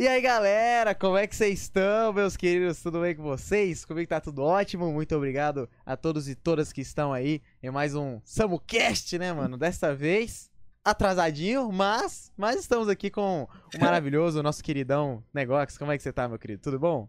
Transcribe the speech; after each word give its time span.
E 0.00 0.08
aí, 0.08 0.22
galera, 0.22 0.94
como 0.94 1.18
é 1.18 1.26
que 1.26 1.36
vocês 1.36 1.60
estão, 1.60 2.10
meus 2.10 2.34
queridos? 2.34 2.82
Tudo 2.82 3.02
bem 3.02 3.14
com 3.14 3.22
vocês? 3.22 3.84
Comigo 3.84 4.08
tá 4.08 4.18
tudo 4.18 4.42
ótimo. 4.42 4.90
Muito 4.90 5.14
obrigado 5.14 5.68
a 5.84 5.94
todos 5.94 6.26
e 6.26 6.34
todas 6.34 6.72
que 6.72 6.80
estão 6.80 7.12
aí 7.12 7.42
em 7.62 7.70
mais 7.70 7.94
um 7.94 8.18
SamuCast, 8.24 9.18
né, 9.18 9.30
mano? 9.30 9.58
Desta 9.58 9.94
vez 9.94 10.50
atrasadinho, 10.82 11.70
mas, 11.70 12.32
mas 12.34 12.58
estamos 12.58 12.88
aqui 12.88 13.10
com 13.10 13.46
o 13.74 13.78
maravilhoso, 13.78 14.42
nosso 14.42 14.64
queridão 14.64 15.22
Negox. 15.34 15.76
Como 15.76 15.92
é 15.92 15.98
que 15.98 16.02
você 16.02 16.14
tá, 16.14 16.26
meu 16.26 16.38
querido? 16.38 16.62
Tudo 16.62 16.78
bom? 16.78 17.06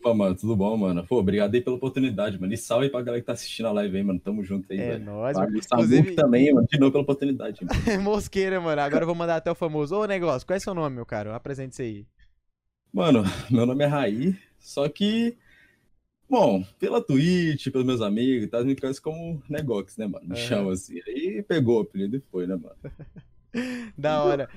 Opa, 0.00 0.14
mano, 0.14 0.34
tudo 0.34 0.56
bom, 0.56 0.74
mano? 0.78 1.06
Pô, 1.06 1.18
obrigado 1.18 1.54
aí 1.54 1.60
pela 1.60 1.76
oportunidade, 1.76 2.40
mano. 2.40 2.54
E 2.54 2.56
salve 2.56 2.88
pra 2.88 3.02
galera 3.02 3.20
que 3.20 3.26
tá 3.26 3.34
assistindo 3.34 3.66
a 3.66 3.72
live 3.72 3.98
aí, 3.98 4.02
mano. 4.02 4.18
Tamo 4.18 4.42
junto 4.42 4.72
aí, 4.72 4.80
É 4.80 4.92
velho. 4.92 5.04
nóis, 5.04 5.36
mano. 5.36 5.50
Inclusive- 5.58 6.14
também, 6.14 6.54
mano. 6.54 6.66
De 6.66 6.78
novo 6.78 6.92
pela 6.92 7.02
oportunidade. 7.02 7.60
mano. 7.62 7.70
Mosqueira, 8.02 8.58
mano. 8.62 8.80
Agora 8.80 9.02
eu 9.02 9.06
vou 9.06 9.14
mandar 9.14 9.36
até 9.36 9.50
o 9.50 9.54
famoso. 9.54 9.94
Ô, 9.94 10.06
Negócio, 10.06 10.46
qual 10.46 10.56
é 10.56 10.60
seu 10.60 10.72
nome, 10.74 10.96
meu 10.96 11.04
caro? 11.04 11.34
Apresente-se 11.34 11.82
aí. 11.82 12.06
Mano, 12.92 13.22
meu 13.50 13.66
nome 13.66 13.84
é 13.84 13.86
Raí, 13.86 14.34
só 14.58 14.88
que, 14.88 15.36
bom, 16.28 16.64
pela 16.78 17.00
Twitch, 17.00 17.68
pelos 17.70 17.86
meus 17.86 18.00
amigos, 18.00 18.48
tá, 18.50 18.64
me 18.64 18.74
conhece 18.74 19.00
como 19.02 19.40
Negox, 19.48 19.96
né, 19.98 20.06
mano? 20.08 20.26
Me 20.26 20.34
Aham. 20.34 20.48
chama 20.48 20.72
assim. 20.72 20.98
Aí 21.06 21.40
pegou 21.46 21.78
o 21.78 21.82
apelido 21.82 22.16
e 22.16 22.20
foi, 22.32 22.46
né, 22.46 22.56
mano? 22.56 22.74
Da 23.98 24.22
hora. 24.24 24.48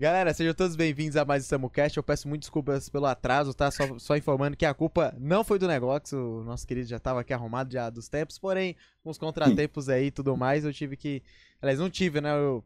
Galera, 0.00 0.32
sejam 0.32 0.54
todos 0.54 0.76
bem-vindos 0.76 1.16
a 1.16 1.24
mais 1.24 1.42
um 1.42 1.48
SamuCast. 1.48 1.96
Eu 1.96 2.04
peço 2.04 2.28
muito 2.28 2.42
desculpas 2.42 2.88
pelo 2.88 3.06
atraso, 3.06 3.52
tá? 3.52 3.68
Só, 3.68 3.98
só 3.98 4.16
informando 4.16 4.56
que 4.56 4.64
a 4.64 4.72
culpa 4.72 5.12
não 5.18 5.42
foi 5.42 5.58
do 5.58 5.66
negócio. 5.66 6.16
O 6.38 6.44
nosso 6.44 6.64
querido 6.64 6.88
já 6.88 7.00
tava 7.00 7.22
aqui 7.22 7.32
arrumado 7.32 7.72
já 7.72 7.90
dos 7.90 8.08
tempos, 8.08 8.38
porém, 8.38 8.76
com 9.02 9.10
os 9.10 9.18
contratempos 9.18 9.88
aí 9.88 10.06
e 10.06 10.10
tudo 10.12 10.36
mais, 10.36 10.64
eu 10.64 10.72
tive 10.72 10.96
que. 10.96 11.20
Aliás, 11.60 11.80
não 11.80 11.90
tive, 11.90 12.20
né? 12.20 12.30
Eu 12.30 12.62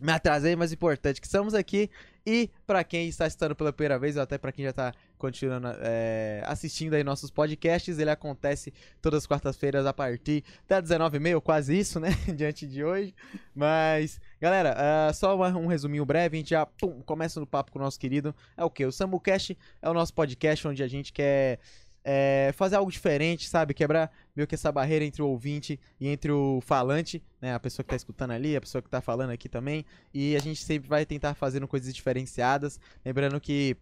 me 0.00 0.12
atrasei, 0.12 0.54
mas 0.54 0.72
importante 0.72 1.20
que 1.20 1.26
estamos 1.26 1.54
aqui. 1.54 1.90
E 2.28 2.50
pra 2.66 2.82
quem 2.82 3.08
está 3.08 3.24
assistindo 3.24 3.54
pela 3.54 3.72
primeira 3.72 3.98
vez, 4.00 4.16
ou 4.16 4.22
até 4.22 4.36
pra 4.36 4.50
quem 4.50 4.64
já 4.64 4.72
tá 4.72 4.92
continuando 5.16 5.68
é, 5.80 6.42
assistindo 6.44 6.94
aí 6.94 7.04
nossos 7.04 7.30
podcasts, 7.30 7.98
ele 8.00 8.10
acontece 8.10 8.74
todas 9.00 9.22
as 9.22 9.26
quartas-feiras 9.28 9.86
a 9.86 9.92
partir 9.92 10.42
da 10.66 10.82
19h30, 10.82 11.40
quase 11.40 11.78
isso, 11.78 12.00
né? 12.00 12.08
Diante 12.36 12.66
de 12.66 12.82
hoje. 12.82 13.14
Mas, 13.54 14.20
galera, 14.40 14.74
ah, 14.76 15.12
só 15.12 15.36
uma- 15.36 15.56
um 15.56 15.66
resuminho 15.68 16.04
breve, 16.04 16.36
a 16.36 16.40
gente 16.40 16.50
já 16.50 16.66
pum, 16.66 17.00
começa 17.02 17.38
no 17.38 17.46
papo 17.46 17.70
com 17.70 17.78
o 17.78 17.82
nosso 17.82 17.98
querido. 17.98 18.34
É 18.56 18.64
o 18.64 18.70
que? 18.70 18.84
O 18.84 18.90
SambuCast 18.90 19.56
é 19.80 19.88
o 19.88 19.94
nosso 19.94 20.12
podcast 20.12 20.66
onde 20.66 20.82
a 20.82 20.88
gente 20.88 21.12
quer 21.12 21.60
é, 22.08 22.52
fazer 22.54 22.76
algo 22.76 22.90
diferente, 22.90 23.48
sabe? 23.48 23.74
Quebrar 23.74 24.12
meio 24.34 24.46
que 24.46 24.54
essa 24.54 24.70
barreira 24.70 25.04
entre 25.04 25.20
o 25.20 25.26
ouvinte 25.26 25.80
e 25.98 26.06
entre 26.06 26.30
o 26.30 26.60
falante, 26.60 27.20
né? 27.42 27.52
A 27.52 27.58
pessoa 27.58 27.82
que 27.82 27.90
tá 27.90 27.96
escutando 27.96 28.30
ali, 28.30 28.54
a 28.54 28.60
pessoa 28.60 28.80
que 28.80 28.88
tá 28.88 29.00
falando 29.00 29.30
aqui 29.30 29.48
também. 29.48 29.84
E 30.14 30.36
a 30.36 30.38
gente 30.38 30.62
sempre 30.62 30.88
vai 30.88 31.04
tentar 31.04 31.34
fazendo 31.34 31.66
coisas 31.66 31.92
diferenciadas. 31.92 32.78
Lembrando 33.04 33.40
que. 33.40 33.76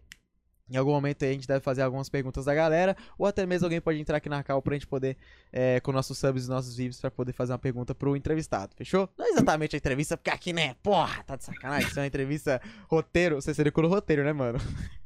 Em 0.67 0.77
algum 0.77 0.93
momento 0.93 1.23
aí 1.23 1.29
a 1.29 1.33
gente 1.33 1.47
deve 1.47 1.59
fazer 1.59 1.83
algumas 1.83 2.09
perguntas 2.09 2.45
da 2.45 2.55
galera, 2.55 2.97
ou 3.19 3.27
até 3.27 3.45
mesmo 3.45 3.67
alguém 3.67 3.79
pode 3.79 3.99
entrar 3.99 4.17
aqui 4.17 4.27
na 4.27 4.41
cal 4.41 4.63
pra 4.63 4.73
gente 4.73 4.87
poder 4.87 5.15
é, 5.53 5.79
com 5.79 5.91
nossos 5.91 6.17
subs 6.17 6.47
e 6.47 6.49
nossos 6.49 6.75
VIPs 6.75 6.99
pra 6.99 7.11
poder 7.11 7.33
fazer 7.33 7.51
uma 7.51 7.59
pergunta 7.59 7.93
pro 7.93 8.15
entrevistado, 8.15 8.73
fechou? 8.75 9.07
Não 9.15 9.27
é 9.27 9.29
exatamente 9.29 9.75
a 9.75 9.77
entrevista, 9.77 10.17
porque 10.17 10.31
aqui, 10.31 10.51
né, 10.53 10.73
porra, 10.81 11.23
tá 11.23 11.35
de 11.35 11.43
sacanagem, 11.43 11.87
isso 11.87 11.99
é 11.99 12.01
uma 12.01 12.07
entrevista 12.07 12.59
roteiro, 12.89 13.35
você 13.35 13.53
seria 13.53 13.71
com 13.71 13.81
o 13.81 13.87
roteiro, 13.87 14.23
né, 14.23 14.33
mano? 14.33 14.57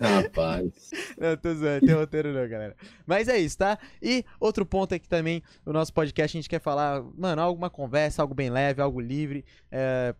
Rapaz. 0.00 0.90
Não, 1.18 1.36
tô 1.36 1.54
zoando, 1.54 1.86
tem 1.86 1.94
roteiro 1.94 2.32
não, 2.32 2.48
galera. 2.48 2.76
Mas 3.06 3.28
é 3.28 3.38
isso, 3.38 3.58
tá? 3.58 3.78
E 4.02 4.24
outro 4.40 4.66
ponto 4.66 4.94
aqui 4.94 5.08
também, 5.08 5.42
o 5.64 5.72
nosso 5.72 5.92
podcast, 5.92 6.36
a 6.36 6.40
gente 6.40 6.48
quer 6.48 6.60
falar, 6.60 7.02
mano, 7.16 7.40
alguma 7.42 7.70
conversa, 7.70 8.20
algo 8.22 8.34
bem 8.34 8.50
leve, 8.50 8.80
algo 8.82 9.00
livre, 9.00 9.44
é, 9.70 10.14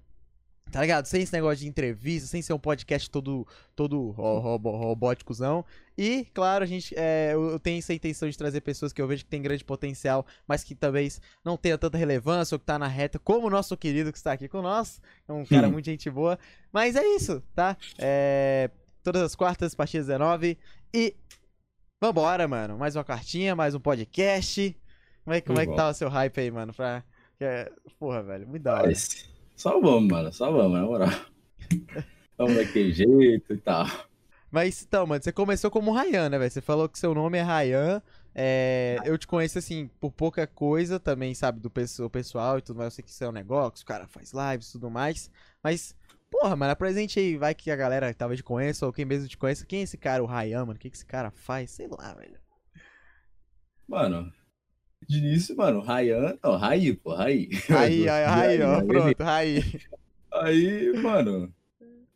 Tá 0.71 0.81
ligado? 0.81 1.05
Sem 1.05 1.21
esse 1.21 1.33
negócio 1.35 1.59
de 1.59 1.69
entrevista, 1.69 2.27
sem 2.29 2.41
ser 2.41 2.55
um 2.55 2.59
podcast 2.59 3.11
todo, 3.11 3.47
todo 3.77 4.11
robo- 4.11 4.71
robóticozão. 4.75 5.63
E, 5.99 6.25
claro, 6.33 6.65
a 6.65 6.67
gente, 6.67 6.95
é, 6.97 7.31
eu 7.35 7.51
eu 7.51 7.59
tenho 7.61 7.79
essa 7.79 7.93
intenção 7.93 8.27
de 8.31 8.39
trazer 8.39 8.63
pessoas 8.63 8.91
que 8.91 9.03
eu 9.03 9.07
vejo 9.07 9.25
que 9.25 9.29
tem 9.31 9.43
grande 9.43 9.63
potencial, 9.65 10.25
mas 10.47 10.65
que 10.65 10.75
talvez 10.75 11.21
não 11.45 11.59
tenha 11.59 11.77
tanta 11.77 11.99
relevância 11.99 12.55
ou 12.55 12.59
que 12.59 12.65
tá 12.65 12.79
na 12.79 12.87
reta, 12.87 13.19
como 13.19 13.49
o 13.49 13.51
nosso 13.51 13.77
querido 13.77 14.11
que 14.13 14.17
está 14.17 14.33
aqui 14.33 14.49
com 14.49 14.63
nós. 14.63 15.03
É 15.29 15.33
um 15.33 15.45
cara 15.45 15.69
Hum. 15.69 15.73
muito 15.73 15.85
gente 15.85 16.09
boa. 16.09 16.39
Mas 16.73 16.97
é 16.97 17.05
isso, 17.07 17.43
tá? 17.55 17.77
É, 17.99 18.71
todas 19.03 19.23
as 19.23 19.35
quartas, 19.35 19.75
a 19.75 19.77
partir 19.77 19.99
das 19.99 20.07
19. 20.07 20.59
E 20.95 21.15
vambora, 22.03 22.47
mano. 22.49 22.79
Mais 22.79 22.97
uma 22.97 23.05
cartinha, 23.05 23.55
mais 23.57 23.75
um 23.75 23.81
podcast. 23.81 24.77
Como 25.25 25.35
é, 25.35 25.41
que- 25.41 25.47
como 25.47 25.61
é 25.61 25.67
que 25.67 25.75
tá 25.77 25.89
o 25.89 25.95
seu 25.95 26.09
hype 26.09 26.39
aí, 26.41 26.51
mano? 26.51 26.73
Pra... 26.75 27.03
é- 27.41 27.71
Porra, 27.99 28.23
velho, 28.23 28.47
muito 28.49 28.63
da 28.63 28.75
hora. 28.75 28.93
Só 29.57 29.81
vamos, 29.81 30.11
mano. 30.11 30.33
Só 30.33 30.51
vamos, 30.51 30.73
na 30.79 30.85
moral. 30.87 31.09
Vamos 32.37 32.57
daquele 32.57 32.93
jeito 32.93 33.53
e 33.53 33.59
tal. 33.59 33.87
Mas 34.51 34.83
então, 34.83 35.07
mano, 35.07 35.23
você 35.23 35.31
começou 35.31 35.71
como 35.71 35.93
Ryan, 35.93 36.29
né, 36.31 36.39
velho? 36.39 36.51
Você 36.51 36.61
falou 36.61 36.89
que 36.89 36.99
seu 36.99 37.15
nome 37.15 37.39
é 37.39 37.43
Ryan. 37.43 38.03
É, 38.35 38.97
eu 39.05 39.17
te 39.17 39.27
conheço, 39.27 39.59
assim, 39.59 39.89
por 40.01 40.11
pouca 40.11 40.47
coisa 40.47 40.99
também, 40.99 41.35
sabe, 41.35 41.61
do 41.61 41.71
pesso- 41.71 42.09
pessoal 42.11 42.59
e 42.59 42.63
tudo 42.63 42.79
mais. 42.79 42.87
Eu 42.93 42.97
sei 42.97 43.05
que 43.05 43.11
isso 43.11 43.23
é 43.23 43.29
um 43.29 43.33
negócio, 43.33 43.83
o 43.83 43.87
cara 43.87 44.07
faz 44.09 44.33
lives 44.33 44.71
e 44.71 44.73
tudo 44.73 44.91
mais. 44.91 45.31
Mas, 45.63 45.95
porra, 46.33 46.57
mano, 46.57 46.73
apresente 46.73 47.21
aí, 47.21 47.37
vai 47.37 47.55
que 47.55 47.71
a 47.71 47.77
galera 47.77 48.15
talvez 48.15 48.39
te 48.39 48.43
conheça 48.43 48.87
ou 48.87 48.93
quem 48.93 49.05
mesmo 49.05 49.29
te 49.29 49.37
conheça. 49.37 49.67
Quem 49.67 49.81
é 49.81 49.83
esse 49.83 49.99
cara, 49.99 50.23
o 50.23 50.27
Ryan, 50.27 50.61
mano? 50.65 50.73
O 50.73 50.79
que, 50.79 50.89
que 50.89 50.97
esse 50.97 51.05
cara 51.05 51.31
faz? 51.31 51.71
Sei 51.71 51.87
lá, 51.87 52.15
velho. 52.15 52.41
Mano, 53.87 54.33
de 55.07 55.19
início, 55.19 55.55
mano, 55.55 55.81
Rayan. 55.81 56.39
Não, 56.43 56.57
Raí, 56.57 56.97
pô, 56.97 57.15
Raí. 57.15 57.51
Aí, 57.69 58.09
aí, 58.09 58.25
aí, 58.25 58.63
ó, 58.63 58.77
Raí, 58.77 58.87
pronto, 58.87 59.23
Raí. 59.23 59.65
Aí, 60.33 60.93
mano, 60.99 61.55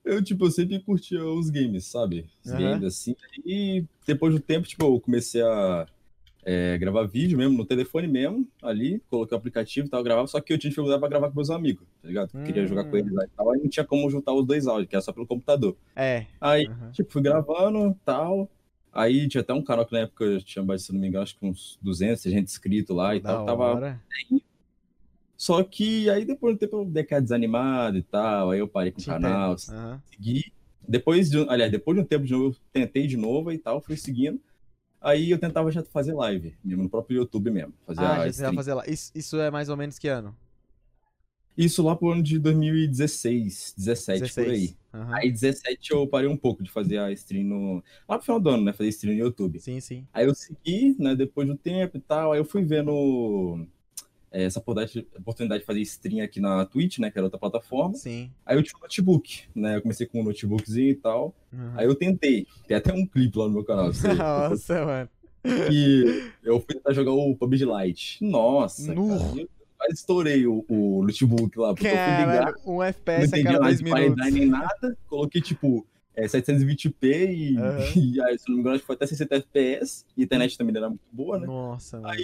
eu, 0.03 0.25
tipo, 0.25 0.47
eu 0.47 0.50
sempre 0.50 0.81
curtia 0.81 1.22
os 1.22 1.50
games, 1.50 1.84
sabe? 1.84 2.31
Os 2.43 2.50
Aham. 2.50 2.59
games, 2.59 2.84
assim. 2.84 3.15
E 3.44 3.84
depois 4.06 4.32
do 4.34 4.41
tempo, 4.41 4.66
tipo, 4.66 4.84
eu 4.87 5.00
comecei 5.00 5.43
a 5.43 5.87
é, 6.48 6.78
gravar 6.78 7.02
vídeo 7.08 7.36
mesmo, 7.36 7.58
no 7.58 7.64
telefone 7.66 8.06
mesmo, 8.06 8.46
ali, 8.62 9.02
coloquei 9.10 9.34
o 9.34 9.38
aplicativo 9.38 9.88
e 9.88 9.90
tal, 9.90 10.00
gravava, 10.04 10.28
só 10.28 10.40
que 10.40 10.52
eu 10.52 10.58
tinha 10.58 10.70
dificuldade 10.70 11.00
pra 11.00 11.08
gravar 11.08 11.28
com 11.28 11.34
meus 11.34 11.50
amigos, 11.50 11.84
tá 12.00 12.06
ligado? 12.06 12.30
Eu 12.32 12.44
queria 12.44 12.64
jogar 12.66 12.84
com 12.84 12.94
Hum. 12.94 13.00
eles 13.00 13.12
lá 13.12 13.24
e 13.24 13.28
tal, 13.36 13.50
aí 13.50 13.60
não 13.60 13.68
tinha 13.68 13.84
como 13.84 14.08
juntar 14.08 14.32
os 14.32 14.46
dois 14.46 14.66
áudios, 14.68 14.88
que 14.88 14.94
era 14.94 15.02
só 15.02 15.12
pelo 15.12 15.26
computador. 15.26 15.76
É. 15.96 16.26
Aí, 16.40 16.66
aham. 16.66 16.92
tipo, 16.92 17.12
fui 17.12 17.20
gravando 17.20 17.88
e 17.90 17.94
tal. 18.04 18.48
Aí 18.92 19.28
tinha 19.28 19.40
até 19.42 19.52
um 19.52 19.62
canal 19.62 19.84
que 19.84 19.92
na 19.92 20.00
época 20.02 20.24
eu 20.24 20.40
tinha, 20.42 20.78
se 20.78 20.92
não 20.92 21.00
me 21.00 21.08
engano, 21.08 21.24
acho 21.24 21.36
que 21.38 21.44
uns 21.44 21.78
200, 21.82 22.22
300 22.22 22.52
inscritos 22.52 22.96
lá 22.96 23.14
e 23.16 23.20
Da 23.20 23.34
tal. 23.34 23.44
Tava 23.46 23.96
só 25.36 25.62
que 25.62 26.08
aí 26.08 26.24
depois 26.24 26.54
do 26.54 26.58
tempo 26.58 26.80
eu 26.80 26.84
dei 26.86 27.02
aquela 27.02 27.20
desanimada 27.20 27.98
e 27.98 28.02
tal, 28.02 28.50
aí 28.52 28.58
eu 28.60 28.68
parei 28.68 28.90
com 28.90 29.00
o 29.00 29.04
canal. 29.04 29.56
Aham. 29.68 30.00
segui. 30.06 30.44
Depois 30.88 31.28
de, 31.28 31.38
um- 31.38 31.50
aliás, 31.50 31.70
depois 31.70 31.96
de 31.96 32.02
um 32.02 32.06
tempo 32.06 32.24
de 32.24 32.32
novo, 32.32 32.46
eu 32.46 32.56
tentei 32.72 33.06
de 33.06 33.16
novo 33.16 33.50
e 33.52 33.58
tal, 33.58 33.80
fui 33.82 33.96
seguindo. 33.96 34.40
Aí 35.00 35.30
eu 35.30 35.38
tentava 35.38 35.70
já 35.70 35.82
fazer 35.84 36.12
live, 36.14 36.56
mesmo 36.64 36.82
no 36.84 36.88
próprio 36.90 37.18
YouTube 37.18 37.50
mesmo, 37.50 37.72
fazer 37.86 38.04
Ah, 38.04 38.16
já 38.24 38.28
stream. 38.28 38.54
fazer 38.54 38.74
lá. 38.74 38.84
Isso, 38.86 39.12
isso 39.14 39.36
é 39.38 39.50
mais 39.50 39.68
ou 39.68 39.76
menos 39.76 39.98
que 39.98 40.08
ano? 40.08 40.34
Isso 41.56 41.82
lá 41.82 41.96
pro 41.96 42.10
ano 42.10 42.22
de 42.22 42.38
2016, 42.38 43.74
17 43.76 44.34
por 44.34 44.44
aí. 44.48 44.76
Aham. 44.92 45.14
Aí 45.14 45.30
17 45.30 45.92
eu 45.92 46.06
parei 46.06 46.28
um 46.28 46.36
pouco 46.36 46.62
de 46.62 46.70
fazer 46.70 46.98
a 46.98 47.10
stream 47.12 47.44
no 47.44 47.82
lá 48.06 48.16
pro 48.18 48.24
final 48.26 48.40
do 48.40 48.50
ano, 48.50 48.64
né, 48.64 48.72
fazer 48.74 48.90
stream 48.90 49.14
no 49.14 49.20
YouTube. 49.20 49.58
Sim, 49.58 49.80
sim. 49.80 50.06
Aí 50.12 50.26
eu 50.26 50.34
segui, 50.34 50.94
né, 50.98 51.14
depois 51.14 51.48
do 51.48 51.56
tempo 51.56 51.96
e 51.96 52.00
tal, 52.00 52.32
aí 52.32 52.38
eu 52.40 52.44
fui 52.44 52.62
vendo 52.62 53.66
essa 54.44 54.58
oportunidade 54.60 55.60
de 55.60 55.66
fazer 55.66 55.80
stream 55.80 56.24
aqui 56.24 56.41
na 56.41 56.64
Twitch, 56.64 56.98
né, 56.98 57.10
que 57.10 57.19
era 57.19 57.26
outra 57.26 57.38
plataforma. 57.38 57.94
Sim. 57.94 58.30
Aí 58.44 58.56
eu 58.56 58.62
tinha 58.62 58.76
um 58.78 58.82
notebook, 58.82 59.42
né? 59.54 59.76
Eu 59.76 59.82
comecei 59.82 60.06
com 60.06 60.20
um 60.20 60.24
notebookzinho 60.24 60.91
e 60.91 60.94
tal. 60.94 61.34
Aham. 61.52 61.74
Aí 61.76 61.86
eu 61.86 61.94
tentei. 61.94 62.46
Tem 62.66 62.76
até 62.76 62.92
um 62.92 63.06
clipe 63.06 63.38
lá 63.38 63.46
no 63.46 63.52
meu 63.54 63.64
canal. 63.64 63.92
Você, 63.92 64.08
Nossa, 64.14 64.84
mano. 64.84 65.08
que 65.69 66.30
eu 66.42 66.60
fui 66.60 66.75
tentar 66.75 66.92
jogar 66.92 67.12
o 67.12 67.34
PUBG 67.36 67.64
Lite. 67.64 68.25
Nossa, 68.25 68.94
cara, 68.94 69.46
quase 69.78 69.94
estourei 69.94 70.46
o, 70.46 70.64
o 70.69 71.02
notebook 71.02 71.58
lá, 71.58 71.75
porque 71.75 71.86
eu 71.86 71.91
fui 71.91 71.98
ligar, 71.98 72.54
um 72.66 72.72
não 72.75 72.82
FPS 72.82 73.22
a 73.22 73.26
entendi 73.26 73.43
cada 73.44 73.58
nada 73.58 73.64
dois 73.66 73.81
minutos. 73.81 74.32
nem 74.32 74.46
nada. 74.46 74.99
Coloquei, 75.08 75.40
tipo, 75.40 75.87
é, 76.14 76.26
720p 76.26 76.94
e, 77.02 77.56
Aham. 77.58 77.78
e 77.96 78.20
aí, 78.22 78.38
se 78.38 78.49
não 78.49 78.56
me 78.56 78.61
engano, 78.61 78.75
acho 78.76 78.82
que 78.82 78.87
foi 78.87 78.96
até 78.96 79.06
60 79.06 79.37
FPS. 79.37 80.05
E 80.16 80.22
a 80.22 80.25
internet 80.25 80.56
também 80.58 80.72
não 80.72 80.81
era 80.81 80.88
muito 80.88 81.02
boa, 81.12 81.38
né? 81.38 81.46
Nossa, 81.46 82.00
mano. 82.00 82.14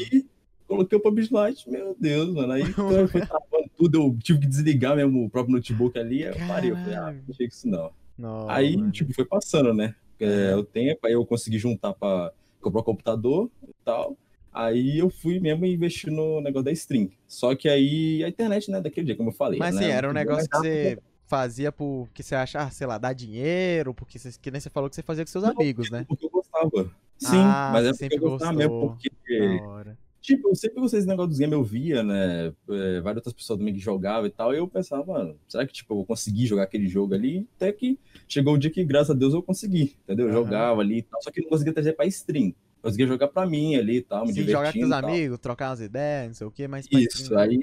Coloquei 0.72 0.96
o 0.96 1.00
PUBG 1.02 1.28
Lite, 1.30 1.70
meu 1.70 1.94
Deus, 1.98 2.32
mano. 2.32 2.52
Aí 2.52 2.62
eu 2.62 3.08
fui 3.08 3.20
travando 3.26 3.70
tudo, 3.76 3.98
eu 3.98 4.18
tive 4.22 4.40
que 4.40 4.46
desligar 4.46 4.96
mesmo 4.96 5.26
o 5.26 5.30
próprio 5.30 5.54
notebook 5.54 5.98
ali. 5.98 6.22
Eu 6.22 6.34
parei, 6.48 6.70
eu 6.70 6.76
falei, 6.76 6.94
ah, 6.94 7.14
não 7.28 7.34
chega 7.34 7.52
isso 7.52 7.68
não. 7.68 7.90
Nossa, 8.16 8.52
Aí, 8.52 8.76
mano. 8.76 8.90
tipo, 8.90 9.12
foi 9.12 9.26
passando, 9.26 9.74
né? 9.74 9.94
É, 10.18 10.56
o 10.56 10.64
tempo, 10.64 11.06
aí 11.06 11.12
eu 11.12 11.26
consegui 11.26 11.58
juntar 11.58 11.92
pra 11.92 12.32
comprar 12.60 12.80
o 12.80 12.84
computador 12.84 13.50
e 13.68 13.74
tal. 13.84 14.16
Aí 14.50 14.98
eu 14.98 15.10
fui 15.10 15.40
mesmo 15.40 15.66
investir 15.66 16.10
no 16.10 16.40
negócio 16.40 16.64
da 16.64 16.72
stream. 16.72 17.10
Só 17.26 17.54
que 17.54 17.68
aí 17.68 18.24
a 18.24 18.28
internet, 18.28 18.70
né, 18.70 18.80
daquele 18.80 19.06
dia, 19.06 19.16
como 19.16 19.30
eu 19.30 19.34
falei. 19.34 19.58
Mas 19.58 19.74
né, 19.74 19.80
assim, 19.82 19.90
era 19.90 20.08
um 20.08 20.12
não 20.12 20.20
negócio 20.20 20.48
que 20.48 20.56
podia 20.56 20.72
mais 20.72 20.94
você 20.94 21.02
fazia 21.26 21.72
porque 21.72 22.22
você 22.22 22.34
acha, 22.34 22.60
ah, 22.60 22.70
sei 22.70 22.86
lá, 22.86 22.98
dá 22.98 23.12
dinheiro, 23.12 23.92
porque 23.92 24.18
você, 24.18 24.30
que 24.40 24.50
nem 24.50 24.60
você 24.60 24.70
falou 24.70 24.88
que 24.88 24.96
você 24.96 25.02
fazia 25.02 25.24
com 25.24 25.30
seus 25.30 25.44
amigos, 25.44 25.90
né? 25.90 26.04
Porque 26.08 26.26
eu 26.26 26.30
gostava. 26.30 26.90
Sim, 27.18 27.42
Ah, 27.44 27.70
mas 27.72 27.86
é 27.86 27.90
porque 27.90 28.04
eu 28.04 28.10
sempre 28.10 28.18
gostava 28.18 28.52
mesmo, 28.52 28.70
gostou. 28.72 28.90
porque 28.90 29.58
Da 29.58 29.62
hora. 29.62 29.98
Tipo, 30.22 30.50
eu 30.50 30.54
sempre 30.54 30.80
gostei 30.80 31.00
desse 31.00 31.08
negócio 31.08 31.30
dos 31.30 31.38
games, 31.38 31.52
eu 31.52 31.64
via, 31.64 32.02
né? 32.02 32.46
É, 32.70 33.00
várias 33.00 33.16
outras 33.18 33.34
pessoas 33.34 33.58
também 33.58 33.74
que 33.74 33.80
jogavam 33.80 34.26
e 34.26 34.30
tal, 34.30 34.54
e 34.54 34.58
eu 34.58 34.68
pensava, 34.68 35.04
mano, 35.04 35.38
será 35.48 35.66
que, 35.66 35.72
tipo, 35.72 35.92
eu 35.92 35.96
vou 35.98 36.06
conseguir 36.06 36.46
jogar 36.46 36.62
aquele 36.64 36.86
jogo 36.88 37.14
ali? 37.14 37.46
Até 37.56 37.72
que 37.72 37.98
chegou 38.28 38.54
o 38.54 38.58
dia 38.58 38.70
que, 38.70 38.84
graças 38.84 39.10
a 39.10 39.14
Deus, 39.18 39.34
eu 39.34 39.42
consegui, 39.42 39.96
entendeu? 40.04 40.26
Eu 40.28 40.32
Aham. 40.32 40.44
jogava 40.44 40.80
ali 40.80 40.98
e 40.98 41.02
tal, 41.02 41.20
só 41.22 41.30
que 41.32 41.40
não 41.42 41.48
conseguia 41.48 41.72
trazer 41.74 41.94
pra 41.94 42.06
stream. 42.06 42.48
Eu 42.48 42.54
conseguia 42.82 43.06
jogar 43.06 43.28
pra 43.28 43.46
mim 43.46 43.74
ali 43.76 43.96
e 43.98 44.02
tal, 44.02 44.26
me 44.26 44.32
Se 44.32 44.42
jogar 44.46 44.72
com 44.74 44.78
divertindo 44.78 44.94
tal. 44.94 45.10
amigos, 45.10 45.38
trocar 45.40 45.70
umas 45.70 45.80
ideias, 45.80 46.28
não 46.28 46.34
sei 46.34 46.46
o 46.46 46.50
que, 46.52 46.68
mas 46.68 46.86
Isso, 46.90 47.36
stream- 47.36 47.38
aí, 47.38 47.58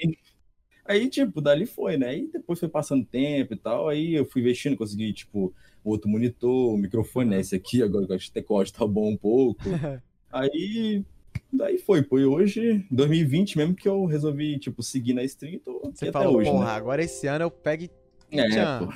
aí, 0.86 1.10
tipo, 1.10 1.42
dali 1.42 1.66
foi, 1.66 1.98
né? 1.98 2.18
E 2.18 2.28
depois 2.32 2.60
foi 2.60 2.70
passando 2.70 3.06
tempo 3.06 3.54
e 3.54 3.58
tal, 3.58 3.90
aí 3.90 4.16
eu 4.16 4.26
fui 4.26 4.42
investindo, 4.42 4.78
consegui, 4.78 5.14
tipo, 5.14 5.54
outro 5.84 6.10
monitor, 6.10 6.74
o 6.74 6.78
microfone, 6.78 7.30
né? 7.32 7.40
Esse 7.40 7.56
aqui, 7.56 7.84
agora 7.84 8.06
que 8.06 8.12
eu 8.14 8.16
acho 8.18 8.26
que 8.28 8.32
o 8.32 8.42
decote 8.42 8.74
tá 8.74 8.86
bom 8.88 9.12
um 9.12 9.18
pouco. 9.18 9.82
Aí, 10.32 11.06
daí 11.52 11.78
foi, 11.78 12.02
pô. 12.04 12.20
E 12.20 12.26
hoje, 12.26 12.86
2020 12.92 13.58
mesmo, 13.58 13.76
que 13.76 13.88
eu 13.88 14.06
resolvi, 14.06 14.58
tipo, 14.60 14.82
seguir 14.84 15.14
na 15.14 15.24
stream 15.24 15.60
tô 15.60 15.80
Você 15.94 16.10
até 16.10 16.12
falou, 16.12 16.38
hoje, 16.38 16.50
porra, 16.50 16.66
né? 16.66 16.72
agora 16.72 17.04
esse 17.04 17.28
ano 17.28 17.46
eu 17.46 17.52
pego 17.52 17.84
e 17.84 18.40
É, 18.40 18.80
pô. 18.80 18.92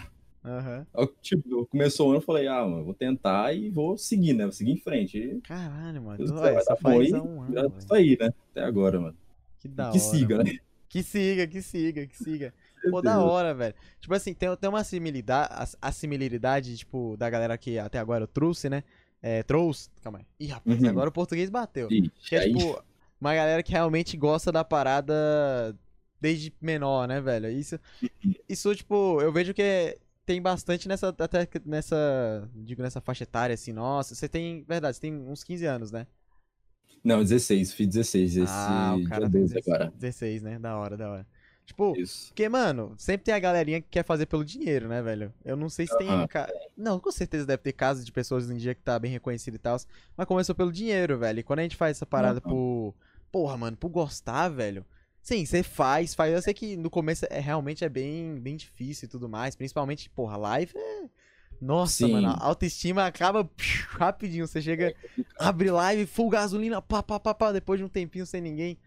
Aí, 0.46 1.08
Tipo, 1.22 1.66
começou 1.68 2.08
o 2.08 2.10
ano, 2.10 2.18
eu 2.18 2.24
falei, 2.24 2.48
ah, 2.48 2.66
mano, 2.68 2.84
vou 2.84 2.94
tentar 2.94 3.56
e 3.56 3.70
vou 3.70 3.98
seguir, 3.98 4.34
né? 4.34 4.44
Vou 4.44 4.52
seguir 4.52 4.72
em 4.72 4.78
frente. 4.78 5.18
E 5.18 5.42
Caralho, 5.42 6.04
mano. 6.04 6.18
Deus 6.18 6.32
ué, 6.32 6.60
só 6.62 6.76
faz 6.76 7.10
e 7.10 7.14
um 7.16 7.42
ano, 7.42 7.54
velho. 7.54 7.74
Isso 7.78 7.94
aí, 7.94 8.18
né? 8.20 8.34
Até 8.52 8.62
agora, 8.64 9.00
mano. 9.00 9.18
Que 9.60 9.70
da 9.70 9.86
que 9.86 9.98
hora. 9.98 10.00
siga, 10.00 10.44
né? 10.44 10.58
Que 10.90 11.02
siga, 11.02 11.48
que 11.48 11.62
siga, 11.62 12.06
que 12.06 12.18
siga. 12.18 12.54
Pô, 12.92 13.02
da 13.02 13.24
hora, 13.24 13.54
velho. 13.54 13.74
Tipo 14.00 14.14
assim, 14.14 14.34
tem, 14.34 14.54
tem 14.58 14.70
uma 14.70 14.84
similaridade, 14.84 15.76
a 15.82 15.92
similaridade, 15.92 16.78
tipo, 16.78 17.16
da 17.18 17.30
galera 17.30 17.58
que 17.58 17.80
até 17.80 17.98
agora 17.98 18.26
eu 18.26 18.28
trouxe, 18.28 18.70
né? 18.70 18.84
É, 19.26 19.42
trouxe. 19.42 19.90
Calma 20.02 20.20
aí. 20.20 20.26
Ih, 20.38 20.48
rapaz, 20.48 20.82
Uhum. 20.82 20.90
agora 20.90 21.10
o 21.10 21.14
português 21.14 21.50
bateu. 21.50 21.88
Ixi, 21.90 22.12
Que 22.28 22.36
é, 22.36 22.40
aí, 22.40 22.54
tipo, 22.54 22.84
uma 23.22 23.34
galera 23.34 23.64
que 23.64 23.72
realmente 23.72 24.18
gosta 24.18 24.52
da 24.52 24.66
parada 24.66 25.14
desde 26.20 26.54
menor, 26.62 27.08
né, 27.08 27.22
velho? 27.22 27.50
Isso, 27.50 27.80
isso 28.50 28.76
tipo, 28.76 29.22
eu 29.22 29.32
vejo 29.32 29.54
que 29.54 29.98
tem 30.26 30.42
bastante 30.42 30.88
nessa, 30.90 31.10
até 31.10 31.48
nessa, 31.66 32.50
digo, 32.54 32.82
nessa 32.82 33.00
faixa 33.02 33.24
etária, 33.24 33.54
assim, 33.54 33.72
nossa, 33.72 34.14
você 34.14 34.28
tem, 34.28 34.64
verdade, 34.68 34.98
você 34.98 35.02
tem 35.02 35.14
uns 35.16 35.42
15 35.44 35.66
anos, 35.66 35.92
né? 35.92 36.06
Não, 37.04 37.22
16, 37.22 37.74
fiz 37.74 37.88
16 37.88 38.38
esse 38.38 38.54
ah, 38.54 38.96
o 38.98 39.04
cara 39.04 39.30
dia 39.30 39.32
tem 39.32 39.42
12 39.42 39.54
16, 39.54 39.68
agora. 39.68 39.94
16, 39.98 40.42
né? 40.42 40.60
Da 40.60 40.78
hora, 40.78 40.96
da 40.98 41.10
hora. 41.12 41.28
Tipo, 41.66 41.98
Isso. 41.98 42.28
porque, 42.28 42.48
mano, 42.50 42.94
sempre 42.98 43.24
tem 43.26 43.34
a 43.34 43.40
galerinha 43.40 43.82
que 43.82 43.88
quer 43.90 44.04
fazer 44.04 44.26
pelo 44.26 44.44
dinheiro, 44.44 44.88
né, 44.88 45.02
velho? 45.02 45.34
Eu 45.46 45.56
não 45.56 45.70
sei 45.70 45.88
se 45.88 45.98
tem. 45.98 46.28
Ca- 46.28 46.52
Não, 46.78 47.00
com 47.00 47.12
certeza 47.12 47.46
deve 47.46 47.64
ter 47.64 47.72
casos 47.74 48.06
de 48.06 48.12
pessoas 48.12 48.44
hoje 48.46 48.54
em 48.54 48.58
dia 48.58 48.76
que 48.76 48.82
tá 48.82 49.00
bem 49.00 49.12
reconhecido 49.12 49.56
e 49.56 49.60
tal. 49.60 49.78
Mas 50.18 50.28
começou 50.28 50.54
pelo 50.54 50.72
dinheiro, 50.72 51.18
velho. 51.18 51.40
E 51.40 51.44
quando 51.44 51.60
a 51.60 51.64
gente 51.64 51.78
faz 51.78 51.98
essa 51.98 52.06
parada 52.06 52.42
Aham. 52.44 52.50
por. 52.50 52.96
Porra, 53.32 53.58
mano, 53.58 53.78
por 53.78 53.90
gostar, 53.90 54.50
velho. 54.50 54.86
Sim, 55.22 55.46
você 55.46 55.64
faz, 55.64 56.14
faz. 56.14 56.34
Eu 56.34 56.42
sei 56.42 56.54
que 56.54 56.76
no 56.76 56.90
começo 56.90 57.26
é 57.30 57.40
realmente 57.40 57.86
é 57.86 57.90
bem, 57.90 58.36
bem 58.40 58.58
difícil 58.58 59.06
e 59.06 59.10
tudo 59.10 59.30
mais. 59.30 59.56
Principalmente, 59.56 60.10
porra, 60.10 60.36
live 60.38 60.74
é. 60.78 61.10
Nossa, 61.62 62.06
Sim. 62.06 62.12
mano, 62.12 62.28
a 62.28 62.44
autoestima 62.46 63.06
acaba 63.06 63.50
rapidinho. 63.92 64.46
Você 64.46 64.62
chega, 64.62 64.94
abre 65.40 65.72
live, 65.72 66.06
full 66.06 66.30
gasolina, 66.30 66.82
pá, 66.82 67.02
pá, 67.02 67.18
pá, 67.20 67.34
pá, 67.34 67.52
depois 67.54 67.80
de 67.80 67.86
um 67.86 67.90
tempinho 67.90 68.26
sem 68.26 68.42
ninguém. 68.42 68.78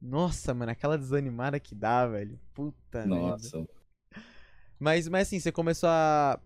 Nossa, 0.00 0.54
mano, 0.54 0.72
aquela 0.72 0.96
desanimada 0.96 1.60
que 1.60 1.74
dá, 1.74 2.06
velho. 2.06 2.38
Puta 2.54 3.04
merda. 3.06 3.16
Nossa. 3.20 3.66
Mas, 4.78 5.08
mas 5.08 5.28
assim, 5.28 5.38
você 5.38 5.52
começou 5.52 5.88
a. 5.90 6.40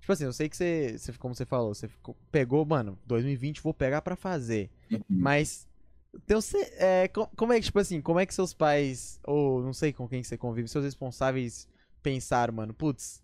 Tipo 0.00 0.12
assim, 0.12 0.24
eu 0.24 0.32
sei 0.32 0.48
que 0.48 0.56
você, 0.56 0.96
você 0.98 1.12
como 1.14 1.34
você 1.34 1.44
falou, 1.46 1.74
você 1.74 1.88
ficou- 1.88 2.16
pegou, 2.30 2.64
mano, 2.64 2.98
2020 3.06 3.62
vou 3.62 3.72
pegar 3.74 4.02
pra 4.02 4.14
fazer. 4.16 4.70
Uhum. 4.90 5.02
Mas. 5.08 5.66
Então, 6.14 6.40
você, 6.40 6.58
é, 6.78 7.08
co- 7.08 7.28
como 7.36 7.52
é 7.52 7.58
que, 7.60 7.66
tipo 7.66 7.78
assim, 7.78 8.00
como 8.00 8.18
é 8.18 8.26
que 8.26 8.32
seus 8.34 8.54
pais, 8.54 9.20
ou 9.24 9.62
não 9.62 9.72
sei 9.74 9.92
com 9.92 10.08
quem 10.08 10.22
que 10.22 10.28
você 10.28 10.38
convive, 10.38 10.66
seus 10.68 10.84
responsáveis 10.84 11.68
pensaram, 12.02 12.54
mano, 12.54 12.72
putz, 12.72 13.22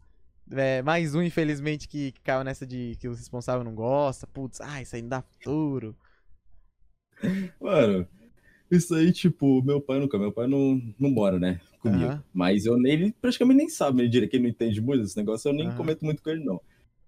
é, 0.50 0.82
mais 0.82 1.14
um, 1.14 1.22
infelizmente, 1.22 1.88
que, 1.88 2.12
que 2.12 2.20
caiu 2.20 2.44
nessa 2.44 2.66
de 2.66 2.96
que 3.00 3.08
o 3.08 3.14
responsável 3.14 3.64
não 3.64 3.74
gosta, 3.74 4.26
putz, 4.26 4.60
ah, 4.60 4.82
isso 4.82 4.94
aí 4.94 5.02
não 5.02 5.08
dá 5.08 5.22
futuro. 5.22 5.96
Mano, 7.60 8.06
isso 8.70 8.94
aí, 8.94 9.12
tipo, 9.12 9.62
meu 9.62 9.80
pai 9.80 9.98
nunca, 9.98 10.18
meu 10.18 10.32
pai 10.32 10.46
não, 10.46 10.80
não 10.98 11.10
mora, 11.10 11.38
né, 11.38 11.60
comigo. 11.80 12.10
Aham. 12.10 12.22
Mas 12.32 12.66
eu, 12.66 12.76
ele 12.86 13.14
praticamente 13.20 13.58
nem 13.58 13.68
sabe, 13.68 14.02
ele 14.02 14.08
diria 14.08 14.28
que 14.28 14.36
ele 14.36 14.44
não 14.44 14.50
entende 14.50 14.80
muito 14.80 15.02
desse 15.02 15.16
negócio, 15.16 15.48
eu 15.48 15.52
nem 15.52 15.66
Aham. 15.68 15.76
comento 15.76 16.04
muito 16.04 16.22
com 16.22 16.30
ele, 16.30 16.44
não. 16.44 16.60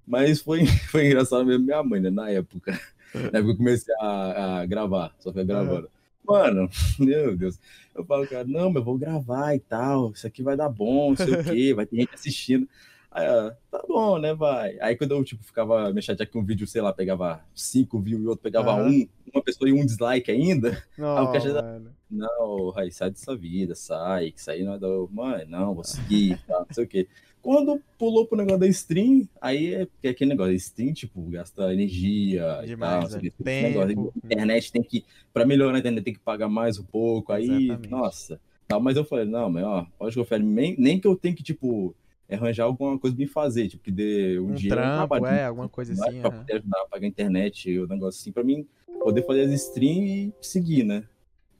Mas 0.07 0.41
foi, 0.41 0.65
foi 0.91 1.07
engraçado 1.07 1.45
mesmo 1.45 1.65
minha 1.65 1.83
mãe, 1.83 2.01
né, 2.01 2.11
na 2.11 2.31
época. 2.31 2.73
Na 3.15 3.39
época 3.39 3.43
que 3.45 3.51
eu 3.51 3.57
comecei 3.57 3.95
a, 4.01 4.61
a 4.61 4.67
gravar, 4.67 5.15
só 5.19 5.33
foi 5.33 5.45
gravando. 5.45 5.91
Mano, 6.25 6.69
meu 6.99 7.37
Deus. 7.37 7.59
Eu 7.95 8.05
falo, 8.05 8.27
cara, 8.27 8.45
não, 8.47 8.69
mas 8.69 8.77
eu 8.77 8.85
vou 8.85 8.99
gravar 8.99 9.55
e 9.55 9.61
tal, 9.61 10.13
isso 10.13 10.27
aqui 10.27 10.43
vai 10.43 10.57
dar 10.57 10.69
bom, 10.69 11.11
não 11.11 11.17
sei 11.17 11.35
o 11.35 11.39
quê, 11.45 11.75
vai 11.75 11.87
ter 11.87 11.97
gente 11.97 12.15
assistindo. 12.15 12.69
Aí, 13.11 13.27
tá 13.71 13.83
bom, 13.89 14.19
né, 14.19 14.35
vai. 14.35 14.79
Aí 14.81 14.97
quando 14.97 15.13
eu, 15.13 15.25
tipo, 15.25 15.43
ficava 15.43 15.93
me 15.93 16.03
chateando 16.03 16.31
que 16.31 16.39
um 16.39 16.45
vídeo, 16.45 16.67
sei 16.67 16.83
lá, 16.83 16.93
pegava 16.93 17.43
cinco 17.55 18.01
views 18.01 18.23
e 18.23 18.27
outro 18.27 18.43
pegava 18.43 18.73
Aham. 18.73 18.91
um, 18.91 19.09
uma 19.35 19.43
pessoa 19.43 19.69
e 19.69 19.73
um 19.73 19.85
dislike 19.85 20.31
ainda, 20.31 20.71
Não, 20.99 21.25
o 21.25 21.33
caixa 21.33 21.53
da- 21.53 21.63
mano. 21.63 21.95
não, 22.11 22.71
Rai, 22.71 22.91
sai 22.91 23.11
dessa 23.11 23.35
vida, 23.37 23.75
sai, 23.75 24.31
que 24.33 24.41
isso 24.41 24.51
aí 24.51 24.63
não 24.65 24.75
é 24.75 24.79
da. 24.79 24.89
Mãe, 25.11 25.45
não, 25.47 25.75
vou 25.75 25.85
seguir, 25.85 26.39
tá, 26.47 26.59
não 26.61 26.67
sei 26.73 26.85
o 26.85 26.89
quê. 26.89 27.09
Quando 27.43 27.81
pulou 27.97 28.27
pro 28.27 28.37
negócio 28.37 28.59
da 28.61 28.67
stream, 28.67 29.29
aí 29.41 29.75
é 29.75 29.87
porque 29.87 30.09
aquele 30.09 30.31
negócio 30.31 30.53
stream, 30.55 30.93
tipo, 30.93 31.23
gasta 31.31 31.73
energia 31.73 32.61
e 32.65 32.67
Demais, 32.67 33.09
tal, 33.11 33.21
velho. 33.21 33.33
quê. 33.37 33.51
Esse 33.51 33.63
negócio, 33.63 34.13
internet 34.25 34.73
tem 34.73 34.83
que, 34.83 35.05
pra 35.33 35.47
melhorar 35.47 35.77
a 35.77 35.79
internet 35.79 36.03
tem 36.05 36.15
que 36.15 36.21
pagar 36.21 36.49
mais 36.49 36.77
um 36.79 36.85
pouco, 36.85 37.33
aí, 37.33 37.45
Exatamente. 37.69 37.89
nossa. 37.91 38.41
Tal, 38.67 38.81
mas 38.81 38.97
eu 38.97 39.05
falei, 39.05 39.27
não, 39.27 39.49
mas 39.49 39.65
ó, 39.65 39.87
pode 39.97 40.25
falei, 40.25 40.45
nem, 40.45 40.75
nem 40.77 40.99
que 41.01 41.07
eu 41.07 41.15
tenha 41.17 41.35
que, 41.35 41.43
tipo, 41.45 41.95
arranjar 42.35 42.65
alguma 42.65 42.99
coisa 42.99 43.15
pra 43.15 43.25
me 43.25 43.31
fazer, 43.31 43.69
tipo, 43.69 43.83
que 43.83 43.91
dê 43.91 44.39
um, 44.39 44.51
Um 44.51 44.55
dinheiro, 44.55 44.81
trampo, 44.81 45.09
trabalho, 45.09 45.27
é, 45.27 45.45
alguma 45.45 45.69
coisa 45.69 45.95
né, 45.95 46.01
assim, 46.09 46.21
pra 46.21 46.31
aham. 46.31 46.39
poder 46.39 46.53
ajudar 46.55 46.81
a 46.81 46.89
pagar 46.89 47.05
a 47.05 47.09
internet, 47.09 47.79
o 47.79 47.87
negócio 47.87 48.21
assim, 48.21 48.33
pra 48.33 48.43
mim 48.43 48.67
poder 49.01 49.23
fazer 49.25 49.43
as 49.43 49.53
streams 49.53 50.11
e 50.11 50.35
seguir, 50.41 50.83
né? 50.85 51.05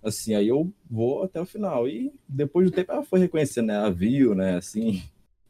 Assim, 0.03 0.35
aí 0.35 0.49
eu 0.49 0.73
vou 0.89 1.25
até 1.25 1.41
o 1.41 1.47
final. 1.47 1.89
E 1.89 2.13
depois 2.29 2.69
do 2.69 2.75
tempo 2.75 2.93
ela 2.93 3.03
foi 3.03 3.19
reconhecendo, 3.21 3.67
né? 3.67 3.77
A 3.77 3.91
viu, 3.91 4.35
né? 4.35 4.57
Assim. 4.57 5.03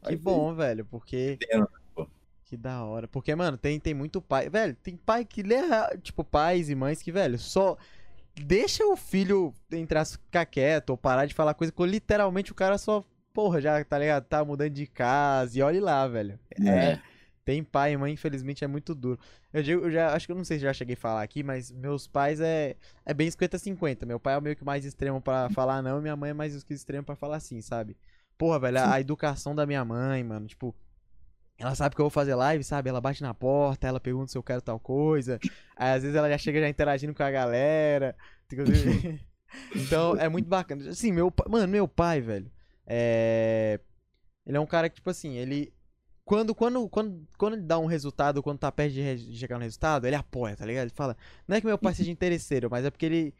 Que 0.02 0.12
Aí 0.12 0.16
foi 0.16 0.32
bom, 0.32 0.54
velho, 0.54 0.84
porque. 0.84 1.32
entendendo, 1.32 1.68
pô. 1.94 2.06
Que 2.44 2.56
da 2.56 2.84
hora. 2.84 3.08
Porque, 3.08 3.34
mano, 3.34 3.56
tem, 3.56 3.78
tem 3.80 3.92
muito 3.92 4.20
pai. 4.22 4.48
Velho, 4.48 4.74
tem 4.82 4.96
pai 4.96 5.24
que 5.24 5.42
lê. 5.42 5.56
Tipo, 6.02 6.24
pais 6.24 6.70
e 6.70 6.74
mães 6.74 7.02
que, 7.02 7.12
velho, 7.12 7.38
só. 7.38 7.76
Deixa 8.34 8.84
o 8.86 8.96
filho 8.96 9.52
entrar, 9.72 10.06
ficar 10.06 10.44
quieto 10.46 10.90
ou 10.90 10.96
parar 10.96 11.26
de 11.26 11.34
falar 11.34 11.54
coisa 11.54 11.72
que 11.72 11.82
literalmente 11.84 12.52
o 12.52 12.54
cara 12.54 12.78
só. 12.78 13.04
Porra, 13.36 13.60
já, 13.60 13.84
tá 13.84 13.98
ligado? 13.98 14.24
Tá 14.24 14.42
mudando 14.42 14.70
de 14.70 14.86
casa 14.86 15.58
e 15.58 15.60
olhe 15.60 15.78
lá, 15.78 16.08
velho. 16.08 16.40
É. 16.58 16.98
Tem 17.44 17.62
pai 17.62 17.92
e 17.92 17.96
mãe, 17.98 18.14
infelizmente, 18.14 18.64
é 18.64 18.66
muito 18.66 18.94
duro. 18.94 19.20
Eu, 19.52 19.62
digo, 19.62 19.82
eu 19.82 19.90
já 19.90 20.14
acho 20.14 20.24
que 20.24 20.32
eu 20.32 20.36
não 20.36 20.42
sei 20.42 20.56
se 20.56 20.62
já 20.64 20.72
cheguei 20.72 20.94
a 20.94 20.96
falar 20.96 21.22
aqui, 21.22 21.42
mas 21.42 21.70
meus 21.70 22.06
pais 22.08 22.40
é, 22.40 22.76
é 23.04 23.12
bem 23.12 23.28
50-50. 23.28 24.06
Meu 24.06 24.18
pai 24.18 24.32
é 24.32 24.38
o 24.38 24.40
meio 24.40 24.56
que 24.56 24.64
mais 24.64 24.86
extremo 24.86 25.20
pra 25.20 25.50
falar 25.54 25.82
não, 25.82 25.98
e 25.98 26.00
minha 26.00 26.16
mãe 26.16 26.30
é 26.30 26.32
mais 26.32 26.54
extremo 26.54 27.04
pra 27.04 27.14
falar 27.14 27.38
sim, 27.40 27.60
sabe? 27.60 27.94
Porra, 28.38 28.58
velho, 28.58 28.78
a, 28.78 28.94
a 28.94 29.00
educação 29.02 29.54
da 29.54 29.66
minha 29.66 29.84
mãe, 29.84 30.24
mano, 30.24 30.46
tipo, 30.46 30.74
ela 31.58 31.74
sabe 31.74 31.94
que 31.94 32.00
eu 32.00 32.04
vou 32.04 32.10
fazer 32.10 32.34
live, 32.34 32.64
sabe? 32.64 32.88
Ela 32.88 33.02
bate 33.02 33.22
na 33.22 33.34
porta, 33.34 33.86
ela 33.86 34.00
pergunta 34.00 34.32
se 34.32 34.38
eu 34.38 34.42
quero 34.42 34.62
tal 34.62 34.80
coisa. 34.80 35.38
Aí 35.76 35.92
às 35.92 36.02
vezes 36.02 36.16
ela 36.16 36.30
já 36.30 36.38
chega 36.38 36.58
já 36.58 36.70
interagindo 36.70 37.12
com 37.12 37.22
a 37.22 37.30
galera. 37.30 38.16
Então 39.74 40.16
é 40.16 40.28
muito 40.28 40.48
bacana. 40.48 40.90
Assim, 40.90 41.12
meu 41.12 41.30
pai, 41.30 41.46
mano, 41.48 41.68
meu 41.68 41.86
pai, 41.86 42.20
velho, 42.20 42.50
é. 42.86 43.80
Ele 44.46 44.56
é 44.56 44.60
um 44.60 44.66
cara 44.66 44.88
que, 44.88 44.96
tipo 44.96 45.10
assim, 45.10 45.34
ele. 45.36 45.72
Quando, 46.24 46.54
quando, 46.54 46.88
quando, 46.88 47.28
quando 47.38 47.54
ele 47.54 47.62
dá 47.62 47.78
um 47.78 47.86
resultado, 47.86 48.42
quando 48.42 48.58
tá 48.58 48.70
perto 48.72 48.92
de, 48.94 49.16
de 49.30 49.38
chegar 49.38 49.58
no 49.58 49.64
resultado, 49.64 50.06
ele 50.06 50.16
apoia, 50.16 50.56
tá 50.56 50.66
ligado? 50.66 50.84
Ele 50.84 50.92
fala. 50.94 51.16
Não 51.46 51.56
é 51.56 51.60
que 51.60 51.66
meu 51.66 51.78
pai 51.78 51.94
seja 51.94 52.10
interesseiro, 52.12 52.68
mas 52.70 52.84
é 52.84 52.90
porque 52.90 53.06
ele 53.06 53.34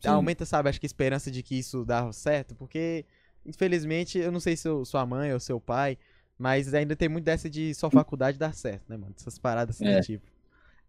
Sim. 0.00 0.08
aumenta, 0.08 0.44
sabe, 0.44 0.68
acho 0.68 0.80
que 0.80 0.86
a 0.86 0.88
esperança 0.88 1.30
de 1.30 1.42
que 1.42 1.56
isso 1.58 1.84
dá 1.84 2.10
certo, 2.12 2.54
porque, 2.54 3.06
infelizmente, 3.46 4.18
eu 4.18 4.30
não 4.32 4.40
sei 4.40 4.56
se 4.56 4.68
eu- 4.68 4.84
sua 4.84 5.06
mãe 5.06 5.32
ou 5.32 5.40
seu 5.40 5.60
pai, 5.60 5.96
mas 6.38 6.74
ainda 6.74 6.94
tem 6.96 7.08
muito 7.08 7.24
dessa 7.24 7.48
de 7.48 7.74
sua 7.74 7.90
faculdade 7.90 8.38
dar 8.38 8.54
certo, 8.54 8.84
né, 8.88 8.96
mano? 8.96 9.14
Essas 9.18 9.38
paradas 9.38 9.76
assim, 9.76 9.86
É. 9.88 10.00
tipo. 10.00 10.26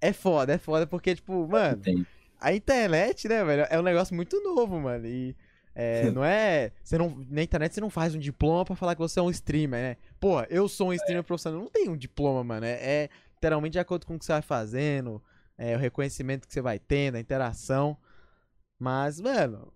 É 0.02 0.12
foda, 0.14 0.54
é 0.54 0.58
foda, 0.58 0.86
porque, 0.88 1.16
tipo, 1.16 1.48
mano, 1.48 1.82
a 2.40 2.54
internet, 2.54 3.28
né, 3.28 3.44
velho, 3.44 3.66
é 3.70 3.80
um 3.80 3.84
negócio 3.84 4.16
muito 4.16 4.42
novo, 4.44 4.80
mano. 4.80 5.06
E 5.08 5.36
é, 5.76 6.10
não 6.10 6.24
é. 6.24 6.72
Você 6.82 6.98
não, 6.98 7.24
na 7.30 7.44
internet 7.44 7.74
você 7.74 7.82
não 7.82 7.90
faz 7.90 8.16
um 8.16 8.20
diploma 8.20 8.64
pra 8.64 8.76
falar 8.76 8.96
que 8.96 9.02
você 9.02 9.20
é 9.20 9.22
um 9.22 9.30
streamer, 9.30 9.82
né? 9.82 9.98
Pô, 10.20 10.42
eu 10.44 10.70
sou 10.70 10.88
um 10.90 10.94
streamer 10.94 11.24
profissional. 11.24 11.60
Não 11.60 11.70
tem 11.70 11.90
um 11.90 11.98
diploma, 11.98 12.44
mano. 12.44 12.66
É, 12.66 12.72
é 12.72 13.10
literalmente 13.34 13.74
de 13.74 13.80
acordo 13.80 14.06
com 14.06 14.16
o 14.16 14.20
que 14.20 14.24
você 14.26 14.32
vai 14.32 14.42
fazendo, 14.42 15.22
é, 15.58 15.76
o 15.76 15.80
reconhecimento 15.80 16.48
que 16.48 16.54
você 16.54 16.62
vai 16.62 16.80
tendo, 16.80 17.16
a 17.16 17.20
interação. 17.20 17.98
Mas, 18.80 19.20
mano, 19.20 19.72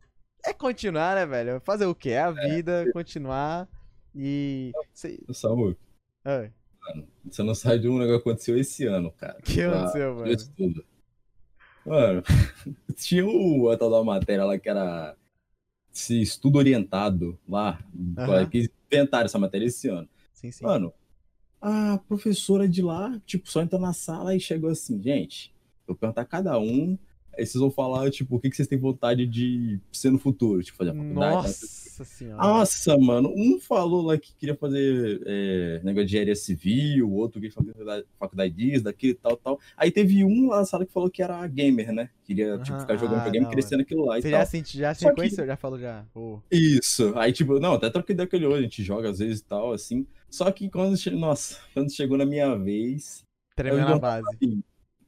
é 0.45 0.53
continuar, 0.53 1.15
né, 1.15 1.25
velho? 1.25 1.59
Fazer 1.61 1.85
o 1.85 1.93
quê? 1.93 2.11
É 2.11 2.21
a 2.21 2.31
vida, 2.31 2.89
continuar 2.93 3.67
e. 4.15 4.71
Sei... 4.93 5.19
Samu, 5.33 5.75
Ai, 6.23 6.51
você 7.29 7.43
não 7.43 7.53
sai 7.53 7.77
de 7.77 7.89
um 7.89 7.97
negócio 7.97 8.21
que 8.23 8.29
aconteceu 8.29 8.57
esse 8.57 8.85
ano, 8.85 9.11
cara. 9.11 9.39
que 9.41 9.61
Ah, 9.61 9.71
aconteceu, 9.71 10.15
mano? 10.15 10.37
Tudo. 10.55 10.85
Mano, 11.85 12.23
tinha 12.95 13.25
o, 13.25 13.69
a 13.69 13.77
tal 13.77 13.89
da 13.89 14.03
matéria 14.03 14.45
lá 14.45 14.57
que 14.57 14.69
era 14.69 15.15
esse 15.99 16.21
estudo 16.21 16.57
orientado 16.57 17.37
lá, 17.47 17.79
Aham. 18.17 18.45
que 18.47 18.71
inventaram 18.91 19.25
essa 19.25 19.37
matéria 19.37 19.65
esse 19.65 19.87
ano. 19.89 20.07
Sim, 20.33 20.51
sim. 20.51 20.63
Mano, 20.63 20.93
a 21.61 21.99
professora 22.07 22.67
de 22.67 22.81
lá, 22.81 23.19
tipo, 23.25 23.49
só 23.49 23.61
entrou 23.61 23.81
na 23.81 23.93
sala 23.93 24.35
e 24.35 24.39
chegou 24.39 24.69
assim, 24.69 25.01
gente, 25.01 25.53
eu 25.87 25.93
vou 25.93 25.95
perguntar 25.97 26.21
a 26.21 26.25
cada 26.25 26.57
um, 26.57 26.97
aí 27.38 27.45
vocês 27.45 27.59
vão 27.62 27.71
falar, 27.71 28.09
tipo, 28.12 28.36
o 28.36 28.39
que, 28.39 28.50
que 28.50 28.55
vocês 28.55 28.67
têm 28.67 28.77
vontade 28.77 29.25
de 29.25 29.79
ser 29.91 30.12
no 30.12 30.19
futuro, 30.19 30.62
tipo, 30.63 30.77
fazer 30.77 30.91
a 30.91 30.93
faculdade. 30.95 31.36
Nossa 31.48 32.05
senhora. 32.05 32.41
nossa, 32.41 32.98
mano, 32.98 33.33
um 33.36 33.59
falou 33.59 34.01
lá 34.03 34.17
que 34.17 34.33
queria 34.36 34.55
fazer 34.55 35.21
é, 35.25 35.81
negócio 35.83 36.05
de 36.05 36.12
engenharia 36.13 36.36
civil, 36.36 37.09
o 37.09 37.13
outro 37.13 37.41
queria 37.41 37.53
fazer 37.53 38.05
faculdade- 38.17 38.55
disso, 38.55 38.83
daquilo, 38.86 39.15
tal, 39.21 39.36
tal. 39.38 39.59
Aí 39.75 39.91
teve 39.91 40.24
um 40.24 40.48
lá 40.48 40.59
na 40.59 40.65
sala 40.65 40.86
que 40.86 40.93
falou 40.93 41.09
que 41.09 41.21
era 41.21 41.45
gamer, 41.48 41.91
né? 41.91 42.09
Queria, 42.24 42.57
tipo, 42.59 42.79
ficar 42.79 42.95
jogando 42.95 43.15
ah, 43.17 43.24
videogame 43.25 43.48
e 43.48 43.50
crescendo 43.50 43.81
aquilo 43.81 44.05
lá 44.05 44.17
e 44.17 44.21
Você 44.21 44.31
tal. 44.31 44.39
já, 44.39 44.45
senti, 44.45 44.77
já 44.77 44.93
se 44.93 45.01
Só 45.01 45.13
que-? 45.13 45.29
Já 45.29 45.57
falou 45.57 45.77
já? 45.79 46.05
Pô. 46.13 46.41
Isso. 46.51 47.12
Aí, 47.17 47.33
tipo, 47.33 47.59
não, 47.59 47.74
até 47.74 47.89
troquei 47.89 48.15
daquele 48.15 48.45
olho, 48.45 48.59
a 48.59 48.62
gente 48.62 48.81
joga 48.83 49.09
às 49.09 49.19
vezes 49.19 49.39
e 49.39 49.43
tal, 49.43 49.74
assim. 49.74 50.05
Só 50.29 50.50
que 50.51 50.69
quando, 50.69 50.95
nossa, 51.17 51.57
quando 51.74 51.91
chegou 51.91 52.17
na 52.17 52.25
minha 52.25 52.55
vez, 52.55 53.24
Tremendo 53.55 53.81
na 53.81 53.89
não- 53.89 54.00
base. 54.00 54.24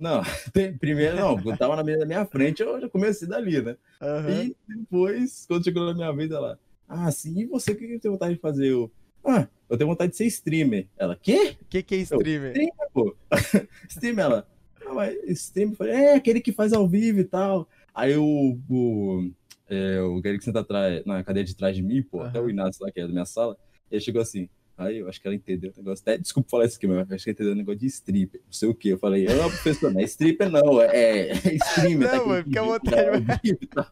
Não, 0.01 0.22
tem- 0.51 0.75
primeiro 0.77 1.15
não, 1.15 1.39
eu 1.46 1.58
tava 1.58 1.75
na 1.75 1.84
minha, 1.84 1.98
na 1.98 2.05
minha 2.05 2.25
frente, 2.25 2.62
eu 2.62 2.81
já 2.81 2.89
comecei 2.89 3.27
dali, 3.27 3.62
né? 3.62 3.77
Aham. 4.01 4.31
E 4.43 4.55
depois, 4.67 5.46
quando 5.48 5.63
chegou 5.63 5.86
na 5.86 5.93
minha 5.93 6.12
vez, 6.12 6.31
ela, 6.31 6.60
ah, 6.88 7.10
sim, 7.12 7.39
e 7.39 7.46
você, 7.46 7.72
o 7.72 7.77
que 7.77 7.88
que 7.88 8.00
tem 8.00 8.12
vontade 8.12 8.34
de 8.34 8.41
fazer? 8.41 8.67
Eu, 8.67 8.91
ah, 9.24 9.48
eu 9.70 9.77
tenho 9.77 9.89
vontade 9.89 10.12
de 10.12 10.17
ser 10.17 10.25
streamer. 10.25 10.88
Ela, 10.98 11.15
quê? 11.15 11.55
O 11.62 11.65
que, 11.65 11.84
que 11.84 11.96
é 11.96 11.98
streamer? 12.00 12.51
Streamer, 12.51 12.91
pô. 12.91 13.15
streamer, 13.88 14.25
ela, 14.25 14.48
ah, 14.86 14.93
mas 14.93 15.15
streamer, 15.29 15.74
eu 15.74 15.77
falei, 15.77 15.93
é, 15.93 16.15
aquele 16.15 16.41
que 16.41 16.51
faz 16.51 16.74
ao 16.74 16.88
vivo 16.88 17.20
e 17.20 17.24
tal. 17.24 17.70
Aí 17.93 18.15
o, 18.17 18.60
o, 18.70 19.31
é, 19.70 20.01
o 20.01 20.22
que 20.22 20.41
senta 20.41 20.62
atrás, 20.62 21.05
na 21.05 21.24
cadeira 21.24 21.48
de 21.48 21.55
trás 21.55 21.75
de 21.75 21.84
mim, 21.84 22.01
pô, 22.01 22.22
até 22.22 22.39
Aham. 22.39 22.48
o 22.48 22.50
Inácio 22.50 22.84
lá, 22.84 22.91
que 22.91 23.00
é 23.00 23.03
da 23.03 23.13
minha 23.13 23.25
sala, 23.25 23.55
ele 23.91 24.01
chegou 24.01 24.22
assim, 24.22 24.50
aí 24.82 25.00
eu 25.00 25.08
acho 25.10 25.22
que 25.22 25.28
ela 25.28 25.36
entendeu 25.36 25.72
o 25.76 25.80
negócio, 25.80 26.02
até, 26.02 26.18
desculpa 26.18 26.50
falar 26.50 26.66
isso 26.66 26.78
aqui, 26.78 26.88
mas 26.88 27.10
eu 27.10 27.16
acho 27.16 27.24
que 27.24 27.30
ela 27.30 27.36
entendeu 27.36 27.54
o 27.54 27.56
negócio 27.56 27.80
de 27.80 27.86
stripper, 27.88 28.42
não 28.46 28.54
sei 28.54 28.70
o 28.70 28.76
quê. 28.76 28.90
Eu 28.90 28.98
falei, 29.00 29.26
não, 29.26 29.50
professor, 29.50 29.94
não 29.94 30.02
é 30.02 30.04
stripper 30.04 30.50
não, 30.50 30.82
é, 30.82 31.30
é 31.30 31.34
streamer. 31.56 32.12
Não, 32.12 32.20
tá, 32.20 32.26
mano, 32.26 32.44
fica 32.44 32.62
à 32.62 32.64
que 32.64 32.70
vontade, 32.70 33.56
tal. 33.68 33.88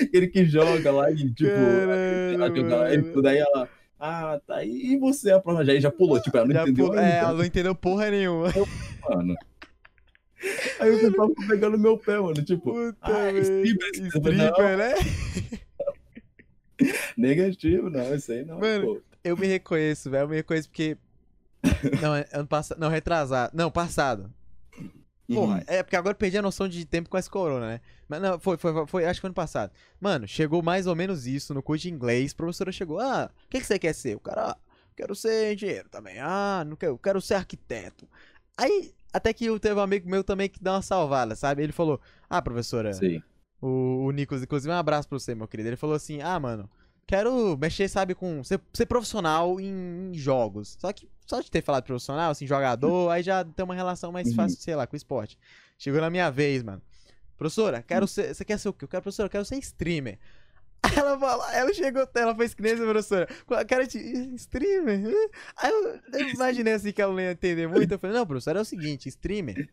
Aquele 0.00 0.28
que 0.28 0.44
joga 0.44 0.92
lá 0.92 1.10
e, 1.10 1.30
tipo, 1.32 1.50
ela 1.50 2.48
joga 2.48 2.76
lá 2.76 2.94
e 2.94 3.28
aí 3.28 3.38
ela... 3.38 3.68
Ah, 3.98 4.38
tá. 4.46 4.62
E 4.62 4.98
você, 4.98 5.32
a 5.32 5.40
prova 5.40 5.64
já, 5.64 5.74
já 5.80 5.90
pulou, 5.90 6.20
tipo, 6.20 6.36
ela 6.36 6.46
não 6.46 6.54
Já 6.54 6.62
entendeu 6.62 6.92
ainda. 6.92 7.02
é, 7.02 7.18
ela 7.18 7.32
não 7.32 7.44
entendeu 7.44 7.74
porra 7.74 8.10
nenhuma. 8.10 8.52
mano. 9.08 9.34
Aí 10.78 10.90
o 10.94 11.00
pessoal 11.00 11.28
ficou 11.30 11.46
pegando 11.46 11.78
meu 11.78 11.96
pé, 11.96 12.18
mano. 12.18 12.44
Tipo, 12.44 12.72
Puta 12.72 12.96
ah, 13.00 13.32
merda. 13.32 13.40
stripper, 13.40 13.88
Stripper, 13.94 14.76
né? 14.76 14.94
negativo, 17.16 17.88
não, 17.88 18.14
isso 18.14 18.32
aí 18.32 18.44
não. 18.44 18.58
Mano, 18.58 18.86
pô. 18.86 19.02
Eu 19.26 19.36
me 19.36 19.46
reconheço, 19.46 20.10
velho. 20.10 20.24
Eu 20.24 20.28
me 20.28 20.36
reconheço 20.36 20.68
porque. 20.68 20.96
Não, 22.00 22.12
ano 22.32 22.46
passado. 22.46 22.78
Não, 22.78 22.88
retrasado. 22.88 23.56
Não, 23.56 23.70
passado. 23.70 24.32
Porra, 25.28 25.56
Uhum. 25.56 25.62
é 25.66 25.82
porque 25.82 25.96
agora 25.96 26.12
eu 26.12 26.18
perdi 26.18 26.38
a 26.38 26.42
noção 26.42 26.68
de 26.68 26.84
tempo 26.84 27.08
com 27.08 27.16
essa 27.18 27.28
corona, 27.28 27.66
né? 27.66 27.80
Mas 28.08 28.22
não, 28.22 28.38
foi, 28.38 28.56
foi, 28.56 28.86
foi, 28.86 29.04
acho 29.04 29.14
que 29.18 29.22
foi 29.22 29.28
ano 29.28 29.34
passado. 29.34 29.72
Mano, 30.00 30.24
chegou 30.28 30.62
mais 30.62 30.86
ou 30.86 30.94
menos 30.94 31.26
isso 31.26 31.52
no 31.52 31.60
curso 31.60 31.82
de 31.82 31.90
inglês. 31.90 32.30
A 32.32 32.36
professora 32.36 32.70
chegou, 32.70 33.00
ah, 33.00 33.28
o 33.44 33.48
que, 33.48 33.58
que 33.58 33.66
você 33.66 33.76
quer 33.76 33.92
ser? 33.92 34.14
O 34.14 34.20
cara, 34.20 34.50
ah, 34.52 34.56
quero 34.96 35.16
ser 35.16 35.52
engenheiro 35.54 35.88
também. 35.88 36.20
Ah, 36.20 36.62
não 36.64 36.76
quero, 36.76 36.96
quero 36.98 37.20
ser 37.20 37.34
arquiteto. 37.34 38.08
Aí, 38.56 38.94
até 39.12 39.32
que 39.32 39.46
eu 39.46 39.58
teve 39.58 39.74
um 39.74 39.82
amigo 39.82 40.08
meu 40.08 40.22
também 40.22 40.48
que 40.48 40.62
deu 40.62 40.72
uma 40.74 40.80
salvada, 40.82 41.34
sabe? 41.34 41.60
Ele 41.64 41.72
falou, 41.72 42.00
ah, 42.30 42.40
professora, 42.40 42.92
Sei. 42.92 43.20
o, 43.60 44.04
o 44.06 44.10
Nicolas, 44.12 44.44
inclusive, 44.44 44.72
um 44.72 44.76
abraço 44.76 45.08
pra 45.08 45.18
você, 45.18 45.34
meu 45.34 45.48
querido. 45.48 45.68
Ele 45.70 45.76
falou 45.76 45.96
assim: 45.96 46.22
Ah, 46.22 46.38
mano, 46.38 46.70
quero 47.06 47.56
mexer, 47.58 47.88
sabe, 47.88 48.14
com. 48.14 48.42
Ser, 48.44 48.60
ser 48.72 48.86
profissional 48.86 49.60
em, 49.60 50.10
em 50.10 50.14
jogos. 50.14 50.76
Só 50.78 50.92
que 50.92 51.08
só 51.26 51.40
de 51.40 51.50
ter 51.50 51.62
falado 51.62 51.84
profissional, 51.84 52.30
assim, 52.30 52.46
jogador, 52.46 53.10
aí 53.10 53.22
já 53.22 53.44
tem 53.44 53.64
uma 53.64 53.74
relação 53.74 54.12
mais 54.12 54.28
Uhum. 54.28 54.34
fácil, 54.34 54.58
sei 54.60 54.76
lá, 54.76 54.86
com 54.86 54.94
o 54.94 54.96
esporte. 54.96 55.38
Chegou 55.78 56.00
na 56.00 56.08
minha 56.10 56.30
vez, 56.30 56.62
mano. 56.62 56.80
Professora, 57.36 57.82
quero 57.82 58.06
ser. 58.06 58.34
Você 58.34 58.44
quer 58.44 58.58
ser 58.58 58.68
o 58.68 58.72
quê? 58.72 58.84
Eu 58.84 58.88
quero, 58.88 59.02
professora, 59.02 59.26
eu 59.26 59.30
quero 59.30 59.44
ser 59.44 59.56
streamer. 59.58 60.18
Aí 60.82 60.92
ela 60.96 61.18
falou, 61.18 61.50
ela 61.50 61.74
chegou, 61.74 62.08
ela 62.14 62.34
fez 62.34 62.54
que 62.54 62.62
nem 62.62 62.72
essa 62.72 62.84
professora. 62.84 63.26
Cara 63.68 63.86
de 63.86 63.98
streamer? 64.36 65.00
Aí 65.56 65.70
eu, 65.70 66.00
eu 66.12 66.28
imaginei 66.30 66.72
assim 66.74 66.92
que 66.92 67.02
ela 67.02 67.12
não 67.12 67.20
ia 67.20 67.32
entender 67.32 67.66
muito. 67.66 67.90
Eu 67.92 67.98
falei, 67.98 68.16
não, 68.16 68.26
professora, 68.26 68.60
é 68.60 68.62
o 68.62 68.64
seguinte, 68.64 69.08
streamer. 69.08 69.68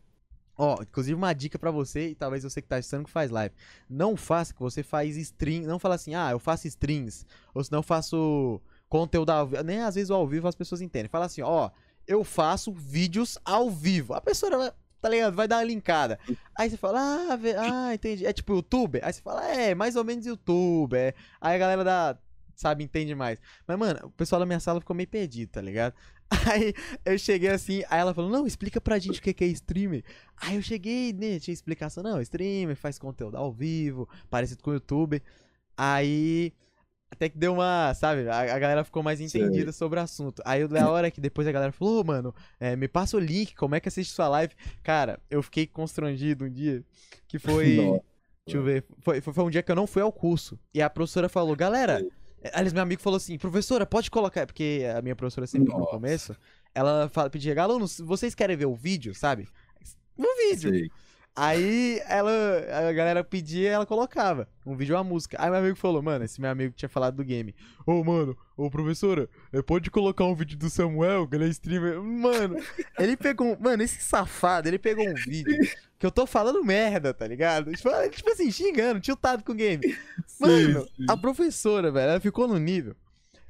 Ó, 0.56 0.76
inclusive 0.82 1.14
uma 1.14 1.32
dica 1.32 1.58
pra 1.58 1.70
você 1.70 2.10
e 2.10 2.14
talvez 2.14 2.44
você 2.44 2.62
que 2.62 2.68
tá 2.68 2.76
assistindo 2.76 3.04
que 3.04 3.10
faz 3.10 3.30
live. 3.30 3.54
Não 3.90 4.16
faça 4.16 4.54
que 4.54 4.60
você 4.60 4.82
faz 4.82 5.16
stream, 5.16 5.62
não 5.64 5.78
fala 5.78 5.96
assim, 5.96 6.14
ah, 6.14 6.30
eu 6.30 6.38
faço 6.38 6.66
streams, 6.68 7.26
ou 7.52 7.64
senão 7.64 7.80
eu 7.80 7.82
faço 7.82 8.60
conteúdo 8.88 9.30
ao 9.30 9.46
vivo, 9.48 9.62
nem 9.64 9.80
às 9.80 9.96
vezes 9.96 10.10
o 10.10 10.14
ao 10.14 10.26
vivo 10.28 10.46
as 10.46 10.54
pessoas 10.54 10.80
entendem. 10.80 11.08
Fala 11.08 11.26
assim, 11.26 11.42
ó, 11.42 11.70
eu 12.06 12.22
faço 12.22 12.72
vídeos 12.72 13.36
ao 13.44 13.68
vivo. 13.68 14.14
A 14.14 14.20
pessoa 14.20 14.56
vai, 14.56 14.72
tá 15.00 15.08
ligado? 15.08 15.34
Vai 15.34 15.48
dar 15.48 15.56
uma 15.56 15.64
linkada. 15.64 16.18
Aí 16.56 16.70
você 16.70 16.76
fala, 16.76 17.00
ah, 17.32 17.36
ve- 17.36 17.56
ah, 17.56 17.92
entendi. 17.92 18.24
É 18.24 18.32
tipo 18.32 18.52
YouTube? 18.54 19.00
Aí 19.02 19.12
você 19.12 19.20
fala, 19.22 19.44
é, 19.48 19.74
mais 19.74 19.96
ou 19.96 20.04
menos 20.04 20.24
YouTube. 20.24 20.96
É. 20.96 21.14
Aí 21.40 21.56
a 21.56 21.58
galera 21.58 21.82
dá, 21.82 22.18
sabe, 22.54 22.84
entende 22.84 23.14
mais. 23.14 23.40
Mas, 23.66 23.76
mano, 23.76 23.98
o 24.04 24.10
pessoal 24.10 24.38
da 24.38 24.46
minha 24.46 24.60
sala 24.60 24.80
ficou 24.80 24.94
meio 24.94 25.08
perdido, 25.08 25.50
tá 25.50 25.60
ligado? 25.60 25.94
Aí 26.50 26.74
eu 27.04 27.18
cheguei 27.18 27.50
assim, 27.50 27.82
aí 27.88 28.00
ela 28.00 28.14
falou, 28.14 28.30
não, 28.30 28.46
explica 28.46 28.80
pra 28.80 28.98
gente 28.98 29.18
o 29.18 29.22
que 29.22 29.44
é 29.44 29.48
streamer. 29.48 30.04
Aí 30.36 30.56
eu 30.56 30.62
cheguei, 30.62 31.12
né, 31.12 31.38
tinha 31.38 31.52
explicação, 31.52 32.02
não, 32.02 32.20
streamer 32.20 32.76
faz 32.76 32.98
conteúdo 32.98 33.36
ao 33.36 33.52
vivo, 33.52 34.08
parecido 34.28 34.62
com 34.62 34.70
o 34.70 34.74
YouTube. 34.74 35.22
Aí, 35.76 36.52
até 37.10 37.28
que 37.28 37.38
deu 37.38 37.54
uma, 37.54 37.94
sabe, 37.94 38.28
a, 38.28 38.54
a 38.54 38.58
galera 38.58 38.84
ficou 38.84 39.02
mais 39.02 39.20
entendida 39.20 39.72
sobre 39.72 39.98
o 39.98 40.02
assunto. 40.02 40.42
Aí 40.44 40.66
da 40.66 40.90
hora 40.90 41.10
que 41.10 41.20
depois 41.20 41.46
a 41.46 41.52
galera 41.52 41.72
falou, 41.72 42.00
"Ô, 42.00 42.04
mano, 42.04 42.34
é, 42.58 42.74
me 42.76 42.88
passa 42.88 43.16
o 43.16 43.20
link, 43.20 43.54
como 43.54 43.74
é 43.74 43.80
que 43.80 43.88
assiste 43.88 44.12
sua 44.12 44.28
live? 44.28 44.54
Cara, 44.82 45.20
eu 45.30 45.42
fiquei 45.42 45.66
constrangido 45.66 46.44
um 46.44 46.50
dia, 46.50 46.84
que 47.28 47.38
foi... 47.38 47.76
Nossa. 47.76 48.14
Deixa 48.46 48.58
eu 48.58 48.62
ver. 48.62 48.84
Foi, 48.98 49.22
foi, 49.22 49.32
foi 49.32 49.44
um 49.44 49.48
dia 49.48 49.62
que 49.62 49.72
eu 49.72 49.76
não 49.76 49.86
fui 49.86 50.02
ao 50.02 50.12
curso. 50.12 50.58
E 50.74 50.82
a 50.82 50.90
professora 50.90 51.30
falou, 51.30 51.56
galera. 51.56 52.00
Sei. 52.00 52.10
Aliás, 52.52 52.72
meu 52.72 52.82
amigo 52.82 53.00
falou 53.00 53.16
assim, 53.16 53.38
professora, 53.38 53.86
pode 53.86 54.10
colocar. 54.10 54.46
Porque 54.46 54.82
a 54.96 55.00
minha 55.00 55.16
professora 55.16 55.46
sempre 55.46 55.72
no 55.72 55.78
Nossa. 55.78 55.90
começo, 55.90 56.36
ela 56.74 57.08
fala, 57.08 57.30
pedia, 57.30 57.60
alunos, 57.62 57.98
vocês 58.00 58.34
querem 58.34 58.56
ver 58.56 58.66
o 58.66 58.74
vídeo, 58.74 59.14
sabe? 59.14 59.48
Um 60.18 60.36
vídeo. 60.48 60.70
Sei. 60.70 60.90
Aí 61.36 62.00
ela, 62.06 62.30
a 62.88 62.92
galera 62.92 63.24
pedia 63.24 63.62
e 63.62 63.72
ela 63.72 63.84
colocava 63.84 64.46
um 64.64 64.76
vídeo, 64.76 64.94
uma 64.94 65.02
música. 65.02 65.36
Aí 65.40 65.50
meu 65.50 65.58
amigo 65.58 65.76
falou, 65.76 66.00
mano, 66.00 66.24
esse 66.24 66.40
meu 66.40 66.48
amigo 66.48 66.72
tinha 66.76 66.88
falado 66.88 67.16
do 67.16 67.24
game. 67.24 67.54
Ô, 67.84 68.04
mano, 68.04 68.36
ô, 68.56 68.70
professora, 68.70 69.28
eh, 69.52 69.60
pode 69.60 69.90
colocar 69.90 70.24
um 70.24 70.34
vídeo 70.34 70.56
do 70.56 70.70
Samuel, 70.70 71.26
que 71.26 71.34
ele 71.34 71.46
é 71.46 71.48
streamer. 71.48 72.00
Mano, 72.00 72.56
ele 72.98 73.16
pegou, 73.16 73.48
um- 73.48 73.56
mano, 73.58 73.82
esse 73.82 74.00
safado, 74.00 74.68
ele 74.68 74.78
pegou 74.78 75.04
um 75.08 75.14
vídeo 75.14 75.58
que 75.98 76.06
eu 76.06 76.10
tô 76.12 76.24
falando 76.24 76.62
merda, 76.62 77.12
tá 77.12 77.26
ligado? 77.26 77.72
Tipo, 77.72 77.90
tipo 78.10 78.30
assim, 78.30 78.50
xingando, 78.52 79.00
tiltado 79.00 79.42
com 79.42 79.50
o 79.52 79.56
game. 79.56 79.82
Mano, 80.38 80.82
Sim, 80.84 81.06
a 81.08 81.16
professora, 81.16 81.90
velho, 81.90 82.10
ela 82.10 82.20
ficou 82.20 82.46
no 82.46 82.58
nível 82.58 82.94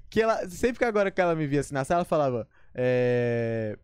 que 0.08 0.22
ela, 0.22 0.48
sempre 0.48 0.78
que 0.78 0.84
agora 0.84 1.10
que 1.10 1.20
ela 1.20 1.34
me 1.34 1.44
via 1.46 1.58
assim 1.60 1.74
na 1.74 1.84
sala, 1.84 1.98
ela 1.98 2.04
falava, 2.04 2.48
é... 2.72 3.76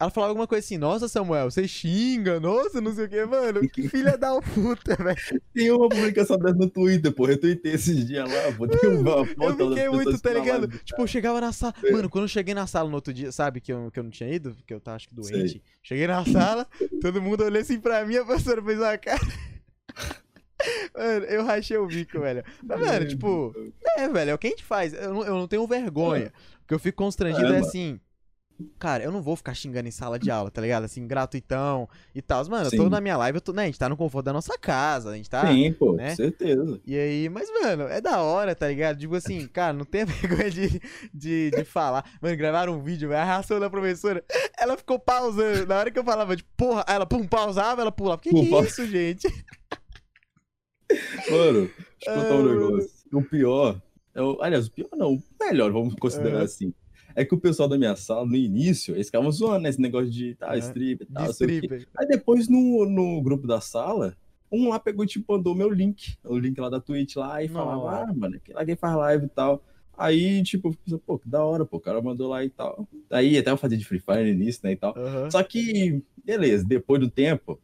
Ela 0.00 0.10
falava 0.10 0.30
alguma 0.30 0.46
coisa 0.46 0.64
assim, 0.64 0.78
nossa, 0.78 1.08
Samuel, 1.08 1.50
você 1.50 1.66
xinga, 1.66 2.38
nossa, 2.38 2.80
não 2.80 2.94
sei 2.94 3.06
o 3.06 3.08
que, 3.08 3.24
mano, 3.24 3.68
que 3.68 3.88
filha 3.90 4.16
da 4.16 4.40
puta, 4.40 4.94
velho. 4.94 5.42
Tem 5.52 5.72
uma 5.72 5.88
publicação 5.88 6.38
dessa 6.38 6.54
no 6.54 6.70
Twitter, 6.70 7.12
pô. 7.12 7.26
Eu 7.28 7.40
tuitei 7.40 7.72
esses 7.72 8.06
dias 8.06 8.30
lá, 8.30 8.52
pô. 8.56 8.68
Tem 8.68 8.90
uma 8.90 9.26
foto 9.26 9.60
Eu 9.60 9.68
fiquei 9.70 9.88
muito, 9.88 10.20
tá 10.20 10.32
ligado? 10.32 10.68
live. 10.68 10.78
Tipo, 10.84 11.02
eu 11.02 11.06
chegava 11.08 11.40
na 11.40 11.52
sala. 11.52 11.74
É. 11.82 11.90
Mano, 11.90 12.08
quando 12.08 12.24
eu 12.24 12.28
cheguei 12.28 12.54
na 12.54 12.66
sala 12.68 12.88
no 12.88 12.94
outro 12.94 13.12
dia, 13.12 13.32
sabe 13.32 13.60
que 13.60 13.72
eu, 13.72 13.90
que 13.90 13.98
eu 13.98 14.04
não 14.04 14.10
tinha 14.10 14.32
ido, 14.32 14.54
porque 14.54 14.72
eu 14.72 14.80
tava 14.80 14.96
acho 14.96 15.08
que 15.08 15.22
Sei. 15.24 15.36
doente. 15.36 15.62
Cheguei 15.82 16.06
na 16.06 16.24
sala, 16.24 16.64
todo 17.00 17.20
mundo 17.20 17.42
olhou 17.42 17.60
assim 17.60 17.80
pra 17.80 18.04
mim, 18.04 18.16
a 18.16 18.24
professora 18.24 18.62
fez 18.62 18.78
uma 18.78 18.96
cara. 18.96 19.20
Mano, 20.94 21.24
eu 21.26 21.44
rachei 21.44 21.76
o 21.76 21.86
bico, 21.86 22.20
velho. 22.20 22.44
Mas, 22.62 22.80
mano, 22.80 23.06
tipo, 23.06 23.54
é, 23.96 24.08
velho, 24.08 24.30
é 24.30 24.34
o 24.34 24.38
que 24.38 24.46
a 24.48 24.50
gente 24.50 24.64
faz. 24.64 24.92
Eu 24.92 25.14
não, 25.14 25.24
eu 25.24 25.34
não 25.34 25.48
tenho 25.48 25.66
vergonha. 25.66 26.32
O 26.62 26.66
que 26.68 26.74
eu 26.74 26.78
fico 26.78 26.98
constrangido 26.98 27.52
É, 27.52 27.56
é 27.56 27.60
assim. 27.60 28.00
Cara, 28.78 29.04
eu 29.04 29.12
não 29.12 29.22
vou 29.22 29.36
ficar 29.36 29.54
xingando 29.54 29.86
em 29.86 29.92
sala 29.92 30.18
de 30.18 30.32
aula, 30.32 30.50
tá 30.50 30.60
ligado? 30.60 30.82
Assim, 30.82 31.06
gratuitão 31.06 31.88
e 32.12 32.20
tal. 32.20 32.44
Mano, 32.48 32.66
eu 32.66 32.70
tô 32.70 32.84
Sim. 32.84 32.88
na 32.88 33.00
minha 33.00 33.16
live, 33.16 33.36
eu 33.36 33.40
tô, 33.40 33.52
né? 33.52 33.62
A 33.62 33.66
gente 33.66 33.78
tá 33.78 33.88
no 33.88 33.96
conforto 33.96 34.26
da 34.26 34.32
nossa 34.32 34.58
casa, 34.58 35.10
a 35.10 35.16
gente 35.16 35.30
tá. 35.30 35.46
Sim, 35.46 35.72
pô, 35.72 35.92
né? 35.92 36.10
com 36.10 36.16
certeza. 36.16 36.80
E 36.84 36.98
aí, 36.98 37.28
mas, 37.28 37.48
mano, 37.62 37.84
é 37.84 38.00
da 38.00 38.20
hora, 38.20 38.56
tá 38.56 38.66
ligado? 38.66 38.98
Tipo 38.98 39.14
assim, 39.14 39.46
cara, 39.52 39.72
não 39.72 39.84
tenha 39.84 40.06
vergonha 40.10 40.50
de, 40.50 40.80
de, 41.14 41.50
de 41.50 41.64
falar. 41.64 42.04
Mano, 42.20 42.36
gravaram 42.36 42.74
um 42.74 42.82
vídeo, 42.82 43.14
a 43.14 43.22
reação 43.22 43.60
da 43.60 43.70
professora, 43.70 44.24
ela 44.58 44.76
ficou 44.76 44.98
pausando. 44.98 45.66
Na 45.66 45.78
hora 45.78 45.90
que 45.90 45.98
eu 45.98 46.04
falava, 46.04 46.34
tipo, 46.34 46.48
porra, 46.56 46.84
ela 46.88 47.06
pum, 47.06 47.26
pausava, 47.26 47.82
ela 47.82 47.92
pulava. 47.92 48.20
Que 48.20 48.30
que 48.30 48.54
é 48.54 48.60
isso, 48.60 48.84
gente? 48.86 49.28
Mano, 51.30 51.70
deixa 51.70 52.10
eu 52.10 52.14
contar 52.14 52.34
um 52.34 52.48
negócio. 52.48 52.90
O 53.12 53.22
pior, 53.22 53.80
é 54.14 54.22
o, 54.22 54.42
aliás, 54.42 54.66
o 54.66 54.72
pior 54.72 54.88
não, 54.96 55.14
o 55.14 55.22
melhor, 55.40 55.70
vamos 55.70 55.94
considerar 55.94 56.40
É. 56.40 56.44
assim. 56.44 56.72
É 57.20 57.24
que 57.24 57.34
o 57.34 57.40
pessoal 57.40 57.68
da 57.68 57.76
minha 57.76 57.96
sala, 57.96 58.24
no 58.24 58.36
início, 58.36 58.94
eles 58.94 59.06
ficavam 59.06 59.28
zoando, 59.32 59.60
né? 59.60 59.70
Esse 59.70 59.80
negócio 59.80 60.08
de 60.08 60.36
tá, 60.36 60.54
É, 60.54 60.58
strip 60.60 61.02
e 61.02 61.06
tal, 61.06 61.14
De 61.14 61.14
não 61.14 61.24
o 61.24 61.26
quê. 61.26 61.44
stripper. 61.44 61.88
Aí 61.98 62.06
depois 62.06 62.48
no, 62.48 62.88
no 62.88 63.20
grupo 63.20 63.44
da 63.46 63.60
sala, 63.60 64.16
Um 64.52 64.68
lá 64.68 64.78
pegou 64.78 65.04
e 65.04 65.08
tipo, 65.08 65.32
mandou 65.32 65.54
meu 65.54 65.68
link, 65.68 66.16
o 66.24 66.38
link 66.38 66.58
lá 66.58 66.70
da 66.70 66.80
Twitch 66.80 67.16
lá, 67.16 67.42
e 67.42 67.48
falava, 67.48 67.90
Nossa. 67.90 68.10
ah, 68.10 68.14
mano, 68.14 68.40
que 68.40 68.52
lá 68.52 68.64
quem 68.64 68.76
faz 68.76 68.96
live 68.96 69.26
e 69.26 69.28
tal. 69.28 69.62
Aí, 69.96 70.42
tipo, 70.44 70.74
pô, 71.04 71.18
que 71.18 71.28
da 71.28 71.44
hora, 71.44 71.66
pô, 71.66 71.78
o 71.78 71.80
cara 71.80 72.00
mandou 72.00 72.28
lá 72.28 72.44
e 72.44 72.48
tal. 72.50 72.88
Aí 73.10 73.36
até 73.36 73.50
eu 73.50 73.56
fazia 73.56 73.76
de 73.76 73.84
Free 73.84 73.98
Fire 73.98 74.22
no 74.22 74.28
início, 74.28 74.60
né, 74.62 74.72
e 74.72 74.76
tal. 74.76 74.94
Aham. 74.96 75.28
Só 75.30 75.42
que, 75.42 76.02
beleza, 76.24 76.64
depois 76.64 77.00
do 77.00 77.10
tempo, 77.10 77.60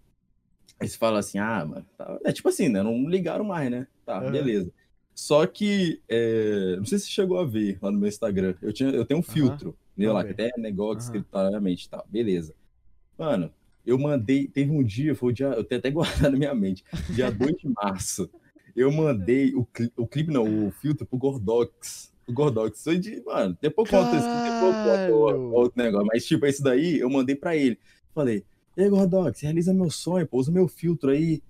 eles 0.81 0.97
falam 0.97 1.19
assim, 1.21 1.39
ah, 1.39 1.65
mano, 1.65 1.87
tá... 1.97 2.19
é 2.25 2.33
tipo 2.33 2.49
assim, 2.49 2.69
né? 2.69 2.83
Não 2.83 3.09
ligaram 3.09 3.45
mais, 3.45 3.71
né? 3.71 3.87
Tá, 4.05 4.19
Aham. 4.19 4.33
beleza. 4.33 4.73
Só 5.15 5.47
que, 5.47 6.01
é, 6.09 6.75
não 6.77 6.85
sei 6.85 6.99
se 6.99 7.07
você 7.07 7.11
chegou 7.13 7.39
a 7.39 7.45
ver 7.45 7.79
lá 7.81 7.91
no 7.91 7.99
meu 7.99 8.09
Instagram, 8.09 8.55
eu, 8.61 8.73
tinha, 8.73 8.91
eu 8.91 9.05
tenho 9.05 9.21
um 9.21 9.23
filtro, 9.23 9.77
né, 9.97 10.11
lá, 10.11 10.23
ver. 10.23 10.35
que 10.35 10.43
até 10.43 10.53
é 10.57 10.61
negócio 10.61 10.99
Aham. 11.11 11.19
escritorialmente 11.19 11.87
e 11.87 11.89
tal, 11.89 12.05
beleza. 12.11 12.55
Mano, 13.17 13.53
eu 13.87 13.97
mandei, 13.99 14.49
teve 14.49 14.71
um 14.73 14.83
dia, 14.83 15.15
foi 15.15 15.31
o 15.31 15.35
dia, 15.35 15.47
eu 15.47 15.63
tenho 15.63 15.79
até 15.79 15.91
guardado 15.93 16.33
na 16.33 16.39
minha 16.39 16.55
mente, 16.55 16.85
dia 17.11 17.31
2 17.31 17.57
de 17.59 17.69
março, 17.69 18.29
eu 18.75 18.91
mandei 18.91 19.55
o, 19.55 19.65
cli- 19.65 19.93
o 19.97 20.07
clipe, 20.07 20.33
não, 20.33 20.67
o 20.67 20.71
filtro 20.73 21.07
pro 21.07 21.17
Gordox. 21.17 22.13
O 22.27 22.33
Gordox. 22.33 22.83
Foi 22.83 22.99
de, 22.99 23.23
mano, 23.25 23.57
depois 23.61 23.89
isso, 23.91 24.29
depois 24.43 24.77
o- 24.85 25.53
outro 25.53 25.81
negócio. 25.81 26.07
Mas, 26.13 26.27
tipo, 26.27 26.45
esse 26.47 26.61
daí 26.63 26.99
eu 26.99 27.09
mandei 27.09 27.37
pra 27.37 27.55
ele. 27.55 27.79
Falei, 28.13 28.45
e 28.77 28.83
aí, 28.83 28.89
Gordox, 28.89 29.41
realiza 29.43 29.73
meu 29.73 29.91
sonho, 29.91 30.27
pô, 30.27 30.39
usa 30.39 30.51
meu 30.51 30.67
filtro 30.67 31.11
aí. 31.11 31.41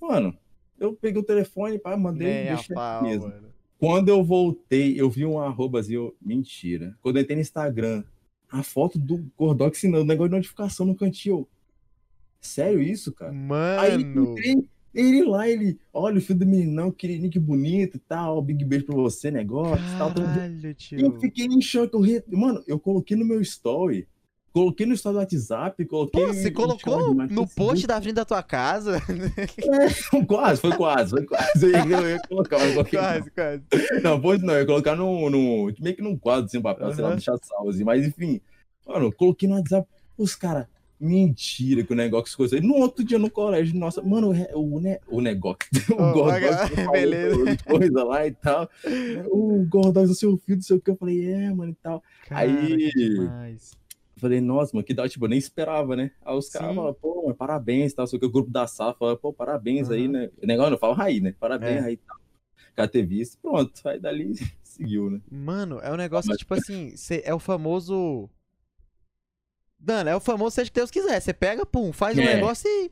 Mano, 0.00 0.36
eu 0.80 0.94
peguei 0.94 1.20
o 1.20 1.24
telefone, 1.24 1.78
pá, 1.78 1.96
mandei, 1.96 2.26
Nem 2.26 2.46
deixei 2.46 2.74
pau. 2.74 3.04
Quando 3.78 4.08
eu 4.08 4.24
voltei, 4.24 5.00
eu 5.00 5.08
vi 5.08 5.24
um 5.24 5.38
arrobazinho, 5.38 6.12
mentira. 6.20 6.96
Quando 7.00 7.16
eu 7.16 7.22
entrei 7.22 7.36
no 7.36 7.42
Instagram, 7.42 8.02
a 8.50 8.62
foto 8.62 8.98
do 8.98 9.24
Gordox, 9.38 9.82
o 9.84 10.04
negócio 10.04 10.28
de 10.30 10.36
notificação 10.36 10.84
no 10.84 10.94
cantinho. 10.96 11.46
Sério 12.40 12.82
isso, 12.82 13.12
cara? 13.12 13.30
Aí 13.80 14.02
Mano. 14.04 14.32
entrei, 14.32 14.64
ele 14.94 15.22
lá, 15.24 15.48
ele, 15.48 15.78
olha 15.92 16.18
o 16.18 16.20
filho 16.20 16.38
do 16.40 16.46
meninão, 16.46 16.90
que 16.90 17.06
nick 17.18 17.38
bonito 17.38 17.96
e 17.96 18.00
tal, 18.00 18.42
big 18.42 18.64
beijo 18.64 18.86
pra 18.86 18.96
você, 18.96 19.30
negócio 19.30 19.84
e 19.84 19.98
tal. 19.98 20.12
tamo 20.12 20.26
junto." 20.26 20.36
Caralho, 20.38 20.66
Eu 20.68 20.74
tio. 20.74 21.20
fiquei 21.20 21.46
em 21.46 21.60
choque. 21.60 21.94
Eu 21.94 22.00
re... 22.00 22.22
Mano, 22.28 22.62
eu 22.66 22.78
coloquei 22.80 23.16
no 23.16 23.24
meu 23.24 23.40
story, 23.40 24.08
coloquei 24.52 24.86
no 24.86 24.94
story 24.94 25.14
do 25.14 25.18
WhatsApp, 25.20 25.84
coloquei. 25.86 26.26
Pô, 26.26 26.32
você 26.32 26.50
colocou 26.50 27.14
no 27.14 27.26
Facebook. 27.28 27.54
post 27.54 27.86
da 27.86 28.00
frente 28.00 28.14
da 28.14 28.24
tua 28.24 28.42
casa? 28.42 29.00
quase, 30.26 30.60
foi 30.60 30.76
quase, 30.76 31.10
foi 31.10 31.24
quase. 31.24 31.72
Eu 31.72 32.08
ia, 32.08 32.20
colocar, 32.28 32.58
mas 32.58 32.72
coloquei. 32.72 32.98
quase, 32.98 33.30
quase. 33.30 33.62
Não, 34.02 34.18
não, 34.18 34.54
eu 34.54 34.60
ia 34.60 34.66
colocar 34.66 34.96
no, 34.96 35.30
no. 35.30 35.72
Meio 35.80 35.96
que 35.96 36.02
num 36.02 36.16
quadro, 36.16 36.46
assim, 36.46 36.60
papel, 36.60 36.92
sei 36.94 37.04
lá, 37.04 37.10
deixar 37.10 37.36
salvo, 37.42 37.70
assim. 37.70 37.84
Mas 37.84 38.06
enfim, 38.06 38.40
mano, 38.86 39.12
coloquei 39.12 39.48
no 39.48 39.56
WhatsApp, 39.56 39.88
os 40.16 40.34
caras. 40.34 40.66
Mentira 41.02 41.82
que 41.82 41.94
o 41.94 41.96
negócio 41.96 42.36
coisa. 42.36 42.60
No 42.60 42.74
outro 42.74 43.02
dia 43.02 43.18
no 43.18 43.30
colégio, 43.30 43.74
nossa, 43.78 44.02
mano, 44.02 44.32
o, 44.52 44.78
ne, 44.78 45.00
o 45.08 45.20
negócio. 45.22 45.56
O 45.96 46.02
Ô, 46.02 46.12
Gordox 46.12 46.70
beleza. 46.92 47.56
Coisa 47.64 48.04
lá 48.04 48.26
e 48.26 48.32
tal. 48.32 48.68
O 49.30 49.64
Gordox, 49.66 50.10
o 50.10 50.14
seu 50.14 50.36
filho, 50.36 50.56
não 50.56 50.62
sei 50.62 50.76
o 50.76 50.80
que. 50.80 50.90
Eu 50.90 50.96
falei, 50.96 51.24
é, 51.24 51.50
mano, 51.54 51.72
e 51.72 51.76
tal. 51.82 52.02
Cara, 52.28 52.42
Aí- 52.42 52.90
demais. 52.90 53.79
Eu 54.20 54.28
Falei, 54.28 54.40
nossa, 54.42 54.72
mano, 54.76 54.84
que 54.84 54.92
da 54.92 55.08
tipo, 55.08 55.24
eu 55.24 55.28
nem 55.30 55.38
esperava, 55.38 55.96
né? 55.96 56.10
Aí 56.22 56.34
os 56.36 56.50
caras 56.50 56.68
Sim. 56.68 56.74
falaram, 56.76 56.94
pô, 56.94 57.22
mano, 57.22 57.34
parabéns, 57.34 57.94
tal, 57.94 58.04
o 58.04 58.08
que, 58.08 58.26
o 58.26 58.30
grupo 58.30 58.50
da 58.50 58.66
sala 58.66 58.92
fala, 58.94 59.16
pô, 59.16 59.32
parabéns 59.32 59.90
aí, 59.90 60.02
Aham. 60.04 60.12
né? 60.12 60.30
O 60.42 60.46
negócio 60.46 60.70
não 60.72 60.78
falo 60.78 60.92
Raí, 60.92 61.20
né? 61.20 61.34
Parabéns, 61.40 61.76
É. 61.78 61.80
Raí, 61.80 61.96
tal. 61.96 62.18
Cara, 62.76 62.86
ter 62.88 63.02
visto, 63.06 63.38
pronto, 63.40 63.72
aí 63.88 63.98
dali 63.98 64.32
seguiu, 64.62 65.08
né? 65.10 65.20
Mano, 65.30 65.80
é 65.80 65.90
um 65.90 65.96
negócio 65.96 66.28
que, 66.28 66.32
Mas- 66.34 66.38
tipo 66.38 66.54
assim, 66.54 66.92
é 67.24 67.34
o 67.34 67.38
famoso. 67.38 68.28
Mano, 69.82 70.10
é 70.10 70.16
o 70.16 70.20
famoso 70.20 70.54
seja 70.56 70.70
que 70.70 70.74
Deus 70.78 70.90
quiser. 70.90 71.18
Você 71.20 71.32
pega, 71.32 71.64
pum, 71.64 71.92
faz 71.92 72.18
um 72.18 72.22
É. 72.22 72.34
negócio 72.34 72.68
e. 72.68 72.90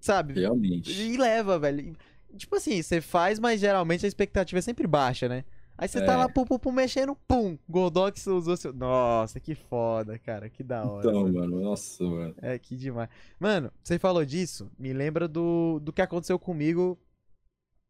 Sabe? 0.00 0.34
Realmente. 0.34 0.90
E 0.90 1.16
leva, 1.16 1.58
velho. 1.58 1.96
Tipo 2.36 2.54
assim, 2.56 2.80
você 2.80 3.00
faz, 3.00 3.38
mas 3.40 3.60
geralmente 3.60 4.04
a 4.06 4.08
expectativa 4.08 4.58
é 4.60 4.62
sempre 4.62 4.86
baixa, 4.86 5.28
né? 5.28 5.44
Aí 5.82 5.88
você 5.88 6.04
tá 6.04 6.12
É. 6.12 6.16
lá, 6.16 6.28
pum, 6.28 6.44
pum, 6.44 6.58
pum, 6.58 6.70
mexendo, 6.72 7.16
pum, 7.26 7.56
Goldox 7.66 8.26
usou 8.26 8.54
seu. 8.54 8.70
Nossa, 8.70 9.40
que 9.40 9.54
foda, 9.54 10.18
cara, 10.18 10.50
que 10.50 10.62
da 10.62 10.84
hora. 10.84 11.08
Então, 11.08 11.22
mano. 11.22 11.32
mano, 11.40 11.60
nossa, 11.62 12.04
mano. 12.04 12.34
É, 12.42 12.58
que 12.58 12.76
demais. 12.76 13.08
Mano, 13.38 13.72
você 13.82 13.98
falou 13.98 14.22
disso, 14.24 14.70
me 14.78 14.92
lembra 14.92 15.26
do, 15.26 15.80
do 15.80 15.90
que 15.90 16.02
aconteceu 16.02 16.38
comigo. 16.38 16.98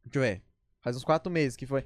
Deixa 0.04 0.18
eu 0.18 0.22
ver. 0.22 0.42
Faz 0.80 0.96
uns 0.96 1.02
quatro 1.04 1.32
meses 1.32 1.56
que 1.56 1.66
foi. 1.66 1.84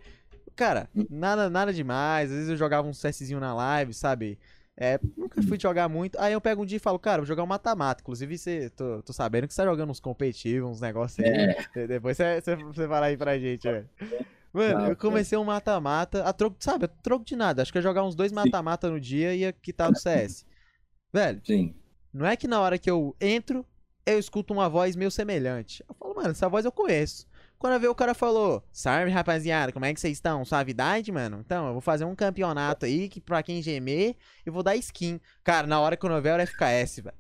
Cara, 0.55 0.91
Hum. 0.95 1.07
nada, 1.09 1.49
nada 1.49 1.73
demais. 1.73 2.31
Às 2.31 2.35
vezes 2.37 2.51
eu 2.51 2.57
jogava 2.57 2.87
um 2.87 2.93
CSzinho 2.93 3.41
na 3.41 3.55
live, 3.55 3.95
sabe? 3.95 4.39
É, 4.77 5.01
nunca 5.17 5.41
fui 5.43 5.59
jogar 5.59 5.89
muito. 5.89 6.19
Aí 6.21 6.33
eu 6.35 6.41
pego 6.41 6.63
um 6.63 6.67
dia 6.67 6.77
e 6.77 6.81
falo, 6.81 6.99
cara, 6.99 7.23
vou 7.23 7.27
jogar 7.27 7.43
um 7.45 7.47
mata-mata. 7.47 8.03
Inclusive, 8.03 8.37
você, 8.37 8.69
tô, 8.71 9.03
tô 9.03 9.13
sabendo 9.15 9.49
que 9.49 9.55
você 9.55 9.63
tá 9.63 9.69
jogando 9.69 9.89
uns 9.91 10.01
competitivos, 10.01 10.69
uns 10.71 10.81
negócios 10.83 11.19
aí. 11.25 11.33
É. 11.33 11.55
De- 11.75 11.87
Depois 11.87 12.17
você, 12.17 12.41
você, 12.43 12.57
você 12.57 12.87
fala 12.89 13.07
aí 13.07 13.17
pra 13.17 13.39
gente, 13.39 13.63
velho. 13.63 13.89
Mano, 14.55 14.87
eu 14.87 14.97
comecei 14.97 15.37
um 15.37 15.43
mata-mata, 15.43 16.23
a 16.23 16.33
troco, 16.33 16.57
sabe, 16.61 16.85
a 16.85 16.89
troco 16.89 17.25
de 17.25 17.35
nada. 17.35 17.61
Acho 17.61 17.73
que 17.73 17.79
ia 17.79 17.83
jogar 17.83 18.05
uns 18.05 18.15
dois 18.15 18.31
mata-mata 18.31 18.89
no 18.89 19.01
dia 19.01 19.35
e 19.35 19.41
ia 19.41 19.53
quitar 19.53 19.91
do 19.91 19.99
CS. 19.99 20.47
Velho, 21.13 21.41
Sim. 21.45 21.75
não 22.13 22.25
é 22.25 22.37
que 22.37 22.47
na 22.47 22.61
hora 22.61 22.79
que 22.79 22.89
eu 22.89 23.17
entro, 23.21 23.67
eu 24.07 24.17
escuto 24.17 24.53
uma 24.53 24.69
voz 24.69 24.95
meio 24.95 25.11
semelhante. 25.11 25.85
Eu 25.89 25.95
falo, 25.97 26.15
mano, 26.15 26.31
essa 26.31 26.49
voz 26.49 26.65
eu 26.65 26.71
conheço. 26.71 27.27
Quando 27.59 27.73
eu 27.73 27.81
vi 27.81 27.89
o 27.89 27.95
cara 27.95 28.15
falou, 28.15 28.63
salve 28.73 29.11
rapaziada, 29.11 29.73
como 29.73 29.87
é 29.87 29.93
que 29.93 30.01
vocês 30.01 30.19
estão? 30.19 30.45
Suavidade, 30.45 31.11
mano? 31.11 31.41
Então, 31.45 31.67
eu 31.67 31.73
vou 31.73 31.81
fazer 31.81 32.05
um 32.05 32.15
campeonato 32.15 32.87
aí, 32.87 33.09
que 33.09 33.21
pra 33.21 33.43
quem 33.43 33.61
gemer, 33.61 34.17
eu 34.47 34.53
vou 34.53 34.63
dar 34.63 34.77
skin. 34.77 35.21
Cara, 35.43 35.67
na 35.67 35.81
hora 35.81 35.97
que 35.97 36.07
eu 36.07 36.11
não 36.11 36.23
vi 36.23 36.29
era 36.29 36.47
FKS, 36.47 37.01
velho. 37.03 37.17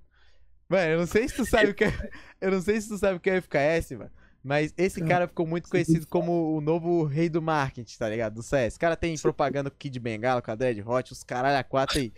Mano, 0.68 0.92
eu 0.92 0.98
não 0.98 1.06
sei 1.06 1.28
se 1.28 1.34
tu 1.34 1.44
sabe 1.44 1.70
o 1.70 1.74
que 1.74 1.84
é. 1.84 2.10
Eu 2.40 2.50
não 2.50 2.60
sei 2.60 2.80
se 2.80 2.88
tu 2.88 2.98
sabe 2.98 3.16
o 3.16 3.20
que 3.20 3.30
é 3.30 3.40
FKS, 3.40 3.92
mano. 3.92 4.10
Mas 4.44 4.74
esse 4.76 5.00
Cara, 5.00 5.26
ficou 5.26 5.46
muito 5.46 5.64
você 5.66 5.70
conhecido 5.70 6.06
como 6.06 6.54
o 6.54 6.60
novo 6.60 7.04
rei 7.04 7.30
do 7.30 7.40
marketing, 7.40 7.96
tá 7.96 8.08
ligado? 8.10 8.34
Do 8.34 8.42
CS. 8.42 8.76
O 8.76 8.78
cara 8.78 8.94
tem 8.94 9.16
propaganda 9.16 9.70
com 9.70 9.76
o 9.76 9.78
Kid 9.78 9.98
Bengala, 9.98 10.42
com 10.42 10.50
a 10.50 10.54
Dread 10.54 10.82
Hot, 10.86 11.12
os 11.12 11.24
caralho 11.24 11.58
a 11.58 11.64
quatro 11.64 11.98
aí. 11.98 12.12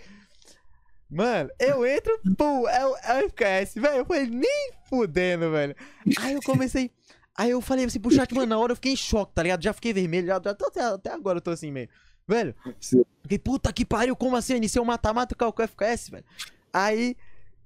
Mano, 1.09 1.49
eu 1.61 1.87
entro, 1.87 2.21
pum, 2.37 2.69
é 2.69 2.85
o, 2.85 2.97
é 2.97 3.25
o 3.25 3.31
FKS, 3.31 3.75
velho. 3.77 3.99
Eu 3.99 4.05
falei, 4.05 4.27
nem 4.27 4.73
fudendo, 4.89 5.53
velho. 5.53 5.77
Aí 6.19 6.35
eu 6.35 6.43
comecei. 6.43 6.91
Aí 7.37 7.51
eu 7.51 7.61
falei 7.61 7.85
assim 7.85 8.01
pro 8.01 8.11
chat, 8.11 8.35
mano, 8.35 8.47
na 8.47 8.59
hora 8.59 8.73
eu 8.73 8.77
fiquei 8.77 8.93
em 8.93 8.97
choque, 8.97 9.33
tá 9.33 9.45
ligado? 9.45 9.63
Já 9.63 9.73
fiquei 9.73 9.93
vermelho, 9.93 10.27
já, 10.27 10.37
até, 10.37 10.81
até 10.83 11.13
agora 11.13 11.39
eu 11.39 11.43
tô 11.43 11.53
assim 11.53 11.71
meio. 11.71 11.89
Velho, 12.27 12.57
Sim. 12.81 13.05
fiquei, 13.23 13.39
puta 13.39 13.73
que 13.73 13.85
pariu, 13.85 14.17
como 14.17 14.35
assim? 14.35 14.55
Eu 14.55 14.57
iniciei 14.57 14.83
um 14.83 14.87
mata-mata 14.87 15.35
com 15.37 15.45
o 15.45 15.69
FKS, 15.69 16.11
velho. 16.11 16.25
Aí, 16.73 17.17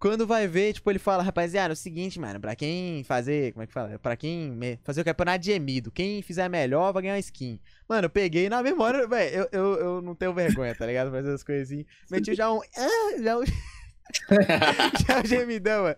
quando 0.01 0.27
vai 0.27 0.49
ver, 0.49 0.73
tipo, 0.73 0.91
ele 0.91 0.99
fala, 0.99 1.23
rapaziada, 1.23 1.73
é 1.73 1.75
o 1.75 1.77
seguinte, 1.77 2.19
mano, 2.19 2.41
pra 2.41 2.57
quem 2.57 3.05
fazer, 3.05 3.53
como 3.53 3.63
é 3.63 3.67
que 3.67 3.73
fala? 3.73 3.99
Pra 3.99 4.17
quem 4.17 4.51
me- 4.51 4.79
fazer 4.83 5.03
o 5.03 5.05
campeonato 5.05 5.41
de 5.41 5.53
gemido, 5.53 5.93
quem 5.93 6.23
fizer 6.23 6.49
melhor 6.49 6.91
vai 6.91 7.03
ganhar 7.03 7.19
skin. 7.19 7.61
Mano, 7.87 8.07
eu 8.07 8.11
peguei 8.11 8.49
na 8.49 8.63
memória, 8.63 9.07
velho, 9.07 9.37
eu, 9.37 9.49
eu, 9.53 9.75
eu 9.79 10.03
não 10.03 10.15
tenho 10.15 10.33
vergonha, 10.33 10.75
tá 10.75 10.87
ligado? 10.87 11.11
Fazer 11.11 11.35
as 11.35 11.45
assim. 11.63 11.85
Meti 12.11 12.35
já 12.35 12.51
um. 12.51 12.61
Ah, 12.79 13.23
já 13.23 13.39
um. 13.39 13.45
já 15.07 15.21
o 15.23 15.27
gemidão, 15.27 15.83
mano. 15.83 15.97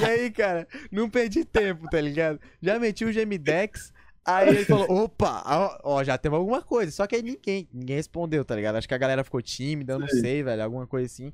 E 0.00 0.04
aí, 0.04 0.30
cara, 0.32 0.66
não 0.90 1.08
perdi 1.08 1.44
tempo, 1.44 1.88
tá 1.88 2.00
ligado? 2.00 2.40
Já 2.60 2.76
meti 2.80 3.04
o 3.04 3.12
gemidex. 3.12 3.92
Aí 4.24 4.48
ele 4.48 4.64
falou, 4.64 4.90
opa, 5.04 5.42
ó, 5.46 5.78
ó, 5.84 6.04
já 6.04 6.18
teve 6.18 6.34
alguma 6.34 6.60
coisa. 6.60 6.90
Só 6.92 7.06
que 7.06 7.14
aí 7.16 7.22
ninguém, 7.22 7.66
ninguém 7.72 7.96
respondeu, 7.96 8.44
tá 8.44 8.54
ligado? 8.54 8.76
Acho 8.76 8.88
que 8.88 8.94
a 8.94 8.98
galera 8.98 9.24
ficou 9.24 9.40
tímida, 9.40 9.94
eu 9.94 9.98
não 9.98 10.08
sei, 10.08 10.42
velho, 10.42 10.62
alguma 10.62 10.86
coisa 10.86 11.06
assim. 11.06 11.32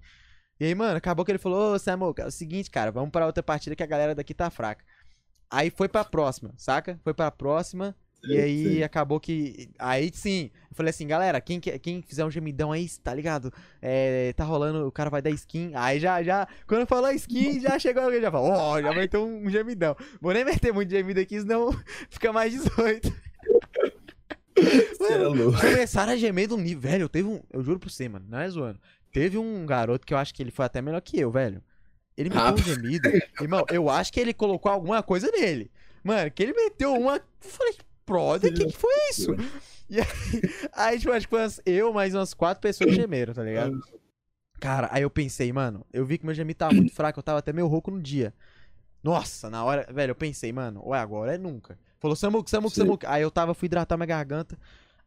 E 0.60 0.64
aí, 0.66 0.74
mano, 0.74 0.96
acabou 0.96 1.24
que 1.24 1.32
ele 1.32 1.38
falou, 1.38 1.74
ô 1.74 1.78
Samuca, 1.78 2.22
é 2.22 2.26
o 2.26 2.30
seguinte, 2.30 2.70
cara, 2.70 2.90
vamos 2.92 3.10
pra 3.10 3.26
outra 3.26 3.42
partida 3.42 3.74
que 3.74 3.82
a 3.82 3.86
galera 3.86 4.14
daqui 4.14 4.32
tá 4.34 4.48
fraca. 4.50 4.84
Aí 5.50 5.70
foi 5.70 5.88
pra 5.88 6.04
próxima, 6.04 6.52
saca? 6.56 6.98
Foi 7.02 7.12
pra 7.14 7.30
próxima. 7.30 7.94
E 8.26 8.38
aí 8.38 8.64
Sei. 8.64 8.82
acabou 8.82 9.20
que. 9.20 9.68
Aí 9.78 10.10
sim. 10.14 10.50
Eu 10.70 10.74
falei 10.76 10.88
assim, 10.88 11.06
galera, 11.06 11.38
quem, 11.42 11.60
que- 11.60 11.78
quem 11.78 12.00
fizer 12.00 12.24
um 12.24 12.30
gemidão 12.30 12.72
aí, 12.72 12.88
tá 13.02 13.12
ligado? 13.12 13.52
É, 13.82 14.32
tá 14.32 14.44
rolando, 14.44 14.86
o 14.88 14.90
cara 14.90 15.10
vai 15.10 15.20
dar 15.20 15.28
skin. 15.30 15.72
Aí 15.74 16.00
já, 16.00 16.22
já. 16.22 16.48
Quando 16.66 16.86
falou 16.86 17.10
skin, 17.12 17.60
já 17.60 17.76
chegou 17.78 18.02
alguém, 18.02 18.22
já 18.22 18.30
falou, 18.30 18.50
ó, 18.52 18.80
já 18.80 18.92
vai 18.94 19.06
ter 19.06 19.18
um 19.18 19.50
gemidão. 19.50 19.94
Vou 20.22 20.32
nem 20.32 20.42
meter 20.44 20.72
muito 20.72 20.88
gemido 20.90 21.20
aqui, 21.20 21.38
senão 21.38 21.70
fica 22.08 22.32
mais 22.32 22.50
18. 22.52 23.12
Você 24.56 25.12
é 25.12 25.16
louco. 25.18 25.60
Começaram 25.60 26.12
a 26.12 26.16
gemer 26.16 26.48
do 26.48 26.56
nível. 26.56 26.80
Velho, 26.90 27.08
teve 27.08 27.28
um. 27.28 27.42
Eu 27.52 27.62
juro 27.62 27.78
pra 27.78 27.90
você, 27.90 28.08
mano, 28.08 28.24
não 28.28 28.38
é 28.38 28.48
zoando. 28.48 28.80
Teve 29.14 29.38
um 29.38 29.64
garoto 29.64 30.04
que 30.04 30.12
eu 30.12 30.18
acho 30.18 30.34
que 30.34 30.42
ele 30.42 30.50
foi 30.50 30.64
até 30.66 30.82
melhor 30.82 31.00
que 31.00 31.18
eu, 31.18 31.30
velho. 31.30 31.62
Ele 32.16 32.28
meteu 32.30 32.44
Ah. 32.44 32.52
um 32.52 32.56
gemido. 32.58 33.08
Irmão, 33.40 33.64
eu 33.70 33.88
acho 33.88 34.12
que 34.12 34.18
ele 34.18 34.34
colocou 34.34 34.70
alguma 34.70 35.02
coisa 35.04 35.30
nele. 35.30 35.70
Mano, 36.02 36.30
que 36.32 36.42
ele 36.42 36.52
meteu 36.52 36.92
uma. 36.94 37.16
Eu 37.16 37.22
falei, 37.40 37.74
brother, 38.06 38.50
o 38.52 38.54
que, 38.54 38.66
que 38.66 38.76
foi 38.76 38.92
isso? 39.10 39.30
E 39.88 40.00
aí, 40.00 40.06
aí, 40.74 40.98
tipo, 40.98 41.12
acho 41.12 41.26
que 41.26 41.30
foi 41.30 41.40
umas- 41.42 41.60
eu 41.64 41.92
mais 41.92 42.12
umas 42.14 42.34
quatro 42.34 42.60
pessoas 42.60 42.92
gemeram, 42.94 43.32
tá 43.32 43.42
ligado? 43.44 43.80
Cara, 44.60 44.88
aí 44.90 45.02
eu 45.02 45.10
pensei, 45.10 45.52
mano, 45.52 45.86
eu 45.92 46.04
vi 46.04 46.18
que 46.18 46.26
meu 46.26 46.34
gemido 46.34 46.58
tava 46.58 46.74
muito 46.74 46.92
fraco, 46.94 47.18
eu 47.18 47.22
tava 47.22 47.38
até 47.38 47.52
meio 47.52 47.66
rouco 47.68 47.90
no 47.90 48.02
dia. 48.02 48.34
Nossa, 49.02 49.48
na 49.50 49.62
hora, 49.64 49.86
velho, 49.92 50.10
eu 50.12 50.14
pensei, 50.16 50.52
mano, 50.52 50.80
ou 50.82 50.94
é 50.94 50.98
agora 50.98 51.34
é 51.34 51.38
nunca. 51.38 51.78
Falou, 52.00 52.16
Samuco, 52.16 52.48
Sei. 52.50 52.58
Samuco. 52.58 53.06
Aí 53.06 53.22
eu 53.22 53.30
tava, 53.30 53.54
fui 53.54 53.66
hidratar 53.66 53.96
minha 53.96 54.06
garganta. 54.06 54.58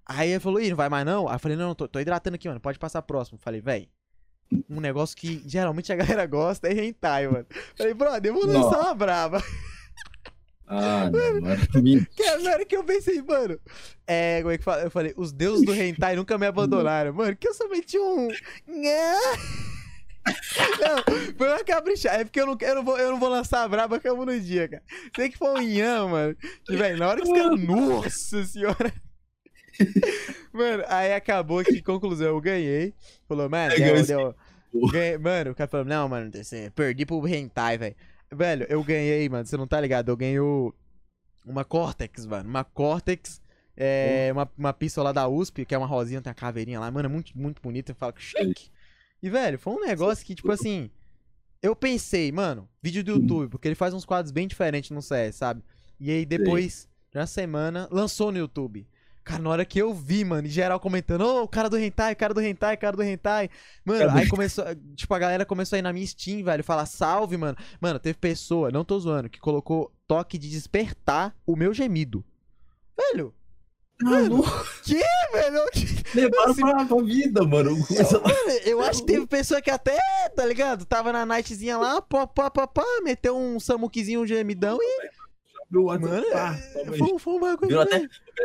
Aí 0.05 0.29
ele 0.31 0.39
falou, 0.39 0.61
ih, 0.61 0.69
não 0.69 0.77
vai 0.77 0.87
mais 0.89 1.05
não? 1.05 1.27
Aí 1.27 1.35
eu 1.35 1.39
falei, 1.39 1.57
não, 1.57 1.67
não, 1.69 1.75
tô, 1.75 1.87
tô 1.87 1.99
hidratando 1.99 2.35
aqui, 2.35 2.47
mano, 2.47 2.59
pode 2.61 2.79
passar 2.79 3.01
próximo. 3.01 3.37
Falei, 3.39 3.59
véi, 3.59 3.89
um 4.69 4.79
negócio 4.79 5.15
que 5.15 5.41
geralmente 5.45 5.91
a 5.91 5.95
galera 5.95 6.25
gosta 6.25 6.67
é 6.67 6.85
hentai, 6.85 7.27
mano. 7.27 7.45
Falei, 7.75 7.93
brother, 7.93 8.31
eu 8.31 8.35
vou 8.35 8.45
lançar 8.45 8.79
uma 8.79 8.93
braba. 8.93 9.43
Ah, 10.67 11.09
não, 11.09 11.41
mano. 11.41 11.61
Mentira. 11.81 12.07
Que 12.15 12.37
na 12.43 12.51
hora 12.51 12.65
que 12.65 12.75
eu 12.75 12.83
pensei, 12.83 13.21
mano. 13.21 13.59
É, 14.05 14.41
como 14.41 14.51
é 14.51 14.57
que 14.57 14.63
fala? 14.63 14.83
Eu 14.83 14.91
falei, 14.91 15.13
os 15.15 15.31
deuses 15.31 15.65
do 15.65 15.73
hentai 15.73 16.15
nunca 16.15 16.37
me 16.37 16.45
abandonaram. 16.45 17.13
Mano, 17.13 17.35
que 17.35 17.47
eu 17.47 17.53
somente 17.53 17.97
um. 17.97 18.27
Nhã. 18.67 19.13
Não, 20.79 21.33
foi 21.37 21.47
uma 21.47 21.63
caprichada. 21.63 22.21
É 22.21 22.23
porque 22.25 22.41
eu 22.41 22.45
não, 22.45 22.57
eu, 22.59 22.75
não 22.75 22.83
vou, 22.83 22.97
eu 22.99 23.11
não 23.11 23.19
vou 23.19 23.29
lançar 23.29 23.63
a 23.63 23.67
braba 23.67 23.97
que 23.97 24.09
eu 24.09 24.15
vou 24.15 24.25
no 24.25 24.37
dia, 24.37 24.67
cara. 24.67 24.83
Tem 25.13 25.31
que 25.31 25.37
for 25.37 25.57
um 25.57 25.61
Inhã, 25.61 26.05
mano. 26.05 26.35
Que, 26.65 26.75
velho, 26.75 26.97
na 26.97 27.07
hora 27.07 27.21
que 27.21 27.27
os 27.27 27.33
caras. 27.33 27.59
Nossa 27.63 28.43
senhora! 28.45 28.93
Mano, 30.53 30.83
aí 30.87 31.13
acabou 31.13 31.63
que, 31.63 31.81
conclusão, 31.81 32.27
eu 32.27 32.41
ganhei. 32.41 32.93
Falou, 33.27 33.49
mano, 33.49 33.73
Eu 33.73 34.03
deu, 34.05 34.35
deu, 34.73 34.89
ganhei- 34.91 35.17
Mano, 35.17 35.51
o 35.51 35.55
cara 35.55 35.69
falou, 35.69 35.85
não, 35.85 36.09
mano, 36.09 36.31
você- 36.33 36.71
perdi 36.75 37.05
pro 37.05 37.25
hentai, 37.27 37.77
velho. 37.77 37.95
Velho, 38.31 38.65
eu 38.69 38.83
ganhei, 38.83 39.27
mano, 39.29 39.45
você 39.45 39.55
não 39.57 39.67
tá 39.67 39.79
ligado? 39.79 40.09
Eu 40.09 40.17
ganhei 40.17 40.39
o- 40.39 40.73
uma 41.45 41.63
Cortex, 41.63 42.25
mano. 42.25 42.49
Uma 42.49 42.63
Cortex. 42.63 43.41
É, 43.79 44.29
uma, 44.33 44.49
uma 44.57 44.73
pistola 44.73 45.13
da 45.13 45.27
USP, 45.27 45.63
que 45.63 45.75
é 45.75 45.77
uma 45.77 45.85
rosinha, 45.85 46.19
tem 46.19 46.31
uma 46.31 46.33
caveirinha 46.33 46.79
lá, 46.79 46.89
mano, 46.89 47.05
é 47.07 47.11
muito, 47.11 47.37
muito 47.37 47.61
bonita. 47.61 47.91
Eu 47.91 47.95
falo 47.95 48.11
que 48.13 48.23
chique. 48.23 48.71
E, 49.21 49.29
velho, 49.29 49.59
foi 49.59 49.73
um 49.73 49.79
negócio 49.85 50.25
que, 50.25 50.33
tipo 50.33 50.51
assim. 50.51 50.89
Eu 51.61 51.75
pensei, 51.75 52.31
mano, 52.31 52.67
vídeo 52.83 53.03
do 53.03 53.11
YouTube, 53.13 53.49
porque 53.51 53.67
ele 53.67 53.75
faz 53.75 53.93
uns 53.93 54.05
quadros 54.05 54.31
bem 54.31 54.47
diferentes 54.47 54.89
no 54.91 55.01
CS, 55.01 55.35
sabe? 55.37 55.63
E 55.99 56.09
aí 56.11 56.23
depois, 56.25 56.87
na 57.13 57.25
semana, 57.27 57.87
lançou 57.91 58.31
no 58.31 58.37
YouTube. 58.37 58.87
Cara, 59.27 59.41
na 59.41 59.49
hora 59.49 59.65
que 59.65 59.77
eu 59.77 59.93
vi, 59.93 60.23
mano, 60.23 60.47
em 60.47 60.49
geral 60.49 60.79
comentando, 60.79 61.21
ô, 61.21 61.43
o 61.43 61.47
cara 61.49 61.69
do 61.69 61.77
hentai, 61.77 62.15
cara 62.15 62.33
do 62.33 62.39
hentai, 62.39 62.77
cara 62.77 62.95
do 62.95 63.03
hentai. 63.03 63.49
Mano, 63.83 63.99
Cara 63.99 64.11
do 64.13 64.17
aí 64.19 64.27
começou, 64.29 64.63
tipo, 64.95 65.13
a 65.13 65.19
galera 65.19 65.45
começou 65.45 65.75
a 65.75 65.79
ir 65.79 65.81
na 65.81 65.91
minha 65.91 66.07
Steam, 66.07 66.43
velho, 66.45 66.63
falar 66.63 66.85
salve, 66.85 67.35
mano. 67.35 67.57
Mano, 67.81 67.99
teve 67.99 68.17
pessoa, 68.17 68.71
não 68.71 68.85
tô 68.85 68.97
zoando, 68.97 69.29
que 69.29 69.39
colocou 69.39 69.91
toque 70.07 70.37
de 70.37 70.49
despertar 70.49 71.35
o 71.45 71.57
meu 71.57 71.73
gemido. 71.73 72.23
Velho, 72.97 73.33
Mano, 73.99 74.43
velho, 75.33 75.65
levaram 76.13 76.53
pra, 76.53 76.85
pra 76.85 77.01
vida, 77.03 77.43
mano. 77.43 77.71
Começa- 77.85 78.19
Mano, 78.19 78.59
eu 78.63 78.79
acho 78.81 79.01
que 79.01 79.07
teve 79.07 79.25
pessoa 79.25 79.59
que 79.61 79.71
até, 79.71 79.97
tá 80.35 80.45
ligado? 80.45 80.85
Tava 80.85 81.11
na 81.11 81.25
nightzinha 81.25 81.77
lá, 81.77 81.99
pá, 82.01 82.27
pá, 82.27 82.49
pá, 82.51 82.67
pá, 82.67 82.85
meteu 83.03 83.35
um 83.35 83.59
samuquizinho, 83.59 84.21
um 84.21 84.27
gemidão 84.27 84.77
e. 84.79 85.16
Meu 85.69 85.83
WhatsApp, 85.83 86.13
Mano, 86.13 86.31
pá, 86.31 86.55
é, 86.55 86.79
toma 86.79 86.93
aí. 86.93 86.97
foi, 86.99 87.19
foi 87.19 87.33
um 87.33 87.39
bagulho. 87.39 87.67
Virou 87.67 87.83
até, 87.83 87.95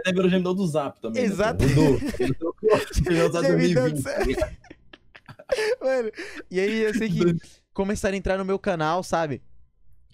até 0.00 0.12
virou 0.12 0.28
gemidão 0.28 0.54
do 0.54 0.66
Zap 0.66 1.00
também. 1.00 1.22
né? 1.22 1.28
Exato. 1.28 1.64
Mudou. 1.68 1.98
Ele 2.18 2.34
trocou. 2.34 2.70
Gemidão 2.92 3.28
do 3.28 3.32
Zap 3.32 3.46
Gemidão 3.46 3.90
2020, 3.90 3.96
do 3.96 4.02
tá 4.02 4.18
ligado? 4.24 4.56
Mano, 5.80 6.10
e 6.50 6.60
aí 6.60 6.82
eu 6.82 6.94
sei 6.94 7.08
que 7.10 7.36
começaram 7.72 8.14
a 8.14 8.18
entrar 8.18 8.38
no 8.38 8.44
meu 8.44 8.58
canal, 8.58 9.02
sabe? 9.02 9.42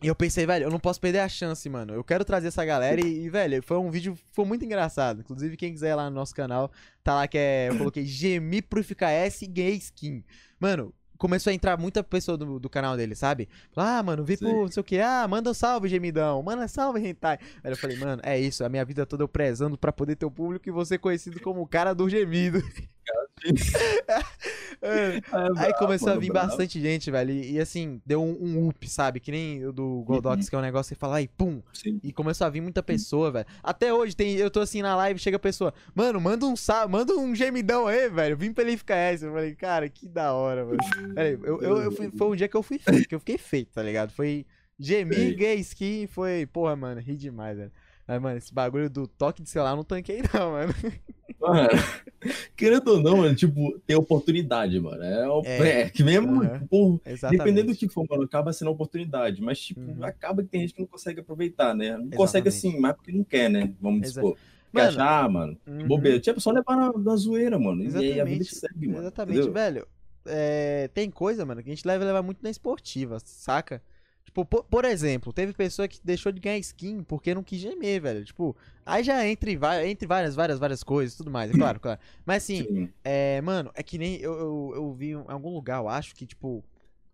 E 0.02 0.06
eu 0.06 0.14
pensei, 0.14 0.46
velho, 0.46 0.64
eu 0.64 0.70
não 0.70 0.78
posso 0.78 1.00
perder 1.00 1.18
a 1.18 1.28
chance, 1.28 1.68
mano. 1.68 1.92
Eu 1.92 2.04
quero 2.04 2.24
trazer 2.24 2.48
essa 2.48 2.64
galera 2.64 3.00
e, 3.00 3.24
e, 3.24 3.30
velho, 3.30 3.60
foi 3.62 3.76
um 3.78 3.90
vídeo, 3.90 4.16
foi 4.32 4.44
muito 4.44 4.64
engraçado. 4.64 5.20
Inclusive, 5.20 5.56
quem 5.56 5.72
quiser 5.72 5.90
ir 5.90 5.94
lá 5.94 6.08
no 6.08 6.14
nosso 6.14 6.34
canal, 6.34 6.70
tá 7.02 7.14
lá 7.16 7.26
que 7.26 7.36
é, 7.36 7.68
eu 7.68 7.78
coloquei 7.78 8.04
Gemi 8.04 8.62
pro 8.62 8.80
S 8.80 9.44
e 9.44 9.48
ganhei 9.48 9.74
skin. 9.74 10.24
Mano, 10.60 10.94
começou 11.18 11.50
a 11.50 11.54
entrar 11.54 11.76
muita 11.76 12.02
pessoa 12.02 12.38
do, 12.38 12.58
do 12.58 12.70
canal 12.70 12.96
dele, 12.96 13.14
sabe? 13.14 13.48
Ah, 13.76 14.02
mano, 14.02 14.24
vi 14.24 14.36
pro 14.36 14.48
Sim. 14.48 14.54
não 14.54 14.70
sei 14.70 14.80
o 14.80 14.84
que, 14.84 15.00
ah, 15.00 15.26
manda 15.28 15.50
um 15.50 15.54
salve, 15.54 15.88
gemidão, 15.88 16.42
manda 16.42 16.66
salve, 16.68 17.06
hentai. 17.06 17.38
Aí 17.62 17.72
eu 17.72 17.76
falei, 17.76 17.96
mano, 17.98 18.22
é 18.24 18.38
isso, 18.38 18.64
a 18.64 18.68
minha 18.68 18.84
vida 18.84 19.04
toda 19.04 19.24
eu 19.24 19.28
prezando 19.28 19.76
pra 19.76 19.92
poder 19.92 20.16
ter 20.16 20.24
o 20.24 20.30
público 20.30 20.68
e 20.68 20.72
você 20.72 20.96
conhecido 20.96 21.40
como 21.40 21.60
o 21.60 21.66
cara 21.66 21.92
do 21.92 22.08
gemido. 22.08 22.62
Mano, 24.80 25.58
Aí 25.58 25.72
começou 25.74 26.08
a 26.10 26.16
vir 26.16 26.32
bastante 26.32 26.80
gente, 26.80 27.10
velho. 27.10 27.30
E, 27.32 27.52
e, 27.52 27.60
assim, 27.60 28.00
deu 28.06 28.22
um, 28.22 28.36
um 28.40 28.68
up, 28.68 28.88
sabe? 28.88 29.20
Que 29.20 29.30
nem 29.30 29.66
o 29.66 29.72
do 29.72 30.02
Goldox, 30.06 30.48
que 30.48 30.54
é 30.54 30.58
um 30.58 30.62
negócio 30.62 30.90
que 30.90 30.94
você 30.96 31.00
fala, 31.00 31.16
aí, 31.16 31.28
pum. 31.28 31.60
Sim. 31.72 32.00
E 32.02 32.12
começou 32.12 32.46
a 32.46 32.50
vir 32.50 32.60
muita 32.60 32.82
pessoa, 32.82 33.30
velho. 33.30 33.46
Até 33.62 33.92
hoje, 33.92 34.14
tem, 34.14 34.34
eu 34.36 34.50
tô 34.50 34.60
assim 34.60 34.82
na 34.82 34.94
live, 34.96 35.18
chega 35.18 35.36
a 35.36 35.40
pessoa, 35.40 35.72
mano, 35.94 36.20
manda 36.20 36.46
um 36.46 36.54
manda 36.88 37.14
um 37.16 37.34
gemidão 37.34 37.86
aí, 37.86 38.08
velho. 38.08 38.36
Vim 38.36 38.52
pra 38.52 38.64
ele 38.64 38.76
ficar 38.76 38.96
essa. 38.96 39.26
Eu 39.26 39.32
falei, 39.32 39.54
cara, 39.54 39.88
que 39.88 40.08
da 40.08 40.32
hora, 40.32 40.64
mano. 40.64 40.78
Pera 41.14 41.28
aí, 41.28 41.34
eu, 41.34 41.60
eu, 41.62 41.76
eu 41.82 41.92
fui- 41.92 42.10
foi 42.16 42.26
um 42.28 42.36
dia 42.36 42.48
que 42.48 42.56
eu 42.56 42.62
fui 42.62 42.78
feito, 42.78 43.08
que 43.08 43.14
eu 43.14 43.18
fiquei 43.20 43.38
feito, 43.38 43.72
tá 43.72 43.82
ligado? 43.82 44.10
Foi 44.12 44.46
gemi, 44.78 45.34
gay 45.34 45.56
skin, 45.60 46.06
foi, 46.06 46.46
porra, 46.46 46.76
mano, 46.76 47.00
ri 47.00 47.16
demais, 47.16 47.56
velho. 47.58 47.72
Mas, 48.08 48.20
mano, 48.22 48.38
esse 48.38 48.52
bagulho 48.54 48.88
do 48.88 49.06
toque 49.06 49.42
de 49.42 49.50
celular 49.50 49.72
eu 49.72 49.76
não 49.76 49.84
tanquei, 49.84 50.22
não, 50.34 50.52
mano. 50.52 50.74
Mano, 51.38 51.68
querendo 52.56 52.88
ou 52.88 53.00
não, 53.00 53.18
mano, 53.18 53.34
tipo, 53.36 53.78
tem 53.86 53.94
oportunidade, 53.96 54.80
mano. 54.80 55.02
É, 55.02 55.28
o- 55.28 55.42
É. 55.44 55.82
é, 55.82 55.90
que 55.90 56.02
mesmo, 56.02 56.42
Aham. 56.42 56.66
pô, 56.68 57.00
Exatamente. 57.06 57.38
dependendo 57.38 57.72
do 57.72 57.78
que 57.78 57.88
for, 57.88 58.04
mano, 58.08 58.22
acaba 58.24 58.52
sendo 58.52 58.70
oportunidade. 58.70 59.40
Mas, 59.42 59.60
tipo, 59.60 59.80
Uhum. 59.80 60.02
acaba 60.02 60.42
que 60.42 60.48
tem 60.48 60.62
gente 60.62 60.74
que 60.74 60.80
não 60.80 60.88
consegue 60.88 61.20
aproveitar, 61.20 61.74
né? 61.74 61.96
Não 61.96 62.10
consegue 62.10 62.48
Exatamente. 62.48 62.74
assim, 62.76 62.80
mas 62.80 62.96
porque 62.96 63.12
não 63.12 63.22
quer, 63.24 63.48
né? 63.50 63.72
Vamos 63.80 64.08
Exa-. 64.08 64.22
Quer 64.22 64.36
Mano, 64.72 64.88
achar, 64.88 65.28
mano, 65.30 65.56
uhum. 65.66 65.86
bobeira. 65.86 66.18
Tipo, 66.20 66.40
só 66.40 66.50
levar 66.50 66.76
na, 66.76 66.92
na 66.92 67.16
zoeira, 67.16 67.58
mano. 67.58 67.82
E 67.82 67.86
aí 67.96 68.20
a 68.20 68.24
vida 68.24 68.42
Exatamente. 68.42 68.54
segue, 68.56 68.86
mano. 68.88 68.98
Exatamente, 69.00 69.36
entendeu? 69.38 69.52
velho. 69.54 69.86
É, 70.26 70.88
tem 70.92 71.10
coisa, 71.10 71.46
mano, 71.46 71.62
que 71.62 71.70
a 71.70 71.74
gente 71.74 71.86
leva 71.86 72.04
levar 72.04 72.22
muito 72.22 72.42
na 72.42 72.50
esportiva, 72.50 73.18
saca? 73.24 73.80
Tipo, 74.28 74.44
por, 74.44 74.64
por 74.64 74.84
exemplo, 74.84 75.32
teve 75.32 75.54
pessoa 75.54 75.88
que 75.88 75.98
deixou 76.04 76.30
de 76.30 76.38
ganhar 76.38 76.58
skin 76.58 77.02
porque 77.02 77.34
não 77.34 77.42
quis 77.42 77.60
gemer, 77.60 78.02
velho. 78.02 78.22
Tipo, 78.26 78.54
aí 78.84 79.02
já 79.02 79.26
entre, 79.26 79.58
entre 79.86 80.06
várias, 80.06 80.34
várias, 80.34 80.58
várias 80.58 80.82
coisas 80.82 81.16
tudo 81.16 81.30
mais, 81.30 81.50
é 81.50 81.54
claro, 81.54 81.80
claro. 81.80 81.98
Mas 82.26 82.42
assim, 82.42 82.62
Sim. 82.64 82.92
é, 83.02 83.40
mano, 83.40 83.70
é 83.74 83.82
que 83.82 83.96
nem 83.96 84.16
eu, 84.16 84.38
eu, 84.38 84.72
eu 84.74 84.92
vi 84.92 85.12
em 85.12 85.24
algum 85.28 85.48
lugar, 85.48 85.78
eu 85.78 85.88
acho 85.88 86.14
que, 86.14 86.26
tipo, 86.26 86.62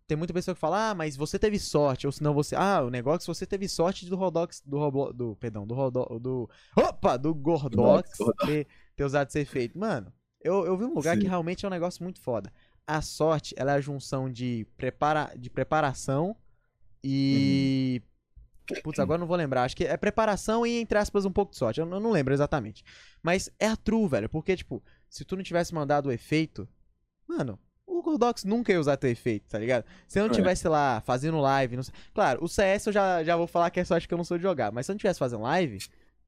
tem 0.08 0.16
muita 0.16 0.34
pessoa 0.34 0.56
que 0.56 0.60
fala, 0.60 0.90
ah, 0.90 0.94
mas 0.94 1.16
você 1.16 1.38
teve 1.38 1.56
sorte, 1.56 2.04
ou 2.04 2.12
senão 2.12 2.34
você. 2.34 2.56
Ah, 2.56 2.82
o 2.82 2.90
negócio 2.90 3.32
você 3.32 3.46
teve 3.46 3.68
sorte 3.68 4.06
do 4.06 4.16
Rodox, 4.16 4.60
do 4.66 4.76
Roblo, 4.76 5.12
do, 5.12 5.36
perdão, 5.36 5.64
do 5.64 5.72
Rodo, 5.72 6.18
do. 6.18 6.50
Opa! 6.76 7.16
Do 7.16 7.32
Gordox 7.32 8.10
ter, 8.44 8.66
ter 8.96 9.04
usado 9.04 9.30
ser 9.30 9.44
feito. 9.44 9.78
Mano, 9.78 10.12
eu, 10.42 10.66
eu 10.66 10.76
vi 10.76 10.84
um 10.84 10.94
lugar 10.94 11.14
que 11.16 11.22
Sim. 11.22 11.28
realmente 11.28 11.64
é 11.64 11.68
um 11.68 11.70
negócio 11.70 12.02
muito 12.02 12.20
foda. 12.20 12.52
A 12.84 13.00
sorte, 13.00 13.54
ela 13.56 13.70
é 13.70 13.76
a 13.76 13.80
junção 13.80 14.28
de, 14.28 14.66
prepara, 14.76 15.32
de 15.38 15.48
preparação 15.48 16.36
e. 17.04 18.02
Putz, 18.82 18.98
agora 18.98 19.18
não 19.18 19.26
vou 19.26 19.36
lembrar. 19.36 19.64
Acho 19.64 19.76
que 19.76 19.84
é 19.84 19.94
preparação 19.96 20.66
e, 20.66 20.80
entre 20.80 20.96
aspas, 20.96 21.26
um 21.26 21.30
pouco 21.30 21.52
de 21.52 21.58
sorte. 21.58 21.80
Eu 21.80 21.86
não, 21.86 22.10
lembro 22.10 22.32
exatamente. 22.32 22.82
Mas 23.22 23.50
é 23.58 23.66
a 23.66 23.76
true, 23.76 24.08
velho. 24.08 24.28
Porque, 24.28 24.56
tipo, 24.56 24.82
se 25.08 25.22
tu 25.22 25.36
não 25.36 25.42
tivesse 25.42 25.74
mandado 25.74 26.08
o 26.08 26.12
efeito. 26.12 26.66
Mano, 27.28 27.58
o 27.86 28.02
Gordox 28.02 28.42
nunca 28.44 28.72
ia 28.72 28.80
usar 28.80 28.96
teu 28.96 29.10
efeito, 29.10 29.50
tá 29.50 29.58
ligado? 29.58 29.84
Se 30.08 30.18
eu 30.18 30.24
não 30.24 30.30
É. 30.30 30.34
tivesse 30.34 30.66
lá 30.66 31.02
fazendo 31.02 31.38
live. 31.40 31.76
Não 31.76 31.82
sei... 31.82 31.94
Claro, 32.14 32.42
o 32.42 32.48
CS 32.48 32.86
eu 32.86 32.92
já, 32.92 33.22
já 33.22 33.36
vou 33.36 33.46
falar 33.46 33.68
que 33.70 33.80
é 33.80 33.84
sorte 33.84 34.08
que 34.08 34.14
eu 34.14 34.18
não 34.18 34.24
sou 34.24 34.38
de 34.38 34.42
jogar. 34.42 34.72
Mas 34.72 34.86
se 34.86 34.92
eu 34.92 34.94
não 34.94 34.98
tivesse 34.98 35.18
fazendo 35.18 35.42
live, 35.42 35.78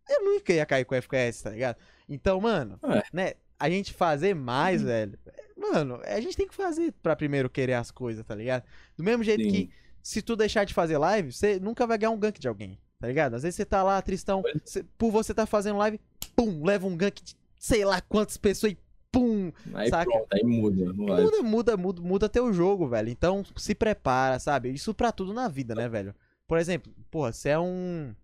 eu 0.08 0.22
nunca 0.24 0.52
ia 0.52 0.66
cair 0.66 0.84
com 0.84 0.94
FPS, 0.94 1.42
tá 1.42 1.50
ligado? 1.50 1.78
Então, 2.06 2.38
mano, 2.38 2.78
É. 2.84 3.02
né? 3.12 3.32
A 3.58 3.70
gente 3.70 3.94
fazer 3.94 4.34
mais, 4.34 4.82
velho. 4.82 5.18
Mano, 5.56 5.98
a 6.04 6.20
gente 6.20 6.36
tem 6.36 6.46
que 6.46 6.54
fazer 6.54 6.92
pra 7.02 7.16
primeiro 7.16 7.48
querer 7.48 7.72
as 7.72 7.90
coisas, 7.90 8.22
tá 8.26 8.34
ligado? 8.34 8.62
Do 8.94 9.02
mesmo 9.02 9.24
jeito 9.24 9.42
Sim. 9.42 9.50
que 9.50 9.70
se 10.08 10.22
tu 10.22 10.36
deixar 10.36 10.64
de 10.64 10.72
fazer 10.72 10.98
live, 10.98 11.32
você 11.32 11.58
nunca 11.58 11.86
vai 11.86 11.98
ganhar 11.98 12.10
um 12.12 12.18
gank 12.18 12.38
de 12.38 12.46
alguém, 12.46 12.78
tá 13.00 13.08
ligado? 13.08 13.34
Às 13.34 13.42
vezes 13.42 13.56
você 13.56 13.64
tá 13.64 13.82
lá, 13.82 14.00
tristão, 14.00 14.42
Pois. 14.42 14.54
cê- 14.64 14.84
por 14.96 15.10
você 15.10 15.34
tá 15.34 15.46
fazendo 15.46 15.78
live, 15.78 16.00
pum, 16.36 16.64
leva 16.64 16.86
um 16.86 16.96
gank 16.96 17.22
de 17.22 17.34
sei 17.58 17.84
lá 17.84 18.00
quantas 18.00 18.36
pessoas 18.36 18.72
e 18.74 18.78
pum, 19.10 19.50
Aí 19.74 19.88
saca? 19.90 20.08
pronto, 20.10 20.26
aí 20.32 20.44
muda. 20.44 20.92
Muda, 20.92 21.42
muda, 21.42 21.76
muda, 21.76 22.02
muda 22.02 22.28
teu 22.28 22.52
jogo, 22.52 22.86
velho. 22.86 23.08
Então 23.08 23.42
se 23.56 23.74
prepara, 23.74 24.38
sabe? 24.38 24.70
Isso 24.70 24.94
pra 24.94 25.10
tudo 25.10 25.34
na 25.34 25.48
vida, 25.48 25.74
né, 25.74 25.88
velho? 25.88 26.14
Por 26.46 26.58
exemplo, 26.58 26.92
porra, 27.10 27.32
você 27.32 27.48
é 27.48 27.58
um. 27.58 28.14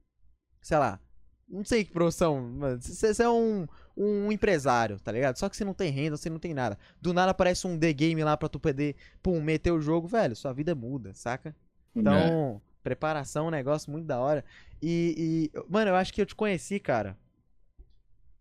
Sei 0.60 0.78
lá. 0.78 1.00
Não 1.48 1.64
sei 1.64 1.84
que 1.84 1.92
profissão, 1.92 2.50
você 2.80 3.22
é 3.24 3.28
um, 3.28 3.66
um 3.94 4.32
empresário, 4.32 4.98
tá 5.00 5.12
ligado? 5.12 5.36
Só 5.36 5.50
que 5.50 5.56
você 5.56 5.64
não 5.66 5.74
tem 5.74 5.90
renda, 5.90 6.16
você 6.16 6.30
não 6.30 6.38
tem 6.38 6.54
nada. 6.54 6.78
Do 7.00 7.12
nada 7.12 7.32
aparece 7.32 7.66
um 7.66 7.78
The 7.78 7.92
Game 7.92 8.22
lá 8.24 8.36
pra 8.38 8.48
tu 8.48 8.58
poder, 8.58 8.96
pum, 9.22 9.38
meter 9.42 9.70
o 9.70 9.80
jogo, 9.80 10.06
velho. 10.08 10.34
Sua 10.34 10.52
vida 10.54 10.74
muda, 10.74 11.12
saca? 11.12 11.54
Então, 11.94 12.61
É. 12.64 12.72
preparação 12.83 13.44
é 13.44 13.48
um 13.48 13.50
negócio 13.50 13.90
muito 13.90 14.07
da 14.07 14.18
hora. 14.18 14.44
E, 14.81 15.50
e, 15.55 15.61
mano, 15.68 15.90
eu 15.90 15.96
acho 15.96 16.12
que 16.12 16.20
eu 16.20 16.26
te 16.26 16.35
conheci, 16.35 16.81
cara. 16.81 17.16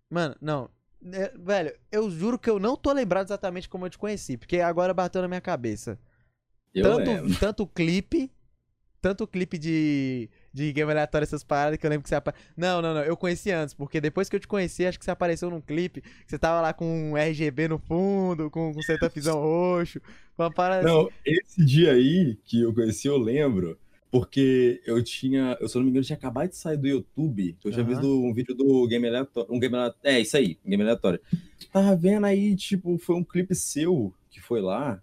Mano, 0.09 0.35
não. 0.41 0.69
É, 1.13 1.33
velho, 1.37 1.75
eu 1.91 2.09
juro 2.11 2.37
que 2.37 2.49
eu 2.49 2.59
não 2.59 2.75
tô 2.75 2.91
lembrado 2.93 3.27
exatamente 3.27 3.67
como 3.67 3.85
eu 3.85 3.89
te 3.89 3.97
conheci, 3.97 4.37
porque 4.37 4.59
agora 4.59 4.93
bateu 4.93 5.21
na 5.21 5.27
minha 5.27 5.41
cabeça. 5.41 5.97
Eu 6.73 6.83
tanto, 6.83 7.11
lembro. 7.11 7.39
tanto 7.39 7.67
clipe, 7.67 8.31
tanto 9.01 9.27
clipe 9.27 9.57
de, 9.57 10.29
de 10.53 10.71
game 10.73 10.91
aleatório, 10.91 11.23
essas 11.23 11.43
paradas, 11.43 11.77
que 11.77 11.85
eu 11.85 11.89
lembro 11.89 12.03
que 12.03 12.09
você 12.09 12.15
apa... 12.15 12.33
Não, 12.55 12.81
não, 12.81 12.93
não, 12.93 13.01
eu 13.01 13.15
conheci 13.15 13.51
antes, 13.51 13.73
porque 13.73 14.01
depois 14.01 14.29
que 14.29 14.35
eu 14.35 14.39
te 14.39 14.47
conheci, 14.47 14.85
acho 14.85 14.99
que 14.99 15.05
você 15.05 15.11
apareceu 15.11 15.49
num 15.49 15.61
clipe, 15.61 16.03
você 16.25 16.37
tava 16.37 16.61
lá 16.61 16.73
com 16.73 17.11
um 17.11 17.17
RGB 17.17 17.67
no 17.67 17.79
fundo, 17.79 18.49
com, 18.49 18.73
com 18.73 18.81
setupzão 18.81 19.39
roxo, 19.41 20.01
uma 20.37 20.51
parada 20.51 20.87
assim. 20.87 20.97
Não, 20.97 21.09
esse 21.25 21.65
dia 21.65 21.93
aí 21.93 22.37
que 22.43 22.61
eu 22.61 22.73
conheci, 22.73 23.07
eu 23.07 23.17
lembro, 23.17 23.79
porque 24.11 24.81
eu 24.85 25.01
tinha, 25.01 25.57
eu 25.61 25.69
se 25.69 25.77
eu 25.77 25.79
não 25.79 25.85
me 25.85 25.91
engano, 25.91 26.05
tinha 26.05 26.17
acabado 26.17 26.49
de 26.49 26.57
sair 26.57 26.77
do 26.77 26.87
YouTube, 26.87 27.55
eu 27.63 27.71
tinha 27.71 27.83
Aham. 27.83 27.93
visto 27.93 28.07
um 28.07 28.33
vídeo 28.33 28.53
do 28.53 28.85
Game 28.87 29.07
Aleatório, 29.07 29.53
um 29.53 29.59
Game 29.59 29.73
Aleatório, 29.73 30.01
é, 30.03 30.19
isso 30.19 30.35
aí, 30.35 30.59
Game 30.65 30.83
Aleatório. 30.83 31.21
Tava 31.71 31.95
vendo 31.95 32.25
aí, 32.25 32.53
tipo, 32.55 32.97
foi 32.97 33.15
um 33.15 33.23
clipe 33.23 33.55
seu 33.55 34.13
que 34.29 34.41
foi 34.41 34.61
lá, 34.61 35.01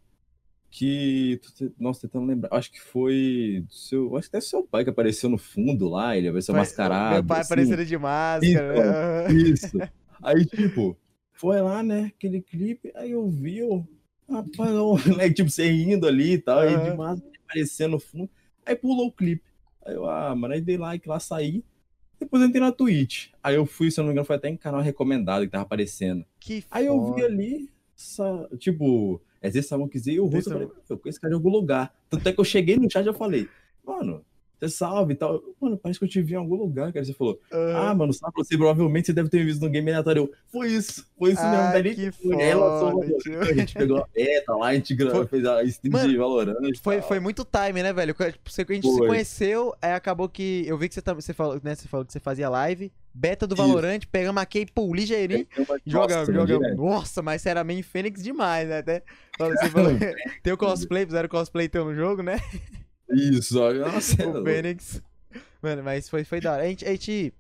que. 0.71 1.41
Nossa, 1.79 2.03
tentando 2.03 2.27
lembrar. 2.27 2.57
Acho 2.57 2.71
que 2.71 2.81
foi. 2.81 3.65
Seu, 3.71 4.17
acho 4.17 4.31
que 4.31 4.37
até 4.37 4.45
seu 4.47 4.63
pai 4.63 4.85
que 4.85 4.91
apareceu 4.91 5.29
no 5.29 5.39
fundo 5.39 5.89
lá, 5.89 6.17
ele 6.17 6.29
apareceu 6.29 6.53
Foi- 6.55 6.61
mascarado. 6.61 7.15
Meu 7.15 7.25
pai 7.25 7.41
assim. 7.41 7.53
aparecendo 7.53 7.85
de 7.85 7.99
máscara. 7.99 8.47
Então, 8.47 8.85
né? 8.85 9.33
Isso. 9.33 9.79
Aí, 10.23 10.45
tipo, 10.45 10.97
foi 11.33 11.61
lá, 11.63 11.83
né? 11.83 12.13
Aquele 12.17 12.43
clipe, 12.43 12.91
aí 12.97 13.13
eu 13.13 13.29
vi, 13.29 13.59
eu. 13.59 13.87
Rapaz, 14.29 14.73
o 14.73 14.97
moleque, 14.97 15.35
tipo, 15.37 15.49
você 15.49 15.71
rindo 15.71 16.07
ali 16.09 16.33
e 16.33 16.39
tal, 16.39 16.59
aí 16.59 16.77
de 16.77 16.97
máscara 16.97 17.33
aparecendo 17.45 17.93
no 17.93 18.01
fundo. 18.01 18.29
Aí 18.67 18.75
pulou 18.75 19.07
o 19.07 19.13
clipe. 19.13 19.45
Aí 19.87 19.95
eu, 19.95 20.11
ah, 20.11 20.35
mano, 20.35 20.55
aí 20.55 20.61
dei 20.61 20.77
like 20.77 21.09
lá, 21.09 21.21
saí. 21.21 21.65
Depois 22.19 22.43
eu 22.43 22.49
entrei 22.49 22.61
na 22.61 22.73
Twitch. 22.73 23.29
Aí 23.41 23.55
eu 23.55 23.65
fui, 23.65 23.93
se 23.93 24.01
eu 24.01 24.03
não 24.03 24.09
me 24.09 24.13
engano, 24.15 24.27
foi 24.27 24.35
até 24.37 24.49
em 24.49 24.57
canal 24.57 24.81
recomendado 24.81 25.45
que 25.45 25.53
tava 25.53 25.63
aparecendo. 25.63 26.27
Que 26.41 26.65
Aí 26.69 26.87
eu 26.87 27.15
vi 27.15 27.25
ali, 27.25 27.71
tipo, 28.59 29.23
às 29.43 29.53
vezes 29.53 29.67
estavam 29.67 29.89
quiser 29.89 30.13
e 30.13 30.21
o 30.21 30.27
rosto, 30.27 30.51
eu 30.51 30.53
falei, 30.53 30.69
eu 30.89 30.99
conheço 30.99 31.21
cara 31.21 31.31
de 31.31 31.35
algum 31.37 31.51
lugar. 31.51 31.95
Tanto 32.11 32.29
é 32.29 32.33
que 32.33 32.41
eu 32.41 32.45
cheguei 32.45 32.77
no 32.77 32.91
chat 32.91 33.05
e 33.05 33.09
eu 33.09 33.15
falei, 33.15 33.49
mano, 33.87 34.25
você 34.61 34.69
salve 34.69 35.13
e 35.13 35.17
tal. 35.17 35.41
Mano, 35.61 35.79
parece 35.79 36.01
que 36.01 36.05
eu 36.05 36.09
te 36.09 36.21
vi 36.21 36.33
em 36.33 36.37
algum 36.37 36.57
lugar, 36.57 36.93
cara. 36.93 37.05
Você 37.05 37.13
falou, 37.13 37.39
ah, 37.77 37.95
mano, 37.95 38.13
sabe, 38.13 38.33
você 38.37 38.57
provavelmente 38.57 39.07
você 39.07 39.13
deve 39.13 39.29
ter 39.29 39.39
me 39.39 39.45
visto 39.45 39.61
no 39.63 39.71
game 39.71 39.89
aleatório. 39.89 40.23
Eu, 40.25 40.33
foi 40.51 40.69
isso, 40.73 41.07
foi 41.17 41.31
isso 41.31 41.43
mesmo. 41.43 41.57
Ai, 41.57 41.83
Daí 41.83 41.95
que 41.95 42.11
foda, 42.11 42.57
Valorant, 42.57 43.19
tio. 43.23 43.41
a 43.41 43.53
gente 43.53 43.75
pegou 43.75 43.99
a 43.99 44.07
beta 44.13 44.57
lá, 44.57 44.67
a 44.67 44.75
gente 44.75 44.97
Foi- 44.97 45.27
fez 45.29 45.45
a 45.47 45.63
stream 45.63 45.93
Mano, 45.93 46.09
de 46.11 46.17
Valorant. 46.17 46.57
Foi, 46.83 47.01
foi 47.03 47.21
muito 47.21 47.45
time, 47.47 47.85
né, 47.85 47.93
velho? 47.93 48.13
Quando 48.17 48.35
Você- 48.45 48.67
a 48.69 48.73
gente 48.75 48.91
se 48.91 48.99
Foi. 48.99 49.07
conheceu, 49.07 49.73
aí 49.81 49.93
acabou 49.93 50.29
que. 50.29 50.65
Eu 50.67 50.77
vi 50.77 50.89
que 50.89 50.95
você, 50.97 51.03
tá- 51.03 51.15
você, 51.15 51.33
falou, 51.33 51.61
né, 51.63 51.77
você 51.77 51.87
falou 51.87 52.05
que 52.05 52.13
você 52.13 52.19
fazia 52.19 52.49
live, 52.49 52.91
beta 53.19 53.47
do. 53.47 53.57
Valorant, 53.57 54.01
pegamos 54.11 54.41
aqui, 54.41 54.65
pô, 54.67 54.95
ligeirinho. 54.95 55.47
Jogamos, 55.85 56.33
jogamos. 56.33 56.77
Nossa, 56.77 57.21
mas 57.23 57.43
você 57.43 57.49
era 57.51 57.65
main 57.65 57.83
Fênix 57.83 58.23
demais, 58.23 58.69
né? 58.69 58.79
Até, 58.79 59.03
falou- 59.37 59.57
você 59.57 59.69
falou, 59.71 59.93
tem 60.43 60.53
o 60.53 60.57
cosplay, 60.57 61.05
fizeram 61.05 61.29
cosplay 61.29 61.69
teu 61.69 61.85
no 61.85 61.95
jogo, 61.95 62.23
né? 62.23 62.37
Isso, 63.11 63.61
ó. 63.61 63.73
Nossa, 63.73 64.23
o 64.27 64.33
louco. 64.33 64.45
Fênix. 64.49 65.03
Mano, 65.61 65.83
mas 65.83 66.09
foi, 66.09 66.25
foi 66.25 66.41
da 66.41 66.53
hora. 66.53 66.63
A 66.63 66.67
gente, 66.67 66.85
a 66.85 66.91
gente. 66.91 67.35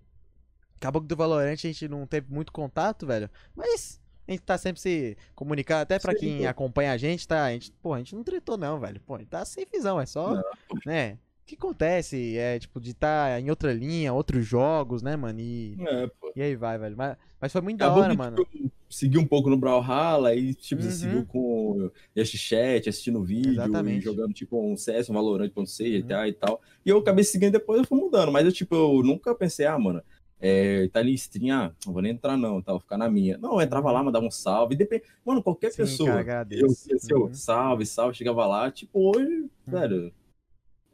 Acabou 0.76 1.02
que 1.02 1.08
do 1.08 1.16
Valorant 1.16 1.52
a 1.52 1.56
gente 1.56 1.88
não 1.88 2.06
teve 2.06 2.32
muito 2.32 2.52
contato, 2.52 3.06
velho. 3.06 3.28
Mas 3.54 4.00
a 4.26 4.30
gente 4.32 4.42
tá 4.42 4.56
sempre 4.58 4.80
se 4.80 5.16
comunicando, 5.34 5.82
até 5.82 5.98
pra 5.98 6.12
Sim, 6.12 6.18
quem 6.18 6.38
pô. 6.42 6.48
acompanha 6.48 6.92
a 6.92 6.96
gente, 6.96 7.26
tá? 7.26 7.44
A 7.44 7.52
gente, 7.52 7.72
pô, 7.82 7.94
a 7.94 7.98
gente 7.98 8.14
não 8.14 8.22
tretou, 8.22 8.56
não, 8.56 8.78
velho. 8.78 9.00
Pô, 9.00 9.16
a 9.16 9.18
gente 9.18 9.28
tá 9.28 9.44
sem 9.44 9.64
visão, 9.72 10.00
é 10.00 10.06
só. 10.06 10.34
Não. 10.34 10.42
Né? 10.86 11.18
O 11.48 11.50
que 11.50 11.54
acontece? 11.56 12.36
É, 12.36 12.58
tipo, 12.58 12.78
de 12.78 12.90
estar 12.90 13.40
em 13.40 13.48
outra 13.48 13.72
linha, 13.72 14.12
outros 14.12 14.44
jogos, 14.46 15.00
né, 15.00 15.16
mano? 15.16 15.40
E, 15.40 15.78
É, 15.80 16.10
e 16.36 16.42
aí 16.42 16.54
vai, 16.54 16.76
velho. 16.76 16.94
Mas, 16.94 17.16
mas 17.40 17.50
foi 17.50 17.62
muito 17.62 17.78
da 17.78 17.86
Acabou 17.86 18.02
hora, 18.02 18.12
que, 18.12 18.18
mano. 18.18 18.36
tipo, 18.44 18.70
segui 18.90 19.16
um 19.16 19.26
pouco 19.26 19.48
no 19.48 19.56
Brawlhalla, 19.56 20.28
aí, 20.28 20.54
tipo, 20.54 20.82
Uhum. 20.82 20.90
você 20.90 20.94
seguiu 20.98 21.24
com 21.24 21.90
este 22.14 22.36
chat, 22.36 22.86
assistindo 22.86 23.24
vídeo, 23.24 23.52
Exatamente. 23.52 23.94
Uhum. 23.94 23.98
e 23.98 24.00
jogando, 24.02 24.34
tipo, 24.34 24.60
um 24.62 24.76
CS, 24.76 25.08
um 25.08 25.14
Valorant.c, 25.14 26.02
GTA 26.02 26.28
e 26.28 26.34
tal. 26.34 26.60
E 26.84 26.90
eu 26.90 26.98
acabei 26.98 27.24
seguindo 27.24 27.52
depois, 27.52 27.80
eu 27.80 27.86
fui 27.86 27.98
mudando. 27.98 28.30
Mas 28.30 28.44
eu, 28.44 28.52
tipo, 28.52 28.74
eu 28.74 29.02
nunca 29.02 29.34
pensei, 29.34 29.64
ah, 29.64 29.78
mano, 29.78 30.02
é, 30.38 30.86
tá 30.88 31.00
ali 31.00 31.14
stream, 31.14 31.56
ah, 31.58 31.72
não 31.86 31.94
vou 31.94 32.02
nem 32.02 32.12
entrar 32.12 32.36
não, 32.36 32.60
tá, 32.60 32.72
vou 32.72 32.80
ficar 32.80 32.98
na 32.98 33.08
minha. 33.08 33.38
Não, 33.38 33.54
eu 33.54 33.62
entrava 33.62 33.90
lá, 33.90 34.02
mandava 34.02 34.26
um 34.26 34.30
salve, 34.30 34.76
depende... 34.76 35.04
Mano, 35.24 35.42
qualquer 35.42 35.70
Sim, 35.72 35.78
pessoa, 35.78 36.22
cara, 36.22 36.46
eu, 36.50 36.68
eu, 37.10 37.22
Uhum. 37.22 37.32
salve, 37.34 37.86
salve, 37.86 38.16
chegava 38.18 38.46
lá, 38.46 38.70
tipo, 38.70 39.16
hoje, 39.16 39.46
velho, 39.66 40.12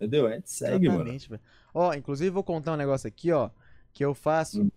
entendeu? 0.05 0.29
É, 0.29 0.41
segue, 0.45 0.89
mano. 0.89 1.01
Exatamente, 1.01 1.29
velho. 1.29 1.43
Ó, 1.73 1.93
inclusive 1.95 2.31
vou 2.31 2.45
contar 2.45 2.73
um 2.73 2.77
negócio 2.77 3.09
aqui, 3.09 3.33
ó, 3.33 3.51
que 3.93 4.05
eu 4.05 4.15
faço. 4.15 4.63
Hum. 4.63 4.71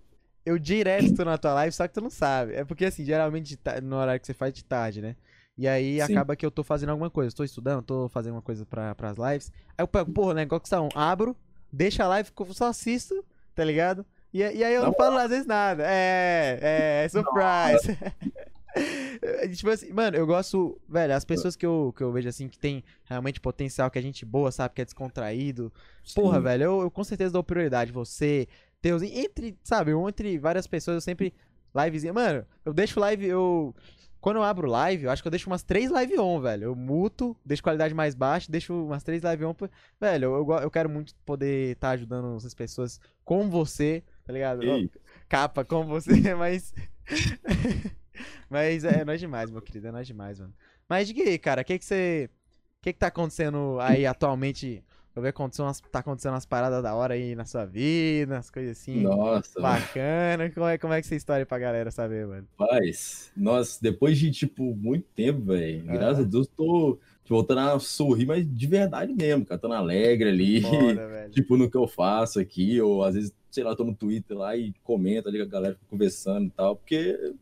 Eu 0.45 0.57
direto 0.57 1.13
tô 1.13 1.25
na 1.25 1.37
tua 1.37 1.53
live, 1.53 1.73
só 1.73 1.87
que 1.87 1.93
tu 1.93 2.01
não 2.01 2.09
sabe. 2.09 2.53
É 2.53 2.63
porque 2.63 2.85
assim, 2.85 3.03
geralmente 3.03 3.59
no 3.83 3.97
horário 3.97 4.19
que 4.19 4.25
você 4.25 4.33
faz 4.33 4.53
de 4.53 4.63
tarde, 4.63 5.01
né? 5.01 5.15
E 5.57 5.67
aí 5.67 5.95
Sim. 5.95 6.13
acaba 6.13 6.35
que 6.35 6.45
eu 6.45 6.51
tô 6.51 6.63
fazendo 6.63 6.89
alguma 6.89 7.09
coisa. 7.09 7.35
Tô 7.35 7.43
estudando, 7.43 7.83
tô 7.83 8.07
fazendo 8.07 8.35
uma 8.35 8.41
coisa 8.41 8.65
pra, 8.65 8.95
pras 8.95 9.17
lives. 9.17 9.51
Aí 9.77 9.83
eu 9.83 9.87
pego, 9.87 10.11
porra, 10.11 10.33
negócio 10.33 10.63
que 10.63 10.69
são, 10.69 10.87
abro, 10.95 11.35
deixo 11.71 12.01
a 12.01 12.07
live, 12.07 12.29
só 12.53 12.67
assisto, 12.67 13.25
tá 13.53 13.63
ligado? 13.63 14.05
E, 14.33 14.39
e 14.39 14.63
aí 14.63 14.73
eu 14.73 14.81
Na 14.81 14.87
não 14.87 14.93
falo 14.93 15.17
às 15.17 15.29
vezes 15.29 15.45
nada. 15.45 15.83
É, 15.85 16.59
é, 16.61 17.05
é 17.05 17.09
surprise. 17.09 17.97
Tipo 19.55 19.69
assim, 19.69 19.91
mano, 19.91 20.15
eu 20.15 20.27
gosto, 20.27 20.79
velho, 20.87 21.13
as 21.13 21.25
pessoas 21.25 21.55
que 21.55 21.65
eu, 21.65 21.93
que 21.95 22.03
eu 22.03 22.11
vejo 22.11 22.29
assim, 22.29 22.47
que 22.47 22.59
tem 22.59 22.83
realmente 23.05 23.39
potencial, 23.39 23.89
que 23.89 23.97
é 23.97 24.01
gente 24.01 24.25
boa, 24.25 24.51
sabe, 24.51 24.75
que 24.75 24.81
é 24.81 24.85
descontraído, 24.85 25.71
Porra, 26.15 26.37
Sim. 26.37 26.43
velho, 26.43 26.63
eu, 26.63 26.81
eu 26.81 26.91
com 26.91 27.03
certeza 27.03 27.33
dou 27.33 27.43
prioridade. 27.43 27.91
Você, 27.91 28.47
Deus, 28.81 29.01
entre, 29.01 29.57
sabe, 29.63 29.91
entre 29.91 30.37
várias 30.37 30.67
pessoas, 30.67 30.95
eu 30.95 31.01
sempre. 31.01 31.33
Livezinha. 31.75 32.13
Mano, 32.13 32.45
eu 32.65 32.73
deixo 32.73 32.99
live, 32.99 33.25
eu. 33.25 33.75
Quando 34.19 34.37
eu 34.37 34.43
abro 34.43 34.67
live, 34.67 35.03
eu 35.03 35.11
acho 35.11 35.21
que 35.21 35.27
eu 35.27 35.31
deixo 35.31 35.47
umas 35.47 35.63
três 35.63 35.91
live 35.91 36.17
on, 36.17 36.39
velho. 36.41 36.63
Eu 36.63 36.75
muto, 36.75 37.37
deixo 37.45 37.61
qualidade 37.61 37.93
mais 37.93 38.15
baixa, 38.15 38.51
deixo 38.51 38.73
umas 38.73 39.03
três 39.03 39.21
live 39.21 39.45
on. 39.45 39.55
Velho, 39.99 40.35
eu, 40.35 40.59
eu, 40.61 40.71
quero 40.71 40.89
muito 40.89 41.13
poder 41.23 41.73
estar 41.73 41.91
ajudando 41.91 42.35
essas 42.35 42.53
pessoas 42.53 42.99
com 43.23 43.49
você, 43.49 44.03
tá 44.25 44.33
ligado? 44.33 44.63
Ei, 44.63 44.89
Capa 45.29 45.63
com 45.63 45.85
você, 45.85 46.11
mas. 46.33 46.73
Mas 48.49 48.83
é, 48.83 49.03
nóis 49.03 49.19
demais, 49.19 49.49
meu 49.49 49.61
querido, 49.61 49.87
é 49.87 49.91
nóis 49.91 50.07
demais, 50.07 50.39
mano. 50.39 50.53
Mas 50.89 51.07
diga 51.07 51.23
aí, 51.23 51.37
cara, 51.37 51.61
o 51.61 51.65
que 51.65 51.77
que 51.77 51.85
você. 51.85 52.29
O 52.79 52.83
que 52.83 52.93
que 52.93 52.99
tá 52.99 53.07
acontecendo 53.07 53.77
aí 53.81 54.05
atualmente? 54.05 54.83
Eu 55.15 55.21
vi 55.21 55.29
acontecendo 55.29 55.65
umas, 55.65 55.81
tá 55.81 55.99
acontecendo 55.99 56.33
umas 56.33 56.45
paradas 56.45 56.83
da 56.83 56.93
hora 56.93 57.15
aí 57.15 57.35
na 57.35 57.43
sua 57.43 57.65
vida, 57.65 58.37
as 58.37 58.51
coisas 58.51 58.77
assim. 58.77 59.01
Nossa, 59.01 59.59
mano. 59.59 59.79
Bacana. 59.79 60.51
Como 60.51 60.67
é, 60.67 60.77
como 60.77 60.93
é 60.93 61.01
que 61.01 61.07
você 61.07 61.15
história 61.15 61.43
pra 61.43 61.57
galera 61.57 61.89
saber, 61.89 62.27
mano? 62.27 62.47
Rapaz, 62.57 63.31
nossa, 63.35 63.79
depois 63.81 64.19
de, 64.19 64.29
tipo, 64.29 64.75
muito 64.75 65.07
tempo, 65.15 65.41
velho, 65.41 65.83
graças 65.85 66.19
a 66.19 66.27
Deus, 66.27 66.47
tô 66.47 66.99
voltando 67.27 67.61
a 67.61 67.79
sorrir, 67.79 68.25
mas 68.25 68.47
de 68.47 68.67
verdade 68.67 69.13
mesmo, 69.13 69.45
cara, 69.45 69.59
tô 69.59 69.71
alegre 69.71 70.29
ali, 70.29 70.61
Foda, 70.61 71.29
tipo, 71.33 71.57
no 71.57 71.69
que 71.69 71.77
eu 71.77 71.87
faço 71.87 72.39
aqui, 72.39 72.79
ou 72.79 73.03
às 73.03 73.15
vezes, 73.15 73.33
sei 73.51 73.63
lá, 73.63 73.75
tô 73.75 73.83
no 73.83 73.95
Twitter 73.95 74.37
lá 74.37 74.55
e 74.55 74.73
comento 74.83 75.27
ali 75.27 75.39
com 75.39 75.45
a 75.45 75.47
galera, 75.47 75.77
conversando 75.89 76.45
e 76.45 76.51
tal, 76.51 76.75
porque, 76.75 77.33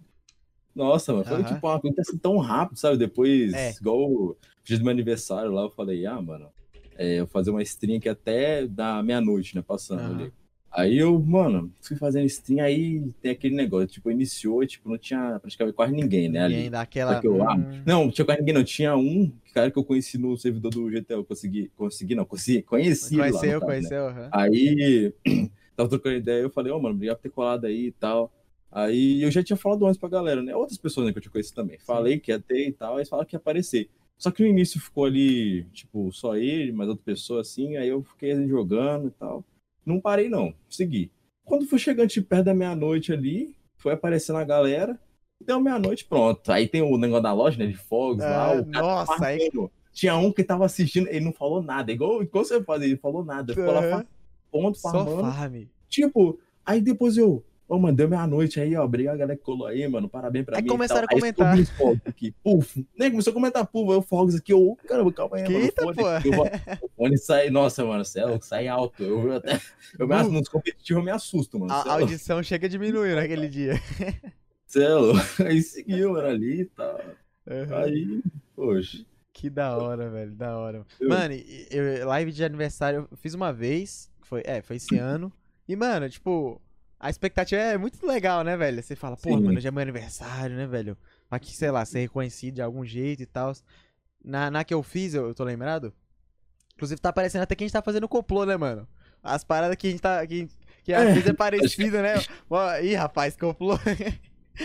nossa, 0.75 1.13
mano, 1.13 1.25
foi, 1.25 1.43
tipo, 1.43 1.67
uma 1.67 1.79
coisa 1.79 2.01
assim 2.01 2.17
tão 2.17 2.37
rápido, 2.37 2.77
sabe, 2.77 2.97
depois, 2.97 3.53
É. 3.53 3.73
igual 3.79 4.11
o 4.11 4.37
dia 4.63 4.77
do 4.77 4.83
meu 4.83 4.91
aniversário 4.91 5.51
lá, 5.51 5.63
eu 5.63 5.69
falei, 5.69 6.05
ah, 6.05 6.21
mano, 6.21 6.49
é, 6.97 7.15
eu 7.19 7.25
vou 7.25 7.31
fazer 7.31 7.51
uma 7.51 7.61
stream 7.63 7.97
aqui 7.97 8.09
até 8.09 8.67
da 8.67 9.01
meia-noite, 9.01 9.55
né, 9.55 9.63
passando 9.65 10.01
ali. 10.11 10.33
Aí 10.71 10.97
eu, 10.97 11.17
mano, 11.17 11.71
fui 11.79 11.95
fazendo 11.95 12.25
stream, 12.25 12.59
aí 12.65 13.01
tem 13.21 13.31
aquele 13.31 13.55
negócio, 13.55 13.87
tipo, 13.87 14.11
iniciou 14.11 14.61
e, 14.61 14.67
tipo, 14.67 14.89
não 14.89 14.97
tinha 14.97 15.39
praticamente 15.39 15.73
quase 15.73 15.93
ninguém, 15.93 16.27
né, 16.27 16.39
E 16.39 16.43
ali. 16.43 16.55
ainda 16.55 16.81
aquela. 16.81 17.13
Só 17.13 17.21
que 17.21 17.27
eu, 17.27 17.49
ah, 17.49 17.55
hum, 17.55 17.81
Não, 17.85 18.11
tinha 18.11 18.25
quase 18.25 18.41
ninguém, 18.41 18.53
não. 18.55 18.63
Tinha 18.65 18.97
um 18.97 19.31
cara 19.53 19.71
que 19.71 19.79
eu 19.79 19.85
conheci 19.85 20.17
no 20.17 20.35
servidor 20.37 20.71
do 20.71 20.89
GTA, 20.91 21.13
eu 21.13 21.23
consegui, 21.23 21.71
consegui, 21.77 22.13
não, 22.13 22.25
consegui, 22.25 22.61
conheci 22.61 23.15
ele 23.15 23.31
lá, 23.31 23.39
conheceu, 23.39 23.59
caso, 23.61 23.71
né? 23.71 23.77
conheceu. 23.77 24.07
aham. 24.07 24.29
Aí, 24.33 25.13
tava 25.77 25.87
trocando 25.87 26.17
ideia, 26.17 26.41
eu 26.41 26.49
falei, 26.49 26.73
ô, 26.73 26.79
mano, 26.81 26.95
obrigado 26.95 27.15
por 27.17 27.23
ter 27.23 27.29
colado 27.29 27.65
aí 27.65 27.85
e 27.87 27.91
tal. 27.93 28.29
Aí 28.75 29.23
eu 29.23 29.31
já 29.31 29.41
tinha 29.41 29.55
falado 29.55 29.85
antes 29.85 29.97
pra 29.97 30.09
galera, 30.09 30.43
né? 30.43 30.53
Outras 30.53 30.77
pessoas 30.77 31.05
né, 31.07 31.13
que 31.13 31.17
eu 31.17 31.21
tinha 31.21 31.31
conhecido 31.31 31.55
também. 31.55 31.79
Falei 31.79 32.19
que 32.19 32.29
ia 32.29 32.41
ter 32.41 32.67
e 32.67 32.73
tal, 32.73 32.97
aí 32.97 33.05
falaram 33.05 33.25
que 33.25 33.33
ia 33.33 33.39
aparecer. 33.39 33.89
Só 34.17 34.29
que 34.31 34.43
no 34.43 34.49
início 34.49 34.81
ficou 34.81 35.05
ali, 35.05 35.63
tipo, 35.71 36.11
só 36.11 36.35
ele, 36.35 36.73
mais 36.73 36.89
outra 36.89 37.05
pessoa 37.05 37.39
assim, 37.39 37.77
aí 37.77 37.87
eu 37.87 38.03
fiquei 38.03 38.35
jogando 38.49 39.07
e 39.07 39.11
tal. 39.11 39.45
Não 39.85 40.01
parei, 40.01 40.27
não, 40.27 40.53
segui. 40.69 41.09
Quando 41.45 41.65
foi 41.65 41.79
chegando 41.79 42.09
tipo, 42.09 42.27
perto 42.27 42.43
da 42.43 42.53
meia-noite 42.53 43.13
ali, 43.13 43.55
foi 43.77 43.93
aparecendo 43.93 44.39
a 44.39 44.43
galera, 44.43 44.99
deu 45.41 45.61
meia-noite, 45.61 46.03
pronto. 46.03 46.51
Aí 46.51 46.67
tem 46.67 46.81
o 46.81 46.97
negócio 46.97 47.23
da 47.23 47.31
loja, 47.31 47.57
né, 47.57 47.67
de 47.67 47.77
fogos 47.77 48.25
lá, 48.25 48.51
o 48.59 48.65
cara 48.65 48.85
nossa, 48.85 49.25
aí-. 49.25 49.49
Tinha 49.93 50.17
um 50.17 50.33
que 50.33 50.43
tava 50.43 50.65
assistindo, 50.65 51.07
ele 51.07 51.23
não 51.23 51.31
falou 51.31 51.61
nada, 51.61 51.93
igual, 51.93 52.21
igual 52.21 52.43
você 52.43 52.61
faz, 52.61 52.81
ele 52.81 52.97
falou 52.97 53.23
nada, 53.23 53.53
ficou 53.53 53.71
lá 53.73 53.79
Aham. 53.79 53.89
farmando, 53.89 54.07
ponto, 54.51 54.77
Só 54.77 54.91
farmando. 54.91 55.21
farm. 55.21 55.63
Tipo, 55.87 56.37
aí 56.65 56.81
depois 56.81 57.15
eu, 57.15 57.41
ô, 57.67 57.77
mano, 57.79 57.95
deu 57.97 58.07
meia-noite 58.07 58.59
aí, 58.59 58.75
ó, 58.75 58.83
obrigado 58.83 59.15
a 59.15 59.17
galera 59.17 59.37
que 59.37 59.43
colou 59.43 59.67
aí, 59.67 59.87
mano, 59.87 60.07
parabéns 60.09 60.45
pra 60.45 60.57
Aí 60.57 60.63
mim. 60.63 60.69
começaram 60.69 61.05
a 61.05 61.07
comentar. 61.07 61.47
Aí 61.47 61.57
subiu 61.57 61.63
os 61.63 61.69
fogos 61.77 62.01
aqui, 62.05 62.31
puf, 62.43 62.87
né, 62.97 63.09
começou 63.09 63.31
a 63.31 63.33
comentar, 63.33 63.65
puf, 63.65 63.91
aí 63.91 63.97
o 63.97 64.01
fogos 64.01 64.35
aqui, 64.35 64.51
eu, 64.53 64.77
caramba, 64.87 65.11
calma 65.11 65.37
aí, 65.37 65.43
mano, 65.43 65.57
Eita, 65.65 65.81
fone, 65.81 65.95
pô. 65.95 66.85
o 66.85 66.89
fone 66.95 67.17
sai, 67.17 67.49
nossa, 67.49 67.83
mano, 67.85 68.03
louco, 68.25 68.45
sai 68.45 68.67
alto, 68.67 69.03
eu 69.03 69.33
até, 69.35 69.59
eu 69.97 70.07
me, 70.07 70.15
Uh. 70.15 70.31
nos 70.31 70.47
competitivos 70.49 70.99
eu 71.01 71.05
me 71.05 71.11
assusto, 71.11 71.59
mano, 71.59 71.71
A, 71.73 71.83
a 71.83 71.99
é 71.99 72.01
audição 72.01 72.41
chega 72.43 72.67
a 72.67 72.69
diminuir 72.69 73.15
naquele 73.15 73.47
dia. 73.47 73.73
louco. 74.97 75.19
aí 75.43 75.61
seguiu, 75.61 76.13
mano, 76.13 76.27
ali 76.27 76.61
e 76.61 76.65
tal, 76.65 76.99
Aham. 77.49 77.75
aí, 77.83 78.21
poxa, 78.55 79.05
Que 79.33 79.49
da 79.49 79.77
hora, 79.77 80.09
velho, 80.09 80.31
da 80.31 80.57
hora. 80.57 80.85
Mano, 81.01 81.33
eu, 81.69 82.07
live 82.07 82.31
de 82.31 82.43
aniversário 82.43 83.07
eu 83.11 83.17
fiz 83.17 83.33
uma 83.33 83.51
vez, 83.51 84.09
que 84.21 84.27
foi, 84.27 84.41
é, 84.45 84.61
foi 84.61 84.77
esse 84.77 84.97
ano. 84.97 85.31
E, 85.67 85.75
mano, 85.75 86.09
tipo, 86.09 86.61
a 86.99 87.09
expectativa 87.09 87.61
é 87.61 87.77
muito 87.77 88.05
legal, 88.05 88.43
né, 88.43 88.57
velho? 88.57 88.81
Você 88.81 88.95
fala, 88.95 89.17
pô, 89.17 89.39
mano, 89.41 89.59
já 89.59 89.69
é 89.69 89.71
meu 89.71 89.81
aniversário, 89.81 90.55
né, 90.55 90.65
velho? 90.67 90.97
Aqui, 91.29 91.55
sei 91.55 91.71
lá, 91.71 91.85
ser 91.85 91.99
reconhecido 92.01 92.55
de 92.55 92.61
algum 92.61 92.85
jeito 92.85 93.23
e 93.23 93.25
tal. 93.25 93.53
Na, 94.23 94.51
na 94.51 94.63
que 94.63 94.73
eu 94.73 94.83
fiz, 94.83 95.13
eu, 95.13 95.27
eu 95.27 95.35
tô 95.35 95.43
lembrado. 95.43 95.93
Inclusive, 96.75 97.01
tá 97.01 97.09
aparecendo 97.09 97.43
até 97.43 97.55
que 97.55 97.63
a 97.63 97.67
gente 97.67 97.73
tá 97.73 97.81
fazendo 97.81 98.07
complô, 98.09 98.45
né, 98.45 98.57
mano? 98.57 98.87
As 99.23 99.43
paradas 99.43 99.77
que 99.77 99.87
a 99.87 99.91
gente 99.91 100.01
tá. 100.01 100.25
Que, 100.27 100.49
que 100.83 100.93
às 100.93 101.03
É, 101.03 101.13
vezes 101.13 101.27
é 101.27 101.33
parecida, 101.33 102.01
né? 102.01 102.25
Ih, 102.83 102.95
rapaz, 102.95 103.35
complô. 103.37 103.77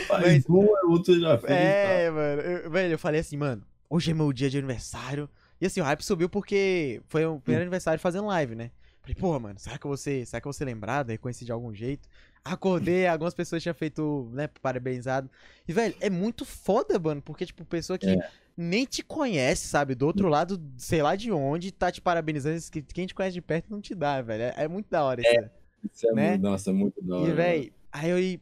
mas 0.08 0.44
um 0.48 0.64
é 0.76 0.84
outro 0.86 1.18
já 1.18 1.38
fez, 1.38 1.76
tá? 1.80 2.04
É, 2.04 2.10
mano. 2.10 2.42
Eu- 2.42 2.70
velho, 2.70 2.92
eu 2.94 2.98
falei 2.98 3.20
assim, 3.20 3.36
mano, 3.36 3.64
hoje 3.88 4.10
é 4.10 4.14
meu 4.14 4.32
dia 4.32 4.50
de 4.50 4.58
aniversário. 4.58 5.28
E 5.60 5.66
assim, 5.66 5.80
o 5.80 5.84
hype 5.84 6.02
subiu 6.02 6.28
porque 6.28 7.02
foi 7.08 7.24
o 7.26 7.40
primeiro 7.40 7.62
aniversário 7.62 8.00
fazendo 8.00 8.26
live, 8.26 8.54
né? 8.54 8.70
Falei, 9.14 9.20
porra, 9.20 9.38
mano, 9.40 9.58
será 9.58 9.78
que 9.78 9.84
eu 9.86 9.88
vou 9.90 9.96
ser, 9.96 10.26
será 10.26 10.40
que 10.40 10.46
eu 10.46 10.50
vou 10.50 10.56
ser 10.56 10.64
lembrado, 10.64 11.08
reconhecido 11.10 11.46
de 11.46 11.52
algum 11.52 11.74
jeito? 11.74 12.08
Acordei, 12.44 13.06
algumas 13.06 13.34
pessoas 13.34 13.62
tinham 13.62 13.74
feito, 13.74 14.30
né, 14.32 14.48
parabenizado. 14.62 15.30
E, 15.68 15.72
velho, 15.72 15.94
é 16.00 16.08
muito 16.08 16.44
foda, 16.44 16.98
mano, 16.98 17.20
porque, 17.20 17.44
tipo, 17.44 17.64
pessoa 17.64 17.98
que 17.98 18.08
É. 18.08 18.30
nem 18.56 18.84
te 18.84 19.02
conhece, 19.02 19.66
sabe? 19.68 19.94
Do 19.94 20.06
outro 20.06 20.28
lado, 20.28 20.60
sei 20.76 21.02
lá 21.02 21.16
de 21.16 21.30
onde, 21.30 21.70
tá 21.72 21.90
te 21.92 22.00
parabenizando. 22.00 22.58
Quem 22.94 23.06
te 23.06 23.14
conhece 23.14 23.34
de 23.34 23.42
perto 23.42 23.70
não 23.70 23.80
te 23.80 23.94
dá, 23.94 24.22
velho. 24.22 24.42
É, 24.44 24.54
é 24.64 24.68
muito 24.68 24.88
da 24.90 25.04
hora 25.04 25.20
isso. 25.20 25.50
Isso 25.92 26.08
é 26.08 26.12
Né? 26.12 26.30
muito, 26.30 26.42
nossa, 26.42 26.72
muito 26.72 27.02
da 27.02 27.16
hora. 27.16 27.30
E, 27.30 27.32
velho, 27.34 27.72
aí 27.92 28.10
eu 28.10 28.40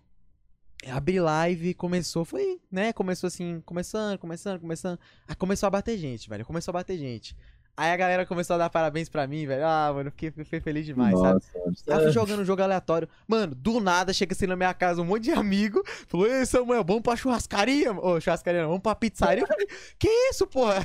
abri 0.94 1.18
live, 1.18 1.74
começou, 1.74 2.24
foi, 2.24 2.61
né? 2.70 2.92
Começou 2.92 3.26
assim, 3.26 3.61
começando, 3.66 4.18
começando, 4.18 4.61
começando. 4.61 4.98
Aí 5.26 5.35
começou 5.35 5.66
a 5.66 5.70
bater 5.70 5.98
gente, 5.98 6.28
velho. 6.28 6.44
Começou 6.44 6.70
a 6.70 6.74
bater 6.74 6.96
gente. 6.96 7.35
Aí 7.78 7.92
a 7.92 7.96
galera 7.96 8.26
começou 8.26 8.54
a 8.54 8.58
dar 8.58 8.70
parabéns 8.70 9.08
pra 9.08 9.24
mim, 9.28 9.46
velho. 9.46 9.64
Ah, 9.64 9.92
mano, 9.94 10.10
fiquei, 10.10 10.32
fiquei 10.32 10.58
feliz 10.58 10.84
demais, 10.84 11.16
sabe? 11.16 11.34
Nossa, 11.34 11.58
mano, 11.60 11.76
Aí 11.86 11.94
eu 11.94 12.02
fui 12.02 12.10
jogando 12.10 12.40
um 12.40 12.44
jogo 12.44 12.60
aleatório. 12.60 13.08
Mano, 13.24 13.54
do 13.54 13.78
nada 13.78 14.12
chega 14.12 14.32
assim 14.32 14.48
na 14.48 14.56
minha 14.56 14.74
casa 14.74 15.00
um 15.00 15.04
monte 15.04 15.22
de 15.22 15.30
amigo. 15.30 15.80
Falou, 16.08 16.26
ei, 16.26 16.44
Samuel, 16.44 16.82
vamos 16.82 17.04
pra 17.04 17.14
churrascaria? 17.14 17.92
Ô, 17.92 18.20
churrascaria 18.20 18.62
não, 18.62 18.68
vamos 18.70 18.82
pra 18.82 18.96
pizzaria. 18.96 19.44
Eu 19.44 19.46
falei, 19.46 19.68
que 19.96 20.08
isso, 20.08 20.44
porra? 20.48 20.84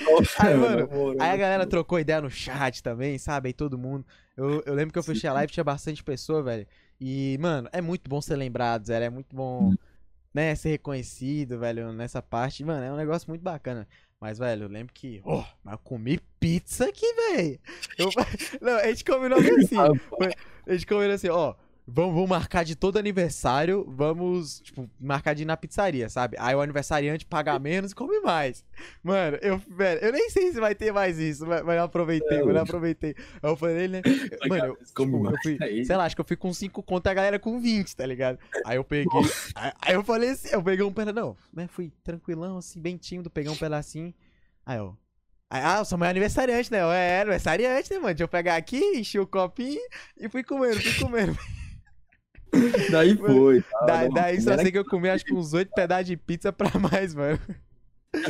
Nossa, 0.00 0.48
Aí, 0.48 0.56
mano, 0.56 0.88
moral. 0.90 1.16
Aí 1.20 1.30
a 1.30 1.36
galera 1.36 1.64
trocou 1.64 2.00
ideia 2.00 2.20
no 2.20 2.28
chat 2.28 2.82
também, 2.82 3.16
sabe? 3.16 3.50
Aí 3.50 3.52
todo 3.52 3.78
mundo. 3.78 4.04
Eu, 4.36 4.64
eu 4.66 4.74
lembro 4.74 4.92
que 4.92 4.98
eu 4.98 5.04
fechei 5.04 5.30
a 5.30 5.32
live, 5.32 5.52
tinha 5.52 5.62
bastante 5.62 6.02
pessoa, 6.02 6.42
velho. 6.42 6.66
E, 7.00 7.38
mano, 7.40 7.68
é 7.72 7.80
muito 7.80 8.10
bom 8.10 8.20
ser 8.20 8.34
lembrado, 8.34 8.84
Zé. 8.84 9.04
É 9.04 9.10
muito 9.10 9.36
bom, 9.36 9.72
né, 10.34 10.56
ser 10.56 10.70
reconhecido, 10.70 11.60
velho, 11.60 11.92
nessa 11.92 12.20
parte. 12.20 12.64
Mano, 12.64 12.84
é 12.84 12.92
um 12.92 12.96
negócio 12.96 13.28
muito 13.30 13.42
bacana. 13.42 13.86
Mas, 14.20 14.38
velho, 14.38 14.64
eu 14.64 14.68
lembro 14.68 14.92
que. 14.92 15.22
Oh, 15.24 15.42
mas 15.64 15.72
eu 15.72 15.78
comi 15.78 16.20
pizza 16.38 16.84
aqui, 16.86 17.06
velho. 17.14 17.58
Eu- 17.96 18.10
Não, 18.60 18.76
a 18.76 18.86
gente 18.88 19.04
combinou 19.04 19.38
assim. 19.38 19.76
A 20.66 20.72
gente 20.74 20.86
combinou 20.86 21.14
assim, 21.14 21.28
ó. 21.30 21.54
Vamos, 21.92 22.14
vamos 22.14 22.28
marcar 22.30 22.64
de 22.64 22.76
todo 22.76 22.98
aniversário, 22.98 23.84
vamos, 23.88 24.60
tipo, 24.60 24.88
marcar 24.98 25.34
de 25.34 25.42
ir 25.42 25.44
na 25.44 25.56
pizzaria, 25.56 26.08
sabe? 26.08 26.36
Aí 26.38 26.54
o 26.54 26.60
aniversariante 26.60 27.26
paga 27.26 27.58
menos 27.58 27.90
e 27.90 27.94
come 27.94 28.20
mais. 28.20 28.64
Mano, 29.02 29.38
eu, 29.42 29.58
velho, 29.68 30.00
eu 30.00 30.12
nem 30.12 30.30
sei 30.30 30.52
se 30.52 30.60
vai 30.60 30.72
ter 30.74 30.92
mais 30.92 31.18
isso, 31.18 31.44
mas, 31.44 31.66
eu 31.66 31.82
aproveitei, 31.82 32.38
É, 32.38 32.44
mano, 32.44 32.58
eu 32.58 32.62
aproveitei. 32.62 33.16
Aí 33.42 33.50
eu 33.50 33.56
falei, 33.56 33.88
né? 33.88 34.02
Mano, 34.48 34.64
eu, 34.66 34.76
tipo, 34.76 35.30
eu 35.30 35.36
fui, 35.42 35.58
aí. 35.60 35.84
sei 35.84 35.96
lá, 35.96 36.04
acho 36.04 36.14
que 36.14 36.20
eu 36.20 36.24
fui 36.24 36.36
com 36.36 36.54
5 36.54 36.80
conto 36.82 37.06
e 37.06 37.10
a 37.10 37.14
galera 37.14 37.38
com 37.40 37.58
20, 37.58 37.96
tá 37.96 38.06
ligado? 38.06 38.38
Aí 38.64 38.76
eu 38.76 38.84
peguei, 38.84 39.06
aí, 39.56 39.72
aí 39.82 39.94
eu 39.94 40.04
falei 40.04 40.30
assim, 40.30 40.48
eu 40.52 40.62
peguei 40.62 40.84
um 40.84 40.92
pedaço, 40.92 41.16
não, 41.16 41.36
né, 41.52 41.66
fui 41.66 41.92
tranquilão, 42.04 42.58
assim, 42.58 42.80
bem 42.80 42.96
tímido, 42.96 43.28
peguei 43.28 43.50
um 43.50 43.56
pedacinho, 43.56 44.14
aí 44.64 44.78
eu... 44.78 44.96
Ah, 45.52 45.80
o 45.80 45.84
Samuel 45.84 46.06
é 46.06 46.10
aniversariante, 46.10 46.70
né? 46.70 46.80
Eu, 46.80 46.92
É, 46.92 47.22
aniversariante, 47.22 47.90
né, 47.90 47.96
mano? 47.96 48.14
Deixa 48.14 48.22
eu 48.22 48.28
pegar 48.28 48.54
aqui, 48.54 48.78
enchi 48.94 49.18
o 49.18 49.26
copinho 49.26 49.80
e 50.16 50.28
fui 50.28 50.44
comendo, 50.44 50.80
fui 50.80 50.94
comendo. 51.04 51.36
Daí 52.90 53.16
foi. 53.16 53.62
tá? 53.62 53.86
Da- 53.86 54.02
Não, 54.04 54.10
daí 54.14 54.40
só 54.40 54.56
sei 54.58 54.72
que 54.72 54.78
eu 54.78 54.84
comi 54.84 55.08
acho 55.08 55.24
que 55.24 55.34
uns 55.34 55.52
oito 55.52 55.72
pedaços 55.74 56.06
de 56.06 56.16
pizza 56.16 56.52
pra 56.52 56.70
mais, 56.78 57.14
mano. 57.14 57.38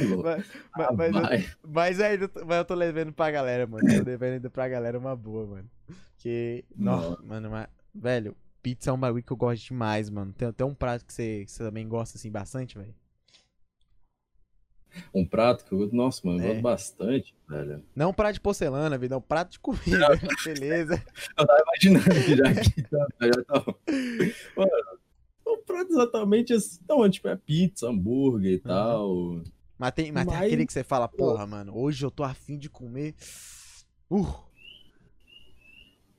louco. 0.08 0.22
Mas, 0.24 0.46
Ah, 0.74 0.92
mas, 0.92 1.14
eu, 1.14 1.22
mas, 1.66 2.00
ainda, 2.00 2.30
mas 2.46 2.58
eu 2.58 2.64
tô 2.64 2.74
levando 2.74 3.12
pra 3.12 3.30
galera, 3.30 3.66
mano. 3.66 3.86
Tô 3.86 4.04
levando 4.04 4.32
ainda 4.34 4.50
pra 4.50 4.68
galera 4.68 4.98
uma 4.98 5.16
boa, 5.16 5.46
mano. 5.46 5.70
Que. 6.18 6.64
Nossa, 6.76 7.10
Nossa. 7.10 7.22
mano, 7.22 7.50
mas, 7.50 7.66
velho, 7.94 8.36
pizza 8.62 8.90
é 8.90 8.92
um 8.92 8.98
bagulho 8.98 9.22
que 9.24 9.32
eu 9.32 9.36
gosto 9.36 9.64
demais, 9.64 10.10
mano. 10.10 10.32
Tem 10.34 10.48
até 10.48 10.64
um 10.64 10.74
prato 10.74 11.04
que 11.06 11.12
você, 11.12 11.44
que 11.46 11.50
você 11.50 11.64
também 11.64 11.88
gosta 11.88 12.18
assim 12.18 12.30
bastante, 12.30 12.76
velho. 12.76 12.94
Um 15.14 15.24
prato 15.24 15.64
que 15.64 15.72
eu 15.72 15.88
nossa, 15.92 16.20
mano, 16.26 16.40
eu 16.40 16.44
É. 16.44 16.48
gosto 16.54 16.62
bastante, 16.62 17.34
velho. 17.48 17.82
Não 17.94 18.10
um 18.10 18.12
prato 18.14 18.34
de 18.34 18.40
porcelana, 18.40 18.98
vida, 18.98 19.14
é 19.14 19.18
um 19.18 19.22
prato 19.22 19.52
de 19.52 19.58
comida. 19.60 19.80
beleza. 20.44 21.02
Eu 21.38 21.46
tava 21.46 21.62
imaginando 21.62 22.24
que 22.24 22.36
já 22.36 22.54
que 22.60 22.82
tá, 22.82 23.06
já 23.22 23.44
tava. 23.44 23.76
Mano, 24.56 24.70
um 25.46 25.62
prato 25.64 25.92
exatamente 25.92 26.52
assim. 26.52 26.78
Não, 26.88 27.08
tipo, 27.08 27.28
é 27.28 27.36
pizza, 27.36 27.88
hambúrguer 27.88 28.52
e 28.54 28.58
tal. 28.58 29.42
Mas 29.78 29.92
tem, 29.92 30.12
mas 30.12 30.26
tem 30.26 30.34
Mas- 30.36 30.46
aquele 30.46 30.66
que 30.66 30.72
você 30.72 30.84
fala, 30.84 31.08
porra, 31.08 31.46
mano, 31.46 31.72
hoje 31.76 32.04
eu 32.04 32.10
tô 32.10 32.22
afim 32.22 32.58
de 32.58 32.68
comer. 32.68 33.14
Uh, 34.10 34.26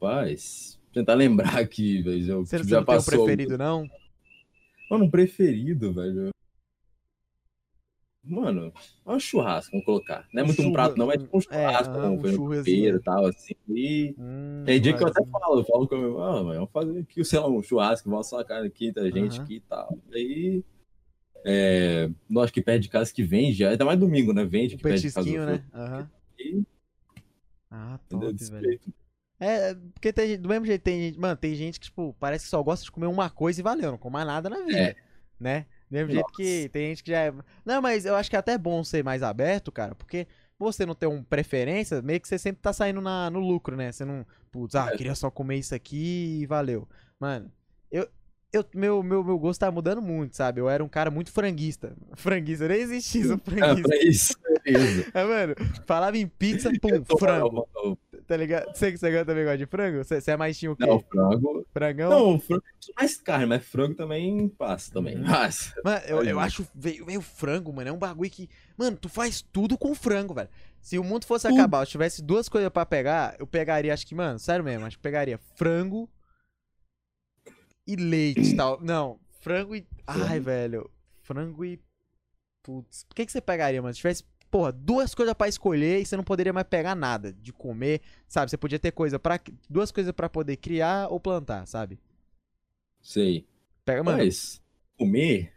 Rapaz, 0.01 0.79
tentar 0.93 1.13
lembrar 1.13 1.57
aqui, 1.59 2.01
velho. 2.01 2.43
Você, 2.45 2.57
já 2.63 2.77
não 2.77 2.85
tem 2.85 2.95
passou. 2.95 3.23
preferido, 3.25 3.57
não? 3.57 3.87
Mano, 4.89 5.05
um 5.05 5.09
preferido, 5.11 5.93
velho. 5.93 6.30
Mano, 8.23 8.71
é 9.05 9.11
um 9.11 9.19
churrasco, 9.19 9.71
vamos 9.71 9.85
colocar. 9.85 10.27
Não 10.31 10.43
é 10.43 10.45
muito 10.45 10.61
um 10.61 10.71
prato, 10.71 10.95
não, 10.95 11.07
mas 11.07 11.21
tipo 11.21 11.35
um 11.35 11.39
é, 11.39 11.43
churrasco, 11.43 11.97
aham, 11.97 12.11
um, 12.11 12.23
churrasinho. 12.27 12.95
e 12.95 12.99
tal, 12.99 13.25
assim. 13.25 13.55
E 13.69 14.15
Hum, 14.17 14.63
tem 14.65 14.79
dia 14.79 14.95
que 14.95 15.03
eu 15.03 15.07
até 15.07 15.25
falo, 15.25 15.59
eu 15.59 15.65
falo 15.65 15.87
com 15.87 15.97
meu, 15.97 16.21
ah, 16.21 16.43
mas 16.43 16.55
vamos 16.55 16.71
fazer 16.71 16.99
aqui, 16.99 17.25
sei 17.25 17.39
lá, 17.39 17.47
um 17.49 17.63
churrasco, 17.63 18.09
vamos 18.09 18.27
assar 18.27 18.45
carne 18.45 18.67
aqui, 18.67 18.93
tá 18.93 19.09
gente 19.09 19.41
aqui 19.41 19.55
e 19.55 19.59
tal. 19.61 19.97
Aí, 20.13 20.63
é, 21.43 22.09
acho 22.37 22.53
que 22.53 22.61
perto 22.61 22.83
de 22.83 22.89
casa 22.89 23.11
que 23.11 23.23
vende, 23.23 23.65
ainda 23.65 23.83
mais 23.85 23.99
domingo, 23.99 24.33
né? 24.33 24.45
Vende 24.45 24.77
que 24.77 24.83
perto 24.83 25.01
de 25.01 25.11
casa. 25.11 25.45
né? 25.45 25.63
e, 26.39 26.63
Ah, 27.71 27.99
top, 28.07 28.33
velho. 28.33 28.79
É, 29.39 29.73
porque 29.73 30.13
tem, 30.13 30.39
do 30.39 30.47
mesmo 30.47 30.67
jeito 30.67 30.83
tem 30.83 31.01
gente, 31.01 31.19
mano, 31.19 31.35
tem 31.35 31.55
gente 31.55 31.79
que, 31.79 31.85
tipo, 31.87 32.15
parece 32.19 32.43
que 32.45 32.51
só 32.51 32.61
gosta 32.61 32.85
de 32.85 32.91
comer 32.91 33.07
uma 33.07 33.27
coisa 33.31 33.59
e 33.59 33.63
valeu, 33.63 33.89
não 33.89 33.97
come 33.97 34.13
mais 34.13 34.27
nada 34.27 34.47
na 34.47 34.59
vida, 34.63 34.77
É. 34.77 34.95
né? 35.39 35.65
Mesmo 35.91 36.11
jeito 36.11 36.31
que 36.33 36.69
tem 36.69 36.87
gente 36.89 37.03
que 37.03 37.11
já 37.11 37.19
é... 37.19 37.33
Não, 37.65 37.81
mas 37.81 38.05
eu 38.05 38.15
acho 38.15 38.29
que 38.29 38.35
é 38.35 38.39
até 38.39 38.57
bom 38.57 38.83
ser 38.83 39.03
mais 39.03 39.21
aberto, 39.21 39.71
cara, 39.71 39.93
porque 39.93 40.25
você 40.57 40.85
não 40.85 40.95
ter 40.95 41.07
uma 41.07 41.23
preferência, 41.23 42.01
meio 42.01 42.21
que 42.21 42.27
você 42.27 42.37
sempre 42.37 42.61
tá 42.61 42.71
saindo 42.71 43.01
na, 43.01 43.29
no 43.29 43.39
lucro, 43.39 43.75
né? 43.75 43.91
Você 43.91 44.05
não, 44.05 44.25
putz, 44.51 44.75
ah, 44.75 44.89
É. 44.93 44.97
queria 44.97 45.15
só 45.15 45.29
comer 45.29 45.57
isso 45.57 45.75
aqui 45.75 46.39
e 46.41 46.45
valeu. 46.45 46.87
Mano, 47.19 47.51
eu... 47.91 48.07
Eu, 48.53 48.65
meu, 48.75 49.01
meu, 49.01 49.23
meu 49.23 49.39
gosto 49.39 49.61
tá 49.61 49.71
mudando 49.71 50.01
muito, 50.01 50.35
sabe? 50.35 50.59
Eu 50.59 50.67
era 50.67 50.83
um 50.83 50.89
cara 50.89 51.09
muito 51.09 51.31
franguista. 51.31 51.95
Franguista, 52.17 52.67
nem 52.67 52.81
existia 52.81 53.21
isso, 53.21 53.33
Ah, 53.33 53.37
franguista. 53.49 53.87
pra 53.87 53.97
isso, 54.03 54.33
isso. 54.65 55.11
É, 55.15 55.23
mano, 55.23 55.55
falava 55.87 56.17
em 56.17 56.27
pizza, 56.27 56.69
pum, 56.81 56.89
Eu 56.89 57.01
tô- 57.05 57.17
frango, 57.17 57.65
eu- 57.75 57.97
tá 58.31 58.37
ligado? 58.37 58.73
Você, 58.73 58.95
você 58.95 59.25
também 59.25 59.43
gosta 59.43 59.57
de 59.57 59.65
frango? 59.65 59.97
Você, 59.97 60.21
você 60.21 60.31
é 60.31 60.37
mais 60.37 60.57
tinha 60.57 60.71
o 60.71 60.75
quê? 60.75 60.85
Não, 60.85 61.01
frango. 61.01 61.67
Frangão? 61.73 62.09
Não, 62.09 62.39
frango 62.39 62.63
mais 62.95 63.17
carne, 63.17 63.45
mas 63.45 63.65
frango 63.65 63.93
também 63.93 64.47
passa 64.47 64.89
também. 64.89 65.17
Mas, 65.17 65.73
Mano, 65.83 66.01
eu, 66.05 66.23
eu 66.23 66.39
acho 66.39 66.65
veio, 66.73 67.05
veio 67.05 67.21
frango, 67.21 67.73
mano. 67.73 67.89
É 67.89 67.91
um 67.91 67.97
bagulho 67.97 68.29
que. 68.29 68.49
Mano, 68.77 68.95
tu 68.95 69.09
faz 69.09 69.41
tudo 69.41 69.77
com 69.77 69.93
frango, 69.93 70.33
velho. 70.33 70.47
Se 70.79 70.97
o 70.97 71.03
mundo 71.03 71.25
fosse 71.25 71.45
Tudo. 71.47 71.59
acabar, 71.59 71.81
eu 71.81 71.85
tivesse 71.85 72.23
duas 72.23 72.47
coisas 72.47 72.69
pra 72.69 72.85
pegar, 72.85 73.35
eu 73.37 73.45
pegaria, 73.45 73.93
acho 73.93 74.07
que, 74.07 74.15
mano, 74.15 74.39
sério 74.39 74.63
mesmo, 74.63 74.85
acho 74.85 74.97
que 74.97 75.03
pegaria 75.03 75.37
frango 75.55 76.09
e 77.85 77.95
leite 77.97 78.53
e 78.53 78.55
tal. 78.55 78.79
Não, 78.81 79.19
frango 79.41 79.75
e. 79.75 79.85
Ai, 80.07 80.39
velho. 80.39 80.89
Frango 81.21 81.65
e. 81.65 81.81
Putz. 82.63 83.03
Por 83.03 83.15
que, 83.15 83.25
que 83.25 83.31
você 83.31 83.41
pegaria, 83.41 83.81
mano? 83.81 83.93
Se 83.93 83.99
tivesse, 83.99 84.23
porra, 84.51 84.71
duas 84.71 85.15
coisas 85.15 85.33
pra 85.33 85.47
escolher 85.47 86.01
e 86.01 86.05
você 86.05 86.17
não 86.17 86.23
poderia 86.23 86.51
mais 86.51 86.67
pegar 86.67 86.93
nada 86.93 87.31
de 87.33 87.53
comer, 87.53 88.01
sabe? 88.27 88.51
Você 88.51 88.57
podia 88.57 88.77
ter 88.77 88.91
coisa 88.91 89.17
para 89.17 89.39
duas 89.69 89.91
coisas 89.91 90.11
pra 90.11 90.29
poder 90.29 90.57
criar 90.57 91.07
ou 91.09 91.19
plantar, 91.19 91.65
sabe? 91.65 91.97
sei. 93.01 93.47
Pega, 93.83 94.03
mano. 94.03 94.17
Mas, 94.19 94.61
comer, 94.97 95.51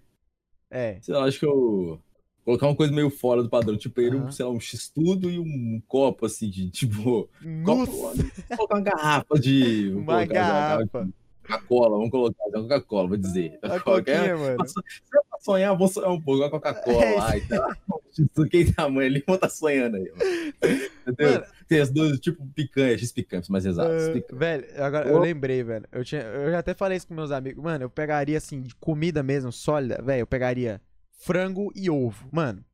É. 0.70 0.98
sei 1.02 1.12
lá, 1.14 1.24
acho 1.26 1.38
que 1.38 1.44
eu. 1.46 2.00
Colocar 2.44 2.66
uma 2.66 2.76
coisa 2.76 2.92
meio 2.92 3.09
fora 3.11 3.42
do 3.42 3.48
padrão, 3.48 3.76
tipo, 3.76 3.98
ele, 4.02 4.18
Aham. 4.18 4.30
sei 4.30 4.44
lá, 4.44 4.50
um 4.50 4.61
x-tudo 4.61 5.30
e 5.30 5.38
um 5.38 5.80
copo, 5.88 6.26
assim, 6.26 6.50
de, 6.50 6.70
tipo, 6.70 7.28
Nossa! 7.40 7.90
copo, 7.90 8.57
colocar 8.57 8.74
uma 8.74 8.83
garrafa 8.83 9.38
de... 9.40 9.90
Uma 9.96 10.24
garrafa. 10.26 11.09
Coca-Cola, 11.46 11.96
vamos 11.96 12.11
colocar, 12.11 12.44
uma 12.46 12.62
Coca-Cola, 12.62 13.09
vou 13.09 13.16
dizer. 13.16 13.59
A 13.62 13.78
coquinha, 13.80 14.37
mano. 14.38 14.66
Se 14.66 14.74
eu 14.78 15.22
sonhar, 15.40 15.76
vou 15.76 15.88
sonhar 15.88 16.11
um 16.11 16.20
pouco, 16.20 16.42
a 16.42 16.50
Coca-Cola 16.50 17.04
É 17.04 17.14
lá 17.16 17.33
tal. 17.48 17.70
X-tudo, 18.11 18.48
Quem 18.48 18.72
tamanho 18.72 19.09
ali, 19.11 19.24
vou 19.26 19.37
tá 19.37 19.48
sonhando 19.48 19.96
aí, 19.96 20.11
mano. 20.11 20.80
Entendeu? 21.07 21.33
Mano, 21.40 21.44
Tem 21.68 21.80
as 21.80 21.90
duas, 21.90 22.18
tipo, 22.20 22.46
picanha, 22.54 22.96
x-picanhas, 22.96 23.48
mais 23.48 23.66
exatos. 23.66 24.09
Ah, 24.09 24.12
picanha. 24.12 24.38
velho, 24.38 24.66
agora 24.83 25.09
eu 25.09 25.18
lembrei, 25.18 25.62
velho. 25.62 25.87
Eu, 25.92 26.04
tinha, 26.04 26.22
eu 26.22 26.50
já 26.50 26.59
até 26.61 26.72
falei 26.74 26.96
isso 26.96 27.07
com 27.09 27.14
meus 27.14 27.30
amigos. 27.30 27.62
Mano, 27.62 27.85
eu 27.85 27.90
pegaria 27.90 28.38
assim, 28.38 28.62
de 28.62 28.74
comida 28.76 29.22
mesmo, 29.22 29.51
sólida, 29.53 30.01
velho. 30.03 30.20
Eu 30.22 30.26
pegaria 30.26 30.80
frango 31.11 31.70
e 31.74 31.90
ovo. 31.90 32.28
Mano. 32.32 32.64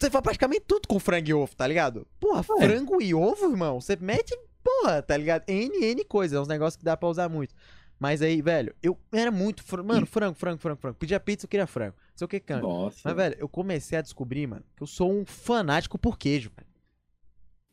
Você 0.00 0.10
faz 0.10 0.22
praticamente 0.22 0.64
tudo 0.66 0.88
com 0.88 0.98
frango 0.98 1.28
e 1.28 1.34
ovo, 1.34 1.54
tá 1.54 1.66
ligado? 1.66 2.06
Porra, 2.18 2.40
É. 2.40 2.66
frango 2.66 3.02
e 3.02 3.14
ovo, 3.14 3.50
irmão. 3.50 3.80
Você 3.80 3.96
mete, 4.00 4.34
porra, 4.62 5.02
tá 5.02 5.16
ligado? 5.16 5.44
N, 5.48 5.84
N 5.84 6.04
coisas. 6.04 6.36
É 6.36 6.40
uns 6.40 6.48
negócios 6.48 6.76
que 6.76 6.84
dá 6.84 6.96
pra 6.96 7.08
usar 7.08 7.28
muito. 7.28 7.54
Mas 7.98 8.22
aí, 8.22 8.40
velho, 8.40 8.74
eu 8.82 8.98
era 9.12 9.30
muito. 9.30 9.62
fr- 9.62 9.82
Mano, 9.82 10.06
frango, 10.06 10.34
frango, 10.34 10.58
frango, 10.58 10.80
frango. 10.80 10.96
Pedia 10.96 11.20
pizza, 11.20 11.44
eu 11.44 11.48
queria 11.50 11.66
frango. 11.66 11.94
Não 11.98 12.16
sei 12.16 12.24
o 12.24 12.28
que, 12.28 12.40
canto. 12.40 12.62
Nossa. 12.62 13.00
Mas, 13.04 13.14
velho, 13.16 13.36
eu 13.38 13.48
comecei 13.48 13.98
a 13.98 14.02
descobrir, 14.02 14.46
mano, 14.46 14.64
que 14.76 14.82
eu 14.82 14.86
sou 14.86 15.12
um 15.12 15.24
fanático 15.26 15.98
por 15.98 16.16
queijo, 16.18 16.50
velho. 16.56 16.68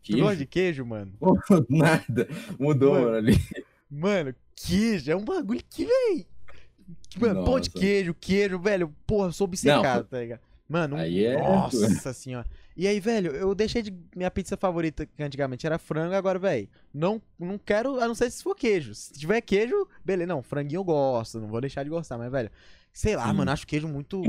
Tu 0.04 0.12
queijo? 0.12 0.22
gosta 0.24 0.38
de 0.38 0.46
queijo, 0.46 0.86
mano? 0.86 1.14
Nada. 1.70 2.28
Mudou, 2.60 2.94
Mano. 2.94 3.06
mano, 3.06 3.18
ali. 3.18 3.34
Mano, 3.90 4.36
queijo 4.56 5.12
é 5.12 5.16
um 5.16 5.24
bagulho 5.24 5.62
que, 5.70 5.86
véi. 5.86 6.28
Mano, 7.20 7.44
pão 7.46 7.60
de 7.60 7.70
queijo, 7.70 8.14
queijo, 8.14 8.60
velho. 8.60 8.94
Porra, 9.06 9.30
eu 9.30 9.34
sou 9.34 9.46
obcecado, 9.46 10.06
tá 10.08 10.20
ligado? 10.20 10.42
Mano, 10.68 10.98
um- 10.98 11.00
é- 11.00 11.38
nossa 11.42 12.12
senhora. 12.14 12.46
E 12.78 12.88
aí, 12.88 13.00
velho, 13.00 13.32
eu 13.32 13.56
deixei 13.56 13.82
de. 13.82 13.92
Minha 14.16 14.30
pizza 14.30 14.56
favorita, 14.56 15.04
que 15.04 15.24
antigamente 15.24 15.66
era 15.66 15.80
frango, 15.80 16.14
agora, 16.14 16.38
velho, 16.38 16.70
não, 16.94 17.20
não 17.40 17.58
quero, 17.58 18.00
a 18.00 18.08
não 18.08 18.14
ser 18.14 18.30
se 18.30 18.44
for 18.44 18.56
queijo. 18.56 18.94
Se 18.94 19.14
tiver 19.14 19.42
queijo, 19.42 19.88
beleza. 20.06 20.28
Não, 20.28 20.44
franguinho 20.44 20.80
eu 20.80 20.84
gosto, 20.84 21.40
não 21.40 21.48
vou 21.48 21.60
deixar 21.60 21.84
de 21.84 21.90
gostar, 21.90 22.20
mas, 22.20 22.32
velho, 22.32 22.52
sei 22.94 23.16
lá, 23.16 23.28
Sim. 23.28 23.34
mano, 23.34 23.50
acho 23.50 23.66
queijo 23.66 23.88
muito. 23.88 24.22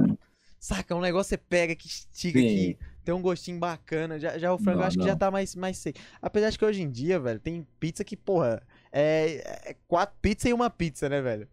Saca, 0.58 0.96
um 0.96 1.00
negócio 1.00 1.36
que 1.36 1.44
você 1.44 1.48
pega, 1.48 1.76
que 1.76 1.86
estiga, 1.86 2.40
Sim. 2.40 2.46
que 2.46 2.78
tem 3.04 3.14
um 3.14 3.20
gostinho 3.20 3.58
bacana. 3.58 4.18
Já, 4.18 4.38
já 4.38 4.52
o 4.52 4.58
frango 4.58 4.78
Não, 4.80 4.86
acho 4.86 4.96
que 4.96 5.04
já 5.04 5.10
não. 5.12 5.18
tá 5.18 5.30
mais, 5.30 5.54
mais 5.54 5.76
seco. 5.76 6.00
Apesar 6.20 6.48
de 6.50 6.58
que 6.58 6.64
hoje 6.64 6.82
em 6.82 6.90
dia, 6.90 7.20
velho, 7.20 7.38
tem 7.38 7.66
pizza 7.78 8.02
que, 8.02 8.16
porra, 8.16 8.62
é, 8.90 9.70
é 9.70 9.76
quatro 9.86 10.16
pizzas 10.22 10.46
e 10.46 10.52
uma 10.54 10.70
pizza, 10.70 11.06
né, 11.08 11.20
velho? 11.20 11.46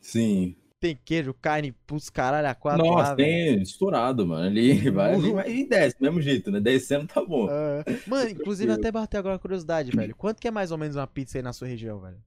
Sim. 0.00 0.56
Tem 0.78 0.94
queijo, 0.94 1.32
carne, 1.32 1.72
pros 1.86 2.10
caralho, 2.10 2.48
a 2.48 2.54
quatro 2.54 2.84
lá, 2.84 2.90
Nossa, 2.96 3.14
velho. 3.14 3.28
tem 3.54 3.62
estourado, 3.62 4.26
mano. 4.26 4.44
Ali 4.46 4.90
vai, 4.90 5.14
ali 5.14 5.32
vai 5.32 5.50
e 5.50 5.66
desce, 5.66 5.96
do 5.98 6.02
mesmo 6.02 6.20
jeito, 6.20 6.50
né? 6.50 6.60
Descendo 6.60 7.06
tá 7.06 7.24
bom. 7.24 7.48
Ah, 7.48 7.82
Mano, 8.06 8.28
inclusive 8.30 8.70
até 8.70 8.92
bateu 8.92 9.18
agora 9.18 9.36
a 9.36 9.38
curiosidade, 9.38 9.90
velho. 9.90 10.14
Quanto 10.14 10.38
que 10.40 10.48
é 10.48 10.50
mais 10.50 10.70
ou 10.70 10.76
menos 10.78 10.96
uma 10.96 11.06
pizza 11.06 11.38
aí 11.38 11.42
na 11.42 11.54
sua 11.54 11.66
região, 11.66 11.98
velho? 12.00 12.18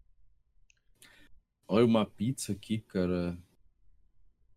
Olha 1.68 1.86
uma 1.86 2.06
pizza 2.08 2.52
aqui, 2.52 2.80
cara. 2.80 3.38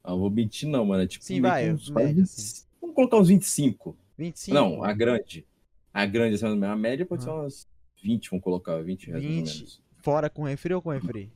Ah, 0.02 0.14
vou 0.14 0.30
mentir 0.30 0.66
não, 0.68 0.86
mano. 0.86 1.02
É 1.02 1.06
tipo 1.06 1.22
Sim, 1.24 1.42
vai, 1.42 1.70
uns 1.70 1.90
média, 1.90 2.14
20 2.14 2.22
assim. 2.22 2.64
Vamos 2.80 2.96
colocar 2.96 3.18
uns 3.18 3.28
25. 3.28 3.94
25? 4.16 4.54
Não, 4.54 4.82
a 4.82 4.92
grande. 4.94 5.46
A 5.92 6.06
grande, 6.06 6.36
assim, 6.36 6.64
a 6.64 6.76
média 6.76 7.04
pode 7.04 7.22
Ah. 7.22 7.24
ser 7.26 7.30
umas 7.30 7.68
20, 8.02 8.30
vamos 8.30 8.42
colocar, 8.42 8.82
20 8.82 9.08
reais 9.08 9.22
mais 9.22 9.36
ou 9.36 9.44
20. 9.44 9.54
menos. 9.58 9.82
Fora 9.98 10.30
com 10.30 10.44
refri 10.44 10.72
ou 10.72 10.80
com 10.80 10.88
refri? 10.88 11.30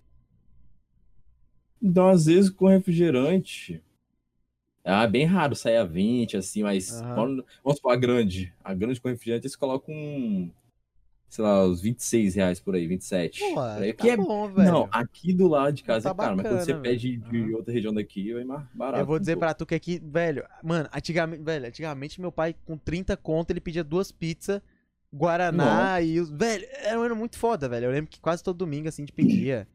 Então, 1.82 2.08
às 2.08 2.26
vezes, 2.26 2.50
com 2.50 2.66
refrigerante. 2.66 3.82
Ah, 4.84 5.06
bem 5.06 5.24
raro 5.24 5.56
sair 5.56 5.78
a 5.78 5.84
20, 5.84 6.36
assim, 6.36 6.62
mas 6.62 7.00
vamos 7.14 7.44
supor, 7.74 7.92
a 7.92 7.96
grande. 7.96 8.54
A 8.62 8.72
grande 8.72 9.00
com 9.00 9.08
refrigerante, 9.08 9.46
eles 9.46 9.56
colocam 9.56 9.92
um, 9.92 10.48
sei 11.28 11.42
lá, 11.44 11.66
uns 11.66 11.80
26 11.80 12.36
reais 12.36 12.60
por 12.60 12.76
aí, 12.76 12.86
27. 12.86 13.40
Pô, 13.40 13.54
por 13.54 13.82
aí, 13.82 13.92
tá 13.92 14.02
que 14.04 14.10
é 14.10 14.16
bom, 14.16 14.48
velho. 14.48 14.70
Não, 14.70 14.88
aqui 14.92 15.32
do 15.32 15.48
lado 15.48 15.74
de 15.74 15.82
casa 15.82 16.04
Tá 16.04 16.10
é 16.10 16.26
caro, 16.26 16.36
mas 16.36 16.46
quando 16.46 16.60
você 16.60 16.72
bacana, 16.72 16.82
pede 16.82 17.16
velho. 17.16 17.48
de 17.48 17.54
outra 17.54 17.74
região 17.74 17.92
daqui, 17.92 18.32
vai 18.32 18.44
mais 18.44 18.62
barato. 18.72 19.02
Eu 19.02 19.06
vou 19.06 19.18
dizer 19.18 19.36
pra 19.36 19.52
tu 19.52 19.66
que 19.66 19.74
aqui, 19.74 20.00
velho, 20.04 20.44
mano, 20.62 20.88
antigamente, 20.94 21.42
velho, 21.42 21.66
antigamente 21.66 22.20
meu 22.20 22.30
pai 22.30 22.54
com 22.64 22.78
30 22.78 23.16
conto, 23.16 23.50
ele 23.50 23.60
pedia 23.60 23.82
duas 23.82 24.12
pizzas, 24.12 24.62
Guaraná 25.12 26.00
e 26.00 26.20
os, 26.20 26.30
velho, 26.30 26.64
era 26.84 26.98
um 26.98 27.02
ano 27.02 27.16
muito 27.16 27.36
foda, 27.38 27.68
velho. 27.68 27.86
Eu 27.86 27.90
lembro 27.90 28.08
que 28.10 28.20
quase 28.20 28.42
todo 28.42 28.56
domingo 28.56 28.88
assim 28.88 29.02
a 29.02 29.06
gente 29.06 29.12
pedia. 29.14 29.66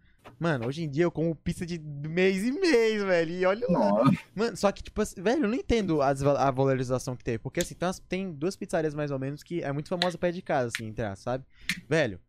Mano, 0.42 0.66
hoje 0.68 0.82
em 0.84 0.90
dia 0.90 1.04
eu 1.04 1.12
como 1.12 1.36
pizza 1.36 1.68
de 1.68 1.78
mês 1.78 2.44
em 2.44 2.52
mês, 2.60 3.04
velho. 3.04 3.32
E 3.32 3.46
olha 3.46 3.68
lá. 3.70 3.80
Nossa, 3.92 4.18
Mano, 4.34 4.58
só 4.58 4.72
que, 4.72 4.82
tipo 4.82 5.00
assim, 5.00 5.22
velho, 5.22 5.44
eu 5.44 5.48
não 5.48 5.54
entendo 5.54 6.02
as 6.02 6.24
a 6.24 6.50
valorização 6.50 7.16
que 7.16 7.24
teve. 7.24 7.38
Porque, 7.38 7.60
assim, 7.60 7.76
tem, 7.76 7.88
umas- 7.88 8.00
tem 8.00 8.32
duas 8.32 8.56
pizzarias 8.56 8.96
mais 8.96 9.12
ou 9.12 9.20
menos 9.20 9.44
que 9.44 9.62
é 9.62 9.72
muito 9.72 9.88
famosa 9.90 10.18
perto 10.18 10.34
de 10.34 10.42
casa, 10.42 10.72
assim, 10.76 10.88
entre 10.88 11.06
aspas, 11.06 11.20
sabe? 11.20 11.46
Velho, 11.88 12.20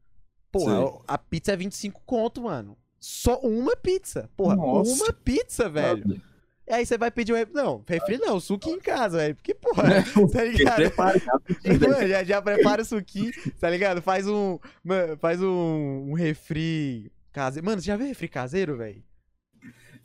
porra, 0.53 1.01
a 1.09 1.17
pizza 1.17 1.53
é 1.53 1.57
25 1.57 2.03
conto, 2.05 2.43
mano. 2.43 2.77
Só 3.01 3.39
uma 3.41 3.75
pizza. 3.75 4.29
Porra, 4.37 4.57
Nossa. 4.57 4.93
uma 5.05 5.13
pizza, 5.15 5.71
velho. 5.71 6.21
E 6.69 6.73
aí 6.75 6.85
você 6.85 6.99
vai 6.99 7.11
pedir 7.11 7.33
um 7.33 7.37
refri. 7.37 7.55
Não, 7.55 7.83
refri 7.89 8.19
não, 8.19 8.39
suquinho 8.39 8.77
em 8.77 8.81
casa, 8.81 9.17
velho. 9.17 9.35
Porque, 9.37 9.55
porra, 9.55 9.83
tá 10.05 10.13
Porque 10.13 10.39
ligado? 10.45 10.77
prepara? 10.77 11.21
Mano, 11.81 12.09
já, 12.09 12.23
já 12.25 12.43
prepara 12.43 12.83
o 12.83 12.85
suquinho, 12.85 13.33
tá 13.59 13.71
ligado? 13.71 14.03
Faz 14.03 14.29
um. 14.29 14.59
mano, 14.85 15.17
faz 15.17 15.43
um, 15.43 16.11
um 16.11 16.13
refri 16.13 17.11
caseiro. 17.33 17.67
Mano, 17.67 17.81
você 17.81 17.87
já 17.87 17.97
viu 17.97 18.07
refri 18.07 18.29
caseiro, 18.29 18.77
velho? 18.77 19.03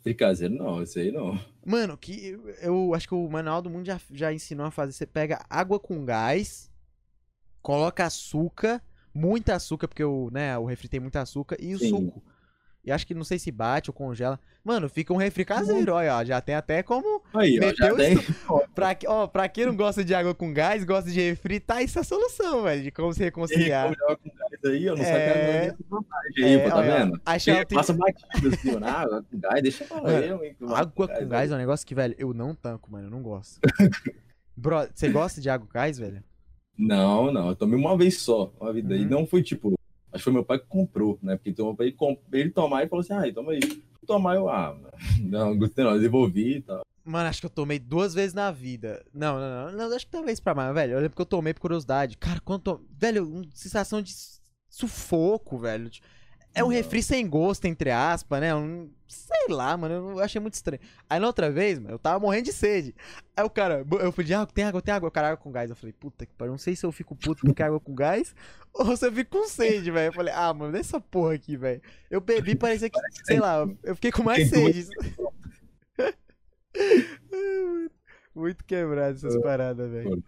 Fricaseiro, 0.00 0.54
não, 0.54 0.82
isso 0.82 0.98
aí 0.98 1.10
não. 1.10 1.38
Mano, 1.64 1.96
que 1.98 2.38
eu, 2.62 2.94
acho 2.94 3.06
que 3.06 3.14
o 3.14 3.28
Manual 3.28 3.60
do 3.60 3.68
Mundo 3.68 3.86
já, 3.86 4.00
já 4.10 4.32
ensinou 4.32 4.66
a 4.66 4.70
fazer. 4.70 4.92
Você 4.92 5.06
pega 5.06 5.44
água 5.50 5.78
com 5.78 6.04
gás, 6.04 6.70
coloca 7.60 8.04
açúcar, 8.04 8.82
muita 9.12 9.54
açúcar, 9.56 9.88
porque 9.88 10.04
o, 10.04 10.30
né, 10.30 10.56
o 10.56 10.64
refri 10.64 10.88
tem 10.88 11.00
muito 11.00 11.16
açúcar, 11.16 11.56
e 11.60 11.74
o 11.74 11.78
Sim. 11.78 11.90
suco. 11.90 12.22
E 12.84 12.90
acho 12.92 13.06
que 13.06 13.12
não 13.14 13.24
sei 13.24 13.38
se 13.38 13.50
bate 13.50 13.90
ou 13.90 13.94
congela. 13.94 14.40
Mano, 14.64 14.88
fica 14.88 15.12
um 15.12 15.16
refri 15.16 15.44
caseiro, 15.44 15.92
olha, 15.92 16.16
ó, 16.16 16.24
já 16.24 16.40
tem 16.40 16.54
até 16.54 16.82
como. 16.82 17.20
Aí, 17.34 17.58
ó, 17.62 17.74
já 17.74 17.94
tem. 17.94 18.16
Pra, 18.74 18.94
que- 18.94 19.06
ó, 19.06 19.26
pra 19.26 19.48
quem 19.48 19.66
não 19.66 19.76
gosta 19.76 20.02
de 20.04 20.14
água 20.14 20.34
com 20.34 20.52
gás, 20.52 20.84
gosta 20.84 21.10
de 21.10 21.20
refri, 21.20 21.60
tá 21.60 21.82
essa 21.82 22.02
solução, 22.02 22.62
velho, 22.62 22.82
de 22.82 22.90
como 22.90 23.12
se 23.12 23.22
reconciliar. 23.22 23.94
Joga 23.98 24.16
com 24.16 24.30
gás 24.30 24.64
aí, 24.64 24.84
eu 24.86 24.96
não 24.96 25.02
É. 25.04 25.06
sabia 25.06 25.72
a 25.72 25.76
vantagem 25.96 26.44
aí, 26.44 26.54
É, 26.54 26.58
pô, 26.60 26.68
tá 26.70 26.76
olha, 26.76 26.98
vendo? 27.04 27.20
achei 27.26 27.64
que 27.64 27.74
passa 27.74 27.92
batido 27.92 28.48
assim, 28.48 28.74
ó, 28.76 28.80
na 28.80 28.92
água 28.92 29.24
com 29.30 29.38
gás, 29.38 29.62
deixa 29.62 29.84
pra 29.84 30.00
Mano, 30.02 30.18
eu, 30.24 30.44
hein, 30.44 30.56
eu 30.60 30.74
Água 30.74 31.06
com 31.08 31.28
gás 31.28 31.50
é 31.50 31.54
um 31.54 31.58
negócio 31.58 31.86
que, 31.86 31.94
velho, 31.94 32.14
eu 32.18 32.32
não 32.32 32.54
tanco, 32.54 32.90
mano, 32.90 33.06
eu 33.06 33.10
não 33.10 33.22
gosto. 33.22 33.60
Bro, 34.56 34.88
você 34.94 35.08
gosta 35.08 35.40
de 35.40 35.50
água 35.50 35.66
com 35.66 35.72
gás, 35.72 35.98
velho? 35.98 36.22
Não, 36.76 37.30
não, 37.32 37.48
eu 37.48 37.56
tomei 37.56 37.78
uma 37.78 37.96
vez 37.98 38.20
só, 38.20 38.52
uma 38.60 38.72
vida. 38.72 38.94
E 38.96 39.02
Uhum. 39.02 39.08
não 39.10 39.26
foi 39.26 39.42
tipo, 39.42 39.77
acho 40.12 40.18
que 40.18 40.24
foi 40.24 40.32
meu 40.32 40.44
pai 40.44 40.58
que 40.58 40.66
comprou, 40.66 41.18
né? 41.22 41.36
Porque 41.36 41.52
pra 41.52 41.86
ele, 41.86 41.96
ele 42.32 42.50
tomar 42.50 42.84
e 42.84 42.88
falou 42.88 43.00
assim, 43.00 43.12
ai, 43.12 43.32
toma 43.32 43.52
aí. 43.52 43.60
Tomar 44.06 44.36
eu, 44.36 44.48
ah, 44.48 44.76
não, 45.20 45.56
gostei 45.56 45.84
não, 45.84 45.98
devolvi 45.98 46.56
e 46.56 46.62
tal. 46.62 46.82
Mano, 47.04 47.28
acho 47.28 47.40
que 47.40 47.46
eu 47.46 47.50
tomei 47.50 47.78
duas 47.78 48.12
vezes 48.12 48.34
na 48.34 48.50
vida. 48.50 49.02
Não, 49.14 49.38
não, 49.38 49.72
não, 49.72 49.88
não 49.88 49.96
acho 49.96 50.04
que 50.04 50.12
talvez 50.12 50.40
pra 50.40 50.54
mais, 50.54 50.74
velho. 50.74 50.92
Eu 50.92 51.00
lembro 51.00 51.16
que 51.16 51.22
eu 51.22 51.26
tomei 51.26 51.54
por 51.54 51.62
curiosidade. 51.62 52.18
Cara, 52.18 52.38
quanto. 52.40 52.84
Velho, 52.90 53.26
uma 53.26 53.44
sensação 53.54 54.02
de 54.02 54.12
sufoco, 54.68 55.58
velho. 55.58 55.90
É 56.58 56.64
um 56.64 56.68
refri 56.68 57.02
sem 57.02 57.28
gosto, 57.28 57.64
entre 57.66 57.90
aspas, 57.90 58.40
né? 58.40 58.54
Um, 58.54 58.88
sei 59.06 59.54
lá, 59.54 59.76
mano. 59.76 60.10
Eu 60.12 60.20
achei 60.20 60.40
muito 60.40 60.54
estranho. 60.54 60.80
Aí 61.08 61.20
na 61.20 61.26
outra 61.26 61.50
vez, 61.50 61.78
mano, 61.78 61.94
eu 61.94 61.98
tava 61.98 62.18
morrendo 62.18 62.44
de 62.46 62.52
sede. 62.52 62.94
Aí 63.36 63.44
o 63.44 63.50
cara, 63.50 63.84
"Bo- 63.84 63.98
eu 63.98 64.12
pedi 64.12 64.34
água, 64.34 64.46
tem 64.52 64.64
água, 64.64 64.82
tem 64.82 64.92
água. 64.94 65.08
O 65.08 65.12
cara, 65.12 65.28
água 65.28 65.36
com 65.42 65.50
gás. 65.52 65.70
Eu 65.70 65.76
falei, 65.76 65.92
puta 65.92 66.26
que 66.26 66.34
pariu. 66.34 66.52
Não 66.52 66.58
sei 66.58 66.74
se 66.76 66.84
eu 66.84 66.92
fico 66.92 67.14
puto 67.16 67.46
porque 67.46 67.62
é 67.62 67.66
água 67.66 67.80
com 67.80 67.94
gás 67.94 68.34
ou 68.74 68.96
se 68.96 69.06
eu 69.06 69.12
fico 69.12 69.38
com 69.38 69.46
sede, 69.46 69.90
velho. 69.90 70.08
Eu 70.08 70.12
falei, 70.12 70.34
ah, 70.34 70.52
mano, 70.52 70.72
dá 70.72 70.78
essa 70.78 71.00
porra 71.00 71.34
aqui, 71.34 71.56
velho. 71.56 71.80
Eu 72.10 72.20
bebi, 72.20 72.54
parecia 72.56 72.90
que, 72.90 72.98
sei 73.24 73.38
lá, 73.38 73.66
eu 73.84 73.94
fiquei 73.94 74.10
com 74.12 74.22
mais 74.22 74.48
sede. 74.50 74.88
Muito 78.34 78.64
quebrado 78.64 79.16
essas 79.16 79.36
paradas, 79.42 79.90
velho. 79.90 80.22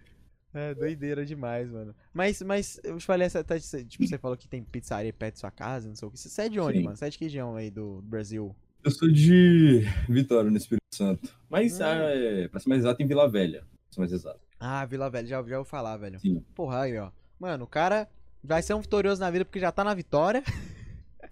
É, 0.52 0.74
doideira 0.74 1.24
demais, 1.24 1.70
mano. 1.70 1.94
Mas, 2.12 2.42
mas 2.42 2.80
eu 2.82 2.98
te 2.98 3.06
falei 3.06 3.26
essa. 3.26 3.44
tá, 3.44 3.56
Tipo, 3.58 4.06
você 4.06 4.18
falou 4.18 4.36
que 4.36 4.48
tem 4.48 4.62
pizzaria 4.64 5.12
perto 5.12 5.34
da 5.34 5.40
sua 5.40 5.50
casa, 5.50 5.88
não 5.88 5.94
sei 5.94 6.08
o 6.08 6.10
que. 6.10 6.18
Você 6.18 6.42
é 6.42 6.48
de 6.48 6.58
onde, 6.58 6.78
Sim. 6.78 6.84
mano? 6.84 6.96
Você 6.96 7.04
é 7.04 7.10
de 7.10 7.18
que 7.18 7.24
região 7.24 7.54
aí 7.56 7.70
do 7.70 8.02
Brasil? 8.02 8.54
Eu 8.82 8.90
sou 8.90 9.08
de 9.08 9.82
Vitória, 10.08 10.50
no 10.50 10.56
Espírito 10.56 10.80
Santo. 10.92 11.32
Mas, 11.48 11.78
Hum. 11.80 11.84
ah, 11.84 11.94
é, 12.10 12.48
pra 12.48 12.58
ser 12.58 12.68
mais 12.68 12.80
exato, 12.80 13.00
em 13.02 13.06
Vila 13.06 13.28
Velha. 13.30 13.60
Pra 13.60 13.92
ser 13.92 14.00
mais 14.00 14.12
exato. 14.12 14.40
Ah, 14.58 14.84
Vila 14.86 15.08
Velha, 15.08 15.26
já, 15.26 15.42
já 15.42 15.58
ouvi 15.58 15.70
falar, 15.70 15.96
velho. 15.98 16.18
Sim. 16.18 16.42
Porra, 16.54 16.82
aí, 16.82 16.98
ó. 16.98 17.10
Mano, 17.38 17.64
o 17.64 17.68
cara 17.68 18.08
vai 18.42 18.60
ser 18.62 18.74
um 18.74 18.80
vitorioso 18.80 19.20
na 19.20 19.30
vida 19.30 19.44
porque 19.44 19.60
já 19.60 19.70
tá 19.70 19.84
na 19.84 19.94
vitória. 19.94 20.42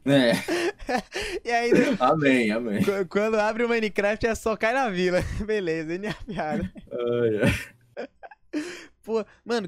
É, 0.05 0.33
E 1.45 1.51
aí, 1.51 1.73
né, 1.73 1.97
amém, 2.01 2.51
amém. 2.51 2.83
qu- 2.83 3.07
quando 3.09 3.35
abre 3.35 3.65
o 3.65 3.69
Minecraft 3.69 4.27
é 4.27 4.35
só 4.35 4.57
cai 4.57 4.73
na 4.73 4.89
vila. 4.89 5.19
Beleza, 5.45 5.93
ele 5.93 6.07
é 6.07 6.11
a 6.11 6.15
piada. 6.15 6.73
Ai, 6.93 7.41
ai. 7.43 8.09
Mano, 9.45 9.67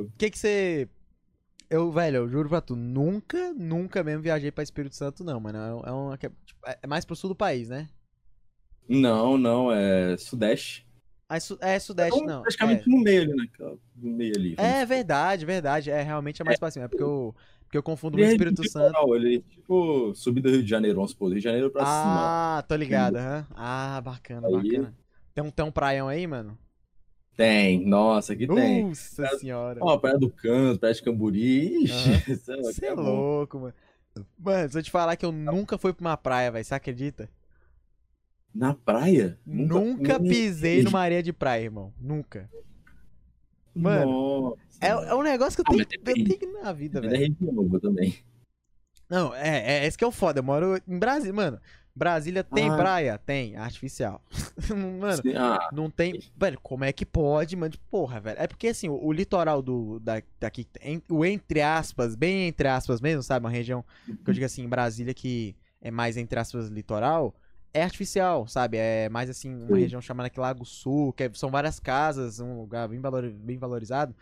o 0.00 0.10
que 0.18 0.30
que 0.30 0.38
você. 0.38 0.88
Eu, 1.70 1.90
velho, 1.90 2.16
eu 2.18 2.28
juro 2.28 2.48
pra 2.48 2.60
tu, 2.60 2.76
nunca, 2.76 3.52
nunca 3.54 4.04
mesmo 4.04 4.22
viajei 4.22 4.52
pra 4.52 4.62
Espírito 4.62 4.94
Santo, 4.94 5.24
não, 5.24 5.40
mano. 5.40 5.58
É, 5.84 5.92
um- 5.92 6.12
é, 6.12 6.14
é, 6.14 6.18
tipo, 6.18 6.60
é 6.82 6.86
mais 6.86 7.04
pro 7.04 7.16
sul 7.16 7.30
do 7.30 7.34
país, 7.36 7.68
né? 7.68 7.88
Não, 8.88 9.38
não, 9.38 9.72
é 9.72 10.16
Sudeste. 10.16 10.86
Ah, 11.28 11.36
é, 11.36 11.40
su- 11.40 11.58
é 11.60 11.78
Sudeste, 11.78 12.16
Então, 12.20 12.28
não. 12.36 12.42
Praticamente 12.42 12.88
no 12.88 12.98
meio 13.00 13.22
ali, 13.22 13.34
né? 13.34 13.46
No 13.96 14.10
meio 14.10 14.32
ali. 14.36 14.54
É, 14.58 14.82
é 14.82 14.86
verdade, 14.86 15.46
verdade. 15.46 15.90
É, 15.90 16.02
realmente 16.02 16.42
é 16.42 16.44
mais 16.44 16.58
pra 16.58 16.70
cima. 16.70 16.84
É 16.84 16.88
porque 16.88 17.02
eu, 17.02 17.34
porque 17.62 17.78
eu 17.78 17.82
confundo 17.82 18.18
muito 18.18 18.28
é 18.28 18.32
Espírito 18.32 18.60
tipo 18.60 18.70
Santo. 18.70 18.88
litoral, 18.88 19.16
Ele 19.16 19.36
é 19.38 19.40
tipo 19.54 20.14
subida 20.14 20.50
do 20.50 20.54
Rio 20.56 20.62
de 20.64 20.70
Janeiro, 20.70 20.96
vamos 20.96 21.12
supor. 21.12 21.28
Rio 21.30 21.38
de 21.38 21.44
Janeiro 21.44 21.70
pra 21.70 21.80
cima. 21.80 22.58
Ah, 22.58 22.64
tô 22.68 22.76
ligado, 22.76 23.16
aham. 23.16 23.46
Ah, 23.54 24.00
bacana, 24.04 24.46
Aí- 24.48 24.52
bacana. 24.52 24.94
Tem 25.34 25.42
um, 25.42 25.50
tem 25.50 25.64
um 25.64 25.72
praião 25.72 26.06
aí, 26.08 26.26
mano? 26.26 26.56
Tem, 27.36 27.84
nossa, 27.84 28.32
aqui 28.32 28.46
tem. 28.46 28.84
Nossa 28.84 29.26
senhora. 29.38 29.80
Ó, 29.82 29.98
Praia 29.98 30.18
do 30.18 30.30
Canto, 30.30 30.78
Praia 30.78 30.94
de 30.94 31.02
Camburi. 31.02 31.84
Ixi, 31.84 31.84
isso 32.32 32.52
é- 32.52 32.56
Você 32.62 32.86
é 32.86 32.88
é 32.90 32.94
bom. 32.94 33.02
louco, 33.02 33.58
mano. 33.58 33.74
Mano, 34.38 34.68
se 34.70 34.78
eu 34.78 34.82
te 34.82 34.90
falar 34.90 35.16
que 35.16 35.26
eu 35.26 35.32
nunca 35.32 35.76
fui 35.76 35.92
pra 35.92 36.00
uma 36.06 36.16
praia, 36.16 36.52
velho, 36.52 36.64
você 36.64 36.74
acredita? 36.74 37.28
Na 38.54 38.72
praia? 38.72 39.36
Nunca, 39.44 40.16
nem- 40.20 40.30
pisei 40.30 40.84
numa 40.84 41.00
areia 41.00 41.22
de 41.22 41.32
praia, 41.32 41.64
irmão. 41.64 41.92
Nunca. 42.00 42.48
Mano, 43.74 44.56
É, 44.80 44.88
é 44.88 45.14
um 45.14 45.22
negócio 45.22 45.56
que 45.64 45.68
eu 45.72 45.80
Ah, 45.80 45.84
tenho, 45.84 46.18
eu 46.28 46.38
tenho 46.38 46.62
na 46.62 46.72
vida, 46.72 46.98
é 46.98 47.02
velho. 47.08 47.36
nova 47.40 47.80
também. 47.80 48.16
Não, 49.10 49.34
é, 49.34 49.82
é 49.82 49.86
esse 49.86 49.98
que 49.98 50.04
é 50.04 50.06
o 50.06 50.12
foda. 50.12 50.38
Eu 50.38 50.44
moro 50.44 50.80
em 50.86 50.98
Brasília, 50.98 51.32
mano. 51.32 51.60
Brasília 51.94 52.42
tem 52.42 52.70
Ah. 52.70 52.72
praia? 52.72 53.18
Tem, 53.18 53.56
artificial. 53.56 54.22
mano, 55.00 55.22
Sim, 55.22 55.34
ah, 55.36 55.70
não 55.70 55.88
tem. 55.90 56.18
Velho, 56.36 56.58
como 56.60 56.84
é 56.84 56.92
que 56.92 57.06
pode, 57.06 57.54
mano? 57.56 57.74
Porra, 57.90 58.20
velho. 58.20 58.40
É 58.40 58.46
porque 58.46 58.68
assim, 58.68 58.88
o, 58.88 58.94
o 59.04 59.12
litoral 59.12 59.62
do, 59.62 60.00
da, 60.00 60.20
daqui, 60.40 60.66
en- 60.82 61.02
o 61.08 61.24
entre 61.24 61.60
aspas, 61.62 62.14
bem 62.16 62.48
entre 62.48 62.66
aspas 62.68 63.00
mesmo, 63.00 63.22
sabe? 63.22 63.44
Uma 63.46 63.50
região 63.50 63.84
que 64.24 64.30
eu 64.30 64.34
digo 64.34 64.46
assim, 64.46 64.62
em 64.64 64.68
Brasília, 64.68 65.14
que 65.14 65.56
é 65.80 65.90
mais 65.90 66.16
entre 66.16 66.38
aspas 66.38 66.68
litoral, 66.68 67.34
é 67.72 67.82
artificial, 67.82 68.46
sabe? 68.48 68.76
É 68.76 69.08
mais 69.08 69.30
assim, 69.30 69.54
uma 69.54 69.76
Sim. 69.76 69.78
região 69.78 70.00
chamada 70.00 70.26
aqui 70.26 70.40
Lago 70.40 70.64
Sul, 70.64 71.12
que 71.12 71.24
é- 71.24 71.30
são 71.34 71.50
várias 71.50 71.78
casas, 71.78 72.40
um 72.40 72.60
lugar 72.60 72.88
bem, 72.88 73.00
valor, 73.00 73.30
bem 73.30 73.56
valorizado. 73.58 74.14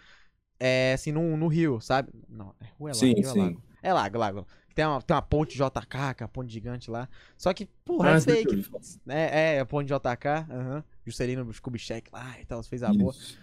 É 0.60 0.92
assim, 0.94 1.12
no, 1.12 1.36
no 1.36 1.48
rio, 1.48 1.80
sabe? 1.80 2.10
Não, 2.28 2.54
é 2.60 2.66
rua, 2.78 2.90
é 2.90 2.94
lago, 2.94 3.14
Sim, 3.14 3.14
rio, 3.14 3.28
é 3.28 3.32
sim. 3.32 3.32
lago. 3.32 3.62
É 3.82 3.92
lago, 3.92 4.18
lago. 4.18 4.46
Tem 4.74 4.84
uma, 4.86 5.00
tem 5.02 5.14
uma 5.14 5.22
ponte 5.22 5.56
JK, 5.56 6.14
que 6.14 6.22
é 6.22 6.24
uma 6.24 6.28
ponte 6.28 6.52
gigante 6.52 6.90
lá. 6.90 7.08
Só 7.36 7.52
que, 7.52 7.66
porra, 7.84 8.10
Ah, 8.10 8.16
é 8.16 8.20
fake. 8.20 8.62
falar. 8.62 8.82
É, 9.08 9.56
é, 9.56 9.60
a 9.60 9.66
ponte 9.66 9.88
JK, 9.88 10.26
aham. 10.50 10.84
Juscelino 11.06 11.50
Kubitschek 11.60 12.10
lá 12.12 12.36
e 12.40 12.44
tal, 12.44 12.62
fez 12.62 12.82
a 12.82 12.92
boa. 12.92 13.12
Isso. 13.12 13.38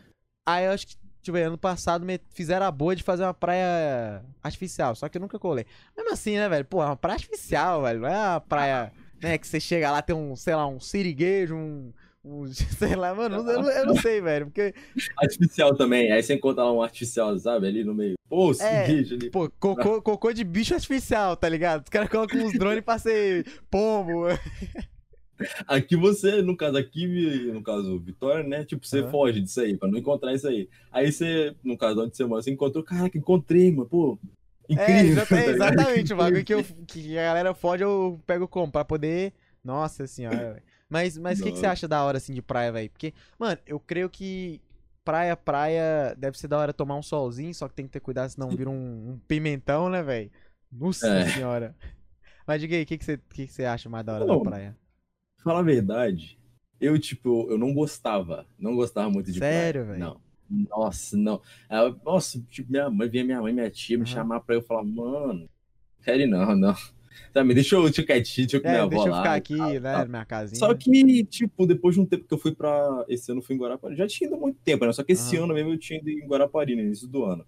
Aí 0.48 0.66
eu 0.66 0.72
acho 0.72 0.88
que, 0.88 0.96
tipo, 1.22 1.38
ano 1.38 1.58
passado 1.58 2.06
me- 2.06 2.20
fizeram 2.32 2.66
a 2.66 2.72
boa 2.72 2.96
de 2.96 3.04
fazer 3.04 3.24
uma 3.24 3.34
praia 3.34 4.24
artificial, 4.42 4.96
só 4.96 5.08
que 5.08 5.18
eu 5.18 5.22
nunca 5.22 5.38
colei. 5.38 5.66
Mesmo 5.96 6.12
assim, 6.12 6.36
né, 6.38 6.50
velho? 6.50 6.66
Pô, 6.66 6.82
é 6.82 6.86
uma 6.88 6.96
praia 6.96 7.16
artificial, 7.16 7.84
velho. 7.84 8.00
Não 8.02 8.08
é 8.08 8.18
uma 8.18 8.42
praia, 8.42 8.92
né, 9.22 9.38
que 9.38 9.48
você 9.48 9.60
chega 9.60 9.92
lá, 9.92 10.02
tem 10.02 10.16
um, 10.16 10.36
sei 10.36 10.56
lá, 10.56 10.66
um 10.68 10.80
siriguejo, 10.80 11.56
um. 11.56 11.94
Um 12.24 12.46
sei 12.78 12.96
lá, 12.96 13.14
mano, 13.16 13.38
eu, 13.38 13.44
não- 13.44 13.72
eu 13.72 13.86
não 13.86 13.96
sei, 13.96 14.22
velho. 14.22 14.46
Porque, 14.48 14.74
Artificial 15.18 15.76
também. 15.76 16.12
Aí 16.12 16.22
você 16.22 16.34
encontra 16.34 16.64
lá 16.64 16.74
um 16.74 16.82
artificial, 16.82 17.38
sabe? 17.38 17.68
Ali 17.68 17.84
no 17.84 17.94
meio. 17.94 18.16
Pô, 18.30 18.52
É, 18.60 18.86
ali. 18.86 19.30
pô, 19.32 19.50
cocô, 19.60 20.02
cocô 20.02 20.32
de 20.34 20.44
bicho 20.44 20.74
artificial, 20.76 21.36
tá 21.36 21.50
ligado? 21.50 21.84
Os 21.84 21.90
caras 21.90 22.10
colocam 22.10 22.40
uns 22.46 22.54
drones 22.54 22.84
pra 22.84 23.00
ser 23.00 23.46
pombo. 23.70 24.26
Aqui 25.68 25.96
você, 25.96 26.42
no 26.42 26.56
caso 26.58 26.76
aqui, 26.78 27.08
no 27.54 27.64
caso 27.64 27.98
Vitória, 28.00 28.44
né? 28.44 28.66
Tipo, 28.66 28.86
você 28.86 29.00
Aham. 29.00 29.10
foge 29.10 29.40
disso 29.40 29.62
aí, 29.62 29.78
pra 29.78 29.88
não 29.88 29.98
encontrar 29.98 30.34
isso 30.34 30.46
aí. 30.48 30.68
Aí 30.92 31.10
você, 31.10 31.56
no 31.64 31.78
caso 31.78 32.04
onde 32.04 32.16
você 32.18 32.26
mora, 32.26 32.42
você 32.42 32.52
encontrou, 32.52 32.84
caraca, 32.84 33.18
encontrei, 33.18 33.72
mano, 33.72 33.88
pô. 33.88 34.20
É, 34.70 34.74
Incrível. 34.74 35.24
é 35.32 35.46
exatamente, 35.50 36.14
o 36.14 36.18
bagulho 36.18 36.44
que, 36.44 36.54
eu, 36.54 36.62
que 36.86 37.18
a 37.18 37.24
galera 37.24 37.54
foge, 37.54 37.86
eu 37.86 38.20
pego 38.28 38.50
como, 38.50 38.70
pra 38.70 38.84
poder. 38.84 39.32
Nossa 39.64 40.06
senhora, 40.08 40.54
velho. 40.56 40.64
Mas 40.90 41.18
o 41.18 41.22
mas 41.22 41.42
que, 41.42 41.52
que 41.52 41.60
você 41.60 41.68
acha 41.68 41.88
da 41.88 42.04
hora, 42.04 42.18
assim, 42.18 42.34
de 42.34 42.42
praia, 42.42 42.72
velho? 42.72 42.90
Porque, 42.90 43.14
mano, 43.38 43.60
eu 43.66 43.80
creio 43.80 44.10
que 44.10 44.62
praia, 45.06 45.36
praia, 45.38 46.16
deve 46.18 46.38
ser 46.38 46.48
da 46.48 46.58
hora 46.58 46.74
tomar 46.74 46.96
um 46.96 47.04
solzinho, 47.04 47.54
só 47.54 47.68
que 47.68 47.76
tem 47.76 47.86
que 47.86 47.92
ter 47.92 48.00
cuidado, 48.00 48.30
senão 48.30 48.54
vira 48.56 48.70
um, 48.70 49.12
um 49.12 49.20
pimentão, 49.28 49.90
né, 49.90 50.02
velho? 50.04 50.32
Nossa 50.72 51.00
É. 51.04 51.24
senhora. 51.24 51.76
Mas 52.48 52.62
diga 52.62 52.76
aí, 52.76 52.84
o 52.84 52.86
que, 52.86 52.98
que, 52.98 53.06
você, 53.06 53.18
que, 53.18 53.48
que 53.48 53.54
você 53.54 53.66
acha 53.66 53.90
mais 53.90 54.06
da 54.06 54.16
hora 54.16 54.26
Não, 54.26 54.38
da 54.38 54.38
praia? 54.44 54.78
Fala 55.44 55.60
a 55.60 55.64
verdade, 55.64 56.38
eu, 56.80 57.00
tipo, 57.00 57.50
eu 57.50 57.58
não 57.58 57.74
gostava. 57.74 58.46
Não 58.58 58.76
gostava 58.76 59.10
muito 59.10 59.32
de 59.32 59.42
Sério, 59.42 59.82
praia. 59.82 59.94
velho? 59.94 60.00
Não. 60.00 60.22
Nossa, 60.70 61.16
não. 61.18 61.42
Aí, 61.70 61.96
Nossa, 62.04 62.42
tipo, 62.50 62.72
minha 62.72 62.90
mãe, 62.90 63.10
vinha 63.10 63.24
minha 63.24 63.42
mãe, 63.42 63.54
minha 63.54 63.70
tia 63.70 63.98
me 63.98 64.06
chamar 64.06 64.42
pra 64.42 64.56
eu 64.56 64.62
falar, 64.62 64.84
mano, 64.84 65.50
quero 66.04 66.22
ir 66.22 66.28
não, 66.28 66.56
não. 66.56 66.76
Sabe, 67.34 67.54
deixa 67.54 67.76
eu, 67.76 67.84
deixa 67.84 68.02
eu 68.02 68.06
quietinho, 68.06 68.48
deixa 68.48 68.58
eu 68.58 68.62
com 68.62 68.68
É, 68.70 68.88
deixa 68.88 69.08
eu 69.08 69.12
lá 69.12 69.18
ficar 69.20 69.36
aqui, 69.36 69.58
tal, 69.58 69.74
né, 69.74 69.94
tal. 69.94 70.08
minha 70.08 70.26
casinha. 70.26 70.60
Só 70.60 70.74
que, 70.74 71.24
tipo, 71.26 71.68
depois 71.68 71.96
de 71.96 72.02
um 72.02 72.06
tempo 72.06 72.28
que 72.28 72.34
eu 72.34 72.38
fui 72.38 72.54
pra. 72.54 73.06
Esse 73.08 73.32
ano 73.32 73.40
eu 73.40 73.46
fui 73.46 73.56
em 73.56 73.60
Guarapari. 73.60 73.96
Já 73.96 74.08
tinha 74.08 74.28
ido 74.28 74.36
há 74.36 74.40
muito 74.40 74.60
tempo, 74.64 74.86
né? 74.86 74.92
Só 74.94 75.04
que 75.04 75.12
esse 75.14 75.36
Aham. 75.36 75.46
ano 75.46 75.54
mesmo 75.54 75.72
eu 75.72 75.78
tinha 75.78 76.00
ido 76.00 76.10
em 76.10 76.28
Guarapari, 76.28 76.76
no 76.76 76.82
início 76.82 77.08
do 77.08 77.24
ano. 77.24 77.46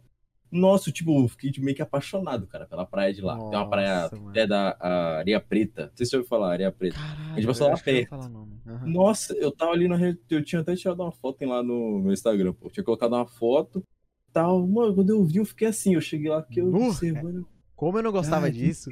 Nossa, 0.51 0.91
tipo, 0.91 1.23
eu 1.23 1.27
fiquei 1.29 1.51
meio 1.59 1.75
que 1.75 1.81
apaixonado, 1.81 2.45
cara, 2.45 2.65
pela 2.65 2.85
praia 2.85 3.13
de 3.13 3.21
lá. 3.21 3.35
Tem 3.37 3.57
uma 3.57 3.69
praia 3.69 4.01
Nossa, 4.01 4.15
mano. 4.17 4.29
até 4.29 4.45
da 4.45 4.77
Areia 4.79 5.39
Preta. 5.39 5.83
Não 5.85 5.91
sei 5.95 6.05
se 6.05 6.09
você 6.09 6.17
ouviu 6.17 6.29
falar, 6.29 6.51
Areia 6.51 6.71
Preta. 6.71 6.97
Caralho, 6.97 7.31
A 7.31 7.39
gente 7.39 7.47
passou 7.47 7.69
lá 7.69 7.77
perto. 7.77 8.13
Aham. 8.13 8.87
Nossa, 8.87 9.33
eu 9.33 9.51
tava 9.51 9.71
ali 9.71 9.87
na 9.87 9.95
rede. 9.95 10.19
Eu 10.29 10.43
tinha 10.43 10.61
até 10.61 10.75
tirado 10.75 11.01
uma 11.01 11.11
foto 11.11 11.43
lá 11.45 11.63
no 11.63 11.99
meu 11.99 12.11
Instagram, 12.11 12.53
pô. 12.53 12.67
Eu 12.67 12.71
tinha 12.71 12.83
colocado 12.83 13.13
uma 13.13 13.25
foto. 13.25 13.83
Tal. 14.33 14.67
Mano, 14.67 14.93
quando 14.93 15.09
eu 15.09 15.23
vi, 15.23 15.37
eu 15.37 15.45
fiquei 15.45 15.67
assim. 15.67 15.95
Eu 15.95 16.01
cheguei 16.01 16.29
lá 16.29 16.43
que 16.43 16.59
eu 16.59 16.73
observando. 16.73 17.47
Como 17.75 17.97
eu 17.97 18.03
não 18.03 18.11
gostava 18.11 18.45
Ai, 18.45 18.51
disso. 18.51 18.89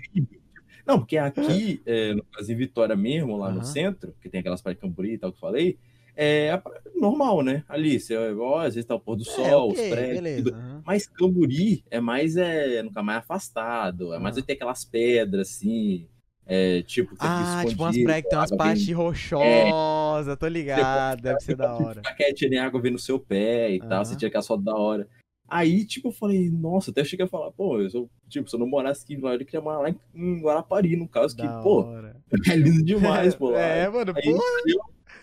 Não, 0.86 1.00
porque 1.00 1.18
aqui, 1.18 1.82
é, 1.86 2.14
no 2.14 2.24
em 2.48 2.56
Vitória 2.56 2.96
mesmo, 2.96 3.38
lá 3.38 3.48
Aham. 3.48 3.56
no 3.58 3.64
centro, 3.64 4.14
que 4.22 4.30
tem 4.30 4.40
aquelas 4.40 4.62
praias 4.62 4.78
de 4.78 4.82
Camburi 4.82 5.14
e 5.14 5.18
tal 5.18 5.32
que 5.32 5.38
eu 5.38 5.42
falei, 5.42 5.78
é 6.16 6.56
praia 6.58 6.82
normal, 6.96 7.42
né? 7.44 7.64
Ali, 7.70 8.00
você, 8.00 8.16
ó, 8.18 8.60
às 8.60 8.76
vezes 8.76 8.86
tá 8.88 8.96
o 8.96 9.00
pôr 9.00 9.16
do 9.16 9.22
É, 9.24 9.26
sol, 9.26 9.70
ok, 9.72 9.84
os 9.84 9.90
prédios, 9.90 10.54
aham. 10.54 10.84
Mas 10.86 11.08
Camburi 11.08 11.84
é 11.92 12.00
mais, 12.00 12.36
é, 12.36 12.82
nunca 12.84 13.02
mais 13.04 13.20
afastado, 13.20 14.14
é 14.14 14.20
mais 14.20 14.36
Aham. 14.36 14.46
tem 14.46 14.56
aquelas 14.56 14.84
pedras, 14.84 15.50
assim, 15.50 16.08
é, 16.46 16.82
tipo, 16.82 17.12
fica 17.12 17.28
Ah, 17.30 17.64
tipo 17.66 17.84
umas 17.84 17.96
que 17.96 18.04
tem 18.04 18.40
umas 18.40 18.50
vem- 18.50 18.58
partes 18.58 18.92
rochosas, 18.96 20.38
tô 20.40 20.48
ligado, 20.48 21.22
deve 21.22 21.40
ser 21.42 21.56
da 21.56 21.74
hora. 21.74 22.02
Fica 22.04 22.16
quietinho, 22.16 22.50
nem 22.52 22.60
água 22.60 22.82
vem 22.82 22.92
no 22.92 23.00
seu 23.00 23.20
pé 23.20 23.72
e 23.72 23.80
tal, 23.80 24.04
você 24.04 24.16
tira 24.16 24.28
aquela 24.30 24.44
foto 24.44 24.64
da 24.64 24.76
hora. 24.76 25.08
Aí, 25.50 25.86
tipo, 25.86 26.10
eu 26.10 26.12
falei, 26.12 26.50
nossa, 26.50 26.92
até 26.92 27.04
cheguei 27.04 27.26
a 27.26 27.30
falar, 27.30 27.52
pô, 27.52 27.82
eu 27.82 27.90
sou, 27.90 28.10
tipo, 28.28 28.50
se 28.50 28.56
eu 28.56 28.60
não 28.60 28.68
morasse 28.68 29.04
aqui 29.04 29.14
em 29.14 29.18
Vitória, 29.18 29.42
eu 29.42 29.46
queria 29.46 29.62
morar 29.62 29.80
lá 29.80 29.90
em, 29.90 30.42
Guarapari, 30.42 30.96
no 30.96 31.08
caso, 31.08 31.36
que, 31.36 31.44
Da 31.44 31.62
pô, 31.62 31.84
hora. 31.84 32.16
é 32.52 32.56
lindo 32.56 32.84
demais, 32.84 33.36
pô. 33.36 33.52
lá. 33.52 33.60
É, 33.60 33.90
mano, 33.90 34.14
Aí, 34.16 34.24
pô, 34.24 34.44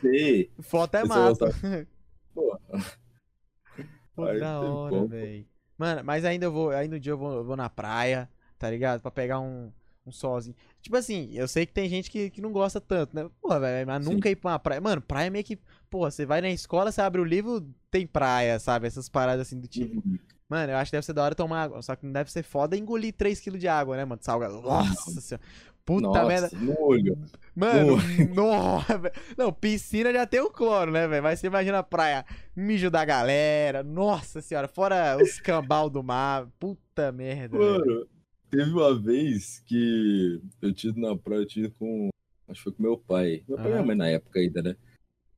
sei, 0.01 0.51
foto 0.61 0.97
é 0.97 1.05
massa. 1.05 1.47
pô, 2.35 2.59
Pô, 4.17 4.25
Aí 4.25 4.41
da 4.41 4.61
hora, 4.61 5.07
velho. 5.07 5.47
Mano, 5.77 6.03
mas 6.03 6.25
ainda 6.25 6.47
eu 6.47 6.53
vou, 6.53 6.71
aí 6.71 6.89
no 6.89 6.99
dia 6.99 7.13
eu 7.13 7.19
vou, 7.19 7.35
eu 7.35 7.45
vou 7.45 7.55
na 7.55 7.69
praia, 7.69 8.29
tá 8.59 8.71
ligado? 8.71 9.03
Pra 9.03 9.11
pegar 9.11 9.41
um, 9.41 9.71
um 10.07 10.11
solzinho. 10.11 10.57
Tipo 10.81 10.97
assim, 10.97 11.31
eu 11.35 11.47
sei 11.47 11.67
que 11.67 11.73
tem 11.75 11.87
gente 11.87 12.11
que, 12.11 12.31
que 12.31 12.41
não 12.41 12.51
gosta 12.51 12.81
tanto, 12.81 13.15
né? 13.15 13.29
Porra, 13.43 13.61
velho, 13.61 13.87
mas 13.87 14.05
Sim. 14.05 14.15
nunca 14.15 14.31
ir 14.31 14.37
pra 14.37 14.53
uma 14.53 14.59
praia. 14.59 14.81
Mano, 14.81 15.03
praia 15.03 15.27
é 15.27 15.31
meio 15.31 15.45
que. 15.45 15.59
Porra, 15.89 16.11
você 16.11 16.27
vai 16.27 16.41
na 16.41 16.51
escola, 16.51 16.91
você 16.91 17.01
abre 17.01 17.21
o 17.21 17.25
livro, 17.25 17.67
tem 17.91 18.07
praia, 18.07 18.59
sabe? 18.59 18.87
Essas 18.87 19.09
paradas 19.09 19.47
assim 19.47 19.59
do 19.59 19.69
tipo. 19.69 20.03
Mano, 20.49 20.73
eu 20.73 20.77
acho 20.77 20.91
que 20.91 20.97
deve 20.97 21.07
ser 21.07 21.13
da 21.13 21.25
hora 21.25 21.35
tomar 21.35 21.63
água. 21.63 21.83
Só 21.83 21.97
que 21.97 22.07
não 22.07 22.13
deve 22.13 22.31
ser 22.31 22.43
foda 22.43 22.77
engolir 22.77 23.13
3kg 23.13 23.57
de 23.57 23.67
água, 23.67 23.97
né, 23.97 24.05
mano? 24.05 24.21
Salga. 24.23 24.49
Nossa 24.49 25.21
senhora. 25.21 25.45
Puta 25.85 26.09
nossa, 26.09 26.27
merda. 26.27 26.51
no 26.53 26.81
olho. 26.81 27.17
Mano, 27.55 27.97
nossa. 28.35 29.13
Não, 29.39 29.53
piscina 29.53 30.13
já 30.13 30.27
tem 30.27 30.41
o 30.41 30.51
cloro, 30.51 30.91
né, 30.91 31.07
velho? 31.07 31.23
Mas 31.23 31.39
você 31.39 31.47
imagina 31.47 31.79
a 31.79 31.83
praia, 31.83 32.25
mijo 32.57 32.91
da 32.91 33.05
galera. 33.05 33.85
Nossa 33.85 34.41
senhora, 34.41 34.67
fora 34.67 35.17
os 35.17 35.41
cambal 35.41 35.89
do 35.89 36.03
mar. 36.03 36.49
Puta 36.59 37.13
merda. 37.13 37.57
Mano, 37.57 38.05
teve 38.51 38.71
uma 38.73 39.01
vez 39.01 39.61
que 39.61 40.41
eu 40.61 40.73
tinha 40.73 40.91
ido 40.91 41.01
na 41.01 41.17
praia, 41.17 41.41
eu 41.41 41.47
tinha 41.47 41.67
ido 41.67 41.75
com, 41.79 42.09
acho 42.49 42.59
que 42.59 42.65
foi 42.65 42.73
com 42.73 42.83
meu 42.83 42.99
pai, 42.99 43.45
meu 43.49 43.57
pai 43.57 43.67
e 43.67 43.71
minha 43.71 43.83
mãe 43.85 43.97
na 43.97 44.09
época 44.09 44.41
ainda, 44.41 44.63
né? 44.63 44.77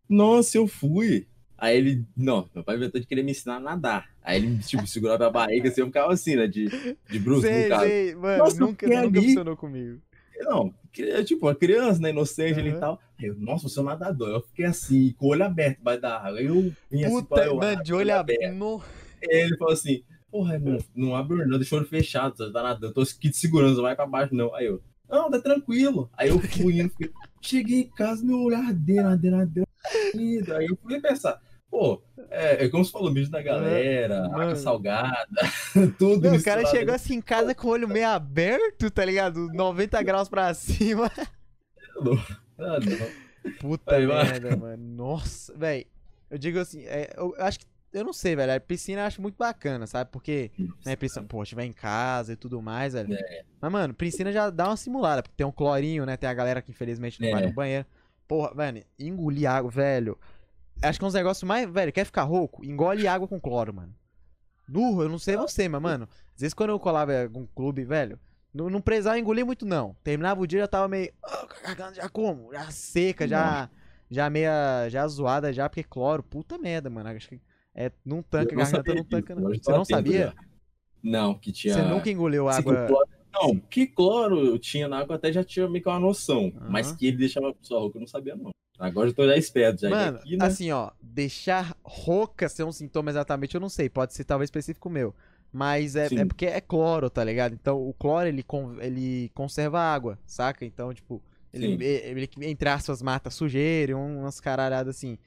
Nossa, 0.08 0.56
eu 0.56 0.66
fui. 0.66 1.26
Aí 1.56 1.76
ele, 1.76 2.04
não, 2.16 2.48
meu 2.54 2.62
pai 2.62 2.76
inventou 2.76 3.00
de 3.00 3.06
querer 3.06 3.22
me 3.24 3.32
ensinar 3.32 3.56
a 3.56 3.60
nadar. 3.60 4.08
Aí 4.22 4.36
ele, 4.38 4.58
tipo, 4.58 4.86
segurava 4.86 5.26
a 5.26 5.30
barriga, 5.30 5.68
assim, 5.68 5.80
eu 5.80 5.86
ficava 5.88 6.12
assim, 6.12 6.36
né, 6.36 6.46
de, 6.46 6.68
de 7.10 7.18
bruxo, 7.18 7.50
no 7.50 7.68
caso. 7.68 7.84
sei. 7.84 8.14
Mano, 8.14 8.44
Nossa, 8.44 8.60
nunca, 8.60 8.86
fiquei 8.86 9.02
nunca 9.02 9.18
ali. 9.18 9.26
funcionou 9.28 9.56
comigo. 9.56 10.00
Não, 10.40 10.72
é 11.00 11.24
tipo, 11.24 11.46
uma 11.46 11.54
criança, 11.54 12.00
né, 12.00 12.10
inocente 12.10 12.60
Aham. 12.60 12.68
e 12.68 12.80
tal. 12.80 13.00
Aí 13.18 13.26
eu, 13.26 13.34
nossa, 13.34 13.68
você 13.68 13.78
é 13.78 13.82
um 13.82 13.86
nadador. 13.86 14.28
Eu 14.28 14.40
fiquei 14.42 14.66
assim, 14.66 15.12
com 15.18 15.26
o 15.26 15.28
olho 15.30 15.44
aberto 15.44 15.78
debaixo 15.78 16.00
da 16.00 16.16
água. 16.16 16.38
Aí 16.38 16.46
eu 16.46 16.72
vim 16.90 17.04
assim, 17.04 17.10
Puta, 17.22 17.44
eu, 17.44 17.56
mano, 17.56 17.82
de 17.82 17.92
olho 17.92 18.14
aberto. 18.14 18.54
No... 18.54 18.80
Ele 19.20 19.56
falou 19.56 19.74
assim, 19.74 20.02
porra, 20.30 20.58
não, 20.58 20.78
não 20.94 21.16
abre 21.16 21.44
não, 21.44 21.58
deixa 21.58 21.74
o 21.74 21.78
olho 21.78 21.88
fechado, 21.88 22.36
você 22.36 22.52
tá 22.52 22.62
nadando, 22.62 22.94
tô 22.94 23.00
aqui 23.02 23.30
te 23.30 23.36
segurando, 23.36 23.74
não 23.74 23.82
vai 23.82 23.96
pra 23.96 24.06
baixo 24.06 24.32
não. 24.34 24.54
Aí 24.54 24.66
eu, 24.66 24.80
não, 25.08 25.28
tá 25.30 25.40
tranquilo. 25.40 26.08
Aí 26.16 26.28
eu 26.28 26.38
fui 26.40 26.78
indo, 26.80 26.90
fui- 26.90 27.10
cheguei 27.40 27.80
em 27.80 27.88
casa, 27.88 28.24
meu 28.24 28.54
ardendo, 28.54 29.08
ardendo, 29.08 29.36
ardendo. 29.36 29.68
ardendo. 30.14 30.54
Aí 30.56 30.66
eu 30.66 30.78
fui 30.82 31.00
pensar, 31.00 31.40
pô, 31.70 32.02
é, 32.30 32.64
é 32.64 32.68
como 32.68 32.84
você 32.84 32.90
falou, 32.90 33.12
bicho 33.12 33.30
da 33.30 33.42
galera, 33.42 34.28
Mano. 34.28 34.56
salgada, 34.56 35.26
tudo 35.98 36.28
Não, 36.28 36.36
o 36.36 36.42
cara 36.42 36.66
chegou 36.66 36.94
assim 36.94 37.14
em 37.14 37.20
casa 37.20 37.54
com 37.54 37.68
o 37.68 37.70
olho 37.70 37.88
meio 37.88 38.08
aberto, 38.08 38.90
tá 38.90 39.04
ligado? 39.04 39.48
90 39.52 40.02
graus 40.02 40.28
pra 40.28 40.52
cima. 40.54 41.10
Ah, 42.60 42.78
não. 42.80 43.52
Puta 43.60 43.94
Aí, 43.94 44.06
merda, 44.06 44.56
mano. 44.56 44.82
Nossa, 44.96 45.56
velho. 45.56 45.86
Eu 46.30 46.38
digo 46.38 46.58
assim, 46.58 46.84
é, 46.86 47.12
eu 47.16 47.34
acho 47.38 47.60
que. 47.60 47.66
Eu 47.98 48.04
não 48.04 48.12
sei, 48.12 48.34
velho. 48.36 48.54
A 48.54 48.60
piscina 48.60 49.02
eu 49.02 49.06
acho 49.06 49.20
muito 49.22 49.36
bacana, 49.36 49.86
sabe? 49.86 50.10
Porque, 50.10 50.50
né, 50.84 50.96
piscina, 50.96 51.24
pô, 51.26 51.44
tiver 51.44 51.64
em 51.64 51.72
casa 51.72 52.32
e 52.32 52.36
tudo 52.36 52.60
mais, 52.62 52.92
velho. 52.94 53.12
É. 53.14 53.44
Mas, 53.60 53.72
mano, 53.72 53.92
piscina 53.94 54.32
já 54.32 54.50
dá 54.50 54.68
uma 54.68 54.76
simulada, 54.76 55.22
porque 55.22 55.36
tem 55.36 55.46
um 55.46 55.52
clorinho, 55.52 56.04
né? 56.06 56.16
Tem 56.16 56.28
a 56.28 56.34
galera 56.34 56.62
que 56.62 56.70
infelizmente 56.70 57.20
não 57.20 57.28
É. 57.28 57.32
vai 57.32 57.46
no 57.46 57.52
banheiro. 57.52 57.86
Porra, 58.26 58.54
velho, 58.54 58.84
engolir 58.98 59.50
água, 59.50 59.70
velho. 59.70 60.18
Acho 60.82 60.98
que 60.98 61.04
é 61.04 61.08
uns 61.08 61.14
negócios 61.14 61.42
mais. 61.46 61.68
Velho, 61.68 61.92
quer 61.92 62.04
ficar 62.04 62.22
rouco? 62.22 62.64
Engole 62.64 63.08
água 63.08 63.26
com 63.26 63.40
cloro, 63.40 63.74
mano. 63.74 63.94
Burro, 64.68 65.02
eu 65.02 65.08
não 65.08 65.18
sei 65.18 65.36
você, 65.36 65.68
mas, 65.68 65.80
mano, 65.80 66.06
às 66.34 66.40
vezes 66.40 66.54
quando 66.54 66.70
eu 66.70 66.78
colava 66.78 67.12
em 67.14 67.22
algum 67.22 67.46
clube, 67.46 67.84
velho, 67.84 68.18
não, 68.52 68.68
não 68.68 68.80
precisava 68.80 69.18
engolir 69.18 69.44
muito, 69.46 69.64
não. 69.64 69.96
Terminava 70.04 70.40
o 70.40 70.46
dia, 70.46 70.60
já 70.60 70.68
tava 70.68 70.86
meio. 70.88 71.10
"Ah, 71.22 71.46
cagando, 71.62 71.94
já 71.96 72.08
como? 72.08 72.52
Já 72.52 72.70
seca, 72.70 73.26
já. 73.26 73.70
Já 74.10 74.28
meia. 74.30 74.88
Já 74.90 75.06
zoada, 75.08 75.52
já, 75.52 75.68
porque 75.68 75.82
cloro, 75.82 76.22
puta 76.22 76.58
merda, 76.58 76.88
mano. 76.90 77.08
Acho 77.10 77.28
que 77.30 77.40
é 77.74 77.92
num 78.04 78.22
tanque, 78.22 78.54
Eu 78.54 78.58
não 78.58 78.64
garganta 78.64 78.94
não 78.94 79.04
tanca, 79.04 79.34
não. 79.34 79.48
Você 79.50 79.72
não 79.72 79.84
sabia? 79.84 80.26
já. 80.26 80.34
Não, 81.02 81.34
que 81.34 81.52
tinha. 81.52 81.74
Você 81.74 81.82
nunca 81.82 82.10
engoliu 82.10 82.48
Assim, 82.48 82.60
água. 82.60 83.06
Não, 83.32 83.56
que 83.56 83.86
cloro 83.86 84.44
eu 84.44 84.58
tinha 84.58 84.88
na 84.88 84.98
água 84.98 85.16
até 85.16 85.32
já 85.32 85.44
tinha 85.44 85.68
meio 85.68 85.82
que 85.82 85.88
uma 85.88 86.00
noção. 86.00 86.52
Aham. 86.56 86.70
Mas 86.70 86.92
que 86.92 87.06
ele 87.06 87.18
deixava 87.18 87.50
a 87.50 87.54
pessoa 87.54 87.80
rouca, 87.80 87.98
eu 87.98 88.00
não 88.00 88.06
sabia, 88.08 88.34
não. 88.34 88.50
Agora 88.78 89.08
eu 89.08 89.12
tô 89.14 89.26
já 89.26 89.36
esperto, 89.36 89.82
já. 89.82 89.90
Mano, 89.90 90.18
aqui, 90.18 90.36
né? 90.36 90.46
assim, 90.46 90.70
ó, 90.70 90.90
deixar 91.02 91.76
rouca 91.84 92.48
ser 92.48 92.64
um 92.64 92.72
sintoma 92.72 93.10
exatamente, 93.10 93.54
eu 93.54 93.60
não 93.60 93.68
sei. 93.68 93.88
Pode 93.88 94.14
ser 94.14 94.24
talvez 94.24 94.48
específico 94.48 94.88
meu. 94.88 95.14
Mas 95.52 95.96
é, 95.96 96.06
é 96.06 96.24
porque 96.24 96.46
é 96.46 96.60
cloro, 96.60 97.08
tá 97.08 97.24
ligado? 97.24 97.54
Então 97.54 97.88
o 97.88 97.92
cloro 97.92 98.28
ele, 98.28 98.44
ele 98.80 99.30
conserva 99.34 99.80
água, 99.80 100.18
saca? 100.26 100.64
Então, 100.64 100.92
tipo, 100.92 101.22
Ele, 101.52 101.78
Sim. 101.78 101.82
ele, 101.82 102.30
entre 102.42 102.68
aspas, 102.68 103.00
mata 103.00 103.30
sujeira, 103.30 103.92
e 103.92 103.94
umas 103.94 104.40
caralhadas 104.40 104.96
assim. 104.96 105.18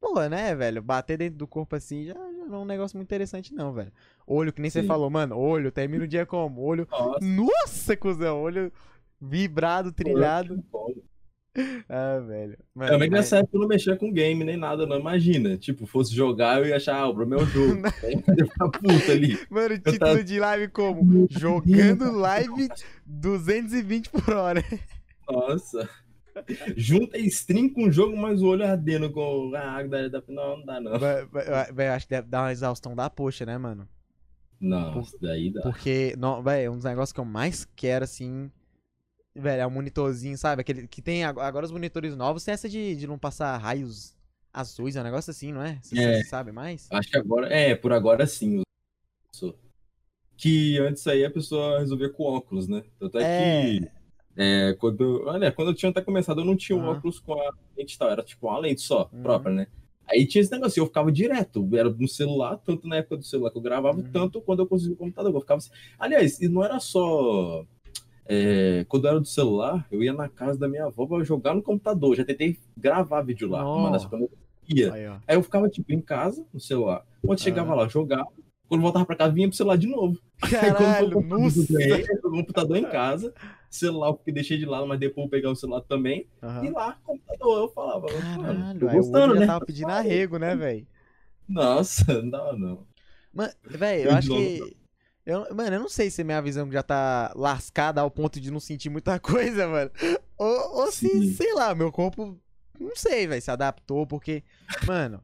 Pô, 0.00 0.28
né, 0.28 0.54
velho? 0.54 0.82
Bater 0.82 1.16
dentro 1.18 1.38
do 1.38 1.46
corpo 1.46 1.74
assim 1.76 2.04
já, 2.04 2.14
já 2.14 2.44
não 2.46 2.56
é 2.56 2.58
um 2.60 2.64
negócio 2.64 2.96
muito 2.96 3.08
interessante, 3.08 3.54
não, 3.54 3.72
velho. 3.72 3.92
Olho, 4.26 4.52
que 4.52 4.60
nem 4.60 4.70
você 4.70 4.82
Sim. 4.82 4.86
falou, 4.86 5.08
mano, 5.10 5.36
olho, 5.36 5.72
termina 5.72 6.04
o 6.04 6.08
dia 6.08 6.26
como? 6.26 6.60
Olho. 6.62 6.86
Nossa, 6.90 7.18
Nossa, 7.24 7.96
cuzão, 7.96 8.40
olho 8.40 8.72
vibrado, 9.20 9.92
trilhado. 9.92 10.62
pô, 10.70 10.94
Ah, 11.88 12.18
velho. 12.20 12.58
Mano, 12.74 12.90
Também 12.92 13.08
mas- 13.08 13.20
nessa 13.20 13.38
época 13.38 13.56
eu 13.56 13.60
não 13.62 13.68
mexia 13.68 13.96
com 13.96 14.12
game 14.12 14.44
nem 14.44 14.58
nada, 14.58 14.84
não. 14.86 14.98
Imagina. 15.00 15.56
Tipo, 15.56 15.86
fosse 15.86 16.14
jogar, 16.14 16.58
eu 16.60 16.66
ia 16.66 16.76
achar, 16.76 16.96
ah, 16.96 17.08
o 17.08 17.14
problema 17.14 17.42
é 17.42 17.44
o 17.46 17.48
jogo. 17.48 17.80
Aí 18.04 18.12
eu 18.12 18.34
ia 18.36 18.46
ficar 18.46 18.68
puto 18.68 19.10
ali. 19.10 19.38
Mano, 19.48 19.74
Eu 19.74 19.78
título 19.78 19.98
tava- 19.98 20.24
de 20.24 20.38
live 20.38 20.68
como? 20.68 21.26
Jogando 21.30 22.12
live 22.12 22.68
220 23.06 24.10
por 24.10 24.34
hora. 24.34 24.62
Nossa. 25.26 25.88
Junta 26.76 27.18
stream 27.18 27.68
com 27.70 27.84
o 27.84 27.90
jogo, 27.92 28.16
mas 28.16 28.42
o 28.42 28.46
olho 28.46 28.64
ardendo 28.66 29.10
com 29.10 29.52
a 29.54 29.60
água 29.60 30.08
da, 30.08 30.20
da... 30.20 30.22
Não, 30.28 30.56
não 30.58 30.64
dá, 30.66 30.80
não. 30.80 30.98
Vai- 30.98 31.24
vai- 31.26 31.72
vai, 31.72 31.88
acho 31.88 32.06
que 32.06 32.10
deve 32.14 32.28
dar 32.28 32.42
uma 32.42 32.52
exaustão 32.52 32.94
da 32.94 33.08
poxa, 33.10 33.44
né, 33.46 33.56
mano? 33.58 33.88
Não, 34.60 35.00
isso 35.00 35.16
daí 35.20 35.50
dá. 35.52 35.60
Porque, 35.62 36.14
não, 36.18 36.42
velho, 36.42 36.72
um 36.72 36.76
dos 36.76 36.84
negócios 36.84 37.12
que 37.12 37.20
eu 37.20 37.24
mais 37.24 37.64
quero, 37.76 38.04
assim. 38.04 38.50
Velho, 39.34 39.60
é 39.62 39.66
um 39.66 39.70
monitorzinho, 39.70 40.36
sabe? 40.38 40.62
Aquele 40.62 40.86
que 40.88 41.02
tem. 41.02 41.24
ag- 41.24 41.38
Agora 41.40 41.66
os 41.66 41.70
monitores 41.72 42.16
novos 42.16 42.42
tem 42.42 42.54
essa 42.54 42.68
de, 42.68 42.96
de 42.96 43.06
não 43.06 43.18
passar 43.18 43.54
raios 43.58 44.16
azuis, 44.52 44.96
é 44.96 45.00
um 45.00 45.04
negócio 45.04 45.30
assim, 45.30 45.52
não 45.52 45.62
é? 45.62 45.78
Você 45.82 45.98
É. 46.00 46.24
sabe 46.24 46.52
mais? 46.52 46.88
Acho 46.90 47.10
que 47.10 47.18
agora. 47.18 47.48
É, 47.54 47.74
por 47.74 47.92
agora 47.92 48.26
sim. 48.26 48.62
Que 50.38 50.78
antes 50.78 51.06
aí 51.06 51.24
a 51.24 51.30
pessoa 51.30 51.78
resolvia 51.80 52.10
com 52.10 52.22
óculos, 52.24 52.68
né? 52.68 52.82
Tanto 52.98 53.18
é, 53.18 53.22
É. 53.22 53.62
que. 53.80 53.90
É, 54.36 54.74
quando, 54.78 55.02
eu- 55.02 55.26
olha, 55.26 55.50
quando 55.50 55.68
eu 55.68 55.74
tinha 55.74 55.90
até 55.90 56.00
começado, 56.02 56.40
eu 56.40 56.44
não 56.44 56.56
tinha 56.56 56.76
um 56.76 56.82
Aham. 56.82 56.96
óculos 56.98 57.18
com 57.20 57.32
a 57.34 57.50
lente 57.76 57.94
e 57.94 57.98
tal, 57.98 58.10
era 58.10 58.22
tipo 58.22 58.46
uma 58.48 58.58
lente 58.58 58.82
só, 58.82 59.08
Uhum. 59.12 59.22
própria, 59.22 59.52
né? 59.54 59.66
Aí 60.08 60.26
tinha 60.26 60.40
esse 60.42 60.52
negócio, 60.52 60.78
eu 60.80 60.86
ficava 60.86 61.10
direto, 61.10 61.68
era 61.74 61.88
no 61.90 62.06
celular, 62.06 62.58
tanto 62.58 62.86
na 62.86 62.96
época 62.96 63.16
do 63.16 63.24
celular 63.24 63.50
que 63.50 63.58
eu 63.58 63.62
gravava, 63.62 63.98
Uhum. 63.98 64.04
tanto 64.12 64.40
quando 64.40 64.60
eu 64.60 64.66
conseguia 64.66 64.94
o 64.94 64.98
computador, 64.98 65.34
eu 65.34 65.40
ficava 65.40 65.58
assim. 65.58 65.70
Aliás, 65.98 66.40
e 66.40 66.48
não 66.48 66.62
era 66.64 66.78
só. 66.78 67.64
é, 68.28 68.84
quando 68.88 69.04
eu 69.04 69.10
era 69.12 69.20
do 69.20 69.26
celular, 69.26 69.86
eu 69.90 70.02
ia 70.02 70.12
na 70.12 70.28
casa 70.28 70.58
da 70.58 70.68
minha 70.68 70.86
avó 70.86 71.06
pra 71.06 71.22
jogar 71.22 71.54
no 71.54 71.62
computador, 71.62 72.16
já 72.16 72.24
tentei 72.24 72.58
gravar 72.76 73.22
vídeo 73.22 73.48
lá, 73.48 73.62
Nossa. 73.62 73.90
mas 73.92 74.04
quando 74.04 74.22
eu 74.22 74.30
ia. 74.68 74.92
Aí. 74.92 75.06
Aí 75.28 75.36
eu 75.36 75.42
ficava, 75.44 75.68
tipo, 75.68 75.92
em 75.92 76.00
casa, 76.00 76.44
no 76.52 76.58
celular. 76.60 77.06
Quando 77.24 77.40
chegava 77.40 77.72
lá, 77.74 77.86
jogava. 77.88 78.26
Quando 78.68 78.80
voltava 78.82 79.06
pra 79.06 79.14
casa, 79.14 79.32
vinha 79.32 79.46
pro 79.46 79.56
celular 79.56 79.76
de 79.78 79.86
novo. 79.86 80.18
Aí 80.42 80.50
quando 80.50 80.76
Caralho, 80.76 81.06
o 81.06 81.12
computador, 81.12 81.38
nossa. 81.44 81.60
eu 81.60 81.78
ganhei, 81.78 82.04
o 82.24 82.30
computador 82.30 82.76
em 82.76 82.82
casa, 82.90 83.32
celular 83.70 84.12
porque 84.14 84.32
deixei 84.32 84.58
de 84.58 84.66
lado, 84.66 84.86
mas 84.86 84.98
depois 85.00 85.26
eu 85.26 85.30
pegar 85.30 85.50
o 85.50 85.56
celular 85.56 85.82
também. 85.82 86.26
E 86.42 86.46
Aham. 86.46 86.70
lá, 86.70 86.92
computador, 87.04 87.62
eu 87.62 87.68
falava, 87.72 88.06
mano, 88.34 88.66
Caralho, 88.66 88.80
tô 88.80 88.88
gostando, 88.88 89.34
né? 89.34 89.46
tava 89.46 89.64
pedindo 89.64 89.90
arrego, 89.90 90.38
né, 90.38 90.54
velho? 90.56 90.86
Nossa, 91.48 92.04
não 92.22 92.30
dá 92.30 92.52
não. 92.52 92.86
Mano, 93.32 93.52
velho, 93.64 94.04
eu 94.04 94.10
Eu 94.10 94.12
acho 94.12 94.30
que. 94.30 94.76
Eu, 95.24 95.54
mano, 95.54 95.74
eu 95.76 95.80
não 95.80 95.88
sei 95.88 96.08
se 96.10 96.22
minha 96.22 96.40
visão 96.40 96.70
já 96.70 96.82
tá 96.82 97.32
lascada 97.34 98.00
ao 98.00 98.10
ponto 98.10 98.40
de 98.40 98.50
não 98.50 98.60
sentir 98.60 98.88
muita 98.88 99.18
coisa, 99.20 99.66
mano. 99.68 99.90
Ou, 100.38 100.76
ou 100.82 100.92
se, 100.92 101.22
sei 101.24 101.52
lá, 101.54 101.74
meu 101.74 101.90
corpo. 101.90 102.38
Não 102.78 102.94
sei, 102.94 103.26
velho, 103.26 103.42
se 103.42 103.50
adaptou, 103.50 104.06
porque. 104.06 104.44
Mano, 104.86 105.22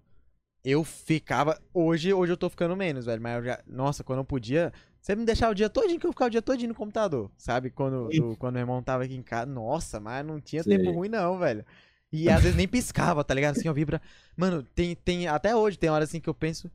eu 0.65 0.85
ficava. 0.85 1.61
Hoje, 1.75 2.13
hoje 2.15 2.33
eu 2.33 2.37
tô 2.37 2.51
ficando 2.51 2.77
menos, 2.77 3.07
velho. 3.07 3.23
Mas 3.23 3.37
eu 3.39 3.45
já. 3.45 3.61
Nossa, 3.67 4.05
quando 4.05 4.21
eu 4.21 4.25
podia. 4.25 4.73
Você 5.03 5.17
me 5.17 5.25
deixava 5.25 5.51
o 5.53 5.55
dia 5.55 5.69
todinho 5.69 5.99
que 5.99 6.07
eu 6.07 6.13
ficava 6.13 6.29
o 6.29 6.31
dia 6.31 6.41
todinho 6.41 6.69
no 6.69 6.75
computador. 6.77 7.29
Sabe? 7.37 7.71
Quando, 7.71 8.09
do- 8.09 8.37
quando 8.37 8.55
meu 8.55 8.61
irmão 8.63 8.81
tava 8.83 9.03
aqui 9.05 9.15
em 9.17 9.23
casa. 9.23 9.47
Nossa, 9.47 9.99
mas 9.99 10.25
não 10.25 10.41
tinha 10.41 10.63
Sei. 10.63 10.79
tempo 10.79 10.93
ruim, 10.93 11.09
não, 11.09 11.37
velho. 11.39 11.65
E 12.13 12.31
às 12.31 12.43
vezes 12.43 12.57
nem 12.57 12.69
piscava, 12.69 13.25
tá 13.25 13.35
ligado? 13.35 13.57
Assim, 13.59 13.69
ó, 13.69 13.73
vibra. 13.73 14.01
Mano, 14.37 14.63
tem, 14.63 14.95
tem. 14.95 15.27
Até 15.27 15.57
hoje 15.57 15.77
tem 15.79 15.91
hora 15.91 16.05
assim 16.05 16.21
que 16.21 16.29
eu 16.29 16.35
penso. 16.35 16.71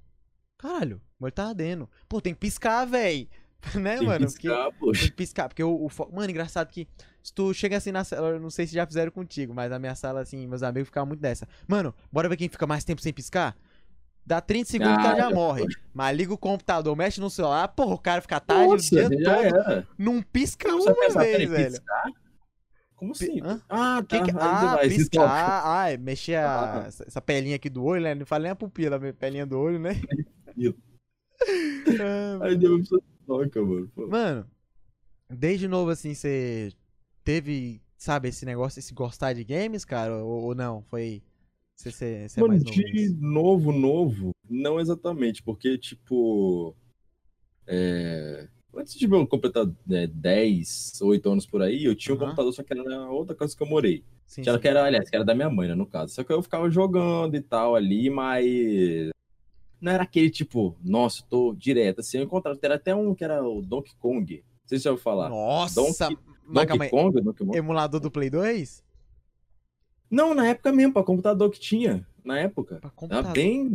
Caralho, 0.58 1.02
o 1.20 1.24
olho 1.26 1.32
tá 1.32 1.48
ardendo. 1.48 1.90
Pô, 2.10 2.20
tem 2.20 2.34
que 2.34 2.40
piscar, 2.40 2.86
véi. 2.86 3.30
né, 3.76 3.98
Tem 3.98 4.00
que 4.00 4.06
mano? 4.06 4.26
Porque 4.28 4.48
piscar, 4.50 4.72
pô. 4.74 4.92
tem 4.92 5.02
que 5.10 5.12
piscar. 5.16 5.48
Porque 5.48 5.64
o, 5.64 5.86
o 5.88 5.90
Mano, 6.16 6.30
engraçado 6.30 6.68
que. 6.70 6.88
Se 7.24 7.34
tu 7.34 7.54
chega 7.54 7.78
assim 7.78 7.92
na 7.92 8.04
sala, 8.04 8.30
eu 8.30 8.40
não 8.40 8.50
sei 8.50 8.66
se 8.68 8.74
já 8.74 8.86
fizeram 8.86 9.12
contigo, 9.12 9.54
mas 9.54 9.70
na 9.70 9.78
minha 9.80 9.96
sala, 9.96 10.22
assim, 10.22 10.48
meus 10.48 10.64
amigos 10.64 10.88
ficavam 10.88 11.08
muito 11.08 11.20
dessa. 11.22 11.48
Mano, 11.68 11.94
bora 12.12 12.30
ver 12.30 12.38
quem 12.38 12.48
fica 12.50 12.66
mais 12.68 12.84
tempo 12.84 13.02
sem 13.02 13.12
piscar? 13.14 13.56
Dá 14.28 14.42
30 14.42 14.70
segundos 14.70 14.98
que 14.98 15.02
Ah, 15.08 15.10
ela 15.12 15.16
já 15.22 15.30
já 15.30 15.34
morre. 15.34 15.66
Mas 15.94 16.18
liga 16.18 16.34
o 16.34 16.38
computador, 16.38 16.94
mexe 16.98 17.22
no 17.22 17.30
celular, 17.30 17.66
porra, 17.70 17.94
o 17.96 17.98
cara 17.98 18.22
fica 18.22 18.40
tarde 18.42 18.74
Nossa, 18.74 18.86
o 19.06 19.10
dia 19.10 19.24
todo. 19.24 19.30
era. 19.46 19.88
Não 19.98 20.22
pisca 20.22 20.68
uma 20.76 20.94
vez, 21.24 21.50
velho. 21.50 21.72
piscar? 21.72 22.12
Como 22.98 23.12
assim? 23.14 23.40
Hã? 23.42 23.62
Ah, 23.70 24.04
Que 24.06 24.18
tá. 24.18 24.24
que- 24.26 24.32
aí 24.32 24.38
Ah, 24.38 24.78
piscar. 24.90 25.62
Ah, 25.66 25.90
é 25.92 25.98
mexer 25.98 26.36
a- 26.36 26.82
Ah. 26.84 26.88
essa 26.88 27.22
pelinha 27.22 27.56
aqui 27.56 27.70
do 27.70 27.84
olho, 27.86 28.04
né? 28.04 28.14
Não 28.16 28.26
fala 28.26 28.44
nem 28.44 28.52
a 28.52 28.56
pupila, 28.56 28.98
a 28.98 29.14
pelinha 29.14 29.46
do 29.46 29.58
olho, 29.58 29.80
né? 29.80 29.92
Aí 32.42 32.58
deu 32.58 32.72
uma 32.72 32.80
pessoa 32.80 33.02
que 33.02 33.08
toca, 33.26 33.62
mano. 33.64 33.88
Pô. 33.96 34.08
Mano, 34.08 34.46
desde 35.30 35.68
novo, 35.68 35.92
assim, 35.92 36.14
você 36.14 36.72
teve, 37.24 37.82
sabe, 37.98 38.30
esse 38.30 38.46
negócio, 38.46 38.80
esse 38.80 38.94
gostar 38.94 39.34
de 39.34 39.44
games, 39.44 39.86
cara? 39.86 40.16
Ou, 40.24 40.44
ou 40.46 40.56
não? 40.56 40.84
Foi. 40.90 41.22
Você, 41.78 41.92
você, 41.92 42.28
você 42.28 42.40
é 42.40 42.42
Mano, 42.42 42.54
mais 42.54 42.64
novo 42.64 42.82
de 42.82 43.14
novo, 43.22 43.72
novo, 43.72 44.32
não 44.50 44.80
exatamente, 44.80 45.44
porque, 45.44 45.78
tipo. 45.78 46.76
é, 47.68 48.48
Antes 48.76 48.96
de 48.96 49.06
eu 49.06 49.28
completar 49.28 49.66
é, 49.90 50.08
10, 50.08 51.00
8 51.02 51.30
anos 51.32 51.46
por 51.46 51.62
aí, 51.62 51.84
eu 51.86 51.96
tinha 51.96 52.14
um 52.14 52.18
Aham. 52.18 52.26
computador, 52.26 52.54
só 52.54 52.64
que 52.64 52.74
era 52.74 52.84
na 52.84 53.10
outra 53.10 53.36
casa 53.36 53.56
que 53.56 53.62
eu 53.64 53.68
morei. 53.68 54.04
Sim, 54.26 54.42
Que 54.44 54.50
era, 54.50 54.58
sim. 54.58 54.62
que 54.62 54.68
era, 54.68 54.86
aliás, 54.86 55.10
que 55.10 55.16
era 55.16 55.26
da 55.26 55.34
minha 55.36 55.50
mãe, 55.50 55.68
né, 55.68 55.76
no 55.76 55.86
caso. 55.86 56.14
Só 56.14 56.24
que 56.24 56.34
eu 56.34 56.42
ficava 56.44 56.70
jogando 56.70 57.36
e 57.36 57.42
tal 57.42 57.76
ali, 57.76 58.10
mas. 58.10 59.10
Não 59.80 59.92
era 59.92 60.04
aquele 60.04 60.30
tipo, 60.32 60.76
nossa, 60.84 61.24
tô 61.30 61.54
direto. 61.54 62.00
Assim, 62.00 62.18
eu 62.18 62.24
encontrava. 62.24 62.58
Era 62.64 62.76
até 62.76 62.96
um 62.96 63.14
que 63.14 63.24
era 63.24 63.44
o 63.48 63.62
Donkey 63.62 63.96
Kong. 64.00 64.36
Não 64.38 64.68
sei 64.68 64.80
se 64.80 64.84
você 64.84 64.90
ouviu 64.90 65.04
falar. 65.04 65.30
Nossa! 65.30 65.76
Donkey- 65.76 66.18
Donkey 66.52 66.90
Kong? 66.90 67.22
Donkey 67.22 67.46
Kong? 67.46 67.58
emulador 67.58 68.00
do 68.00 68.10
Play 68.10 68.30
2? 68.30 68.84
Não, 70.10 70.34
na 70.34 70.48
época 70.48 70.72
mesmo, 70.72 70.94
pra 70.94 71.04
computador 71.04 71.50
que 71.52 71.60
tinha. 71.60 72.06
Na 72.24 72.40
época. 72.40 72.76
Pra 72.76 72.90
Era 72.90 72.96
computador. 72.96 73.34
bem. 73.34 73.72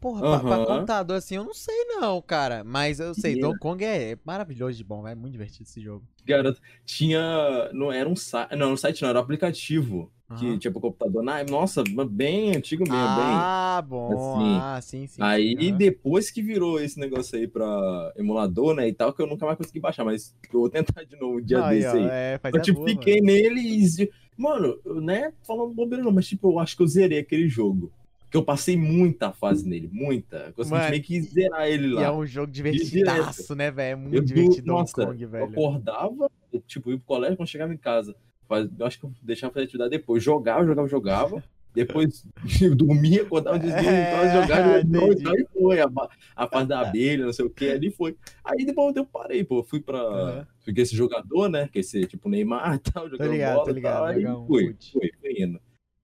Porra, 0.00 0.20
pra, 0.20 0.38
pra 0.40 0.56
Aham. 0.56 0.66
computador 0.66 1.16
assim, 1.16 1.36
eu 1.36 1.44
não 1.44 1.54
sei 1.54 1.84
não, 1.84 2.20
cara. 2.20 2.64
Mas 2.64 2.98
eu 2.98 3.14
sei, 3.14 3.32
Menina. 3.32 3.48
Donkey 3.48 3.60
Kong 3.60 3.84
é 3.84 4.18
maravilhoso 4.24 4.76
de 4.76 4.82
bom, 4.82 5.06
é 5.06 5.14
muito 5.14 5.32
divertido 5.32 5.62
esse 5.62 5.80
jogo. 5.80 6.04
Garoto, 6.24 6.60
tinha. 6.84 7.70
Não 7.72 7.92
era 7.92 8.08
um 8.08 8.16
site. 8.16 8.56
Não, 8.56 8.70
no 8.70 8.76
site 8.76 9.00
não, 9.02 9.10
era 9.10 9.18
um 9.18 9.22
aplicativo 9.22 10.12
que 10.38 10.58
tinha 10.58 10.72
pro 10.72 10.80
computador. 10.80 11.22
Na, 11.22 11.44
nossa, 11.44 11.84
bem 12.10 12.56
antigo 12.56 12.84
mesmo, 12.90 13.16
bem. 13.16 13.36
Ah, 13.38 13.84
bom. 13.86 14.12
assim. 14.12 14.58
Ah, 14.60 14.80
sim, 14.80 15.06
sim. 15.06 15.22
Aí 15.22 15.54
sim, 15.60 15.76
depois 15.76 16.30
que 16.30 16.42
virou 16.42 16.80
esse 16.80 16.98
negócio 16.98 17.38
aí 17.38 17.46
pra 17.46 18.12
emulador, 18.16 18.74
né, 18.74 18.88
e 18.88 18.92
tal, 18.94 19.12
que 19.12 19.20
eu 19.22 19.26
nunca 19.26 19.44
mais 19.46 19.58
consegui 19.58 19.78
baixar, 19.78 20.04
mas 20.04 20.34
eu 20.52 20.60
vou 20.60 20.70
tentar 20.70 21.04
de 21.04 21.16
novo 21.16 21.38
um 21.38 21.40
dia 21.42 21.64
aí, 21.64 21.80
desse 21.80 21.88
ó, 21.88 21.94
aí. 21.96 22.08
É, 22.10 22.38
faz 22.38 22.54
Eu, 22.54 22.62
tipo, 22.62 22.78
boa, 22.78 22.88
fiquei 22.88 23.20
nele 23.20 23.60
e. 23.60 24.10
Mano, 24.36 24.78
né, 25.02 25.32
falando 25.46 25.74
bobeira 25.74 26.02
não, 26.02 26.12
mas 26.12 26.26
tipo, 26.26 26.50
eu 26.52 26.58
acho 26.58 26.76
que 26.76 26.82
eu 26.82 26.86
zerei 26.86 27.18
aquele 27.18 27.48
jogo. 27.48 27.92
Porque 28.22 28.36
eu 28.38 28.44
passei 28.44 28.78
muita 28.78 29.30
fase 29.30 29.68
nele, 29.68 29.90
muita. 29.92 30.36
Eu 30.46 30.52
consegui 30.54 30.74
Mano, 30.74 30.90
meio 30.90 31.02
que 31.02 31.20
zerar 31.20 31.68
ele 31.68 31.88
lá. 31.88 32.00
E 32.00 32.04
é 32.04 32.10
um 32.10 32.24
jogo 32.24 32.50
divertidaço, 32.50 33.54
né, 33.54 33.70
velho? 33.70 33.92
É 33.92 33.94
muito 33.96 34.14
Eu, 34.16 34.22
divertido 34.22 34.66
do, 34.66 34.72
nossa, 34.72 35.04
Kong, 35.06 35.22
eu 35.22 35.28
velho. 35.28 35.44
acordava, 35.50 36.30
eu, 36.50 36.60
tipo, 36.62 36.90
ia 36.90 36.96
pro 36.96 37.06
colégio, 37.06 37.36
quando 37.36 37.48
chegava 37.48 37.74
em 37.74 37.76
casa, 37.76 38.16
faz- 38.48 38.70
eu 38.78 38.86
acho 38.86 38.98
que 38.98 39.04
eu 39.04 39.12
deixava 39.22 39.52
fazer 39.52 39.64
atividade 39.64 39.90
depois. 39.90 40.22
Jogava, 40.24 40.64
jogava, 40.64 40.88
jogava. 40.88 41.44
Depois 41.74 42.24
eu 42.60 42.74
dormia, 42.76 43.22
acordava, 43.22 43.58
desvia, 43.58 43.88
É, 43.88 44.32
jogava, 44.32 44.80
jogava, 44.80 45.30
aí 45.30 45.46
foi. 45.52 45.80
A, 45.80 45.90
a 46.36 46.48
fase 46.48 46.68
da 46.68 46.80
abelha, 46.80 47.24
não 47.24 47.32
sei 47.32 47.44
o 47.44 47.50
que, 47.50 47.70
ali 47.70 47.90
foi. 47.90 48.16
Aí 48.44 48.64
depois 48.64 48.94
eu 48.94 49.06
parei, 49.06 49.42
pô. 49.42 49.62
Fui 49.62 49.80
pra. 49.80 49.98
Aham. 50.00 50.46
Fiquei 50.64 50.82
esse 50.82 50.94
jogador, 50.94 51.48
né? 51.48 51.68
Que 51.68 51.80
esse 51.80 52.06
tipo 52.06 52.28
Neymar 52.28 52.74
e 52.74 52.78
tal, 52.92 53.08
jogando 53.08 53.30
ligado, 53.30 53.54
bola 53.54 53.64
tô 53.64 53.70
e 53.70 53.74
ligado, 53.74 53.94
tal. 53.94 54.04
Aí 54.04 54.26
um 54.26 54.46
fui, 54.46 54.76
fui, 54.92 55.10
fui 55.20 55.42
indo. 55.42 55.60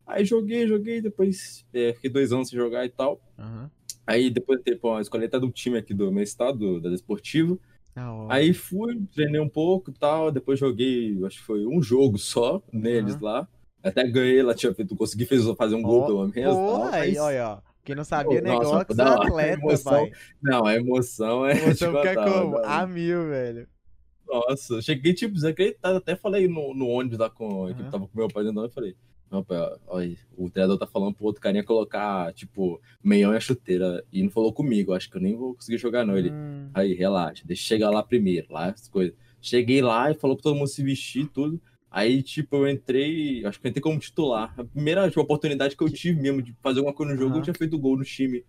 Aí 0.06 0.24
joguei, 0.24 0.66
joguei, 0.66 1.02
depois 1.02 1.66
é, 1.72 1.92
fiquei 1.92 2.10
dois 2.10 2.32
anos 2.32 2.48
sem 2.48 2.58
jogar 2.58 2.84
e 2.86 2.88
tal. 2.88 3.20
Aham. 3.38 3.70
Aí 4.06 4.30
depois 4.30 4.62
teve 4.62 4.80
uma 4.82 5.02
escolha 5.02 5.28
do 5.28 5.50
time 5.50 5.76
aqui 5.76 5.92
do 5.92 6.10
meu 6.10 6.22
estado, 6.22 6.58
do, 6.58 6.80
da 6.80 6.88
Desportivo. 6.88 7.60
Aí 8.30 8.54
fui, 8.54 9.02
treinei 9.12 9.40
um 9.40 9.48
pouco 9.48 9.90
e 9.90 9.94
tal, 9.94 10.30
depois 10.30 10.58
joguei, 10.58 11.18
acho 11.26 11.38
que 11.38 11.44
foi 11.44 11.66
um 11.66 11.82
jogo 11.82 12.16
só 12.16 12.62
neles 12.72 13.14
Aham. 13.16 13.24
lá. 13.24 13.48
Até 13.82 14.06
ganhei 14.08 14.42
lá, 14.42 14.54
tinha 14.54 14.74
feito, 14.74 14.96
consegui 14.96 15.24
fazer 15.56 15.74
um 15.74 15.82
gol 15.82 16.02
Ó, 16.02 16.06
pelo 16.06 16.28
menos. 16.28 16.56
tal, 16.56 16.66
Porra, 16.66 16.96
aí, 16.96 17.08
mas- 17.10 17.18
olha, 17.18 17.48
ó. 17.48 17.68
Quem 17.84 17.94
não 17.96 18.04
sabia, 18.04 18.42
nossa, 18.42 18.60
negócio 18.60 18.94
da 18.94 19.12
hora, 19.18 19.28
atleta, 19.28 19.52
emoção, 19.62 19.92
pai. 19.92 20.12
Não, 20.42 20.66
a 20.66 20.74
emoção 20.74 21.46
é. 21.46 21.54
Você 21.54 21.86
te 21.86 21.96
fica 21.96 22.14
como? 22.14 22.50
não. 22.58 22.64
A 22.64 22.86
mil, 22.86 23.28
velho. 23.28 23.66
Nossa, 24.26 24.82
cheguei, 24.82 25.14
tipo, 25.14 25.32
desacreditado. 25.34 25.96
Até 25.96 26.14
falei 26.14 26.46
no, 26.48 26.74
no 26.74 26.86
ônibus 26.86 27.18
lá 27.18 27.30
com 27.30 27.66
que 27.74 27.80
Aham. 27.80 27.90
tava 27.90 28.06
com 28.06 28.18
meu 28.18 28.28
pai 28.28 28.44
dentro, 28.44 28.60
eu 28.62 28.68
falei. 28.70 28.94
Não, 29.30 29.42
pai, 29.42 29.56
olha, 29.86 30.16
o 30.36 30.50
treinador 30.50 30.78
tá 30.78 30.86
falando 30.86 31.14
pro 31.14 31.24
outro 31.26 31.40
carinha 31.40 31.64
colocar, 31.64 32.32
tipo, 32.34 32.78
meião 33.02 33.32
e 33.32 33.36
a 33.36 33.40
chuteira. 33.40 34.04
E 34.12 34.22
não 34.22 34.30
falou 34.30 34.52
comigo, 34.52 34.92
acho 34.92 35.10
que 35.10 35.16
eu 35.16 35.20
nem 35.22 35.34
vou 35.34 35.54
conseguir 35.54 35.78
jogar, 35.78 36.04
não. 36.04 36.16
Ele, 36.16 36.30
Hum, 36.30 36.68
Aí, 36.74 36.92
relaxa, 36.92 37.42
deixa 37.46 37.62
eu 37.62 37.66
chegar 37.68 37.88
lá 37.90 38.02
primeiro, 38.02 38.48
lá 38.52 38.66
as 38.66 38.86
coisas. 38.88 39.14
Cheguei 39.40 39.80
lá 39.80 40.10
e 40.10 40.14
falou 40.14 40.36
pra 40.36 40.42
todo 40.42 40.56
mundo 40.56 40.68
se 40.68 40.82
vestir 40.82 41.22
e 41.22 41.28
tudo. 41.28 41.58
Aí, 41.90 42.22
tipo, 42.22 42.56
eu 42.56 42.68
entrei, 42.68 43.44
acho 43.46 43.58
que 43.60 43.66
eu 43.66 43.70
entrei 43.70 43.80
como 43.82 43.98
titular. 43.98 44.52
A 44.58 44.64
primeira 44.64 45.08
tipo, 45.08 45.20
oportunidade 45.20 45.76
que 45.76 45.82
eu 45.82 45.90
tive 45.90 46.20
mesmo 46.20 46.42
de 46.42 46.54
fazer 46.62 46.80
alguma 46.80 46.94
coisa 46.94 47.12
no 47.12 47.18
jogo, 47.18 47.38
eu 47.38 47.42
tinha 47.42 47.54
feito 47.54 47.78
gol 47.78 47.96
no 47.96 48.04
time. 48.04 48.44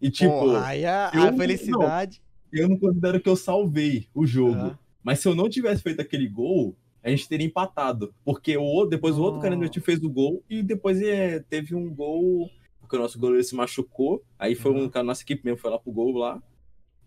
E, 0.00 0.10
tipo, 0.10 0.30
Porra, 0.30 0.66
aí 0.66 0.84
a, 0.84 1.10
eu 1.14 1.22
a 1.22 1.30
não- 1.30 1.38
felicidade. 1.38 2.22
eu 2.52 2.68
não 2.68 2.78
considero 2.78 3.20
que 3.20 3.28
eu 3.28 3.36
salvei 3.36 4.06
o 4.14 4.24
jogo. 4.26 4.78
Mas 5.02 5.18
se 5.20 5.28
eu 5.28 5.34
não 5.34 5.48
tivesse 5.48 5.82
feito 5.82 6.00
aquele 6.00 6.28
gol, 6.28 6.76
a 7.02 7.10
gente 7.10 7.28
teria 7.28 7.46
empatado. 7.46 8.14
Porque 8.24 8.56
o 8.56 8.86
depois 8.86 9.18
o 9.18 9.22
outro 9.22 9.40
cara 9.40 9.54
do 9.54 9.58
meu 9.60 9.68
time 9.68 9.84
fez 9.84 10.02
o 10.02 10.08
gol 10.08 10.42
e 10.48 10.62
depois 10.62 11.00
é, 11.02 11.40
teve 11.40 11.74
um 11.74 11.92
gol. 11.92 12.48
Porque 12.80 12.96
o 12.96 12.98
nosso 12.98 13.18
goleiro 13.18 13.42
se 13.42 13.54
machucou. 13.56 14.22
Aí 14.38 14.54
foi 14.54 14.72
Aham. 14.72 14.84
um 14.84 14.88
cara, 14.88 15.04
nossa 15.04 15.22
equipe 15.22 15.44
mesmo 15.44 15.58
foi 15.58 15.70
lá 15.70 15.78
pro 15.78 15.90
gol 15.92 16.12
lá. 16.16 16.40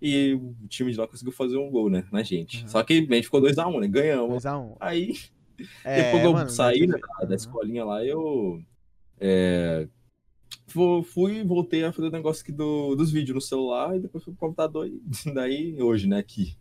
E 0.02 0.34
o 0.34 0.54
time 0.68 0.92
de 0.92 0.98
lá 1.00 1.08
conseguiu 1.08 1.32
fazer 1.34 1.58
um 1.58 1.72
gol, 1.72 1.90
né? 1.90 2.04
Na 2.12 2.22
gente. 2.22 2.70
Só 2.70 2.84
que 2.84 2.94
a 3.10 3.14
gente 3.16 3.24
ficou 3.24 3.42
2x1, 3.42 3.80
né? 3.80 3.88
Ganhamos. 3.88 4.44
2x1. 4.44 4.76
Aí, 4.80 5.14
É, 5.84 5.96
depois 6.04 6.22
que 6.22 6.28
eu 6.28 6.34
mano, 6.34 6.50
saí 6.50 6.88
né, 6.88 6.98
da, 7.20 7.26
da 7.28 7.36
escolinha 7.36 7.84
lá, 7.86 8.04
eu. 8.06 8.62
é, 9.20 9.88
fu- 10.68 11.04
fui 11.04 11.38
e 11.40 11.44
voltei 11.44 11.84
a 11.86 11.94
fazer 11.94 12.08
o 12.10 12.12
negócio 12.12 12.44
aqui 12.44 12.52
do, 12.52 12.96
dos 12.96 13.12
vídeos 13.12 13.36
no 13.36 13.42
celular 13.42 13.96
e 13.96 14.00
depois 14.02 14.24
fui 14.24 14.34
pro 14.34 14.42
computador. 14.48 14.88
E 14.88 15.02
daí, 15.34 15.82
hoje, 15.82 16.08
né? 16.08 16.20
Aqui. 16.20 16.58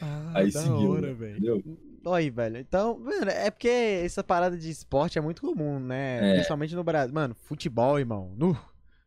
Ah, 0.00 0.32
Aí 0.34 0.50
da 0.50 0.60
seguiu, 0.62 0.90
hora, 0.90 1.08
né? 1.08 1.14
velho. 1.14 1.62
Aí, 2.06 2.30
velho. 2.30 2.58
Então, 2.58 2.98
mano, 2.98 3.30
é 3.30 3.50
porque 3.50 3.68
essa 3.68 4.22
parada 4.24 4.56
de 4.58 4.70
esporte 4.70 5.18
é 5.18 5.20
muito 5.22 5.40
comum, 5.42 5.78
né? 5.80 6.24
É. 6.32 6.34
Principalmente 6.34 6.74
no 6.74 6.84
Brasil. 6.84 7.14
Mano, 7.14 7.34
futebol, 7.34 7.98
irmão. 7.98 8.34
Nu. 8.36 8.56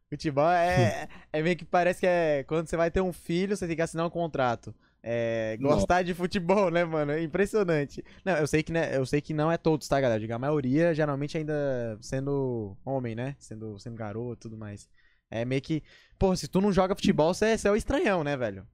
Futebol 0.09 0.49
é, 0.49 1.07
é 1.33 1.41
meio 1.41 1.55
que 1.57 1.65
parece 1.65 1.99
que 1.99 2.07
é 2.07 2.43
quando 2.45 2.67
você 2.67 2.77
vai 2.77 2.89
ter 2.91 3.01
um 3.01 3.13
filho, 3.13 3.55
você 3.57 3.67
tem 3.67 3.75
que 3.75 3.81
assinar 3.81 4.05
um 4.07 4.09
contrato. 4.09 4.73
É, 5.09 5.55
gostar 5.61 6.03
de 6.03 6.13
futebol, 6.13 6.69
né, 6.69 6.83
mano? 6.83 7.13
É 7.13 7.23
impressionante. 7.23 8.03
Não, 8.25 8.35
eu 8.35 8.45
sei 8.45 8.61
que, 8.61 8.73
né, 8.73 8.97
eu 8.97 9.05
sei 9.05 9.21
que 9.21 9.33
não 9.33 9.49
é 9.49 9.57
todos, 9.57 9.87
tá, 9.87 10.01
galera? 10.01 10.19
Digo, 10.19 10.33
a 10.33 10.37
maioria, 10.37 10.93
geralmente, 10.93 11.37
ainda 11.37 11.97
sendo 12.01 12.75
homem, 12.83 13.15
né? 13.15 13.33
Sendo, 13.39 13.79
sendo 13.79 13.95
garoto 13.95 14.33
e 14.33 14.49
tudo 14.49 14.57
mais. 14.57 14.89
É 15.31 15.45
meio 15.45 15.61
que. 15.61 15.81
Pô, 16.19 16.35
se 16.35 16.49
tu 16.49 16.59
não 16.59 16.73
joga 16.73 16.93
futebol, 16.93 17.33
você, 17.33 17.57
você 17.57 17.69
é 17.69 17.71
o 17.71 17.77
estranhão, 17.77 18.21
né, 18.21 18.35
velho? 18.35 18.67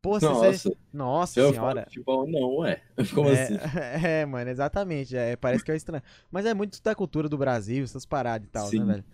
Pô, 0.00 0.18
se 0.18 0.26
você. 0.26 0.46
Nossa, 0.46 0.72
Nossa 0.90 1.40
eu 1.40 1.52
senhora. 1.52 1.74
falo 1.74 1.84
futebol, 1.84 2.26
não, 2.30 2.56
ué. 2.60 2.80
Como 3.14 3.28
é, 3.28 3.42
assim? 3.42 3.58
É, 4.06 4.24
mano, 4.24 4.48
exatamente. 4.48 5.14
É, 5.14 5.36
parece 5.36 5.62
que 5.62 5.70
é 5.70 5.76
estranho. 5.76 6.02
Mas 6.30 6.46
é 6.46 6.54
muito 6.54 6.82
da 6.82 6.94
cultura 6.94 7.28
do 7.28 7.36
Brasil, 7.36 7.84
essas 7.84 8.06
paradas 8.06 8.48
e 8.48 8.50
tal, 8.50 8.68
Sim. 8.68 8.78
né, 8.78 8.86
velho? 8.86 9.04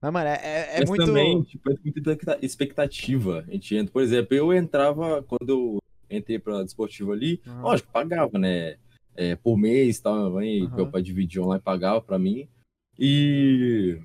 Mas, 0.00 0.12
mano, 0.12 0.28
é, 0.28 0.40
é, 0.40 0.76
é 0.76 0.78
Mas 0.78 0.88
muito. 0.88 1.06
também, 1.06 1.42
tipo, 1.42 1.72
é 1.72 1.74
muita 1.84 2.38
expectativa. 2.40 3.44
A 3.48 3.50
gente 3.50 3.74
entra, 3.74 3.92
por 3.92 4.00
exemplo, 4.00 4.36
eu 4.36 4.52
entrava, 4.52 5.24
quando 5.24 5.48
eu 5.48 5.79
entrei 6.10 6.38
pra 6.38 6.62
desportivo 6.62 7.12
ali, 7.12 7.40
Aham. 7.46 7.62
lógico, 7.62 7.88
pagava, 7.92 8.38
né? 8.38 8.76
É, 9.16 9.36
por 9.36 9.56
mês 9.56 9.98
e 9.98 10.02
tal, 10.02 10.38
aí 10.38 10.62
Aham. 10.62 10.76
meu 10.76 10.86
pai 10.90 11.02
dividia 11.02 11.42
online, 11.42 11.62
pagava 11.62 12.00
pra 12.00 12.18
mim. 12.18 12.48
E. 12.98 13.98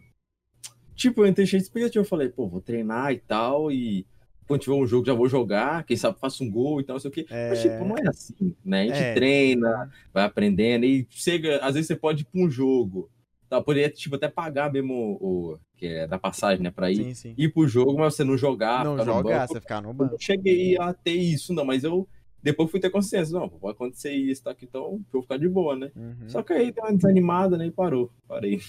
Tipo, 0.96 1.22
eu 1.22 1.28
entrei 1.28 1.46
cheio 1.46 1.62
de 1.62 1.68
expectativa. 1.68 2.04
Eu 2.04 2.08
falei, 2.08 2.30
pô, 2.30 2.48
vou 2.48 2.62
treinar 2.62 3.12
e 3.12 3.18
tal, 3.20 3.72
e 3.72 4.06
quando 4.48 4.62
tiver 4.62 4.76
um 4.76 4.86
jogo, 4.86 5.06
já 5.06 5.14
vou 5.14 5.28
jogar, 5.28 5.84
quem 5.84 5.98
sabe 5.98 6.20
faço 6.20 6.44
um 6.44 6.50
gol 6.50 6.80
e 6.80 6.84
tal, 6.84 6.96
não 6.96 7.00
sei 7.00 7.10
o 7.10 7.14
quê. 7.14 7.28
Mas, 7.50 7.62
tipo, 7.62 7.84
não 7.86 7.98
é 7.98 8.08
assim, 8.08 8.56
né? 8.64 8.82
A 8.82 8.86
gente 8.86 9.02
É. 9.04 9.14
treina, 9.14 9.92
vai 10.14 10.24
aprendendo, 10.24 10.86
e 10.86 11.06
chega, 11.10 11.58
às 11.58 11.74
vezes 11.74 11.88
você 11.88 11.96
pode 11.96 12.22
ir 12.22 12.26
pra 12.26 12.42
um 12.42 12.50
jogo. 12.50 13.10
Tá, 13.50 13.62
poderia, 13.62 13.90
tipo, 13.90 14.16
até 14.16 14.28
pagar 14.28 14.72
mesmo 14.72 15.18
o, 15.22 15.58
que 15.78 15.86
é 15.88 16.08
da 16.08 16.18
passagem, 16.18 16.64
né, 16.64 16.72
pra 16.72 16.90
ir, 16.92 16.96
Sim, 16.98 17.14
sim. 17.14 17.36
ir 17.38 17.50
pro 17.54 17.68
jogo, 17.68 17.98
mas 18.00 18.16
você 18.16 18.24
não 18.24 18.38
jogar, 18.38 18.84
não 18.86 18.94
ficar 18.94 19.06
no 19.06 19.14
jogar, 19.14 19.40
banco. 19.40 19.54
você 19.54 19.62
ficar 19.62 19.82
no 19.82 19.90
Eu 19.90 19.94
banco. 19.94 20.12
não 20.14 20.20
cheguei 20.20 20.78
a 20.80 20.94
ter 20.94 21.14
isso, 21.14 21.54
não, 21.54 21.66
mas 21.66 21.84
eu 21.84 22.08
depois 22.42 22.70
fui 22.70 22.80
ter 22.80 22.90
consciência. 22.90 23.38
Não, 23.38 23.50
pode 23.50 23.76
acontecer 23.76 24.14
isso, 24.14 24.44
tá 24.44 24.52
aqui, 24.52 24.66
então 24.66 24.84
eu 24.84 25.02
vou 25.12 25.22
ficar 25.24 25.38
de 25.38 25.50
boa, 25.50 25.76
né? 25.76 25.92
Uhum. 25.96 26.30
Só 26.30 26.42
que 26.44 26.54
aí 26.54 26.72
deu 26.72 26.84
uma 26.84 26.94
desanimada, 26.94 27.58
né? 27.58 27.66
E 27.68 27.72
parou. 27.72 28.12
Parei. 28.28 28.62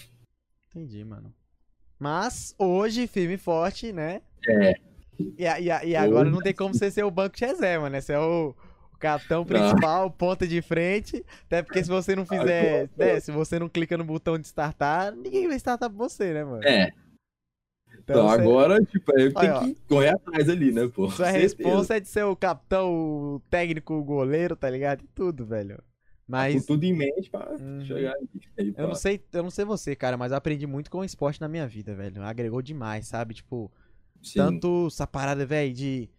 Entendi, 0.71 1.05
mano. 1.05 1.33
Mas 1.99 2.55
hoje, 2.59 3.07
firme 3.07 3.35
e 3.35 3.39
forte, 3.39 3.93
né? 3.93 4.21
É. 4.49 4.75
E, 5.19 5.45
e, 5.45 5.89
e 5.91 5.97
agora 5.97 6.23
Hoje, 6.27 6.31
não 6.31 6.43
tem 6.43 6.55
como 6.55 6.75
você 6.75 6.91
ser 6.91 7.03
o 7.05 7.11
banco 7.11 7.37
de 7.37 7.45
reserva, 7.47 7.89
né? 7.89 8.01
Você 8.01 8.13
é 8.13 8.19
o, 8.19 8.55
capitão 8.99 9.45
principal, 9.45 10.11
ponta 10.11 10.47
de 10.47 10.61
frente. 10.63 11.25
Até 11.47 11.63
porque 11.63 11.83
se 11.83 11.91
você 11.91 12.15
não 12.17 12.25
fizer. 12.27 12.89
né, 12.97 13.21
se 13.21 13.31
você 13.31 13.59
não 13.59 13.69
clica 13.69 13.97
no 13.97 14.05
botão 14.05 14.39
de 14.39 14.47
startar, 14.47 15.15
ninguém 15.15 15.47
vai 15.49 15.57
startar 15.57 15.89
por 15.91 15.97
você, 15.97 16.33
né, 16.33 16.45
mano? 16.45 16.65
É. 16.65 16.91
Então, 17.99 18.29
você- 18.29 18.41
agora, 18.41 18.85
tipo, 18.85 19.11
eu 19.19 19.33
Olha, 19.35 19.59
tenho 19.61 19.75
que 19.75 19.81
correr 19.89 20.11
atrás 20.11 20.49
ali, 20.49 20.71
né, 20.71 20.87
pô? 20.89 21.11
Sua 21.11 21.29
responsa 21.31 21.97
é 21.97 22.01
de 22.01 22.09
ser 22.09 22.25
o 22.25 22.37
capitão, 22.37 22.93
o 22.93 23.41
técnico, 23.51 23.95
o 23.95 24.05
goleiro, 24.05 24.55
tá 24.55 24.71
ligado? 24.71 25.03
E 25.03 25.09
tudo, 25.09 25.45
velho. 25.45 25.77
Com 25.77 25.83
Mas 26.29 26.67
tudo 26.67 26.85
em 26.85 26.93
mente 26.93 27.31
pra 27.31 27.53
Uhum. 27.53 27.85
chegar 27.85 28.13
ali. 28.13 28.29
Aí, 28.59 28.75
eu 28.77 28.89
não 28.89 28.95
sei, 28.95 29.25
eu 29.33 29.43
não 29.43 29.51
sei 29.51 29.65
você, 29.65 29.95
cara, 29.97 30.17
mas 30.17 30.31
eu 30.33 30.39
aprendi 30.39 30.67
muito 30.67 30.91
com 30.91 30.99
o 30.99 31.05
esporte 31.05 31.41
na 31.41 31.49
minha 31.49 31.67
vida, 31.67 31.95
velho. 31.95 32.23
Agregou 32.23 32.61
demais, 32.63 33.07
sabe? 33.07 33.35
Tipo, 33.35 33.71
Sim. 34.23 34.39
tanto 34.39 34.87
essa 34.89 35.07
parada, 35.07 35.47
velho, 35.47 35.73
de. 35.73 36.11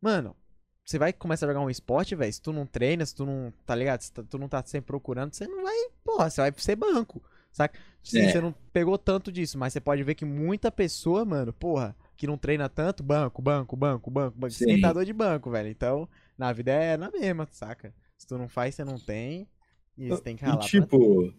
Mano, 0.00 0.36
você 0.84 0.98
vai 0.98 1.12
começar 1.12 1.46
a 1.46 1.48
jogar 1.48 1.60
um 1.60 1.70
esporte, 1.70 2.14
velho. 2.14 2.32
Se 2.32 2.42
tu 2.42 2.52
não 2.52 2.66
treina, 2.66 3.04
se 3.06 3.14
tu 3.14 3.24
não. 3.24 3.52
Tá 3.64 3.74
ligado? 3.74 4.02
Se 4.02 4.12
tu 4.12 4.38
não 4.38 4.48
tá 4.48 4.62
sempre 4.64 4.86
procurando, 4.88 5.32
você 5.34 5.46
não 5.46 5.62
vai. 5.62 5.74
Porra, 6.04 6.28
você 6.30 6.40
vai 6.40 6.52
ser 6.56 6.76
banco. 6.76 7.22
Saca? 7.52 7.78
Sim, 8.02 8.18
É. 8.20 8.32
você 8.32 8.40
não 8.40 8.52
pegou 8.72 8.98
tanto 8.98 9.30
disso, 9.32 9.56
mas 9.56 9.72
você 9.72 9.80
pode 9.80 10.02
ver 10.02 10.14
que 10.14 10.24
muita 10.24 10.70
pessoa, 10.72 11.24
mano, 11.24 11.52
porra, 11.52 11.96
que 12.16 12.26
não 12.26 12.36
treina 12.36 12.68
tanto, 12.68 13.02
banco, 13.02 13.40
banco, 13.40 13.76
banco, 13.76 14.10
banco, 14.10 14.38
banco. 14.38 14.50
Sim. 14.52 14.64
Esquentador 14.64 15.04
de 15.04 15.12
banco, 15.12 15.50
velho. 15.50 15.68
Então, 15.68 16.08
na 16.36 16.52
vida 16.52 16.72
é 16.72 16.96
na 16.96 17.10
mesma, 17.10 17.48
saca? 17.50 17.94
Se 18.18 18.26
tu 18.26 18.36
não 18.36 18.48
faz, 18.48 18.74
você 18.74 18.84
não 18.84 18.98
tem. 18.98 19.48
E 19.96 20.08
você 20.08 20.22
tem 20.22 20.36
que 20.36 20.44
ralar. 20.44 20.64
E, 20.64 20.66
tipo, 20.66 21.32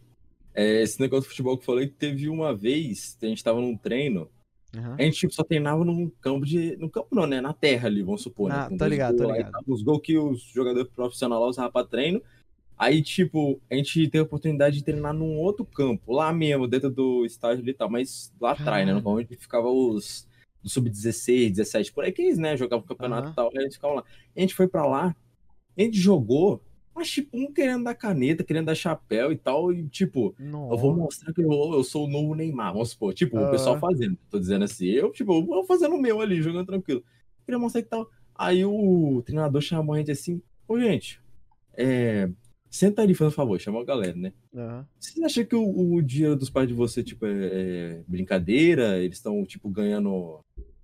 é, 0.53 0.81
esse 0.81 0.99
negócio 1.01 1.23
de 1.23 1.29
futebol 1.29 1.57
que 1.57 1.63
eu 1.63 1.65
falei, 1.65 1.87
teve 1.87 2.29
uma 2.29 2.55
vez, 2.55 3.17
a 3.21 3.25
gente 3.25 3.43
tava 3.43 3.59
num 3.59 3.75
treino, 3.77 4.29
Aham. 4.77 4.95
a 4.97 5.01
gente 5.01 5.17
tipo, 5.19 5.33
só 5.33 5.43
treinava 5.43 5.83
num 5.83 6.09
campo 6.21 6.45
de. 6.45 6.75
No 6.77 6.89
campo 6.89 7.15
não, 7.15 7.25
né? 7.25 7.41
Na 7.41 7.53
terra 7.53 7.87
ali, 7.87 8.01
vamos 8.01 8.21
supor, 8.21 8.49
né? 8.49 8.63
Com 8.63 8.71
tô 8.71 8.77
dois 8.77 8.91
ligado, 8.91 9.17
gols 9.17 9.33
e 9.33 9.37
ligado. 9.37 9.63
Os 9.67 9.81
gols 9.81 10.01
que 10.01 10.17
os 10.17 10.41
jogadores 10.41 10.89
profissionais 10.89 11.41
lá 11.41 11.47
usavam 11.47 11.71
pra 11.71 11.83
treino. 11.83 12.21
Aí, 12.77 13.01
tipo, 13.01 13.61
a 13.71 13.75
gente 13.75 14.07
teve 14.09 14.19
a 14.19 14.23
oportunidade 14.23 14.77
de 14.77 14.83
treinar 14.83 15.13
num 15.13 15.37
outro 15.37 15.63
campo, 15.63 16.11
lá 16.11 16.33
mesmo, 16.33 16.67
dentro 16.67 16.89
do 16.89 17.25
estádio 17.25 17.61
ali 17.63 17.71
e 17.71 17.73
tal, 17.73 17.89
mas 17.89 18.33
lá 18.39 18.51
atrás, 18.51 18.85
né? 18.85 18.93
No 18.93 19.01
Caralho. 19.01 19.21
onde 19.21 19.37
ficava 19.37 19.69
os 19.69 20.27
do 20.65 20.69
sub-16, 20.69 21.51
17, 21.51 21.93
por 21.93 22.03
aí 22.03 22.11
que 22.11 22.23
eles, 22.23 22.39
né, 22.39 22.57
jogavam 22.57 22.83
campeonato 22.83 23.29
e 23.29 23.35
tal, 23.35 23.49
aí 23.49 23.63
eles 23.63 23.75
ficavam 23.75 23.97
lá. 23.97 24.03
A 24.35 24.39
gente 24.41 24.55
foi 24.55 24.67
pra 24.67 24.83
lá, 24.83 25.15
a 25.77 25.81
gente 25.81 25.95
jogou, 25.97 26.59
mas, 26.95 27.09
tipo, 27.09 27.37
um 27.37 27.51
querendo 27.51 27.83
dar 27.83 27.93
caneta, 27.93 28.43
querendo 28.43 28.67
dar 28.67 28.75
chapéu 28.75 29.31
e 29.31 29.35
tal, 29.35 29.73
e, 29.73 29.85
tipo, 29.89 30.33
eu 30.39 30.77
vou 30.77 30.91
Nossa. 30.91 31.03
mostrar 31.03 31.33
que 31.33 31.41
eu, 31.41 31.51
eu 31.51 31.83
sou 31.83 32.05
o 32.05 32.09
novo 32.09 32.33
Neymar, 32.33 32.71
vamos 32.71 32.91
supor. 32.91 33.13
Tipo, 33.13 33.37
o 33.37 33.51
pessoal 33.51 33.77
fazendo. 33.77 34.17
Tô 34.29 34.39
dizendo 34.39 34.63
assim, 34.63 34.85
eu, 34.85 35.11
tipo, 35.11 35.33
eu 35.33 35.45
vou 35.45 35.65
fazendo 35.65 35.93
o 35.93 36.01
meu 36.01 36.21
ali, 36.21 36.41
jogando 36.41 36.65
tranquilo. 36.67 37.03
Queria 37.45 37.59
mostrar 37.59 37.81
que 37.81 37.89
tal. 37.89 38.09
Aí 38.33 38.63
o 38.63 39.21
treinador 39.25 39.61
chamou 39.61 39.93
a 39.93 39.97
gente 39.97 40.11
assim, 40.11 40.41
ô 40.67 40.79
gente, 40.79 41.21
é, 41.73 42.29
senta 42.69 43.01
ali, 43.01 43.13
fazendo 43.13 43.33
um 43.33 43.35
favor, 43.35 43.59
chamou 43.59 43.81
a 43.81 43.85
galera, 43.85 44.15
né? 44.15 44.33
Vocês 44.97 45.23
acham 45.23 45.45
que 45.45 45.55
o, 45.55 45.95
o 45.95 46.01
dinheiro 46.01 46.35
dos 46.35 46.49
pais 46.49 46.67
de 46.67 46.73
você, 46.73 47.03
tipo, 47.03 47.25
é, 47.25 47.31
é 47.31 48.03
brincadeira? 48.07 48.99
Eles 48.99 49.17
estão, 49.17 49.45
tipo, 49.45 49.69
ganhando 49.69 50.39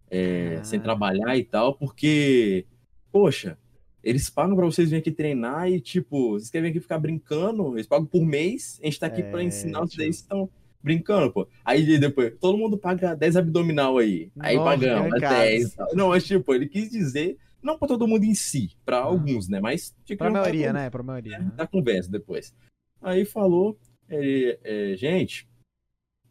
é, 0.10 0.62
sem 0.64 0.80
Caralho. 0.80 0.84
trabalhar 0.84 1.38
e 1.38 1.44
tal? 1.46 1.74
Porque, 1.76 2.66
poxa, 3.12 3.58
eles 4.04 4.30
pagam 4.30 4.56
pra 4.56 4.66
vocês 4.66 4.90
virem 4.90 5.00
aqui 5.02 5.12
treinar 5.12 5.70
e, 5.70 5.80
tipo, 5.80 6.32
vocês 6.32 6.50
querem 6.50 6.66
vir 6.66 6.78
aqui 6.78 6.80
ficar 6.80 7.00
brincando? 7.00 7.76
Eles 7.76 7.88
pagam 7.88 8.06
por 8.06 8.26
mês, 8.26 8.80
a 8.82 8.86
gente 8.86 9.00
tá 9.00 9.08
aqui 9.08 9.22
pra 9.24 9.42
É, 9.42 9.46
ensinar 9.46 9.80
vocês, 9.80 9.92
tio. 9.92 10.04
vocês 10.04 10.16
estão 10.18 10.50
brincando, 10.84 11.32
pô. 11.32 11.48
Aí 11.64 12.00
depois, 12.00 12.34
todo 12.40 12.58
mundo 12.58 12.78
paga 12.78 13.16
10 13.16 13.36
abdominal 13.38 13.98
aí. 14.00 14.32
Aí 14.40 14.56
Nossa, 14.56 14.70
pagamos, 14.72 15.12
arrancados. 15.14 15.38
10. 15.38 15.76
Não, 15.94 16.10
mas, 16.10 16.26
tipo, 16.26 16.54
ele 16.56 16.68
quis 16.68 16.90
dizer, 16.90 17.38
não 17.62 17.78
pra 17.78 17.88
todo 17.88 18.08
mundo 18.08 18.24
em 18.24 18.34
si, 18.34 18.72
pra 18.84 18.98
Ah. 18.98 19.04
alguns, 19.04 19.48
né? 19.48 19.60
Mas 19.60 19.96
tinha 20.06 20.18
Pra 20.18 20.32
maioria, 20.32 20.68
todo 20.68 20.74
né? 20.74 20.90
Pra 20.90 21.04
maioria. 21.04 21.38
aham. 21.38 21.50
da 21.56 21.68
conversa 21.68 22.10
depois. 22.12 22.54
Aí 23.02 23.24
falou, 23.26 23.78
ele, 24.10 24.58
é, 24.64 24.96
gente, 24.98 25.48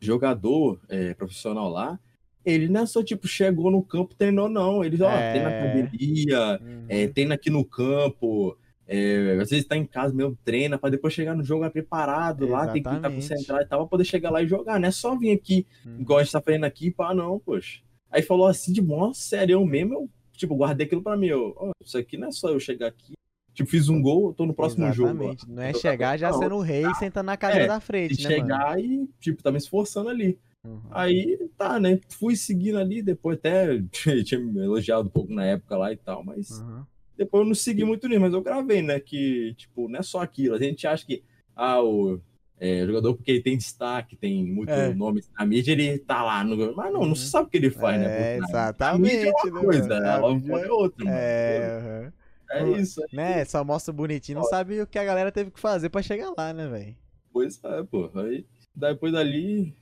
jogador 0.00 0.80
é, 0.88 1.14
profissional 1.14 1.68
lá, 1.68 1.98
ele 2.44 2.68
não 2.68 2.82
é 2.82 2.86
só 2.86 3.02
tipo 3.02 3.26
chegou 3.28 3.70
no 3.70 3.82
campo 3.82 4.14
treinou 4.14 4.48
não, 4.48 4.82
ele 4.84 5.02
ó, 5.02 5.10
É. 5.10 5.32
tem 5.32 5.42
na 5.42 5.48
academia, 5.50 6.60
Uhum. 6.62 6.84
é, 6.88 7.08
treina 7.08 7.34
aqui 7.34 7.50
no 7.50 7.64
campo, 7.64 8.56
é, 8.86 9.38
às 9.40 9.50
vezes 9.50 9.66
tá 9.66 9.76
em 9.76 9.84
casa 9.86 10.12
mesmo 10.14 10.36
treina 10.44 10.78
para 10.78 10.90
depois 10.90 11.12
chegar 11.14 11.34
no 11.36 11.44
jogo 11.44 11.64
é 11.64 11.70
preparado 11.70 12.46
lá, 12.48 12.66
tem 12.66 12.82
que 12.82 12.88
estar 12.88 12.92
Exatamente. 12.98 13.28
concentrado 13.28 13.62
e 13.62 13.66
tal 13.66 13.80
para 13.80 13.88
poder 13.88 14.04
chegar 14.04 14.30
lá 14.30 14.42
e 14.42 14.46
jogar, 14.46 14.80
não 14.80 14.88
é 14.88 14.90
só 14.90 15.16
vir 15.16 15.32
aqui 15.32 15.66
Uhum. 15.86 16.00
igual 16.00 16.18
a 16.18 16.22
gente 16.22 16.32
tá 16.32 16.40
fazendo 16.40 16.64
aqui, 16.64 16.90
pá, 16.90 17.14
não, 17.14 17.38
poxa. 17.38 17.80
Aí 18.10 18.22
falou 18.22 18.46
assim 18.48 18.72
de 18.72 18.82
mó 18.82 19.12
sério 19.12 19.64
mesmo, 19.64 19.94
eu 19.94 20.10
tipo 20.32 20.56
guardei 20.56 20.86
aquilo 20.86 21.02
para 21.02 21.16
mim, 21.16 21.26
eu, 21.28 21.54
ó, 21.56 21.70
isso 21.84 21.96
aqui 21.98 22.16
não 22.16 22.28
é 22.28 22.32
só 22.32 22.48
eu 22.48 22.58
chegar 22.58 22.88
aqui, 22.88 23.12
tipo 23.54 23.68
fiz 23.70 23.88
um 23.88 24.00
gol, 24.02 24.28
eu 24.28 24.32
tô 24.32 24.46
no 24.46 24.54
próximo 24.54 24.90
jogo. 24.92 25.10
ó. 25.10 25.12
Exatamente. 25.12 25.48
Não 25.48 25.62
é 25.62 25.72
chegar 25.74 26.16
já 26.18 26.32
sendo 26.32 26.56
o 26.56 26.60
rei 26.60 26.84
sentando 26.94 27.26
na 27.26 27.36
cadeira 27.36 27.64
É, 27.64 27.68
da 27.68 27.76
E 27.76 27.80
frente, 27.80 28.22
né, 28.24 28.28
chegar 28.30 28.80
e, 28.82 29.08
tipo, 29.20 29.42
tá 29.42 29.52
me 29.52 29.58
esforçando 29.58 30.08
ali. 30.08 30.38
Uhum. 30.64 30.80
Aí, 30.90 31.38
tá, 31.56 31.80
né? 31.80 31.98
Fui 32.10 32.36
seguindo 32.36 32.78
ali, 32.78 33.02
depois 33.02 33.38
até 33.38 33.82
tinha 34.24 34.40
me 34.40 34.60
elogiado 34.60 35.08
um 35.08 35.10
pouco 35.10 35.32
na 35.32 35.44
época 35.44 35.76
lá 35.76 35.92
e 35.92 35.96
tal, 35.96 36.22
mas 36.24 36.50
Uhum. 36.50 36.84
depois 37.16 37.42
eu 37.42 37.46
não 37.48 37.54
segui 37.54 37.84
muito 37.84 38.06
nisso, 38.08 38.20
mas 38.20 38.32
eu 38.34 38.42
gravei, 38.42 38.82
né? 38.82 39.00
Que, 39.00 39.54
tipo, 39.56 39.88
não 39.88 39.98
é 39.98 40.02
só 40.02 40.20
aquilo. 40.20 40.54
A 40.54 40.58
gente 40.58 40.86
acha 40.86 41.06
que, 41.06 41.22
ah, 41.56 41.82
o, 41.82 42.20
é, 42.58 42.84
jogador 42.86 43.14
porque 43.14 43.30
ele 43.30 43.42
tem 43.42 43.56
destaque, 43.56 44.16
tem 44.16 44.44
muito 44.44 44.68
É. 44.70 44.92
nome 44.92 45.22
na 45.38 45.46
mídia, 45.46 45.72
ele 45.72 45.98
tá 45.98 46.22
lá. 46.22 46.44
No... 46.44 46.74
Mas 46.76 46.92
não, 46.92 47.00
Uhum. 47.00 47.06
não 47.08 47.14
se 47.14 47.30
sabe 47.30 47.46
o 47.48 47.50
que 47.50 47.56
ele 47.56 47.70
faz, 47.70 47.98
né? 47.98 48.06
É, 48.06 48.38
por 48.38 48.46
trás. 48.48 48.50
exatamente, 48.50 49.06
A 49.06 49.14
mídia 49.16 49.28
é 49.30 49.44
né, 49.46 49.50
uma 49.50 49.60
coisa, 49.62 49.88
mano? 49.88 50.06
A 50.06 50.14
a 50.16 50.34
mídia- 50.34 50.48
fora 50.54 50.66
é 50.66 50.70
outra. 50.72 51.04
É. 51.08 52.12
É 52.52 52.68
isso. 52.72 53.00
aí. 53.02 53.16
né? 53.16 53.44
Só 53.46 53.64
mostra 53.64 53.92
bonitinho, 53.94 54.38
não 54.40 54.44
sabe 54.44 54.82
o 54.82 54.86
que 54.86 54.98
a 54.98 55.04
galera 55.04 55.30
teve 55.32 55.50
que 55.52 55.60
fazer 55.60 55.88
pra 55.88 56.02
chegar 56.02 56.32
lá, 56.36 56.52
né, 56.52 56.66
velho? 56.68 56.96
Pois 57.32 57.58
é, 57.64 57.82
pô. 57.84 58.10
Aí, 58.16 58.44
depois 58.74 59.12
dali, 59.12 59.72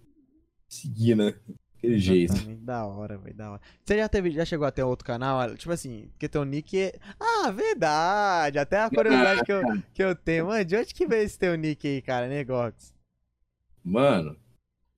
seguir, 0.68 1.16
né? 1.16 1.34
Aquele 1.78 1.98
jeito. 1.98 2.34
Da 2.56 2.84
hora, 2.86 3.16
velho, 3.16 3.36
da 3.36 3.52
hora. 3.52 3.60
Você 3.84 3.96
já 3.96 4.08
teve, 4.08 4.32
já 4.32 4.44
chegou 4.44 4.66
até 4.66 4.84
outro 4.84 5.06
canal? 5.06 5.56
Tipo 5.56 5.72
assim, 5.72 6.08
porque 6.10 6.28
teu 6.28 6.44
nick 6.44 6.76
é... 6.76 6.98
Ah, 7.18 7.52
verdade! 7.52 8.58
Até 8.58 8.80
a 8.80 8.90
curiosidade 8.90 9.44
que 9.44 9.52
eu, 9.52 9.62
que 9.94 10.02
eu 10.02 10.14
tenho. 10.16 10.46
Mano, 10.46 10.64
de 10.64 10.76
onde 10.76 10.92
que 10.92 11.06
veio 11.06 11.22
esse 11.22 11.38
teu 11.38 11.54
nick 11.56 11.86
aí, 11.86 12.02
cara, 12.02 12.26
Negox? 12.28 12.92
Mano, 13.84 14.36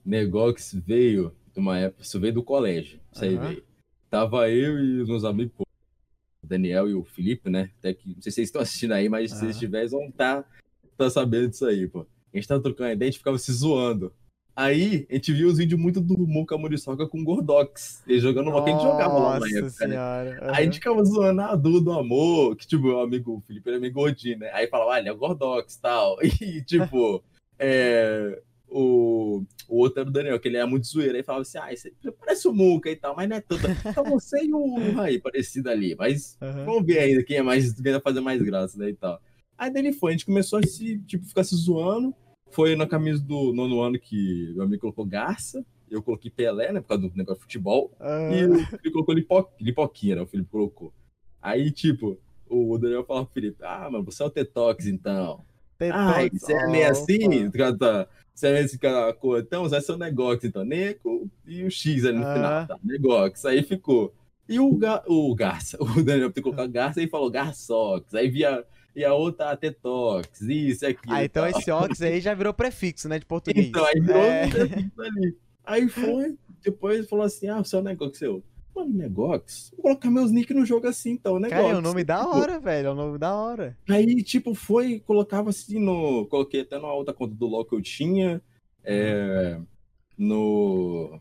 Negox 0.04 0.74
veio 0.74 1.36
de 1.52 1.60
uma 1.60 1.78
época, 1.78 2.02
isso 2.02 2.18
veio 2.18 2.32
do 2.32 2.42
colégio. 2.42 2.98
Isso 3.12 3.24
aí 3.24 3.36
Aham. 3.36 3.48
veio. 3.48 3.64
Tava 4.08 4.50
eu 4.50 4.78
e 4.78 5.02
os 5.02 5.08
meus 5.08 5.24
amigos, 5.24 5.52
o 5.60 6.46
Daniel 6.46 6.88
e 6.88 6.94
o 6.94 7.04
Felipe, 7.04 7.50
né? 7.50 7.70
Até 7.78 7.92
que, 7.92 8.14
não 8.14 8.22
sei 8.22 8.32
se 8.32 8.36
vocês 8.36 8.48
estão 8.48 8.62
assistindo 8.62 8.92
aí, 8.92 9.08
mas 9.08 9.30
se 9.30 9.36
Aham. 9.36 9.40
vocês 9.40 9.56
estiverem, 9.56 9.88
vão 9.88 10.08
estar 10.08 10.48
tá 10.96 11.10
sabendo 11.10 11.50
disso 11.50 11.66
aí, 11.66 11.86
pô. 11.86 12.06
A 12.32 12.36
gente 12.36 12.48
tava 12.48 12.62
trocando 12.62 12.92
ideia, 12.92 13.08
a 13.08 13.12
gente 13.12 13.18
ficava 13.18 13.38
se 13.38 13.52
zoando. 13.52 14.14
Aí, 14.54 15.06
a 15.10 15.14
gente 15.14 15.32
viu 15.32 15.48
os 15.48 15.58
vídeos 15.58 15.80
muito 15.80 16.00
do 16.00 16.18
Muca 16.26 16.58
Muriçoca 16.58 17.06
com 17.06 17.24
Gordox. 17.24 18.02
Ele 18.06 18.20
jogando 18.20 18.50
LOL, 18.50 18.64
que 18.64 18.70
a 18.70 18.72
gente 18.72 18.82
jogava 18.82 19.14
lá 19.14 19.32
na 19.34 19.38
Nossa 19.40 19.58
época, 19.58 19.86
né? 19.86 19.94
senhora. 19.94 20.38
Aí 20.42 20.62
a 20.62 20.64
gente 20.64 20.74
ficava 20.74 21.04
zoando 21.04 21.40
a 21.40 21.54
Du 21.54 21.80
do 21.80 21.92
amor, 21.92 22.56
que 22.56 22.66
tipo, 22.66 22.88
o 22.88 23.00
amigo 23.00 23.36
o 23.36 23.40
Felipe 23.40 23.68
era 23.70 23.80
meio 23.80 23.92
gordinho, 23.92 24.38
né? 24.38 24.50
Aí 24.52 24.66
falava, 24.66 24.90
olha, 24.90 25.08
é 25.08 25.12
o 25.12 25.16
Gordox 25.16 25.74
e 25.74 25.80
tal. 25.80 26.18
E 26.40 26.62
tipo, 26.62 27.22
é, 27.58 28.40
o, 28.68 29.42
o 29.68 29.78
outro 29.78 30.00
era 30.00 30.08
o 30.08 30.12
Daniel, 30.12 30.38
que 30.38 30.48
ele 30.48 30.56
era 30.56 30.66
muito 30.66 30.86
zoeiro. 30.86 31.16
Aí 31.16 31.22
falava 31.22 31.42
assim, 31.42 31.58
ah, 31.58 31.68
você 31.74 31.92
parece 32.18 32.48
o 32.48 32.52
Muca 32.52 32.90
e 32.90 32.96
tal, 32.96 33.14
mas 33.16 33.28
não 33.28 33.36
é 33.36 33.40
tanto. 33.40 33.66
Então 33.86 34.04
você 34.04 34.44
e 34.44 34.52
o 34.52 34.92
Raí 34.92 35.18
parecido 35.18 35.68
ali, 35.70 35.94
mas 35.94 36.36
Aham. 36.40 36.64
vamos 36.64 36.86
ver 36.86 36.98
ainda 37.00 37.22
quem 37.22 37.38
é 37.38 37.42
mais, 37.42 37.72
quem 37.72 37.92
vai 37.92 38.00
fazer 38.00 38.20
mais 38.20 38.40
graça, 38.42 38.78
né, 38.78 38.90
e 38.90 38.94
tal. 38.94 39.20
Aí 39.58 39.70
daí 39.70 39.82
ele 39.82 39.92
foi, 39.92 40.10
a 40.10 40.12
gente 40.12 40.26
começou 40.26 40.58
a 40.58 40.62
se, 40.62 40.98
tipo, 41.00 41.24
ficar 41.26 41.44
se 41.44 41.54
zoando. 41.54 42.14
Foi 42.50 42.74
na 42.76 42.86
camisa 42.86 43.22
do 43.22 43.52
nono 43.52 43.80
ano 43.80 43.98
que 43.98 44.52
meu 44.54 44.64
amigo 44.64 44.80
colocou 44.80 45.04
Garça, 45.04 45.64
eu 45.90 46.02
coloquei 46.02 46.30
Pelé, 46.30 46.72
né, 46.72 46.80
por 46.80 46.88
causa 46.88 47.08
do 47.08 47.16
negócio 47.16 47.38
de 47.38 47.42
futebol. 47.44 47.90
E 48.00 48.04
Aham. 48.04 48.52
o 48.52 48.66
Felipe 48.66 48.90
colocou 48.92 49.14
lipo- 49.14 49.48
lipoquinha, 49.60 50.16
né? 50.16 50.22
O 50.22 50.26
Felipe 50.26 50.48
colocou. 50.50 50.92
Aí, 51.42 51.70
tipo, 51.70 52.18
o 52.48 52.76
Daniel 52.78 53.04
falava 53.04 53.26
pro 53.26 53.34
Felipe, 53.34 53.56
ah, 53.62 53.88
mano, 53.90 54.04
você 54.04 54.22
é 54.22 54.26
o 54.26 54.30
Tetox, 54.30 54.86
então. 54.86 55.44
Ah, 55.92 56.14
Tetox, 56.14 56.42
você 56.42 56.52
é 56.52 56.66
meio 56.68 56.90
assim? 56.90 57.50
Tá. 57.78 58.08
Você 58.34 58.46
é 58.48 58.52
meio 58.52 58.64
assim, 58.64 58.78
cara, 58.78 59.12
cor. 59.12 59.40
Então, 59.40 59.62
você 59.64 59.70
vai 59.76 59.80
ser 59.80 59.92
o 59.92 59.96
Negox, 59.98 60.44
então. 60.44 60.64
Neco 60.64 61.28
e 61.46 61.64
o 61.64 61.70
X 61.70 62.04
ali 62.04 62.18
no 62.18 62.26
Ah. 62.26 62.34
final, 62.34 62.66
tá? 62.66 62.78
Negox. 62.84 63.44
Aí 63.44 63.62
ficou. 63.62 64.14
E 64.48 64.58
o, 64.58 64.74
Ga 64.76 65.02
o 65.06 65.34
Garça, 65.34 65.76
o 65.82 66.02
Daniel 66.02 66.32
colocar 66.42 66.66
Garça 66.66 67.00
e 67.02 67.08
falou 67.08 67.30
Garçox. 67.30 68.14
Aí 68.14 68.28
via, 68.28 68.64
e 68.94 69.04
a 69.04 69.14
outra 69.14 69.56
Tetox, 69.56 70.40
isso, 70.40 70.86
aquilo. 70.86 71.14
Ah, 71.14 71.22
e 71.22 71.26
então 71.26 71.48
tal. 71.50 71.60
esse 71.60 71.70
Ox 71.70 72.02
aí 72.02 72.20
já 72.20 72.34
virou 72.34 72.52
prefixo, 72.52 73.08
né, 73.08 73.18
de 73.18 73.26
português. 73.26 73.66
Então, 73.68 73.84
aí 73.84 74.00
virou 74.00 74.22
É. 74.22 74.46
um 74.46 74.50
prefixo 74.50 75.02
ali. 75.02 75.36
Aí 75.64 75.88
foi, 75.88 76.36
depois 76.62 77.08
falou 77.08 77.24
assim: 77.24 77.48
ah, 77.48 77.60
o 77.60 77.64
seu 77.64 77.82
Negox, 77.82 78.18
seu. 78.18 78.42
Mano, 78.74 78.92
Negox? 78.94 79.70
Vou 79.72 79.82
colocar 79.82 80.10
meus 80.10 80.30
nick 80.30 80.54
no 80.54 80.64
jogo 80.64 80.86
assim, 80.86 81.10
então, 81.10 81.38
Negox. 81.40 81.60
Cara, 81.60 81.74
é 81.74 81.78
um 81.78 81.80
nome 81.80 82.04
da 82.04 82.18
Tipo, 82.18 82.36
hora, 82.36 82.60
velho. 82.60 82.86
É 82.88 82.92
um 82.92 82.94
nome 82.94 83.18
da 83.18 83.34
hora. 83.34 83.76
Aí, 83.88 84.22
tipo, 84.22 84.54
foi, 84.54 85.00
colocava 85.00 85.50
assim 85.50 85.78
no. 85.78 86.26
Coloquei 86.26 86.60
até 86.60 86.78
na 86.78 86.92
outra 86.92 87.12
conta 87.12 87.34
do 87.34 87.46
LOL 87.46 87.64
que 87.64 87.74
eu 87.74 87.82
tinha. 87.82 88.40
É, 88.84 89.58
no. 90.16 91.20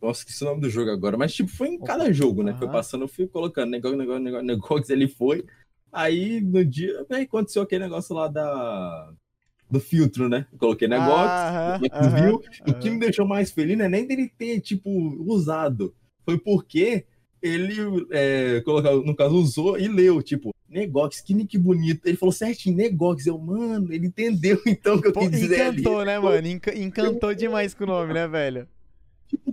Nossa, 0.00 0.20
esqueci 0.20 0.44
o 0.44 0.48
nome 0.48 0.60
do 0.60 0.70
jogo 0.70 0.90
agora, 0.90 1.16
mas 1.16 1.34
tipo, 1.34 1.50
foi 1.50 1.68
em 1.68 1.80
cada 1.80 2.12
jogo, 2.12 2.42
né? 2.42 2.54
Foi 2.54 2.66
Aham. 2.66 2.72
passando, 2.76 3.02
eu 3.02 3.08
fui 3.08 3.26
colocando 3.26 3.70
negócio, 3.70 3.96
negócio, 3.96 4.22
negócio, 4.22 4.46
negócio, 4.46 4.92
ele 4.92 5.08
foi. 5.08 5.44
Aí 5.94 6.40
no 6.40 6.64
dia, 6.64 7.06
aí 7.08 7.22
aconteceu 7.22 7.62
aquele 7.62 7.84
negócio 7.84 8.14
lá 8.14 8.26
da. 8.26 9.12
Do 9.70 9.80
filtro, 9.80 10.28
né? 10.28 10.46
Eu 10.52 10.58
coloquei 10.58 10.86
negócio, 10.86 11.80
Negox 11.80 11.98
aham, 11.98 12.22
viu. 12.22 12.42
O 12.68 12.74
que 12.74 12.90
me 12.90 12.98
deixou 12.98 13.26
mais 13.26 13.50
feliz 13.50 13.78
não 13.78 13.84
é 13.86 13.88
nem 13.88 14.06
dele 14.06 14.30
ter, 14.36 14.60
tipo, 14.60 14.90
usado. 15.24 15.94
Foi 16.24 16.36
porque 16.38 17.04
ele, 17.40 17.76
é, 18.10 18.60
colocou, 18.64 19.04
no 19.04 19.14
caso, 19.16 19.34
usou 19.36 19.78
e 19.78 19.88
leu, 19.88 20.22
tipo, 20.22 20.54
Negox, 20.68 21.20
que 21.20 21.32
nick 21.32 21.56
bonito. 21.56 22.06
Ele 22.06 22.16
falou 22.16 22.32
certinho, 22.32 22.76
Negox. 22.76 23.26
Eu, 23.26 23.38
mano, 23.38 23.92
ele 23.92 24.06
entendeu 24.08 24.60
então 24.66 24.96
o 24.96 25.00
que 25.02 25.08
eu 25.08 25.12
Pô, 25.12 25.20
quis 25.20 25.30
dizer 25.30 25.60
ali. 25.62 25.80
encantou, 25.80 26.04
né, 26.04 26.18
mano? 26.18 26.46
Enca- 26.46 26.76
encantou 26.76 27.34
demais 27.34 27.72
com 27.72 27.84
o 27.84 27.86
nome, 27.86 28.12
né, 28.12 28.26
velho? 28.28 28.68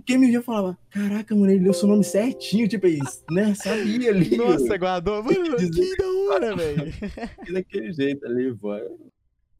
Quem 0.04 0.18
me 0.18 0.26
via 0.28 0.42
falava, 0.42 0.76
caraca, 0.90 1.34
mano, 1.34 1.50
ele 1.52 1.62
leu 1.64 1.72
seu 1.72 1.86
nome 1.88 2.02
certinho, 2.02 2.66
tipo, 2.68 2.86
ele, 2.86 2.98
né, 3.30 3.54
sabia 3.54 4.10
ali. 4.10 4.36
Nossa, 4.36 4.76
guardou. 4.76 5.22
Mano, 5.22 5.56
que 5.56 5.96
da 5.96 6.06
hora, 6.34 6.56
velho. 6.56 6.92
daquele 7.52 7.92
jeito 7.92 8.26
ali, 8.26 8.54
pô. 8.54 8.74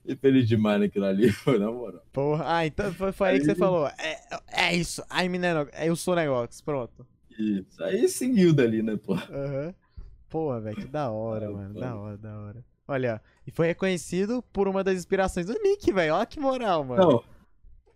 E 0.05 0.17
feliz 0.17 0.49
demais 0.49 0.81
naquilo 0.81 1.05
ali, 1.05 1.33
pô, 1.45 1.53
na 1.59 1.71
moral. 1.71 2.03
Porra. 2.13 2.45
Ah, 2.47 2.67
então 2.67 2.93
foi, 2.93 3.13
foi 3.13 3.29
aí 3.29 3.39
que 3.39 3.45
você 3.45 3.53
Aí- 3.53 3.57
falou. 3.57 3.87
É, 3.87 4.19
é 4.51 4.75
isso. 4.75 5.01
I'm 5.13 5.39
Neno- 5.39 5.69
Eu 5.81 5.95
sou 5.95 6.17
negócio. 6.17 6.65
Pronto. 6.65 7.07
Isso. 7.39 7.83
Aí 7.85 8.09
seguiu 8.09 8.53
dali, 8.53 8.83
né, 8.83 8.97
pô. 8.97 9.15
Aham. 9.15 9.73
Porra, 10.29 10.61
velho, 10.61 10.77
que 10.77 10.87
da 10.87 11.09
hora, 11.11 11.47
Ah, 11.47 11.51
mano. 11.51 11.75
pô. 11.75 11.81
Da 11.81 11.95
hora, 11.97 12.17
da 12.19 12.39
hora. 12.41 12.65
Olha, 12.89 13.23
e 13.47 13.53
foi 13.53 13.69
reconhecido 13.69 14.43
por 14.53 14.67
uma 14.67 14.83
das 14.83 14.97
inspirações 14.99 15.47
do 15.47 15.55
Nick, 15.63 15.93
velho. 15.93 16.15
Olha 16.15 16.27
que 16.27 16.41
moral, 16.41 16.83
mano. 16.85 17.01
Não. 17.03 17.25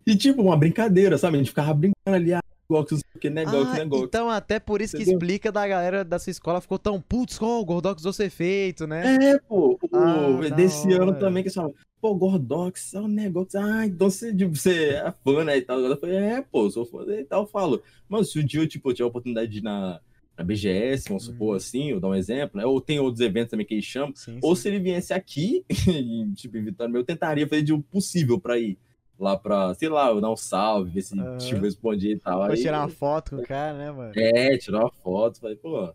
E 0.07 0.17
tipo, 0.17 0.41
uma 0.43 0.57
brincadeira, 0.57 1.19
sabe? 1.19 1.37
A 1.37 1.39
gente 1.39 1.49
ficava 1.51 1.75
brincando 1.75 2.15
ali, 2.17 2.33
ah, 2.33 2.41
Negox, 2.71 2.93
não 2.93 2.99
sei 2.99 3.05
o 3.15 3.19
que, 3.19 3.31
Negox, 3.31 3.71
Ah, 3.73 3.75
Negox. 3.79 4.03
então 4.07 4.31
até 4.31 4.61
por 4.61 4.81
isso 4.81 4.97
que 4.97 5.03
Entendeu? 5.03 5.19
explica 5.19 5.51
da 5.51 5.67
galera 5.67 6.05
da 6.05 6.19
sua 6.19 6.31
escola 6.31 6.61
ficou 6.61 6.79
tão 6.79 7.01
putz, 7.01 7.41
ó, 7.43 7.61
o 7.61 7.65
Gordox 7.65 8.03
usou 8.03 8.13
ser 8.13 8.31
feito, 8.31 8.87
né? 8.87 9.17
É, 9.33 9.39
pô, 9.39 9.79
Ah, 9.93 10.39
desse 10.55 10.93
ano 10.93 11.11
hora. 11.11 11.19
também, 11.19 11.43
que 11.43 11.51
você 11.51 11.57
fala, 11.57 11.73
pô, 12.01 12.15
Gordox, 12.15 12.95
é 12.95 13.01
um 13.01 13.09
negócio, 13.09 13.59
ah, 13.61 13.85
então 13.87 14.09
você, 14.09 14.33
tipo, 14.35 14.55
você 14.55 14.91
é 14.91 15.13
fã, 15.25 15.45
né, 15.45 15.57
e 15.59 15.63
tal. 15.63 15.81
Eu 15.81 15.97
falei, 15.99 16.17
é, 16.17 16.43
pô, 16.43 16.71
sou 16.71 16.85
fã 16.85 17.05
e 17.09 17.25
tal, 17.25 17.43
eu 17.43 17.49
falo. 17.49 17.83
Mas 18.09 18.31
se 18.31 18.39
um 18.39 18.45
dia 18.45 18.61
eu, 18.61 18.69
tipo, 18.69 18.93
tiver 18.93 19.05
a 19.05 19.09
oportunidade 19.09 19.51
de 19.51 19.59
ir 19.59 19.63
na, 19.63 20.01
na 20.39 20.45
BGS, 20.45 21.09
vamos 21.09 21.25
supor 21.25 21.51
Uhum. 21.51 21.55
assim, 21.57 21.91
eu 21.91 21.99
dar 22.01 22.09
um 22.09 22.15
exemplo, 22.15 22.59
né, 22.61 22.67
ou 22.67 22.81
tem 22.81 23.01
outros 23.01 23.21
eventos 23.21 23.51
também 23.51 23.67
que 23.67 23.75
eles 23.75 23.85
chamam, 23.85 24.13
Sim, 24.15 24.39
ou 24.41 24.55
sim. 24.55 24.63
se 24.63 24.69
ele 24.69 24.79
viesse 24.79 25.13
aqui, 25.13 25.65
tipo, 26.37 26.57
em 26.59 26.63
Vitória, 26.65 26.97
eu 26.97 27.05
tentaria 27.05 27.49
fazer 27.49 27.63
de 27.63 27.73
o 27.73 27.83
possível 27.83 28.39
pra 28.41 28.57
ir 28.59 28.79
lá 29.19 29.37
pra, 29.37 29.75
sei 29.75 29.89
lá, 29.89 30.09
eu 30.09 30.21
dar 30.21 30.31
um 30.31 30.37
salve, 30.37 30.91
ver 30.91 31.03
se, 31.03 31.19
Aham. 31.19 31.37
tipo, 31.39 31.63
respondia 31.63 32.13
e 32.13 32.19
tal. 32.19 32.41
Vou 32.41 32.51
Aí, 32.51 32.57
tirar 32.61 32.81
uma 32.81 32.89
foto 32.89 33.37
com 33.37 33.43
o 33.43 33.47
cara, 33.47 33.77
né, 33.77 33.91
mano? 33.91 34.13
É, 34.17 34.57
tirar 34.59 34.81
uma 34.81 34.93
foto, 34.93 35.41
falei, 35.41 35.57
pô, 35.57 35.93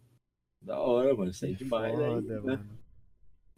da 0.62 0.80
hora, 0.80 1.16
mano, 1.16 1.32
isso 1.32 1.46
aí 1.46 1.54
é 1.54 1.56
demais, 1.56 2.00
aí, 2.00 2.14
Foda, 2.16 2.34
né? 2.36 2.40
mano. 2.42 2.70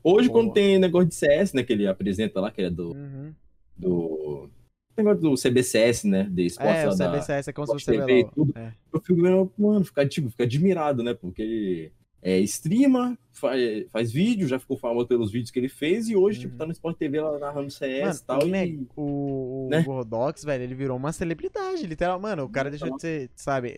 Hoje, 0.03 0.28
Pô. 0.28 0.34
quando 0.34 0.53
tem 0.53 0.78
negócio 0.78 1.07
de 1.07 1.16
CS, 1.16 1.53
né, 1.55 1.64
que 1.64 1.72
ele 1.72 1.88
apresenta 1.88 2.41
lá, 2.41 2.51
que 2.51 2.61
é 2.61 2.70
do, 2.70 2.91
Uhum. 2.93 3.34
do 3.78 4.49
negócio 4.97 5.22
do 5.22 5.38
CBCS, 5.38 6.05
né, 6.07 6.24
de 6.24 6.45
esporte 6.45 6.80
É, 6.80 6.88
o 6.89 6.95
da, 6.95 7.09
CBCS 7.09 7.49
é 7.49 7.53
como 7.53 7.68
se 7.68 7.74
fosse 7.74 7.86
TV 7.86 8.20
e 8.20 8.30
tudo. 8.32 8.51
É. 8.57 8.74
eu 8.91 9.01
fico 9.01 9.51
mano, 9.57 9.86
ficar, 9.86 10.07
tipo, 10.07 10.30
fica 10.30 10.43
admirado, 10.43 11.03
né, 11.03 11.14
porque 11.14 11.41
ele 11.41 11.93
é, 12.24 12.39
streama, 12.39 13.17
faz, 13.34 13.91
faz 13.91 14.11
vídeo, 14.11 14.47
já 14.47 14.57
ficou 14.57 14.78
famoso 14.78 15.07
pelos 15.07 15.32
vídeos 15.32 15.51
que 15.51 15.59
ele 15.59 15.67
fez, 15.69 16.07
e 16.07 16.15
hoje, 16.15 16.39
tipo, 16.39 16.53
Uhum. 16.53 16.57
tá 16.57 16.65
no 16.65 16.71
Sport 16.71 16.97
TV 16.97 17.19
lá 17.19 17.38
narrando 17.38 17.69
CS 17.69 18.01
Mano, 18.01 18.15
e 18.15 18.26
tal, 18.26 18.47
e... 18.47 18.51
ne- 18.51 18.88
o, 18.95 19.65
o 19.65 19.69
né? 19.69 19.84
Gordox, 19.84 20.43
velho, 20.45 20.63
ele 20.63 20.74
virou 20.76 20.95
uma 20.97 21.11
celebridade, 21.11 21.86
literal. 21.86 22.19
Mano, 22.19 22.43
o 22.45 22.49
cara 22.49 22.69
deixou 22.69 22.88
Então. 22.88 22.97
de 22.97 23.01
ser, 23.01 23.30
sabe, 23.36 23.78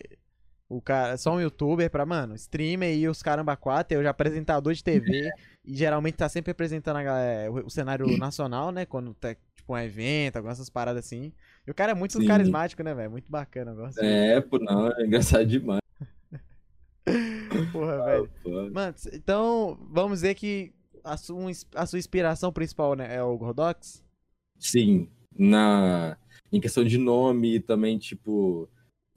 o 0.68 0.80
cara, 0.80 1.16
só 1.16 1.32
um 1.34 1.40
youtuber 1.40 1.90
pra, 1.90 2.06
mano, 2.06 2.34
streamer 2.36 2.96
e 2.96 3.08
os 3.08 3.22
caramba 3.22 3.56
quatro, 3.56 3.98
eu 3.98 4.02
já 4.02 4.10
apresentador 4.10 4.72
de 4.74 4.82
TV, 4.84 5.30
e 5.64 5.74
geralmente 5.76 6.14
tá 6.14 6.28
sempre 6.28 6.50
representando 6.50 6.96
a 6.96 7.02
galera- 7.02 7.50
o, 7.52 7.66
o 7.66 7.70
cenário 7.70 8.06
nacional, 8.18 8.70
né, 8.70 8.86
quando 8.86 9.12
tá, 9.14 9.34
tipo, 9.56 9.72
um 9.72 9.78
evento, 9.78 10.36
algumas 10.36 10.56
essas 10.58 10.70
paradas 10.70 11.04
assim. 11.04 11.32
E 11.66 11.70
o 11.70 11.74
cara 11.74 11.90
é 11.90 11.94
muito 11.96 12.12
Sim. 12.20 12.26
carismático, 12.28 12.80
né, 12.84 12.94
velho, 12.94 13.10
muito 13.10 13.28
bacana, 13.28 13.72
eu 13.72 13.76
gosto. 13.76 13.98
É, 14.00 14.40
pô, 14.40 14.58
não, 14.60 14.88
é 14.92 15.04
engraçado 15.04 15.44
demais. 15.46 15.80
Porra, 17.72 18.04
velho. 18.04 18.30
pô. 18.42 18.50
Mano, 18.70 18.94
então, 19.12 19.78
vamos 19.90 20.18
dizer 20.18 20.34
que 20.34 20.72
a 21.04 21.16
sua, 21.16 21.50
a 21.74 21.86
sua 21.86 21.98
inspiração 21.98 22.52
principal, 22.52 22.94
né, 22.94 23.14
é 23.14 23.22
o 23.22 23.36
Gordox? 23.38 24.04
Sim, 24.58 25.08
na 25.38 26.16
em 26.52 26.60
questão 26.60 26.84
de 26.84 26.96
nome 26.96 27.56
e 27.56 27.60
também, 27.60 27.98
tipo, 27.98 28.68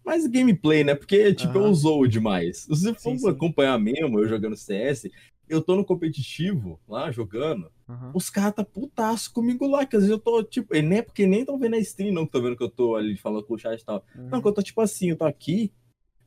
mais 0.03 0.25
gameplay, 0.27 0.83
né? 0.83 0.95
Porque, 0.95 1.33
tipo, 1.33 1.57
eu 1.59 1.65
usou 1.65 2.05
demais. 2.07 2.61
Se 2.63 2.93
for 2.95 2.97
Sim, 2.99 3.17
sim. 3.17 3.29
acompanhar 3.29 3.77
mesmo, 3.79 4.19
eu 4.19 4.27
jogando 4.27 4.55
CS, 4.55 5.09
eu 5.47 5.61
tô 5.61 5.75
no 5.75 5.85
competitivo 5.85 6.79
lá 6.87 7.11
jogando, 7.11 7.71
Aham. 7.87 8.11
os 8.13 8.29
caras 8.29 8.55
tá 8.55 8.63
putaço 8.63 9.31
comigo 9.31 9.67
lá, 9.67 9.85
que 9.85 9.95
às 9.95 10.03
vezes 10.03 10.11
eu 10.11 10.19
tô, 10.19 10.43
tipo, 10.43 10.75
e 10.75 10.81
nem 10.81 10.99
é 10.99 11.01
porque 11.01 11.25
nem 11.25 11.45
tão 11.45 11.57
vendo 11.57 11.75
a 11.75 11.79
stream, 11.79 12.13
não, 12.13 12.25
que 12.25 12.31
tô 12.31 12.41
vendo 12.41 12.57
que 12.57 12.63
eu 12.63 12.69
tô 12.69 12.95
ali 12.95 13.15
falando 13.17 13.43
com 13.45 13.53
o 13.53 13.57
chat 13.57 13.79
e 13.79 13.85
tal. 13.85 14.03
Não, 14.15 14.37
Uhum. 14.37 14.41
que 14.41 14.47
eu 14.47 14.53
tô 14.53 14.61
tipo 14.61 14.81
assim, 14.81 15.09
eu 15.11 15.17
tô 15.17 15.25
aqui, 15.25 15.71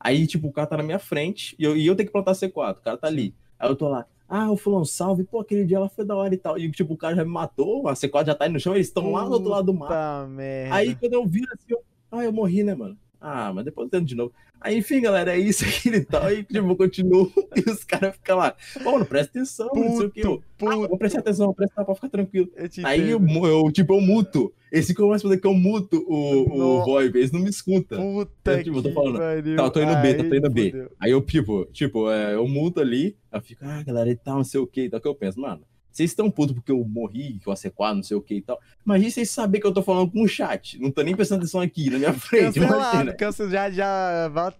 aí, 0.03 0.27
tipo, 0.27 0.47
o 0.47 0.51
cara 0.51 0.67
tá 0.67 0.77
na 0.77 0.83
minha 0.83 0.99
frente 0.99 1.55
e 1.57 1.63
eu, 1.63 1.75
e 1.75 1.87
eu 1.87 1.95
tenho 1.95 2.07
que 2.07 2.13
plantar 2.13 2.33
C4, 2.33 2.77
o 2.77 2.81
cara 2.81 2.97
tá 2.97 3.07
ali. 3.07 3.33
Aí 3.57 3.69
eu 3.69 3.75
tô 3.75 3.87
lá, 3.87 4.05
Ah, 4.27 4.51
o 4.51 4.57
fulano 4.57 4.85
salve, 4.85 5.23
pô, 5.23 5.39
aquele 5.39 5.63
dia 5.65 5.77
ela 5.77 5.89
foi 5.89 6.05
da 6.05 6.15
hora 6.15 6.33
e 6.33 6.37
tal. 6.37 6.57
E 6.57 6.69
tipo, 6.71 6.93
o 6.93 6.97
cara 6.97 7.15
já 7.15 7.23
me 7.23 7.31
matou, 7.31 7.87
a 7.87 7.93
C4 7.93 8.25
já 8.27 8.35
tá 8.35 8.45
aí 8.45 8.51
no 8.51 8.59
chão, 8.59 8.75
eles 8.75 8.87
estão 8.87 9.11
lá 9.11 9.23
do 9.23 9.33
outro 9.33 9.49
lado 9.49 9.65
do 9.65 9.73
mar. 9.73 10.27
Merda. 10.27 10.75
Aí 10.75 10.95
quando 10.95 11.13
eu 11.13 11.25
viro 11.25 11.47
assim, 11.53 11.67
eu, 11.69 11.81
ah, 12.11 12.23
eu 12.23 12.33
morri, 12.33 12.63
né, 12.63 12.75
mano? 12.75 12.97
Ah, 13.21 13.53
mas 13.53 13.63
depois 13.63 13.85
eu 13.85 13.91
tento 13.91 14.05
de 14.05 14.15
novo. 14.15 14.33
Aí, 14.59 14.77
enfim, 14.77 15.01
galera, 15.01 15.33
é 15.33 15.39
isso 15.39 15.63
aqui 15.65 15.89
e 15.89 16.05
tal. 16.05 16.23
Aí, 16.23 16.43
tipo, 16.43 16.67
eu 16.67 16.75
continuo 16.75 17.31
e 17.55 17.69
os 17.69 17.83
caras 17.83 18.15
ficam 18.15 18.37
lá. 18.37 18.55
Não 18.81 19.05
presta 19.05 19.39
atenção, 19.39 19.69
não 19.73 19.97
sei 19.97 20.05
o 20.05 20.11
que. 20.11 20.21
Eu, 20.21 20.43
ah, 20.61 20.75
vou 20.75 20.97
prestar 20.97 21.19
atenção, 21.19 21.47
vou 21.47 21.55
prestar 21.55 21.85
pra 21.85 21.95
ficar 21.95 22.09
tranquilo. 22.09 22.49
Eu 22.55 22.69
Aí 22.85 23.09
eu, 23.09 23.21
eu, 23.45 23.71
tipo, 23.71 23.93
eu 23.93 24.01
muto. 24.01 24.53
Esse 24.73 24.91
que 24.95 24.99
eu 24.99 25.07
mais 25.07 25.21
fazer 25.21 25.37
que 25.37 25.45
eu 25.45 25.53
muto 25.53 26.03
o, 26.07 26.51
o 26.51 26.57
No- 26.57 26.83
VoIP, 26.83 27.15
eles 27.15 27.31
não 27.31 27.39
me 27.39 27.49
escutam. 27.49 28.01
Puta 28.01 28.53
Eu, 28.53 28.63
tipo, 28.63 28.77
eu 28.79 28.81
tô 28.83 28.91
falando, 28.91 29.17
pariu. 29.19 29.55
tá, 29.55 29.63
eu 29.65 29.69
tô 29.71 29.79
indo 29.83 29.95
B, 30.01 30.13
tá, 30.15 30.23
tô 30.23 30.35
indo 30.35 30.49
B. 30.49 30.65
fudeu. 30.71 30.91
Aí 30.99 31.11
eu, 31.11 31.21
tipo, 31.21 31.65
tipo, 31.65 32.09
é, 32.09 32.33
eu 32.33 32.47
muto 32.47 32.81
ali, 32.81 33.15
eu 33.31 33.39
fico, 33.39 33.63
ah, 33.63 33.83
galera, 33.83 34.09
e 34.09 34.15
tal, 34.15 34.37
não 34.37 34.43
sei 34.43 34.59
o 34.59 34.65
que 34.65 34.89
tal. 34.89 34.99
Que 34.99 35.07
eu 35.07 35.13
penso, 35.13 35.39
mano, 35.39 35.61
vocês 35.91 36.09
estão 36.09 36.31
putos 36.31 36.55
porque 36.55 36.71
eu 36.71 36.83
morri, 36.83 37.37
que 37.39 37.47
eu 37.47 37.53
AC4, 37.53 37.93
não 37.97 38.01
sei 38.01 38.17
o 38.17 38.21
que 38.21 38.33
e 38.33 38.41
tal. 38.41 38.59
Imagina 38.83 39.11
vocês 39.11 39.29
saberem 39.29 39.61
que 39.61 39.67
eu 39.67 39.73
tô 39.75 39.83
falando 39.83 40.09
com 40.11 40.23
o 40.23 40.27
chat. 40.27 40.79
Não 40.81 40.89
tô 40.89 41.03
nem 41.03 41.15
prestando 41.15 41.41
atenção 41.41 41.61
aqui 41.61 41.91
na 41.91 41.99
minha 41.99 42.13
frente. 42.17 42.59
Cancelado, 42.59 43.15
cancel 43.15 43.49
já, 43.51 43.69
já, 43.69 44.27
volta 44.29 44.57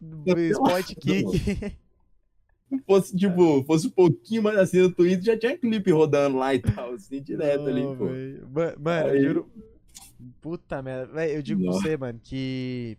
spot 0.52 0.94
kick. 0.96 1.74
Fosse, 2.88 3.16
tipo, 3.18 3.64
fosse 3.66 3.88
um 3.88 3.92
pouquinho 3.92 4.44
mais 4.44 4.58
assim 4.58 4.80
no 4.80 4.92
Twitter, 4.92 5.24
já 5.24 5.38
tinha 5.38 5.58
clipe 5.58 5.92
rodando 5.92 6.38
lá 6.38 6.54
e 6.54 6.60
tal, 6.60 6.92
assim, 6.94 7.22
direto 7.22 7.68
ali, 7.68 7.82
pô. 7.98 8.06
Mano, 8.80 9.10
eu 9.10 9.24
juro. 9.24 9.50
Puta 10.42 10.82
merda. 10.82 11.12
Véi, 11.14 11.36
eu 11.36 11.42
digo 11.42 11.62
pra 11.62 11.72
Nossa. 11.72 11.82
você, 11.84 11.98
mano, 11.98 12.20
que. 12.24 12.98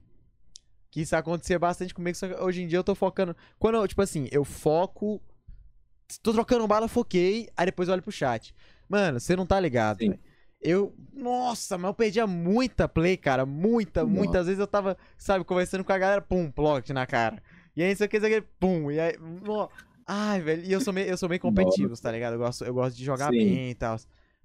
Que 0.90 1.00
isso 1.00 1.16
acontecia 1.16 1.58
bastante 1.58 1.92
comigo, 1.92 2.16
só 2.16 2.28
que 2.28 2.34
hoje 2.40 2.62
em 2.62 2.68
dia 2.68 2.78
eu 2.78 2.84
tô 2.84 2.94
focando. 2.94 3.34
Quando 3.58 3.76
eu, 3.76 3.88
tipo 3.88 4.00
assim, 4.02 4.28
eu 4.30 4.44
foco. 4.44 5.20
Tô 6.22 6.32
trocando 6.32 6.66
bala, 6.68 6.86
foquei, 6.86 7.48
aí 7.56 7.66
depois 7.66 7.88
eu 7.88 7.94
olho 7.94 8.02
pro 8.02 8.12
chat. 8.12 8.54
Mano, 8.88 9.18
você 9.18 9.34
não 9.34 9.44
tá 9.46 9.58
ligado, 9.58 9.98
velho. 9.98 10.18
Eu. 10.60 10.94
Nossa, 11.12 11.76
mas 11.76 11.88
eu 11.88 11.94
perdia 11.94 12.26
muita 12.26 12.88
play, 12.88 13.16
cara. 13.16 13.44
Muita, 13.44 14.02
Nossa. 14.02 14.14
muitas 14.14 14.46
vezes 14.46 14.60
eu 14.60 14.66
tava, 14.66 14.96
sabe, 15.18 15.44
conversando 15.44 15.82
com 15.84 15.92
a 15.92 15.98
galera, 15.98 16.20
pum, 16.22 16.50
block 16.54 16.92
na 16.92 17.06
cara. 17.06 17.42
E 17.76 17.82
aí, 17.82 17.90
isso 17.92 18.04
aqui, 18.04 18.16
isso 18.18 18.26
aqui, 18.26 18.40
pum. 18.60 18.90
E 18.90 19.00
aí. 19.00 19.16
no- 19.18 19.68
Ai, 20.06 20.40
velho. 20.40 20.62
E 20.64 20.70
eu 20.70 20.80
sou 20.80 20.92
meio, 20.92 21.08
eu 21.08 21.16
sou 21.16 21.28
meio 21.28 21.40
competitivo, 21.40 21.96
tá 22.00 22.12
ligado? 22.12 22.34
Eu 22.34 22.38
gosto, 22.38 22.64
eu 22.64 22.74
gosto 22.74 22.94
de 22.96 23.04
jogar 23.04 23.30
Sim. 23.32 23.38
bem 23.38 23.70
e 23.70 23.74
tal. 23.74 23.96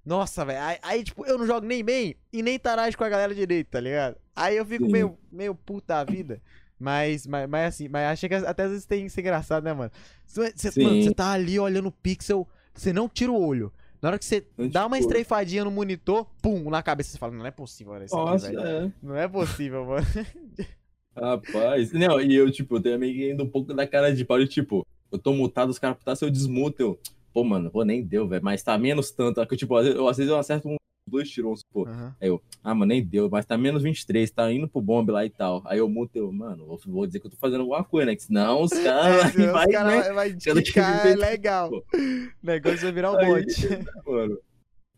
Nossa, 0.04 0.44
velho. 0.44 0.60
Aí, 0.60 0.78
aí, 0.82 1.04
tipo, 1.04 1.26
eu 1.26 1.38
não 1.38 1.46
jogo 1.46 1.66
nem 1.66 1.84
bem 1.84 2.16
e 2.32 2.42
nem 2.42 2.58
tarage 2.58 2.96
com 2.96 3.04
a 3.04 3.08
galera 3.08 3.34
direito, 3.34 3.68
tá 3.68 3.80
ligado? 3.80 4.16
Aí 4.34 4.56
eu 4.56 4.64
fico 4.64 4.86
Sim. 4.86 4.92
meio, 4.92 5.18
meio 5.30 5.54
puta 5.54 5.94
da 5.94 6.04
vida. 6.04 6.40
Mas, 6.78 7.26
mas, 7.26 7.48
mas 7.48 7.74
assim, 7.74 7.88
mas 7.88 8.06
achei 8.06 8.28
que 8.28 8.34
até 8.34 8.62
às 8.62 8.70
vezes 8.70 8.86
tem 8.86 9.04
que 9.04 9.10
ser 9.10 9.20
engraçado, 9.20 9.62
né, 9.64 9.72
mano? 9.74 9.90
Você, 10.26 10.82
mano, 10.82 11.02
você 11.02 11.12
tá 11.12 11.32
ali 11.32 11.58
olhando 11.58 11.88
o 11.88 11.92
pixel, 11.92 12.48
você 12.72 12.92
não 12.92 13.06
tira 13.08 13.30
o 13.30 13.38
olho. 13.38 13.70
Na 14.00 14.08
hora 14.08 14.18
que 14.18 14.24
você 14.24 14.46
Eu, 14.56 14.70
dá 14.70 14.86
uma 14.86 14.96
tipo, 14.96 15.08
estreifadinha 15.08 15.62
no 15.62 15.70
monitor, 15.70 16.26
pum, 16.40 16.70
na 16.70 16.82
cabeça 16.82 17.10
você 17.10 17.18
fala, 17.18 17.34
não 17.34 17.44
é 17.44 17.50
possível, 17.50 17.92
olha 17.92 18.04
isso 18.06 18.18
aqui, 18.18 18.30
Nossa, 18.30 18.46
velho. 18.46 18.60
é. 18.66 18.92
Não 19.02 19.14
é 19.16 19.28
possível, 19.28 19.84
mano. 19.84 20.06
Rapaz, 21.14 21.92
não, 21.92 22.18
e 22.18 22.34
eu, 22.34 22.50
tipo, 22.50 22.76
eu 22.76 22.80
tenho 22.82 22.98
meio 22.98 23.14
que 23.14 23.30
ainda 23.30 23.42
um 23.42 23.48
pouco 23.48 23.74
da 23.74 23.86
cara 23.86 24.14
de 24.14 24.24
pau, 24.24 24.38
de, 24.38 24.46
tipo, 24.46 24.86
eu 25.12 25.18
tô 25.18 25.34
mutado, 25.34 25.68
os 25.68 25.78
caras 25.78 25.98
tá, 26.02 26.16
se 26.16 26.24
eu 26.24 26.30
desmuto, 26.30 26.80
eu, 26.80 26.98
pô, 27.32 27.44
mano, 27.44 27.70
pô, 27.70 27.84
nem 27.84 28.04
deu, 28.04 28.26
velho, 28.28 28.42
mas 28.44 28.62
tá 28.62 28.76
menos 28.78 29.10
tanto, 29.10 29.44
que, 29.46 29.56
tipo, 29.56 29.76
às 29.76 29.84
vezes 29.84 29.98
eu, 29.98 30.08
às 30.08 30.16
vezes 30.16 30.30
eu 30.30 30.38
acerto 30.38 30.68
um, 30.68 30.76
dois 31.08 31.28
tirões, 31.28 31.60
pô, 31.72 31.86
Aham. 31.86 32.14
aí 32.20 32.28
eu, 32.28 32.40
ah, 32.62 32.74
mano, 32.74 32.86
nem 32.90 33.04
deu, 33.04 33.28
mas 33.30 33.44
tá 33.46 33.56
menos 33.58 33.82
23, 33.82 34.30
tá 34.30 34.52
indo 34.52 34.68
pro 34.68 34.80
bombe 34.80 35.10
lá 35.12 35.24
e 35.24 35.30
tal, 35.30 35.62
aí 35.66 35.78
eu 35.78 35.88
muto, 35.88 36.16
eu, 36.16 36.30
mano, 36.32 36.66
vou, 36.66 36.80
vou 36.86 37.06
dizer 37.06 37.20
que 37.20 37.26
eu 37.26 37.30
tô 37.30 37.36
fazendo 37.36 37.60
alguma 37.62 37.82
coisa, 37.84 38.06
né, 38.06 38.16
que 38.16 38.22
senão 38.22 38.62
os 38.62 38.70
caras 38.82 39.34
Os 39.34 39.34
vai, 39.34 39.66
cara 39.68 40.02
né, 40.04 40.12
vai, 40.12 40.34
que 40.34 40.50
é 40.50 41.14
legal. 41.14 41.70
pô. 41.70 41.84
Negócio 42.42 42.80
vai 42.80 42.92
virar 42.92 43.16
Aí- 43.18 43.26
bot. 43.44 43.68
mano. 44.06 44.38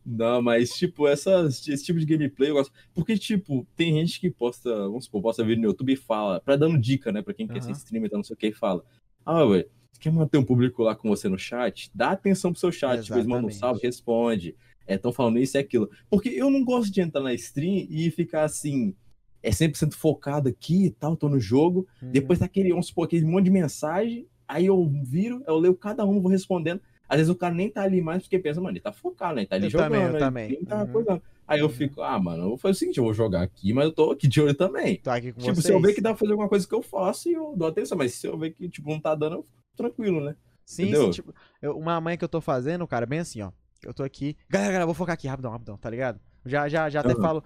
Não, 0.05 0.43
mas, 0.43 0.70
tipo, 0.70 1.07
essas, 1.07 1.66
esse 1.68 1.85
tipo 1.85 1.97
de 2.01 2.05
gameplay 2.05 2.51
eu 2.51 2.55
gosto. 2.55 2.72
Porque, 2.93 3.16
tipo, 3.16 3.64
tem 3.76 3.95
gente 3.95 4.18
que 4.18 4.30
posta, 4.30 4.68
vamos 4.89 5.05
supor, 5.05 5.22
posta 5.22 5.45
vídeo 5.45 5.62
no 5.62 5.68
YouTube 5.68 5.93
e 5.93 5.97
fala, 5.97 6.41
pra 6.41 6.57
dando 6.57 6.76
dica, 6.76 7.12
né, 7.12 7.22
pra 7.22 7.33
quem 7.33 7.47
quer 7.47 7.62
ser 7.62 7.70
streamer, 7.72 8.11
tá, 8.11 8.16
não 8.16 8.24
sei 8.24 8.35
o 8.35 8.37
que, 8.37 8.49
e 8.49 8.53
fala: 8.53 8.83
Ah, 9.24 9.45
velho, 9.45 9.70
quer 10.03 10.12
manter 10.12 10.38
um 10.38 10.44
público 10.44 10.82
lá 10.82 10.94
com 10.94 11.09
você 11.09 11.28
no 11.28 11.38
chat? 11.38 11.90
Dá 11.94 12.11
atenção 12.11 12.50
pro 12.53 12.61
seu 12.61 12.72
chat. 12.72 13.03
Tipo, 13.03 13.14
eles 13.16 13.26
mandam 13.26 13.46
um 13.46 13.48
Exatamente. 13.48 13.59
salve, 13.59 13.80
responde. 13.86 14.57
É, 14.86 14.98
tão 14.98 15.12
falando 15.12 15.38
isso 15.38 15.57
e 15.57 15.61
aquilo. 15.61 15.88
Porque 16.11 16.28
eu 16.28 16.50
não 16.50 16.64
gosto 16.64 16.92
de 16.92 17.00
entrar 17.00 17.22
na 17.22 17.32
stream 17.34 17.86
e 17.88 18.11
ficar 18.11 18.42
assim, 18.44 18.94
é 19.42 19.50
100% 19.50 19.94
focado 19.94 20.48
aqui 20.48 20.86
e 20.86 20.90
tal, 20.90 21.16
tô 21.16 21.28
no 21.28 21.38
jogo. 21.38 21.86
Uhum. 22.03 22.11
Depois 22.11 22.40
tá 22.40 22.46
aquele, 22.46 22.70
vamos 22.70 22.88
supor, 22.88 23.05
aquele 23.07 23.24
monte 23.24 23.44
de 23.44 23.50
mensagem. 23.53 24.26
Aí 24.48 24.66
eu 24.66 24.84
viro, 25.05 25.42
eu 25.46 25.57
leio 25.57 25.74
cada 25.74 26.05
um, 26.05 26.20
vou 26.20 26.30
respondendo. 26.30 26.80
Às 27.09 27.18
vezes 27.18 27.30
o 27.30 27.36
cara 27.36 27.55
nem 27.55 27.70
tá 27.70 27.82
ali 27.82 28.00
mais 28.00 28.22
porque 28.22 28.38
pensa, 28.38 28.61
mano, 28.61 28.72
ele 28.72 28.80
tá 28.82 28.90
focado, 28.92 29.34
né? 29.36 29.42
Ele 29.42 29.46
tá 29.48 29.57
ali 29.57 29.66
Eu 29.66 29.70
jogando. 29.70 29.90
também, 29.92 30.03
eu 30.05 30.18
também. 30.18 30.64
tá 30.64 30.84
Uhum. 31.14 31.20
Aí 31.46 31.61
eu 31.61 31.66
Uhum. 31.66 31.72
fico, 31.72 32.00
ah, 32.03 32.18
mano, 32.18 32.44
eu 32.44 32.48
vou 32.50 32.57
fazer 32.57 32.72
o 32.72 32.78
seguinte, 32.78 32.98
eu 32.98 33.05
vou 33.05 33.12
jogar 33.14 33.42
aqui, 33.42 33.72
mas 33.72 33.84
eu 33.84 33.92
tô 33.92 34.11
aqui 34.12 34.26
de 34.26 34.40
olho 34.40 34.55
também. 34.55 34.96
Tô 34.96 35.11
aqui 35.11 35.32
com 35.32 35.40
tipo, 35.40 35.55
vocês. 35.55 35.66
se 35.66 35.72
eu 35.72 35.80
ver 35.80 35.92
que 35.94 36.00
dá 36.00 36.11
pra 36.11 36.18
fazer 36.18 36.32
alguma 36.32 36.48
coisa 36.48 36.66
que 36.66 36.74
eu 36.74 36.82
faço, 36.82 37.28
eu 37.28 37.55
dou 37.57 37.68
atenção. 37.68 37.96
Mas 37.98 38.14
se 38.14 38.26
eu 38.26 38.38
ver 38.38 38.53
que, 38.53 38.68
tipo, 38.68 38.88
não 38.90 38.98
tá 39.00 39.14
dando, 39.14 39.36
eu 39.36 39.42
fico 39.42 39.61
tranquilo, 39.77 40.20
né? 40.25 40.37
Sim, 40.64 40.85
Entendeu? 40.85 41.05
sim, 41.05 41.11
tipo, 41.11 41.35
eu- 41.61 41.77
uma 41.77 42.01
manha 42.01 42.16
que 42.16 42.25
eu 42.25 42.29
tô 42.29 42.41
fazendo, 42.41 42.87
cara, 42.87 43.05
bem 43.07 43.18
assim, 43.20 43.43
ó. 43.43 43.51
Eu 43.85 43.93
tô 43.93 44.03
aqui. 44.05 44.37
Galera, 44.49 44.73
galera, 44.73 44.87
vou 44.87 44.95
focar 44.95 45.14
aqui, 45.14 45.27
rapidão, 45.27 45.51
rapidão, 45.51 45.77
tá 45.77 45.91
ligado? 45.91 46.20
Já, 46.47 46.68
já, 46.68 46.89
já 46.89 47.01
até 47.01 47.12
Aham. 47.12 47.20
falo. 47.23 47.45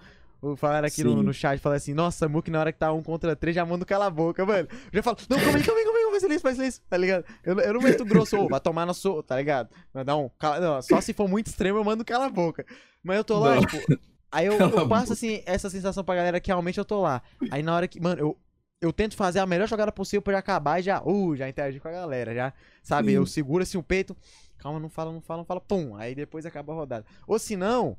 Falaram 0.57 0.87
aqui 0.87 1.03
no, 1.03 1.23
no 1.23 1.33
chat, 1.33 1.59
fala 1.59 1.75
assim, 1.75 1.95
nossa, 1.95 2.29
Mook, 2.29 2.51
na 2.51 2.59
hora 2.59 2.71
que 2.71 2.77
tá 2.77 2.93
um 2.93 3.01
contra 3.01 3.35
três, 3.35 3.55
já 3.55 3.65
manda 3.65 3.83
cala 3.83 4.05
a 4.05 4.09
boca, 4.09 4.45
mano. 4.45 4.67
Eu 4.71 4.97
já 4.97 5.01
falo, 5.01 5.17
não, 5.27 5.39
calma 5.39 5.57
aí, 5.57 5.63
calma 5.63 5.79
aí, 5.79 5.83
calma 5.85 5.97
aí, 5.99 6.05
faz 6.11 6.21
silêncio, 6.21 6.41
faz 6.43 6.55
silêncio, 6.57 6.83
tá 6.87 6.95
ligado? 6.95 7.25
Eu, 7.43 7.59
eu 7.59 7.73
não 7.73 7.81
meto 7.81 8.05
grosso, 8.05 8.47
vai 8.47 8.59
tomar 8.59 8.85
na 8.85 8.93
sua, 8.93 9.23
tá 9.23 9.35
ligado? 9.35 9.69
Mas 9.91 10.05
não, 10.05 10.29
cala- 10.37 10.59
não, 10.59 10.79
só 10.83 11.01
se 11.01 11.11
for 11.11 11.27
muito 11.27 11.47
extremo, 11.47 11.79
eu 11.79 11.83
mando 11.83 12.05
cala 12.05 12.27
a 12.27 12.29
boca. 12.29 12.63
Mas 13.03 13.17
eu 13.17 13.23
tô 13.23 13.39
lá, 13.39 13.55
Não. 13.55 13.61
tipo. 13.61 13.83
Aí 14.31 14.45
eu, 14.45 14.53
eu 14.77 14.87
passo 14.87 15.11
assim, 15.13 15.41
essa 15.47 15.71
sensação 15.71 16.03
pra 16.03 16.13
galera 16.15 16.39
que 16.39 16.51
realmente 16.51 16.77
eu 16.77 16.85
tô 16.85 17.01
lá. 17.01 17.23
Aí 17.49 17.63
na 17.63 17.75
hora 17.75 17.87
que, 17.87 17.99
mano, 17.99 18.21
eu, 18.21 18.37
eu 18.81 18.93
tento 18.93 19.15
fazer 19.15 19.39
a 19.39 19.45
melhor 19.45 19.67
jogada 19.67 19.91
possível 19.91 20.21
pra 20.21 20.33
já 20.33 20.39
acabar 20.39 20.79
e 20.79 20.83
já, 20.83 21.01
uh, 21.03 21.35
já 21.35 21.49
interagir 21.49 21.81
com 21.81 21.87
a 21.87 21.91
galera, 21.91 22.33
já, 22.33 22.53
sabe? 22.83 23.11
Sim. 23.11 23.13
Eu 23.13 23.25
seguro 23.25 23.63
assim 23.63 23.77
o 23.77 23.83
peito, 23.83 24.15
calma, 24.57 24.79
não 24.79 24.89
fala, 24.89 25.11
não 25.11 25.21
fala, 25.21 25.39
não 25.39 25.45
fala, 25.45 25.61
pum, 25.61 25.95
aí 25.95 26.13
depois 26.15 26.45
acaba 26.45 26.73
a 26.73 26.75
rodada. 26.75 27.05
Ou 27.27 27.39
se 27.39 27.55
não, 27.55 27.97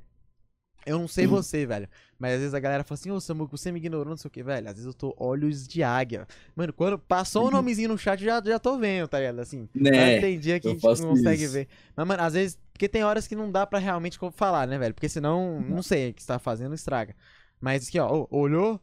eu 0.87 0.99
não 0.99 1.09
sei 1.09 1.27
Hum. 1.27 1.29
você, 1.29 1.67
velho, 1.67 1.89
mas 2.19 2.35
às 2.35 2.39
vezes 2.41 2.55
a 2.55 2.61
galera 2.61 2.85
fala 2.85 2.99
assim, 2.99 3.11
ô 3.11 3.21
Samuco, 3.21 3.57
você 3.59 3.71
me 3.73 3.79
ignorou, 3.79 4.07
não 4.11 4.17
sei 4.17 4.29
o 4.29 4.31
que, 4.31 4.43
velho, 4.43 4.67
às 4.69 4.75
vezes 4.75 4.87
eu 4.87 4.95
tô 4.95 5.15
olhos 5.19 5.67
de 5.69 5.83
águia. 5.83 6.27
Mano, 6.57 6.73
quando 6.73 6.99
passou 6.99 7.49
o 7.49 7.51
Uhum. 7.51 7.51
nomezinho 7.51 7.89
no 7.91 7.99
chat, 7.99 8.23
já, 8.25 8.41
já 8.43 8.59
tô 8.59 8.79
vendo, 8.79 9.09
tá 9.09 9.19
ligado? 9.19 9.41
Assim, 9.41 9.69
Né? 9.75 10.21
tem 10.21 10.39
dia 10.39 10.59
que 10.61 10.69
a 10.69 10.71
gente 10.71 10.97
não 10.97 11.09
consegue 11.09 11.43
isso. 11.43 11.53
ver. 11.53 11.69
Mas, 11.97 12.07
mano, 12.07 12.23
às 12.23 12.33
vezes. 12.35 12.59
Porque 12.73 12.89
tem 12.89 13.03
horas 13.03 13.27
que 13.27 13.35
não 13.35 13.51
dá 13.51 13.67
pra 13.67 13.81
realmente 13.81 14.17
falar, 14.33 14.67
né, 14.69 14.79
velho? 14.79 14.95
Porque 14.95 15.09
senão, 15.09 15.61
não 15.61 15.83
sei 15.83 16.11
o 16.11 16.15
que 16.15 16.23
você 16.23 16.29
tá 16.29 16.39
fazendo, 16.39 16.75
estraga. 16.77 17.15
Mas 17.61 17.89
aqui, 17.89 17.99
ó, 17.99 18.09
ô, 18.09 18.29
olhou. 18.31 18.81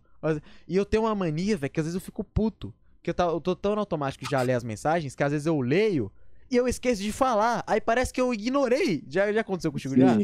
E 0.68 0.76
eu 0.76 0.86
tenho 0.86 1.04
uma 1.04 1.16
mania, 1.16 1.58
velho, 1.58 1.72
que 1.72 1.80
às 1.80 1.86
vezes 1.86 1.96
eu 1.96 2.02
fico 2.02 2.24
puto. 2.24 2.74
Que 3.02 3.12
eu, 3.12 3.14
tá, 3.14 3.26
eu 3.26 3.40
tô 3.40 3.56
tão 3.56 3.78
automático 3.78 4.28
já 4.30 4.42
ler 4.42 4.54
as 4.54 4.64
mensagens 4.64 5.14
que 5.16 5.24
às 5.24 5.32
vezes 5.32 5.46
eu 5.46 5.60
leio 5.62 6.12
e 6.50 6.56
eu 6.56 6.68
esqueço 6.68 7.02
de 7.02 7.12
falar. 7.12 7.64
Aí 7.68 7.80
parece 7.80 8.12
que 8.12 8.20
eu 8.20 8.34
ignorei. 8.34 9.04
Já, 9.08 9.32
já 9.32 9.42
aconteceu 9.42 9.72
contigo? 9.72 9.94
Sim. 9.94 10.02
Já, 10.02 10.18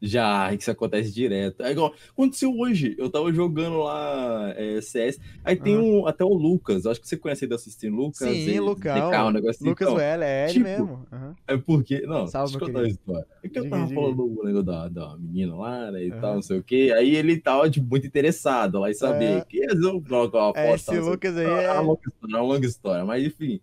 isso 0.00 0.70
acontece 0.70 1.12
direto. 1.12 1.62
É 1.62 1.72
igual, 1.72 1.94
aconteceu 2.10 2.50
hoje. 2.56 2.94
Eu 2.98 3.08
tava 3.10 3.32
jogando 3.32 3.78
lá 3.78 4.52
é, 4.56 4.80
CS. 4.80 5.18
Aí 5.42 5.56
tem 5.56 5.74
Aham. 5.74 5.82
um, 6.02 6.06
até 6.06 6.24
o 6.24 6.34
Lucas. 6.34 6.86
Acho 6.86 7.00
que 7.00 7.08
você 7.08 7.16
conhece 7.16 7.44
aí 7.44 7.48
da 7.48 7.56
assistir 7.56 7.88
Lucas. 7.88 8.18
Sim, 8.18 8.28
ele- 8.28 8.60
Lucão. 8.60 8.94
DK, 9.10 9.16
um 9.24 9.30
negócio 9.30 9.50
assim. 9.56 9.68
Lucas 9.68 9.86
Então, 9.88 9.96
Well, 9.96 10.22
é 10.22 10.44
ele 10.44 10.52
tipo, 10.52 10.64
mesmo. 10.64 11.06
Aham. 11.12 11.34
É 11.48 11.56
porque. 11.56 12.00
Não, 12.02 12.26
Salve, 12.26 12.52
deixa 12.52 12.64
eu 12.64 12.68
contar 12.68 12.84
a 12.84 12.88
história. 12.88 13.26
É 13.42 13.48
que 13.48 13.58
eu 13.58 13.62
Diga, 13.64 13.76
tava 13.76 13.88
diga. 13.88 14.00
falando 14.00 14.40
o 14.40 14.44
negócio 14.44 14.62
da, 14.66 14.88
da 14.88 15.16
menina 15.16 15.54
lá, 15.56 15.90
né? 15.90 16.04
E 16.04 16.10
Aham. 16.12 16.20
tal, 16.20 16.34
não 16.34 16.42
sei 16.42 16.58
o 16.58 16.62
quê. 16.62 16.92
Aí 16.94 17.16
ele 17.16 17.38
tava, 17.40 17.70
tipo, 17.70 17.86
muito 17.88 18.06
interessado 18.06 18.78
lá 18.78 18.90
em 18.90 18.94
saber. 18.94 19.38
É. 19.38 19.44
Que 19.44 19.58
eu 19.64 20.02
coloco 20.02 20.36
uma 20.36 20.52
É, 20.54 20.66
foto. 20.66 20.74
esse 20.74 20.86
tal, 20.86 20.94
sei 20.94 21.04
o 21.04 21.08
Lucas 21.10 21.36
aí 21.36 21.46
É 21.46 21.64
é. 21.64 21.72
uma 21.72 21.80
longa 21.80 22.00
história, 22.06 22.34
é 22.34 22.36
uma 22.38 22.42
longa 22.54 22.66
história, 22.66 23.04
mas 23.04 23.24
enfim. 23.24 23.60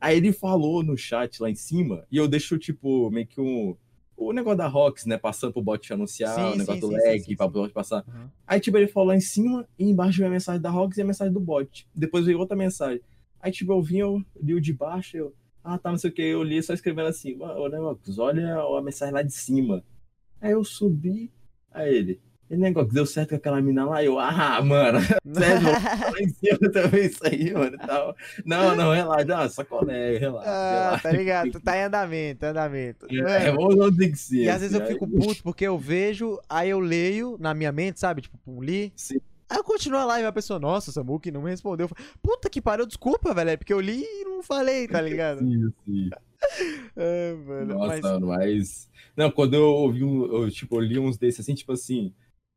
Aí 0.00 0.16
ele 0.18 0.32
falou 0.32 0.82
no 0.82 0.96
chat 0.98 1.40
lá 1.40 1.48
em 1.50 1.54
cima, 1.54 2.04
e 2.12 2.16
eu 2.18 2.28
deixo, 2.28 2.58
tipo, 2.58 3.10
meio 3.10 3.26
que 3.26 3.40
um. 3.40 3.74
O 4.16 4.32
negócio 4.32 4.58
da 4.58 4.66
Rox, 4.66 5.06
né? 5.06 5.18
Passando 5.18 5.52
pro 5.52 5.62
bot 5.62 5.92
anunciar, 5.92 6.34
Sim, 6.34 6.54
o 6.54 6.56
negócio 6.56 6.74
sim, 6.74 6.80
do 6.80 6.88
sim, 6.88 7.08
lag, 7.08 7.36
pra 7.36 7.48
bot 7.48 7.72
passar. 7.72 8.04
Aham. 8.08 8.30
Aí, 8.46 8.60
tipo, 8.60 8.76
ele 8.76 8.86
falou 8.86 9.08
lá 9.08 9.16
em 9.16 9.20
cima, 9.20 9.66
e 9.78 9.84
embaixo 9.84 10.18
veio 10.18 10.28
a 10.28 10.32
mensagem 10.32 10.60
da 10.60 10.70
Rox 10.70 10.96
e 10.96 11.02
a 11.02 11.04
mensagem 11.04 11.32
do 11.32 11.40
bot. 11.40 11.86
Depois 11.94 12.24
veio 12.24 12.38
outra 12.38 12.56
mensagem. 12.56 13.00
Aí, 13.40 13.50
tipo, 13.50 13.72
eu 13.72 13.82
vim, 13.82 13.98
eu 13.98 14.24
li 14.40 14.54
o 14.54 14.60
de 14.60 14.72
baixo, 14.72 15.16
eu. 15.16 15.34
Ah, 15.62 15.78
tá, 15.78 15.90
não 15.90 15.98
sei 15.98 16.10
o 16.10 16.12
que. 16.12 16.22
Eu 16.22 16.42
li 16.42 16.62
só 16.62 16.74
escrevendo 16.74 17.08
assim, 17.08 17.36
ô, 17.40 17.68
né, 17.68 17.78
Rox, 17.78 18.18
olha 18.18 18.60
a 18.60 18.82
mensagem 18.82 19.14
lá 19.14 19.22
de 19.22 19.32
cima. 19.32 19.82
Aí 20.40 20.52
eu 20.52 20.62
subi, 20.62 21.32
aí 21.70 21.94
ele. 21.94 22.20
E 22.50 22.56
negócio, 22.56 22.92
deu 22.92 23.06
certo 23.06 23.30
com 23.30 23.36
aquela 23.36 23.60
mina 23.62 23.86
lá, 23.86 24.04
eu, 24.04 24.18
ah, 24.18 24.60
mano, 24.62 25.00
sério, 25.32 25.66
lá 26.12 26.20
em 26.20 26.28
cima 26.28 26.70
também 26.70 27.06
isso 27.06 27.20
aí, 27.26 27.52
mano, 27.54 27.74
e 27.74 27.78
tal. 27.86 28.14
Não, 28.44 28.76
não, 28.76 28.92
relaxa, 28.92 29.24
não, 29.24 29.48
sacolé, 29.48 30.18
relaxa, 30.18 30.48
Ah, 30.50 30.84
relaxa. 30.84 31.02
tá 31.02 31.10
ligado? 31.12 31.60
Tá 31.60 31.76
em 31.78 31.82
andamento, 31.84 32.40
tá 32.40 32.50
andamento. 32.50 33.06
É, 33.10 33.50
Mano, 33.50 33.60
vamos 33.62 33.76
não 33.76 33.96
ter 33.96 34.10
que 34.10 34.18
ser. 34.18 34.44
E 34.44 34.48
às 34.50 34.60
vezes 34.60 34.78
eu 34.78 34.86
fico 34.86 35.08
puto 35.08 35.42
porque 35.42 35.64
eu 35.66 35.78
vejo, 35.78 36.38
aí 36.48 36.68
eu 36.70 36.80
leio 36.80 37.36
na 37.40 37.54
minha 37.54 37.72
mente, 37.72 37.98
sabe? 37.98 38.20
Tipo, 38.22 38.36
pum, 38.44 38.60
li. 38.62 38.92
Sim. 38.94 39.18
Aí 39.48 39.58
eu 39.58 39.64
continuo 39.64 39.98
a 39.98 40.04
live 40.04 40.26
a 40.26 40.32
pessoa, 40.32 40.58
nossa, 40.60 40.90
Samuque 40.92 41.30
não 41.30 41.42
me 41.42 41.50
respondeu. 41.50 41.88
Puta 42.22 42.48
que 42.50 42.60
pariu, 42.60 42.86
desculpa, 42.86 43.32
velho. 43.34 43.50
É 43.50 43.56
porque 43.56 43.72
eu 43.72 43.80
li 43.80 44.02
e 44.02 44.24
não 44.24 44.42
falei, 44.42 44.86
tá 44.86 45.00
ligado? 45.02 45.38
Sim, 45.40 45.70
sim. 45.84 46.10
É, 46.96 47.32
mano, 47.46 47.74
Nossa, 47.78 48.20
mas- 48.20 48.20
mas. 48.20 48.90
Não, 49.16 49.30
quando 49.30 49.54
eu 49.54 49.64
ouvi 49.64 50.04
um, 50.04 50.24
eu, 50.42 50.50
tipo, 50.50 50.76
eu 50.76 50.80
li 50.80 50.98
uns 50.98 51.16
desses 51.16 51.40
assim, 51.40 51.54
tipo 51.54 51.72
assim. 51.72 52.12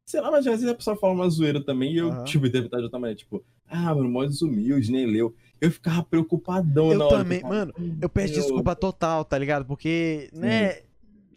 Sei 0.08 0.22
lá, 0.22 0.32
mas 0.32 0.48
às 0.48 0.62
vezes 0.62 0.70
a 0.70 0.74
pessoa 0.74 0.96
fala 0.96 1.14
uma 1.14 1.30
zoeira 1.30 1.62
também 1.62 1.92
e 1.94 1.98
eu, 1.98 2.10
Aham. 2.12 2.24
tipo, 2.24 2.48
interpretar 2.48 2.80
de 2.80 2.86
outra 2.86 2.98
maneira, 2.98 3.18
tipo, 3.18 3.44
ah, 3.68 3.94
mano, 3.94 4.10
mó 4.10 4.24
desumilde, 4.26 4.90
nem 4.90 5.06
leu. 5.06 5.36
Eu 5.60 5.70
ficava 5.70 6.02
preocupadão 6.02 6.94
Eu 6.94 7.00
na 7.00 7.06
hora. 7.06 7.24
também, 7.24 7.40
eu 7.40 7.42
falava, 7.42 7.74
mano, 7.74 7.98
Eu 8.02 8.08
peço 8.10 8.34
desculpa 8.36 8.74
total, 8.74 9.26
tá 9.26 9.38
ligado? 9.38 9.66
Porque, 9.66 10.30
né? 10.32 10.82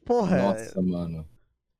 Porra, 0.04 0.38
Nossa, 0.38 0.80
mano. 0.80 1.26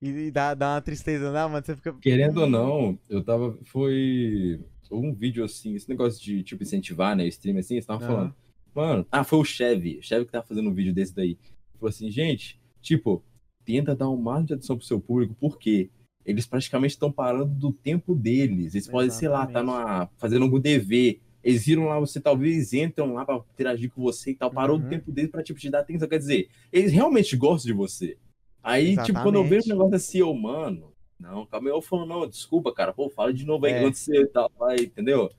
e, 0.02 0.32
dá, 0.32 0.52
dá 0.54 0.74
uma 0.74 0.80
tristeza, 0.80 1.30
não, 1.30 1.48
mano. 1.48 1.64
Você 1.64 1.76
fica. 1.76 1.92
Querendo 2.00 2.38
ou 2.40 2.46
não, 2.48 2.98
eu 3.08 3.22
tava. 3.22 3.56
Foi 3.66 4.60
um 4.90 5.14
vídeo 5.14 5.44
assim, 5.44 5.76
esse 5.76 5.88
negócio 5.88 6.20
de, 6.20 6.42
tipo, 6.42 6.60
incentivar, 6.64 7.14
né? 7.14 7.24
Stream 7.28 7.56
assim, 7.58 7.80
você 7.80 7.86
tava 7.86 8.02
Aham. 8.04 8.08
falando. 8.14 8.34
Mano, 8.74 9.06
ah, 9.12 9.22
foi 9.22 9.38
o 9.38 9.44
Chevy. 9.44 9.98
O 9.98 10.02
Chevy 10.02 10.24
que 10.26 10.32
tava 10.32 10.46
fazendo 10.46 10.68
um 10.68 10.74
vídeo 10.74 10.92
desse 10.92 11.14
daí. 11.14 11.38
Falou 11.74 11.88
assim, 11.88 12.10
gente, 12.10 12.60
tipo, 12.82 13.22
tenta 13.64 13.94
dar 13.94 14.08
o 14.08 14.16
máximo 14.16 14.46
de 14.48 14.54
atenção 14.54 14.76
pro 14.76 14.84
seu 14.86 15.00
público, 15.00 15.36
porque 15.38 15.88
eles 16.30 16.46
praticamente 16.46 16.92
estão 16.94 17.10
parando 17.12 17.46
do 17.54 17.72
tempo 17.72 18.14
deles. 18.14 18.74
Eles 18.74 18.88
podem, 18.88 19.10
sei 19.10 19.28
lá, 19.28 19.46
tá 19.46 19.60
Exatamente. 19.60 19.66
numa, 19.88 20.10
fazendo 20.18 20.42
algum 20.44 20.58
dever. 20.60 21.20
Eles 21.42 21.64
viram 21.64 21.86
lá, 21.86 21.98
você 21.98 22.20
talvez 22.20 22.72
entram 22.72 23.14
lá 23.14 23.24
pra 23.24 23.40
interagir 23.54 23.90
com 23.90 24.02
você 24.02 24.32
e 24.32 24.34
tal, 24.34 24.50
parou 24.50 24.76
Uhum. 24.76 24.82
do 24.82 24.88
tempo 24.88 25.10
deles 25.10 25.30
pra, 25.30 25.42
tipo, 25.42 25.58
te 25.58 25.70
dar 25.70 25.80
atenção. 25.80 26.08
Quer 26.08 26.18
dizer, 26.18 26.48
eles 26.72 26.92
realmente 26.92 27.36
gostam 27.36 27.70
de 27.70 27.76
você. 27.76 28.16
Aí, 28.62 28.96
tipo, 29.04 29.20
quando 29.22 29.36
eu 29.36 29.42
vejo 29.44 29.60
Exatamente. 29.60 29.72
um 29.72 29.76
negócio 29.76 29.96
assim, 29.96 30.18
eu, 30.18 30.34
mano, 30.34 30.92
não, 31.18 31.46
calma 31.46 31.68
aí, 31.70 31.74
eu 31.74 31.80
falo, 31.80 32.04
não, 32.04 32.26
desculpa, 32.28 32.72
cara, 32.74 32.92
pô, 32.92 33.08
fala 33.08 33.32
de 33.32 33.46
novo 33.46 33.64
aí, 33.66 33.72
É. 33.72 33.78
aconteceu 33.78 34.20
e 34.22 34.26
tal, 34.26 34.50
vai, 34.58 34.76
entendeu? 34.76 35.30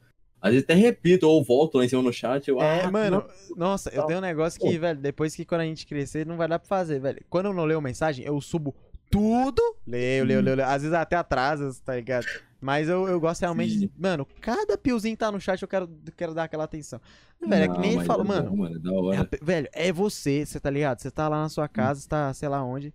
Às 0.42 0.54
vezes 0.54 0.64
até 0.64 0.74
repito, 0.74 1.28
ou 1.30 1.44
volto 1.44 1.78
lá 1.78 1.86
em 1.86 1.88
cima 1.88 2.02
no 2.02 2.12
chat, 2.12 2.48
eu, 2.48 2.60
É, 2.60 2.82
ah, 2.86 2.90
mano, 2.92 3.24
não, 3.50 3.56
nossa, 3.56 3.92
eu 3.92 4.04
tenho 4.08 4.18
um 4.18 4.24
negócio 4.24 4.60
que, 4.60 4.74
Pô. 4.74 4.80
velho, 4.80 5.00
depois 5.00 5.36
que 5.36 5.46
quando 5.46 5.62
a 5.62 5.66
gente 5.66 5.86
crescer, 5.86 6.26
não 6.26 6.36
vai 6.36 6.48
dar 6.48 6.58
pra 6.58 6.68
fazer, 6.68 7.00
velho. 7.00 7.24
Quando 7.30 7.46
eu 7.46 7.54
não 7.54 7.64
leio 7.66 7.80
mensagem, 7.80 8.26
eu 8.26 8.42
subo 8.42 8.74
tudo, 9.12 9.62
leio, 9.86 10.24
leio, 10.26 10.40
Hum. 10.40 10.44
leio, 10.44 10.56
leio. 10.58 10.68
Às 10.70 10.82
vezes 10.82 10.94
até 10.98 11.16
atrasa, 11.16 11.72
tá 11.84 11.96
ligado? 11.96 12.26
Mas 12.60 12.88
eu, 12.88 13.08
eu 13.08 13.20
gosto 13.20 13.42
realmente, 13.42 13.78
de, 13.78 13.92
mano, 13.98 14.26
cada 14.40 14.78
piozinho 14.78 15.18
tá 15.18 15.32
no 15.32 15.40
chat, 15.42 15.62
eu 15.62 15.68
quero, 15.68 15.88
quero 16.16 16.34
dar 16.34 16.44
aquela 16.44 16.64
atenção. 16.64 17.02
Velho, 17.40 17.64
é 17.64 17.68
que 17.68 17.74
Não, 17.74 17.80
nem 17.82 17.94
ele 17.96 18.06
falou, 18.06 18.24
é 18.24 18.28
mano, 18.28 18.50
bom, 18.52 18.58
mano, 18.58 18.76
é 18.76 18.80
da 18.80 18.92
É 18.92 18.94
hora. 18.94 19.26
pe- 19.26 19.40
velho, 19.42 19.68
é 19.74 19.92
você, 19.92 20.46
você 20.46 20.60
tá 20.60 20.70
ligado? 20.70 21.00
Você 21.00 21.10
tá 21.10 21.28
lá 21.28 21.42
na 21.42 21.50
sua 21.50 21.68
casa, 21.68 22.00
você 22.02 22.08
tá, 22.08 22.32
sei 22.34 22.48
lá 22.48 22.64
onde. 22.64 22.94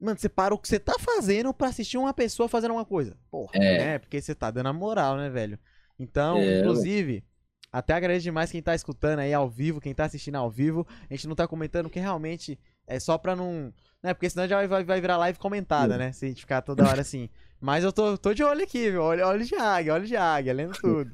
Mano, 0.00 0.16
você 0.16 0.28
para 0.28 0.54
o 0.54 0.58
que 0.58 0.68
você 0.68 0.78
tá 0.78 0.94
fazendo 1.00 1.52
pra 1.52 1.68
assistir 1.68 1.98
uma 1.98 2.14
pessoa 2.14 2.48
fazendo 2.48 2.70
uma 2.74 2.84
coisa. 2.84 3.16
Porra, 3.30 3.50
É. 3.54 3.78
né? 3.78 3.98
Porque 3.98 4.20
você 4.22 4.32
tá 4.32 4.48
dando 4.48 4.68
a 4.68 4.72
moral, 4.72 5.16
né, 5.16 5.28
velho? 5.28 5.58
Então, 5.98 6.38
É, 6.38 6.60
inclusive, 6.60 7.24
até 7.72 7.94
agradeço 7.94 8.22
demais 8.22 8.52
quem 8.52 8.62
tá 8.62 8.76
escutando 8.76 9.18
aí 9.18 9.34
ao 9.34 9.50
vivo, 9.50 9.80
quem 9.80 9.92
tá 9.92 10.04
assistindo 10.04 10.36
ao 10.36 10.48
vivo. 10.48 10.86
A 11.10 11.14
gente 11.14 11.26
não 11.26 11.34
tá 11.34 11.48
comentando 11.48 11.90
que 11.90 11.98
realmente 11.98 12.56
é 12.86 13.00
só 13.00 13.18
pra 13.18 13.34
não. 13.34 13.74
Né? 14.02 14.14
Porque 14.14 14.30
senão 14.30 14.46
já 14.46 14.64
vai, 14.66 14.84
vai 14.84 15.00
virar 15.00 15.16
live 15.16 15.38
comentada, 15.38 15.98
né? 15.98 16.12
Se 16.12 16.24
a 16.24 16.28
gente 16.28 16.40
ficar 16.42 16.62
toda 16.62 16.86
hora 16.88 17.00
assim. 17.00 17.28
Mas 17.60 17.82
eu 17.82 17.92
tô, 17.92 18.16
tô 18.16 18.32
de 18.32 18.44
olho 18.44 18.62
aqui, 18.62 18.90
viu? 18.90 19.02
Olho, 19.02 19.26
olho 19.26 19.44
de 19.44 19.56
águia, 19.56 19.94
olho 19.94 20.06
de 20.06 20.16
águia, 20.16 20.52
lendo 20.52 20.78
tudo. 20.80 21.10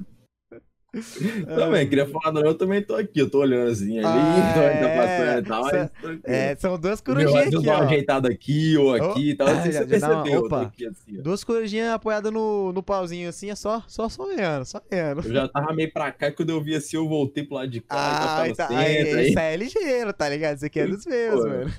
Também, 1.47 1.89
queria 1.89 2.07
falar, 2.07 2.31
não, 2.33 2.43
eu 2.43 2.55
também 2.55 2.81
tô 2.81 2.95
aqui, 2.95 3.19
eu 3.19 3.29
tô 3.29 3.41
olhando 3.41 3.69
assim, 3.73 3.99
ali, 3.99 4.07
Ah, 4.07 4.55
tô, 4.55 4.61
é. 4.61 4.97
passando 4.97 5.39
e 5.39 5.49
tal, 5.49 5.63
mas. 5.65 6.21
É, 6.23 6.55
são 6.55 6.79
duas 6.79 7.01
corujinhas 7.01 7.49
aqui, 7.49 7.57
uma 7.57 7.73
ó. 7.79 7.83
ajeitada 7.83 8.29
aqui 8.29 8.77
ou 8.77 8.95
aqui 8.95 9.31
e 9.31 9.35
tal, 9.35 9.49
Ah, 9.49 9.55
não 9.57 9.63
sei 9.63 9.73
já- 9.73 9.79
você 9.89 9.99
já 9.99 10.07
uma- 10.07 10.23
percebeu, 10.23 10.35
eu 10.45 10.49
tô 10.49 10.55
opa. 10.55 10.63
aqui 10.63 10.87
assim. 10.87 11.21
Duas 11.21 11.43
corujinhas 11.43 11.89
apoiadas 11.89 12.31
no, 12.33 12.73
no 12.73 12.81
pauzinho 12.81 13.29
assim, 13.29 13.51
é 13.51 13.57
só, 13.57 13.83
só 13.89 14.09
sonhando, 14.09 14.65
sonhando. 14.65 15.27
Eu 15.27 15.33
já 15.33 15.49
tava 15.49 15.73
meio 15.73 15.93
pra 15.93 16.13
cá, 16.13 16.29
e 16.29 16.33
quando 16.33 16.51
eu 16.51 16.63
vi 16.63 16.77
assim, 16.77 16.97
eu 16.97 17.09
voltei 17.09 17.43
pro 17.45 17.57
lado 17.57 17.71
de 17.71 17.81
cá, 17.81 17.97
Ah, 18.45 18.55
tá, 18.55 18.69
no 18.71 18.77
aí, 18.79 18.97
aí, 18.99 19.29
isso 19.31 19.39
aí 19.41 19.53
é 19.55 19.57
ligeiro, 19.57 20.13
tá 20.13 20.29
ligado? 20.29 20.57
Isso 20.59 20.67
aqui 20.67 20.79
é 20.79 20.87
dos 20.87 21.05
meus, 21.05 21.45
mano. 21.45 21.71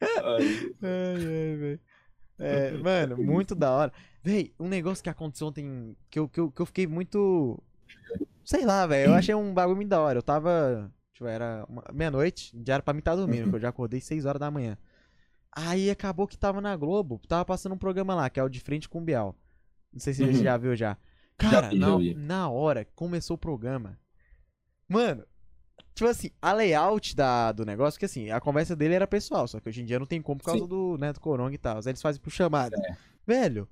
Ai, 0.00 0.74
ai, 0.82 1.56
velho. 1.56 1.80
É, 2.38 2.70
mano, 2.78 3.16
muito 3.16 3.54
da 3.54 3.70
hora. 3.72 3.92
Véi, 4.22 4.52
um 4.58 4.68
negócio 4.68 5.02
que 5.02 5.10
aconteceu 5.10 5.46
ontem 5.48 5.96
que 6.10 6.18
eu, 6.18 6.28
que 6.28 6.40
eu, 6.40 6.50
que 6.50 6.60
eu 6.62 6.66
fiquei 6.66 6.86
muito. 6.86 7.62
Sei 8.44 8.64
lá, 8.64 8.86
velho. 8.86 9.10
Eu 9.10 9.14
achei 9.14 9.34
um 9.34 9.52
bagulho 9.54 9.76
muito 9.76 9.88
da 9.88 10.00
hora. 10.00 10.18
Eu 10.18 10.22
tava. 10.22 10.92
Tipo, 11.12 11.26
era 11.26 11.66
meia-noite, 11.94 12.52
já 12.66 12.74
era 12.74 12.82
pra 12.82 12.92
mim 12.92 12.98
estar 12.98 13.16
dormindo, 13.16 13.44
Uhum. 13.44 13.50
porque 13.50 13.56
eu 13.56 13.60
já 13.62 13.68
acordei 13.70 14.00
6 14.00 14.26
horas 14.26 14.38
da 14.38 14.50
manhã. 14.50 14.76
Aí 15.50 15.88
acabou 15.88 16.26
que 16.26 16.36
tava 16.36 16.60
na 16.60 16.76
Globo, 16.76 17.18
tava 17.26 17.42
passando 17.42 17.72
um 17.74 17.78
programa 17.78 18.14
lá, 18.14 18.28
que 18.28 18.38
é 18.38 18.42
o 18.42 18.48
De 18.50 18.60
Frente 18.60 18.86
com 18.86 18.98
o 18.98 19.04
Bial. 19.04 19.34
Não 19.90 19.98
sei 19.98 20.12
se 20.12 20.22
você 20.22 20.36
Uhum. 20.36 20.42
já 20.44 20.56
viu 20.58 20.76
já. 20.76 20.98
Cara, 21.38 21.70
já 21.70 21.78
na, 21.78 21.96
na 22.16 22.50
hora 22.50 22.86
começou 22.94 23.36
o 23.36 23.38
programa. 23.38 23.98
Mano, 24.86 25.24
tipo 25.96 26.10
assim, 26.10 26.30
a 26.42 26.52
layout 26.52 27.16
da, 27.16 27.52
do 27.52 27.64
negócio, 27.64 27.94
porque 27.94 28.04
assim, 28.04 28.30
a 28.30 28.38
conversa 28.38 28.76
dele 28.76 28.94
era 28.94 29.06
pessoal, 29.06 29.48
só 29.48 29.58
que 29.58 29.70
hoje 29.70 29.80
em 29.80 29.84
dia 29.86 29.98
não 29.98 30.04
tem 30.04 30.20
como 30.20 30.38
por 30.38 30.44
causa 30.44 30.60
Sim. 30.60 30.68
do, 30.68 30.98
né, 30.98 31.10
do 31.10 31.18
coronga 31.18 31.54
e 31.54 31.58
tal. 31.58 31.78
Aí 31.78 31.82
eles 31.86 32.02
fazem 32.02 32.20
por 32.20 32.30
chamada. 32.30 32.76
É. 32.78 32.96
Velho, 33.26 33.66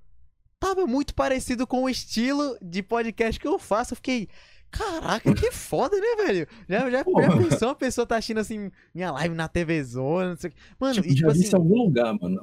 tava 0.59 0.87
muito 0.87 1.15
parecido 1.15 1.67
com 1.67 1.85
o 1.85 1.91
estilo 1.91 2.57
de 2.63 2.83
podcast 2.83 3.39
que 3.39 3.47
eu 3.47 3.59
faço. 3.59 3.93
Eu 3.93 3.97
fiquei, 3.97 4.29
caraca, 4.71 5.35
que 5.35 5.53
foda, 5.53 5.97
né, 6.01 6.25
velho? 6.27 6.49
Já, 6.67 6.91
já, 6.91 7.05
pensou 7.05 7.69
uma 7.69 7.75
pessoa 7.75 8.07
tá 8.07 8.17
assistindo 8.17 8.39
assim, 8.39 8.71
minha 8.95 9.11
live 9.13 9.35
na 9.35 9.47
TV 9.47 9.85
Zona, 9.85 10.31
não 10.31 10.37
sei 10.37 10.49
o 10.49 10.53
que. 10.53 10.59
Mano, 10.81 10.95
tipo, 10.95 11.07
e 11.07 11.15
tipo 11.15 11.21
já 11.21 11.27
vi 11.27 11.33
assim. 11.33 11.47
isso 11.47 11.57
em 11.57 11.59
algum 11.59 11.77
lugar, 11.77 12.15
mano. 12.19 12.41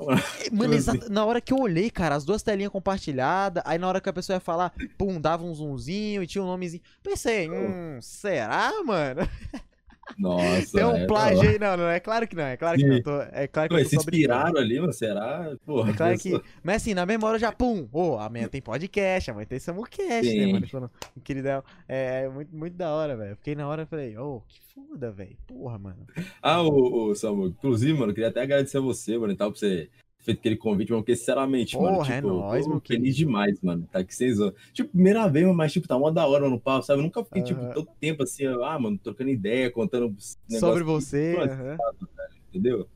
Mano, 0.51 0.73
assim. 0.75 0.75
exato, 0.75 1.11
na 1.11 1.25
hora 1.25 1.41
que 1.41 1.51
eu 1.51 1.57
olhei, 1.57 1.89
cara, 1.89 2.13
as 2.13 2.23
duas 2.23 2.43
telinhas 2.43 2.71
compartilhadas, 2.71 3.63
aí 3.65 3.79
na 3.79 3.87
hora 3.87 3.99
que 3.99 4.09
a 4.09 4.13
pessoa 4.13 4.35
ia 4.35 4.39
falar, 4.39 4.71
pum, 4.95 5.19
dava 5.19 5.43
um 5.43 5.53
zoomzinho 5.55 6.21
e 6.21 6.27
tinha 6.27 6.43
um 6.43 6.47
nomezinho. 6.47 6.83
Pensei, 7.01 7.49
hum, 7.49 7.99
será, 7.99 8.71
mano? 8.85 9.21
Nossa, 10.17 10.77
Tem 10.77 10.85
um 10.85 10.95
é, 10.95 11.05
plágio 11.07 11.49
aí, 11.49 11.59
não, 11.59 11.77
não, 11.77 11.87
é 11.89 11.99
claro 11.99 12.27
que 12.27 12.35
não, 12.35 12.43
é 12.43 12.57
claro 12.57 12.77
que 12.77 12.85
não. 12.85 12.95
Sim. 12.97 13.01
tô- 13.01 13.21
é 13.21 13.47
claro 13.47 13.69
que 13.69 13.83
tô 13.83 13.89
se 13.89 13.95
inspiraram 13.95 14.57
ali, 14.57 14.79
mano, 14.79 14.93
será? 14.93 15.55
Porra, 15.65 15.91
É 15.91 15.93
claro 15.93 16.17
que. 16.17 16.41
Mas 16.63 16.77
assim, 16.77 16.93
na 16.93 17.05
memória 17.05 17.39
já, 17.39 17.51
pum, 17.51 17.87
ô, 17.91 18.17
amanhã 18.17 18.47
tem 18.47 18.61
podcast, 18.61 19.31
amanhã 19.31 19.45
tem 19.45 19.59
Samucast, 19.59 20.07
né, 20.09 20.21
Sim. 20.45 20.53
mano? 20.53 20.67
Falando, 20.67 20.91
queridão, 21.23 21.63
é, 21.87 22.23
é 22.25 22.29
muito, 22.29 22.55
muito 22.55 22.75
da 22.75 22.91
hora, 22.93 23.15
velho. 23.15 23.35
Fiquei 23.35 23.55
na 23.55 23.67
hora 23.67 23.83
e 23.83 23.85
falei, 23.85 24.17
ô, 24.17 24.41
que 24.47 24.59
foda, 24.73 25.11
velho. 25.11 25.37
Porra, 25.47 25.77
mano. 25.77 26.05
Ah, 26.41 26.61
o, 26.61 27.09
o 27.09 27.15
Samu, 27.15 27.47
inclusive, 27.47 27.93
mano, 27.97 28.13
queria 28.13 28.29
até 28.29 28.41
agradecer 28.41 28.77
a 28.77 28.81
você, 28.81 29.17
mano, 29.17 29.33
e 29.33 29.35
tal, 29.35 29.51
por 29.51 29.57
você 29.59 29.89
feito 30.21 30.39
aquele 30.39 30.55
convite, 30.55 30.91
mano, 30.91 31.01
porque, 31.03 31.15
sinceramente, 31.15 31.75
mano, 31.79 31.97
Porra, 31.97 32.13
é 32.13 32.15
tipo, 32.17 32.27
nóis, 32.27 32.63
tô 32.65 32.69
meu 32.71 32.81
feliz 32.81 33.15
demais, 33.15 33.59
mano, 33.61 33.87
tá 33.91 33.99
aqui 33.99 34.13
anos. 34.23 34.53
Tipo, 34.73 34.89
primeira 34.91 35.27
vez, 35.27 35.45
mano, 35.45 35.57
mas, 35.57 35.73
tipo, 35.73 35.87
tá 35.87 35.97
mó 35.97 36.09
da 36.11 36.25
hora, 36.27 36.43
mano, 36.43 36.55
no 36.55 36.61
papo, 36.61 36.85
sabe? 36.85 36.99
Eu 36.99 37.03
nunca 37.03 37.23
fiquei, 37.23 37.41
tipo, 37.43 37.59
Aham. 37.61 37.73
todo 37.73 37.89
tempo, 37.99 38.23
assim, 38.23 38.45
ah, 38.45 38.79
mano, 38.79 38.97
trocando 38.97 39.29
ideia, 39.29 39.71
contando 39.71 40.15
Sobre 40.47 40.79
que- 40.79 40.85
você, 40.85 41.35
Mano, 41.35 41.51
aham. 41.51 41.77
entendeu? 42.49 42.87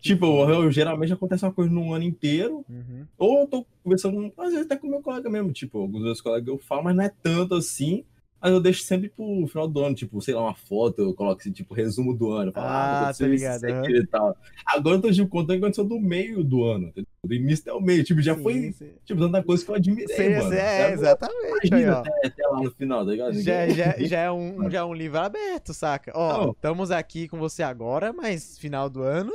Tipo, 0.00 0.26
eu, 0.48 0.64
eu- 0.64 0.70
geralmente 0.70 1.12
acontece 1.12 1.44
uma 1.44 1.52
coisa 1.52 1.70
num 1.70 1.92
ano 1.92 2.04
inteiro, 2.04 2.64
Uhum. 2.68 3.06
ou 3.18 3.40
eu 3.40 3.46
tô 3.46 3.66
conversando, 3.82 4.32
às 4.38 4.50
vezes 4.50 4.66
até 4.66 4.76
com 4.76 4.86
meu 4.88 5.02
colega 5.02 5.28
mesmo, 5.28 5.52
tipo, 5.52 5.78
alguns 5.78 6.02
meus 6.02 6.20
colegas 6.20 6.48
eu 6.48 6.58
falo, 6.58 6.84
mas 6.84 6.96
não 6.96 7.04
é 7.04 7.12
tanto 7.22 7.54
assim, 7.54 8.04
mas 8.40 8.52
eu 8.52 8.60
deixo 8.60 8.82
sempre 8.82 9.08
pro 9.08 9.46
final 9.46 9.68
do 9.68 9.80
ano, 9.84 9.94
tipo, 9.94 10.20
sei 10.20 10.34
lá, 10.34 10.42
uma 10.42 10.54
foto, 10.54 11.00
eu 11.02 11.14
coloco 11.14 11.40
assim, 11.40 11.52
tipo, 11.52 11.74
resumo 11.74 12.14
do 12.14 12.32
ano, 12.32 12.52
falo, 12.52 12.66
Ah, 12.66 13.00
aconteceu 13.02 13.26
tá 13.26 13.32
ligado, 13.32 13.66
isso, 13.90 13.96
e 14.02 14.06
tal. 14.06 14.36
Agora 14.66 14.96
eu 14.96 15.02
tô, 15.02 15.12
tipo, 15.12 15.28
contando 15.28 15.58
que 15.58 15.64
aconteceu 15.64 15.84
do 15.84 16.00
meio 16.00 16.42
do 16.42 16.64
ano, 16.64 16.86
entendeu? 16.88 17.06
do 17.22 17.34
início 17.34 17.62
até 17.64 17.72
o 17.74 17.80
meio, 17.82 18.02
tipo, 18.02 18.22
já 18.22 18.34
Sim, 18.34 18.42
foi, 18.42 18.72
sim. 18.72 18.92
tipo, 19.04 19.20
tanta 19.20 19.42
coisa 19.42 19.62
que 19.62 19.70
eu 19.70 19.74
admirei, 19.74 20.16
Sim, 20.16 20.36
mano. 20.38 20.54
é, 20.54 20.92
exatamente. 20.92 21.66
Imagina 21.68 21.98
até, 21.98 22.26
até 22.26 22.46
lá 22.46 22.62
no 22.62 22.70
final, 22.70 23.04
tá 23.04 23.10
ligado? 23.12 23.32
Já, 23.42 23.68
já, 23.68 23.96
já, 23.98 24.18
é 24.20 24.30
um, 24.32 24.70
já 24.70 24.78
é 24.78 24.84
um 24.84 24.94
livro 24.94 25.18
aberto, 25.18 25.74
saca? 25.74 26.12
Ó, 26.14 26.46
Não. 26.46 26.50
estamos 26.52 26.90
aqui 26.90 27.28
com 27.28 27.38
você 27.38 27.62
agora, 27.62 28.10
mas 28.12 28.58
final 28.58 28.88
do 28.88 29.02
ano. 29.02 29.32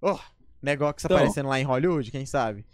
Ó, 0.00 0.16
negócio 0.62 1.04
Então. 1.04 1.16
aparecendo 1.16 1.48
lá 1.48 1.58
em 1.58 1.64
Hollywood, 1.64 2.10
quem 2.12 2.24
sabe? 2.24 2.64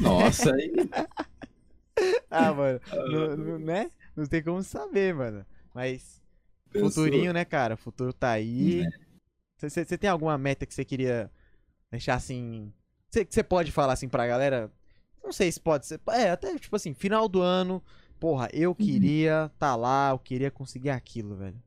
Nossa, 0.00 0.54
aí, 0.54 0.72
Ah, 2.30 2.52
mano, 2.54 2.80
não, 3.10 3.36
não- 3.36 3.58
né? 3.58 3.90
Não 4.16 4.26
tem 4.26 4.42
como 4.42 4.62
saber, 4.62 5.14
mano. 5.14 5.44
Mas, 5.74 6.22
pensou. 6.70 6.90
futurinho, 6.90 7.32
né, 7.32 7.44
cara? 7.44 7.74
O 7.74 7.78
futuro 7.78 8.12
tá 8.12 8.30
aí. 8.30 8.84
Você 9.58 9.96
tem 9.96 10.10
alguma 10.10 10.36
meta 10.36 10.66
que 10.66 10.74
você 10.74 10.84
queria 10.84 11.30
deixar 11.90 12.14
assim. 12.14 12.72
Você 13.10 13.42
pode 13.42 13.70
falar 13.72 13.92
assim 13.94 14.08
pra 14.08 14.26
galera? 14.26 14.70
Não 15.22 15.32
sei 15.32 15.50
se 15.52 15.60
pode 15.60 15.86
ser. 15.86 16.00
É, 16.08 16.30
até 16.30 16.58
tipo 16.58 16.74
assim, 16.74 16.94
final 16.94 17.28
do 17.28 17.40
ano. 17.40 17.82
Porra, 18.18 18.44
Uhum. 18.52 18.60
eu 18.60 18.74
queria 18.74 19.50
tá 19.58 19.74
lá, 19.76 20.10
eu 20.10 20.18
queria 20.18 20.50
conseguir 20.50 20.90
aquilo, 20.90 21.36
velho. 21.36 21.60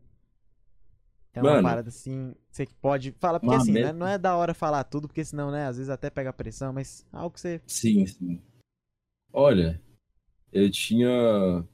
É 1.34 1.42
uma 1.42 1.52
Mano, 1.52 1.64
parada 1.64 1.90
assim, 1.90 2.34
você 2.50 2.66
que 2.66 2.74
pode. 2.76 3.12
Fala, 3.20 3.42
porque 3.42 3.54
assim, 3.56 3.74
né, 3.74 3.82
meta- 3.82 3.94
não 3.94 4.08
é 4.08 4.18
da 4.18 4.38
hora 4.38 4.54
falar 4.54 4.86
tudo, 4.86 5.06
porque 5.08 5.24
senão, 5.26 5.52
né, 5.52 5.66
às 5.68 5.76
vezes 5.76 5.90
até 5.90 6.10
pega 6.10 6.32
pressão, 6.32 6.72
mas 6.72 7.06
algo 7.12 7.32
que 7.32 7.42
você. 7.42 7.62
Sim, 7.68 8.06
sim. 8.08 8.42
Olha, 9.34 9.82
eu 10.56 10.72
tinha. 10.72 11.10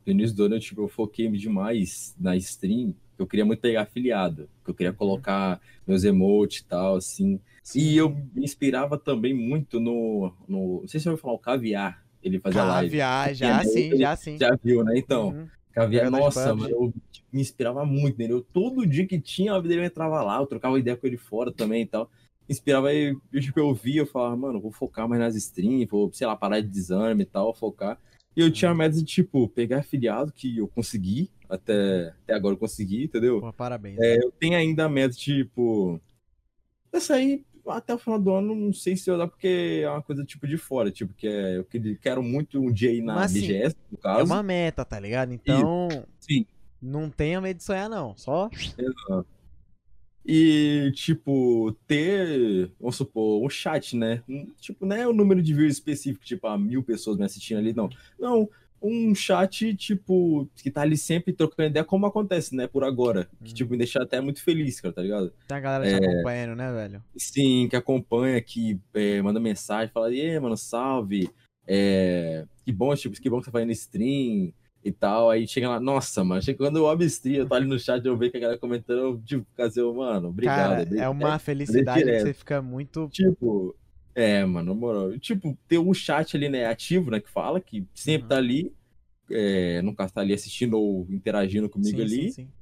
No 0.06 0.12
início 0.12 0.36
do 0.36 0.46
ano, 0.46 0.60
tipo, 0.60 0.82
eu 0.82 0.88
foquei 0.88 1.30
demais 1.30 2.16
na 2.20 2.36
stream. 2.36 2.96
Eu 3.18 3.28
queria 3.28 3.46
muito 3.46 3.60
pegar 3.60 3.84
afiliado. 3.84 4.50
que 4.66 4.72
Eu 4.72 4.74
queria 4.74 4.92
colocar 4.92 5.62
meus 5.86 6.04
emotes 6.04 6.62
e 6.62 6.66
tal, 6.66 6.96
assim. 6.96 7.40
E 7.76 7.96
eu 7.96 8.10
me 8.10 8.44
inspirava 8.44 8.98
também 8.98 9.34
muito 9.34 9.80
no. 9.80 10.34
no 10.48 10.82
não 10.82 10.88
sei 10.88 11.00
se 11.00 11.08
eu 11.08 11.14
vou 11.14 11.22
falar 11.22 11.34
o 11.36 11.40
Caviar. 11.40 12.04
Ele 12.24 12.40
fazia 12.40 12.64
live. 12.64 12.98
Caviar, 12.98 13.36
já 13.36 13.64
sim, 13.64 13.98
já 13.98 14.16
sim. 14.16 14.38
Já 14.40 14.58
viu, 14.64 14.84
né? 14.84 14.98
Então, 14.98 15.30
Uhum. 15.30 15.48
Caviar, 15.74 16.06
de 16.06 16.12
nossa, 16.12 16.56
mano, 16.56 16.70
eu 16.70 16.94
tipo, 17.12 17.28
me 17.32 17.42
inspirava 17.42 17.86
muito 17.86 18.18
nele. 18.18 18.34
Eu, 18.34 18.42
todo 18.42 18.86
dia 18.86 19.06
que 19.06 19.20
tinha 19.20 19.54
a 19.54 19.58
vida 19.60 19.70
dele, 19.70 19.82
eu 19.82 19.86
entrava 19.86 20.24
lá, 20.24 20.40
eu 20.40 20.48
trocava 20.48 20.80
ideia 20.80 20.98
com 20.98 21.06
ele 21.06 21.18
fora 21.18 21.52
também 21.52 21.84
e 21.84 21.86
tal. 21.86 22.10
Inspirava 22.50 22.92
eu, 22.94 23.22
tipo, 23.40 23.60
eu 23.60 23.74
via, 23.74 24.02
eu 24.02 24.06
falava, 24.08 24.36
mano, 24.36 24.60
vou 24.60 24.72
focar 24.72 25.08
mais 25.08 25.22
nas 25.22 25.36
streams, 25.36 25.86
vou, 25.86 26.12
sei 26.12 26.26
lá, 26.26 26.36
parar 26.36 26.60
de 26.62 26.68
desânimo 26.68 27.22
e 27.22 27.26
tal, 27.26 27.54
focar. 27.54 27.98
E 28.36 28.42
eu 28.42 28.52
tinha 28.52 28.72
a 28.72 28.76
meta 28.76 28.96
de, 28.96 29.04
tipo, 29.04 29.48
pegar 29.50 29.80
afiliado, 29.80 30.32
que 30.32 30.58
eu 30.58 30.68
consegui, 30.68 31.30
até, 31.50 32.14
até 32.24 32.34
agora 32.34 32.54
eu 32.56 32.60
consegui, 32.60 33.04
entendeu? 33.04 33.42
Pô, 33.42 33.52
parabéns. 33.52 34.00
É, 34.00 34.18
eu 34.24 34.32
tenho 34.32 34.56
ainda 34.56 34.86
a 34.86 34.90
meta, 34.90 35.14
tipo. 35.16 36.00
Essa 36.94 37.16
aí, 37.16 37.44
até 37.68 37.94
o 37.94 37.98
final 37.98 38.20
do 38.20 38.32
ano, 38.34 38.56
não 38.56 38.74
sei 38.74 38.96
se 38.96 39.10
eu 39.10 39.18
dar, 39.18 39.28
porque 39.28 39.82
é 39.84 39.90
uma 39.90 40.02
coisa 40.02 40.24
tipo 40.24 40.48
de 40.48 40.58
fora. 40.58 40.92
Tipo, 40.92 41.14
que 41.14 41.28
é, 41.28 41.58
eu 41.58 41.68
quero 42.02 42.24
muito 42.24 42.60
um 42.60 42.72
dia 42.72 42.92
ir 42.92 43.02
na 43.02 43.16
Mas, 43.16 43.34
BGS, 43.34 43.76
no 43.92 43.98
É 43.98 44.02
caso. 44.02 44.26
uma 44.26 44.42
meta, 44.42 44.86
tá 44.86 45.00
ligado? 45.00 45.34
Então, 45.34 46.06
Sim. 46.20 46.46
não 46.82 47.10
tenha 47.10 47.42
medo 47.42 47.58
de 47.58 47.64
sonhar, 47.64 47.90
não. 47.90 48.16
Só. 48.16 48.50
E, 50.26 50.92
tipo, 50.94 51.76
ter, 51.88 52.72
vamos 52.80 52.96
supor, 52.96 53.44
um 53.44 53.50
chat, 53.50 53.96
né? 53.96 54.22
Um- 54.30 54.48
tipo, 54.60 54.86
não 54.86 54.96
é 54.96 55.08
o 55.08 55.14
número 55.14 55.42
de 55.42 55.54
views 55.54 55.74
específico, 55.74 56.24
tipo, 56.24 56.46
a 56.48 56.58
mil 56.58 56.84
pessoas 56.84 57.18
me 57.18 57.26
assistindo 57.26 57.58
ali, 57.58 57.74
não. 57.74 57.90
Não, 58.20 58.48
um 58.82 59.14
chat, 59.16 59.76
tipo, 59.76 60.48
que 60.56 60.70
tá 60.72 60.82
ali 60.82 60.98
sempre 60.98 61.34
trocando 61.34 61.70
ideia, 61.70 61.84
como 61.84 62.06
acontece, 62.06 62.56
né? 62.56 62.68
Por 62.68 62.84
agora. 62.84 63.28
Que, 63.44 63.52
Hum. 63.52 63.54
tipo, 63.56 63.72
me 63.72 63.78
deixa 63.78 64.02
até 64.02 64.22
muito 64.22 64.44
feliz, 64.44 64.80
cara, 64.80 64.94
tá 64.94 65.02
ligado? 65.02 65.34
Tem 65.48 65.58
a 65.58 65.62
galera 65.62 65.88
te 66.00 66.04
acompanhando, 66.04 66.56
né, 66.56 66.72
velho? 66.72 67.04
Sim, 67.16 67.68
que 67.70 67.76
acompanha, 67.76 68.40
que 68.42 68.80
é, 68.94 69.22
manda 69.22 69.40
mensagem, 69.40 69.92
fala, 69.94 70.14
e 70.14 70.40
mano, 70.40 70.58
salve. 70.58 71.30
É, 71.68 72.46
que 72.66 72.72
bom, 72.72 72.94
tipo, 72.96 73.20
que 73.20 73.30
bom 73.30 73.38
que 73.40 73.46
você 73.46 73.52
tá 73.52 73.58
fazendo 73.60 73.72
stream 73.72 74.52
e 74.84 74.92
tal. 74.92 75.30
Aí 75.30 75.48
chega 75.48 75.70
lá, 75.70 75.80
nossa, 75.80 76.24
mano, 76.24 76.42
quando 76.58 76.78
eu 76.78 76.88
abro 76.90 77.06
stream, 77.06 77.38
eu 77.42 77.48
tô 77.48 77.56
ali 77.56 77.68
no 77.68 77.80
chat, 77.80 78.06
eu 78.06 78.18
vejo 78.18 78.32
que 78.32 78.38
a 78.38 78.42
galera 78.42 78.60
comentando, 78.60 79.00
eu, 79.00 79.22
tipo, 79.24 79.46
ficar 79.46 79.66
assim, 79.66 79.82
mano, 79.94 80.30
obrigado. 80.30 80.80
Cara, 80.80 80.84
obrigado. 80.84 81.06
é 81.06 81.10
uma 81.10 81.40
felicidade 81.40 82.12
que 82.14 82.20
você 82.20 82.34
fica 82.34 82.62
muito. 82.62 83.12
Tipo, 83.12 83.76
é, 84.16 84.46
mano, 84.46 84.76
moral. 84.76 85.18
Tipo, 85.20 85.58
ter 85.68 85.78
um 85.80 85.94
chat 85.94 86.36
ali, 86.38 86.50
né, 86.50 86.66
ativo, 86.66 87.12
né, 87.12 87.20
que 87.20 87.30
fala, 87.30 87.60
que 87.62 87.86
sempre 87.94 88.24
Uhum. 88.24 88.28
tá 88.28 88.38
ali, 88.38 88.74
é, 89.32 89.82
caso, 89.98 90.14
tá 90.14 90.22
ali 90.22 90.34
assistindo 90.34 90.78
ou 90.80 91.08
interagindo 91.12 91.70
comigo 91.70 92.00
Sim, 92.00 92.06
ali, 92.06 92.28
sim, 92.28 92.28
sim. 92.28 92.54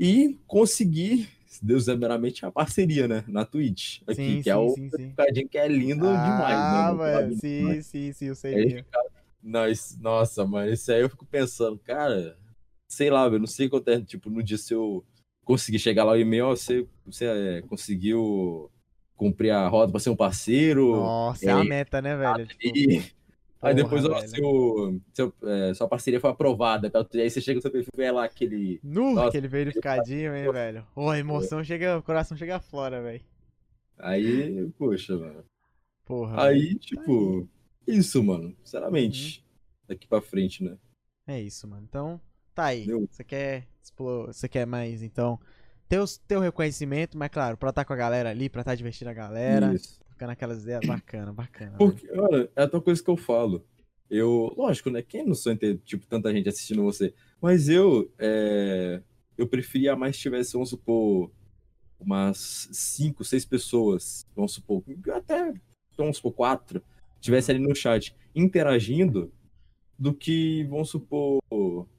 e 0.00 0.38
conseguir, 0.46 1.28
se 1.46 1.64
Deus 1.64 1.88
é 1.88 1.96
meramente, 1.96 2.46
a 2.46 2.52
parceria, 2.52 3.08
né, 3.08 3.24
na 3.28 3.44
Twitch, 3.44 4.02
aqui, 4.06 4.16
Sim, 4.16 4.38
que 4.38 4.50
é 4.50 4.56
sim, 4.56 4.68
o 4.68 4.78
sim, 4.90 4.90
que 5.50 5.58
é 5.58 5.68
lindo 5.68 6.18
demais, 6.18 6.68
né, 6.68 6.82
Ah, 6.82 6.94
mano? 6.94 7.36
sim, 7.40 7.82
sim, 7.82 8.12
sim, 8.12 8.26
eu 8.26 8.34
sei. 8.34 8.56
Fica- 8.56 8.84
Nós, 9.46 9.94
nossa, 10.00 10.46
mano, 10.46 10.72
isso 10.72 10.90
aí 10.90 11.02
eu 11.02 11.10
fico 11.10 11.26
pensando, 11.26 11.78
cara, 11.78 12.34
sei 12.88 13.10
lá, 13.10 13.26
eu 13.26 13.38
não 13.38 13.46
sei 13.46 13.68
quanto 13.68 13.88
é, 13.88 14.00
tipo, 14.00 14.30
no 14.30 14.42
dia 14.42 14.56
se 14.56 14.72
eu 14.72 15.04
conseguir 15.44 15.78
chegar 15.78 16.02
lá 16.04 16.12
o 16.12 16.18
e-mail, 16.18 16.46
você, 16.46 16.86
você 17.04 17.26
é, 17.26 17.62
conseguiu 17.62 18.70
cumprir 19.14 19.50
a 19.50 19.68
roda 19.68 19.92
pra 19.92 20.00
ser 20.00 20.08
um 20.08 20.16
parceiro, 20.16 20.96
Nossa, 20.96 21.44
é 21.44 21.50
a 21.52 21.58
aí- 21.58 21.68
meta, 21.68 22.00
né, 22.00 22.16
velho? 22.16 22.46
Tipo, 22.46 22.78
e 22.78 23.02
aí 23.60 23.74
depois, 23.74 24.02
porra, 24.02 24.14
ó, 24.16 24.20
velho. 24.20 24.30
seu, 24.30 25.00
seu, 25.12 25.34
é, 25.46 25.74
sua 25.74 25.88
parceria 25.88 26.20
foi 26.20 26.30
aprovada, 26.30 26.90
aí 27.14 27.28
você 27.28 27.40
chega 27.42 27.56
no 27.56 27.62
seu 27.62 27.70
perfil 27.70 27.90
e 27.94 27.96
vê 27.98 28.10
lá 28.10 28.24
aquele... 28.24 28.80
Nu, 28.82 29.12
Nossa, 29.14 29.28
aquele 29.28 29.46
verificadinho, 29.48 30.34
hein, 30.34 30.50
velho? 30.50 30.86
Ô, 30.96 31.10
a 31.10 31.18
emoção 31.18 31.62
chega, 31.62 31.98
o 31.98 32.02
coração 32.02 32.34
chega 32.34 32.58
fora, 32.60 33.02
velho. 33.02 33.20
Aí, 33.98 34.70
poxa, 34.78 35.18
mano. 35.18 35.44
Porra. 36.06 36.46
Aí, 36.46 36.74
tipo, 36.78 37.46
isso, 37.86 38.22
mano, 38.22 38.54
sinceramente, 38.64 39.44
daqui 39.86 40.06
pra 40.06 40.20
frente, 40.20 40.62
né? 40.62 40.76
É 41.26 41.40
isso, 41.40 41.66
mano. 41.68 41.84
Então, 41.88 42.20
tá 42.54 42.66
aí. 42.66 42.86
Você 43.10 43.24
quer 43.24 43.66
explo- 43.82 44.26
você 44.26 44.48
quer 44.48 44.66
mais, 44.66 45.02
então, 45.02 45.38
ter 45.88 45.98
o 45.98 46.04
teu 46.26 46.40
reconhecimento, 46.40 47.16
mas 47.16 47.30
claro, 47.30 47.56
pra 47.56 47.70
estar 47.70 47.84
com 47.84 47.92
a 47.92 47.96
galera 47.96 48.30
ali, 48.30 48.48
pra 48.48 48.62
estar 48.62 48.74
divertindo 48.74 49.10
a 49.10 49.14
galera, 49.14 49.72
Isso. 49.74 50.00
ficando 50.10 50.30
aquelas 50.30 50.62
ideias 50.62 50.84
bacana, 50.86 51.32
bacana. 51.32 51.78
velho. 51.78 51.92
Porque, 51.92 52.10
olha, 52.12 52.50
é 52.54 52.62
outra 52.62 52.80
coisa 52.80 53.02
que 53.02 53.10
eu 53.10 53.16
falo. 53.16 53.64
Eu, 54.10 54.54
lógico, 54.56 54.90
né? 54.90 55.02
Quem 55.02 55.24
não 55.26 55.34
sonha 55.34 55.56
ter, 55.56 55.78
tipo, 55.78 56.06
tanta 56.06 56.32
gente 56.32 56.48
assistindo 56.48 56.82
você? 56.82 57.14
Mas 57.40 57.68
eu, 57.68 58.12
é, 58.18 59.02
eu 59.36 59.48
preferia 59.48 59.96
mais 59.96 60.16
se 60.16 60.22
tivesse, 60.22 60.52
vamos 60.52 60.68
supor, 60.70 61.30
umas 61.98 62.68
cinco, 62.72 63.24
seis 63.24 63.44
pessoas, 63.44 64.26
vamos 64.36 64.52
supor, 64.52 64.82
até, 65.14 65.54
vamos 65.96 66.16
supor, 66.18 66.32
quatro, 66.32 66.82
tivesse 67.24 67.50
ali 67.50 67.60
no 67.60 67.74
chat 67.74 68.14
interagindo, 68.34 69.32
do 69.98 70.12
que, 70.12 70.64
vamos 70.64 70.90
supor, 70.90 71.40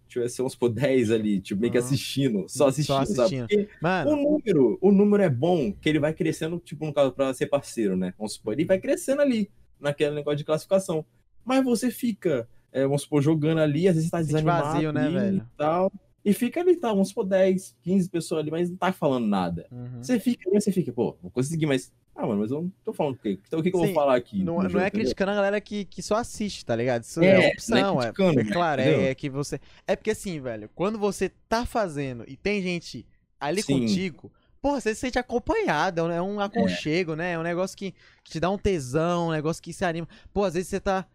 tivesse, 0.07 0.37
vamos 0.37 0.53
supor, 0.53 0.69
10 0.69 1.11
ali, 1.11 1.39
tipo, 1.41 1.59
meio 1.59 1.71
que 1.71 1.77
Aham. 1.77 1.87
assistindo, 1.87 2.39
Só 2.47 2.57
só 2.59 2.67
assistindo, 2.67 2.97
assistindo. 3.01 3.15
sabe? 3.15 3.47
Porque 3.47 3.69
Mano, 3.81 4.11
o 4.11 4.15
número, 4.15 4.77
o 4.81 4.91
número 4.91 5.23
é 5.23 5.29
bom, 5.29 5.71
que 5.73 5.89
ele 5.89 5.99
vai 5.99 6.13
crescendo, 6.13 6.59
tipo, 6.59 6.85
no 6.85 6.93
caso, 6.93 7.11
pra 7.13 7.33
ser 7.33 7.47
parceiro, 7.47 7.95
né? 7.97 8.13
Vamos 8.17 8.33
supor, 8.33 8.53
ele 8.53 8.65
vai 8.65 8.79
crescendo 8.79 9.21
ali, 9.21 9.49
naquele 9.79 10.13
negócio 10.13 10.37
de 10.37 10.43
classificação. 10.43 11.05
Mas 11.43 11.63
você 11.63 11.89
fica, 11.89 12.47
é, 12.71 12.83
vamos 12.83 13.03
supor, 13.03 13.21
jogando 13.21 13.59
ali, 13.59 13.87
às 13.87 13.95
vezes 13.95 14.09
tá 14.11 14.21
desanimado 14.21 14.73
vazio, 14.73 14.91
né, 14.91 15.05
ali 15.05 15.13
velho? 15.13 15.37
e 15.37 15.57
tal. 15.57 15.91
E 16.23 16.33
fica 16.33 16.59
ali, 16.59 16.75
tá, 16.75 16.89
vamos 16.89 17.09
supor, 17.09 17.25
10, 17.25 17.75
15 17.81 18.09
pessoas 18.09 18.41
ali, 18.41 18.51
mas 18.51 18.69
não 18.69 18.77
tá 18.77 18.91
falando 18.91 19.27
nada. 19.27 19.67
uhum. 19.71 20.03
Você 20.03 20.19
fica, 20.19 20.49
aí 20.49 20.59
você 20.59 20.71
fica, 20.71 20.91
pô, 20.91 21.15
vou 21.21 21.31
conseguir, 21.31 21.65
mas. 21.65 21.93
Ah, 22.15 22.25
mano, 22.25 22.39
mas 22.41 22.51
eu 22.51 22.61
não 22.61 22.71
tô 22.83 22.93
falando 22.93 23.15
o 23.15 23.17
quê? 23.19 23.39
Então 23.45 23.59
o 23.59 23.63
que, 23.63 23.69
que 23.71 23.75
eu 23.75 23.81
Sim, 23.81 23.85
vou 23.87 23.93
falar 23.95 24.15
aqui? 24.15 24.37
não, 24.41 24.55
no 24.57 24.63
não 24.63 24.69
jogo, 24.69 24.83
é 24.83 24.87
entendeu? 24.87 25.03
criticando 25.03 25.31
a 25.31 25.35
galera 25.35 25.59
que, 25.59 25.83
que 25.85 26.01
só 26.01 26.15
assiste, 26.15 26.65
tá 26.65 26.73
ligado? 26.75 27.03
Isso 27.03 27.21
É, 27.21 27.27
é, 27.27 27.45
é 27.45 27.47
opção, 27.49 28.01
é, 28.01 28.05
é 28.07 28.31
né? 28.35 28.43
claro, 28.53 28.81
Entendeu? 28.81 29.01
é, 29.01 29.09
é 29.09 29.15
que 29.15 29.29
você. 29.29 29.59
É 29.85 29.95
porque 29.97 30.11
assim, 30.11 30.39
velho, 30.39 30.69
quando 30.73 30.97
você 30.97 31.29
tá 31.49 31.65
fazendo 31.65 32.23
e 32.27 32.37
tem 32.37 32.61
gente 32.61 33.05
ali 33.37 33.61
Sim. 33.61 33.81
contigo, 33.81 34.31
porra, 34.61 34.79
você 34.79 34.95
se 34.95 35.01
sente 35.01 35.19
acompanhado, 35.19 35.99
é 35.99 36.03
um- 36.03 36.11
é 36.11 36.21
um 36.21 36.39
aconchego, 36.39 37.15
né? 37.15 37.33
É 37.33 37.39
um 37.39 37.43
negócio 37.43 37.77
que, 37.77 37.93
que 38.23 38.31
te 38.31 38.39
dá 38.39 38.49
um 38.49 38.57
tesão, 38.57 39.27
um 39.27 39.31
negócio 39.31 39.61
que 39.61 39.73
se 39.73 39.83
anima. 39.83 40.07
Pô, 40.33 40.45
às 40.45 40.53
vezes 40.53 40.69
você 40.69 40.79
tá. 40.79 41.05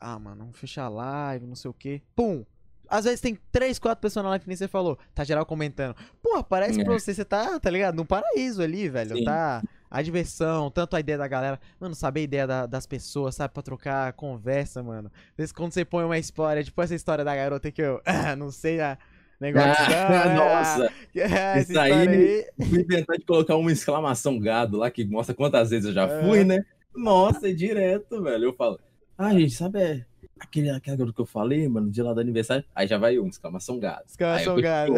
Ah, 0.00 0.18
mano, 0.18 0.38
vamos 0.40 0.58
fechar 0.58 0.86
a 0.86 0.88
live, 0.88 1.46
não 1.46 1.54
sei 1.54 1.70
o 1.70 1.74
quê. 1.74 2.02
Pum! 2.16 2.44
Às 2.88 3.04
vezes 3.04 3.20
tem 3.20 3.38
três, 3.52 3.78
quatro 3.78 4.02
pessoas 4.02 4.24
na 4.24 4.30
live 4.30 4.42
que 4.42 4.48
nem 4.48 4.56
você 4.56 4.66
falou. 4.68 4.98
Tá 5.14 5.22
geral 5.22 5.46
comentando. 5.46 5.94
Porra, 6.20 6.42
parece 6.42 6.80
É. 6.80 6.84
pra 6.84 6.92
você, 6.92 7.14
você 7.14 7.24
tá, 7.24 7.58
tá 7.60 7.70
ligado? 7.70 7.94
Num 7.94 8.04
paraíso 8.04 8.60
ali, 8.60 8.88
velho. 8.88 9.16
Sim. 9.16 9.24
Tá 9.24 9.62
a 9.92 10.00
diversão, 10.02 10.70
tanto 10.70 10.96
a 10.96 11.00
ideia 11.00 11.18
da 11.18 11.28
galera. 11.28 11.60
Mano, 11.78 11.94
saber 11.94 12.20
a 12.20 12.24
ideia 12.24 12.46
da- 12.46 12.66
das 12.66 12.86
pessoas, 12.86 13.34
sabe? 13.34 13.52
Pra 13.52 13.62
trocar 13.62 14.12
conversa, 14.14 14.82
mano. 14.82 15.10
Às 15.32 15.36
vezes 15.36 15.52
quando 15.52 15.72
você 15.72 15.84
põe 15.84 16.02
uma 16.04 16.18
história, 16.18 16.64
tipo 16.64 16.80
essa 16.80 16.94
história 16.94 17.22
da 17.24 17.36
garota 17.36 17.70
que 17.70 17.82
eu 17.82 18.00
ah, 18.06 18.34
não 18.36 18.50
sei 18.50 18.80
a 18.80 18.96
negócio. 19.38 19.68
Ah, 19.94 20.32
nossa, 20.34 20.92
essa 21.14 21.58
isso 21.72 21.78
aí- 21.78 22.08
aí. 22.08 22.46
fui 22.68 22.80
inventar 22.80 23.18
de 23.18 23.24
colocar 23.26 23.54
uma 23.56 23.70
exclamação 23.70 24.38
gado 24.38 24.78
lá, 24.78 24.90
que 24.90 25.04
mostra 25.04 25.34
quantas 25.34 25.68
vezes 25.70 25.86
eu 25.86 25.92
já 25.92 26.04
É. 26.08 26.22
fui, 26.22 26.42
né? 26.42 26.64
Nossa, 26.96 27.48
é 27.50 27.52
direto, 27.52 28.22
velho. 28.22 28.44
Eu 28.44 28.52
falo, 28.54 28.78
ah, 29.18 29.32
gente, 29.32 29.52
sabe 29.54 29.80
é, 29.80 30.04
aquele, 30.40 30.70
aquele 30.70 30.96
garoto 30.96 31.14
que 31.14 31.20
eu 31.22 31.26
falei, 31.26 31.66
mano, 31.68 31.90
de 31.90 32.02
lá 32.02 32.12
do 32.14 32.20
aniversário? 32.20 32.64
Aí 32.74 32.86
já 32.86 32.96
vai 32.98 33.18
um, 33.18 33.28
exclamação 33.28 33.78
gado. 33.78 34.04
Exclamação 34.08 34.52
Aí 34.54 34.58
eu 34.58 34.62
gado. 34.62 34.94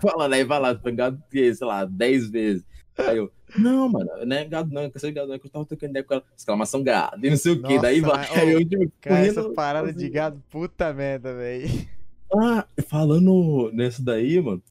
falando, 0.00 0.32
aí 0.34 0.44
vai 0.44 0.60
lá, 0.60 0.72
gado, 0.74 1.22
sei 1.30 1.54
lá, 1.62 1.84
10 1.84 2.28
vezes. 2.30 2.64
Aí 2.98 3.16
eu, 3.18 3.30
não, 3.58 3.88
mano, 3.88 4.10
não 4.24 4.36
é 4.36 4.44
gado 4.44 4.72
não, 4.72 4.82
não 4.82 4.90
é 5.02 5.10
gado 5.12 5.28
não, 5.28 5.34
é 5.34 5.38
que 5.38 5.46
eu 5.46 5.50
tava 5.50 5.64
tocando 5.64 5.90
ideia 5.90 6.04
com 6.04 6.14
ela, 6.14 6.24
exclamação 6.36 6.82
gado, 6.82 7.24
e 7.24 7.30
não 7.30 7.36
sei 7.36 7.52
o 7.52 7.62
que, 7.62 7.78
daí 7.78 8.00
vai, 8.00 8.28
ô, 8.30 8.48
eu, 8.50 8.68
tipo, 8.68 8.92
Cara, 9.00 9.26
essa 9.26 9.50
parada 9.50 9.88
de 9.88 9.94
sozinho. 9.94 10.12
gado, 10.12 10.42
puta 10.50 10.92
merda, 10.92 11.34
velho. 11.34 11.68
Ah, 12.32 12.66
falando 12.88 13.70
nessa 13.72 14.02
daí, 14.02 14.40
mano, 14.40 14.62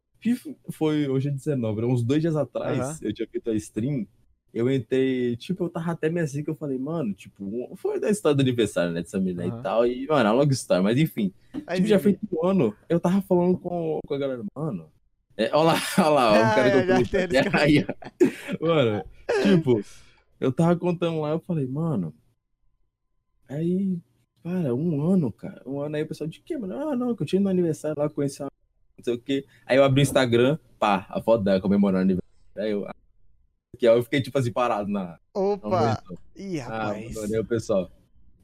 foi 0.72 1.08
hoje 1.08 1.30
é 1.30 1.32
19, 1.32 1.86
uns 1.86 2.04
dois 2.04 2.22
dias 2.22 2.36
atrás, 2.36 2.78
Aham. 2.78 2.98
eu 3.02 3.14
tinha 3.14 3.28
feito 3.28 3.50
a 3.50 3.56
stream, 3.56 4.08
eu 4.54 4.70
entrei, 4.72 5.36
tipo, 5.36 5.66
eu 5.66 5.70
tava 5.70 5.92
até 5.92 6.10
meio 6.10 6.26
assim 6.26 6.44
que 6.44 6.50
eu 6.50 6.56
falei, 6.56 6.78
mano, 6.78 7.14
tipo, 7.14 7.76
foi 7.76 8.00
da 8.00 8.10
história 8.10 8.36
do 8.36 8.42
aniversário, 8.42 8.92
né, 8.92 9.02
dessa 9.02 9.20
menina 9.20 9.46
Aham. 9.46 9.60
e 9.60 9.64
tal, 9.64 9.86
e, 9.86 10.08
mano, 10.08 10.30
a 10.30 10.34
long 10.34 10.50
story, 10.50 10.84
mas 10.84 10.98
enfim, 10.98 11.32
Aí, 11.68 11.78
tipo, 11.78 11.88
já 11.88 12.00
feito 12.00 12.20
um 12.32 12.46
ano, 12.46 12.76
eu 12.88 13.00
tava 13.00 13.22
falando 13.22 13.58
com, 13.58 14.00
com 14.06 14.14
a 14.14 14.18
galera, 14.18 14.44
mano, 14.56 14.90
é, 15.40 15.50
olha 15.56 15.74
lá, 15.74 15.74
olha 15.98 16.10
lá, 16.10 16.32
ó, 16.32 16.36
Ah, 16.36 16.52
o 16.52 16.56
cara 16.56 16.70
que 16.70 16.78
eu 16.78 16.86
conheço, 16.86 17.12
aí, 17.58 17.86
mano, 18.60 19.06
tipo, 19.44 19.82
eu 20.40 20.52
tava 20.52 20.76
contando 20.76 21.22
lá, 21.22 21.30
eu 21.32 21.40
falei, 21.40 21.66
mano, 21.66 22.14
aí, 23.48 23.98
cara, 24.44 24.76
um 24.76 25.02
ano, 25.02 25.32
cara, 25.32 25.62
um 25.66 25.80
ano 25.82 25.96
aí 25.96 26.04
o 26.04 26.08
pessoal, 26.08 26.30
de 26.30 26.42
quê, 26.42 26.58
mano? 26.58 26.76
Ah, 26.78 26.96
não, 26.96 27.16
que 27.16 27.24
eu 27.24 27.28
tinha 27.28 27.42
no 27.42 27.50
aniversário 27.50 27.96
lá, 27.98 28.10
conheci 28.10 28.42
uma, 28.42 28.50
não 28.98 29.04
sei 29.04 29.14
o 29.14 29.22
quê, 29.22 29.46
aí 29.66 29.78
eu 29.78 29.84
abri 29.84 30.02
o 30.02 30.04
Instagram, 30.04 30.58
pá, 30.78 31.06
a 31.10 31.22
foto 31.22 31.44
dela 31.44 31.62
comemorando 31.62 32.00
o 32.00 32.02
aniversário, 32.02 32.28
aí 32.58 32.72
eu, 32.72 32.86
que 33.78 33.88
eu 33.88 34.04
fiquei, 34.04 34.22
tipo 34.22 34.38
assim, 34.38 34.52
parado 34.52 34.90
na, 34.90 35.04
na 35.04 35.20
Opa! 35.34 35.70
monitor. 35.70 36.18
Ih, 36.36 36.60
Ah, 36.60 36.90
rapaz. 36.90 37.16
mano, 37.16 37.34
aí 37.34 37.40
o 37.40 37.46
pessoal. 37.46 37.90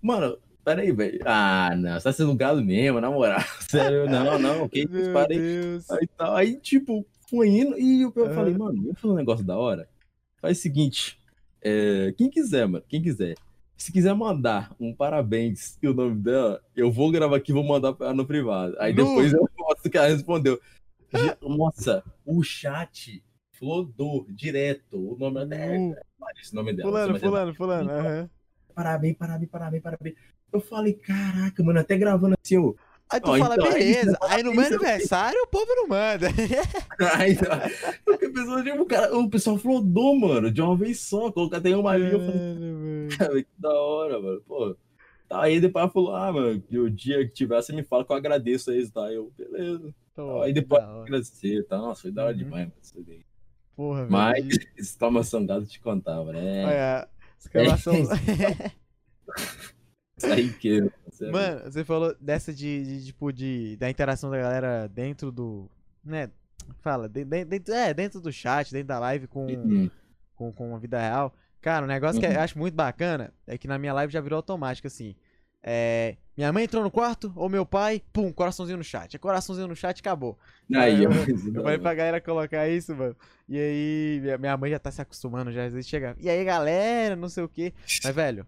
Mano, 0.02 0.38
peraí, 0.66 0.92
velho. 0.92 1.20
Ah, 1.26 1.74
não, 1.78 1.94
você 1.94 2.04
tá 2.04 2.12
sendo 2.14 2.36
gado 2.36 2.62
mesmo, 2.64 3.00
na 3.00 3.10
moral. 3.12 3.40
Sério, 3.70 4.10
não, 4.10 4.38
não, 4.40 4.68
que 4.68 4.80
isso, 4.82 4.90
Meu 4.92 5.14
para 5.14 5.32
aí. 5.32 5.40
Deus. 5.40 5.86
Aí, 6.20 6.58
tipo, 6.60 7.06
foi 7.30 7.48
indo 7.50 7.78
e 7.80 8.02
eu, 8.02 8.12
eu 8.16 8.34
falei, 8.34 8.54
mano, 8.58 8.82
vamos 8.82 9.00
fazer 9.00 9.14
um 9.14 9.18
negócio 9.18 9.46
da 9.46 9.58
hora. 9.58 9.88
Faz 10.42 10.58
o 10.58 10.62
seguinte, 10.62 11.20
é, 11.62 12.14
quem 12.18 12.30
quiser, 12.30 12.68
mano, 12.68 12.84
quem 12.88 13.02
quiser. 13.02 13.36
Se 13.78 13.92
quiser 13.92 14.14
mandar 14.16 14.74
um 14.80 14.94
parabéns 14.94 15.78
e 15.82 15.88
o 15.88 15.94
nome 15.94 16.16
dela, 16.16 16.62
eu 16.76 16.92
vou 16.92 17.12
gravar 17.12 17.36
aqui 17.38 17.52
e 17.52 17.54
vou 17.54 17.64
mandar 17.64 17.94
pra 17.94 18.08
ela 18.08 18.16
no 18.16 18.26
privado. 18.26 18.76
Aí 18.80 18.94
Nu! 18.94 19.06
depois 19.06 19.34
eu 19.34 19.48
Nossa, 19.58 19.88
o 19.88 19.92
cara 19.92 20.08
respondeu. 20.08 20.60
Nossa, 21.42 22.04
o 22.26 22.42
chat 22.44 23.24
flodou 23.52 24.26
direto. 24.30 24.98
O 25.14 25.18
nome 25.18 25.42
Uh, 25.44 25.96
esse 26.40 26.54
nome 26.54 26.74
dela. 26.74 26.90
fulano, 26.90 27.14
mas 27.14 27.24
é- 27.24 27.26
fulano, 27.26 27.56
fulano. 27.56 27.90
aham. 27.92 28.30
Parabéns, 28.74 29.16
parabéns, 29.18 29.50
parabéns, 29.50 29.84
parabéns. 29.84 30.16
Eu 30.56 30.62
falei, 30.62 30.94
caraca, 30.94 31.64
mano, 31.64 31.80
até 31.80 31.98
gravando 31.98 32.36
assim, 32.44 32.56
eu. 32.56 32.76
Aí 33.10 33.22
tu 33.22 33.30
Ó, 33.30 33.38
fala, 33.38 33.56
então, 33.56 33.68
aí 33.68 33.74
beleza. 33.74 34.18
fala, 34.18 34.34
Aí 34.34 34.44
no 34.44 34.52
meu 34.52 34.64
é 34.64 34.68
aniversário 34.68 35.40
o 35.44 35.48
povo 35.48 35.68
não 35.76 35.88
manda. 35.88 36.28
Aí, 37.20 37.38
porque 38.04 38.26
a 38.26 38.32
pessoa, 38.32 38.64
tipo, 38.64 38.82
o, 38.82 38.86
cara, 38.86 39.16
o 39.18 39.30
pessoal 39.30 39.58
flodou, 39.60 40.20
mano, 40.20 40.52
de 40.52 40.62
uma 40.62 40.76
vez 40.76 41.00
só. 41.02 41.32
Colocar 41.32 41.58
até 41.58 41.76
uma 41.76 41.96
linha. 41.96 42.14
Eu 42.14 42.20
falei, 42.20 43.18
cara, 43.18 43.44
que 43.44 43.50
da 43.60 43.72
hora, 43.74 44.20
mano. 44.20 44.42
Pô. 44.48 44.76
Tá, 45.30 45.44
aí 45.44 45.60
depois 45.60 45.84
ela 45.84 45.92
falou, 45.92 46.16
ah, 46.16 46.32
mano, 46.32 46.62
que 46.62 46.78
o 46.78 46.90
dia 46.90 47.20
que 47.28 47.34
tiver, 47.34 47.62
você 47.62 47.74
me 47.74 47.84
fala 47.84 48.06
que 48.06 48.12
eu 48.12 48.16
agradeço 48.16 48.72
aí, 48.72 48.90
tá? 48.90 49.12
Eu, 49.12 49.32
beleza. 49.38 49.94
Aí 50.44 50.54
depois 50.54 50.84
agradecer, 50.84 51.64
tá? 51.68 51.78
Nossa, 51.78 52.04
foi 52.04 52.12
da 52.12 52.24
hora 52.24 52.32
Uhum. 52.32 52.38
demais, 52.40 52.68
mano. 52.96 53.24
Porra, 53.76 54.00
velho. 54.00 54.12
Mas, 54.12 54.48
exclamação 54.78 55.46
gado 55.46 55.66
te 55.66 55.80
contava, 55.80 56.32
né? 56.32 56.66
Olha, 56.66 57.10
exclamação. 57.38 57.94
Isso 57.96 58.12
aí 60.24 60.50
que. 60.54 60.82
Mano, 61.32 61.64
você 61.72 61.84
falou 61.84 62.16
dessa 62.20 62.54
de, 62.54 62.84
de, 63.00 63.06
tipo, 63.08 63.32
de, 63.32 63.76
da 63.78 63.90
interação 63.90 64.30
da 64.30 64.38
galera 64.38 64.88
dentro 64.88 65.32
do. 65.32 65.70
Né? 66.04 66.30
Fala, 66.82 67.08
de- 67.10 67.26
de- 67.26 67.46
dentro, 67.46 67.74
é, 67.74 67.94
dentro 67.94 68.20
do 68.22 68.32
chat, 68.32 68.72
dentro 68.72 68.88
da 68.88 69.00
live 69.00 69.28
com, 69.28 69.46
Hum, 69.48 69.90
com, 70.36 70.52
com 70.52 70.76
a 70.76 70.80
vida 70.80 71.00
real. 71.00 71.34
Cara, 71.62 71.84
um 71.86 71.88
negócio 71.88 72.20
que 72.20 72.26
eu 72.28 72.32
Uhum. 72.32 72.40
acho 72.40 72.58
muito 72.60 72.76
bacana 72.76 73.34
é 73.48 73.58
que 73.58 73.68
na 73.68 73.78
minha 73.80 73.94
live 73.94 74.14
já 74.14 74.22
virou 74.22 74.38
automático, 74.38 74.88
assim. 74.88 75.16
É, 75.68 76.16
minha 76.38 76.54
mãe 76.54 76.66
entrou 76.66 76.84
no 76.84 76.92
quarto, 76.92 77.34
ou 77.36 77.50
meu 77.50 77.66
pai, 77.66 78.00
pum, 78.14 78.32
coraçãozinho 78.32 78.78
no 78.78 78.84
chat. 78.84 79.16
É 79.16 79.20
coraçãozinho 79.20 79.68
no 79.68 79.76
chat, 79.76 80.00
acabou. 80.00 80.38
Aí, 80.76 81.04
eu- 81.04 81.12
Eu 81.12 81.64
falei 81.64 81.80
pra 81.80 81.94
galera 81.96 82.22
colocar 82.22 82.68
isso, 82.70 82.96
mano. 82.96 83.16
E 83.50 83.58
aí, 83.58 84.20
minha, 84.22 84.38
minha 84.38 84.58
mãe 84.58 84.70
já 84.70 84.78
tá 84.80 84.92
se 84.92 85.02
acostumando, 85.02 85.52
já 85.52 85.66
às 85.66 85.74
vezes 85.74 85.88
chega. 85.90 86.16
E 86.20 86.30
aí, 86.30 86.44
galera, 86.46 87.16
não 87.16 87.30
sei 87.30 87.44
o 87.44 87.50
quê. 87.50 87.74
Mas, 88.04 88.14
velho, 88.16 88.46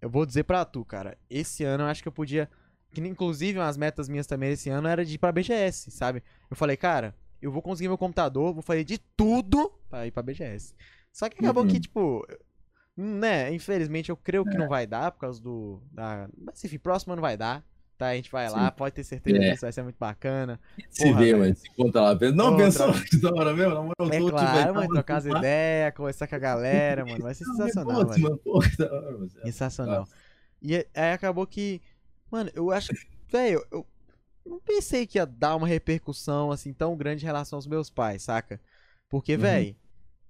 eu 0.00 0.08
vou 0.10 0.24
dizer 0.26 0.44
pra 0.44 0.64
tu, 0.64 0.84
cara. 0.84 1.16
Esse 1.28 1.64
ano 1.64 1.84
eu 1.84 1.88
acho 1.88 2.02
que 2.02 2.08
eu 2.08 2.12
podia. 2.12 2.48
Que 2.90 3.00
inclusive 3.00 3.58
umas 3.58 3.76
metas 3.76 4.08
minhas 4.08 4.26
também 4.26 4.52
esse 4.52 4.70
ano 4.70 4.88
era 4.88 5.04
de 5.04 5.14
ir 5.14 5.18
pra 5.18 5.30
BGS, 5.32 5.90
sabe? 5.90 6.22
Eu 6.50 6.56
falei, 6.56 6.76
cara, 6.76 7.14
eu 7.40 7.52
vou 7.52 7.60
conseguir 7.60 7.88
meu 7.88 7.98
computador, 7.98 8.54
vou 8.54 8.62
fazer 8.62 8.84
de 8.84 8.98
tudo 9.16 9.70
pra 9.90 10.06
ir 10.06 10.10
pra 10.10 10.22
BGS. 10.22 10.74
Só 11.12 11.28
que 11.28 11.38
acabou 11.40 11.64
Uhum. 11.64 11.68
que, 11.68 11.80
tipo. 11.80 12.26
Né, 12.96 13.52
infelizmente 13.54 14.10
eu 14.10 14.16
creio 14.16 14.44
que 14.44 14.58
não 14.58 14.68
vai 14.68 14.84
dar 14.86 15.12
por 15.12 15.20
causa 15.20 15.40
do. 15.40 15.80
Da... 15.92 16.28
Mas 16.36 16.64
enfim, 16.64 16.78
próximo 16.78 17.12
ano 17.12 17.22
vai 17.22 17.36
dar. 17.36 17.64
Tá, 17.98 18.10
a 18.10 18.14
gente 18.14 18.30
vai 18.30 18.48
lá, 18.48 18.66
Sim. 18.70 18.74
pode 18.76 18.94
ter 18.94 19.02
certeza 19.02 19.36
É. 19.38 19.40
que 19.48 19.52
isso 19.54 19.62
vai 19.62 19.72
ser 19.72 19.82
muito 19.82 19.96
bacana. 19.98 20.60
Se 20.88 21.02
Porra, 21.04 21.18
vê, 21.20 21.34
mano, 21.34 21.54
se 21.56 21.68
conta 21.74 22.00
lá. 22.00 22.14
pensa- 22.16 22.36
Não, 22.36 22.44
Outra. 22.52 22.64
pensou 22.64 22.92
que 22.92 23.16
da 23.20 23.30
hora 23.34 23.52
mesmo? 23.54 23.74
Na 23.74 23.82
moral, 23.82 24.08
É 24.12 24.18
tô, 24.20 24.30
claro, 24.30 24.74
mano, 24.76 24.88
trocar 24.94 25.16
as 25.16 25.24
lá. 25.24 25.38
ideias, 25.38 25.94
conversar 25.96 26.26
com 26.28 26.34
a 26.36 26.38
galera, 26.38 27.04
mano. 27.04 27.24
Vai 27.24 27.34
ser 27.34 27.44
sensacional, 27.44 28.06
Putz, 28.06 28.18
mano. 28.18 28.38
que 28.38 28.76
da 28.76 28.92
hora, 28.94 29.10
mano. 29.12 29.30
Sensacional. 29.42 30.08
E 30.62 30.76
é- 30.76 30.86
aí 30.94 31.12
acabou 31.12 31.44
que. 31.44 31.82
Mano, 32.30 32.50
eu 32.54 32.70
acho. 32.70 32.92
Velho, 33.28 33.66
eu 33.72 33.84
não 34.46 34.60
pensei 34.60 35.04
que 35.04 35.18
ia 35.18 35.26
dar 35.26 35.56
uma 35.56 35.66
repercussão 35.66 36.52
assim 36.52 36.72
tão 36.72 36.96
grande 36.96 37.24
em 37.24 37.26
relação 37.26 37.56
aos 37.56 37.66
meus 37.66 37.90
pais, 37.90 38.22
saca? 38.22 38.60
Porque, 39.08 39.34
Uhum. 39.34 39.40
velho, 39.40 39.76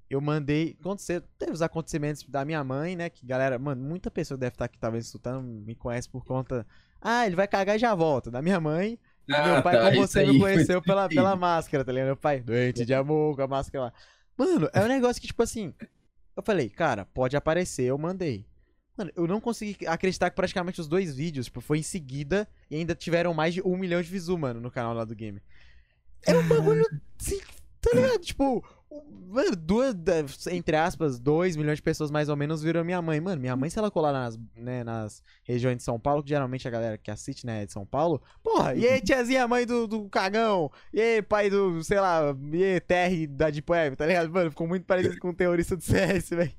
eu 0.08 0.22
mandei. 0.22 0.74
Aconteceu, 0.80 1.20
teve 1.38 1.52
os 1.52 1.60
acontecimentos 1.60 2.24
da 2.24 2.46
minha 2.46 2.64
mãe, 2.64 2.96
né? 2.96 3.10
Que 3.10 3.26
galera, 3.26 3.58
mano, 3.58 3.82
muita 3.84 4.10
pessoa 4.10 4.38
deve 4.38 4.54
estar 4.54 4.64
aqui 4.64 4.78
talvez 4.78 5.04
escutando, 5.04 5.42
me 5.46 5.74
conhece 5.74 6.08
por 6.08 6.24
conta. 6.24 6.66
Ah, 7.00 7.26
ele 7.26 7.36
vai 7.36 7.46
cagar 7.46 7.76
e 7.76 7.78
já 7.78 7.94
volta. 7.94 8.30
Da 8.30 8.42
minha 8.42 8.60
mãe. 8.60 8.98
Ah, 9.30 9.54
meu 9.54 9.62
pai, 9.62 9.76
tá, 9.76 9.90
como 9.90 10.06
você 10.06 10.24
me 10.24 10.38
conheceu 10.38 10.80
pela, 10.80 11.08
pela 11.08 11.36
máscara, 11.36 11.84
tá 11.84 11.92
ligado? 11.92 12.06
Meu 12.06 12.16
pai, 12.16 12.40
doente 12.40 12.84
de 12.84 12.94
amor, 12.94 13.36
com 13.36 13.42
a 13.42 13.46
máscara 13.46 13.84
lá. 13.84 13.92
Mano, 14.36 14.70
é 14.72 14.80
um 14.82 14.88
negócio 14.88 15.20
que, 15.20 15.26
tipo 15.26 15.42
assim. 15.42 15.74
Eu 16.34 16.42
falei, 16.42 16.68
cara, 16.68 17.04
pode 17.04 17.36
aparecer, 17.36 17.84
eu 17.84 17.98
mandei. 17.98 18.46
Mano, 18.96 19.12
eu 19.14 19.26
não 19.26 19.40
consegui 19.40 19.86
acreditar 19.86 20.30
que 20.30 20.36
praticamente 20.36 20.80
os 20.80 20.88
dois 20.88 21.14
vídeos, 21.14 21.46
tipo, 21.46 21.60
foi 21.60 21.78
em 21.78 21.82
seguida 21.82 22.48
e 22.70 22.76
ainda 22.76 22.94
tiveram 22.94 23.34
mais 23.34 23.54
de 23.54 23.62
um 23.62 23.76
milhão 23.76 24.00
de 24.02 24.08
views, 24.08 24.28
mano, 24.28 24.60
no 24.60 24.70
canal 24.70 24.94
lá 24.94 25.04
do 25.04 25.14
game. 25.14 25.40
É 26.26 26.36
um 26.36 26.48
bagulho, 26.48 26.84
assim, 27.20 27.40
tá 27.90 27.96
ligado? 27.96 28.20
Tipo, 28.20 28.64
mano, 29.28 29.54
duas, 29.56 29.94
entre 30.50 30.76
aspas, 30.76 31.18
dois 31.18 31.56
milhões 31.56 31.76
de 31.78 31.82
pessoas 31.82 32.10
mais 32.10 32.28
ou 32.28 32.36
menos 32.36 32.62
viram 32.62 32.84
minha 32.84 33.00
mãe. 33.02 33.20
Mano, 33.20 33.40
minha 33.40 33.56
mãe, 33.56 33.68
se 33.70 33.78
ela 33.78 33.90
colar 33.90 34.12
nas, 34.12 34.38
né, 34.56 34.82
nas 34.84 35.22
regiões 35.44 35.76
de 35.78 35.82
São 35.82 35.98
Paulo, 36.00 36.22
que 36.22 36.30
geralmente 36.30 36.66
a 36.66 36.70
galera 36.70 36.98
que 36.98 37.10
assiste, 37.10 37.44
né, 37.46 37.62
é 37.62 37.66
de 37.66 37.72
São 37.72 37.84
Paulo, 37.86 38.22
porra, 38.42 38.74
e 38.74 38.86
aí, 38.86 39.00
tiazinha, 39.00 39.46
mãe 39.46 39.66
do, 39.66 39.86
do 39.86 40.08
cagão, 40.08 40.70
e 40.92 41.00
aí, 41.00 41.22
pai 41.22 41.50
do, 41.50 41.82
sei 41.84 42.00
lá, 42.00 42.34
e 42.52 42.64
aí, 42.64 42.80
TR 42.80 43.26
da 43.28 43.50
Deep 43.50 43.70
Web, 43.70 43.96
tá 43.96 44.06
ligado? 44.06 44.30
Mano, 44.30 44.50
ficou 44.50 44.66
muito 44.66 44.84
parecido 44.86 45.18
com 45.18 45.30
o 45.30 45.34
terrorista 45.34 45.76
do 45.76 45.82
CS, 45.82 46.30
velho. 46.30 46.52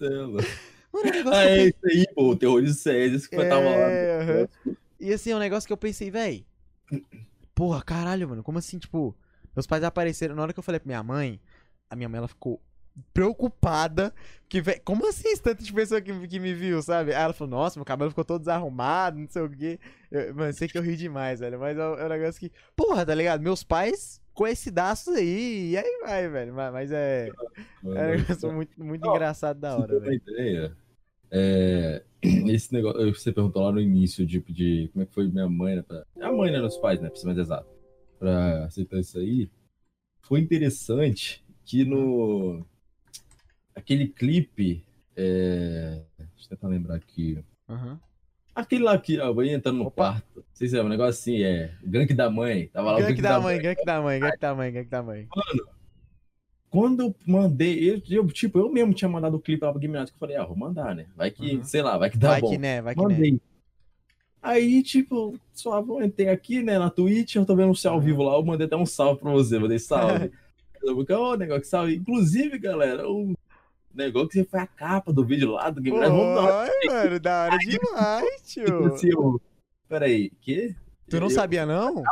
Mano, 0.00 1.08
é 1.08 1.10
negócio 1.10 1.38
Ah, 1.38 1.44
é 1.44 1.66
isso 1.66 1.78
aí, 1.84 2.06
pô, 2.14 2.30
o 2.30 2.36
terrorista 2.36 2.82
César, 2.82 3.16
esse 3.16 3.28
que 3.28 3.36
É, 3.36 3.48
tava 3.48 3.62
lá. 3.64 3.86
aham. 4.22 4.48
E 5.00 5.12
assim, 5.12 5.30
é 5.30 5.36
um 5.36 5.38
negócio 5.38 5.66
que 5.66 5.72
eu 5.72 5.76
pensei, 5.76 6.10
véi. 6.10 6.44
Porra, 7.54 7.82
caralho, 7.82 8.28
mano. 8.28 8.42
Como 8.42 8.58
assim, 8.58 8.78
tipo, 8.78 9.14
meus 9.54 9.66
pais 9.66 9.82
apareceram. 9.84 10.34
Na 10.34 10.42
hora 10.42 10.52
que 10.52 10.58
eu 10.58 10.62
falei 10.62 10.78
pra 10.80 10.86
minha 10.88 11.02
mãe, 11.02 11.40
a 11.90 11.96
minha 11.96 12.08
mãe 12.08 12.18
ela 12.18 12.28
ficou 12.28 12.60
preocupada. 13.12 14.12
Que, 14.48 14.60
véi, 14.60 14.80
como 14.80 15.06
assim 15.08 15.28
esse 15.28 15.42
tanto 15.42 15.62
de 15.62 15.72
pessoa 15.72 16.00
que, 16.00 16.26
que 16.26 16.40
me 16.40 16.54
viu, 16.54 16.82
sabe? 16.82 17.12
Aí 17.14 17.22
ela 17.22 17.32
falou, 17.32 17.50
nossa, 17.50 17.78
meu 17.78 17.84
cabelo 17.84 18.10
ficou 18.10 18.24
todo 18.24 18.40
desarrumado, 18.40 19.18
não 19.18 19.28
sei 19.28 19.42
o 19.42 19.50
quê. 19.50 19.78
Eu, 20.10 20.34
mano, 20.34 20.52
sei 20.52 20.68
que 20.68 20.78
eu 20.78 20.82
ri 20.82 20.96
demais, 20.96 21.40
velho. 21.40 21.58
Mas 21.58 21.76
é 21.76 21.84
um, 21.88 21.94
é 21.94 22.06
um 22.06 22.08
negócio 22.08 22.40
que. 22.40 22.50
Porra, 22.74 23.04
tá 23.04 23.14
ligado? 23.14 23.42
Meus 23.42 23.62
pais 23.62 24.20
conhecidaços 24.32 25.14
aí. 25.14 25.70
E 25.72 25.76
aí 25.76 26.00
vai, 26.02 26.28
velho. 26.28 26.54
Mas, 26.54 26.72
mas 26.72 26.92
é. 26.92 27.28
Mano, 27.82 27.98
É 27.98 28.06
um 28.06 28.10
negócio 28.18 28.52
muito, 28.52 28.84
muito 28.84 29.08
Ó, 29.08 29.14
engraçado 29.14 29.58
da 29.58 29.76
hora, 29.76 29.98
velho. 29.98 30.14
ideia, 30.14 30.76
é, 31.30 32.02
esse 32.22 32.72
negócio, 32.72 33.14
você 33.14 33.32
perguntou 33.32 33.62
lá 33.62 33.72
no 33.72 33.80
início 33.80 34.26
de, 34.26 34.40
de 34.40 34.88
como 34.92 35.02
é 35.02 35.06
que 35.06 35.12
foi 35.12 35.28
minha 35.28 35.48
mãe, 35.48 35.76
né? 35.76 35.82
Pra, 35.82 36.04
a 36.20 36.32
mãe, 36.32 36.50
né? 36.50 36.58
Nos 36.58 36.76
pais, 36.78 37.00
né? 37.00 37.08
Pra 37.10 37.18
ser 37.18 37.26
mais 37.26 37.38
exato. 37.38 37.68
Pra 38.18 38.64
aceitar 38.64 38.98
isso 38.98 39.18
aí. 39.18 39.48
Foi 40.22 40.40
interessante 40.40 41.42
que 41.64 41.84
no. 41.84 42.64
Aquele 43.74 44.08
clipe. 44.08 44.84
É, 45.16 46.02
deixa 46.18 46.44
eu 46.44 46.48
tentar 46.50 46.68
lembrar 46.68 46.96
aqui. 46.96 47.42
Aham. 47.68 48.00
Aquele 48.54 48.82
lá 48.82 48.98
que 48.98 49.20
a 49.20 49.32
mãe 49.32 49.50
entrando 49.52 49.78
no 49.78 49.86
Opa. 49.86 49.94
quarto. 50.12 50.44
Se 50.52 50.76
é 50.76 50.82
um 50.82 50.88
negócio 50.88 51.10
assim, 51.20 51.42
é. 51.42 51.72
Gank 51.84 52.12
da 52.12 52.28
mãe. 52.28 52.66
Tava 52.68 52.90
lá 52.92 52.98
o 52.98 53.00
Gank 53.00 53.22
da 53.22 53.40
mãe, 53.40 53.60
gank 53.60 53.84
da 53.84 54.02
mãe, 54.02 54.18
gank 54.20 54.38
da 54.40 54.54
mãe, 54.54 54.72
gank 54.72 54.88
da 54.88 55.02
mãe. 55.02 55.28
Quando 56.68 57.00
eu 57.02 57.14
mandei, 57.26 57.88
eu, 57.90 58.02
eu, 58.10 58.26
tipo, 58.26 58.58
eu 58.58 58.70
mesmo 58.70 58.92
tinha 58.92 59.08
mandado 59.08 59.36
o 59.36 59.40
clipe 59.40 59.64
lá 59.64 59.70
pro 59.70 59.80
Game 59.80 59.94
Night, 59.94 60.10
que 60.10 60.16
eu 60.16 60.18
falei, 60.20 60.36
ah, 60.36 60.44
vou 60.44 60.56
mandar, 60.56 60.94
né? 60.94 61.06
Vai 61.16 61.30
que, 61.30 61.56
Uhum. 61.56 61.64
sei 61.64 61.80
lá, 61.82 61.96
vai 61.96 62.10
que 62.10 62.18
dá 62.18 62.30
Vai 62.32 62.40
bom. 62.40 62.50
que 62.50 62.58
né, 62.58 62.82
vai 62.82 62.94
que 62.94 63.06
né. 63.06 63.38
Aí, 64.42 64.82
tipo, 64.82 65.38
só 65.52 65.84
entrei 66.02 66.28
aqui, 66.28 66.62
né, 66.62 66.78
na 66.78 66.88
Twitch, 66.90 67.34
eu 67.36 67.44
tô 67.44 67.56
vendo 67.56 67.74
você 67.74 67.88
ao 67.88 68.00
vivo 68.00 68.22
lá, 68.22 68.34
eu 68.34 68.44
mandei 68.44 68.66
até 68.66 68.76
um 68.76 68.86
salve 68.86 69.20
pra 69.20 69.32
você, 69.32 69.58
mandei 69.58 69.78
salve. 69.78 70.30
Eu 70.80 70.96
Ô, 70.96 71.34
negócio, 71.34 71.64
salve. 71.64 71.96
Inclusive, 71.96 72.56
galera, 72.56 73.06
o 73.10 73.34
negócio 73.92 74.28
que 74.28 74.38
você 74.38 74.44
foi 74.44 74.60
a 74.60 74.66
capa 74.66 75.12
do 75.12 75.24
vídeo 75.24 75.50
lá 75.50 75.70
do 75.70 75.82
Game 75.82 75.98
Oi, 75.98 76.08
mano, 76.08 77.18
da 77.20 77.42
hora 77.46 77.58
demais, 77.58 78.40
tipo 78.46 78.66
tio. 78.66 78.94
assim, 78.94 79.08
eu- 79.10 79.40
Peraí, 79.88 80.30
que? 80.40 80.76
Tu 81.10 81.18
não 81.18 81.26
Eu- 81.26 81.30
sabia, 81.30 81.66
não? 81.66 82.04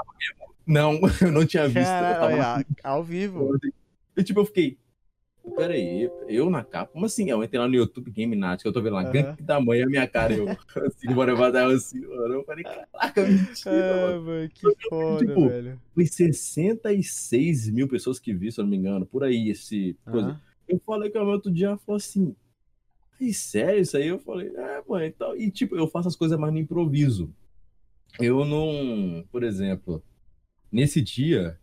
Não, 0.66 0.98
eu 1.22 1.30
não 1.30 1.46
tinha 1.46 1.68
visto. 1.68 1.78
eu 1.78 1.84
Cara, 1.84 2.14
tava 2.14 2.26
olha, 2.26 2.66
ao 2.82 3.04
vivo. 3.04 3.56
E 4.16 4.24
tipo, 4.24 4.40
eu 4.40 4.44
fiquei. 4.46 4.76
Peraí, 5.54 6.10
eu 6.28 6.50
na 6.50 6.64
capa? 6.64 6.92
Como 6.92 7.06
assim? 7.06 7.30
Eu 7.30 7.42
entrei 7.42 7.60
lá 7.60 7.68
no 7.68 7.74
YouTube 7.74 8.10
Game 8.10 8.34
Night, 8.34 8.62
que 8.62 8.68
eu 8.68 8.72
tô 8.72 8.82
vendo 8.82 8.94
lá, 8.94 9.02
Aham. 9.02 9.12
gank 9.12 9.42
da 9.42 9.60
mãe, 9.60 9.82
a 9.82 9.86
minha 9.86 10.06
cara, 10.08 10.34
eu 10.34 10.46
assim, 10.84 11.14
bora 11.14 11.32
levar 11.32 11.56
assim, 11.72 12.00
mano. 12.00 12.34
Eu 12.34 12.44
falei, 12.44 12.64
caraca, 12.64 13.24
mentira. 13.26 13.94
Ah, 13.94 14.20
mano, 14.20 14.48
que 14.48 14.76
foda, 14.88 15.24
Tipo, 15.24 15.48
velho. 15.48 15.80
Foi 15.94 16.06
66 16.06 17.70
mil 17.70 17.88
pessoas 17.88 18.18
que 18.18 18.34
viram, 18.34 18.52
se 18.52 18.60
eu 18.60 18.64
não 18.64 18.70
me 18.70 18.76
engano, 18.76 19.06
por 19.06 19.22
aí, 19.24 19.50
esse 19.50 19.96
coisa. 20.10 20.30
Aham. 20.30 20.40
Eu 20.68 20.80
falei 20.84 21.10
com 21.10 21.18
a 21.18 21.22
minha 21.22 21.34
outro 21.34 21.50
dia, 21.50 21.68
ela 21.68 21.78
falou 21.78 21.96
assim, 21.96 22.34
ai, 23.20 23.32
sério 23.32 23.80
isso 23.80 23.96
aí? 23.96 24.08
Eu 24.08 24.18
falei, 24.18 24.48
é, 24.48 24.82
mãe, 24.86 25.06
e 25.06 25.12
tal. 25.12 25.36
E 25.36 25.50
tipo, 25.50 25.76
eu 25.76 25.86
faço 25.86 26.08
as 26.08 26.16
coisas 26.16 26.38
mais 26.38 26.52
no 26.52 26.58
improviso. 26.58 27.32
Eu 28.18 28.44
não, 28.44 29.24
por 29.30 29.42
exemplo, 29.42 30.02
nesse 30.72 31.00
dia, 31.00 31.58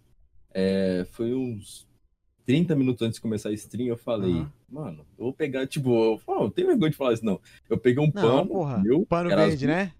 é, 0.53 1.05
foi 1.11 1.33
uns 1.33 1.87
30 2.45 2.75
minutos 2.75 3.01
antes 3.01 3.15
de 3.15 3.21
começar 3.21 3.49
a 3.49 3.53
stream, 3.53 3.87
eu 3.87 3.97
falei, 3.97 4.33
Aham. 4.33 4.51
mano, 4.69 5.05
eu 5.17 5.25
vou 5.25 5.33
pegar, 5.33 5.65
tipo, 5.67 5.89
eu, 5.91 6.21
não 6.27 6.49
tem 6.49 6.65
vergonha 6.65 6.91
de 6.91 6.97
falar 6.97 7.13
isso, 7.13 7.25
não. 7.25 7.39
Eu 7.69 7.77
peguei 7.77 8.03
um 8.03 8.11
Não, 8.13 8.21
pano, 8.21 8.47
porra. 8.47 8.79
meu, 8.79 9.05
Pano 9.05 9.29
verde, 9.29 9.65
azul. 9.65 9.67
né? 9.67 9.93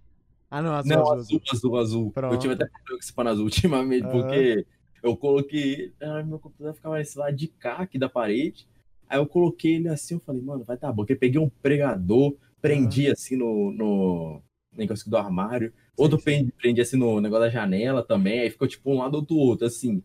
Ah, 0.50 0.62
não, 0.62 0.74
azul, 0.74 0.92
não, 0.92 1.12
azul, 1.12 1.40
azul, 1.50 1.76
azul, 1.78 1.78
azul. 1.78 2.12
Eu 2.30 2.38
tive 2.38 2.54
até 2.54 2.66
problema 2.66 2.98
com 2.98 2.98
esse 2.98 3.12
pano 3.12 3.30
azul 3.30 3.44
ultimamente, 3.46 4.04
Aham. 4.04 4.12
porque 4.12 4.66
eu 5.02 5.16
coloquei. 5.16 5.92
Ah, 6.00 6.22
meu 6.22 6.38
computador 6.38 6.74
ficava 6.74 6.98
nesse 6.98 7.18
lado 7.18 7.34
de 7.34 7.48
cá, 7.48 7.76
aqui 7.76 7.98
da 7.98 8.08
parede. 8.08 8.66
Aí 9.08 9.18
eu 9.18 9.26
coloquei 9.26 9.76
ele 9.76 9.88
assim, 9.88 10.14
eu 10.14 10.20
falei, 10.20 10.40
mano, 10.40 10.64
vai 10.64 10.76
tá 10.76 10.90
bom. 10.90 11.02
Porque 11.02 11.12
eu 11.12 11.18
peguei 11.18 11.40
um 11.40 11.48
pregador, 11.48 12.36
prendi 12.60 13.10
assim 13.10 13.36
no, 13.36 13.70
no, 13.72 14.42
negócio 14.72 15.08
do 15.10 15.16
armário. 15.16 15.72
Outro 15.96 16.20
prendi, 16.20 16.52
prendi 16.52 16.80
assim 16.80 16.96
no 16.96 17.20
negócio 17.20 17.44
da 17.44 17.50
janela 17.50 18.02
também. 18.02 18.40
Aí 18.40 18.50
ficou 18.50 18.66
tipo 18.66 18.90
um 18.90 18.98
lado 18.98 19.14
outro 19.16 19.36
outro, 19.36 19.66
assim. 19.66 20.02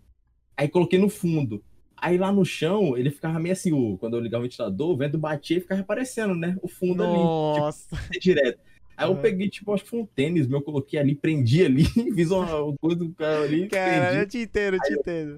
Aí 0.55 0.67
coloquei 0.67 0.99
no 0.99 1.09
fundo. 1.09 1.63
Aí 2.01 2.17
lá 2.17 2.31
no 2.31 2.45
chão, 2.45 2.97
ele 2.97 3.11
ficava 3.11 3.39
meio 3.39 3.53
assim, 3.53 3.71
o, 3.73 3.97
quando 3.97 4.15
eu 4.15 4.19
ligava 4.21 4.41
o 4.41 4.47
ventilador, 4.47 4.89
o 4.91 4.97
vento 4.97 5.17
batia 5.17 5.57
e 5.57 5.61
ficava 5.61 5.81
aparecendo, 5.81 6.34
né? 6.35 6.55
O 6.61 6.67
fundo 6.67 7.03
Nossa. 7.05 7.88
ali. 7.95 8.01
Tipo, 8.03 8.19
direto. 8.21 8.59
Aí 8.95 9.07
eu 9.07 9.11
Uhum. 9.11 9.21
peguei, 9.21 9.49
tipo, 9.49 9.73
acho 9.73 9.84
que 9.84 9.89
foi 9.89 9.99
um 9.99 10.05
tênis 10.05 10.45
meu, 10.47 10.61
coloquei 10.61 10.99
ali, 10.99 11.15
prendi 11.15 11.63
ali, 11.63 11.84
fiz 12.15 12.31
uma 12.31 12.47
coisa 12.77 12.97
do 12.97 13.13
cara 13.13 13.43
ali, 13.43 13.67
Cara, 13.69 14.07
prendi. 14.07 14.21
eu 14.21 14.27
te 14.27 14.38
entendo, 14.39 14.73
eu 14.76 14.81
te 14.81 14.93
entendo. 14.93 15.38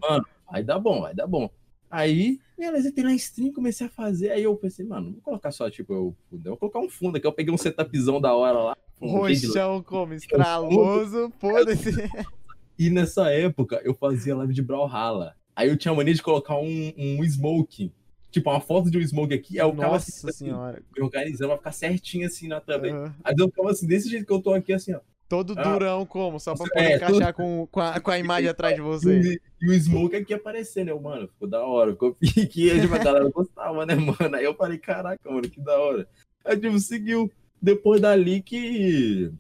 Vai 0.52 0.64
dar 0.64 0.80
bom, 0.80 1.02
vai 1.02 1.14
dar 1.14 1.28
bom. 1.28 1.50
Aí, 1.90 2.40
beleza, 2.58 2.88
entrei 2.90 3.04
na 3.06 3.14
stream, 3.16 3.52
comecei 3.54 3.86
a 3.86 3.90
fazer. 3.90 4.32
Aí 4.32 4.44
eu 4.44 4.56
pensei, 4.56 4.86
mano, 4.86 5.08
não 5.08 5.14
vou 5.14 5.22
colocar 5.22 5.52
só, 5.52 5.70
tipo, 5.70 5.94
eu, 5.94 6.16
eu 6.32 6.40
vou 6.46 6.58
colocar 6.58 6.80
um 6.80 6.90
fundo 6.90 7.18
aqui. 7.18 7.28
Eu 7.28 7.34
peguei 7.34 7.54
um 7.54 7.58
setupzão 7.58 8.20
da 8.22 8.34
hora 8.34 8.58
lá. 8.60 8.78
um 9.02 9.10
Roxão 9.10 9.84
como? 9.84 10.14
Estraloso, 10.14 11.32
foda-se. 11.40 11.92
E 12.80 12.90
nessa 12.90 13.30
época, 13.30 13.80
eu 13.84 13.94
fazia 13.94 14.36
live 14.36 14.54
de 14.56 14.62
Brawlhalla. 14.64 15.36
Aí 15.56 15.68
eu 15.70 15.78
tinha 15.78 15.92
a 15.92 15.96
mania 15.96 16.14
de 16.14 16.22
colocar 16.22 16.58
um, 16.58 16.94
um 16.98 17.24
smoke. 17.24 17.92
Tipo, 18.32 18.50
uma 18.50 18.62
foto 18.62 18.90
de 18.90 18.98
um 18.98 19.02
smoke 19.06 19.34
aqui. 19.34 19.60
Aí 19.60 19.66
eu 19.68 19.72
ficava 19.72 19.94
Nossa 19.94 20.10
assim, 20.10 20.30
assim, 20.30 20.46
senhora. 20.46 20.82
organizando 21.00 21.50
pra 21.50 21.58
ficar 21.58 21.72
certinho 21.74 22.26
assim 22.26 22.48
na 22.48 22.62
thumb. 22.62 22.90
Aham. 22.90 23.16
Aí 23.24 23.36
eu 23.38 23.48
ficava 23.50 23.72
assim, 23.72 23.86
desse 23.88 24.10
jeito 24.10 24.26
que 24.26 24.32
eu 24.34 24.42
tô 24.42 24.54
aqui, 24.54 24.72
assim, 24.74 24.94
ó. 24.94 25.00
Todo 25.28 25.54
Ah. 25.58 25.64
durão 25.64 26.06
como? 26.06 26.40
Só 26.40 26.54
pra 26.56 26.66
É, 26.66 26.70
poder 26.70 26.96
encaixar 26.96 27.34
com, 27.34 27.68
com, 27.72 27.80
a, 27.80 28.00
com 28.00 28.12
a 28.12 28.20
imagem 28.20 28.50
atrás 28.50 28.76
de 28.76 28.82
você. 28.82 29.40
E, 29.62 29.70
o 29.70 29.74
Smoke 29.80 30.16
aqui 30.16 30.34
aparecendo, 30.34 30.90
eu, 30.90 31.00
mano, 31.00 31.28
ficou 31.28 31.48
da 31.48 31.64
hora, 31.66 31.92
ficou 31.92 32.14
pique, 32.20 32.70
a 32.72 32.98
galera 33.04 33.30
gostava, 33.30 33.86
né, 33.86 33.96
mano? 33.96 34.36
Aí 34.36 34.44
eu 34.46 34.54
falei, 34.56 34.78
caraca, 34.78 35.30
mano, 35.30 35.50
que 35.50 35.60
da 35.62 35.78
hora. 35.80 36.08
Aí, 36.46 36.58
tipo, 36.58 36.80
seguiu. 36.80 37.32
Depois 37.62 38.02
dali 38.02 38.42
que. 38.42 39.32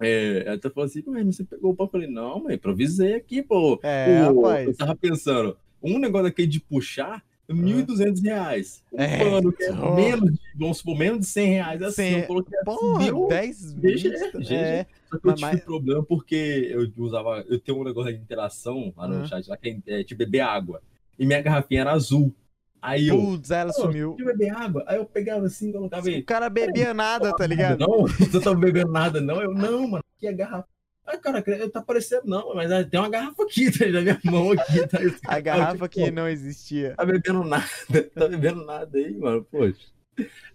É, 0.00 0.42
ela 0.46 0.56
até 0.56 0.70
falou 0.70 0.86
assim, 0.86 1.02
ué, 1.06 1.22
você 1.24 1.44
pegou 1.44 1.72
o 1.72 1.76
pau? 1.76 1.86
Eu 1.86 1.90
falei, 1.90 2.06
não, 2.08 2.44
mãe, 2.44 2.54
improvisei 2.54 3.14
aqui, 3.14 3.42
pô. 3.42 3.78
É, 3.82 4.26
Pô, 4.32 4.40
rapaz. 4.42 4.66
Eu 4.68 4.76
tava 4.76 4.96
pensando, 4.96 5.56
um 5.82 5.98
negócio 5.98 6.26
aqui 6.26 6.46
de 6.46 6.58
puxar, 6.60 7.22
1.200 7.48 8.22
reais. 8.22 8.82
Um 8.92 9.00
É, 9.00 9.18
pano 9.18 9.52
que 9.52 9.64
é 9.64 9.72
tô. 9.72 9.94
menos, 9.94 10.32
de, 10.32 10.38
vamos 10.56 10.78
supor, 10.78 10.96
menos 10.96 11.20
de 11.20 11.26
100 11.26 11.46
reais. 11.48 11.82
Assim, 11.82 11.94
Cem- 11.94 12.20
eu 12.20 12.26
coloquei 12.26 12.56
assim, 12.58 12.64
Porra, 12.64 13.04
deu 13.04 13.28
10 13.28 13.72
GG, 13.74 13.80
vistas. 14.10 14.46
GG. 14.48 14.54
É. 14.54 14.86
só 15.10 15.18
que 15.18 15.26
eu 15.26 15.30
Mas- 15.32 15.40
tive 15.40 15.52
mas- 15.52 15.64
problema 15.64 16.02
porque 16.04 16.68
eu 16.70 16.88
usava. 17.04 17.44
Eu 17.48 17.58
tenho 17.58 17.80
um 17.80 17.84
negócio 17.84 18.12
de 18.12 18.20
interação 18.20 18.94
lá 18.96 19.08
no 19.08 19.14
Aham. 19.16 19.26
chat, 19.26 19.48
lá 19.48 19.56
que 19.56 19.80
é, 19.86 20.00
é 20.00 20.02
de 20.04 20.14
beber 20.14 20.40
água. 20.40 20.80
E 21.18 21.26
minha 21.26 21.42
garrafinha 21.42 21.80
era 21.80 21.92
azul. 21.92 22.32
Aí 22.82 23.08
eu. 23.08 23.16
Putz, 23.18 23.50
ela 23.50 23.72
"Pô, 23.72 23.82
sumiu. 23.82 24.14
Deixa 24.16 24.30
eu 24.32 24.36
beber 24.36 24.50
água. 24.56 24.84
Aí 24.86 24.96
eu 24.96 25.04
pegava 25.04 25.46
assim, 25.46 25.70
colocava 25.72 26.06
O 26.06 26.08
aí. 26.08 26.22
cara 26.22 26.48
bebia 26.48 26.94
nada, 26.94 27.34
tá 27.34 27.46
ligado? 27.46 27.80
Não, 27.80 28.06
você 28.06 28.30
não 28.32 28.40
tava 28.40 28.56
bebendo 28.58 28.90
nada, 28.90 29.20
não. 29.20 29.40
Eu, 29.42 29.52
não, 29.52 29.86
mano, 29.88 30.04
aqui 30.16 30.26
é 30.26 30.32
garrafa. 30.32 30.66
Ah, 31.06 31.16
cara, 31.18 31.42
eu 31.46 31.70
tá 31.70 31.82
parecendo, 31.82 32.22
não, 32.26 32.54
mas 32.54 32.70
ah, 32.70 32.84
tem 32.84 33.00
uma 33.00 33.08
garrafa 33.10 33.42
aqui, 33.42 33.70
tá 33.76 33.86
na 33.88 34.00
minha 34.00 34.20
mão 34.24 34.52
aqui. 34.52 34.86
Tá, 34.86 34.98
A 35.26 35.40
garrafa 35.40 35.72
tipo, 35.72 35.88
que 35.88 36.10
não 36.10 36.28
existia. 36.28 36.94
Tá 36.96 37.04
bebendo 37.04 37.42
nada, 37.42 37.66
tá 38.14 38.28
bebendo 38.28 38.64
nada 38.64 38.96
aí, 38.96 39.16
mano, 39.16 39.44
poxa. 39.50 39.86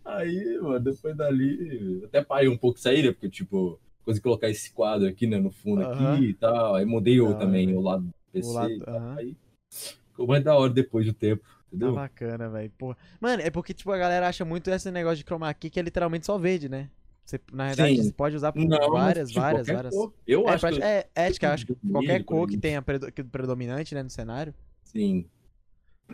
Aí, 0.03 0.57
mano, 0.61 0.79
depois 0.79 1.15
dali, 1.17 2.01
até 2.05 2.23
parei 2.23 2.47
um 2.47 2.57
pouco 2.57 2.77
de 2.77 2.83
sair, 2.83 3.03
né? 3.03 3.11
Porque, 3.11 3.29
tipo, 3.29 3.79
consegui 4.05 4.23
colocar 4.23 4.49
esse 4.49 4.71
quadro 4.71 5.07
aqui, 5.07 5.27
né, 5.27 5.39
no 5.39 5.51
fundo 5.51 5.81
Aham. 5.81 6.13
aqui 6.15 6.25
e 6.29 6.33
tal. 6.35 6.75
Aí 6.75 6.85
mudei 6.85 7.19
eu 7.19 7.33
Da 7.33 7.39
também, 7.39 7.75
o 7.75 7.81
lado 7.81 8.03
do 8.03 8.13
PC 8.31 8.47
O 8.49 8.53
lado- 8.53 8.71
e 8.71 8.79
tal. 8.79 8.95
aham. 8.95 9.15
Aí 9.17 9.35
ficou 10.11 10.27
mais 10.27 10.43
da 10.43 10.55
hora 10.55 10.71
depois 10.71 11.05
do 11.05 11.13
tempo, 11.13 11.43
Tá 11.79 11.85
entendeu? 11.85 11.93
bacana, 11.93 12.49
velho. 12.49 12.71
Porra. 12.77 12.97
Mano, 13.19 13.41
é 13.41 13.49
porque, 13.49 13.73
tipo, 13.73 13.91
a 13.91 13.97
galera 13.97 14.27
acha 14.27 14.43
muito 14.45 14.69
esse 14.69 14.89
negócio 14.91 15.17
de 15.17 15.23
chroma 15.23 15.53
key 15.53 15.69
que 15.69 15.79
é 15.79 15.83
literalmente 15.83 16.25
só 16.25 16.37
verde, 16.37 16.69
né? 16.69 16.89
Você, 17.25 17.39
na 17.51 17.67
verdade, 17.67 17.95
Sim. 17.97 18.03
você 18.03 18.13
pode 18.13 18.35
usar 18.35 18.51
por 18.51 18.63
Não, 18.63 18.91
várias, 18.91 19.29
tipo, 19.29 19.41
várias, 19.41 19.67
várias. 19.67 19.95
cor. 19.95 20.13
Eu 20.27 20.47
É, 20.47 20.53
acho 20.53 20.67
que... 20.67 20.81
é, 20.83 21.09
é, 21.15 21.31
que, 21.31 21.45
acho 21.45 21.65
que 21.65 21.75
qualquer 21.91 22.23
cor 22.23 22.47
que 22.47 22.57
tenha 22.57 22.81
predo- 22.83 23.11
que 23.11 23.23
predominante, 23.23 23.95
né, 23.95 24.03
no 24.03 24.09
cenário. 24.11 24.53
Sim. 24.83 25.25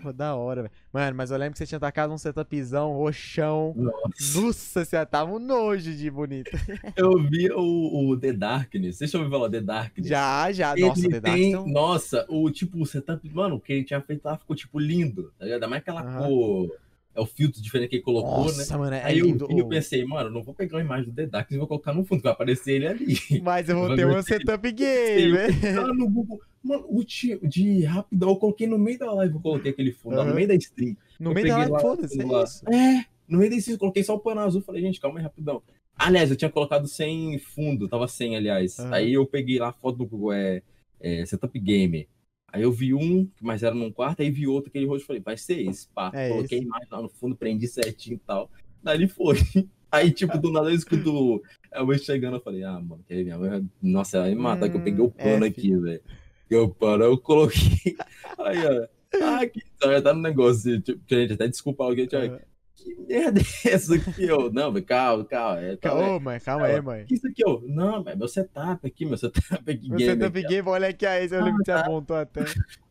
Pô, 0.01 0.13
da 0.13 0.35
hora, 0.35 0.63
velho. 0.63 0.73
Mano, 0.91 1.18
mas 1.18 1.31
eu 1.31 1.38
lembro 1.38 1.53
que 1.53 1.57
você 1.59 1.68
tinha 1.68 1.80
tacado 1.80 2.13
um 2.13 2.18
setupzão, 2.18 2.93
roxão. 2.93 3.73
Nossa. 3.76 4.41
Nossa, 4.41 4.85
você 4.85 5.05
tava 5.05 5.31
um 5.31 5.38
nojo 5.39 5.93
de 5.93 6.09
bonito. 6.09 6.49
Eu 6.95 7.18
vi 7.22 7.51
o, 7.51 8.09
o 8.09 8.18
The 8.18 8.31
Darkness. 8.34 8.99
Deixa 8.99 9.18
eu 9.18 9.22
ouvir 9.22 9.31
falar 9.31 9.49
The 9.49 9.61
Darkness. 9.61 10.07
Já, 10.07 10.51
já. 10.51 10.73
Ele 10.73 10.88
Nossa, 10.88 11.09
The 11.09 11.19
Dark 11.19 11.35
tem, 11.35 11.49
então- 11.49 11.68
nossa, 11.68 12.26
o 12.30 12.49
tipo, 12.49 12.81
o 12.81 12.85
setup, 12.85 13.30
mano, 13.30 13.55
o 13.55 13.59
que 13.59 13.73
ele 13.73 13.84
tinha 13.84 14.01
feito 14.01 14.23
lá 14.26 14.38
ficou 14.38 14.55
tipo 14.55 14.80
lindo, 14.80 15.31
tá 15.38 15.45
ligado? 15.45 15.55
Ainda 15.57 15.68
mais 15.68 15.81
aquela 15.81 16.01
Aham. 16.01 16.27
cor, 16.27 16.77
é 17.13 17.19
o 17.21 17.25
filtro 17.25 17.61
diferente 17.61 17.89
que 17.89 17.95
ele 17.97 18.03
colocou, 18.03 18.45
né? 18.45 18.57
Nossa, 18.57 18.77
mano, 18.77 18.95
é 18.95 19.03
Aí 19.03 19.19
eu, 19.19 19.38
eu 19.49 19.67
pensei, 19.67 20.03
mano, 20.05 20.29
não 20.29 20.41
vou 20.43 20.53
pegar 20.53 20.77
uma 20.77 20.83
imagem 20.83 21.11
do 21.11 21.27
Dark 21.27 21.51
e 21.51 21.57
vou 21.57 21.67
colocar 21.67 21.93
no 21.93 22.05
fundo, 22.05 22.21
vai 22.23 22.31
aparecer 22.31 22.73
ele 22.73 22.88
ali. 22.88 23.17
Mas 23.43 23.67
eu 23.69 23.77
vou 23.77 23.95
ter 23.95 24.05
um 24.05 24.13
gostei. 24.13 24.38
setup 24.38 24.71
game, 24.71 25.21
eu 25.21 25.31
velho. 25.33 25.93
No 25.93 26.09
Google, 26.09 26.39
mano, 26.63 26.85
o 26.89 27.03
ti- 27.03 27.39
de 27.43 27.83
rapidão, 27.83 28.29
eu 28.29 28.35
coloquei 28.38 28.67
no 28.67 28.77
meio 28.77 28.97
da 28.97 29.11
live, 29.13 29.35
eu 29.35 29.41
coloquei 29.41 29.71
aquele 29.71 29.91
fundo, 29.91 30.15
lá 30.15 30.23
no 30.23 30.33
meio 30.33 30.47
da 30.47 30.55
stream. 30.55 30.95
No 31.19 31.31
Eu 31.31 31.33
meio 31.35 31.47
da 31.47 31.57
live, 31.57 31.81
foda-se, 31.81 32.21
é 32.21 32.43
isso. 32.43 32.69
É, 32.69 33.05
no 33.27 33.39
meio 33.39 33.51
da 33.51 33.57
stream, 33.57 33.75
eu 33.75 33.79
coloquei 33.79 34.03
só 34.03 34.15
o 34.15 34.19
pano 34.19 34.41
azul, 34.41 34.61
falei, 34.61 34.81
gente, 34.81 34.99
calma 34.99 35.19
aí, 35.19 35.23
rapidão. 35.23 35.61
Aliás, 35.97 36.31
eu 36.31 36.35
tinha 36.38 36.49
colocado 36.49 36.88
sem 36.88 37.38
fundo, 37.38 37.88
tava 37.88 38.07
sem, 38.07 38.35
aliás. 38.35 38.79
Aham. 38.79 38.93
Aí 38.93 39.13
eu 39.13 39.25
peguei 39.25 39.59
lá 39.59 39.69
a 39.69 39.73
foto 39.73 39.97
do 39.97 40.05
Google, 40.05 40.33
é, 40.33 40.61
é 40.99 41.25
Setup 41.25 41.59
Game. 41.59 42.07
Aí 42.52 42.64
eu 42.64 42.72
vi 42.72 42.94
um, 42.94 43.28
mas 43.40 43.64
era 43.64 43.73
num 43.73 43.91
quarto, 43.91 44.22
aí 44.22 44.30
vi 44.30 44.45
outro, 44.48 44.69
aquele 44.69 44.86
rosto, 44.86 45.06
falei, 45.07 45.22
vai 45.22 45.38
ser 45.38 45.61
esse, 45.61 45.88
pá. 45.88 46.11
É 46.14 46.30
Coloquei 46.30 46.60
a 46.60 46.61
imagem 46.61 46.88
lá 46.91 47.02
no 47.02 47.10
fundo, 47.10 47.36
prendi 47.36 47.68
certinho 47.68 48.15
e 48.15 48.19
tal. 48.19 48.49
Dali 48.84 49.07
foi. 49.07 49.38
Aí, 49.91 50.10
tipo, 50.10 50.38
do 50.38 50.52
nada 50.53 50.69
eu 50.69 50.76
escuto 50.76 51.41
a 51.69 51.84
mãe 51.84 51.98
chegando, 51.98 52.38
eu 52.38 52.41
falei, 52.41 52.64
ah, 52.64 52.80
mano, 52.80 53.03
quer 53.06 53.15
ver 53.15 53.23
minha 53.26 53.38
mãe? 53.38 53.69
Nossa, 53.82 54.18
ela 54.18 54.28
vai 54.28 54.36
me 54.36 54.41
matar, 54.41 54.69
que 54.69 54.78
eu 54.78 54.82
peguei 54.82 55.02
o 55.02 55.07
Hum, 55.07 55.11
pano 55.11 55.45
F. 55.45 55.48
aqui, 55.48 55.76
velho. 55.76 56.02
Eu 56.49 56.69
pano, 56.69 57.03
eu 57.03 57.18
coloquei. 57.18 57.95
Aí, 58.40 58.57
ó. 58.65 58.88
Ah, 59.22 59.45
que 59.45 59.61
já 59.84 60.02
tá 60.02 60.14
no 60.14 60.22
negócio, 60.22 60.80
tipo, 60.82 61.02
gente, 61.10 61.34
até 61.34 61.45
desculpa 61.48 61.84
alguém, 61.84 62.07
tipo. 62.07 62.40
Que 62.84 62.95
merda 62.95 63.41
é 63.66 63.70
essa 63.70 63.95
aqui, 63.95 64.30
ó? 64.32 64.49
Não, 64.52 64.74
calma, 64.84 65.26
calma. 65.26 65.62
É, 65.62 65.78
calma, 65.78 66.16
Ô, 66.16 66.20
mãe, 66.20 66.40
calma 66.40 66.66
aí, 66.68 66.82
mãe. 66.82 67.08
que 67.08 67.16
isso 67.16 67.28
aqui, 67.28 67.44
ó? 67.45 67.62
Não, 67.64 68.03
meu 68.03 68.28
setup 68.28 68.86
aqui, 68.88 69.06
meu 69.06 69.18
setup 69.18 69.70
aqui, 69.72 69.90
O 69.90 69.95
game 69.95 70.02
setup 70.02 70.26
aqui, 70.26 70.44
game, 70.44 70.68
olha 70.70 70.88
aqui 70.90 71.06
aí, 71.06 71.28
eu 71.32 71.44
que 71.53 71.64
você 71.64 71.72
Ah, 71.74 71.82
apontou 71.82 72.16
até. 72.18 72.41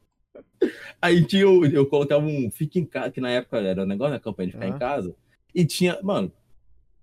Aí 1.00 1.24
tinha, 1.24 1.48
o- 1.48 1.64
eu 1.66 1.86
colocava 1.86 2.24
um 2.24 2.50
fica 2.50 2.78
em 2.78 2.84
casa, 2.86 3.10
que 3.10 3.20
na 3.20 3.30
época 3.30 3.58
era 3.58 3.82
um 3.82 3.86
negócio 3.86 4.12
na 4.12 4.20
campanha 4.20 4.48
de 4.48 4.52
ficar 4.54 4.66
Aham. 4.66 4.76
em 4.76 4.78
casa. 4.78 5.14
E 5.54 5.64
tinha, 5.64 6.00
mano, 6.02 6.32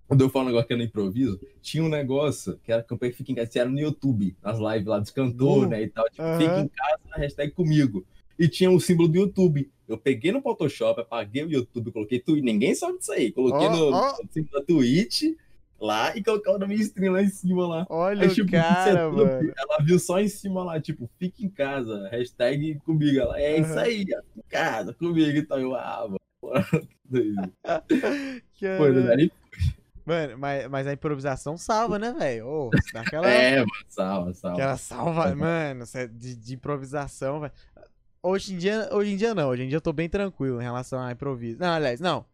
quando 0.08 0.22
eu 0.22 0.30
falo 0.30 0.46
um 0.46 0.48
negócio 0.50 0.68
que 0.68 0.74
era 0.74 0.82
no 0.84 0.88
improviso, 0.88 1.40
tinha 1.62 1.84
um 1.84 1.90
negócio 1.90 2.60
que 2.64 2.72
era 2.72 2.82
a 2.82 2.86
campanha 2.86 3.14
Fica 3.14 3.32
em 3.32 3.36
Casa, 3.36 3.52
era 3.60 3.70
no 3.70 3.80
YouTube, 3.80 4.36
nas 4.44 4.60
lives 4.60 4.86
lá 4.88 5.00
dos 5.00 5.12
cantores, 5.12 5.70
Uh, 5.70 5.72
né, 5.72 5.84
e 5.84 5.90
tal. 5.90 6.06
Tipo, 6.12 6.24
aham. 6.24 6.38
Fica 6.38 6.60
em 6.60 6.68
Casa, 6.70 7.00
hashtag 7.18 7.52
comigo. 7.54 8.06
E 8.40 8.48
tinha 8.48 8.70
o 8.72 8.80
símbolo 8.80 9.08
do 9.10 9.18
YouTube. 9.18 9.72
Eu 9.88 9.98
peguei 9.98 10.32
no 10.32 10.42
Photoshop, 10.42 11.02
apaguei 11.02 11.44
o 11.46 11.52
YouTube, 11.52 11.92
coloquei 11.92 12.20
Twitch, 12.20 12.44
ninguém 12.44 12.76
sabe 12.76 12.98
disso 13.00 13.12
aí. 13.12 13.32
Coloquei 13.32 13.68
Ó, 13.68 13.72
no, 13.72 13.92
no 13.92 14.32
símbolo 14.32 14.60
da 14.60 14.62
Twitch 14.66 15.24
lá 15.80 16.16
e 16.18 16.24
colocava 16.24 16.58
na 16.58 16.68
minha 16.68 16.82
stream 16.82 17.14
lá 17.14 17.22
em 17.24 17.30
cima 17.30 17.68
lá. 17.68 17.88
Olha 17.90 18.28
Aí, 18.28 18.34
tipo, 18.34 18.52
cara, 18.52 19.10
mano. 19.12 19.54
ela 19.58 19.78
viu 19.84 19.98
só 20.00 20.20
em 20.20 20.28
cima 20.28 20.64
lá, 20.64 20.80
tipo, 20.82 21.10
fica 21.18 21.44
em 21.44 21.50
casa, 21.50 22.10
hashtag 22.10 22.80
comigo. 22.86 23.20
Ela, 23.20 23.40
é 23.40 23.60
isso 23.60 23.72
Aham. 23.74 23.82
aí, 23.82 24.02
em 24.04 24.42
casa, 24.50 24.94
comigo. 24.94 25.38
Então 25.38 25.58
eu, 25.60 25.74
ah, 25.76 26.08
mano, 26.10 26.18
né? 29.16 29.30
Mano, 30.06 30.38
mas, 30.38 30.68
mas 30.70 30.88
a 30.88 30.94
improvisação 30.94 31.58
salva, 31.58 32.00
né, 32.00 32.14
velho? 32.14 32.70
Dá 32.94 33.02
aquela, 33.08 33.28
É, 33.28 33.58
mano, 33.60 33.72
salva, 33.90 34.34
salva. 34.34 34.56
aquela 34.58 34.78
salva, 34.78 35.30
Uhum. 35.32 35.36
mano, 35.36 35.86
cê- 35.86 36.08
de, 36.08 36.34
de 36.36 36.54
improvisação, 36.56 37.42
velho. 37.42 37.52
Hoje 38.22 38.54
em 38.54 38.58
dia, 38.58 38.90
hoje 38.92 39.12
em 39.14 39.18
dia 39.18 39.34
não, 39.34 39.50
hoje 39.50 39.64
em 39.64 39.68
dia 39.68 39.78
eu 39.78 39.82
tô 39.82 39.94
bem 39.94 40.10
tranquilo 40.10 40.60
em 40.60 40.64
relação 40.64 41.00
a 41.00 41.12
improviso. 41.12 41.60
Não, 41.60 41.70
aliás, 41.74 42.00
não. 42.00 42.26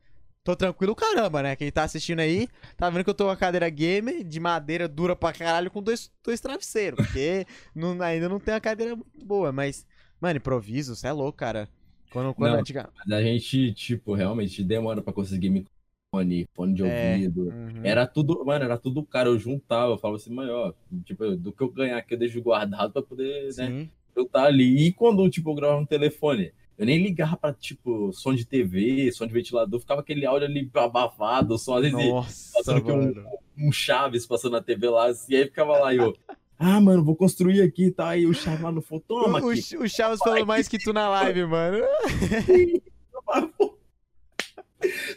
Tô 0.43 0.55
tranquilo 0.55 0.93
caramba, 0.95 1.41
né? 1.41 1.55
Quem 1.55 1.71
tá 1.71 1.83
assistindo 1.83 2.19
aí, 2.19 2.49
tá 2.75 2.89
vendo 2.89 3.03
que 3.03 3.09
eu 3.09 3.13
tô 3.13 3.25
com 3.25 3.29
a 3.31 3.37
cadeira 3.37 3.69
gamer 3.69 4.23
de 4.23 4.39
madeira 4.39 4.87
dura 4.89 5.15
pra 5.15 5.31
caralho 5.31 5.71
com 5.71 5.81
dois, 5.81 6.11
dois 6.23 6.41
travesseiros. 6.41 6.97
Porque 7.05 7.45
não- 7.75 8.01
ainda 8.01 8.27
não 8.27 8.39
tem 8.39 8.53
uma 8.53 8.59
cadeira 8.59 8.95
muito 8.95 9.25
boa, 9.25 9.51
mas, 9.53 9.85
mano, 10.19 10.37
improviso, 10.37 10.95
você 10.95 11.07
é 11.07 11.11
louco, 11.13 11.37
cara. 11.37 11.69
Quando, 12.11 12.33
quando 12.33 12.51
Não. 12.53 12.59
antiga- 12.59 12.89
a 13.09 13.21
gente, 13.21 13.73
tipo, 13.73 14.13
realmente 14.13 14.63
demora 14.63 15.01
pra 15.01 15.13
conseguir 15.13 15.49
microfone, 15.49 16.45
fone 16.53 16.73
de 16.73 16.83
É. 16.83 17.13
ouvido. 17.13 17.43
Uhum. 17.49 17.81
Era 17.83 18.05
tudo, 18.05 18.43
mano, 18.45 18.65
era 18.65 18.77
tudo 18.77 19.03
caro. 19.05 19.29
Eu 19.31 19.39
juntava, 19.39 19.93
eu 19.93 19.97
falava 19.97 20.17
assim, 20.17 20.33
mano, 20.33 20.51
ó, 20.51 20.73
tipo, 21.05 21.35
do 21.37 21.53
que 21.53 21.63
eu 21.63 21.69
ganhar 21.71 21.97
aqui 21.97 22.13
eu 22.15 22.19
deixo 22.19 22.41
guardado 22.41 22.91
pra 22.91 23.01
poder, 23.01 23.45
né, 23.55 23.67
Sim. 23.67 23.89
Eu 24.15 24.23
estar 24.23 24.45
ali. 24.45 24.87
E 24.87 24.91
quando, 24.93 25.29
tipo, 25.29 25.49
eu 25.51 25.55
gravava 25.55 25.81
no 25.81 25.87
telefone, 25.87 26.51
eu 26.77 26.85
nem 26.85 27.01
ligava 27.01 27.37
pra, 27.37 27.53
tipo, 27.53 28.11
som 28.13 28.33
de 28.33 28.45
TV, 28.45 29.11
som 29.11 29.25
de 29.27 29.33
ventilador, 29.33 29.79
ficava 29.79 30.01
aquele 30.01 30.25
áudio 30.25 30.47
ali 30.47 30.69
abafado, 30.73 31.57
som, 31.57 31.75
às 31.75 31.81
vezes 31.83 31.97
Nossa, 31.97 32.53
passando 32.53 32.83
que 32.83 32.91
um- 32.91 33.67
um 33.67 33.71
Chaves 33.71 34.25
passando 34.25 34.53
na 34.53 34.61
TV 34.61 34.89
lá, 34.89 35.07
assim, 35.07 35.35
aí 35.35 35.45
ficava 35.45 35.77
lá 35.77 35.93
e 35.93 35.97
eu, 35.97 36.15
ah, 36.57 36.79
mano, 36.81 37.03
vou 37.03 37.15
construir 37.15 37.61
aqui 37.61 37.85
e 37.85 37.91
tá? 37.91 38.09
Aí 38.09 38.25
o 38.25 38.33
Chaves 38.33 38.61
lá 38.61 38.71
no 38.71 38.81
fundo, 38.81 39.03
toma 39.07 39.39
O, 39.41 39.49
aqui. 39.49 39.77
o, 39.77 39.87
Chaves 39.87 40.19
falou 40.19 40.45
mais 40.45 40.67
que 40.67 40.77
tu 40.79 40.91
na 40.93 41.07
live, 41.09 41.45
mano. 41.45 41.77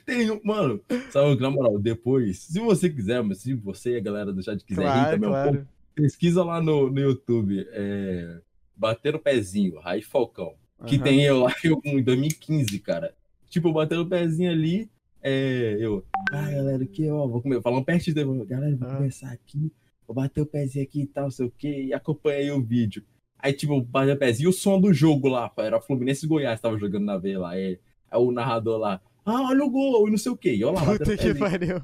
Tem, 0.05 0.31
um- 0.31 0.41
mano, 0.45 0.81
sabe, 1.11 1.41
na 1.41 1.51
moral, 1.51 1.79
depois, 1.79 2.39
se 2.39 2.61
você 2.61 2.89
quiser, 2.89 3.23
mas 3.23 3.39
se 3.39 3.53
você 3.55 3.95
e 3.95 3.97
a 3.97 4.01
galera 4.01 4.33
do 4.33 4.41
chat 4.43 4.65
quiser 4.65 4.83
rir 4.83 4.93
Claro, 4.93 5.11
também 5.11 5.29
um 5.29 5.33
pouco, 5.33 5.49
claro. 5.51 5.69
pesquisa 5.95 6.45
lá 6.45 6.63
no, 6.63 6.89
no 6.89 7.01
YouTube, 7.01 7.67
é, 7.71 8.41
Bater 8.77 9.15
o 9.15 9.19
Pezinho, 9.19 9.79
Raí 9.81 10.03
Falcão, 10.03 10.55
que 10.87 10.97
Aham. 10.97 11.05
tem 11.05 11.23
eu 11.23 11.41
lá 11.41 11.55
eu, 11.65 11.81
em 11.85 12.03
2015, 12.03 12.79
cara. 12.81 13.15
Tipo, 13.49 13.73
batendo 13.73 14.03
o 14.03 14.07
pezinho 14.09 14.51
ali, 14.51 14.91
é, 15.23 15.77
eu, 15.81 16.05
ah, 16.31 16.51
galera, 16.51 16.83
aqui, 16.83 17.09
ó, 17.09 17.27
vou 17.27 17.41
comer, 17.41 17.63
falando 17.63 17.85
pertinho 17.85 18.15
dele, 18.15 18.45
galera, 18.45 18.77
vou 18.77 18.89
Ah. 18.89 18.97
começar 18.97 19.31
aqui, 19.33 19.73
vou 20.07 20.15
bater 20.15 20.41
o 20.41 20.47
pezinho 20.47 20.85
aqui 20.85 21.03
e 21.03 21.07
tal, 21.07 21.25
não 21.25 21.31
sei 21.31 21.47
o 21.47 21.51
que, 21.51 21.85
e 21.85 21.95
acompanha 21.95 22.39
aí 22.39 22.51
o 22.51 22.63
vídeo. 22.63 23.03
Aí, 23.39 23.53
tipo, 23.53 23.81
bateu 23.81 24.15
o 24.15 24.19
pezinho 24.19 24.49
e 24.49 24.51
o 24.51 24.53
som 24.53 24.81
do 24.81 24.93
jogo 24.93 25.29
lá, 25.29 25.51
era 25.59 25.81
Fluminense 25.81 26.27
e 26.27 26.29
Goiás, 26.29 26.61
tava 26.61 26.77
jogando 26.77 27.05
na 27.05 27.17
veia 27.17 27.39
lá, 27.39 27.51
aí, 27.51 27.79
aí 28.11 28.21
o 28.21 28.31
narrador 28.33 28.79
lá, 28.79 29.01
ah, 29.25 29.43
olha 29.49 29.65
o 29.65 29.71
gol, 29.71 30.07
e 30.07 30.11
não 30.11 30.19
sei 30.19 30.33
o 30.33 30.37
que, 30.37 30.63
olha 30.65 30.75
lá, 30.75 30.85
Puta 30.85 31.17
que 31.17 31.35
pariu. 31.35 31.83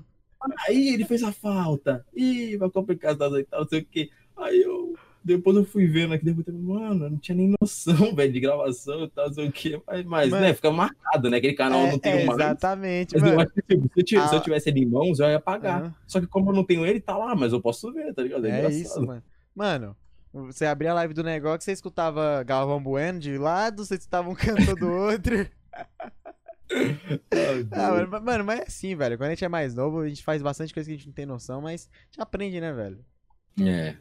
Aí 0.66 0.88
ele 0.94 1.04
fez 1.04 1.22
a 1.22 1.30
falta. 1.32 2.04
Ih, 2.14 2.56
vai 2.56 2.68
complicar 2.68 3.16
tal, 3.16 3.30
tal, 3.44 3.60
não 3.60 3.68
sei 3.68 3.80
o 3.80 3.84
quê. 3.84 4.10
Aí 4.36 4.60
eu. 4.60 4.94
Depois 5.24 5.56
eu 5.56 5.64
fui 5.64 5.86
vendo 5.86 6.14
aqui, 6.14 6.24
depois 6.24 6.46
eu 6.48 6.54
mano, 6.54 7.04
eu 7.06 7.10
não 7.10 7.18
tinha 7.18 7.36
nem 7.36 7.54
noção, 7.60 7.94
velho, 8.16 8.32
de 8.32 8.40
gravação 8.40 9.04
e 9.04 9.10
tal, 9.10 9.26
não 9.28 9.34
sei 9.34 9.48
o 9.48 9.52
quê. 9.52 9.80
Mas, 9.86 10.04
mas 10.06 10.30
né, 10.32 10.52
fica 10.54 10.70
marcado, 10.70 11.30
né? 11.30 11.36
Aquele 11.36 11.54
canal 11.54 11.80
eu 11.82 11.86
não 11.88 11.94
É, 11.94 11.98
tenho 11.98 12.18
é, 12.18 12.24
mais. 12.24 12.38
exatamente, 12.38 13.14
Mas 13.14 13.22
eu 13.22 13.28
mano. 13.36 13.40
acho 13.42 13.52
que 13.54 13.62
tipo, 13.62 13.82
se 13.94 14.00
eu, 14.00 14.04
tivesse, 14.04 14.28
se 14.28 14.34
eu 14.34 14.38
Ah. 14.38 14.42
tivesse 14.42 14.68
ele 14.70 14.80
em 14.80 14.86
mãos, 14.86 15.20
eu 15.20 15.28
ia 15.28 15.40
pagar. 15.40 15.94
Só 16.06 16.20
que 16.20 16.26
como 16.26 16.50
eu 16.50 16.54
não 16.54 16.64
tenho 16.64 16.84
ele, 16.86 17.00
tá 17.00 17.16
lá, 17.16 17.34
mas 17.34 17.52
eu 17.52 17.60
posso 17.60 17.92
ver, 17.92 18.12
tá 18.14 18.22
ligado? 18.22 18.46
É, 18.46 18.50
É 18.50 18.58
engraçado. 18.58 18.80
isso, 18.80 19.02
mano. 19.06 19.22
Mano, 19.54 19.96
você 20.32 20.64
abria 20.66 20.90
a 20.90 20.94
live 20.94 21.14
do 21.14 21.22
negócio, 21.22 21.60
você 21.62 21.72
escutava 21.72 22.42
Galvão 22.42 22.82
Bueno 22.82 23.20
de 23.20 23.38
um 23.38 23.42
lado, 23.42 23.84
você 23.84 23.94
escutava 23.96 24.28
um 24.28 24.34
cantor 24.34 24.76
do 24.78 24.90
outro. 24.90 25.46
Ah, 27.70 27.90
mano, 27.92 28.08
mas- 28.10 28.22
mano, 28.22 28.44
mas 28.44 28.60
é 28.60 28.62
assim, 28.64 28.94
velho. 28.96 29.16
Quando 29.18 29.26
a 29.28 29.30
gente 29.34 29.44
é 29.44 29.48
mais 29.48 29.74
novo, 29.74 30.00
a 30.00 30.08
gente 30.08 30.22
faz 30.24 30.40
bastante 30.42 30.72
coisa 30.72 30.88
que 30.88 30.94
a 30.94 30.96
gente 30.96 31.06
não 31.06 31.12
tem 31.14 31.26
noção, 31.26 31.60
mas 31.60 31.90
a 31.92 32.04
gente 32.06 32.20
aprende, 32.22 32.60
né, 32.60 32.72
velho? 32.72 33.04
É. 33.60 33.94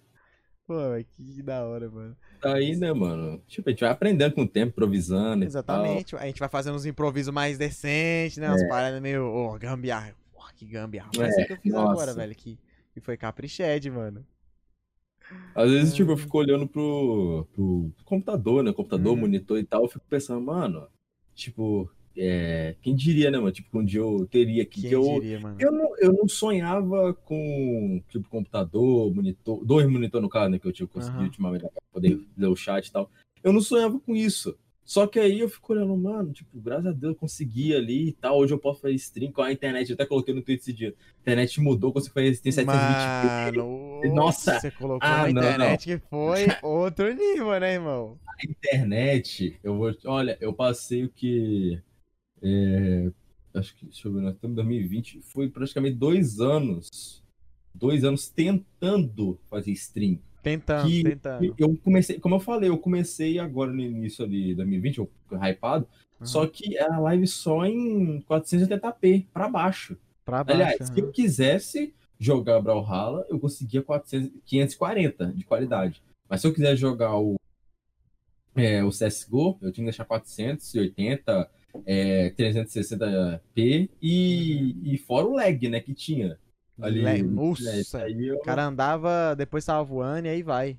Pô, 0.65 0.75
que 1.15 1.43
da 1.43 1.65
hora, 1.65 1.89
mano. 1.89 2.17
Aí, 2.43 2.75
né, 2.75 2.91
mano? 2.93 3.39
Tipo, 3.47 3.69
a 3.69 3.71
gente 3.71 3.81
vai 3.81 3.89
aprendendo 3.91 4.33
com 4.35 4.41
o 4.43 4.47
tempo, 4.47 4.71
improvisando. 4.71 5.45
e 5.45 5.47
Exatamente. 5.47 6.15
A 6.15 6.25
gente 6.25 6.39
vai 6.39 6.49
fazendo 6.49 6.75
uns 6.75 6.85
improvisos 6.85 7.33
mais 7.33 7.57
decentes, 7.57 8.37
né? 8.37 8.49
Umas 8.49 8.63
paradas 8.63 9.01
meio, 9.01 9.25
ô, 9.25 9.57
gambiarra. 9.57 10.15
Pô, 10.31 10.41
que 10.55 10.65
gambiarra. 10.65 11.11
Mas 11.13 11.35
É, 11.37 11.39
isso 11.39 11.45
que 11.45 11.53
eu 11.53 11.57
fiz 11.57 11.75
agora, 11.75 12.11
nossa. 12.11 12.15
velho, 12.15 12.35
que, 12.35 12.59
que 12.93 13.01
foi 13.01 13.17
capriched, 13.17 13.89
mano. 13.89 14.25
Às 15.53 15.69
vezes, 15.69 15.93
tipo, 15.93 16.11
eu 16.11 16.17
fico 16.17 16.37
olhando 16.37 16.67
pro, 16.67 17.45
pro 17.53 17.91
computador, 18.05 18.63
né? 18.63 18.71
Computador, 18.73 19.13
Uhum. 19.13 19.21
monitor 19.21 19.57
e 19.59 19.63
tal, 19.65 19.83
eu 19.83 19.89
fico 19.89 20.05
pensando, 20.09 20.41
mano, 20.41 20.87
tipo, 21.35 21.89
é, 22.17 22.75
quem 22.81 22.95
diria, 22.95 23.31
né, 23.31 23.37
mano? 23.37 23.51
Tipo, 23.51 23.79
um 23.79 23.85
dia 23.85 23.99
eu 23.99 24.27
teria 24.29 24.63
aqui, 24.63 24.81
Quem 24.81 24.89
que 24.89 24.95
eu, 24.95 25.01
diria, 25.19 25.39
mano? 25.39 25.57
eu, 25.59 25.71
não, 25.71 25.97
eu 25.97 26.13
não 26.13 26.27
sonhava 26.27 27.13
com, 27.13 28.01
tipo, 28.09 28.27
computador, 28.29 29.13
monitor, 29.13 29.63
dois 29.65 29.87
monitores 29.89 30.23
no 30.23 30.29
caso, 30.29 30.49
né, 30.49 30.59
que 30.59 30.67
eu 30.67 30.71
tinha 30.73 30.87
conseguido 30.87 31.19
Aham. 31.19 31.27
ultimamente 31.27 31.61
pra 31.61 31.81
poder 31.91 32.19
ler 32.37 32.47
o 32.47 32.55
chat 32.55 32.87
e 32.87 32.91
tal. 32.91 33.09
Eu 33.43 33.53
não 33.53 33.61
sonhava 33.61 33.99
com 33.99 34.15
isso. 34.15 34.57
Só 34.83 35.07
que 35.07 35.19
aí 35.19 35.39
eu 35.39 35.47
fico 35.47 35.71
olhando, 35.71 35.95
mano, 35.95 36.33
tipo, 36.33 36.59
graças 36.59 36.87
a 36.87 36.91
Deus 36.91 37.13
eu 37.13 37.15
consegui 37.19 37.73
ali 37.73 38.09
e 38.09 38.11
tal. 38.11 38.37
Hoje 38.39 38.53
eu 38.53 38.59
posso 38.59 38.81
fazer 38.81 38.95
stream 38.95 39.31
com 39.31 39.41
a 39.41 39.51
internet. 39.51 39.89
Eu 39.89 39.93
até 39.93 40.05
coloquei 40.05 40.33
no 40.33 40.41
Twitter 40.41 40.61
esse 40.61 40.73
dia. 40.73 40.89
A 40.89 41.21
internet 41.21 41.61
mudou, 41.61 41.93
consigo 41.93 42.13
fazer 42.13 42.29
stream 42.31 42.53
720p. 42.53 43.55
Mano, 43.55 44.15
Nossa. 44.15 44.59
você 44.59 44.69
colocou 44.71 44.99
Ah, 45.07 45.27
na 45.27 45.31
não, 45.31 45.41
internet 45.43 45.85
que 45.85 45.97
foi 46.09 46.47
outro 46.61 47.13
nível, 47.13 47.57
né, 47.59 47.75
irmão? 47.75 48.19
internet, 48.43 49.59
eu 49.63 49.77
vou. 49.77 49.93
Olha, 50.05 50.37
eu 50.41 50.51
passei 50.51 51.05
o 51.05 51.09
que. 51.09 51.79
É, 52.41 53.11
acho 53.53 53.75
que, 53.75 53.85
deixa 53.85 54.07
eu 54.07 54.13
ver, 54.13 54.21
nós 54.21 54.33
estamos 54.33 54.53
em 54.53 54.55
2020. 54.55 55.21
Foi 55.21 55.49
praticamente 55.49 55.95
dois 55.95 56.39
anos. 56.39 57.23
Dois 57.73 58.03
anos 58.03 58.29
tentando 58.29 59.39
fazer 59.49 59.71
stream. 59.71 60.19
Tentando, 60.43 60.87
Que 60.87 61.03
tentando. 61.03 61.55
Eu 61.57 61.77
comecei, 61.77 62.19
como 62.19 62.35
eu 62.35 62.39
falei, 62.39 62.69
eu 62.69 62.77
comecei 62.77 63.39
agora 63.39 63.71
no 63.71 63.81
início 63.81 64.25
ali 64.25 64.47
de 64.47 64.55
2020, 64.55 64.97
eu 64.97 65.11
hypado. 65.31 65.87
Aham. 66.17 66.25
Só 66.25 66.47
que 66.47 66.77
era 66.77 66.99
live 66.99 67.27
só 67.27 67.65
em 67.65 68.21
480p 68.29 69.27
pra 69.31 69.47
baixo. 69.47 69.97
Pra 70.25 70.43
baixo. 70.43 70.61
Aliás, 70.61 70.87
se 70.87 70.99
eu 70.99 71.11
quisesse 71.11 71.93
jogar 72.19 72.61
Brawlhalla, 72.61 73.25
eu 73.29 73.39
conseguia 73.39 73.81
400, 73.81 74.31
540 74.45 75.27
de 75.33 75.43
qualidade. 75.43 76.03
Mas 76.29 76.41
se 76.41 76.47
eu 76.47 76.53
quiser 76.53 76.75
jogar 76.75 77.17
o, 77.17 77.35
é, 78.55 78.83
o 78.83 78.89
CSGO, 78.89 79.57
eu 79.61 79.71
tinha 79.71 79.85
que 79.85 79.91
deixar 79.91 80.05
480, 80.05 81.49
é, 81.85 82.29
360p 82.31 83.89
e, 84.01 84.93
e 84.93 84.97
fora 84.99 85.27
o 85.27 85.33
lag, 85.35 85.69
né, 85.69 85.79
que 85.79 85.93
tinha. 85.93 86.37
Ali, 86.79 87.03
né, 87.03 87.17
Nossa, 87.21 88.03
aí, 88.03 88.27
eu, 88.27 88.35
o 88.35 88.39
cara 88.39 88.65
andava, 88.65 89.35
depois 89.35 89.65
tava 89.65 89.83
voando 89.83 90.27
e 90.27 90.29
aí 90.29 90.43
vai. 90.43 90.77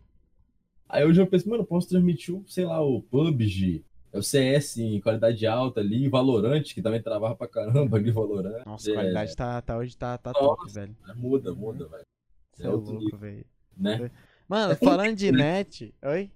aí 0.89 1.03
eu 1.03 1.13
já 1.15 1.27
pensei, 1.27 1.51
mano, 1.51 1.63
eu 1.63 1.67
posso 1.67 1.89
transmitir, 1.89 2.35
o, 2.35 2.45
sei 2.49 2.65
lá, 2.65 2.81
o 2.83 3.03
PUBG, 3.03 3.85
o 4.13 4.23
CS 4.23 4.77
em 4.79 5.01
qualidade 5.01 5.47
alta 5.47 5.81
ali, 5.81 6.09
Valorant, 6.09 6.63
que 6.75 6.83
também 6.83 7.03
travava 7.03 7.35
pra 7.37 7.49
caramba 7.49 7.97
ali, 7.97 8.11
Valorant. 8.11 8.65
Nossa, 8.65 8.91
É, 8.91 8.97
a 8.97 8.97
qualidade 8.97 9.35
tá, 9.37 9.61
tá 9.63 9.77
hoje 9.77 9.97
tá, 9.97 10.19
tá 10.19 10.33
Nossa. 10.33 10.41
top, 10.57 10.69
velho. 10.71 10.97
Muda, 11.15 11.55
muda, 11.55 11.89
velho. 11.89 12.05
Você 12.53 12.63
é 12.65 12.67
É 12.67 12.71
louco, 12.71 13.17
velho. 13.17 13.47
Né? 13.77 14.03
Mano, 14.49 14.73
É 14.73 14.77
com 14.77 14.87
falando 14.87 15.17
de 15.17 15.33
né? 15.33 15.39
net. 15.59 15.95
Oi? 16.03 16.31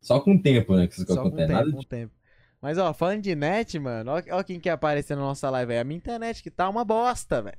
Só 0.00 0.20
com 0.20 0.34
o 0.34 0.42
tempo, 0.42 0.76
né, 0.76 0.86
que 0.88 0.94
isso 0.94 1.06
Só 1.06 1.22
com 1.22 1.28
acontece. 1.28 1.46
tempo, 1.46 1.52
Nada 1.52 1.70
com 1.70 1.78
o 1.78 1.84
tempo. 1.84 2.14
Mas, 2.60 2.76
ó, 2.78 2.92
falando 2.92 3.22
de 3.22 3.34
net, 3.36 3.78
mano, 3.78 4.10
ó, 4.12 4.38
ó 4.38 4.42
quem 4.42 4.58
quer 4.58 4.70
aparecer 4.70 5.14
na 5.16 5.22
nossa 5.22 5.48
live 5.50 5.72
aí. 5.72 5.78
A 5.78 5.84
minha 5.84 5.96
internet 5.98 6.42
que 6.42 6.50
tá 6.50 6.68
uma 6.68 6.84
bosta, 6.84 7.40
velho. 7.42 7.58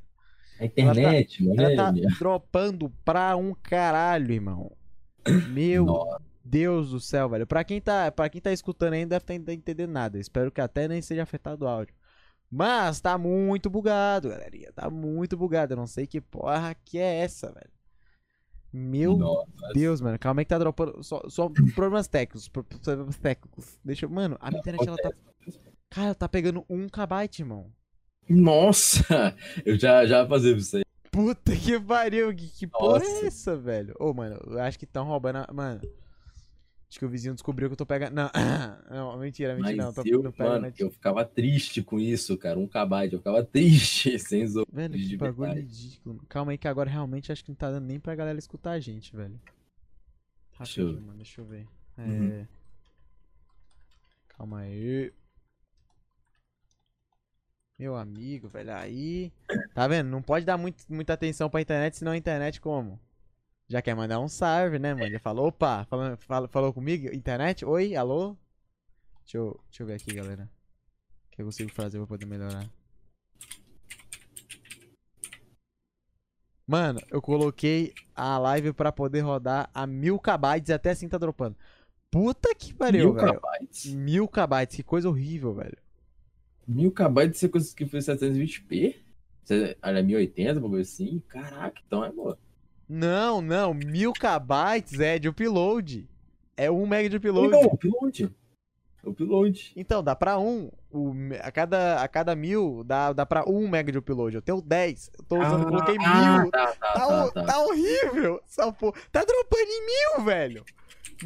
A 0.60 0.66
internet, 0.66 1.44
mano. 1.44 1.62
Ela 1.62 1.76
tá 1.76 1.92
minha- 1.92 2.10
dropando 2.20 2.90
pra 3.06 3.36
um 3.38 3.54
caralho, 3.54 4.32
irmão. 4.34 4.72
Meu 5.50 5.86
Nossa, 5.86 6.22
Deus 6.44 6.90
do 6.92 7.00
céu, 7.00 7.30
velho. 7.30 7.48
Pra 7.48 7.64
quem 7.64 7.80
tá, 7.80 8.12
pra 8.12 8.28
quem 8.30 8.42
tá 8.42 8.52
escutando 8.52 8.92
não 8.96 9.08
deve 9.08 9.24
estar 9.24 9.34
entendendo 9.54 9.92
nada. 9.92 10.20
Espero 10.20 10.52
que 10.52 10.60
até 10.60 10.88
nem 10.88 11.02
seja 11.02 11.24
afetado 11.24 11.64
o 11.64 11.68
áudio. 11.68 11.94
Mas 12.52 13.00
tá 13.00 13.18
muito 13.18 13.70
bugado, 13.70 14.30
galerinha. 14.30 14.72
Tá 14.74 14.90
muito 14.90 15.38
bugado. 15.38 15.74
Eu 15.74 15.78
não 15.78 15.88
sei 15.88 16.08
que 16.08 16.20
porra 16.20 16.76
que 16.84 16.98
é 16.98 17.20
essa, 17.20 17.52
velho. 17.52 17.70
Meu 18.72 19.18
nossa. 19.18 19.48
Deus, 19.74 20.00
mano. 20.02 20.18
Calma 20.20 20.42
aí 20.42 20.46
que 20.46 20.50
tá 20.50 20.60
dropando. 20.60 21.04
Só, 21.04 21.22
só 21.28 21.50
problemas 21.76 22.08
técnicos. 22.08 22.48
pro- 22.48 22.64
Problemas 22.64 23.18
técnicos. 23.18 23.80
Deixa 23.84 24.06
eu. 24.06 24.10
Mano, 24.10 24.38
a 24.40 24.50
minha 24.50 24.60
internet 24.60 24.88
ela 24.88 24.98
tá. 24.98 25.12
Cara, 25.90 26.08
ela 26.08 26.16
tá 26.16 26.30
pegando 26.30 26.64
1 26.70 26.88
kbyte, 26.90 27.42
irmão. 27.42 27.72
Nossa! 28.30 29.36
Eu 29.66 29.78
já, 29.78 30.06
já 30.06 30.28
fazia 30.28 30.56
isso 30.56 30.78
aí. 30.78 30.84
Puta 31.12 31.56
que 31.56 31.80
pariu. 31.80 32.34
Que, 32.36 32.48
que 32.48 32.68
porra 32.68 33.04
é 33.04 33.26
essa, 33.26 33.58
velho? 33.58 33.96
Ô, 34.00 34.14
mano, 34.14 34.40
eu 34.46 34.60
acho 34.62 34.78
que 34.78 34.86
tão 34.86 35.04
roubando. 35.06 35.38
a- 35.38 35.50
Mano. 35.52 35.82
Acho 36.90 36.98
que 36.98 37.06
o 37.06 37.10
vizinho 37.10 37.36
descobriu 37.36 37.70
que 37.70 37.74
eu 37.74 37.78
tô 37.78 37.86
pegando. 37.86 38.16
Não, 38.16 38.32
não 38.90 39.20
mentira, 39.20 39.54
mentira. 39.54 39.76
Mas 39.76 39.78
não, 39.78 39.94
tô, 39.94 40.02
eu, 40.10 40.24
não 40.24 40.32
pega 40.32 40.50
mano, 40.50 40.62
net. 40.64 40.82
eu 40.82 40.90
ficava 40.90 41.24
triste 41.24 41.84
com 41.84 42.00
isso, 42.00 42.36
cara. 42.36 42.58
Um 42.58 42.68
kbyte, 42.68 43.14
eu 43.14 43.20
ficava 43.20 43.44
triste, 43.46 44.18
sem 44.18 44.48
zoar. 44.48 44.66
Velho, 44.72 44.94
que 44.96 45.16
bagulho 45.16 45.54
ridículo. 45.54 46.26
Calma 46.28 46.52
aí 46.52 46.58
que 46.58 46.68
agora 46.68 46.90
realmente 46.90 47.32
acho 47.32 47.44
que 47.46 47.52
não 47.52 47.56
tá 47.56 47.70
dando 47.70 47.86
nem 47.86 48.00
pra 48.00 48.16
galera 48.16 48.40
escutar 48.40 48.72
a 48.72 48.80
gente, 48.80 49.16
velho. 49.16 49.40
Deixa 50.58 50.82
eu 50.82 50.88
Rapidinho, 50.88 51.08
mano, 51.08 51.18
deixa 51.18 51.42
eu 51.42 51.46
ver. 51.46 51.68
É... 51.96 52.02
Uhum. 52.02 52.48
Calma 54.30 54.60
aí. 54.62 55.14
Meu 57.78 57.96
amigo, 57.96 58.50
velho, 58.50 58.74
aí... 58.74 59.32
Tá 59.76 59.88
vendo? 59.88 60.10
Não 60.10 60.24
pode 60.24 60.44
dar 60.44 60.58
muito, 60.58 60.84
muita 60.90 61.14
atenção 61.14 61.50
pra 61.50 61.62
internet, 61.62 61.98
senão 61.98 62.12
a 62.12 62.18
internet 62.18 62.60
como? 62.60 63.00
Já 63.70 63.82
quer 63.82 63.96
mandar 63.96 64.20
um 64.20 64.28
salve, 64.28 64.80
né, 64.80 64.94
mano? 64.94 65.12
Já 65.12 65.20
falou, 65.20 65.48
opa, 65.48 65.86
falou, 65.86 66.18
falou, 66.18 66.50
falou 66.50 66.74
comigo? 66.74 67.14
Internet? 67.14 67.64
Oi, 67.64 67.96
alô? 67.96 68.36
Deixa 69.24 69.38
eu, 69.38 69.60
deixa 69.70 69.84
eu 69.84 69.88
ver 69.88 69.94
aqui, 69.94 70.14
galera. 70.14 70.50
O 71.28 71.36
que 71.36 71.42
eu 71.42 71.46
consigo 71.46 71.72
fazer 71.72 72.00
pra 72.00 72.08
poder 72.08 72.26
melhorar? 72.26 72.68
Mano, 76.66 77.00
eu 77.12 77.22
coloquei 77.22 77.94
a 78.16 78.38
live 78.38 78.74
pra 78.74 78.92
poder 78.92 79.22
rodar 79.22 79.70
a 79.74 79.88
mil 79.88 80.20
kbytes 80.20 80.70
e 80.70 80.74
até 80.74 80.92
assim 80.92 81.08
tá 81.08 81.18
dropando. 81.18 81.56
Puta 82.12 82.54
que 82.56 82.74
pariu, 82.74 83.12
Mil 83.12 83.14
velho. 83.14 83.40
kbytes? 83.40 83.94
Mil 83.94 84.28
kbytes, 84.28 84.76
que 84.76 84.84
coisa 84.84 85.10
horrível, 85.10 85.54
velho. 85.54 85.78
Mil 86.68 86.92
kbytes 86.92 87.40
você 87.40 87.50
conseguiu 87.50 87.88
fazer 87.88 88.14
720p? 88.18 88.96
Você- 89.44 89.78
Olha, 89.82 90.04
1080, 90.04 90.60
bagulho 90.60 90.82
assim? 90.82 91.22
Caraca, 91.28 91.82
então 91.86 92.04
é 92.04 92.12
boa. 92.12 92.38
Não, 92.90 93.40
não, 93.42 93.74
mil 93.74 94.12
kbytes 94.14 95.00
é 95.00 95.20
de 95.20 95.30
upload. 95.30 96.10
É 96.58 96.72
um 96.72 96.88
mega 96.88 97.08
de 97.08 97.18
upload. 97.18 97.52
Não, 97.52 97.62
upload. 97.66 98.36
Upload. 99.04 99.72
Então, 99.76 100.04
dá 100.04 100.16
pra 100.16 100.38
um. 100.40 100.70
O, 100.92 101.14
a, 101.42 101.52
cada, 101.52 102.02
a 102.02 102.08
cada 102.08 102.36
mil 102.36 102.84
dá, 102.84 103.14
dá 103.14 103.26
pra 103.26 103.48
um 103.48 103.68
mega 103.68 103.92
de 103.92 103.98
upload. 103.98 104.36
Eu 104.36 104.42
tenho 104.42 104.60
10. 104.62 105.12
Eu 105.20 105.24
tô 105.26 105.40
usando, 105.40 105.66
coloquei 105.68 105.96
Ah, 106.04 106.42
mil. 106.42 106.52
Tá, 106.52 106.68
tá, 106.68 106.76
Tá, 106.76 107.08
tá, 107.08 107.32
tá. 107.32 107.44
tá 107.44 107.60
horrível. 107.64 108.42
Essa 108.46 108.72
porra. 108.74 109.00
Tá 109.12 109.24
dropando 109.24 109.70
em 109.70 109.86
mil, 109.86 110.26
velho. 110.26 110.66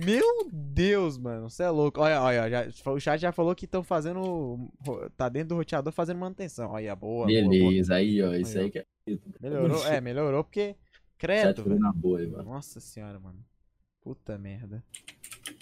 Meu 0.05 0.49
Deus, 0.51 1.17
mano. 1.17 1.49
Você 1.49 1.63
é 1.63 1.69
louco. 1.69 1.99
Olha, 2.01 2.21
olha, 2.21 2.49
já, 2.69 2.91
o 2.91 2.99
chat 2.99 3.19
já 3.19 3.31
falou 3.31 3.55
que 3.55 3.65
estão 3.65 3.83
fazendo. 3.83 4.69
Tá 5.15 5.29
dentro 5.29 5.49
do 5.49 5.55
roteador 5.55 5.93
fazendo 5.93 6.19
manutenção. 6.19 6.71
Olha, 6.71 6.95
boa. 6.95 7.25
Beleza, 7.25 7.89
boa, 7.93 7.99
aí, 7.99 8.21
ó. 8.21 8.33
Isso 8.35 8.57
Aí, 8.57 8.65
aí, 8.65 8.71
que 8.71 8.79
é. 8.79 8.85
Melhorou, 9.41 9.87
é, 9.87 10.01
melhorou 10.01 10.43
porque. 10.43 10.75
Credo. 11.23 11.63
velho. 11.63 12.15
aí, 12.17 12.27
mano. 12.27 12.43
Nossa 12.43 12.79
senhora, 12.79 13.19
mano. 13.19 13.43
Puta 14.01 14.37
merda. 14.37 14.83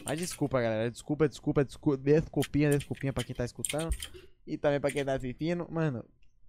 Mas 0.03 0.17
desculpa, 0.19 0.59
galera. 0.61 0.89
Desculpa, 0.89 1.27
desculpa, 1.29 1.63
desculpa. 1.63 1.97
Desculpinha, 2.03 2.69
desculpinha 2.71 3.13
pra 3.13 3.23
quem 3.23 3.35
tá 3.35 3.45
escutando. 3.45 3.95
E 4.47 4.57
também 4.57 4.79
pra 4.79 4.91
quem 4.91 5.05
tá 5.05 5.13
assistindo. 5.13 5.67
Mano, 5.69 6.03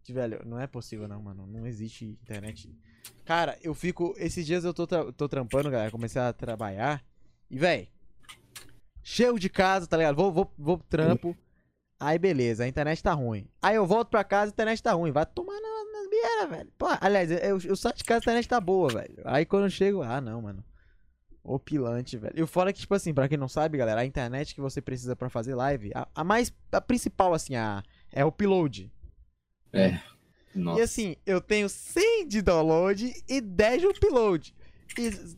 velho, 0.09 0.40
não 0.47 0.59
é 0.59 0.66
possível 0.66 1.06
não, 1.06 1.20
mano. 1.22 1.47
Não 1.47 1.66
existe 1.66 2.06
internet. 2.06 2.74
Cara, 3.24 3.59
eu 3.62 3.74
fico. 3.74 4.14
Esses 4.16 4.47
dias 4.47 4.64
eu 4.64 4.72
tô, 4.72 4.86
tra- 4.86 5.12
tô 5.12 5.28
trampando, 5.28 5.70
galera. 5.70 5.90
Comecei 5.90 6.20
a 6.20 6.32
trabalhar. 6.32 7.05
E, 7.51 7.59
velho. 7.59 7.86
Cheio 9.02 9.39
de 9.39 9.48
casa, 9.51 9.86
tá 9.86 9.97
ligado? 9.97 10.16
Vou, 10.16 10.32
vou, 10.32 10.55
vou 10.56 10.78
pro 10.78 10.86
trampo. 10.89 11.36
Aí, 12.01 12.18
beleza, 12.18 12.64
a 12.64 12.68
internet 12.68 13.02
tá 13.02 13.12
ruim. 13.12 13.47
Aí 13.60 13.76
eu 13.76 13.86
volto 13.86 14.09
pra 14.09 14.24
casa, 14.24 14.51
a 14.51 14.55
internet 14.55 14.82
tá 14.82 14.93
ruim. 14.93 15.12
Vai 15.12 15.26
tomar 15.26 15.60
na, 15.60 15.72
bieiras, 16.23 16.51
velho. 16.51 16.73
Pô, 16.78 16.86
aliás, 17.01 17.31
eu, 17.31 17.59
eu 17.65 17.77
saio 17.77 17.94
de 17.94 18.05
casa, 18.05 18.20
a 18.20 18.23
internet 18.23 18.49
tá 18.49 18.61
boa, 18.61 18.89
velho. 18.93 19.23
Aí 19.24 19.44
quando 19.44 19.65
eu 19.65 19.70
chego, 19.70 20.03
ah, 20.03 20.20
não, 20.20 20.43
mano. 20.43 20.65
Opilante, 21.44 22.16
velho. 22.16 22.35
E 22.36 22.43
o 22.43 22.47
fora 22.47 22.70
é 22.70 22.73
que, 22.73 22.81
tipo 22.81 22.94
assim, 22.94 23.12
pra 23.12 23.28
quem 23.28 23.36
não 23.36 23.49
sabe, 23.49 23.77
galera, 23.77 24.01
a 24.01 24.07
internet 24.07 24.55
que 24.55 24.61
você 24.61 24.81
precisa 24.81 25.16
pra 25.16 25.28
fazer 25.28 25.55
live, 25.55 25.90
a, 25.94 26.07
a 26.15 26.23
mais. 26.23 26.53
A 26.70 26.81
principal, 26.81 27.35
assim, 27.35 27.57
a, 27.57 27.82
é 28.12 28.24
o 28.24 28.28
upload. 28.28 28.93
É. 29.73 29.99
E 30.55 30.59
Nossa. 30.59 30.82
assim, 30.82 31.16
eu 31.27 31.40
tenho 31.40 31.69
100 31.69 32.28
de 32.28 32.43
download 32.43 33.12
e 33.28 33.40
10 33.40 33.81
de 33.81 33.86
upload. 33.89 34.55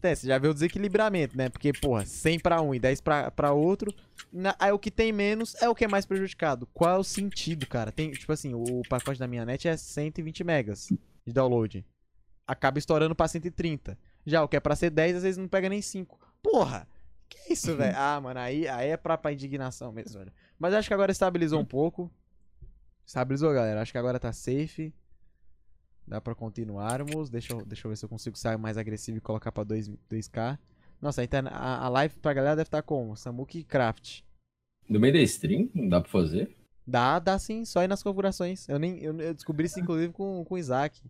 Né, 0.02 0.14
você 0.14 0.26
já 0.26 0.38
vê 0.38 0.48
o 0.48 0.54
desequilibramento, 0.54 1.36
né? 1.36 1.48
Porque, 1.48 1.72
porra, 1.72 2.04
100 2.04 2.40
pra 2.40 2.60
um 2.60 2.74
e 2.74 2.78
10 2.78 3.00
pra, 3.00 3.30
pra 3.30 3.52
outro. 3.52 3.94
Na, 4.32 4.54
aí 4.58 4.72
o 4.72 4.78
que 4.78 4.90
tem 4.90 5.12
menos 5.12 5.54
é 5.62 5.68
o 5.68 5.74
que 5.74 5.84
é 5.84 5.88
mais 5.88 6.04
prejudicado. 6.04 6.66
Qual 6.74 6.90
é 6.90 6.98
o 6.98 7.04
sentido, 7.04 7.66
cara? 7.66 7.92
Tem, 7.92 8.10
tipo 8.10 8.32
assim, 8.32 8.54
o 8.54 8.82
pacote 8.88 9.18
da 9.18 9.26
minha 9.28 9.44
net 9.44 9.68
é 9.68 9.76
120 9.76 10.42
megas 10.44 10.88
de 11.26 11.32
download. 11.32 11.84
Acaba 12.46 12.78
estourando 12.78 13.14
pra 13.14 13.28
130. 13.28 13.98
Já 14.26 14.42
o 14.42 14.48
que 14.48 14.56
é 14.56 14.60
pra 14.60 14.76
ser 14.76 14.90
10, 14.90 15.16
às 15.16 15.22
vezes 15.22 15.38
não 15.38 15.48
pega 15.48 15.68
nem 15.68 15.80
5. 15.80 16.18
Porra! 16.42 16.86
Que 17.28 17.52
isso, 17.52 17.76
velho? 17.76 17.94
Ah, 17.96 18.20
mano, 18.20 18.40
aí, 18.40 18.68
aí 18.68 18.90
é 18.90 18.96
pra, 18.96 19.16
pra 19.16 19.32
indignação 19.32 19.92
mesmo, 19.92 20.18
velho. 20.18 20.32
Mas 20.58 20.74
acho 20.74 20.88
que 20.88 20.94
agora 20.94 21.12
estabilizou 21.12 21.60
um 21.60 21.64
pouco. 21.64 22.10
Estabilizou, 23.06 23.52
galera. 23.52 23.80
Acho 23.82 23.92
que 23.92 23.98
agora 23.98 24.18
tá 24.18 24.32
safe. 24.32 24.92
Dá 26.06 26.20
pra 26.20 26.34
continuarmos. 26.34 27.30
Deixa 27.30 27.52
eu, 27.54 27.64
deixa 27.64 27.86
eu 27.86 27.90
ver 27.90 27.96
se 27.96 28.04
eu 28.04 28.08
consigo 28.08 28.36
sair 28.36 28.58
mais 28.58 28.76
agressivo 28.76 29.18
e 29.18 29.20
colocar 29.20 29.50
pra 29.52 29.64
2, 29.64 29.88
2K. 30.10 30.58
Nossa, 31.00 31.20
a, 31.20 31.24
interna- 31.24 31.50
a, 31.50 31.84
a 31.86 31.88
live 31.88 32.14
pra 32.20 32.32
galera 32.32 32.56
deve 32.56 32.68
estar 32.68 32.82
como? 32.82 33.16
Samuki 33.16 33.64
Craft. 33.64 34.20
No 34.88 35.00
meio 35.00 35.14
da 35.14 35.20
stream, 35.20 35.70
não 35.74 35.88
dá 35.88 36.00
pra 36.00 36.10
fazer? 36.10 36.54
Dá, 36.86 37.18
dá 37.18 37.38
sim, 37.38 37.64
só 37.64 37.82
ir 37.82 37.88
nas 37.88 38.02
configurações. 38.02 38.68
Eu 38.68 38.78
nem 38.78 38.98
eu, 39.02 39.18
eu 39.18 39.32
descobri 39.34 39.66
isso 39.66 39.80
inclusive 39.80 40.12
com, 40.12 40.44
com 40.44 40.54
o 40.54 40.58
Isaac. 40.58 41.00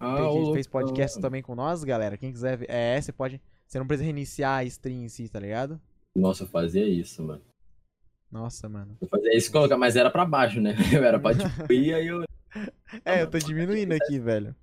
Ah, 0.00 0.16
Tem- 0.16 0.32
gente 0.32 0.48
ô, 0.50 0.54
fez 0.54 0.66
podcast 0.66 1.20
também 1.20 1.42
com 1.42 1.54
nós, 1.54 1.84
galera. 1.84 2.16
Quem 2.16 2.32
quiser 2.32 2.56
ver. 2.56 2.70
É, 2.70 3.00
você 3.00 3.12
pode. 3.12 3.40
Você 3.66 3.78
não 3.78 3.86
precisa 3.86 4.04
reiniciar 4.04 4.60
a 4.60 4.64
stream 4.64 5.02
em 5.02 5.08
si, 5.08 5.28
tá 5.28 5.38
ligado? 5.38 5.78
Nossa, 6.16 6.44
eu 6.44 6.48
fazia 6.48 6.88
isso, 6.88 7.22
mano. 7.22 7.42
Nossa, 8.30 8.68
mano. 8.68 8.96
Eu 9.00 9.08
fazia 9.08 9.36
isso 9.36 9.48
e 9.50 9.76
mas 9.76 9.96
era 9.96 10.10
pra 10.10 10.24
baixo, 10.24 10.60
né? 10.60 10.74
Eu 10.92 11.04
era 11.04 11.18
pra 11.18 11.32
tipo 11.36 11.72
ir, 11.72 11.94
aí 11.94 12.06
eu. 12.06 12.24
É, 13.04 13.22
eu 13.22 13.26
tô 13.26 13.38
diminuindo 13.38 13.92
aqui, 13.92 14.18
velho. 14.18 14.54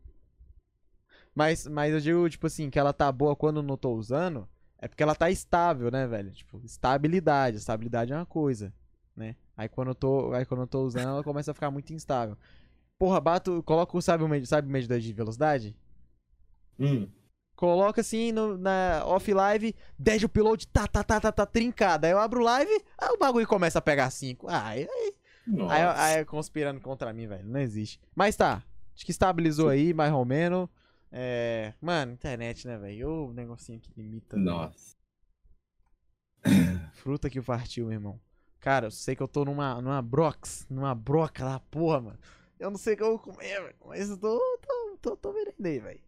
Mas, 1.34 1.68
mas 1.68 1.94
eu 1.94 2.00
digo, 2.00 2.30
tipo 2.30 2.48
assim, 2.48 2.70
que 2.70 2.80
ela 2.80 2.94
tá 2.94 3.12
boa 3.12 3.36
quando 3.36 3.62
não 3.62 3.78
tô 3.78 3.94
usando, 3.94 4.48
é 4.78 4.88
porque 4.88 5.04
ela 5.04 5.16
tá 5.16 5.30
estável, 5.30 5.92
né, 5.92 6.08
velho? 6.08 6.32
Tipo, 6.32 6.62
estabilidade. 6.64 7.58
Estabilidade 7.58 8.14
é 8.14 8.16
uma 8.16 8.26
coisa, 8.26 8.74
né? 9.16 9.36
Aí 9.58 9.68
quando 9.70 9.90
eu 9.90 9.96
tô, 9.96 10.34
aí 10.34 10.46
quando 10.46 10.62
eu 10.62 10.68
tô 10.68 10.82
usando, 10.84 11.10
ela 11.10 11.24
começa 11.24 11.52
a 11.52 11.54
ficar 11.54 11.72
muito 11.72 11.94
instável. 11.94 12.38
Porra, 12.98 13.22
bato, 13.22 13.64
coloca 13.64 13.98
o, 13.98 14.02
sabe 14.02 14.24
o, 14.24 14.28
med- 14.28 14.46
sabe 14.48 14.68
o 14.68 14.72
medidor 14.72 15.00
de 15.00 15.14
velocidade? 15.14 15.76
Hum. 16.80 17.10
Coloca 17.56 18.02
assim 18.02 18.32
no, 18.34 18.58
na 18.58 19.02
off 19.06 19.34
live, 19.34 19.74
10 19.98 20.20
de 20.20 20.26
upload, 20.26 20.68
tá, 20.68 20.88
tá, 20.88 21.04
tá, 21.04 21.22
tá, 21.22 21.32
tá, 21.32 21.46
trincada. 21.46 22.06
Aí 22.08 22.12
eu 22.14 22.20
abro 22.20 22.44
live, 22.44 22.72
aí 22.98 23.10
o 23.10 23.18
bagulho 23.18 23.48
começa 23.48 23.80
a 23.80 23.82
pegar 23.82 24.10
5. 24.10 24.48
Ah, 24.50 24.68
aí, 24.68 24.88
Nossa. 25.48 25.74
Aí, 25.74 26.16
aí 26.18 26.26
conspirando 26.26 26.80
contra 26.82 27.12
mim, 27.14 27.28
velho. 27.28 27.46
Não 27.48 27.60
existe. 27.60 28.00
Mas 28.16 28.36
tá. 28.36 28.64
Acho 28.96 29.06
que 29.06 29.12
estabilizou 29.12 29.70
aí, 29.70 29.94
mais 29.94 30.12
ou 30.14 30.26
menos. 30.26 30.70
É. 31.12 31.74
Mano, 31.82 32.14
internet, 32.14 32.66
né, 32.68 32.78
velho? 32.78 33.10
Ô, 33.10 33.34
negocinho 33.34 33.80
que 33.80 33.92
limita. 33.96 34.36
velho. 34.36 34.46
Nossa. 34.46 34.96
Fruta 36.94 37.30
que 37.30 37.42
partiu, 37.42 37.86
meu 37.86 37.94
irmão. 37.94 38.20
Cara, 38.60 38.88
eu 38.88 38.92
sei 38.92 39.16
que 39.16 39.22
eu 39.22 39.28
tô 39.28 39.46
numa, 39.46 39.80
numa 39.82 40.02
brox, 40.02 40.66
numa 40.70 40.96
broca 40.96 41.44
lá, 41.46 41.60
porra, 41.60 42.02
mano. 42.02 42.20
Eu 42.60 42.72
não 42.72 42.78
sei 42.78 42.94
o 42.94 42.98
que 42.98 43.04
eu 43.04 43.10
vou 43.10 43.20
comer, 43.20 43.62
velho. 43.62 43.76
Mas 43.86 44.10
eu 44.10 44.18
tô, 44.18 44.40
tô, 44.62 44.98
tô, 45.02 45.18
tô 45.18 45.34
merendei, 45.34 45.80
velho. 45.80 46.00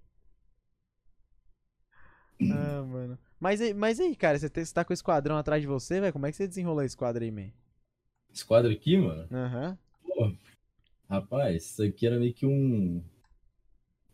Ah, 2.51 2.83
mano. 2.83 3.17
Mas, 3.39 3.61
aí- 3.61 3.73
mas 3.73 3.99
aí, 3.99 4.15
cara, 4.15 4.37
você, 4.39 4.49
tem- 4.49 4.63
você 4.65 4.73
tá 4.73 4.83
com 4.85 4.91
o 4.91 4.93
esquadrão 4.93 5.37
atrás 5.37 5.61
de 5.61 5.67
você, 5.67 5.99
velho? 5.99 6.13
Como 6.13 6.25
é 6.25 6.31
que 6.31 6.37
você 6.37 6.47
desenrolou 6.47 6.83
esse 6.83 6.95
quadro 6.97 7.23
aí, 7.23 7.31
man? 7.31 7.51
Esse 8.37 8.45
quadro 8.45 8.71
aqui, 8.71 8.95
mano. 8.95 9.27
Aham. 9.31 9.75
Pô, 10.03 10.31
rapaz, 11.09 11.65
isso 11.65 11.81
aqui 11.81 12.05
era 12.05 12.19
meio 12.19 12.35
que 12.35 12.45
um. 12.45 13.01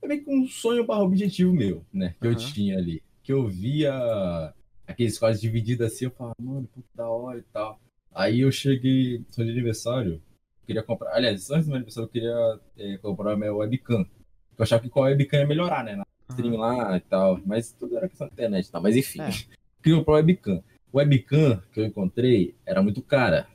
Era 0.02 0.08
meio 0.08 0.24
que 0.24 0.34
um 0.34 0.48
sonho 0.48 0.86
barra 0.86 1.04
objetivo 1.04 1.52
meu, 1.52 1.86
né? 1.92 2.16
Que 2.22 2.28
eu 2.28 2.32
Aham. 2.32 2.40
tinha 2.40 2.78
ali. 2.78 3.04
Que 3.22 3.34
eu 3.34 3.46
via 3.50 4.54
aqueles 4.88 5.20
quadros 5.20 5.42
divididos 5.42 5.86
assim, 5.88 6.06
eu 6.06 6.12
falava, 6.12 6.36
mano, 6.40 6.70
puta 6.74 6.88
da 6.96 7.10
hora 7.10 7.40
e 7.40 7.44
tal. 7.52 7.82
Aí 8.14 8.40
eu 8.40 8.52
cheguei, 8.52 9.26
sou 9.30 9.44
de 9.44 9.52
aniversário, 9.52 10.22
queria 10.66 10.84
comprar. 10.84 11.14
Aliás, 11.16 11.52
antes 11.52 11.66
do 11.66 11.72
meu 11.72 11.76
aniversário, 11.76 12.06
eu 12.06 12.10
queria 12.10 12.60
eh, 12.78 12.98
comprar 13.00 13.36
minha 13.36 13.54
webcam. 13.54 14.06
Porque 14.06 14.62
eu 14.62 14.64
achava 14.64 14.84
que 14.84 14.90
com 14.90 15.02
a 15.02 15.08
webcam 15.08 15.40
ia 15.40 15.48
melhorar, 15.48 15.84
né? 15.84 15.98
Na 15.98 16.06
stream 16.30 16.56
lá 16.56 16.96
e 16.96 17.02
tal. 17.02 17.42
Mas 17.46 17.74
tudo 17.74 17.98
era 17.98 18.08
questão 18.08 18.28
da 18.28 18.34
internet 18.34 18.68
e 18.68 18.72
tal. 18.72 18.82
Mas 18.82 18.96
enfim, 18.96 19.20
É. 19.20 19.30
queria 19.84 20.00
comprar 20.00 20.14
webcam. 20.14 20.64
O 20.94 20.98
webcam 21.00 21.62
que 21.74 21.82
eu 21.82 21.86
encontrei 21.86 22.56
era 22.66 22.82
muito 22.82 23.02
cara. 23.02 23.52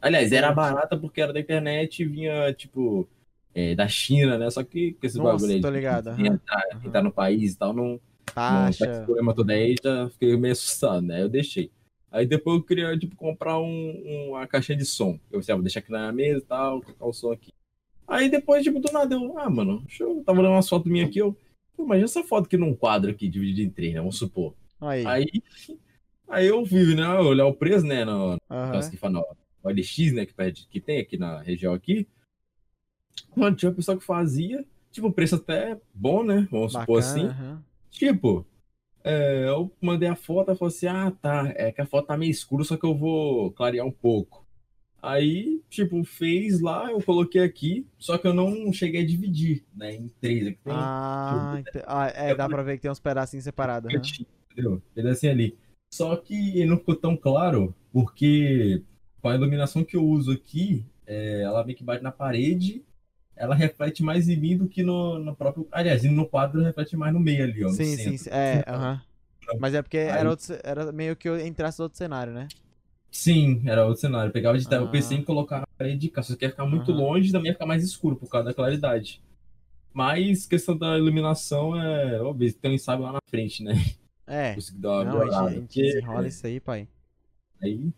Aliás, 0.00 0.32
era 0.32 0.52
barata 0.52 0.96
porque 0.96 1.20
era 1.20 1.32
da 1.32 1.40
internet 1.40 2.02
e 2.02 2.06
vinha, 2.06 2.52
tipo, 2.54 3.08
é, 3.54 3.74
da 3.74 3.86
China, 3.88 4.38
né? 4.38 4.50
Só 4.50 4.62
que 4.62 4.92
com 4.92 5.06
Nossa, 5.18 5.22
bagulho 5.22 5.52
aí 5.52 5.60
tô 5.60 5.70
de 5.70 5.76
ligado, 5.76 6.08
aham, 6.08 6.26
entrar, 6.26 6.62
aham. 6.72 6.86
entrar 6.86 7.02
no 7.02 7.12
país 7.12 7.54
e 7.54 7.58
tal, 7.58 7.72
não, 7.72 7.84
não 7.84 8.00
tá 8.36 8.68
esse 8.70 8.86
Taxa. 8.88 9.04
problema 9.04 9.34
todo 9.34 9.50
aí, 9.50 9.76
já 9.82 10.08
fiquei 10.10 10.36
meio 10.36 10.52
assustado, 10.52 11.02
né? 11.02 11.22
Eu 11.22 11.28
deixei. 11.28 11.70
Aí 12.10 12.26
depois 12.26 12.58
eu 12.58 12.64
queria, 12.64 12.98
tipo, 12.98 13.16
comprar 13.16 13.58
um, 13.58 14.28
uma 14.30 14.46
caixinha 14.46 14.76
de 14.76 14.84
som. 14.84 15.18
Eu 15.30 15.38
pensei, 15.38 15.52
ah, 15.52 15.56
vou 15.56 15.62
deixar 15.62 15.80
aqui 15.80 15.90
na 15.90 16.12
mesa 16.12 16.38
e 16.38 16.42
tal, 16.42 16.82
colocar 16.82 17.06
o 17.06 17.12
som 17.12 17.32
aqui. 17.32 17.52
Aí 18.06 18.28
depois, 18.28 18.62
tipo, 18.62 18.80
do 18.80 18.92
nada, 18.92 19.14
eu, 19.14 19.38
ah, 19.38 19.48
mano, 19.48 19.80
deixa 19.86 20.04
eu 20.04 20.22
tava 20.24 20.40
olhando 20.40 20.52
umas 20.54 20.68
fotos 20.68 20.90
minhas 20.90 21.08
aqui, 21.08 21.20
eu, 21.20 21.34
pô, 21.76 21.84
imagina 21.84 22.04
essa 22.04 22.22
foto 22.24 22.46
aqui 22.46 22.56
num 22.56 22.74
quadro 22.74 23.10
aqui, 23.10 23.28
dividido 23.28 23.62
em 23.62 23.70
três, 23.70 23.94
né? 23.94 24.00
Vamos 24.00 24.18
supor. 24.18 24.54
Aí. 24.80 25.06
Aí, 25.06 25.26
aí 26.28 26.46
eu 26.46 26.64
fui, 26.66 26.94
né, 26.94 27.08
olhar 27.18 27.46
o 27.46 27.54
preço, 27.54 27.86
né, 27.86 28.04
no, 28.04 28.36
aham. 28.50 28.74
nossa, 28.74 28.90
que 28.90 28.96
no 29.62 29.70
OLX, 29.70 30.12
né, 30.12 30.26
que, 30.26 30.34
pede, 30.34 30.66
que 30.70 30.80
tem 30.80 31.00
aqui 31.00 31.16
na 31.16 31.40
região 31.40 31.72
aqui. 31.74 32.06
Mano, 33.36 33.56
tinha 33.56 33.70
uma 33.70 33.76
pessoa 33.76 33.96
que 33.98 34.04
fazia, 34.04 34.64
tipo, 34.90 35.08
o 35.08 35.12
preço 35.12 35.36
até 35.36 35.78
bom, 35.94 36.22
né, 36.22 36.46
vamos 36.50 36.72
supor 36.72 36.98
assim. 37.00 37.26
aham. 37.26 37.62
Tipo, 37.90 38.46
é, 39.04 39.48
eu 39.48 39.70
mandei 39.80 40.08
a 40.08 40.16
foto, 40.16 40.48
ela 40.50 40.56
falou 40.58 40.68
assim, 40.72 40.86
ah, 40.86 41.10
tá, 41.10 41.52
é 41.56 41.72
que 41.72 41.80
a 41.80 41.86
foto 41.86 42.06
tá 42.06 42.16
meio 42.16 42.30
escura, 42.30 42.64
só 42.64 42.76
que 42.76 42.84
eu 42.86 42.96
vou 42.96 43.50
clarear 43.52 43.86
um 43.86 43.92
pouco. 43.92 44.46
Aí, 45.02 45.60
tipo, 45.68 46.04
fez 46.04 46.60
lá, 46.60 46.90
eu 46.90 47.02
coloquei 47.02 47.42
aqui, 47.42 47.86
só 47.98 48.16
que 48.16 48.26
eu 48.26 48.32
não 48.32 48.72
cheguei 48.72 49.02
a 49.02 49.06
dividir, 49.06 49.64
né, 49.74 49.94
em 49.96 50.08
três. 50.20 50.46
Aqui 50.46 50.58
tem 50.64 50.72
Ah, 50.74 51.56
ente- 51.58 51.84
ah, 51.86 52.06
é, 52.14 52.34
dá 52.34 52.48
pra 52.48 52.62
ver 52.62 52.76
que 52.76 52.82
tem 52.82 52.90
uns 52.90 53.00
pedacinhos 53.00 53.44
separados. 53.44 53.90
cantinho, 53.92 54.28
entendeu? 54.52 54.82
Pedacinho 54.94 55.32
ali. 55.32 55.58
Só 55.92 56.16
que 56.16 56.34
ele 56.58 56.66
não 56.66 56.78
ficou 56.78 56.94
tão 56.96 57.16
claro, 57.16 57.74
porque 57.92 58.82
com 59.22 59.28
a 59.28 59.34
iluminação 59.36 59.84
que 59.84 59.96
eu 59.96 60.04
uso 60.04 60.32
aqui, 60.32 60.84
é, 61.06 61.42
ela 61.42 61.64
meio 61.64 61.78
que 61.78 61.84
bate 61.84 62.02
na 62.02 62.10
parede, 62.12 62.84
ela 63.36 63.54
reflete 63.54 64.02
mais 64.02 64.28
em 64.28 64.36
mim 64.36 64.56
do 64.58 64.68
que 64.68 64.82
no, 64.82 65.18
no 65.18 65.34
próprio. 65.34 65.66
Aliás, 65.72 66.04
e 66.04 66.08
no 66.10 66.26
quadro 66.28 66.60
reflete 66.62 66.96
mais 66.96 67.14
no 67.14 67.20
meio 67.20 67.44
ali, 67.44 67.64
ó. 67.64 67.68
Sim, 67.68 67.84
sim, 67.84 67.96
centro. 67.96 68.24
sim. 68.24 68.30
É, 68.30 68.64
aham. 68.66 69.00
Mas 69.58 69.74
é 69.74 69.82
porque 69.82 69.98
Aí- 69.98 70.08
era, 70.08 70.28
outro 70.30 70.58
era 70.64 70.92
meio 70.92 71.16
que 71.16 71.28
eu 71.28 71.38
entrasse 71.44 71.78
no 71.78 71.84
outro 71.84 71.98
cenário, 71.98 72.32
né? 72.32 72.48
Sim, 73.10 73.62
era 73.66 73.84
outro 73.86 74.00
cenário. 74.00 74.28
Eu 74.30 74.32
pegava 74.32 74.58
de 74.58 74.66
Eu 74.74 74.84
Ah. 74.84 74.86
pensei 74.88 75.18
em 75.18 75.22
colocar 75.24 75.60
na 75.60 75.66
parede 75.78 75.98
de 76.00 76.08
cá, 76.08 76.22
só 76.22 76.34
que 76.34 76.44
ia 76.44 76.50
ficar 76.50 76.66
muito 76.66 76.90
Aham. 76.90 77.00
longe, 77.00 77.30
também 77.30 77.48
ia 77.50 77.54
ficar 77.54 77.66
mais 77.66 77.84
escuro 77.84 78.16
por 78.16 78.28
causa 78.28 78.46
da 78.46 78.54
claridade. 78.54 79.20
Mas 79.92 80.46
questão 80.46 80.76
da 80.76 80.96
iluminação 80.98 81.78
é 81.80 82.20
óbvio, 82.22 82.52
tem 82.54 82.70
um 82.70 82.74
ensaio 82.74 83.00
lá 83.00 83.12
na 83.12 83.18
frente, 83.28 83.62
né? 83.62 83.74
É. 84.26 84.54
Consegui 84.54 84.78
dar 84.78 84.90
uma 85.02 85.04
Não, 85.04 85.20
a 85.20 85.24
gente, 85.26 85.34
a 85.34 85.48
gente 85.60 85.82
desenrola 85.82 86.26
isso 86.26 86.46
aí, 86.46 86.60
pai. 86.60 86.88
Aí. 87.62 87.92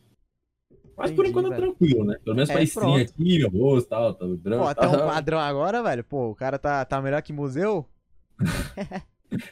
Mas 0.97 1.11
por 1.11 1.25
Entendi, 1.25 1.31
enquanto 1.31 1.47
é 1.53 1.57
velho. 1.57 1.63
tranquilo, 1.75 2.05
né? 2.05 2.17
Pelo 2.25 2.37
menos 2.37 2.51
É, 2.51 2.53
pra 2.53 2.63
stream 2.63 2.97
aqui, 2.97 3.39
meu 3.39 3.51
rosto 3.51 3.87
e 3.87 3.91
tal, 3.91 4.15
tá 4.15 4.27
branco. 4.27 4.63
Pô, 4.63 4.69
até 4.69 4.87
um 4.89 4.91
tá- 4.93 5.05
quadrão 5.07 5.39
agora, 5.41 5.83
velho. 5.83 6.05
Pô, 6.05 6.31
o 6.31 6.35
cara 6.35 6.59
tá, 6.59 6.85
tá 6.85 7.01
melhor 7.03 7.21
que 7.23 7.33
museu? 7.33 7.89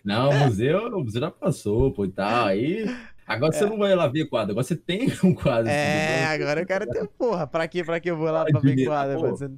Não, 0.04 0.30
o 0.30 0.38
museu, 0.46 0.86
o 0.96 1.04
museu 1.04 1.20
já 1.20 1.30
passou, 1.30 1.92
pô, 1.92 2.04
e 2.04 2.10
tal. 2.10 2.46
Aí 2.46 2.84
Agora 3.26 3.52
você 3.52 3.64
não 3.64 3.78
vai 3.78 3.94
lá 3.94 4.08
ver 4.08 4.26
quadro, 4.26 4.50
agora 4.52 4.64
você 4.64 4.76
tem 4.76 5.06
um 5.24 5.34
quadro. 5.34 5.68
É, 5.70 6.24
assim, 6.24 6.34
agora 6.42 6.60
eu 6.60 6.66
quero 6.66 6.86
ter. 6.86 7.06
Porra, 7.08 7.46
pra 7.46 7.66
que, 7.68 7.82
pra 7.84 8.00
que 8.00 8.10
eu 8.10 8.16
vou 8.16 8.30
lá 8.30 8.44
pra 8.44 8.60
ver 8.60 8.84
quadro? 8.84 9.20
Você- 9.20 9.50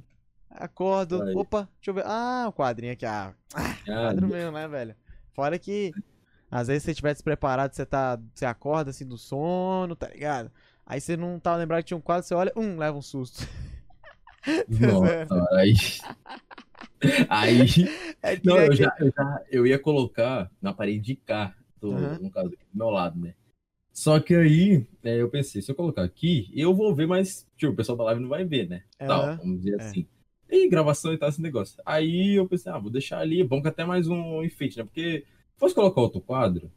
Acordo. 0.49 1.21
Aí. 1.23 1.35
Opa, 1.35 1.67
deixa 1.77 1.89
eu 1.89 1.93
ver. 1.93 2.03
Ah, 2.05 2.45
o 2.47 2.53
quadrinho 2.53 2.93
aqui. 2.93 3.05
Ah, 3.05 3.33
Ah, 3.53 3.75
quadro 3.85 4.27
mesmo, 4.27 4.51
né, 4.51 4.67
velho? 4.67 4.95
Fora 5.33 5.59
que. 5.59 5.91
Às 6.49 6.67
vezes 6.67 6.83
você 6.83 6.91
estiver 6.91 7.11
despreparado, 7.11 7.75
você 7.75 7.85
tá. 7.85 8.17
Você 8.33 8.45
acorda 8.45 8.91
assim 8.91 9.05
do 9.05 9.17
sono, 9.17 9.95
tá 9.95 10.07
ligado? 10.07 10.49
Aí 10.85 11.01
você 11.01 11.17
não 11.17 11.39
tá 11.39 11.55
lembrado 11.55 11.81
que 11.81 11.87
tinha 11.87 11.97
um 11.97 12.01
quadro, 12.01 12.27
você 12.27 12.33
olha, 12.35 12.51
hum, 12.55 12.77
leva 12.77 12.97
um 12.97 13.01
susto. 13.01 13.47
Nossa, 14.67 15.15
mano, 15.29 15.47
aí. 15.57 15.73
Aí. 17.29 17.67
É 18.21 18.35
Não, 18.43 18.59
eu 18.59 18.75
já, 18.75 18.95
eu 18.99 19.11
já 19.15 19.43
eu 19.51 19.67
ia 19.67 19.79
colocar 19.79 20.51
na 20.61 20.73
parede 20.73 21.01
de 21.01 21.15
cá, 21.15 21.55
do, 21.79 21.91
Aham. 21.95 22.19
no 22.19 22.31
caso, 22.31 22.49
do 22.49 22.57
meu 22.73 22.89
lado, 22.89 23.19
né? 23.19 23.33
Só 23.93 24.19
que 24.19 24.35
aí, 24.35 24.85
é, 25.03 25.21
eu 25.21 25.29
pensei, 25.29 25.61
se 25.61 25.71
eu 25.71 25.75
colocar 25.75 26.03
aqui, 26.03 26.49
eu 26.53 26.73
vou 26.75 26.95
ver, 26.95 27.07
mas, 27.07 27.47
tipo, 27.57 27.73
o 27.73 27.75
pessoal 27.75 27.97
da 27.97 28.05
live 28.05 28.21
não 28.21 28.29
vai 28.29 28.45
ver, 28.45 28.69
né? 28.69 28.83
Tal, 29.05 29.21
Aham. 29.21 29.39
vamos 29.39 29.59
dizer 29.59 29.75
É. 29.75 29.77
assim. 29.77 30.07
E 30.49 30.67
gravação 30.69 31.13
e 31.13 31.17
tal, 31.17 31.29
esse 31.29 31.41
negócio. 31.41 31.81
Aí 31.85 32.35
eu 32.39 32.47
pensei, 32.47 32.71
ah, 32.71 32.79
vou 32.79 32.91
deixar 32.91 33.19
ali, 33.19 33.43
bom 33.43 33.61
que 33.61 33.67
até 33.69 33.85
mais 33.85 34.07
um 34.07 34.43
enfeite, 34.43 34.77
né? 34.77 34.83
Porque 34.85 35.21
se 35.53 35.59
fosse 35.59 35.75
colocar 35.75 36.01
outro 36.01 36.21
quadro, 36.21 36.71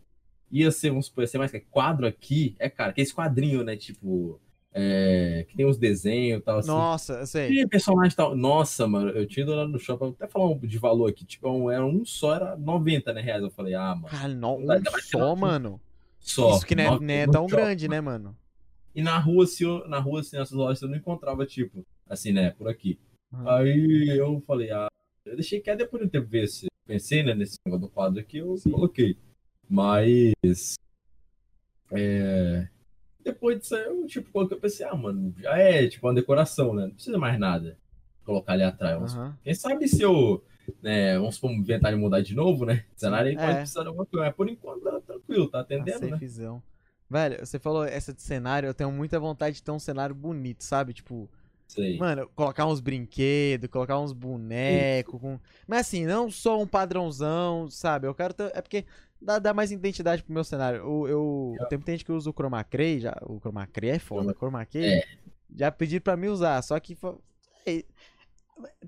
ia 0.50 0.70
ser, 0.70 0.90
vamos 0.90 1.06
supor, 1.06 1.22
ia 1.22 1.28
ser 1.28 1.38
mais 1.38 1.52
quadro 1.70 2.06
aqui, 2.06 2.56
é, 2.58 2.68
cara, 2.68 2.92
que 2.92 3.00
esse 3.00 3.14
quadrinho, 3.14 3.62
né? 3.62 3.76
Tipo, 3.76 4.40
é, 4.72 5.44
que 5.48 5.56
tem 5.56 5.66
uns 5.66 5.76
desenhos 5.78 6.40
e 6.40 6.42
tal, 6.42 6.58
assim. 6.58 6.68
Nossa, 6.68 7.14
eu 7.14 7.26
sei. 7.26 7.50
E 7.50 7.66
personagem 7.66 8.16
tal. 8.16 8.36
Nossa, 8.36 8.86
mano, 8.86 9.10
eu 9.10 9.26
tinha 9.26 9.42
ido 9.42 9.54
lá 9.54 9.66
no 9.66 9.78
shopping, 9.78 10.10
até 10.10 10.28
falar 10.28 10.50
um 10.50 10.58
de 10.58 10.78
valor 10.78 11.10
aqui. 11.10 11.24
Tipo, 11.24 11.50
um, 11.50 11.70
era 11.70 11.84
um 11.84 12.04
só, 12.04 12.34
era 12.34 12.56
90 12.56 13.12
né, 13.12 13.20
reais. 13.20 13.42
Eu 13.42 13.50
falei, 13.50 13.74
ah, 13.74 13.94
mano, 13.94 14.08
Caralho, 14.08 14.36
não, 14.36 14.58
um 14.58 14.68
só, 15.02 15.34
mano. 15.34 15.80
só. 16.20 16.56
Isso 16.56 16.66
que 16.66 16.74
não 16.74 16.84
é, 16.84 17.00
não 17.00 17.14
é 17.14 17.26
tão 17.26 17.48
shopping. 17.48 17.62
grande, 17.62 17.88
né, 17.88 18.00
mano? 18.00 18.36
E 18.94 19.02
na 19.02 19.18
rua, 19.18 19.44
assim, 19.44 19.64
eu- 19.64 19.88
na 19.88 19.98
rua, 19.98 20.20
assim, 20.20 20.36
nessas 20.36 20.52
lojas, 20.52 20.82
eu 20.82 20.88
não 20.88 20.96
encontrava, 20.96 21.46
tipo, 21.46 21.84
assim, 22.08 22.32
né, 22.32 22.50
por 22.50 22.68
aqui. 22.68 22.98
Uhum. 23.32 23.48
Aí 23.48 24.16
eu 24.18 24.42
falei, 24.46 24.70
ah, 24.70 24.88
eu 25.24 25.34
deixei 25.34 25.60
que 25.60 25.74
depois 25.74 26.00
de 26.02 26.06
um 26.06 26.10
tempo 26.10 26.26
ver 26.28 26.46
se. 26.48 26.66
Pensei, 26.86 27.22
né, 27.22 27.34
nesse 27.34 27.56
negócio 27.66 27.86
do 27.86 27.92
quadro 27.92 28.18
aqui, 28.18 28.38
eu 28.38 28.54
coloquei. 28.70 29.16
Mas. 29.69 30.74
É. 31.90 32.69
Depois 33.23 33.59
disso 33.61 33.74
aí, 33.77 33.85
eu, 33.85 34.07
tipo, 34.07 34.31
coloquei, 34.31 34.57
eu 34.57 34.61
pensei, 34.61 34.86
ah, 34.86 34.95
mano, 34.95 35.35
já 35.39 35.57
é, 35.59 35.86
tipo, 35.86 36.07
uma 36.07 36.15
decoração, 36.15 36.73
né? 36.74 36.86
Não 36.86 36.95
precisa 36.95 37.19
mais 37.19 37.39
nada. 37.39 37.77
Colocar 38.24 38.55
ali 38.55 38.62
atrás. 38.62 39.15
Aham. 39.15 39.36
Quem 39.43 39.55
sabe 39.55 39.86
se 39.89 40.01
eu, 40.03 40.43
né, 40.82 41.19
vamos 41.19 41.35
supor, 41.35 41.51
inventar 41.53 41.93
de 41.93 41.99
mudar 41.99 42.20
de 42.23 42.35
novo, 42.35 42.65
né? 42.65 42.85
O 42.97 43.01
cenário 43.01 43.31
aí 43.31 43.36
pode 43.36 43.51
É. 43.51 43.57
precisar 43.57 43.82
de 43.82 43.89
alguma 43.89 44.07
coisa. 44.07 44.27
Mas 44.27 44.35
por 44.35 44.49
enquanto 44.49 44.82
tá 44.82 45.01
tranquilo, 45.01 45.49
tá 45.49 45.61
atendendo, 45.61 46.01
Tá 46.01 46.07
né? 46.07 46.11
safezão. 46.12 46.62
Velho, 47.11 47.45
você 47.45 47.59
falou 47.59 47.85
essa 47.85 48.12
de 48.12 48.20
cenário, 48.23 48.66
eu 48.66 48.74
tenho 48.74 48.93
muita 48.93 49.19
vontade 49.19 49.57
de 49.57 49.62
ter 49.62 49.70
um 49.70 49.78
cenário 49.78 50.15
bonito, 50.15 50.62
sabe? 50.62 50.93
Tipo, 50.93 51.28
Sei. 51.66 51.97
mano, 51.99 52.28
colocar 52.35 52.66
uns 52.66 52.81
brinquedos, 52.81 53.70
colocar 53.70 53.99
uns 53.99 54.12
bonecos, 54.12 55.19
com... 55.20 55.39
mas 55.66 55.81
assim, 55.81 56.05
não 56.05 56.31
só 56.31 56.61
um 56.61 56.66
padrãozão, 56.66 57.69
sabe? 57.70 58.07
Eu 58.07 58.15
quero 58.15 58.35
ter... 58.35 58.51
É 58.55 58.61
porque 58.61 58.85
dá, 59.20 59.39
dá 59.39 59.55
mais 59.55 59.70
identidade 59.70 60.23
pro 60.23 60.32
meu 60.32 60.45
cenário. 60.45 60.78
Eu, 60.81 61.09
eu... 61.09 61.66
Tem 61.69 61.78
muita 61.78 61.93
gente 61.93 62.05
que 62.05 62.12
usa 62.12 62.31
o 62.31 62.32
chroma 62.32 62.62
key, 62.65 63.01
já... 63.01 63.16
o 63.23 63.39
chroma 63.40 63.66
key 63.66 63.89
é 63.89 63.99
foda, 63.99 64.35
chroma 64.35 64.65
key 64.65 64.85
É. 64.85 65.05
já 65.57 65.70
pediram 65.70 66.03
pra 66.03 66.16
mim 66.16 66.28
usar, 66.28 66.61
só 66.62 66.78
que... 66.81 66.97
é, 67.66 67.85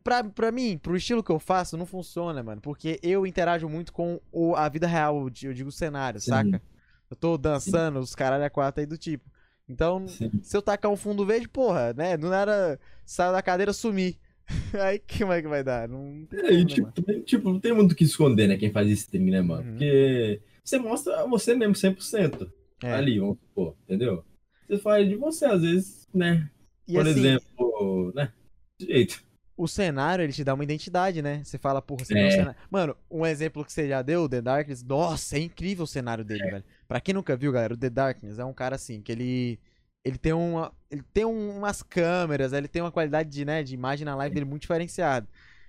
Pra, 0.02 0.24
pra 0.24 0.51
mim, 0.51 0.77
pro 0.77 0.97
estilo 0.97 1.23
que 1.23 1.31
eu 1.31 1.39
faço, 1.39 1.77
não 1.77 1.86
funciona, 1.86 2.43
mano. 2.43 2.61
Porque 2.61 2.98
eu 3.05 3.24
interajo 3.24 3.69
muito 3.69 3.93
com 3.93 4.20
o, 4.32 4.57
a 4.57 4.69
vida 4.69 4.86
real, 4.86 5.28
eu 5.43 5.52
digo 5.55 5.69
o 5.69 5.73
cenário, 5.73 6.20
Sim. 6.20 6.31
saca? 6.31 6.62
Eu 7.09 7.16
tô 7.16 7.39
dançando, 7.39 8.01
os 8.01 8.15
caralho 8.15 8.44
a 8.44 8.51
quatro 8.51 8.81
aí 8.81 8.86
do 8.86 8.98
tipo. 8.98 9.31
Então, 9.69 10.09
Sim. 10.09 10.31
se 10.43 10.57
eu 10.57 10.62
tacar 10.62 10.90
um 10.90 10.97
fundo 10.97 11.24
verde, 11.24 11.48
porra, 11.48 11.93
né? 11.93 12.16
Do 12.16 12.28
nada, 12.28 12.81
saio 13.07 13.31
da 13.32 13.40
cadeira 13.40 13.73
sumir. 13.73 14.19
aí 14.81 15.01
como 15.18 15.32
é 15.32 15.40
que 15.43 15.48
vai 15.48 15.62
dar? 15.64 15.89
Não 15.89 16.27
tem 16.28 16.40
É, 16.40 16.51
né, 16.52 16.64
tipo, 16.64 16.93
também, 16.93 17.20
tipo, 17.22 17.52
não 17.52 17.60
tem 17.60 17.72
muito 17.72 17.93
o 17.93 17.94
que 17.94 18.05
esconder, 18.05 18.48
né? 18.48 18.56
Quem 18.56 18.70
faz 18.72 18.89
stream, 18.90 19.27
né, 19.27 19.40
mano? 19.40 19.62
Uhum. 19.62 19.70
Porque 19.72 20.40
você 20.64 20.78
mostra 20.78 21.27
você 21.27 21.55
mesmo 21.55 21.74
100% 21.74 22.51
É. 22.82 22.93
ali, 22.93 23.18
vamos 23.18 23.39
supor, 23.39 23.74
entendeu? 23.85 24.24
Você 24.68 24.78
faz 24.78 25.09
de 25.09 25.16
você, 25.16 25.44
às 25.47 25.62
vezes, 25.62 26.09
né? 26.14 26.48
E 26.86 26.94
Por 26.94 27.06
assim, 27.06 27.20
exemplo, 27.20 28.12
né? 28.14 28.32
Desse 28.78 28.93
jeito. 28.93 29.22
o 29.56 29.68
cenário, 29.68 30.22
ele 30.22 30.32
te 30.32 30.43
dá 30.43 30.55
uma 30.55 30.64
identidade, 30.64 31.20
né? 31.20 31.43
Você 31.44 31.59
fala, 31.59 31.82
porra, 31.82 32.05
você 32.05 32.18
É. 32.18 32.28
o 32.28 32.31
cenário. 32.31 32.56
Mano, 32.70 32.97
um 33.10 33.27
exemplo 33.27 33.64
que 33.64 33.72
você 33.72 33.86
já 33.89 34.01
deu, 34.02 34.22
o 34.24 34.28
The 34.28 34.40
Darkness, 34.40 34.82
nossa, 34.82 35.36
é 35.36 35.40
incrível 35.40 35.85
o 35.85 35.86
cenário 35.89 36.24
dele, 36.24 36.43
velho. 36.51 36.64
Pra 36.89 37.01
quem 37.01 37.12
nunca 37.14 37.36
viu, 37.36 37.52
galera, 37.52 37.74
o 37.74 37.77
The 37.77 37.90
Darkness 37.90 38.39
é 38.39 38.44
um 38.44 38.55
cara 38.55 38.77
assim, 38.77 39.01
que 39.02 39.12
ele. 39.12 39.59
Ele 40.05 40.16
tem 40.18 40.32
uma. 40.32 40.72
Ele 40.90 41.02
tem 41.12 41.24
um- 41.24 41.59
umas 41.59 41.82
câmeras, 41.82 42.52
ele 42.52 42.66
tem 42.68 42.82
uma 42.82 42.90
qualidade 42.93 43.28
de, 43.28 43.44
né, 43.44 43.62
de 43.62 43.74
imagem 43.74 44.05
na 44.05 44.14
live 44.16 44.35
dele 44.35 44.47
muito 44.47 44.62
diferenciada. 44.62 45.28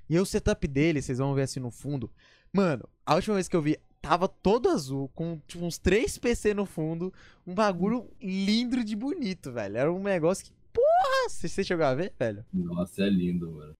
E 0.09 0.17
o 0.19 0.25
setup 0.25 0.67
dele, 0.67 1.01
vocês 1.01 1.17
vão 1.19 1.33
ver 1.33 1.43
assim 1.43 1.59
no 1.59 1.71
fundo. 1.71 2.09
Mano, 2.51 2.87
a 3.05 3.15
última 3.15 3.35
vez 3.35 3.47
que 3.47 3.55
eu 3.55 3.61
vi, 3.61 3.77
tava 4.01 4.27
todo 4.27 4.67
azul, 4.69 5.09
com 5.15 5.39
tipo, 5.47 5.63
uns 5.63 5.77
três 5.77 6.17
PC 6.17 6.53
no 6.53 6.65
fundo. 6.65 7.13
Um 7.45 7.53
bagulho 7.53 8.09
lindo 8.21 8.83
de 8.83 8.95
bonito, 8.95 9.51
velho. 9.51 9.77
Era 9.77 9.91
um 9.91 10.01
negócio 10.01 10.45
que. 10.45 10.51
Porra! 10.73 11.29
Você 11.29 11.63
chegou 11.63 11.85
a 11.85 11.93
ver, 11.93 12.13
velho? 12.17 12.45
Nossa, 12.53 13.03
é 13.03 13.09
lindo, 13.09 13.51
mano. 13.51 13.75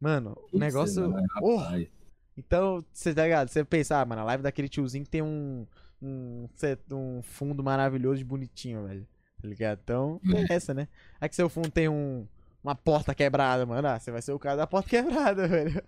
Mano, 0.00 0.36
o 0.52 0.58
negócio. 0.58 0.94
cenário, 1.04 1.26
Oh, 1.42 1.56
rapaz. 1.56 1.88
então, 2.36 2.84
você 2.92 3.12
tá 3.14 3.24
ligado? 3.24 3.48
Você 3.48 3.64
pensa, 3.64 4.00
ah, 4.00 4.04
mano, 4.04 4.22
a 4.22 4.24
live 4.24 4.42
daquele 4.42 4.68
tiozinho 4.68 5.06
tem 5.06 5.22
um. 5.22 5.66
Um, 6.00 6.48
um 6.92 7.22
fundo 7.22 7.62
maravilhoso 7.62 8.18
de 8.18 8.24
bonitinho, 8.24 8.86
velho. 8.86 9.06
Tá 9.40 9.48
ligado? 9.48 9.80
Então, 9.82 10.20
Uhum. 10.24 10.38
é 10.48 10.54
essa, 10.54 10.74
né? 10.74 10.88
Aí 11.20 11.28
que 11.28 11.36
seu 11.36 11.48
fundo 11.48 11.70
tem 11.70 11.88
um. 11.88 12.26
Uma 12.62 12.74
porta 12.74 13.14
quebrada, 13.14 13.64
mano. 13.64 13.86
Ah, 13.86 13.98
você 13.98 14.10
vai 14.10 14.20
ser 14.20 14.32
o 14.32 14.38
cara 14.38 14.56
da 14.56 14.66
porta 14.66 14.88
quebrada, 14.90 15.46
velho. 15.46 15.82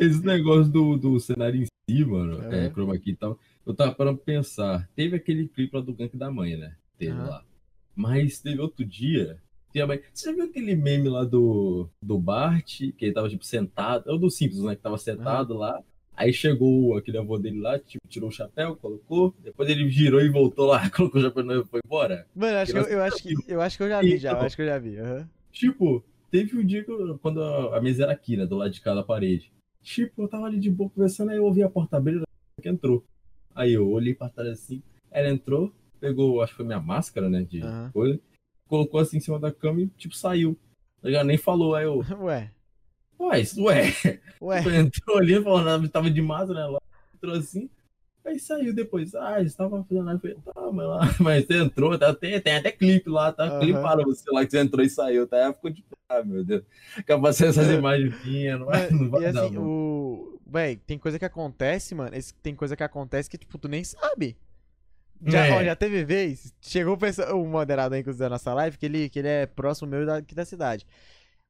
Esse 0.00 0.24
negócio 0.24 0.70
do, 0.72 0.96
do 0.96 1.20
cenário 1.20 1.62
em 1.62 1.66
si, 1.88 2.04
mano, 2.04 2.42
É. 2.52 2.66
é, 2.66 2.70
chroma 2.70 2.96
key 2.98 3.10
e 3.10 3.16
tal, 3.16 3.38
eu 3.66 3.74
tava 3.74 3.94
pra 3.94 4.14
pensar. 4.14 4.88
Teve 4.96 5.16
aquele 5.16 5.48
clipe 5.48 5.76
lá 5.76 5.82
do 5.82 5.92
Gank 5.92 6.16
da 6.16 6.30
Mãe, 6.30 6.56
né? 6.56 6.74
Teve 6.98 7.12
Aham. 7.12 7.28
lá. 7.28 7.44
Mas 7.94 8.38
teve 8.40 8.60
outro 8.60 8.84
dia. 8.84 9.38
que 9.72 9.80
a 9.80 9.86
mãe- 9.86 10.00
Você 10.12 10.30
já 10.30 10.34
viu 10.34 10.44
aquele 10.46 10.74
meme 10.74 11.08
lá 11.08 11.22
do, 11.24 11.88
do 12.02 12.18
Bart, 12.18 12.78
que 12.96 13.04
ele 13.04 13.12
tava, 13.12 13.28
tipo, 13.28 13.44
sentado? 13.44 14.10
É 14.10 14.12
o 14.12 14.18
do 14.18 14.28
Simpsons, 14.30 14.64
né? 14.64 14.74
Que 14.74 14.82
tava 14.82 14.98
sentado 14.98 15.54
lá. 15.54 15.80
Aí 16.20 16.34
chegou 16.34 16.98
aquele 16.98 17.16
avô 17.16 17.38
dele 17.38 17.58
lá, 17.60 17.78
tipo, 17.78 18.06
tirou 18.06 18.28
o 18.28 18.32
chapéu, 18.32 18.76
colocou. 18.76 19.34
Depois 19.42 19.70
ele 19.70 19.88
girou 19.88 20.20
e 20.20 20.28
voltou 20.28 20.66
lá, 20.66 20.80
colocou 20.94 21.18
o 21.18 21.24
chapéu 21.24 21.62
e 21.62 21.64
foi 21.64 21.80
embora. 21.82 22.26
Mano, 22.34 22.58
acho 22.58 22.72
que 22.72 22.78
eu, 22.78 22.82
eu 22.84 23.02
acho 23.02 23.22
que 23.22 23.34
eu 23.48 23.60
acho 23.62 23.76
que 23.78 23.82
eu 23.84 23.88
já 23.88 24.02
vi, 24.02 24.18
já. 24.18 24.32
Eu 24.32 24.40
acho 24.40 24.54
que 24.54 24.60
eu 24.60 24.66
já 24.66 24.78
vi. 24.78 24.98
aham. 24.98 25.26
Tipo, 25.50 26.04
teve 26.30 26.58
um 26.58 26.62
dia 26.64 26.84
que 26.84 26.90
eu- 26.92 27.18
quando 27.20 27.42
a, 27.42 27.78
a 27.78 27.80
mesa 27.80 28.02
era 28.02 28.12
aqui, 28.12 28.36
né? 28.36 28.44
Do 28.44 28.56
lado 28.58 28.70
de 28.70 28.82
cá 28.82 28.94
da 28.94 29.02
parede. 29.02 29.50
Tipo, 29.82 30.24
eu 30.24 30.28
tava 30.28 30.44
ali 30.44 30.60
de 30.60 30.70
boa 30.70 30.90
conversando, 30.90 31.30
aí 31.30 31.38
eu 31.38 31.44
ouvi 31.46 31.62
a 31.62 31.70
porta 31.70 31.96
abrir 31.96 32.20
que 32.60 32.68
entrou. 32.68 33.02
Aí 33.54 33.72
eu 33.72 33.88
olhei 33.90 34.14
pra 34.14 34.28
trás 34.28 34.50
assim, 34.50 34.82
ela 35.10 35.30
entrou, 35.30 35.72
pegou, 35.98 36.42
acho 36.42 36.52
que 36.52 36.58
foi 36.58 36.66
minha 36.66 36.80
máscara, 36.80 37.30
né? 37.30 37.44
De 37.44 37.62
Aham. 37.62 37.90
coisa, 37.94 38.20
colocou 38.68 39.00
assim 39.00 39.16
em 39.16 39.20
cima 39.20 39.38
da 39.40 39.50
cama 39.50 39.80
e, 39.80 39.86
tipo, 39.96 40.14
saiu. 40.14 40.54
Já 41.02 41.24
nem 41.24 41.38
falou, 41.38 41.74
aí 41.74 41.86
eu, 41.86 42.04
Ué. 42.20 42.52
Isso, 43.38 43.62
ué. 43.64 43.92
Ué. 44.40 44.62
Entrou 44.78 45.18
ali, 45.18 45.42
falou 45.42 45.62
nada, 45.62 45.88
tava 45.88 46.10
de 46.10 46.22
máscara, 46.22 46.60
né? 46.60 46.66
Ela 46.66 46.80
entrou 47.14 47.34
assim. 47.36 47.68
Aí 48.24 48.38
saiu 48.38 48.74
depois, 48.74 49.14
ah, 49.14 49.40
estava 49.42 49.82
fazendo. 49.84 50.10
Eu 50.10 50.20
falei, 50.20 50.36
tá, 50.44 50.72
mas, 50.72 50.86
lá, 50.86 51.00
mas 51.20 51.46
você 51.46 51.56
entrou, 51.62 51.98
tá, 51.98 52.14
tem, 52.14 52.38
tem 52.40 52.56
até 52.56 52.70
clipe 52.70 53.08
lá, 53.08 53.32
tá? 53.32 53.44
Aham. 53.44 53.60
Cliparam 53.60 54.04
você 54.04 54.30
lá 54.30 54.44
que 54.44 54.50
você 54.50 54.60
entrou 54.60 54.84
e 54.84 54.90
saiu, 54.90 55.26
tá? 55.26 55.38
Ela 55.38 55.52
ficou 55.54 55.72
tipo, 55.72 55.96
ah, 56.08 56.22
meu 56.22 56.44
Deus. 56.44 56.62
Sendo 57.34 57.48
essas 57.50 57.70
imagens 57.70 58.24
minhas, 58.24 58.58
não 58.58 58.66
vai, 58.66 58.90
não 58.90 59.10
vai 59.10 59.22
e 59.22 59.32
dar, 59.32 59.44
assim, 59.44 59.56
o. 59.58 60.38
Véi, 60.46 60.76
tem 60.76 60.98
coisa 60.98 61.18
que 61.18 61.24
acontece, 61.24 61.94
mano. 61.94 62.10
Tem 62.42 62.54
coisa 62.54 62.76
que 62.76 62.82
acontece 62.82 63.30
que, 63.30 63.38
tipo, 63.38 63.56
tu 63.56 63.68
nem 63.68 63.84
sabe. 63.84 64.36
Já, 65.26 65.46
É. 65.46 65.52
ó, 65.52 65.62
já 65.62 65.76
teve 65.76 66.04
vez, 66.04 66.54
chegou 66.62 66.98
o 67.34 67.46
moderador, 67.46 67.98
inclusive, 67.98 68.24
da 68.24 68.30
nossa 68.30 68.52
live, 68.54 68.78
que 68.78 68.86
ele, 68.86 69.08
que 69.08 69.18
ele 69.18 69.28
é 69.28 69.46
próximo 69.46 69.88
meu 69.88 70.04
da- 70.06 70.16
aqui 70.16 70.34
da 70.34 70.44
cidade. 70.44 70.86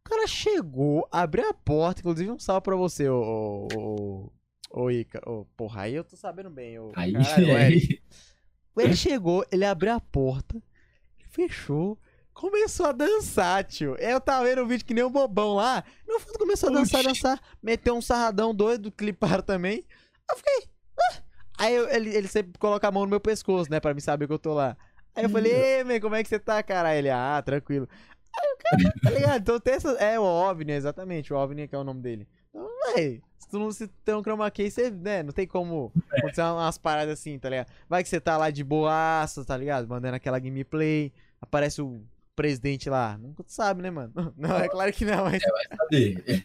O 0.06 0.10
cara 0.10 0.26
chegou, 0.26 1.06
abriu 1.10 1.48
a 1.48 1.54
porta, 1.54 2.00
inclusive 2.00 2.30
um 2.30 2.38
salve 2.38 2.62
pra 2.64 2.76
você, 2.76 3.08
ô. 3.08 3.20
ô, 3.20 3.68
ô, 3.76 4.82
ô 4.82 4.90
Ica. 4.90 5.20
Ô, 5.28 5.44
porra, 5.56 5.82
aí 5.82 5.94
eu 5.94 6.04
tô 6.04 6.16
sabendo 6.16 6.50
bem. 6.50 6.78
Ô, 6.78 6.92
Aí, 6.96 7.12
caralho, 7.12 7.56
aí, 7.56 8.00
Ele 8.78 8.96
chegou, 8.96 9.44
ele 9.52 9.64
abriu 9.64 9.92
a 9.92 10.00
porta, 10.00 10.60
fechou, 11.30 11.98
começou 12.32 12.86
a 12.86 12.92
dançar, 12.92 13.62
tio. 13.64 13.94
Eu 13.96 14.20
tava 14.20 14.44
vendo 14.46 14.62
o 14.62 14.66
vídeo 14.66 14.84
que 14.86 14.94
nem 14.94 15.04
um 15.04 15.10
bobão 15.10 15.54
lá. 15.54 15.84
No 16.08 16.18
fundo 16.18 16.38
começou 16.38 16.70
a 16.70 16.72
dançar, 16.72 17.00
Oxi. 17.00 17.08
dançar. 17.08 17.40
Meteu 17.62 17.94
um 17.94 18.00
sarradão 18.02 18.54
doido, 18.54 18.90
cliparam 18.90 19.42
também. 19.42 19.84
Eu 20.30 20.36
fiquei. 20.36 20.70
"Ah." 20.98 21.22
Aí 21.58 21.74
eu- 21.74 21.88
ele, 21.90 22.16
ele 22.16 22.26
sempre 22.28 22.58
coloca 22.58 22.88
a 22.88 22.90
mão 22.90 23.02
no 23.02 23.10
meu 23.10 23.20
pescoço, 23.20 23.70
né? 23.70 23.78
Pra 23.80 23.92
me 23.94 24.00
saber 24.00 24.26
que 24.26 24.32
eu 24.32 24.38
tô 24.38 24.54
lá. 24.54 24.76
Aí 25.14 25.24
eu 25.24 25.28
falei, 25.30 25.52
ei, 25.52 25.84
man, 25.84 26.00
como 26.00 26.14
é 26.14 26.22
que 26.22 26.28
você 26.28 26.38
tá, 26.38 26.62
cara? 26.62 26.88
Aí 26.90 26.98
Ele, 26.98 27.10
ah, 27.10 27.42
tranquilo. 27.44 27.86
Tá 29.02 29.10
ligado? 29.10 29.40
Então 29.40 29.60
tem 29.60 29.74
essa. 29.74 29.90
É 29.92 30.18
o 30.18 30.22
OVNI, 30.22 30.72
exatamente. 30.72 31.32
O 31.32 31.36
OVNI 31.36 31.66
que 31.68 31.74
é 31.74 31.78
o 31.78 31.84
nome 31.84 32.00
dele. 32.00 32.28
Então, 32.50 32.66
véi, 32.94 33.20
se 33.38 33.48
tu 33.48 33.58
não 33.58 33.70
se 33.72 33.88
tem 34.04 34.14
um 34.14 34.22
chroma 34.22 34.50
key, 34.50 34.70
você, 34.70 34.90
né, 34.90 35.22
não 35.22 35.32
tem 35.32 35.46
como 35.46 35.92
acontecer 36.10 36.42
umas 36.42 36.78
paradas 36.78 37.18
assim, 37.18 37.38
tá 37.38 37.48
ligado? 37.48 37.68
Vai 37.88 38.02
que 38.02 38.08
você 38.08 38.20
tá 38.20 38.36
lá 38.36 38.50
de 38.50 38.62
boaça, 38.64 39.44
tá 39.44 39.56
ligado? 39.56 39.88
Mandando 39.88 40.16
aquela 40.16 40.38
gameplay, 40.38 41.12
aparece 41.40 41.80
o 41.82 42.00
presidente 42.36 42.88
lá. 42.88 43.18
Nunca 43.18 43.42
tu 43.44 43.52
sabe, 43.52 43.82
né, 43.82 43.90
mano? 43.90 44.12
Não, 44.36 44.56
é 44.56 44.68
claro 44.68 44.92
que 44.92 45.04
não, 45.04 45.24
mas. 45.24 45.42
Cadê? 45.42 46.44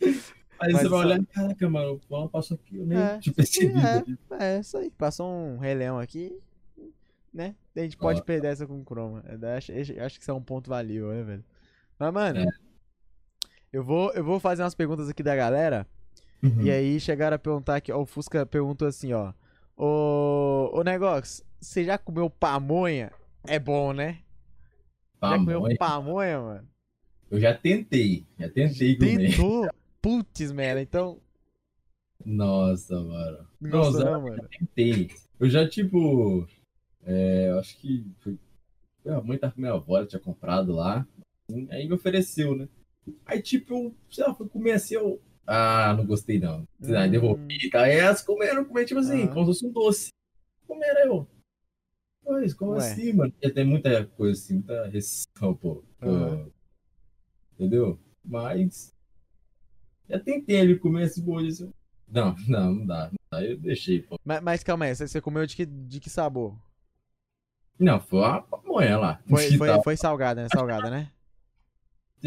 Aí 0.58 0.72
Mas 0.72 0.82
você 0.82 0.88
vai 0.88 1.00
olhar, 1.00 1.26
caraca, 1.26 1.68
mano, 1.68 1.92
o 1.92 2.00
Paulo 2.08 2.30
passou 2.30 2.54
aqui, 2.54 2.78
eu 2.78 2.86
nem 2.86 2.96
É, 2.96 3.18
tinha 3.18 3.34
percebido. 3.34 4.18
é, 4.40 4.56
é 4.56 4.60
isso 4.60 4.78
aí. 4.78 4.90
Passou 4.90 5.30
um 5.30 5.58
Rei 5.58 5.74
Leão 5.74 5.98
aqui, 5.98 6.34
né? 7.32 7.54
A 7.76 7.80
gente 7.80 7.96
pode 7.96 8.20
Ó. 8.20 8.24
perder 8.24 8.48
essa 8.48 8.66
com 8.66 8.82
Chroma. 8.84 9.22
Eu 9.28 9.48
acho, 9.50 9.70
eu 9.72 10.04
acho 10.04 10.16
que 10.18 10.22
isso 10.22 10.30
é 10.30 10.34
um 10.34 10.42
ponto 10.42 10.68
valioso, 10.70 11.14
né, 11.14 11.22
velho? 11.22 11.44
Mas, 11.98 12.12
mano, 12.12 12.38
É. 12.40 12.46
eu, 13.72 13.84
vou, 13.84 14.10
eu 14.12 14.24
vou 14.24 14.40
fazer 14.40 14.62
umas 14.62 14.74
perguntas 14.74 15.08
aqui 15.08 15.22
da 15.22 15.36
galera. 15.36 15.86
Uhum. 16.42 16.62
E 16.62 16.70
aí 16.70 16.98
chegaram 17.00 17.34
a 17.36 17.38
perguntar 17.38 17.76
aqui, 17.76 17.92
ó, 17.92 18.00
o 18.00 18.06
Fusca 18.06 18.44
perguntou 18.46 18.88
assim, 18.88 19.12
ó. 19.12 19.32
Ô, 19.76 20.70
ô 20.72 20.82
Negócio, 20.82 21.44
você 21.60 21.84
já 21.84 21.98
comeu 21.98 22.30
pamonha? 22.30 23.12
É 23.46 23.58
bom, 23.58 23.92
né? 23.92 24.20
Já 25.22 25.36
comeu 25.38 25.60
Pamonha. 25.60 25.76
pamonha, 25.78 26.40
mano? 26.40 26.68
Eu 27.30 27.40
já 27.40 27.52
tentei, 27.54 28.24
já 28.38 28.48
tentei 28.48 28.96
comer. 28.96 29.30
Tentou? 29.30 29.68
Putz, 30.00 30.52
merda, 30.52 30.80
então. 30.80 31.20
Nossa, 32.24 32.98
mano. 33.00 33.46
Não 33.60 33.70
Não, 33.70 33.78
gostou 33.80 34.00
Zé, 34.00 34.04
não, 34.10 34.22
mano? 34.22 34.48
tentei. 34.48 35.10
Eu 35.38 35.48
já, 35.50 35.68
tipo, 35.68 36.46
é, 37.06 37.50
eu 37.50 37.58
acho 37.58 37.76
que 37.78 38.04
foi, 38.20 38.38
minha 39.04 39.20
mãe 39.22 39.38
tava 39.38 39.54
com 39.54 39.60
minha 39.60 39.72
avó, 39.72 39.96
ela 39.96 40.06
tinha 40.06 40.20
comprado 40.20 40.72
lá. 40.72 41.06
assim, 41.48 41.68
Aí 41.70 41.86
me 41.86 41.94
ofereceu, 41.94 42.56
né? 42.56 42.68
Aí, 43.24 43.40
tipo, 43.40 43.72
eu, 43.72 43.94
sei 44.10 44.24
lá, 44.26 44.34
fui 44.34 44.48
comer 44.48 44.72
assim, 44.72 44.94
eu. 44.94 45.22
Ah, 45.46 45.94
não 45.96 46.04
gostei 46.04 46.40
não. 46.40 46.66
Aí 46.82 47.08
Hum. 47.08 47.10
devolvi. 47.10 47.70
Aí 47.74 47.92
elas 47.96 48.20
comeram, 48.22 48.64
comeram, 48.64 48.86
tipo 48.86 48.98
assim, 49.00 49.22
Aham. 49.26 49.32
como 49.32 49.46
se 49.46 49.60
fosse 49.60 49.66
um 49.66 49.72
doce. 49.72 50.08
Comeram 50.66 51.00
eu. 51.06 51.28
Pois, 52.24 52.52
como 52.52 52.72
Ué. 52.72 52.78
assim, 52.78 53.12
mano? 53.12 53.32
Tem 53.32 53.64
muita 53.64 54.04
coisa 54.04 54.32
assim, 54.40 54.54
muita 54.54 54.86
restrição, 54.88 55.54
pô. 55.54 55.84
Aham. 56.02 56.50
Entendeu? 57.54 57.98
Mas. 58.24 58.92
Já 60.08 60.18
tentei 60.18 60.56
ele 60.56 60.78
comer 60.78 61.04
esse 61.04 61.22
bolo 61.22 61.46
assim. 61.46 61.70
Não, 62.08 62.34
não, 62.48 62.74
não 62.74 62.86
dá. 62.86 63.10
Dá. 63.30 63.44
Eu 63.44 63.56
deixei, 63.56 64.02
pô. 64.02 64.18
Mas, 64.24 64.42
mas 64.42 64.62
calma 64.64 64.84
aí, 64.86 64.94
você 64.96 65.06
você 65.06 65.20
comeu 65.20 65.46
de 65.46 65.54
que, 65.54 65.64
de 65.64 66.00
que 66.00 66.10
sabor? 66.10 66.58
Não, 67.78 68.00
foi 68.00 68.18
uma 68.20 68.42
pamonha 68.42 68.98
lá. 68.98 69.20
Foi, 69.28 69.56
foi, 69.58 69.82
foi 69.82 69.96
salgada, 69.96 70.42
né? 70.42 70.48
Salgada, 70.52 70.90
né? 70.90 71.10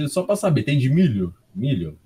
Só 0.07 0.23
pra 0.23 0.35
saber, 0.35 0.63
tem 0.63 0.77
de 0.77 0.89
milho? 0.89 1.33
Milho? 1.53 1.99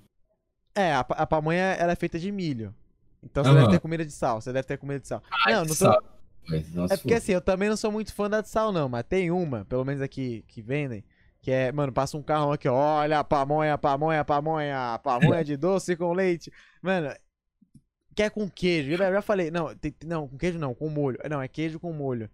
É, 0.74 0.92
a, 0.92 1.00
a 1.00 1.26
pamonha 1.26 1.62
ela 1.78 1.92
é 1.92 1.96
feita 1.96 2.18
de 2.18 2.32
milho. 2.32 2.74
Então 3.22 3.42
você 3.44 3.50
deve 3.60 3.72
ter 3.72 3.80
comida 3.80 4.04
de 4.04 4.12
sal. 4.12 4.40
Você 4.40 4.52
deve 4.52 4.66
ter 4.66 4.78
comida 4.78 5.00
de 5.00 5.06
sal. 5.08 5.22
não, 5.46 5.64
não 5.64 5.74
tô. 5.74 6.02
É 6.92 6.96
porque 6.96 7.14
assim, 7.14 7.32
eu 7.32 7.40
também 7.40 7.68
não 7.68 7.76
sou 7.76 7.90
muito 7.92 8.12
fã 8.12 8.28
da 8.28 8.40
de 8.40 8.48
sal, 8.48 8.70
não, 8.72 8.88
mas 8.88 9.04
tem 9.04 9.30
uma, 9.30 9.64
pelo 9.64 9.84
menos 9.84 10.02
aqui 10.02 10.44
que 10.46 10.60
vendem, 10.60 11.02
que 11.40 11.50
é, 11.50 11.72
mano, 11.72 11.90
passa 11.92 12.16
um 12.18 12.22
carro 12.22 12.52
aqui, 12.52 12.68
ó, 12.68 12.74
olha 13.00 13.24
pamonha, 13.24 13.78
pamonha, 13.78 14.24
pamonha, 14.24 15.00
pamonha 15.02 15.42
de 15.44 15.56
doce 15.56 15.96
com 15.96 16.12
leite. 16.12 16.52
Mano, 16.82 17.14
quer 18.14 18.30
com 18.30 18.48
queijo. 18.50 18.90
Eu 18.92 18.98
já 18.98 19.22
falei, 19.22 19.50
não, 19.50 19.74
tem- 19.74 19.94
não, 20.04 20.28
com 20.28 20.36
queijo 20.36 20.58
não, 20.58 20.74
com 20.74 20.88
molho. 20.90 21.18
Não, 21.30 21.40
é 21.40 21.48
queijo 21.48 21.80
com 21.80 21.92
molho. 21.92 22.28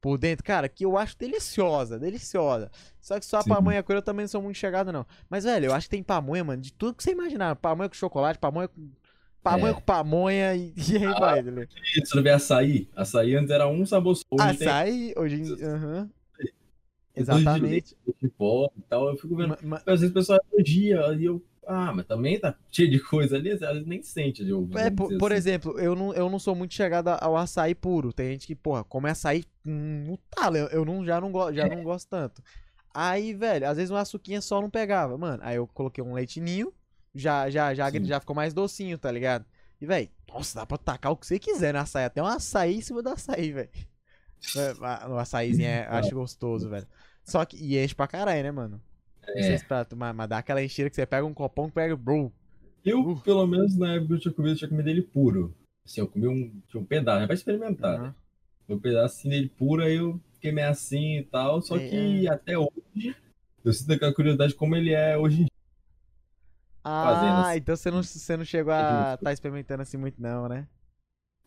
Por 0.00 0.16
dentro, 0.16 0.42
cara, 0.44 0.66
que 0.68 0.84
eu 0.84 0.96
acho 0.96 1.16
deliciosa, 1.18 1.98
deliciosa. 1.98 2.70
Só 3.00 3.18
que 3.20 3.26
só 3.26 3.38
a 3.38 3.42
Sim. 3.42 3.50
pamonha 3.50 3.82
crua 3.82 3.98
eu 3.98 4.02
também 4.02 4.22
não 4.24 4.28
sou 4.28 4.40
muito 4.40 4.56
chegado, 4.56 4.90
não. 4.90 5.04
Mas, 5.28 5.44
velho, 5.44 5.66
eu 5.66 5.74
acho 5.74 5.86
que 5.86 5.90
tem 5.96 6.02
pamonha, 6.02 6.42
mano, 6.42 6.62
de 6.62 6.72
tudo 6.72 6.94
que 6.96 7.02
você 7.02 7.12
imaginar. 7.12 7.54
Pamonha 7.56 7.88
com 7.88 7.94
chocolate, 7.94 8.38
pamonha 8.38 8.68
com. 8.68 8.88
Pamonha 9.42 9.70
É. 9.72 9.74
com 9.74 9.80
pamonha 9.80 10.54
e, 10.54 10.72
e 10.90 10.96
aí 10.96 11.20
vai, 11.20 11.40
entendeu? 11.40 11.66
Você 12.04 12.14
não 12.16 12.22
vê 12.22 12.30
açaí? 12.30 12.88
Açaí 12.96 13.34
antes 13.36 13.50
era 13.50 13.66
um 13.68 13.84
sabor 13.86 14.14
só. 14.16 14.24
Hoje 14.30 14.58
tem 14.58 14.68
Açaí, 14.68 15.14
hoje 15.16 15.36
em 15.36 15.64
aham. 15.64 16.10
Dois 16.38 16.48
de 16.48 17.20
Exatamente. 17.22 17.96
de 18.22 18.28
pó 18.28 18.70
e 18.76 18.82
tal. 18.82 19.08
Eu 19.10 19.16
fico 19.16 19.36
vendo. 19.36 19.48
Ma- 19.48 19.58
ma- 19.62 19.76
Às 19.86 20.00
vezes 20.00 20.10
o 20.10 20.14
pessoal 20.14 20.40
elogia 20.52 21.00
e 21.18 21.24
eu. 21.26 21.42
Ah, 21.72 21.92
mas 21.94 22.06
também 22.06 22.38
tá 22.40 22.54
cheio 22.70 22.90
de 22.90 22.98
coisa 23.00 23.36
ali, 23.36 23.52
às 23.52 23.60
vezes 23.60 23.86
nem 23.86 24.02
sente. 24.02 24.46
Eu, 24.46 24.66
É, 24.74 24.90
vamos 24.90 24.90
por, 24.90 25.16
por 25.18 25.30
assim. 25.30 25.38
exemplo, 25.38 25.78
eu 25.78 25.94
não, 25.94 26.12
eu 26.14 26.28
não 26.28 26.38
sou 26.38 26.54
muito 26.54 26.74
chegado 26.74 27.08
ao 27.08 27.36
açaí 27.36 27.74
puro. 27.74 28.12
Tem 28.12 28.32
gente 28.32 28.46
que, 28.46 28.54
porra, 28.54 28.82
come 28.84 29.08
açaí 29.08 29.44
no 29.64 30.16
talo. 30.30 30.56
Eu, 30.56 30.66
eu 30.68 30.84
não, 30.84 31.04
já, 31.04 31.20
não, 31.20 31.30
go- 31.30 31.52
já 31.52 31.68
não 31.68 31.82
gosto 31.82 32.08
tanto. 32.08 32.42
Aí, 32.92 33.34
velho, 33.34 33.68
às 33.68 33.76
vezes 33.76 33.90
uma 33.90 34.00
açuquinha 34.00 34.40
só 34.40 34.60
não 34.60 34.70
pegava. 34.70 35.16
Mano, 35.16 35.42
aí 35.44 35.56
eu 35.56 35.66
coloquei 35.68 36.02
um 36.02 36.12
leitinho, 36.14 36.72
já, 37.14 37.48
já, 37.50 37.72
já, 37.74 37.90
Sim. 37.90 38.04
já 38.04 38.20
ficou 38.20 38.34
mais 38.34 38.52
docinho, 38.54 38.98
tá 38.98 39.10
ligado? 39.12 39.44
E, 39.80 39.86
velho, 39.86 40.10
nossa, 40.28 40.60
dá 40.60 40.66
pra 40.66 40.78
tacar 40.78 41.12
o 41.12 41.16
que 41.16 41.26
você 41.26 41.38
quiser 41.38 41.72
no 41.74 41.80
açaí. 41.80 42.04
Até 42.04 42.22
um 42.22 42.26
açaí 42.26 42.76
em 42.76 42.80
cima 42.80 43.02
do 43.02 43.08
açaí, 43.10 43.52
velho. 43.52 43.70
É, 44.56 45.08
O 45.08 45.18
açaízinho 45.18 45.68
é, 45.68 45.86
acho 45.88 46.14
gostoso, 46.14 46.68
velho. 46.68 46.86
Só 47.24 47.44
que, 47.44 47.56
e 47.56 47.82
enche 47.82 47.94
pra 47.94 48.06
caralho, 48.08 48.42
né, 48.42 48.50
mano? 48.50 48.82
Não 49.36 49.42
sei 49.42 49.56
É. 49.56 49.58
se 49.58 49.64
pra, 49.64 49.86
mas, 49.96 50.14
mas 50.14 50.28
dá 50.28 50.38
aquela 50.38 50.62
encheira 50.62 50.90
que 50.90 50.96
você 50.96 51.06
pega 51.06 51.26
um 51.26 51.34
copão 51.34 51.68
que 51.68 51.74
pega, 51.74 51.96
bro. 51.96 52.32
Eu, 52.84 53.04
Uh. 53.04 53.20
pelo 53.24 53.46
menos 53.46 53.76
na 53.76 53.94
época 53.94 54.08
que 54.08 54.14
eu 54.14 54.20
tinha 54.20 54.34
comido, 54.34 54.52
eu 54.54 54.58
tinha 54.58 54.68
comido 54.70 54.88
ele 54.88 55.02
puro. 55.02 55.54
Assim, 55.84 56.00
eu 56.00 56.08
comi 56.08 56.26
um, 56.28 56.60
tinha 56.68 56.80
um 56.80 56.84
pedaço, 56.84 57.22
é 57.24 57.26
pra 57.26 57.34
experimentar, 57.34 58.00
né? 58.00 58.06
Aham. 58.06 58.14
Um 58.68 58.78
pedacinho 58.78 59.34
dele 59.34 59.48
puro, 59.48 59.82
aí 59.82 59.96
eu 59.96 60.20
fiquei 60.34 60.52
meio 60.52 60.68
assim 60.68 61.18
e 61.18 61.24
tal. 61.24 61.60
Só 61.62 61.76
É, 61.76 61.80
que 61.80 62.28
até 62.28 62.56
hoje, 62.58 63.16
eu 63.64 63.72
sinto 63.72 63.92
aquela 63.92 64.14
curiosidade 64.14 64.54
como 64.54 64.76
ele 64.76 64.92
é 64.92 65.16
hoje 65.18 65.36
em 65.42 65.44
dia. 65.44 65.50
fazendo 67.00 67.40
Ah, 67.40 67.40
assim. 67.40 67.58
então 67.58 67.76
você 67.76 67.90
não, 67.90 68.02
você 68.02 68.36
não 68.36 68.44
chegou 68.44 68.72
a 68.72 69.16
tá 69.18 69.32
experimentando 69.32 69.82
assim 69.82 69.96
muito, 69.96 70.20
não, 70.20 70.48
né? 70.48 70.66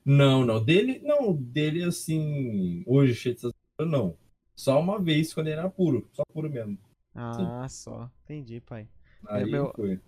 Não, 0.05 0.45
não. 0.45 0.63
Dele, 0.63 0.99
não, 0.99 1.33
dele 1.35 1.83
assim, 1.83 2.83
hoje 2.85 3.13
cheio 3.15 3.35
coisas, 3.37 3.53
não. 3.79 4.17
Só 4.55 4.79
uma 4.79 4.99
vez 5.01 5.33
quando 5.33 5.47
ele 5.47 5.57
era 5.59 5.69
puro, 5.69 6.09
só 6.13 6.23
puro 6.33 6.49
mesmo. 6.49 6.77
Ah, 7.15 7.67
só. 7.69 8.09
Entendi, 8.23 8.59
pai. 8.61 8.87
Aí 9.27 9.49
meu- 9.49 9.71
foi. 9.75 9.99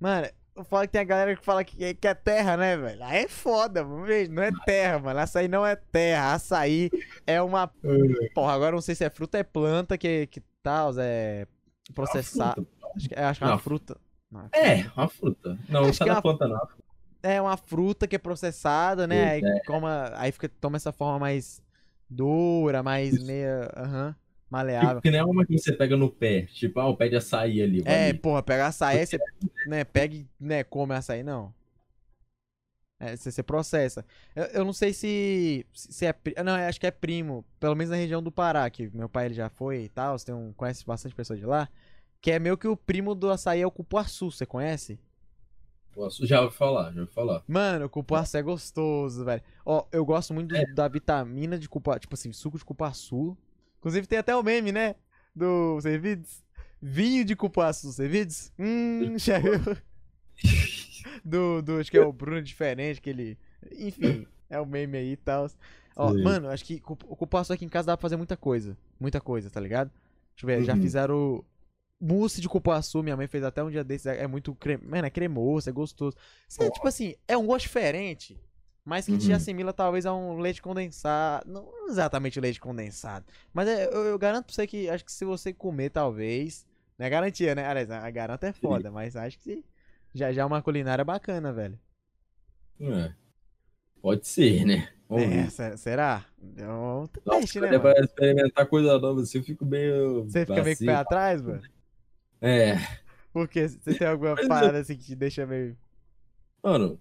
Mano, 0.00 0.26
eu 0.54 0.64
falo 0.64 0.82
que 0.82 0.88
tem 0.92 1.00
a 1.00 1.04
galera 1.04 1.36
que 1.36 1.44
fala 1.44 1.62
que, 1.64 1.94
que 1.94 2.08
é 2.08 2.14
terra, 2.14 2.56
né, 2.56 2.76
velho? 2.76 3.04
Aí 3.04 3.24
é 3.24 3.28
foda, 3.28 3.84
vamos 3.84 4.06
ver. 4.06 4.28
Não 4.28 4.42
é 4.42 4.50
terra, 4.64 4.98
mano. 4.98 5.20
Açaí 5.20 5.48
não 5.48 5.64
é 5.66 5.76
terra. 5.76 6.34
Açaí 6.34 6.90
é 7.26 7.40
uma. 7.42 7.70
Porra, 8.34 8.52
agora 8.54 8.70
eu 8.70 8.76
não 8.76 8.82
sei 8.82 8.94
se 8.94 9.04
é 9.04 9.10
fruta, 9.10 9.38
é 9.38 9.42
planta 9.42 9.96
que, 9.98 10.26
que 10.28 10.40
tal, 10.62 10.92
é 10.98 11.46
processado. 11.94 12.66
Acho 12.94 13.08
que, 13.08 13.14
é, 13.14 13.24
acho 13.24 13.38
que 13.40 13.44
é 13.44 13.46
uma 13.48 13.52
Não. 13.54 13.58
fruta. 13.60 13.96
Não, 14.30 14.48
É, 14.52 14.90
uma 14.96 15.08
fruta. 15.08 15.58
Não, 15.68 15.82
não 15.82 15.88
Acho 15.90 15.98
que 15.98 16.02
é 16.04 16.06
da 16.06 16.14
uma- 16.14 16.22
planta, 16.22 16.48
não. 16.48 16.68
É 17.22 17.40
uma 17.40 17.56
fruta 17.56 18.06
que 18.06 18.16
é 18.16 18.18
processada, 18.18 19.06
né? 19.06 19.30
Aí, 19.32 19.40
É. 19.44 19.60
coma, 19.64 20.12
aí 20.14 20.30
fica, 20.32 20.48
toma 20.60 20.76
essa 20.76 20.92
forma 20.92 21.18
mais 21.18 21.60
dura, 22.08 22.82
mais 22.82 23.14
Isso. 23.14 23.26
meia. 23.26 23.70
Aham. 23.76 24.12
Tipo, 24.12 24.25
maleável. 24.50 25.00
que 25.02 25.10
nem 25.10 25.20
é 25.20 25.24
uma 25.24 25.44
que 25.44 25.56
você 25.58 25.72
pega 25.72 25.96
no 25.96 26.10
pé. 26.10 26.42
Tipo, 26.52 26.80
ah, 26.80 26.88
o 26.88 26.96
pé 26.96 27.08
de 27.08 27.16
açaí 27.16 27.62
ali. 27.62 27.82
É, 27.84 28.10
ali. 28.10 28.18
porra, 28.18 28.42
pegar 28.42 28.68
açaí, 28.68 29.04
você 29.04 29.18
né, 29.66 29.84
pega 29.84 30.14
e 30.14 30.26
né, 30.38 30.64
come 30.64 30.94
açaí, 30.94 31.22
não. 31.22 31.54
É, 32.98 33.14
você, 33.14 33.30
você 33.30 33.42
processa. 33.42 34.04
Eu, 34.34 34.44
eu 34.44 34.64
não 34.64 34.72
sei 34.72 34.92
se, 34.92 35.66
se 35.74 36.06
é. 36.06 36.14
Não, 36.42 36.54
acho 36.54 36.80
que 36.80 36.86
é 36.86 36.90
primo. 36.90 37.44
Pelo 37.60 37.74
menos 37.74 37.90
na 37.90 37.96
região 37.96 38.22
do 38.22 38.32
Pará, 38.32 38.68
que 38.70 38.88
meu 38.94 39.08
pai 39.08 39.26
ele 39.26 39.34
já 39.34 39.50
foi 39.50 39.82
e 39.84 39.88
tal. 39.88 40.18
Você 40.18 40.26
tem 40.26 40.34
um, 40.34 40.52
conhece 40.54 40.84
bastante 40.86 41.14
pessoas 41.14 41.38
de 41.38 41.44
lá. 41.44 41.68
Que 42.22 42.30
é 42.32 42.38
meio 42.38 42.56
que 42.56 42.66
o 42.66 42.76
primo 42.76 43.14
do 43.14 43.30
açaí 43.30 43.60
é 43.60 43.66
o 43.66 43.70
cupuaçu, 43.70 44.30
você 44.30 44.46
conhece? 44.46 44.98
Posso, 45.92 46.26
já 46.26 46.40
ouvi 46.42 46.54
falar, 46.56 46.92
já 46.92 47.00
ouvi 47.02 47.12
falar. 47.12 47.42
Mano, 47.46 47.84
o 47.86 47.88
cupuaçu 47.90 48.36
é 48.36 48.42
gostoso, 48.42 49.24
velho. 49.24 49.42
Ó, 49.64 49.86
eu 49.92 50.04
gosto 50.04 50.32
muito 50.34 50.48
do- 50.48 50.56
É. 50.56 50.66
da 50.72 50.88
vitamina 50.88 51.58
de 51.58 51.68
cupuaçu, 51.68 52.00
tipo 52.00 52.14
assim, 52.14 52.32
suco 52.32 52.58
de 52.58 52.64
cupuaçu. 52.64 53.36
Inclusive 53.86 54.06
tem 54.08 54.18
até 54.18 54.34
o 54.34 54.42
meme, 54.42 54.72
né? 54.72 54.96
Do 55.32 55.80
Servides. 55.80 56.42
Vinho 56.82 57.24
de 57.24 57.36
cupuaçu, 57.36 57.92
Servides. 57.92 58.52
Hum, 58.58 59.16
já? 59.16 59.36
Do, 61.24 61.62
do, 61.62 61.78
acho 61.78 61.90
que 61.90 61.96
é 61.96 62.04
o 62.04 62.12
Bruno 62.12 62.42
Diferente, 62.42 63.00
que 63.00 63.08
ele... 63.10 63.38
Enfim, 63.78 64.26
é 64.50 64.60
o 64.60 64.66
meme 64.66 64.98
aí 64.98 65.12
e 65.12 65.16
tal. 65.16 65.48
Ó, 65.94 66.12
Sim. 66.12 66.22
mano, 66.22 66.48
acho 66.50 66.64
que 66.64 66.82
o 66.84 67.16
cupuaçu 67.16 67.52
aqui 67.52 67.64
em 67.64 67.68
casa 67.68 67.86
dá 67.86 67.96
pra 67.96 68.02
fazer 68.02 68.16
muita 68.16 68.36
coisa. 68.36 68.76
Muita 68.98 69.20
coisa, 69.20 69.48
tá 69.50 69.60
ligado? 69.60 69.88
Deixa 70.34 70.42
eu 70.42 70.46
ver, 70.46 70.64
já 70.64 70.74
Uhum. 70.74 70.82
fizeram 70.82 71.44
mousse 72.00 72.40
de 72.40 72.48
cupuaçu, 72.48 73.02
minha 73.04 73.16
mãe 73.16 73.28
fez 73.28 73.44
até 73.44 73.62
um 73.62 73.70
dia 73.70 73.84
desses. 73.84 74.06
É 74.06 74.24
é 74.24 74.26
muito 74.26 74.52
creme... 74.56 74.84
Mano, 74.84 75.06
é 75.06 75.10
cremoso, 75.10 75.70
é 75.70 75.72
gostoso. 75.72 76.16
Tipo 76.48 76.88
assim, 76.88 77.14
é 77.28 77.36
um 77.36 77.46
gosto 77.46 77.62
diferente, 77.66 78.36
mas 78.86 79.04
que 79.04 79.18
te 79.18 79.28
Uhum. 79.30 79.36
assimila 79.36 79.72
talvez 79.72 80.06
a 80.06 80.14
um 80.14 80.38
leite 80.38 80.62
condensado. 80.62 81.44
Não 81.50 81.88
exatamente 81.88 82.40
leite 82.40 82.60
condensado. 82.60 83.26
Mas 83.52 83.68
é- 83.68 83.86
eu, 83.92 84.04
eu 84.04 84.18
garanto 84.18 84.46
pra 84.46 84.54
você 84.54 84.66
que 84.66 84.88
acho 84.88 85.04
que 85.04 85.12
se 85.12 85.24
você 85.24 85.52
comer, 85.52 85.90
talvez. 85.90 86.64
Não 86.98 87.04
é 87.04 87.10
garantia, 87.10 87.54
né? 87.54 87.66
Aliás, 87.66 87.90
a 87.90 88.10
garanta 88.10 88.46
é 88.46 88.52
foda, 88.52 88.90
mas 88.90 89.16
acho 89.16 89.38
que 89.40 89.62
já 90.14 90.32
já 90.32 90.42
é 90.42 90.44
uma 90.46 90.62
culinária 90.62 91.04
bacana, 91.04 91.52
velho. 91.52 91.78
É. 92.80 93.12
Pode 94.00 94.26
ser, 94.26 94.64
né? 94.64 94.88
Vamos 95.08 95.58
É, 95.60 95.76
será? 95.76 96.24
É 96.56 96.64
um 96.68 97.06
Nossa, 97.24 97.40
teste, 97.40 97.60
né, 97.60 97.74
é 97.74 97.78
pra 97.78 97.92
experimentar 98.00 98.66
coisa 98.66 98.98
nova 98.98 99.20
assim, 99.20 99.38
eu 99.38 99.44
fico 99.44 99.64
meio. 99.66 100.24
Você 100.24 100.46
fica 100.46 100.62
meio 100.62 100.76
com 100.76 100.84
o 100.84 100.86
pé 100.86 100.94
atrás, 100.94 101.42
mano? 101.42 101.62
É. 102.40 102.76
Porque 103.32 103.68
você 103.68 103.94
tem 103.94 104.06
alguma 104.08 104.34
Mas 104.34 104.42
eu- 104.44 104.48
parada 104.48 104.78
assim 104.78 104.96
que 104.96 105.04
te 105.04 105.14
deixa 105.14 105.44
meio. 105.46 105.76
Mano, 106.62 106.98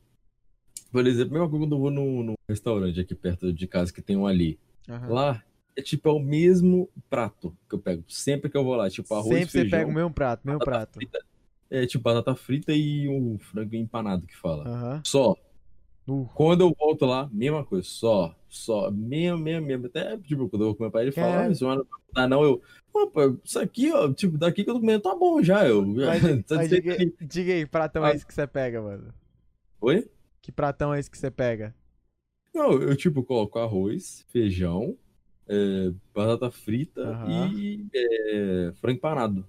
por 0.92 1.06
exemplo, 1.06 1.32
a 1.36 1.40
mesma 1.40 1.50
coisa 1.50 1.66
quando 1.66 1.76
eu 1.76 1.80
vou 1.80 1.92
no, 1.92 2.24
no 2.24 2.34
restaurante 2.48 3.00
aqui 3.00 3.14
perto 3.16 3.52
de 3.52 3.68
casa 3.68 3.92
que 3.94 4.02
tem 4.02 4.16
um 4.16 4.28
ali. 4.28 4.60
Aham. 4.90 5.10
Lá 5.14 5.44
é 5.76 5.82
tipo 5.82 6.08
é 6.08 6.12
o 6.12 6.20
mesmo 6.20 6.90
prato 7.10 7.56
que 7.68 7.76
eu 7.76 7.80
pego. 7.80 8.04
Sempre 8.08 8.50
que 8.50 8.58
eu 8.58 8.64
vou 8.64 8.76
lá, 8.76 8.90
tipo 8.90 9.14
arroz, 9.14 9.28
Sempre 9.28 9.46
você 9.52 9.60
feijão, 9.62 9.80
pega 9.80 9.92
o 9.92 9.94
mesmo 9.94 10.12
prato, 10.14 10.42
mesmo 10.46 10.60
prato. 10.60 10.94
frita. 10.94 11.20
É 11.70 11.86
tipo 11.86 12.04
batata 12.04 12.36
frita 12.36 12.72
e 12.74 13.10
um 13.10 13.38
frango 13.40 13.76
empanado 13.76 14.26
que 14.26 14.36
fala. 14.38 14.68
Aham. 14.68 15.02
Só. 15.04 15.36
Uh, 16.08 16.28
Quando 16.36 16.62
eu 16.62 16.76
volto 16.78 17.04
lá, 17.06 17.28
mesma 17.34 17.66
coisa, 17.66 17.88
só, 17.88 18.36
só, 18.48 18.92
mesmo, 18.92 19.40
mesmo, 19.40 19.66
mesmo. 19.66 19.88
Até, 19.88 20.16
tipo, 20.18 20.48
quando 20.48 20.62
eu 20.62 20.68
vou 20.68 20.76
comer 20.76 20.92
pra 20.92 21.02
ele, 21.02 21.10
ele 21.10 21.16
fala, 21.16 21.42
ah, 21.42 21.50
isso 21.50 21.66
não 21.68 21.84
dá 22.14 22.28
não, 22.28 22.44
eu, 22.44 22.62
pô, 22.94 23.12
isso 23.44 23.60
aqui, 23.60 23.92
ó, 23.92 24.14
tipo, 24.14 24.38
daqui 24.38 24.64
que 24.64 24.70
eu 24.70 24.76
tô 24.76 24.80
comendo 24.80 25.02
tá 25.02 25.16
bom 25.16 25.42
já, 25.42 25.68
eu, 25.68 25.84
Mas, 25.84 26.22
tá 26.46 26.56
mas 26.58 26.70
diga, 26.70 26.96
diga 27.20 27.54
aí, 27.54 27.66
pratão 27.66 28.04
Ah. 28.06 28.12
é 28.12 28.16
esse 28.16 28.26
que 28.26 28.36
você 28.36 28.46
pega, 28.46 28.82
mano? 28.84 29.12
Oi? 29.82 30.08
Que 30.46 30.52
pratão 30.52 30.94
é 30.94 31.00
esse 31.00 31.10
que 31.10 31.18
você 31.18 31.32
pega? 31.32 31.74
Não, 32.54 32.74
eu, 32.74 32.96
tipo, 32.96 33.24
coloco 33.24 33.58
arroz, 33.58 34.24
feijão, 34.30 34.96
é, 35.48 35.92
batata 36.14 36.52
frita 36.52 37.02
Aham. 37.02 37.52
e 37.56 37.88
é, 37.92 38.72
frango 38.76 38.96
empanado. 38.98 39.48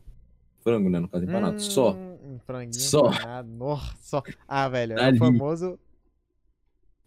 Frango, 0.64 0.88
né, 0.88 0.98
no 0.98 1.06
caso, 1.06 1.26
empanado, 1.26 1.60
só. 1.60 1.92
Hum, 1.92 2.36
Um 2.36 2.38
franguinho 2.38 2.80
Só. 2.80 3.10
empanado. 3.10 3.46
Nossa, 3.46 3.94
só. 4.00 4.22
Ah, 4.48 4.70
velho, 4.70 4.94
é 4.98 5.12
o 5.12 5.16
famoso. 5.18 5.78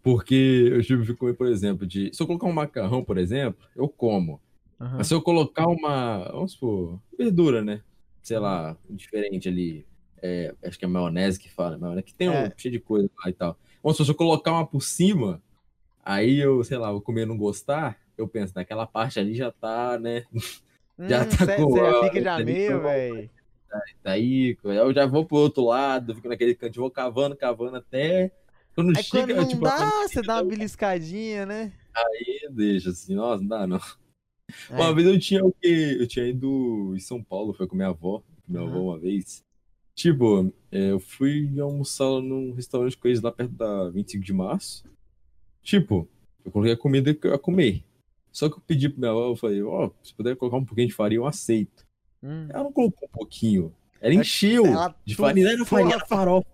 Porque 0.03 0.35
eu 0.71 0.83
tipo, 0.83 1.03
fico 1.03 1.17
comer, 1.17 1.33
por 1.33 1.47
exemplo, 1.47 1.87
de. 1.87 2.13
Se 2.13 2.21
eu 2.21 2.27
colocar 2.27 2.45
um 2.45 2.53
macarrão, 2.53 3.03
por 3.03 3.17
exemplo, 3.17 3.67
eu 3.75 3.89
como. 3.89 4.39
Aham. 4.79 4.97
Mas 4.99 5.07
se 5.07 5.15
eu 5.15 5.21
colocar 5.23 5.65
uma, 5.67 6.25
vamos 6.31 6.51
supor, 6.51 7.01
verdura, 7.17 7.63
né? 7.63 7.81
Sei 8.21 8.37
lá, 8.37 8.77
diferente 8.87 9.49
ali. 9.49 9.83
é, 10.21 10.53
acho 10.63 10.77
que 10.77 10.85
é 10.85 10.87
maionese 10.87 11.39
que 11.39 11.49
fala, 11.49 11.75
maionese 11.77 12.03
que 12.03 12.13
tem 12.13 12.29
um 12.29 12.33
É. 12.33 12.53
cheio 12.55 12.71
de 12.73 12.79
coisa 12.79 13.09
lá 13.23 13.29
e 13.29 13.33
tal. 13.33 13.57
Supor, 13.81 13.95
se 13.95 14.11
eu 14.11 14.15
colocar 14.15 14.51
uma 14.51 14.65
por 14.67 14.81
cima, 14.81 15.41
aí 16.03 16.37
eu, 16.37 16.63
sei 16.63 16.77
lá, 16.77 16.91
vou 16.91 17.01
comer 17.01 17.23
e 17.23 17.25
não 17.25 17.37
gostar, 17.37 17.97
eu 18.17 18.27
penso, 18.27 18.53
naquela 18.55 18.85
parte 18.85 19.19
ali 19.19 19.33
já 19.35 19.51
tá, 19.51 19.97
né? 19.97 20.25
já 21.07 21.25
Hum, 21.25 21.29
tá 21.31 21.45
cê- 21.45 21.55
com 21.57 21.71
cê 21.71 21.93
fica 22.03 22.21
já 22.21 22.37
tá 22.37 22.43
meio, 22.43 22.81
velho. 22.81 23.29
Daí 24.03 24.57
eu 24.63 24.93
já 24.93 25.05
vou 25.05 25.25
pro 25.25 25.37
outro 25.37 25.63
lado, 25.65 26.15
fico 26.15 26.27
naquele 26.27 26.55
canto, 26.55 26.79
vou 26.79 26.91
cavando, 26.91 27.35
cavando 27.35 27.77
até. 27.77 28.31
Quando 28.75 28.95
Aí 28.95 29.03
chega, 29.03 29.33
quando 29.33 29.43
não 29.43 29.49
tipo, 29.51 29.63
dá, 29.65 29.91
você 30.07 30.21
dá 30.23 30.35
uma 30.35 30.43
beliscadinha, 30.43 31.45
né? 31.45 31.73
aí 31.95 32.47
deixa 32.51 32.89
assim, 32.89 33.15
nossa, 33.15 33.41
não 33.41 33.47
dá 33.49 33.67
não. 33.67 33.79
É. 34.69 34.75
Uma 34.75 34.93
vez 34.93 35.07
eu 35.07 35.19
tinha 35.19 35.45
o 35.45 35.51
quê? 35.53 35.97
Eu 35.99 36.07
tinha 36.07 36.25
ido 36.27 36.93
em 36.95 36.99
São 36.99 37.23
Paulo, 37.23 37.53
foi 37.53 37.67
com 37.67 37.75
minha 37.75 37.89
avó, 37.89 38.21
minha 38.47 38.61
Aham. 38.63 38.69
avó 38.69 38.79
uma 38.91 38.99
vez. 38.99 39.43
Tipo, 39.99 40.53
é, 40.71 40.91
eu 40.91 40.99
fui 41.01 41.59
almoçar 41.59 42.05
num 42.21 42.53
restaurante 42.53 42.97
com 42.97 43.09
eles 43.09 43.19
lá 43.19 43.33
perto 43.33 43.51
da 43.51 43.89
25 43.89 44.23
de 44.23 44.31
março. 44.31 44.85
Tipo, 45.61 46.07
eu 46.45 46.49
coloquei 46.49 46.73
a 46.73 46.77
comida 46.77 47.13
que 47.13 47.27
eu 47.27 47.33
ia 47.33 47.37
comer. 47.37 47.83
Só 48.31 48.47
que 48.47 48.55
eu 48.55 48.63
pedi 48.65 48.87
pra 48.87 48.97
minha 48.97 49.11
avó, 49.11 49.27
eu 49.27 49.35
falei, 49.35 49.61
ó, 49.61 49.91
se 50.01 50.13
puder 50.13 50.37
colocar 50.37 50.55
um 50.55 50.63
pouquinho 50.63 50.87
de 50.87 50.93
farinha, 50.93 51.19
eu 51.19 51.27
aceito. 51.27 51.85
Hum. 52.23 52.47
Ela 52.49 52.63
não 52.63 52.71
colocou 52.71 53.09
um 53.09 53.11
pouquinho. 53.11 53.75
Ela 53.99 54.13
encheu 54.13 54.65
ela 54.67 54.95
de 55.03 55.15
farinha. 55.15 55.57
Não 55.57 55.65
farinha, 55.65 55.95
era 55.95 56.05
farofa. 56.05 56.47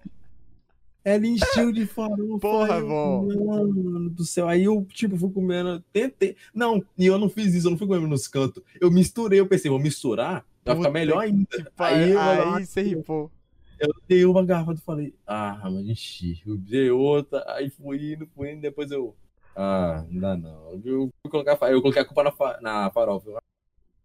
Ela 1.03 1.27
encheu 1.27 1.72
de 1.72 1.85
farofa. 1.85 2.39
Porra, 2.39 2.81
vó. 2.81 3.22
Mano 3.22 4.09
do 4.09 4.26
céu. 4.26 4.47
Aí 4.47 4.63
eu, 4.63 4.84
tipo, 4.89 5.15
fui 5.17 5.30
comendo. 5.31 5.85
Tentei. 5.93 6.35
Não, 6.51 6.84
e 6.97 7.05
eu 7.05 7.19
não 7.19 7.30
fiz 7.30 7.53
isso, 7.53 7.67
eu 7.67 7.72
não 7.72 7.77
fui 7.77 7.85
comendo 7.85 8.07
nos 8.07 8.27
cantos. 8.27 8.63
Eu 8.81 8.89
misturei, 8.89 9.39
eu 9.39 9.47
pensei, 9.47 9.69
vou 9.69 9.80
misturar, 9.80 10.43
vai 10.65 10.75
ficar 10.77 10.91
melhor 10.91 11.19
ainda. 11.19 11.47
Aí, 11.77 12.11
eu, 12.11 12.19
Aí 12.19 12.65
você 12.65 12.81
ripou. 12.81 13.31
eu 13.79 13.89
dei 14.07 14.25
uma 14.25 14.45
garrafa 14.45 14.73
e 14.73 14.77
falei, 14.77 15.15
ah, 15.27 15.59
mas 15.63 15.85
enchi. 15.87 16.41
Eu 16.45 16.57
dei 16.57 16.89
outra, 16.91 17.43
aí 17.53 17.69
fui 17.69 18.13
indo, 18.13 18.27
fui 18.35 18.51
indo, 18.51 18.61
depois 18.61 18.91
eu. 18.91 19.15
Ah, 19.55 20.03
não 20.09 20.19
dá 20.19 20.35
não. 20.37 20.81
Eu, 20.83 21.09
colocar, 21.29 21.55
fa- 21.57 21.71
eu 21.71 21.81
coloquei 21.81 22.01
a 22.01 22.05
culpa 22.05 22.23
na, 22.23 22.31
fa- 22.31 22.59
na 22.61 22.89
farofa. 22.91 23.29
Eu, 23.29 23.37
"Ah, 23.37 23.41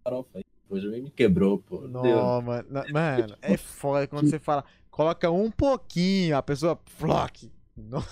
farofa 0.05 0.31
aí. 0.39 0.45
Hoje 0.69 0.87
me 0.89 1.11
quebrou, 1.11 1.59
pô. 1.59 1.81
Não, 1.81 2.41
mano. 2.43 2.69
Não, 2.71 2.85
Mano, 2.93 3.37
é 3.43 3.57
foda 3.57 4.07
quando 4.07 4.31
você 4.31 4.39
fala, 4.39 4.65
coloca 4.89 5.29
um 5.29 5.51
pouquinho, 5.51 6.37
a 6.37 6.43
pessoa, 6.43 6.79
flock. 6.87 7.51
No- 7.77 8.05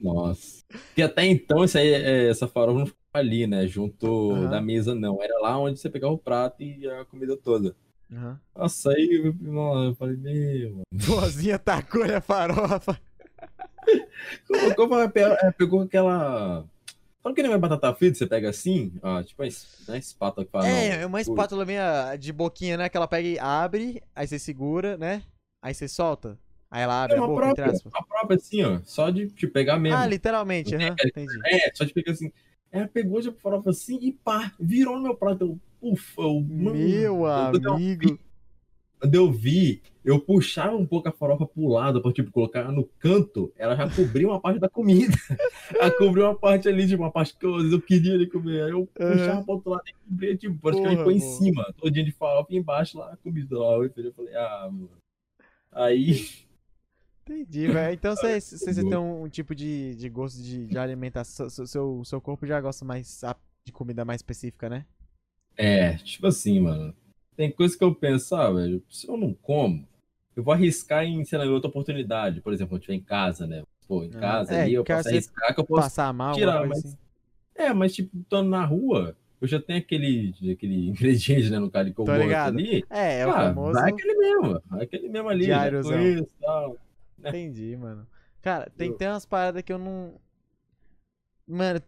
Nossa. 0.00 0.64
Porque 0.68 1.02
até 1.02 1.26
então, 1.26 1.64
isso 1.64 1.76
aí, 1.78 1.88
é, 1.88 2.28
essa 2.28 2.48
farofa 2.48 2.78
não 2.80 2.86
ficava 2.86 3.05
ali, 3.16 3.46
né? 3.46 3.66
Junto 3.66 4.32
Aham. 4.32 4.50
da 4.50 4.60
mesa, 4.60 4.94
não. 4.94 5.22
Era 5.22 5.38
lá 5.40 5.58
onde 5.58 5.78
você 5.78 5.88
pegava 5.90 6.12
o 6.12 6.18
prato 6.18 6.62
e 6.62 6.88
a 6.88 7.04
comida 7.04 7.36
toda. 7.36 7.74
Aham. 8.12 8.40
Nossa, 8.54 8.90
aí 8.90 9.08
eu, 9.24 9.34
nossa, 9.40 9.84
eu 9.90 9.94
falei, 9.96 10.16
meu, 10.16 10.70
mano. 10.70 10.82
Vozinha 10.92 11.58
tacou 11.58 12.02
a 12.04 12.20
farofa. 12.20 12.98
Colocou, 14.46 15.10
pe- 15.10 15.20
é, 15.20 15.50
pegou 15.52 15.82
aquela. 15.82 16.64
Sabe 17.22 17.34
que 17.34 17.42
não 17.42 17.52
é 17.52 17.58
batata 17.58 17.92
frita? 17.94 18.16
Você 18.16 18.26
pega 18.26 18.48
assim, 18.50 18.92
ó, 19.02 19.22
tipo, 19.22 19.42
a 19.42 19.46
es- 19.46 19.84
não 19.86 19.94
é 19.94 19.98
espátula 19.98 20.44
que 20.46 20.52
fala. 20.52 20.66
É, 20.68 21.02
é 21.02 21.06
uma 21.06 21.20
espátula 21.20 21.64
meio 21.64 21.80
de 22.18 22.32
boquinha, 22.32 22.76
né? 22.76 22.88
Que 22.88 22.96
ela 22.96 23.08
pega 23.08 23.26
e 23.28 23.38
abre, 23.38 24.02
aí 24.14 24.26
você 24.26 24.38
segura, 24.38 24.96
né? 24.96 25.22
Aí 25.62 25.74
você 25.74 25.88
solta. 25.88 26.38
Aí 26.70 26.82
ela 26.82 27.00
É 27.00 27.04
abre 27.04 27.16
a 27.16 27.20
uma 27.20 27.26
boca, 27.28 27.42
entre 27.48 27.54
própria, 27.62 27.70
aspas. 27.76 27.92
uma 27.92 28.06
própria 28.06 28.36
assim, 28.36 28.62
ó. 28.62 28.80
Só 28.84 29.10
de 29.10 29.28
te 29.28 29.46
pegar 29.46 29.78
mesmo. 29.78 29.98
Ah, 29.98 30.06
literalmente, 30.06 30.74
aham, 30.74 30.94
entendi. 31.04 31.40
É, 31.44 31.70
só 31.74 31.84
de 31.84 31.92
pegar 31.92 32.12
assim. 32.12 32.32
Ela 32.70 32.88
pegou 32.88 33.22
já 33.22 33.32
farofa 33.32 33.70
assim 33.70 33.98
e 34.00 34.12
pá, 34.12 34.52
virou 34.58 34.96
no 34.96 35.02
meu 35.02 35.16
prato. 35.16 35.44
Eu, 35.44 35.60
ufa, 35.92 36.22
eu, 36.22 36.40
Meu 36.40 37.26
amigo. 37.26 38.18
Quando 38.98 39.14
eu 39.14 39.30
vi, 39.30 39.82
eu 40.02 40.18
puxava 40.18 40.74
um 40.74 40.86
pouco 40.86 41.08
a 41.08 41.12
farofa 41.12 41.46
pro 41.46 41.68
lado 41.68 42.00
pra, 42.00 42.12
tipo, 42.12 42.30
colocar 42.30 42.72
no 42.72 42.84
canto, 42.98 43.52
ela 43.56 43.76
já 43.76 43.88
cobria 43.90 44.26
uma 44.26 44.40
parte 44.40 44.58
da 44.58 44.70
comida. 44.70 45.14
ela 45.78 45.90
cobriu 45.90 46.24
uma 46.24 46.34
parte 46.34 46.66
ali, 46.68 46.86
tipo, 46.86 47.02
uma 47.02 47.10
parte 47.10 47.36
que 47.36 47.44
eu, 47.44 47.58
eu 47.70 47.80
queria 47.80 48.14
ali 48.14 48.26
comer. 48.26 48.62
Aí 48.64 48.70
eu 48.70 48.88
Aham. 48.98 49.18
puxava 49.18 49.42
pro 49.44 49.54
outro 49.54 49.70
lado 49.70 49.82
e 49.86 49.92
cobria, 50.08 50.36
tipo, 50.36 50.58
praticamente 50.58 51.02
foi 51.02 51.14
em 51.14 51.20
cima, 51.20 51.74
todinha 51.76 52.04
de 52.04 52.12
farofa 52.12 52.52
e 52.52 52.56
embaixo 52.56 52.98
lá 52.98 53.12
a 53.12 53.16
comida 53.18 53.58
lá. 53.58 53.74
Eu 53.74 54.12
falei, 54.14 54.34
ah, 54.34 54.68
mano. 54.72 54.90
Aí, 55.72 56.24
Entendi, 57.28 57.66
velho. 57.68 57.92
Então 57.94 58.14
você, 58.14 58.84
tem 58.84 58.96
um, 58.96 59.24
um 59.24 59.28
tipo 59.28 59.54
de, 59.54 59.96
de 59.96 60.08
gosto 60.08 60.40
de, 60.40 60.66
de 60.66 60.78
alimentação. 60.78 61.50
Seu, 61.50 61.66
seu, 61.66 62.04
seu 62.04 62.20
corpo 62.20 62.46
já 62.46 62.60
gosta 62.60 62.84
mais 62.84 63.20
de 63.64 63.72
comida 63.72 64.04
mais 64.04 64.20
específica, 64.20 64.68
né? 64.68 64.86
é, 65.56 65.94
tipo 65.98 66.26
assim, 66.26 66.60
mano. 66.60 66.94
Tem 67.36 67.50
coisa 67.50 67.76
que 67.76 67.84
eu 67.84 67.94
penso, 67.94 68.34
ah, 68.34 68.50
velho, 68.50 68.82
se 68.88 69.08
eu 69.08 69.16
não 69.16 69.34
como, 69.34 69.86
eu 70.34 70.42
vou 70.42 70.54
arriscar 70.54 71.04
em, 71.04 71.22
sei 71.24 71.38
lá, 71.38 71.44
em 71.44 71.50
outra 71.50 71.68
oportunidade. 71.68 72.40
Por 72.40 72.52
exemplo, 72.52 72.70
quando 72.70 72.80
eu 72.80 72.80
estiver 72.80 72.94
em 72.96 73.02
casa, 73.02 73.46
né? 73.46 73.62
Pô, 73.86 74.02
em 74.04 74.10
Ah, 74.14 74.20
casa 74.20 74.54
é, 74.54 74.62
ali, 74.62 74.74
eu 74.74 74.84
posso 74.84 75.08
arriscar 75.08 75.54
que 75.54 75.60
eu 75.60 75.66
posso 75.66 75.82
Passar 75.82 76.12
mal, 76.12 76.34
tirar, 76.34 76.66
mas- 76.66 76.78
assim. 76.78 76.96
É, 77.54 77.72
mas 77.72 77.94
tipo, 77.94 78.16
estando 78.18 78.50
na 78.50 78.64
rua, 78.64 79.16
eu 79.40 79.48
já 79.48 79.60
tenho 79.60 79.78
aquele, 79.78 80.34
aquele 80.52 80.88
ingrediente, 80.90 81.50
né, 81.50 81.58
no 81.58 81.70
cara 81.70 81.90
que 81.90 81.98
eu 81.98 82.04
Tô 82.04 82.12
gosto 82.12 82.30
ali. 82.48 82.84
É, 82.90 83.20
é 83.20 83.26
o 83.26 83.30
ah, 83.30 83.48
famoso. 83.48 83.72
vai 83.72 83.90
aquele 83.90 84.14
mesmo, 84.14 84.62
vai 84.66 84.82
aquele 84.84 85.08
mesmo 85.08 85.28
ali, 85.28 85.44
Diáriozão. 85.46 86.00
e 86.02 86.26
tal. 86.40 86.76
Entendi, 87.18 87.76
mano. 87.76 88.06
Cara, 88.42 88.70
tem, 88.76 88.88
Eu- 88.90 88.96
tem 88.96 89.08
umas 89.08 89.26
paradas 89.26 89.62
que 89.62 89.72
eu 89.72 89.78
não. 89.78 90.20
Mano, 91.46 91.80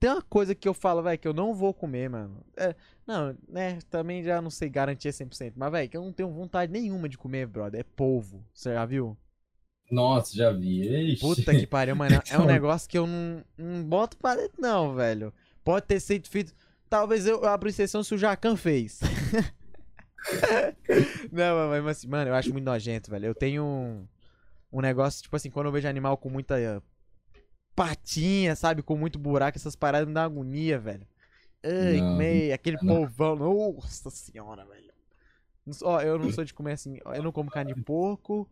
tem 0.00 0.10
uma 0.10 0.22
coisa 0.22 0.54
que 0.54 0.66
eu 0.68 0.74
falo, 0.74 1.02
velho, 1.02 1.18
que 1.18 1.28
eu 1.28 1.34
não 1.34 1.54
vou 1.54 1.72
comer, 1.74 2.08
mano. 2.08 2.42
É, 2.56 2.74
não, 3.06 3.36
né? 3.48 3.78
Também 3.90 4.22
já 4.22 4.40
não 4.40 4.50
sei 4.50 4.68
garantir 4.70 5.12
100%. 5.12 5.52
Mas, 5.56 5.70
velho, 5.70 5.88
que 5.88 5.96
eu 5.96 6.02
não 6.04 6.12
tenho 6.12 6.30
vontade 6.30 6.72
nenhuma 6.72 7.08
de 7.08 7.18
comer, 7.18 7.46
brother. 7.46 7.80
É 7.80 7.84
polvo. 7.84 8.42
Você 8.54 8.72
já 8.72 8.84
viu? 8.86 9.16
Nossa, 9.90 10.34
já 10.34 10.50
vi. 10.50 11.12
Ixi. 11.12 11.20
Puta 11.20 11.54
que 11.54 11.66
pariu, 11.66 11.94
mano. 11.94 12.14
É 12.14 12.18
um 12.18 12.22
Então- 12.42 12.46
negócio 12.46 12.88
que 12.88 12.98
eu 12.98 13.06
não, 13.06 13.44
não 13.56 13.84
boto 13.84 14.16
pra 14.16 14.34
dentro, 14.34 14.60
não, 14.60 14.94
velho. 14.94 15.32
Pode 15.62 15.86
ter 15.86 16.00
sido 16.00 16.26
feito. 16.28 16.54
Talvez 16.88 17.26
eu 17.26 17.44
abra 17.44 17.68
exceção 17.68 18.02
se 18.02 18.14
o 18.14 18.18
Jacan 18.18 18.56
fez. 18.56 19.00
não, 21.30 21.68
mas, 21.68 21.84
mas 21.84 22.04
mano, 22.04 22.30
eu 22.30 22.34
acho 22.34 22.52
muito 22.52 22.64
nojento, 22.64 23.10
velho. 23.10 23.26
Eu 23.26 23.34
tenho 23.34 24.08
um, 24.78 24.80
negócio, 24.80 25.22
tipo 25.22 25.36
assim, 25.36 25.50
quando 25.50 25.66
eu 25.66 25.72
vejo 25.72 25.88
animal 25.88 26.16
com 26.16 26.28
muita 26.28 26.60
eh, 26.60 26.80
patinha, 27.74 28.54
sabe? 28.56 28.82
Com 28.82 28.96
muito 28.96 29.18
buraco, 29.18 29.56
essas 29.56 29.76
paradas 29.76 30.06
me 30.06 30.14
dão 30.14 30.22
agonia, 30.22 30.78
velho. 30.78 31.06
Ai, 31.64 31.98
comer 31.98 32.52
aquele 32.52 32.78
não. 32.82 33.06
polvão. 33.06 33.36
Nossa 33.74 34.10
senhora, 34.10 34.64
velho. 34.64 34.92
Ó, 35.82 36.00
eu 36.00 36.18
não 36.18 36.30
sou 36.30 36.44
de 36.44 36.54
comer 36.54 36.72
assim. 36.72 36.98
Eu 37.04 37.22
não 37.22 37.32
como 37.32 37.50
carne 37.50 37.74
de 37.74 37.82
porco. 37.82 38.48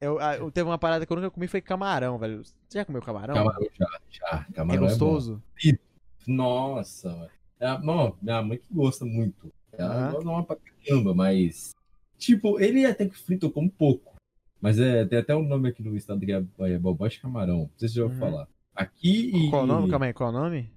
Eu, 0.00 0.18
ah, 0.18 0.36
eu- 0.36 0.50
teve 0.50 0.68
uma 0.68 0.78
parada 0.78 1.06
que 1.06 1.12
eu 1.12 1.16
nunca 1.16 1.30
comi 1.30 1.46
foi 1.46 1.60
camarão, 1.60 2.18
velho. 2.18 2.44
Você 2.44 2.78
já 2.78 2.84
comeu 2.84 3.00
camarão? 3.00 3.34
Camarão 3.34 3.66
já, 3.72 4.00
já. 4.10 4.46
é 4.48 4.52
Camarão 4.52 4.84
é, 4.84 4.88
gostoso? 4.88 5.42
bom. 5.64 5.78
Nossa, 6.26 7.08
mano. 7.08 7.30
É, 7.60 7.78
não, 7.78 8.16
minha 8.20 8.42
mãe 8.42 8.58
que 8.58 8.74
gosta 8.74 9.04
muito. 9.04 9.52
Ela 9.72 10.10
gosta 10.10 10.24
não 10.24 10.40
é 10.40 10.42
pra 10.42 10.56
caramba, 10.56 11.14
mas. 11.14 11.70
Tipo, 12.18 12.60
ele 12.60 12.84
até 12.84 13.08
que 13.08 13.16
frito 13.16 13.46
eu 13.46 13.50
como 13.50 13.70
pouco. 13.70 14.11
Mas 14.62 14.78
é, 14.78 15.04
tem 15.04 15.18
até 15.18 15.34
um 15.36 15.42
nome 15.42 15.68
aqui 15.68 15.82
no 15.82 15.94
estado 15.96 16.24
que 16.24 16.32
é, 16.32 16.42
é 16.60 16.78
Bobote 16.78 17.20
Camarão. 17.20 17.58
Não 17.62 17.70
sei 17.76 17.88
se 17.88 17.96
já 17.96 18.04
ouviu 18.04 18.18
Uhum. 18.24 18.30
falar. 18.30 18.48
Aqui 18.74 19.30
e. 19.36 19.50
Qual 19.50 19.64
o 19.64 19.66
nome? 19.66 19.90
Calma 19.90 20.06
aí, 20.06 20.12
qual 20.14 20.30
o 20.30 20.32
nome? 20.32 20.70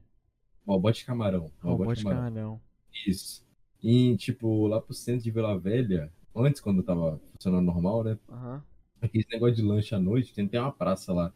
Bobote 0.66 1.06
Camarão. 1.06 1.46
De 1.46 1.62
Camarão. 1.62 1.94
camarão. 2.04 2.62
Isso. 3.08 3.46
E, 3.84 4.18
tipo, 4.18 4.66
lá 4.66 4.82
pro 4.82 4.94
centro 4.96 5.24
de 5.24 5.30
Vila 5.30 5.58
Velha, 5.60 6.12
antes, 6.36 6.60
quando 6.60 6.82
tava 6.82 7.22
funcionando 7.34 7.64
normal, 7.66 8.04
né? 8.04 8.18
Aham. 8.28 8.64
aquele 9.02 9.26
negócio 9.32 9.56
de 9.56 9.62
lanche 9.62 9.94
à 9.94 10.00
noite, 10.00 10.34
tem, 10.34 10.48
tem 10.48 10.60
uma 10.60 10.72
praça 10.72 11.14
lá. 11.14 11.32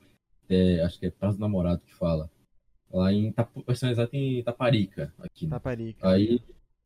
É, 0.49 0.81
acho 0.81 0.99
que 0.99 1.05
é 1.05 1.11
Praça 1.11 1.37
do 1.37 1.41
Namorado 1.41 1.81
que 1.85 1.93
fala. 1.93 2.31
Lá 2.91 3.13
em 3.13 3.31
exato 3.69 4.15
em 4.15 4.39
Itaparica, 4.39 5.13
aqui. 5.19 5.45
Né? 5.45 5.51
Taparica. 5.51 6.09
Aí, 6.09 6.41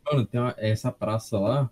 mano, 0.05 0.25
tem 0.25 0.41
uma- 0.41 0.53
essa 0.57 0.91
praça 0.91 1.39
lá. 1.39 1.71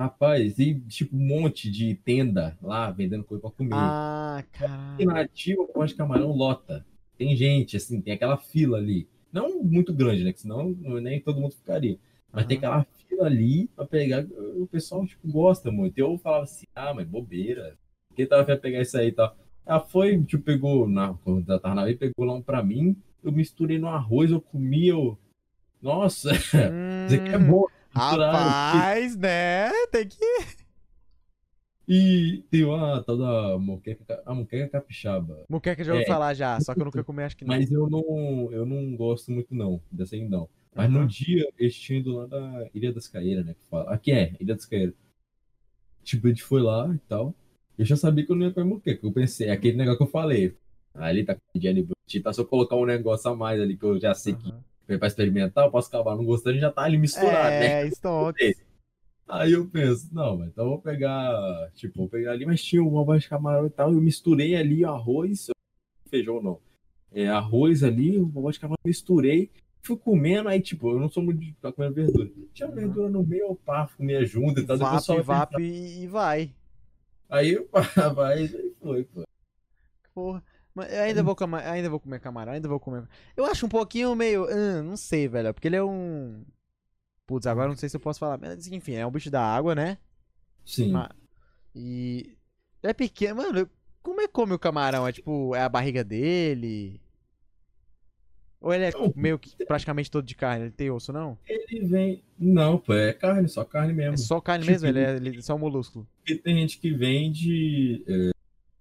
Rapaz, 0.00 0.58
e 0.58 0.80
tipo 0.88 1.14
um 1.14 1.18
monte 1.18 1.70
de 1.70 1.94
tenda 1.94 2.56
lá 2.62 2.90
vendendo 2.90 3.22
coisa 3.22 3.42
pra 3.42 3.50
comer. 3.50 3.74
Ah, 3.74 4.42
caralho. 4.50 5.04
na 5.04 5.20
ativa, 5.20 5.66
o 5.74 5.86
de 5.86 5.94
camarão 5.94 6.32
lota. 6.32 6.86
Tem 7.18 7.36
gente, 7.36 7.76
assim, 7.76 8.00
tem 8.00 8.14
aquela 8.14 8.38
fila 8.38 8.78
ali. 8.78 9.06
Não 9.30 9.62
muito 9.62 9.92
grande, 9.92 10.24
né? 10.24 10.32
Que 10.32 10.40
senão 10.40 10.70
nem 10.70 11.20
todo 11.20 11.38
mundo 11.38 11.54
ficaria. 11.54 11.98
Mas 12.32 12.46
tem 12.46 12.56
Aham. 12.56 12.64
aquela 12.64 12.86
fila 13.08 13.26
ali 13.26 13.68
pra 13.76 13.84
pegar. 13.84 14.24
O 14.56 14.66
pessoal, 14.66 15.06
tipo, 15.06 15.30
gosta 15.30 15.70
muito. 15.70 15.98
Eu 15.98 16.16
falava 16.16 16.44
assim, 16.44 16.64
ah, 16.74 16.94
mas 16.94 17.06
bobeira. 17.06 17.76
Quem 18.16 18.26
tava 18.26 18.46
querendo 18.46 18.62
pegar 18.62 18.80
isso 18.80 18.96
aí 18.96 19.08
e 19.08 19.12
tal? 19.12 19.36
Ela 19.66 19.80
foi, 19.80 20.22
tipo, 20.24 20.42
pegou, 20.42 20.88
na, 20.88 21.14
na 21.74 21.84
vez, 21.84 21.98
pegou 21.98 22.24
lá 22.24 22.32
um 22.32 22.40
pra 22.42 22.62
mim. 22.62 22.96
Eu 23.22 23.32
misturei 23.32 23.78
no 23.78 23.86
arroz, 23.86 24.30
eu 24.30 24.40
comi, 24.40 24.88
eu. 24.88 25.18
Nossa, 25.82 26.30
isso 27.06 27.16
aqui 27.16 27.34
é 27.34 27.38
Hum, 27.38 27.46
bom. 27.46 27.66
Rapaz, 27.94 29.16
né? 29.16 29.70
Tem 29.90 30.06
que. 30.06 30.16
E 31.88 32.44
tem 32.50 32.64
uma 32.64 33.02
tal 33.02 33.18
da 33.18 33.58
moqueca, 33.58 34.22
a 34.24 34.32
moqueca 34.34 34.68
capixaba. 34.68 35.44
Muqueca 35.48 35.82
já 35.82 35.92
ouvi 35.92 36.04
É. 36.04 36.06
falar 36.06 36.34
já, 36.34 36.60
só 36.60 36.72
que 36.72 36.80
eu 36.80 36.84
nunca 36.84 37.02
comi, 37.02 37.22
acho 37.24 37.36
que 37.36 37.44
não. 37.44 37.56
Mas 37.56 37.70
eu 37.72 37.90
não, 37.90 38.48
eu 38.52 38.64
não 38.64 38.94
gosto 38.96 39.32
muito, 39.32 39.52
não. 39.54 39.82
Dessa 39.90 40.14
aí, 40.14 40.28
não. 40.28 40.48
Mas 40.72 40.88
no 40.88 40.98
Aham. 41.00 41.06
dia, 41.08 41.48
eles 41.58 41.74
tinham 41.74 42.00
ido 42.00 42.14
lá 42.16 42.26
da 42.26 42.68
Ilha 42.72 42.92
das 42.92 43.08
Caeiras, 43.08 43.44
né? 43.44 43.54
Que 43.54 43.64
fala. 43.68 43.90
Aqui 43.92 44.12
é, 44.12 44.36
Ilha 44.38 44.54
das 44.54 44.66
Caeiras. 44.66 44.94
Tipo, 46.04 46.28
a 46.28 46.30
gente 46.30 46.44
foi 46.44 46.62
lá 46.62 46.88
e 46.94 46.98
tal. 47.08 47.34
Eu 47.76 47.84
já 47.84 47.96
sabia 47.96 48.24
que 48.24 48.30
eu 48.30 48.36
não 48.36 48.46
ia 48.46 48.52
comer 48.52 48.66
moqueca. 48.66 49.04
Eu 49.04 49.12
pensei, 49.12 49.48
é 49.48 49.52
aquele 49.52 49.76
negócio 49.76 49.98
que 49.98 50.04
eu 50.04 50.10
falei. 50.10 50.56
Ali 50.94 51.24
tá 51.24 51.34
com 51.34 51.60
Jenny 51.60 51.82
Butti, 51.82 52.20
tá? 52.20 52.32
Se 52.32 52.40
eu 52.40 52.46
colocar 52.46 52.76
um 52.76 52.84
negócio 52.86 53.28
a 53.30 53.34
mais 53.34 53.60
ali 53.60 53.76
que 53.76 53.84
eu 53.84 53.98
já 53.98 54.14
sei 54.14 54.34
que 54.34 54.52
Pra 54.98 55.08
experimentar, 55.08 55.64
eu 55.66 55.70
posso 55.70 55.88
acabar 55.88 56.16
não 56.16 56.24
gostando 56.24 56.56
e 56.56 56.60
já 56.60 56.70
tá 56.70 56.82
ali 56.82 56.98
misturado, 56.98 57.56
né? 57.56 57.84
É, 57.84 57.90
Stonks. 57.90 58.62
Aí 59.28 59.52
eu 59.52 59.64
penso, 59.68 60.08
não, 60.12 60.38
mas 60.38 60.48
então 60.48 60.64
eu 60.64 60.70
vou 60.70 60.80
pegar, 60.80 61.70
tipo, 61.74 61.98
vou 61.98 62.08
pegar 62.08 62.32
ali, 62.32 62.44
mas 62.44 62.64
tinha 62.64 62.82
uma 62.82 63.04
voz 63.04 63.22
de 63.22 63.28
camarão 63.28 63.64
e 63.66 63.70
tal, 63.70 63.92
eu 63.92 64.00
misturei 64.00 64.56
ali 64.56 64.84
arroz, 64.84 65.46
feijão 66.08 66.42
não, 66.42 66.58
é, 67.12 67.28
arroz 67.28 67.84
ali, 67.84 68.18
uma 68.18 68.40
voz 68.42 68.56
de 68.56 68.60
camarão, 68.60 68.78
misturei, 68.84 69.48
fui 69.82 69.96
comendo, 69.96 70.48
aí 70.48 70.60
tipo, 70.60 70.90
eu 70.90 70.98
não 70.98 71.08
sou 71.08 71.22
muito 71.22 71.38
de 71.38 71.52
ficar 71.52 71.72
comendo 71.72 71.94
verdura. 71.94 72.28
Tinha 72.52 72.68
Uhum. 72.68 72.74
verdura 72.74 73.08
no 73.08 73.22
meio, 73.22 73.42
eu 73.44 73.54
pá, 73.54 73.88
comia 73.96 74.24
junto 74.26 74.60
e 74.60 74.66
tal, 74.66 74.76
depois 74.76 74.92
Vap, 74.92 75.04
só 75.04 75.22
vap 75.22 75.58
e 75.60 76.06
vai. 76.08 76.52
Aí 77.28 77.56
pá, 77.70 77.82
vai, 78.12 78.38
aí 78.38 78.74
foi, 78.82 79.04
pô. 79.04 79.22
Porra. 80.12 80.42
Mas 80.74 80.92
eu 80.92 81.00
ainda 81.02 81.22
vou, 81.22 81.36
ainda 81.64 81.90
vou 81.90 81.98
comer 82.00 82.20
camarão, 82.20 82.52
ainda 82.52 82.68
vou 82.68 82.78
comer. 82.80 83.02
Eu 83.36 83.44
acho 83.46 83.66
um 83.66 83.68
pouquinho 83.68 84.14
meio. 84.14 84.44
ah, 84.48 84.82
não 84.82 84.96
sei, 84.96 85.26
velho. 85.28 85.52
Porque 85.52 85.68
ele 85.68 85.76
é 85.76 85.82
um. 85.82 86.44
Putz, 87.26 87.46
agora 87.46 87.68
não 87.68 87.76
sei 87.76 87.88
se 87.88 87.96
eu 87.96 88.00
posso 88.00 88.18
falar. 88.20 88.38
Mas 88.38 88.66
enfim, 88.68 88.94
é 88.94 89.06
um 89.06 89.10
bicho 89.10 89.30
da 89.30 89.42
água, 89.42 89.74
né? 89.74 89.98
Sim. 90.64 90.92
Ma- 90.92 91.10
E. 91.74 92.36
É 92.82 92.92
pequeno. 92.94 93.36
Mano, 93.42 93.68
como 94.02 94.20
é 94.20 94.26
que 94.26 94.32
come 94.32 94.52
o 94.54 94.58
camarão? 94.58 95.06
É 95.06 95.12
tipo, 95.12 95.54
é 95.54 95.62
a 95.62 95.68
barriga 95.68 96.02
dele? 96.04 97.00
Ou 98.60 98.74
ele 98.74 98.84
é 98.84 98.90
Não. 98.92 99.12
meio 99.16 99.38
que 99.38 99.64
praticamente 99.64 100.10
todo 100.10 100.24
de 100.24 100.34
carne? 100.34 100.64
Ele 100.66 100.70
tem 100.70 100.90
osso, 100.90 101.12
não? 101.12 101.38
Ele 101.48 101.80
vem, 101.86 102.22
não, 102.38 102.76
pô, 102.78 102.92
é 102.92 103.12
carne, 103.12 103.48
só 103.48 103.64
carne 103.64 103.92
mesmo. 103.94 104.14
É 104.14 104.16
só 104.18 104.38
carne 104.40 104.64
Tipo, 104.64 104.72
mesmo? 104.72 104.88
Ele 104.88 105.00
é, 105.00 105.16
ele 105.16 105.38
é 105.38 105.42
só 105.42 105.54
um 105.54 105.58
molúsculo. 105.58 106.06
Porque 106.18 106.34
tem 106.36 106.56
gente 106.58 106.78
que 106.78 106.92
vende 106.92 108.04
é, 108.06 108.30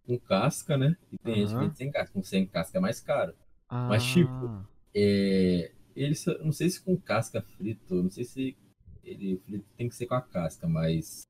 com 0.09 0.19
casca, 0.19 0.77
né? 0.77 0.97
E 1.11 1.17
tem 1.19 1.35
gente 1.35 1.53
que 1.53 1.59
vende 1.59 1.77
sem 1.77 1.91
casca, 1.91 2.13
com 2.13 2.23
sem 2.23 2.45
casca 2.47 2.77
é 2.77 2.81
mais 2.81 2.99
caro. 3.01 3.33
Ah, 3.69 3.85
Mas, 3.87 4.05
tipo, 4.05 4.51
É, 4.95 5.71
ele, 5.95 6.15
não 6.43 6.51
sei 6.51 6.69
se 6.69 6.81
com 6.81 6.97
casca 6.97 7.41
frito, 7.57 8.03
não 8.03 8.09
sei 8.09 8.25
se 8.25 8.57
ele 9.03 9.37
frito 9.39 9.65
tem 9.77 9.89
que 9.89 9.95
ser 9.95 10.07
com 10.07 10.15
a 10.15 10.21
casca, 10.21 10.67
mas 10.67 11.23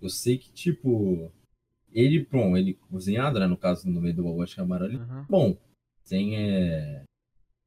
eu 0.00 0.08
sei 0.08 0.38
que, 0.38 0.52
tipo, 0.52 1.30
ele, 1.92 2.26
bom, 2.30 2.56
ele 2.56 2.74
cozinhado, 2.90 3.40
né, 3.40 3.46
no 3.46 3.56
caso, 3.56 3.88
no 3.90 4.00
meio 4.00 4.14
do 4.16 4.22
bobó 4.24 4.44
de 4.44 4.56
camarão, 4.56 4.86
ele, 4.86 5.02
aham. 5.02 5.26
bom, 5.28 5.56
sem, 6.04 6.36
é, 6.36 7.04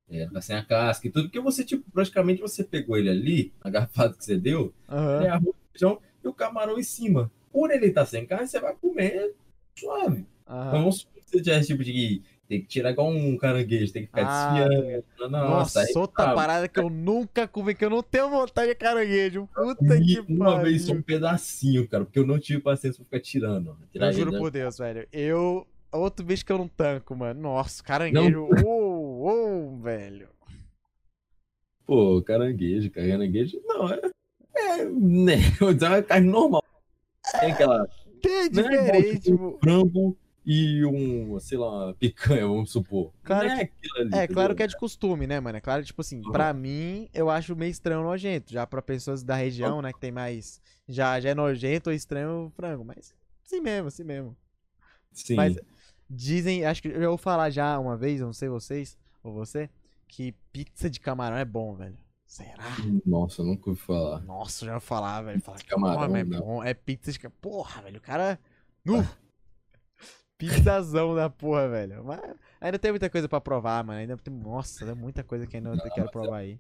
é, 0.10 0.42
sem 0.42 0.56
a 0.56 0.66
casca 0.66 1.08
e 1.08 1.12
tudo, 1.12 1.26
porque 1.26 1.40
você, 1.40 1.64
tipo, 1.64 1.90
praticamente 1.92 2.42
você 2.42 2.64
pegou 2.64 2.98
ele 2.98 3.10
ali, 3.10 3.54
a 3.62 3.70
garfada 3.70 4.16
que 4.16 4.26
você 4.26 4.38
deu, 4.38 4.74
Aham. 4.90 5.24
é 5.24 5.30
arroz, 5.30 5.56
feijão 5.72 6.02
e 6.24 6.28
o 6.28 6.34
camarão 6.34 6.78
em 6.80 6.84
cima. 6.84 7.32
Por 7.52 7.72
ele 7.72 7.88
estar 7.88 8.06
sem 8.06 8.26
carne, 8.26 8.48
você 8.48 8.60
vai 8.60 8.76
comer 8.76 9.34
suave. 9.78 10.26
aham. 10.48 10.68
Então, 10.80 10.92
se 10.92 11.08
você 11.28 11.42
tiver 11.42 11.60
esse 11.60 11.68
tipo 11.68 11.84
de 11.84 12.22
tem 12.48 12.62
que 12.62 12.68
tirar 12.68 12.92
igual 12.92 13.10
um 13.10 13.36
caranguejo, 13.38 13.92
tem 13.92 14.04
que 14.04 14.08
ficar 14.10 14.28
Ah, 14.28 14.68
desfiando. 14.68 15.04
Nossa, 15.20 15.40
Nossa, 15.40 15.80
aí, 15.82 15.94
outra 15.96 16.26
ah, 16.32 16.36
parada 16.36 16.68
que 16.68 16.80
eu 16.80 16.92
nunca 16.92 17.48
comi, 17.48 17.74
que 17.74 17.84
eu 17.84 17.90
não 17.90 18.04
tenho 18.04 18.30
vontade 18.30 18.68
de 18.70 18.76
caranguejo. 18.76 19.50
Puta 19.54 20.00
que 20.00 20.20
uma 20.30 20.52
pariu. 20.52 20.64
vez 20.66 20.84
só 20.84 20.94
um 20.94 21.02
pedacinho, 21.02 21.88
cara, 21.88 22.06
porque 22.06 22.20
eu 22.20 22.26
não 22.28 22.38
tive 22.38 22.62
paciência 22.62 22.98
pra 23.04 23.06
ficar 23.06 23.20
tirando. 23.20 23.76
Tirar 23.92 24.06
Eu 24.08 24.10
ele, 24.12 24.20
juro 24.20 24.32
né? 24.32 24.38
por 24.38 24.52
Deus, 24.52 24.78
velho. 24.78 25.08
Eu. 25.12 25.66
Outro 25.92 26.26
bicho 26.26 26.46
que 26.46 26.52
eu 26.52 26.58
não 26.58 26.68
tanco, 26.68 27.16
mano. 27.16 27.42
Nossa, 27.42 27.82
caranguejo. 27.82 28.48
Uou, 28.64 29.22
uou, 29.24 29.78
velho. 29.80 30.28
Pô, 31.86 32.22
caranguejo, 32.22 32.92
cara, 32.92 33.08
caranguejo. 33.08 33.62
Não, 33.66 33.90
é. 33.90 34.02
É, 34.56 34.86
né? 34.86 35.36
Eu 35.62 35.74
dizer 35.74 35.88
uma 35.88 36.02
carne 36.04 36.28
normal. 36.30 36.64
Tem 37.40 37.52
aquela. 37.52 37.88
Que 38.26 38.32
é 38.32 38.50
Não 38.50 38.70
é 38.70 38.74
igual, 38.74 38.86
diferente, 38.86 39.20
tipo, 39.22 39.38
tipo. 39.52 39.60
frango 39.62 40.18
e 40.46 40.86
um, 40.86 41.40
sei 41.40 41.58
lá, 41.58 41.86
uma 41.88 41.94
picanha, 41.94 42.48
vamos 42.48 42.72
supor. 42.72 43.12
Claro 43.24 43.48
é 43.48 43.66
que- 43.66 44.00
ali. 44.00 44.10
É, 44.14 44.28
claro 44.28 44.54
que 44.56 44.62
é 44.64 44.68
de 44.68 44.78
costume, 44.78 45.26
né, 45.26 45.40
mano? 45.40 45.58
É 45.58 45.62
claro, 45.62 45.84
tipo 45.84 46.02
assim, 46.02 46.22
pra 46.22 46.54
mim, 46.54 47.10
eu 47.14 47.30
acho 47.30 47.56
meio 47.56 47.72
estranho 47.72 48.04
nojento. 48.04 48.52
Já 48.54 48.66
pra 48.68 48.82
pessoas 48.82 49.24
da 49.24 49.36
região, 49.36 49.82
né, 49.82 49.92
que 49.92 50.00
tem 50.00 50.12
mais. 50.12 50.62
Já, 50.88 51.20
já 51.20 51.30
é 51.30 51.36
nojento 51.36 51.90
ou 51.90 51.96
estranho 51.96 52.46
o 52.48 52.50
frango. 52.52 52.86
Mas 52.86 53.14
assim 53.46 53.60
mesmo, 53.60 53.88
assim 53.88 54.04
mesmo. 54.04 54.36
Sim. 55.12 55.36
Mas 55.36 55.58
dizem, 56.10 56.64
acho 56.66 56.82
que 56.82 56.90
eu 56.90 57.02
já 57.02 57.08
vou 57.08 57.18
falar 57.18 57.50
já 57.50 57.80
uma 57.80 57.98
vez, 57.98 58.22
não 58.22 58.34
sei 58.34 58.48
vocês, 58.50 58.98
ou 59.24 59.34
você, 59.34 59.68
que 60.08 60.34
pizza 60.54 60.90
de 60.90 61.00
camarão 61.00 61.38
é 61.38 61.46
bom, 61.46 61.74
velho. 61.76 61.98
Será? 62.26 62.76
Nossa, 63.06 63.42
eu 63.42 63.46
nunca 63.46 63.70
ouvi 63.70 63.80
falar. 63.80 64.22
Nossa, 64.22 64.66
eu 64.66 64.70
já 64.70 64.80
falar, 64.80 65.22
velho. 65.22 65.40
Falar 65.42 65.60
que 65.60 65.68
camarão, 65.68 66.16
é 66.16 66.24
bom. 66.24 66.64
É 66.64 66.74
pizza 66.74 67.12
de 67.12 67.20
camarão. 67.20 67.38
Porra, 67.40 67.82
velho, 67.84 67.98
o 67.98 68.02
cara. 68.02 68.40
Nu! 68.84 68.96
Pizzazão 70.38 71.16
da 71.16 71.30
porra, 71.30 71.70
velho. 71.70 72.04
Mas 72.04 72.20
ainda 72.60 72.78
tem 72.78 72.92
muita 72.92 73.10
coisa 73.10 73.30
pra 73.30 73.40
provar, 73.40 73.84
mano. 73.86 74.00
Ainda 74.00 74.18
tem. 74.18 74.34
Nossa, 74.34 74.86
tem 74.86 74.96
muita 74.96 75.24
coisa 75.24 75.48
que 75.48 75.56
ainda 75.56 75.70
eu 75.70 75.92
quero 75.94 76.12
provar 76.12 76.40
aí. 76.40 76.60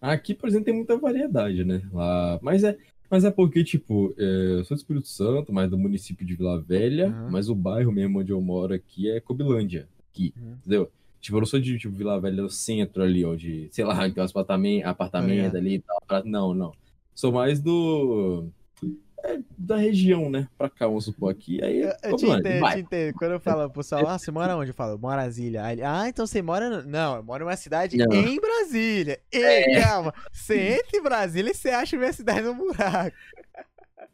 Aqui, 0.00 0.34
por 0.34 0.48
exemplo, 0.48 0.64
tem 0.64 0.74
muita 0.74 0.96
variedade, 0.96 1.62
né? 1.62 1.82
Lá... 1.92 2.38
Mas, 2.42 2.64
é, 2.64 2.76
mas 3.10 3.22
é 3.22 3.30
porque, 3.30 3.62
tipo, 3.62 4.14
é, 4.18 4.58
eu 4.58 4.64
sou 4.64 4.74
do 4.74 4.80
Espírito 4.80 5.06
Santo, 5.06 5.52
mas 5.52 5.68
do 5.68 5.76
município 5.78 6.26
de 6.26 6.34
Vila 6.34 6.58
Velha, 6.60 7.08
Uhum. 7.08 7.30
mas 7.30 7.50
o 7.50 7.54
bairro 7.54 7.92
mesmo 7.92 8.18
onde 8.18 8.32
eu 8.32 8.40
moro 8.40 8.72
aqui 8.72 9.10
é 9.10 9.20
Cobilândia, 9.20 9.86
aqui, 10.08 10.32
Uhum. 10.38 10.52
entendeu? 10.52 10.90
Tipo, 11.20 11.36
eu 11.36 11.40
não 11.40 11.46
sou 11.46 11.60
de 11.60 11.78
tipo, 11.78 11.94
Vila 11.94 12.18
Velha, 12.20 12.42
do 12.42 12.48
centro 12.50 13.02
ali, 13.02 13.24
onde, 13.24 13.68
sei 13.72 13.84
lá, 13.84 13.94
tem 14.10 14.22
uns 14.22 14.30
apartamentos, 14.30 14.88
apartamento 14.88 15.36
ligado. 15.36 15.56
ali 15.56 15.74
e 15.74 15.78
tal. 15.80 16.02
pra- 16.06 16.24
Não, 16.24 16.54
não. 16.54 16.72
Sou 17.14 17.30
mais 17.30 17.60
do... 17.60 18.48
é, 19.22 19.38
da 19.58 19.76
região, 19.76 20.30
né? 20.30 20.48
Pra 20.56 20.70
cá, 20.70 20.86
vamos 20.86 21.04
supor, 21.04 21.30
aqui. 21.30 21.62
Aí, 21.62 21.82
Eu, 21.82 21.92
eu 22.04 22.16
te 22.16 22.24
entendo, 22.24 22.60
vai. 22.60 22.76
te 22.76 22.80
entendo. 22.80 23.14
Quando 23.18 23.32
eu 23.32 23.40
falo 23.40 23.68
pro 23.68 23.82
pessoal, 23.82 24.06
ah, 24.08 24.18
você 24.18 24.30
mora 24.30 24.56
onde? 24.56 24.70
Eu 24.70 24.74
falo, 24.74 24.96
Brasília. 24.96 25.62
Aí 25.62 25.82
ah, 25.82 26.08
então 26.08 26.26
você 26.26 26.40
mora. 26.40 26.70
no-" 26.82 26.88
Não, 26.90 27.16
eu 27.16 27.22
moro 27.22 27.44
em 27.44 27.46
uma 27.46 27.56
cidade 27.56 27.98
Não. 27.98 28.10
em 28.10 28.40
Brasília. 28.40 29.20
Ei, 29.30 29.74
calma. 29.82 30.14
Você 30.32 30.78
entra 30.78 30.96
em 30.98 31.02
Brasília 31.02 31.50
e 31.50 31.54
você 31.54 31.68
acha 31.68 31.98
minha 31.98 32.12
cidade 32.14 32.40
no 32.42 32.54
buraco. 32.54 33.14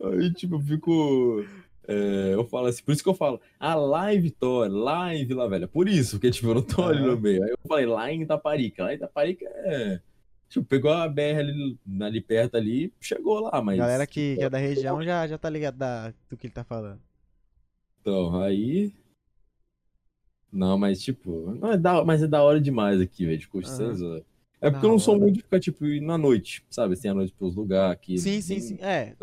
Aí, 0.02 0.32
tipo, 0.34 0.56
eu 0.56 0.60
fico. 0.60 1.44
É, 1.88 2.34
eu 2.34 2.44
falo 2.46 2.66
assim, 2.66 2.82
por 2.82 2.92
isso 2.92 3.02
que 3.02 3.08
eu 3.08 3.14
falo, 3.14 3.40
ah, 3.58 3.74
lá 3.74 4.12
em 4.12 4.20
Vitória, 4.20 4.72
lá 4.72 5.48
Velha. 5.48 5.68
Por 5.68 5.88
isso, 5.88 6.12
porque, 6.16 6.30
tipo, 6.30 6.48
eu 6.48 6.54
não 6.54 6.62
tô 6.62 6.82
ali 6.84 7.00
no 7.00 7.18
meio. 7.18 7.42
Aí 7.42 7.50
eu 7.50 7.58
falei, 7.68 7.86
lá 7.86 8.10
em 8.12 8.22
Itaparica. 8.22 8.84
Lá 8.84 8.92
em 8.92 8.96
Itaparica 8.96 9.44
é. 9.48 10.00
Tipo, 10.48 10.66
pegou 10.66 10.92
a 10.92 11.08
BR 11.08 11.38
ali, 11.40 11.78
ali 12.00 12.20
perto 12.20 12.56
ali, 12.56 12.92
chegou 13.00 13.40
lá, 13.40 13.60
mas. 13.60 13.78
Galera 13.78 14.06
que, 14.06 14.36
que 14.36 14.42
é 14.44 14.50
da 14.50 14.58
região 14.58 15.02
já, 15.02 15.26
já 15.26 15.36
tá 15.36 15.50
ligado 15.50 15.76
da- 15.76 16.12
do 16.28 16.36
que 16.36 16.46
ele 16.46 16.54
tá 16.54 16.64
falando. 16.64 17.00
Então, 18.00 18.40
aí. 18.40 18.92
Não, 20.52 20.78
mas 20.78 21.02
tipo, 21.02 21.52
não 21.60 21.72
é 21.72 21.76
da, 21.76 22.04
mas 22.04 22.22
é 22.22 22.26
da 22.26 22.42
hora 22.42 22.60
demais 22.60 23.00
aqui, 23.00 23.26
velho, 23.26 23.38
de 23.38 23.48
curtir 23.48 23.70
Aham. 23.70 24.22
É 24.60 24.70
porque 24.70 24.86
eu 24.86 24.90
não 24.90 24.98
sou 24.98 25.18
muito 25.18 25.34
de 25.36 25.42
ficar, 25.42 25.60
tipo, 25.60 25.84
na 26.00 26.16
noite, 26.16 26.64
sabe? 26.70 26.94
Assim, 26.94 27.08
à 27.08 27.14
noite 27.14 27.32
pros 27.32 27.54
lugares 27.54 27.92
aqui. 27.92 28.18
Sim, 28.18 28.40
sim, 28.40 28.60
sim. 28.60 28.78
É. 28.80 29.14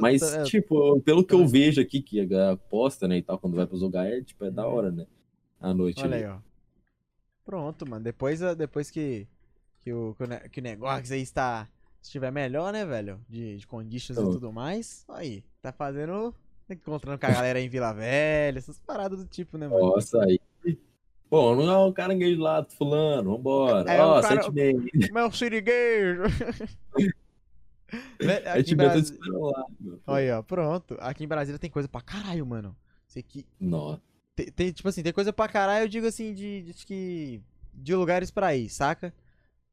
Mas, 0.00 0.22
é, 0.22 0.42
tipo, 0.42 1.00
pelo 1.02 1.24
que 1.24 1.34
eu 1.34 1.46
vejo 1.46 1.80
aqui, 1.80 2.02
que 2.02 2.20
a 2.20 2.24
galera 2.24 2.56
posta, 2.56 3.06
né, 3.06 3.18
e 3.18 3.22
tal, 3.22 3.38
quando 3.38 3.54
vai 3.54 3.66
pros 3.66 3.82
lugares, 3.82 4.12
é, 4.12 4.22
tipo, 4.22 4.44
é 4.44 4.50
da 4.50 4.66
Uhum. 4.66 4.74
hora, 4.74 4.90
né? 4.90 5.06
À 5.60 5.72
noite 5.72 6.02
Olha 6.02 6.16
ali. 6.16 6.24
aí, 6.24 6.30
ó. 6.30 6.38
Pronto, 7.44 7.88
mano. 7.88 8.02
Depois, 8.04 8.42
ah, 8.42 8.54
depois 8.54 8.90
que, 8.90 9.26
que, 9.82 9.92
o, 9.92 10.16
que, 10.50 10.60
o, 10.60 10.62
negócio 10.62 11.14
aí 11.14 11.22
está, 11.22 11.68
estiver 12.02 12.32
melhor, 12.32 12.72
né, 12.72 12.84
velho? 12.84 13.20
De, 13.28 13.58
de 13.58 13.66
conditions 13.66 14.18
e 14.18 14.20
Então. 14.20 14.32
tudo 14.32 14.52
mais. 14.52 15.04
Aí, 15.08 15.44
tá 15.62 15.72
fazendo 15.72 16.34
Encontrando 16.70 17.18
com 17.18 17.26
a 17.26 17.30
galera 17.30 17.60
em 17.60 17.68
Vila 17.68 17.92
Velha, 17.92 18.58
essas 18.58 18.78
paradas 18.78 19.18
do 19.18 19.26
tipo, 19.26 19.58
né, 19.58 19.66
mano? 19.66 19.86
Nossa, 19.86 20.22
aí. 20.22 20.40
Pô, 21.30 21.54
não 21.54 21.70
é 21.70 21.76
o 21.78 21.92
caranguejo 21.92 22.40
lá, 22.40 22.66
fulano, 22.68 23.36
vambora. 23.36 23.88
É, 23.88 24.02
Ó, 24.02 24.20
cara- 24.20 24.42
sete 24.42 24.52
meia. 24.52 24.74
Meu 25.14 25.30
siriguejo! 25.30 26.24
Aqui 28.52 28.72
em 28.72 28.76
Brasília... 28.76 29.20
lá. 29.32 29.64
aí, 30.08 30.30
ó, 30.30 30.42
pronto. 30.42 30.96
Aqui 31.00 31.24
em 31.24 31.28
Brasília 31.28 31.58
tem 31.58 31.70
coisa 31.70 31.88
pra 31.88 32.00
caralho, 32.00 32.44
mano. 32.44 32.76
Sei 33.06 33.22
que. 33.22 33.46
Nossa. 33.58 34.00
Tem, 34.34 34.46
tem, 34.46 34.72
tipo 34.72 34.88
assim, 34.88 35.02
tem 35.02 35.12
coisa 35.12 35.32
pra 35.32 35.48
caralho, 35.48 35.84
eu 35.84 35.88
digo 35.88 36.06
assim, 36.06 36.34
de, 36.34 36.62
de 36.62 36.86
que. 36.86 37.40
De 37.72 37.94
lugares 37.94 38.30
pra 38.30 38.54
ir, 38.54 38.68
saca? 38.68 39.14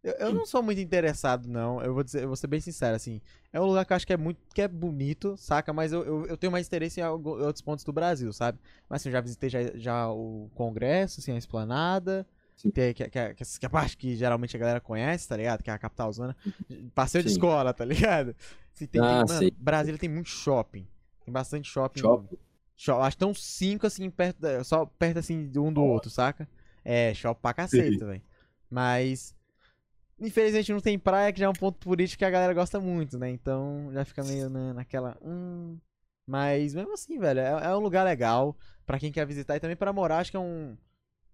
Eu, 0.03 0.13
eu 0.13 0.33
não 0.33 0.45
sou 0.45 0.61
muito 0.63 0.79
interessado, 0.79 1.47
não. 1.47 1.81
Eu 1.81 1.93
vou 1.93 2.03
dizer, 2.03 2.23
eu 2.23 2.27
vou 2.27 2.35
ser 2.35 2.47
bem 2.47 2.61
sincero, 2.61 2.95
assim. 2.95 3.19
É 3.51 3.59
um 3.59 3.65
lugar 3.65 3.83
que 3.85 3.91
eu 3.91 3.95
acho 3.97 4.07
que 4.07 4.13
é 4.13 4.17
muito. 4.17 4.39
que 4.53 4.61
é 4.61 4.67
bonito, 4.67 5.35
saca? 5.37 5.73
Mas 5.73 5.91
eu, 5.91 6.03
eu, 6.05 6.25
eu 6.27 6.37
tenho 6.37 6.51
mais 6.51 6.67
interesse 6.67 6.99
em 6.99 7.03
algo- 7.03 7.37
outros 7.43 7.61
pontos 7.61 7.83
do 7.83 7.91
Brasil, 7.91 8.31
sabe? 8.31 8.59
Mas 8.89 9.01
assim, 9.01 9.09
eu 9.09 9.13
já 9.13 9.21
visitei 9.21 9.49
já, 9.49 9.59
já 9.75 10.09
o 10.09 10.49
Congresso, 10.55 11.19
assim, 11.19 11.31
a 11.33 11.37
esplanada. 11.37 12.25
Sim. 12.55 12.71
Tem, 12.71 12.93
que, 12.93 13.03
que, 13.09 13.33
que, 13.35 13.43
que 13.45 13.65
é 13.65 13.67
a 13.67 13.69
parte 13.69 13.97
que 13.97 14.15
geralmente 14.15 14.55
a 14.55 14.59
galera 14.59 14.79
conhece, 14.81 15.27
tá 15.27 15.35
ligado? 15.37 15.61
Que 15.63 15.69
é 15.69 15.73
a 15.73 15.77
capital 15.77 16.11
zona. 16.13 16.35
Passeio 16.95 17.23
de 17.23 17.29
Sim. 17.29 17.35
escola, 17.35 17.73
tá 17.73 17.85
ligado? 17.85 18.35
Assim, 18.73 18.85
tem, 18.87 19.01
tem- 19.01 19.01
Ah, 19.01 19.25
mano, 19.27 19.27
sei. 19.39 19.51
Brasília 19.59 19.99
tem 19.99 20.09
muito 20.09 20.29
shopping. 20.29 20.87
Tem 21.25 21.31
bastante 21.33 21.69
shopping. 21.69 21.99
Shopping. 21.99 22.37
Shop- 22.75 23.01
acho 23.01 23.15
que 23.17 23.19
tem 23.19 23.27
uns 23.29 23.43
cinco, 23.43 23.85
assim, 23.87 24.09
perto 24.09 24.39
só 24.63 24.85
perto, 24.85 25.17
assim, 25.19 25.47
de 25.49 25.59
um 25.59 25.71
do 25.73 25.83
outro, 25.83 26.09
saca? 26.09 26.47
É, 26.85 27.13
shopping 27.13 27.41
pra 27.41 27.53
cacete, 27.53 27.97
velho. 27.97 28.21
Mas, 28.69 29.35
infelizmente 30.19 30.71
não 30.73 30.79
tem 30.79 30.97
praia, 30.97 31.31
que 31.31 31.39
já 31.39 31.45
é 31.45 31.49
um 31.49 31.53
ponto 31.53 31.77
turístico 31.79 32.19
que 32.19 32.25
a 32.25 32.29
galera 32.29 32.53
gosta 32.53 32.79
muito, 32.79 33.17
né? 33.17 33.29
Então, 33.29 33.89
já 33.93 34.05
fica 34.05 34.23
meio 34.23 34.49
na- 34.49 34.73
naquela... 34.73 35.17
Hum... 35.21 35.77
Mas, 36.29 36.73
mesmo 36.73 36.93
assim, 36.93 37.17
velho, 37.17 37.39
é, 37.39 37.67
é 37.67 37.75
um 37.75 37.79
lugar 37.79 38.03
legal 38.03 38.55
pra 38.85 38.99
quem 38.99 39.11
quer 39.11 39.25
visitar 39.25 39.55
e 39.55 39.59
também 39.59 39.77
pra 39.77 39.93
morar, 39.93 40.17
acho 40.19 40.31
que 40.31 40.37
é 40.37 40.39
um... 40.39 40.77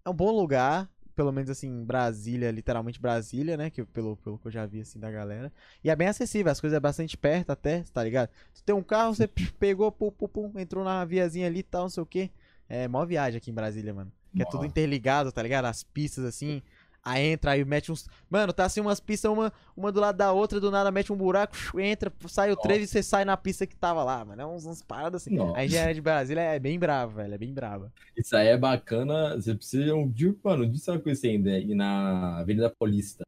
É 0.04 0.10
um 0.10 0.14
bom 0.14 0.30
lugar, 0.30 0.88
pelo 1.16 1.32
menos, 1.32 1.50
assim, 1.50 1.84
Brasília, 1.84 2.50
literalmente 2.50 3.00
Brasília, 3.00 3.56
né? 3.56 3.70
Que, 3.70 3.84
pelo, 3.84 4.16
pelo 4.18 4.38
que 4.38 4.46
eu 4.46 4.52
já 4.52 4.66
vi, 4.66 4.82
assim, 4.82 4.98
da 5.00 5.10
galera. 5.10 5.52
E 5.82 5.90
é 5.90 5.96
bem 5.96 6.08
acessível, 6.08 6.52
as 6.52 6.60
coisas 6.60 6.76
é 6.76 6.80
bastante 6.80 7.16
perto 7.16 7.50
até, 7.50 7.82
tá 7.92 8.04
ligado? 8.04 8.28
Tu 8.54 8.62
tem 8.62 8.74
um 8.74 8.82
carro, 8.82 9.14
você 9.14 9.26
pegou, 9.58 9.90
pum, 9.90 10.10
pum, 10.10 10.28
pum, 10.28 10.52
entrou 10.58 10.84
na 10.84 11.04
viazinha 11.04 11.46
ali 11.46 11.60
e 11.60 11.62
tal, 11.62 11.82
não 11.82 11.88
sei 11.88 12.02
o 12.02 12.06
quê. 12.06 12.30
É 12.68 12.86
mó 12.86 13.04
viagem 13.04 13.38
aqui 13.38 13.50
em 13.50 13.54
Brasília, 13.54 13.92
mano. 13.94 14.12
Que 14.34 14.42
é 14.42 14.44
tudo 14.46 14.64
interligado, 14.66 15.30
tá 15.32 15.42
ligado? 15.42 15.66
As 15.66 15.82
pistas 15.82 16.24
assim. 16.24 16.60
Aí 17.04 17.26
entra, 17.26 17.50
aí 17.50 17.64
mete 17.66 17.92
uns. 17.92 18.08
Mano, 18.30 18.50
tá 18.50 18.64
assim 18.64 18.80
umas 18.80 18.98
pistas, 18.98 19.30
uma, 19.30 19.52
uma 19.76 19.92
do 19.92 20.00
lado 20.00 20.16
da 20.16 20.32
outra, 20.32 20.58
do 20.58 20.70
nada 20.70 20.90
mete 20.90 21.12
um 21.12 21.16
buraco, 21.16 21.54
entra, 21.78 22.10
sai 22.26 22.50
o 22.50 22.56
trevo 22.56 22.82
e 22.82 22.86
você 22.86 23.02
sai 23.02 23.26
na 23.26 23.36
pista 23.36 23.66
que 23.66 23.76
tava 23.76 24.02
lá, 24.02 24.24
mano. 24.24 24.40
É 24.40 24.46
uns, 24.46 24.64
uns 24.64 24.80
paradas 24.80 25.20
assim. 25.20 25.34
Nossa. 25.34 25.58
A 25.58 25.64
engenharia 25.66 25.94
de 25.94 26.00
Brasília 26.00 26.40
é 26.40 26.58
bem 26.58 26.78
brava, 26.78 27.12
velho. 27.22 27.34
É 27.34 27.38
bem 27.38 27.52
brava. 27.52 27.92
Isso 28.16 28.34
aí 28.34 28.48
é 28.48 28.56
bacana. 28.56 29.36
Você 29.36 29.54
precisa 29.54 29.94
um 29.94 30.08
dia, 30.08 30.34
mano, 30.42 30.66
disso 30.66 30.90
é 30.90 30.94
uma 30.94 31.00
coisa 31.00 31.26
ainda. 31.26 31.58
Ir 31.58 31.74
na 31.74 32.38
Avenida 32.38 32.70
Paulista. 32.70 33.22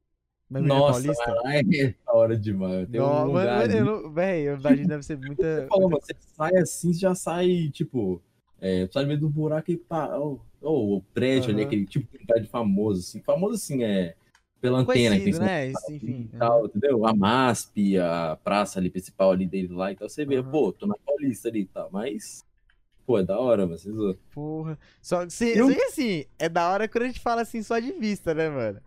Mas 0.48 0.62
Nossa, 0.62 1.03
Paulista. 1.03 1.32
lá 1.43 1.57
é 1.57 1.62
da 2.07 2.12
hora 2.15 2.36
demais. 2.39 2.89
Tem 2.89 2.98
Não, 2.98 3.07
um 3.07 3.11
mano, 3.11 3.27
lugar 3.32 3.69
mano. 3.69 4.11
Véi, 4.11 4.48
a 4.48 4.55
verdade 4.55 4.86
deve 4.86 5.03
ser 5.03 5.19
muita. 5.19 5.43
Você 5.43 5.66
falou, 5.66 5.90
mano, 5.90 6.01
você 6.01 6.15
sai 6.19 6.57
assim, 6.57 6.93
você 6.94 6.98
já 7.01 7.15
sai, 7.15 7.70
tipo, 7.73 8.23
é, 8.59 8.89
sai 8.90 9.05
meio 9.05 9.20
do 9.20 9.28
buraco 9.28 9.70
e 9.70 9.77
pá, 9.77 10.09
ó, 10.16 10.39
ó, 10.66 10.97
o 10.97 11.02
prédio 11.14 11.51
ali, 11.52 11.62
Aham. 11.62 11.66
aquele 11.66 11.86
tipo 11.86 12.06
de 12.18 12.24
prédio 12.26 12.48
famoso, 12.51 13.01
assim. 13.01 13.20
Famoso 13.22 13.55
assim, 13.55 13.82
é 13.84 14.14
pela 14.60 14.78
antena 14.78 15.16
que 15.16 15.22
tem 15.24 15.32
Conhecido, 15.32 15.40
né? 15.40 15.66
Isso, 15.68 15.93
enfim. 15.93 16.30
tal, 16.38 16.66
entendeu? 16.66 17.06
A 17.06 17.14
MASP, 17.14 17.98
a 17.98 18.36
praça 18.43 18.78
ali 18.78 18.90
principal 18.90 19.30
ali 19.30 19.47
dele 19.47 19.72
lá, 19.72 19.93
então 19.93 20.09
você 20.09 20.24
vê, 20.24 20.38
Aham. 20.38 20.51
pô, 20.51 20.72
tô 20.72 20.86
na 20.86 20.94
Paulista 21.05 21.48
ali 21.48 21.60
e 21.60 21.66
tal, 21.66 21.88
mas, 21.93 22.44
pô, 23.06 23.18
é 23.18 23.24
da 23.24 23.38
hora, 23.38 23.66
mano, 23.66 23.78
vocês 23.78 23.94
Porra. 24.32 24.78
Só 25.01 25.24
que 25.24 25.32
se, 25.32 25.56
Eu- 25.56 25.68
assim, 25.88 26.24
é 26.38 26.48
da 26.48 26.70
hora 26.70 26.88
quando 26.88 27.05
a 27.05 27.06
gente 27.06 27.20
fala 27.20 27.43
assim 27.43 27.62
só 27.62 27.78
de 27.78 27.93
vista, 27.93 28.34
né, 28.34 28.48
mano? 28.48 28.80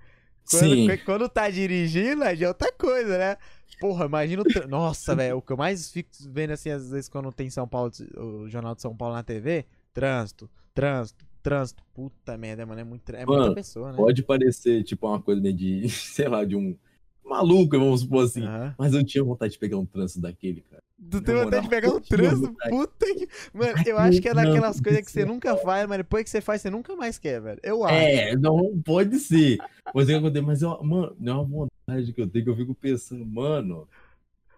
Quando, 0.49 0.75
Sim. 0.75 0.87
qu- 0.87 1.05
quando 1.05 1.29
tá 1.29 1.49
dirigindo, 1.49 2.23
é 2.23 2.47
outra 2.47 2.71
coisa, 2.71 3.17
né? 3.17 3.37
Porra, 3.79 4.05
imagina 4.05 4.43
o. 4.43 4.67
Nossa, 4.67 5.15
velho, 5.15 5.37
o 5.37 5.41
que 5.41 5.53
eu 5.53 5.57
mais 5.57 5.89
fico 5.91 6.09
vendo 6.27 6.51
assim, 6.51 6.69
às 6.69 6.89
vezes, 6.91 7.07
quando 7.07 7.31
tem 7.31 7.49
São 7.49 7.67
Paulo, 7.67 7.91
o 8.17 8.47
Jornal 8.49 8.75
de 8.75 8.81
São 8.81 8.95
Paulo 8.95 9.15
na 9.15 9.23
TV, 9.23 9.65
trânsito, 9.93 10.49
trânsito, 10.73 11.25
trânsito. 11.41 11.83
Puta 11.93 12.37
merda, 12.37 12.65
mano, 12.65 12.81
é, 12.81 12.83
muito, 12.83 13.09
é 13.09 13.25
muita 13.25 13.41
Mano, 13.43 13.55
pessoa, 13.55 13.91
né? 13.91 13.97
Pode 13.97 14.23
parecer, 14.23 14.83
tipo, 14.83 15.07
uma 15.07 15.21
coisa 15.21 15.41
meio 15.41 15.55
de, 15.55 15.87
sei 15.89 16.27
lá, 16.27 16.43
de 16.45 16.55
um 16.55 16.75
maluco, 17.23 17.77
vamos 17.77 18.01
supor 18.01 18.25
assim, 18.25 18.43
mas 18.77 18.93
eu 18.93 19.03
tinha 19.03 19.23
vontade 19.23 19.53
de 19.53 19.59
pegar 19.59 19.77
um 19.77 19.85
trânsito 19.85 20.21
daquele, 20.21 20.61
cara. 20.61 20.81
Tu 21.09 21.21
tem 21.21 21.35
vontade 21.35 21.63
de 21.63 21.69
pegar 21.69 21.89
um 21.91 21.93
eu 21.93 22.01
trânsito? 22.01 22.55
Puta 22.69 23.05
que. 23.05 23.27
Mano, 23.53 23.73
eu 23.85 23.97
acho 23.97 24.21
que 24.21 24.27
é 24.27 24.33
daquelas 24.33 24.81
coisas 24.81 25.05
que 25.05 25.11
você 25.11 25.25
nunca 25.25 25.55
faz, 25.57 25.87
mas 25.87 25.99
depois 25.99 26.23
que 26.23 26.29
você 26.29 26.41
faz, 26.41 26.61
você 26.61 26.69
nunca 26.69 26.95
mais 26.95 27.17
quer, 27.17 27.39
velho. 27.39 27.59
Eu 27.63 27.85
acho. 27.85 27.95
É, 27.95 28.35
não 28.35 28.81
pode 28.83 29.17
ser. 29.19 29.57
Mas, 29.93 30.09
é 30.09 30.13
que 30.13 30.17
acontece, 30.17 30.45
mas 30.45 30.61
eu, 30.61 30.83
mano, 30.83 31.15
é 31.23 31.31
uma 31.31 31.43
vontade 31.43 32.11
que 32.11 32.21
eu 32.21 32.27
tenho 32.27 32.43
que 32.43 32.51
eu 32.51 32.55
fico 32.55 32.75
pensando, 32.75 33.25
mano. 33.25 33.87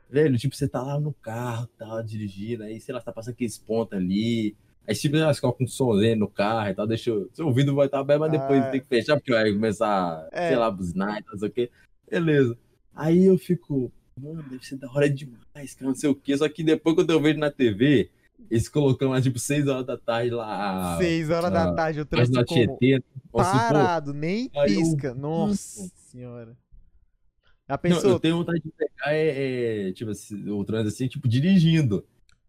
Velho, 0.09 0.37
tipo, 0.37 0.55
você 0.55 0.67
tá 0.67 0.81
lá 0.81 0.99
no 0.99 1.13
carro, 1.13 1.67
tá 1.77 2.01
dirigindo, 2.01 2.63
aí, 2.63 2.81
sei 2.81 2.93
lá, 2.93 2.99
você 2.99 3.05
tá 3.05 3.13
passando 3.13 3.33
aqueles 3.33 3.57
pontos 3.57 3.97
ali. 3.97 4.55
Aí, 4.87 4.95
tipo, 4.95 5.17
você 5.17 5.39
coloca 5.41 5.63
um 5.63 5.67
somzinho 5.67 6.15
no 6.17 6.27
carro 6.27 6.69
e 6.69 6.73
tal, 6.73 6.87
deixa. 6.87 7.13
o- 7.13 7.29
Seu 7.33 7.45
ouvido 7.47 7.73
vai 7.75 7.85
estar 7.85 7.99
aberto, 7.99 8.21
mas 8.21 8.31
depois 8.31 8.61
Ah. 8.63 8.69
tem 8.71 8.81
que 8.81 8.87
fechar, 8.87 9.15
porque 9.15 9.31
vai 9.31 9.51
começar, 9.53 10.27
É. 10.31 10.47
sei 10.49 10.57
lá, 10.57 10.69
buzinar 10.71 11.23
não 11.31 11.37
sei 11.37 11.47
o 11.47 11.51
quê. 11.51 11.69
Beleza. 12.09 12.57
Aí 12.93 13.25
eu 13.25 13.37
fico, 13.37 13.91
mano, 14.19 14.43
deve 14.43 14.65
ser 14.65 14.77
da 14.77 14.89
hora 14.91 15.09
demais, 15.09 15.73
cara, 15.75 15.87
não 15.87 15.95
sei 15.95 16.09
o 16.09 16.15
quê. 16.15 16.35
Só 16.37 16.49
que 16.49 16.63
depois 16.63 16.95
quando 16.95 17.09
eu 17.11 17.21
vejo 17.21 17.39
na 17.39 17.49
TV, 17.51 18.09
eles 18.49 18.67
colocando 18.67 19.11
lá, 19.11 19.21
tipo, 19.21 19.37
6 19.39 19.67
horas 19.67 19.85
da 19.85 19.97
tarde 19.97 20.31
lá. 20.31 20.97
Seis 20.97 21.29
horas 21.29 21.51
da 21.53 21.73
tarde, 21.73 22.01
o 22.01 22.05
trânsito 22.05 22.43
como? 22.43 22.77
Tietê, 22.77 23.03
supor, 23.23 23.43
Parado, 23.43 24.13
nem 24.13 24.49
Aí 24.55 24.73
eu- 24.73 24.81
pisca. 24.81 25.13
Nossa 25.13 25.89
senhora. 25.95 26.57
Já 27.69 27.75
Não, 27.75 27.77
pensou? 27.77 28.09
eu 28.09 28.19
tenho 28.19 28.35
vontade 28.37 28.59
de 28.61 28.71
pegar 28.71 29.13
é, 29.13 29.87
é, 29.89 29.93
tipo, 29.93 30.11
assim, 30.11 30.49
o 30.49 30.65
trânsito 30.65 30.89
assim, 30.93 31.07
tipo, 31.07 31.27
dirigindo. 31.29 32.03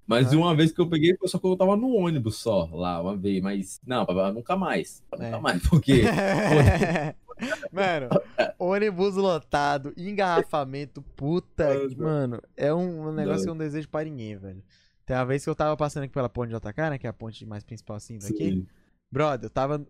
Mas 0.06 0.32
Ah. 0.32 0.36
uma 0.36 0.54
vez 0.54 0.72
que 0.72 0.80
eu 0.80 0.88
peguei, 0.88 1.16
foi 1.16 1.28
só 1.28 1.38
quando 1.38 1.52
eu 1.54 1.58
tava 1.58 1.76
no 1.76 1.94
ônibus 1.94 2.36
só, 2.36 2.68
lá, 2.72 3.00
uma 3.00 3.16
vez. 3.16 3.40
Mas, 3.42 3.80
não, 3.86 4.04
nunca 4.34 4.56
mais. 4.56 5.02
É. 5.12 5.24
Nunca 5.24 5.40
mais, 5.40 5.62
porque. 5.68 6.02
Mano, 7.72 8.08
ônibus 8.58 9.14
lotado, 9.16 9.92
engarrafamento, 9.96 11.02
puta. 11.16 11.66
Mano. 11.74 11.88
que- 11.88 11.96
Mano, 11.96 12.42
é 12.56 12.72
um, 12.74 13.08
um 13.08 13.12
negócio 13.12 13.38
Não. 13.38 13.44
que 13.44 13.50
eu 13.50 13.54
não 13.54 13.58
desejo 13.58 13.88
pra 13.88 14.04
ninguém, 14.04 14.36
velho. 14.36 14.62
Tem 15.04 15.16
uma 15.16 15.26
vez 15.26 15.42
que 15.42 15.50
eu 15.50 15.54
tava 15.54 15.76
passando 15.76 16.04
aqui 16.04 16.12
pela 16.12 16.28
ponte 16.28 16.50
de 16.50 16.54
JK, 16.56 16.90
né? 16.90 16.98
Que 16.98 17.06
é 17.06 17.10
a 17.10 17.12
ponte 17.12 17.44
mais 17.44 17.64
principal 17.64 17.96
assim 17.96 18.18
daqui. 18.18 18.36
Sim. 18.50 18.66
Brother, 19.10 19.46
eu 19.46 19.50
tava. 19.50 19.84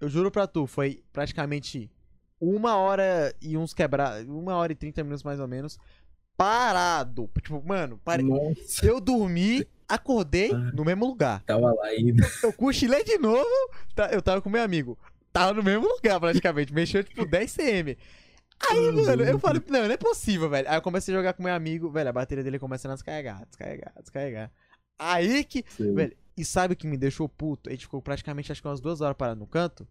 Eu 0.00 0.08
juro 0.08 0.30
pra 0.30 0.46
tu, 0.46 0.66
foi 0.66 1.02
praticamente 1.12 1.90
uma 2.40 2.76
hora 2.76 3.34
e 3.40 3.56
uns 3.56 3.72
quebrados. 3.72 4.26
Uma 4.28 4.56
hora 4.56 4.72
e 4.72 4.74
trinta 4.74 5.02
minutos 5.04 5.22
mais 5.22 5.38
ou 5.38 5.46
menos. 5.46 5.78
Parado. 6.36 7.30
Tipo, 7.42 7.62
mano, 7.66 7.98
pare... 8.04 8.22
Nossa, 8.22 8.84
eu 8.84 9.00
dormi, 9.00 9.66
acordei 9.88 10.52
Ah. 10.52 10.70
no 10.74 10.84
mesmo 10.84 11.06
lugar. 11.06 11.42
tava 11.44 11.72
lá 11.72 11.86
ainda. 11.86 12.22
Eu 12.42 12.52
cochilei 12.52 13.02
de 13.04 13.18
novo, 13.18 13.48
tá- 13.94 14.10
eu 14.12 14.20
tava 14.20 14.42
com 14.42 14.50
meu 14.50 14.62
amigo. 14.62 14.98
Tava 15.32 15.54
no 15.54 15.62
mesmo 15.62 15.86
lugar, 15.88 16.18
praticamente. 16.20 16.72
Mexeu, 16.72 17.02
tipo, 17.04 17.24
10 17.26 17.50
cm. 17.50 17.96
Aí, 18.70 18.90
mano, 18.90 19.22
eu 19.22 19.38
falei, 19.38 19.62
não, 19.68 19.80
não 19.84 19.90
é 19.90 19.96
possível, 19.98 20.48
velho. 20.48 20.66
Aí 20.68 20.76
eu 20.76 20.82
comecei 20.82 21.14
a 21.14 21.18
jogar 21.18 21.34
com 21.34 21.42
meu 21.42 21.52
amigo, 21.54 21.90
velho, 21.90 22.08
a 22.08 22.12
bateria 22.12 22.42
dele 22.42 22.58
começando 22.58 22.92
a 22.92 22.94
descarregar, 22.94 23.44
descarregar, 23.46 23.92
descarregar. 24.00 24.50
Aí 24.98 25.44
que. 25.44 25.62
Sim. 25.68 25.94
Velho, 25.94 26.16
e 26.36 26.44
sabe 26.44 26.72
o 26.72 26.76
que 26.76 26.86
me 26.86 26.96
deixou 26.96 27.28
puto? 27.28 27.68
A 27.68 27.72
gente 27.72 27.82
ficou 27.84 28.00
praticamente, 28.00 28.50
acho 28.50 28.62
que 28.62 28.68
umas 28.68 28.80
duas 28.80 29.02
horas 29.02 29.16
parado 29.16 29.38
no 29.40 29.46
canto. 29.46 29.86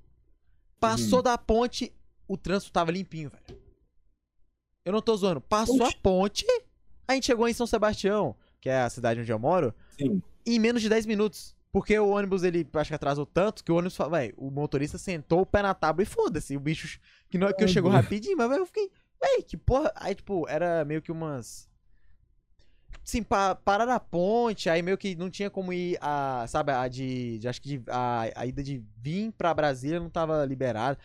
Passou 0.80 1.22
da 1.22 1.38
ponte, 1.38 1.94
o 2.28 2.36
trânsito 2.38 2.72
tava 2.72 2.92
limpinho, 2.92 3.30
velho. 3.30 3.60
Eu 4.86 4.94
não 4.94 5.02
tô 5.02 5.18
zoando. 5.18 5.42
Passou 5.42 5.82
Oxi. 5.82 5.96
a 5.96 6.00
ponte, 6.02 6.46
a 7.08 7.14
gente 7.16 7.26
chegou 7.26 7.48
em 7.50 7.54
São 7.54 7.66
Sebastião, 7.68 8.36
que 8.62 8.70
é 8.70 8.82
a 8.82 8.90
cidade 8.90 9.20
onde 9.20 9.32
eu 9.32 9.40
moro, 9.40 9.74
Sim. 9.98 10.22
em 10.46 10.60
menos 10.60 10.82
de 10.82 10.88
10 10.90 11.06
minutos. 11.06 11.56
Porque 11.72 11.98
o 12.00 12.08
ônibus, 12.08 12.44
ele 12.44 12.66
acho 12.74 12.90
que 12.90 12.96
atrasou 12.96 13.26
tanto 13.26 13.62
que 13.62 13.70
o 13.72 13.76
ônibus, 13.76 13.98
fa- 13.98 14.08
véi, 14.08 14.34
o 14.38 14.50
motorista 14.50 14.98
sentou 14.98 15.42
o 15.42 15.46
pé 15.46 15.62
na 15.62 15.74
tábua 15.74 16.04
e 16.04 16.06
foda-se. 16.06 16.56
O 16.56 16.60
bicho 16.60 17.00
que, 17.30 17.38
não, 17.38 17.52
que 17.52 17.64
eu 17.64 17.68
chegou 17.68 17.92
rapidinho, 17.92 18.38
mas 18.38 18.48
véi, 18.50 18.60
eu 18.60 18.66
fiquei, 18.66 18.90
véi, 19.22 19.42
que 19.44 19.58
porra. 19.58 19.92
Aí, 19.96 20.16
tipo, 20.16 20.48
era 20.48 20.86
meio 20.86 21.02
que 21.02 21.12
umas. 21.12 21.68
Sim, 23.04 23.22
pa, 23.24 23.54
parar 23.56 23.86
na 23.86 24.00
ponte, 24.00 24.70
aí 24.70 24.82
meio 24.82 24.98
que 24.98 25.16
não 25.16 25.30
tinha 25.30 25.50
como 25.50 25.74
ir 25.74 25.98
a, 26.02 26.46
sabe, 26.48 26.72
a 26.72 26.88
de, 26.88 27.40
de- 27.40 27.48
acho 27.50 27.62
que 27.62 27.78
de- 27.78 27.92
a, 27.92 28.22
a 28.36 28.46
ida 28.46 28.64
de 28.64 28.82
vir 28.98 29.34
pra 29.34 29.54
Brasília 29.54 30.00
não 30.00 30.10
tava 30.10 30.46
liberada. 30.46 30.98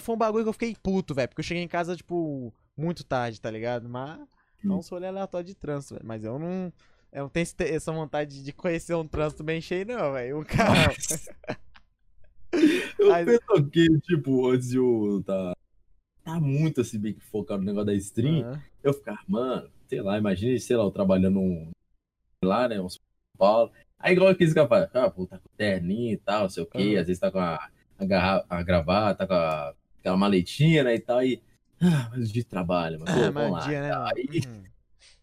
Foi 0.00 0.14
um 0.14 0.18
bagulho 0.18 0.42
que 0.44 0.48
eu 0.48 0.52
fiquei 0.52 0.74
puto, 0.82 1.14
velho, 1.14 1.28
porque 1.28 1.40
eu 1.40 1.44
cheguei 1.44 1.62
em 1.62 1.68
casa, 1.68 1.94
tipo, 1.96 2.52
muito 2.76 3.04
tarde, 3.04 3.40
tá 3.40 3.50
ligado? 3.50 3.88
Mas, 3.88 4.20
não 4.62 4.82
sou 4.82 4.98
aleatório 4.98 5.46
de 5.46 5.54
trânsito, 5.54 5.94
velho, 5.94 6.06
mas 6.06 6.24
eu 6.24 6.38
não, 6.38 6.72
eu 7.12 7.22
não 7.24 7.28
tenho 7.28 7.46
essa 7.60 7.92
vontade 7.92 8.42
de 8.42 8.52
conhecer 8.52 8.94
um 8.94 9.06
trânsito 9.06 9.42
bem 9.44 9.60
cheio, 9.60 9.86
não, 9.86 10.12
velho. 10.12 10.38
Um 10.40 10.44
carro. 10.44 10.92
Eu 12.98 13.08
Mas- 13.10 13.26
penso 13.26 13.70
que, 13.70 14.00
tipo, 14.00 14.48
antes 14.48 14.70
de 14.70 14.76
eu 14.78 15.22
tá, 15.26 15.54
tá 16.24 16.40
muito 16.40 16.80
assim, 16.80 16.98
bem 16.98 17.14
focado 17.30 17.60
no 17.60 17.66
negócio 17.66 17.86
da 17.86 17.94
stream, 17.94 18.42
Aham. 18.44 18.62
eu 18.82 18.94
ficar, 18.94 19.22
mano, 19.28 19.70
sei 19.86 20.00
lá, 20.00 20.16
imagina, 20.16 20.58
sei 20.58 20.76
lá, 20.76 20.84
eu 20.84 20.90
trabalhando 20.90 21.38
um- 21.38 21.70
lá, 22.42 22.66
né, 22.68 22.80
um 22.80 22.88
São 22.88 23.00
Paulo, 23.36 23.70
Aí 23.98 24.12
igual 24.14 24.28
aqueles 24.30 24.52
que 24.52 24.66
fala, 24.66 24.90
ah, 24.92 25.10
pô, 25.10 25.26
tá 25.26 25.38
com 25.38 25.48
terninho 25.56 26.12
e 26.12 26.16
tal, 26.18 26.42
não 26.42 26.48
sei 26.50 26.62
o 26.62 26.66
quê, 26.66 26.94
Uhum. 26.94 27.00
às 27.00 27.06
vezes 27.06 27.18
tá 27.18 27.30
com 27.30 27.38
a, 27.38 27.68
a, 27.98 28.04
garra- 28.04 28.44
a 28.48 28.62
gravata, 28.62 29.18
tá 29.18 29.26
com 29.26 29.32
a, 29.34 29.74
aquela 30.00 30.16
maletinha, 30.18 30.84
né, 30.84 30.94
e 30.94 31.00
tal, 31.00 31.22
e, 31.24 31.42
ah, 31.80 32.08
mas 32.10 32.30
o 32.30 32.32
dia 32.32 32.42
de 32.42 32.48
trabalho, 32.48 32.98
mano, 33.00 33.12
pô, 33.12 33.20
Ah, 33.20 33.30
vamos 33.30 33.32
mas 33.32 33.52
lá. 33.52 33.66
dia, 33.66 33.80
né? 33.82 33.92
Aí, 33.94 34.42
Uhum. 34.46 34.64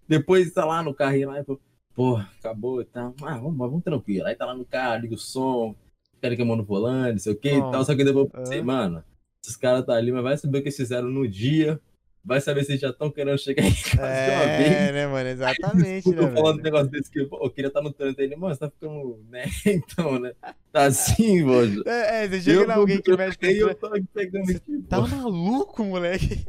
depois 0.07 0.51
tá 0.53 0.65
lá 0.65 0.83
no 0.83 0.93
carrinho 0.93 1.29
lá, 1.29 1.39
e, 1.39 1.43
pô, 1.43 1.59
pô, 1.95 2.17
acabou 2.17 2.81
e 2.81 2.85
tal, 2.85 3.13
ah, 3.23 3.37
vamos, 3.37 3.57
vamos 3.57 3.83
tranquilo. 3.83 4.25
Aí 4.27 4.35
tá 4.35 4.45
lá 4.45 4.55
no 4.55 4.65
carro, 4.65 5.01
liga 5.01 5.15
o 5.15 5.17
som, 5.17 5.75
fica 6.21 6.35
com 6.35 6.41
a 6.43 6.45
mão 6.45 6.55
no 6.55 6.63
volante, 6.65 7.13
não 7.13 7.19
sei 7.19 7.33
o 7.33 7.39
Bom, 7.41 7.69
e 7.69 7.71
tal, 7.71 7.85
só 7.85 7.95
que 7.95 8.03
depois 8.03 8.25
eu 8.25 8.31
pensei, 8.31 8.59
ah. 8.59 8.63
mano, 8.63 9.03
esses 9.43 9.55
caras 9.57 9.85
tá 9.85 9.93
ali, 9.93 10.11
mas 10.11 10.23
vai 10.23 10.37
saber 10.37 10.59
o 10.59 10.61
que 10.61 10.67
eles 10.69 10.77
fizeram 10.77 11.09
no 11.09 11.27
dia, 11.27 11.79
vai 12.23 12.39
saber 12.39 12.63
se 12.63 12.71
eles 12.71 12.81
já 12.81 12.89
estão 12.89 13.11
querendo 13.11 13.37
chegar 13.37 13.63
em 13.63 13.73
casa 13.73 13.91
de 13.91 13.97
uma 13.97 14.45
vez. 14.57 14.71
É, 14.71 14.91
né, 14.91 15.07
mano? 15.07 15.27
Exatamente, 15.29 15.97
Escuta 16.09 16.21
né, 16.27 16.33
falando 16.33 16.59
um 16.59 16.63
negócio 16.63 16.89
desse 16.89 17.11
que 17.11 17.19
eu 17.19 17.49
queria 17.49 17.67
estar 17.67 17.81
no 17.81 17.91
trânsito 17.91 18.21
aí, 18.21 18.35
mano, 18.35 18.53
você 18.53 18.59
tá 18.59 18.69
ficando, 18.69 19.19
né? 19.29 19.43
Então, 19.65 20.19
né? 20.19 20.33
Tá 20.71 20.83
assim, 20.85 21.43
mano. 21.43 21.83
É, 21.85 22.23
é, 22.23 22.27
você 22.29 22.41
chega 22.41 22.61
Eu 22.61 22.71
alguém 22.71 23.01
que 23.01 23.15
mexe 23.17 23.37
com 23.37 23.41
peguei, 23.45 23.63
eu 23.63 23.75
tô 23.75 23.89
pegando 24.13 24.45
Você 24.45 24.57
aqui, 24.57 24.81
Tá 24.89 25.01
maluco, 25.01 25.83
moleque? 25.83 26.45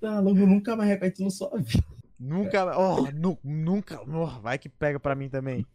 Tá 0.00 0.18
louco, 0.18 0.46
nunca 0.46 0.74
mais 0.74 0.88
repete 0.88 1.22
no 1.22 1.30
sua 1.30 1.58
vida. 1.58 1.84
Nunca, 2.18 2.76
ó, 2.78 3.10
nu- 3.12 3.38
nunca, 3.44 4.00
ó, 4.06 4.26
vai 4.40 4.58
que 4.58 4.68
pega 4.68 4.98
pra 4.98 5.14
mim 5.14 5.28
também. 5.28 5.66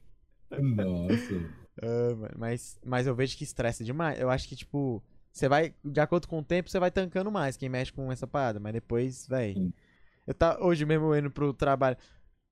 Nossa. 0.52 1.34
Mano, 1.82 2.30
mas, 2.38 2.80
mas 2.84 3.06
eu 3.08 3.14
vejo 3.16 3.38
que 3.38 3.44
estressa 3.44 3.84
demais. 3.84 4.20
Eu 4.20 4.30
acho 4.30 4.48
que, 4.48 4.56
tipo, 4.56 5.02
você 5.36 5.50
vai, 5.50 5.74
de 5.84 6.00
acordo 6.00 6.30
com 6.30 6.40
o 6.40 6.44
tempo, 6.44 6.70
você 6.70 6.80
vai 6.80 6.90
tancando 6.90 7.30
mais 7.30 7.58
quem 7.58 7.68
mexe 7.68 7.92
com 7.92 8.10
essa 8.10 8.26
parada. 8.26 8.58
Mas 8.58 8.72
depois. 8.72 9.28
Sim. 9.54 9.74
Eu 10.26 10.34
tá 10.34 10.58
hoje 10.62 10.86
mesmo 10.86 11.14
indo 11.14 11.30
pro 11.30 11.54
trabalho. 11.54 11.98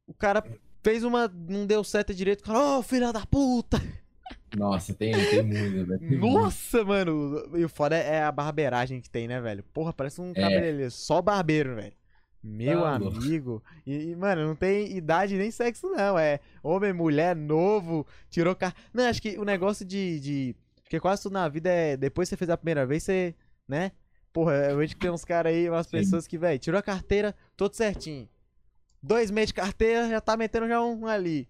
O 0.05 0.13
cara 0.13 0.43
fez 0.83 1.01
uma. 1.05 1.29
Não 1.29 1.65
deu 1.65 1.81
certo 1.81 2.13
direito. 2.13 2.41
O 2.41 2.43
cara, 2.43 2.59
ô, 2.59 2.83
filha 2.83 3.13
da 3.13 3.25
puta! 3.25 3.81
Nossa, 4.57 4.93
tem, 4.93 5.13
tem 5.13 5.43
muito, 5.43 5.85
velho. 5.87 6.19
Nossa, 6.19 6.83
mano! 6.83 7.57
E 7.57 7.63
o 7.63 7.69
foda 7.69 7.95
é 7.95 8.21
a 8.21 8.31
barbeiragem 8.33 8.99
que 8.99 9.09
tem, 9.09 9.29
né, 9.29 9.39
velho? 9.39 9.63
Porra, 9.73 9.93
parece 9.93 10.19
um 10.19 10.33
cabeleireiro. 10.33 10.91
Só 10.91 11.21
barbeiro, 11.21 11.75
velho. 11.75 11.93
Meu 12.43 12.81
Tá 12.81 12.95
amigo. 12.95 13.63
E, 13.87 14.09
e, 14.09 14.15
mano, 14.17 14.45
não 14.45 14.55
tem 14.57 14.91
idade 14.97 15.37
nem 15.37 15.49
sexo, 15.49 15.87
não. 15.87 16.19
É 16.19 16.41
homem, 16.61 16.91
mulher, 16.91 17.33
novo, 17.33 18.05
tirou 18.29 18.53
car... 18.53 18.75
Não, 18.93 19.05
acho 19.05 19.21
que 19.21 19.37
o 19.39 19.45
negócio 19.45 19.85
de, 19.85 20.19
de. 20.19 20.55
Porque 20.93 20.99
quase 20.99 21.23
tudo 21.23 21.33
na 21.33 21.49
vida 21.49 21.71
é. 21.71 21.97
Depois 21.97 22.29
que 22.29 22.35
você 22.35 22.37
fez 22.37 22.51
a 22.51 22.57
primeira 22.57 22.85
vez, 22.85 23.01
você. 23.01 23.33
Né? 23.67 23.93
Porra, 24.31 24.53
eu 24.69 24.77
vejo 24.77 24.93
que 24.93 25.01
tem 25.01 25.09
uns 25.09 25.25
caras 25.25 25.51
aí, 25.51 25.67
umas 25.67 25.87
Sim. 25.87 25.97
pessoas 25.97 26.27
que, 26.27 26.37
velho, 26.37 26.59
tirou 26.59 26.77
a 26.77 26.83
carteira, 26.83 27.33
todo 27.57 27.73
certinho. 27.73 28.29
Dois 29.01 29.31
meses 29.31 29.47
de 29.47 29.55
carteira, 29.55 30.07
já 30.07 30.21
tá 30.21 30.37
metendo 30.37 30.67
já 30.67 30.79
um 30.83 31.07
ali. 31.07 31.49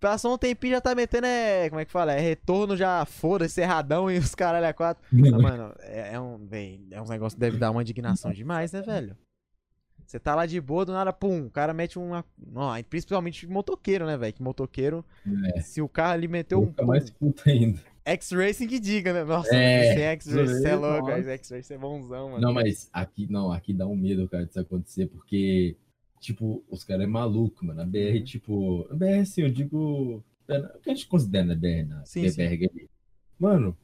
Passou 0.00 0.32
um 0.32 0.38
tempinho, 0.38 0.72
já 0.72 0.80
tá 0.80 0.94
metendo, 0.94 1.26
é. 1.26 1.68
Como 1.68 1.78
é 1.78 1.84
que 1.84 1.92
fala? 1.92 2.14
É 2.14 2.20
retorno 2.20 2.74
já, 2.74 3.04
foda-se, 3.04 3.60
erradão 3.60 4.10
e 4.10 4.16
os 4.16 4.34
caralho 4.34 4.66
a 4.66 4.72
quatro. 4.72 5.04
Ah, 5.12 5.38
mano, 5.38 5.74
é, 5.80 6.14
é 6.14 6.20
um. 6.20 6.46
Véi, 6.46 6.80
é 6.90 7.02
um 7.02 7.06
negócio 7.06 7.36
que 7.36 7.40
deve 7.40 7.58
dar 7.58 7.70
uma 7.70 7.82
indignação 7.82 8.32
demais, 8.32 8.72
né, 8.72 8.80
velho? 8.80 9.14
Você 10.06 10.18
tá 10.18 10.34
lá 10.34 10.46
de 10.46 10.58
boa, 10.58 10.86
do 10.86 10.92
nada, 10.92 11.12
pum, 11.12 11.46
o 11.46 11.50
cara 11.50 11.74
mete 11.74 11.98
uma. 11.98 12.24
Ó, 12.54 12.82
principalmente 12.88 13.46
motoqueiro, 13.46 14.06
né, 14.06 14.16
velho? 14.16 14.32
Que 14.32 14.42
motoqueiro, 14.42 15.04
É, 15.54 15.60
se 15.60 15.82
o 15.82 15.88
carro 15.88 16.14
ali 16.14 16.28
meteu 16.28 16.62
um. 16.62 16.66
nunca 16.66 16.86
mais 16.86 17.10
puta 17.10 17.50
ainda. 17.50 17.78
X-Racing 18.04 18.66
que 18.66 18.78
diga, 18.78 19.12
né? 19.12 19.24
Nossa, 19.24 19.54
É, 19.54 20.12
X-Racing, 20.12 20.54
você 20.60 20.68
é 20.68 20.74
louco, 20.76 21.10
X-Racing 21.10 21.74
é 21.74 21.78
bonzão, 21.78 22.30
mano. 22.30 22.40
Não, 22.40 22.52
mas 22.52 22.88
aqui, 22.92 23.26
não, 23.30 23.50
aqui 23.50 23.72
dá 23.72 23.86
um 23.86 23.96
medo, 23.96 24.28
cara, 24.28 24.44
disso 24.44 24.60
acontecer, 24.60 25.06
porque, 25.06 25.76
tipo, 26.20 26.62
os 26.68 26.84
caras 26.84 27.04
é 27.04 27.06
maluco, 27.06 27.64
mano. 27.64 27.80
A 27.80 27.84
BR, 27.84 28.18
Uhum. 28.18 28.24
tipo, 28.24 28.86
a 28.90 28.94
BR, 28.94 29.20
assim, 29.22 29.42
eu 29.42 29.50
digo, 29.50 30.22
é, 30.48 30.58
o 30.58 30.78
que 30.80 30.90
a 30.90 30.94
gente 30.94 31.06
considera 31.06 31.44
na 31.46 31.54
BR, 31.54 31.86
na 31.88 32.04
Sim, 32.04 32.28
sim. 32.28 32.36
BR 32.36 32.68
ali. 32.70 32.90
Mano, 33.38 33.76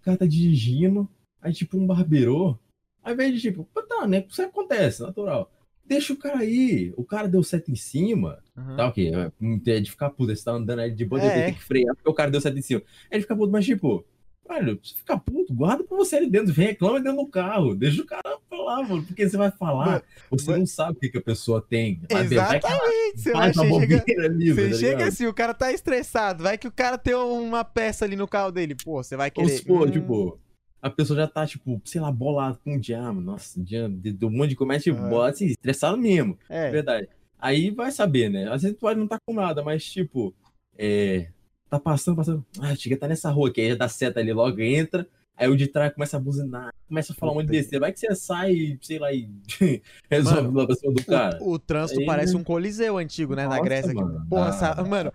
o 0.00 0.04
cara 0.04 0.16
tá 0.18 0.26
dirigindo, 0.26 1.08
aí, 1.42 1.52
tipo, 1.52 1.76
um 1.76 1.86
barbeiro, 1.86 2.58
ao 3.02 3.12
invés 3.12 3.34
de, 3.34 3.40
tipo, 3.40 3.68
tá, 3.88 4.06
né, 4.06 4.24
isso 4.28 4.42
acontece, 4.42 5.02
natural. 5.02 5.50
Deixa 5.88 6.12
o 6.12 6.16
cara 6.16 6.38
aí, 6.38 6.92
o 6.96 7.04
cara 7.04 7.28
deu 7.28 7.42
seta 7.42 7.70
em 7.70 7.76
cima, 7.76 8.38
Aham. 8.56 8.76
tá 8.76 8.86
ok, 8.88 9.14
é, 9.14 9.30
tem 9.62 9.82
de 9.82 9.90
ficar 9.90 10.10
puto, 10.10 10.34
você 10.34 10.44
tá 10.44 10.52
andando 10.52 10.80
aí 10.80 10.90
de 10.90 11.04
boa, 11.04 11.20
É. 11.22 11.28
de 11.38 11.44
tem 11.46 11.54
que 11.54 11.62
frear, 11.64 11.94
porque 11.94 12.10
o 12.10 12.14
cara 12.14 12.30
deu 12.30 12.40
seta 12.40 12.58
em 12.58 12.62
cima. 12.62 12.82
Aí 13.10 13.16
ele 13.18 13.22
fica 13.22 13.36
puto, 13.36 13.52
mas, 13.52 13.64
tipo, 13.64 14.04
Velho, 14.48 14.78
se 14.80 14.94
ficar 14.94 15.18
puto, 15.18 15.52
guarda 15.52 15.82
pra 15.82 15.96
você 15.96 16.14
ali 16.14 16.30
dentro, 16.30 16.52
vem, 16.52 16.68
reclama 16.68 17.00
dentro 17.00 17.18
do 17.18 17.26
carro, 17.26 17.74
deixa 17.74 18.00
o 18.00 18.06
cara 18.06 18.38
falar, 18.48 18.80
mano, 18.84 19.02
porque 19.02 19.28
você 19.28 19.36
vai 19.36 19.50
falar, 19.50 19.86
Mano, 19.86 20.02
você 20.30 20.46
mano- 20.46 20.58
não 20.60 20.66
sabe 20.66 20.92
o 20.96 21.00
que, 21.00 21.08
que 21.08 21.18
a 21.18 21.20
pessoa 21.20 21.60
tem. 21.60 21.96
dentro. 21.96 22.14
Vai 22.16 22.24
Exatamente, 22.26 23.20
você 23.20 23.32
vai 23.32 23.42
faz 23.52 23.56
uma 23.56 23.80
chega, 23.80 23.98
bobeira 23.98 24.24
ali, 24.26 24.52
você 24.52 24.70
tá 24.70 24.76
chega 24.76 25.06
assim, 25.08 25.26
o 25.26 25.34
cara 25.34 25.52
tá 25.52 25.72
estressado, 25.72 26.44
vai 26.44 26.56
que 26.56 26.68
o 26.68 26.70
cara 26.70 26.96
tem 26.96 27.12
uma 27.16 27.64
peça 27.64 28.04
ali 28.04 28.14
no 28.14 28.28
carro 28.28 28.52
dele, 28.52 28.76
pô, 28.76 29.02
você 29.02 29.16
vai 29.16 29.32
querer... 29.32 29.48
supor, 29.48 29.88
hum, 29.88 29.90
tipo, 29.90 30.38
a 30.86 30.90
pessoa 30.90 31.18
já 31.18 31.26
tá, 31.26 31.46
tipo, 31.46 31.80
sei 31.84 32.00
lá, 32.00 32.10
bolado 32.10 32.58
com 32.64 32.76
o 32.76 32.80
diabo, 32.80 33.20
nossa, 33.20 33.60
diabo, 33.62 33.96
de, 33.96 34.12
de 34.12 34.24
um 34.24 34.30
monte 34.30 34.50
de 34.50 34.56
comédia, 34.56 34.92
tipo, 34.92 35.04
Ah. 35.04 35.08
bolado, 35.08 35.34
assim, 35.34 35.46
estressado 35.46 35.96
mesmo, 35.96 36.38
É, 36.48 36.70
verdade. 36.70 37.08
Aí 37.38 37.70
vai 37.70 37.90
saber, 37.92 38.30
né? 38.30 38.48
Às 38.50 38.62
vezes 38.62 38.76
tu 38.76 38.80
pode 38.80 38.98
não 38.98 39.06
tá 39.06 39.18
com 39.26 39.34
nada, 39.34 39.62
mas, 39.62 39.84
tipo, 39.84 40.34
é, 40.78 41.28
tá 41.68 41.78
passando, 41.78 42.16
passando, 42.16 42.44
ah, 42.60 42.74
chega, 42.74 42.96
tá 42.96 43.06
nessa 43.08 43.30
rua 43.30 43.48
aqui, 43.48 43.60
aí 43.60 43.68
já 43.70 43.74
dá 43.76 43.88
seta 43.88 44.20
ali, 44.20 44.32
logo 44.32 44.60
entra, 44.60 45.06
aí 45.36 45.48
o 45.48 45.56
de 45.56 45.66
trás 45.66 45.92
começa 45.92 46.16
a 46.16 46.20
buzinar, 46.20 46.70
começa 46.88 47.12
a 47.12 47.16
falar 47.16 47.32
um 47.32 47.34
monte 47.36 47.44
de 47.46 47.48
Puta. 47.52 47.58
besteira, 47.58 47.80
vai 47.80 47.92
que 47.92 47.98
você 48.00 48.14
sai, 48.14 48.78
sei 48.80 48.98
lá, 48.98 49.12
e 49.12 49.28
resolve 50.10 50.42
Mano, 50.42 50.58
lá 50.60 50.66
pra 50.66 50.74
cima 50.76 50.94
do 50.94 51.04
cara. 51.04 51.38
o, 51.42 51.52
o 51.52 51.58
trânsito 51.58 52.00
Aí, 52.00 52.06
parece 52.06 52.34
né? 52.34 52.40
um 52.40 52.44
coliseu 52.44 52.96
antigo, 52.96 53.34
né, 53.34 53.42
na 53.44 53.50
Nossa, 53.50 53.62
Grécia. 53.62 53.88
que- 53.94 54.00
mano, 54.00 54.26
porra, 54.28 54.44
dá- 54.46 54.52
sa- 54.52 54.84
mano, 54.84 55.12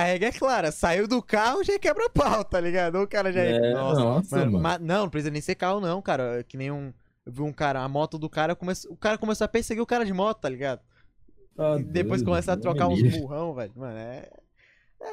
a 0.00 0.04
regra 0.04 0.28
é 0.28 0.32
clara, 0.32 0.70
saiu 0.72 1.06
do 1.08 1.22
carro, 1.22 1.62
já 1.64 1.78
quebra 1.78 2.08
pau, 2.10 2.44
tá 2.44 2.60
ligado? 2.60 2.96
Ou 2.96 3.02
o 3.04 3.08
cara 3.08 3.32
já... 3.32 3.40
É, 3.40 3.72
Nossa, 3.74 4.00
nossa, 4.00 4.36
Mano, 4.36 4.52
mano. 4.52 4.62
ma- 4.62 4.78
não, 4.78 5.02
não 5.02 5.10
precisa 5.10 5.30
nem 5.30 5.40
ser 5.40 5.54
carro, 5.54 5.80
não, 5.80 6.00
cara. 6.02 6.44
Que 6.46 6.56
nem 6.56 6.70
um. 6.70 6.92
Eu 7.26 7.32
vi 7.32 7.42
um 7.42 7.52
cara, 7.52 7.80
a 7.82 7.88
moto 7.88 8.18
do 8.18 8.28
cara, 8.30 8.54
come... 8.56 8.72
o 8.88 8.96
cara 8.96 9.18
começou 9.18 9.44
a 9.44 9.48
perseguir 9.48 9.82
o 9.82 9.86
cara 9.86 10.04
de 10.04 10.12
moto, 10.12 10.40
tá 10.40 10.48
ligado? 10.48 10.80
Tá 11.56 11.78
E 11.78 11.82
depois 11.82 12.22
começa 12.22 12.52
a 12.52 12.54
Deus 12.54 12.62
trocar 12.62 12.88
me 12.88 12.94
uns 12.94 13.16
burrão, 13.18 13.52
velho. 13.54 13.72
Mano, 13.76 13.98
é. 13.98 14.28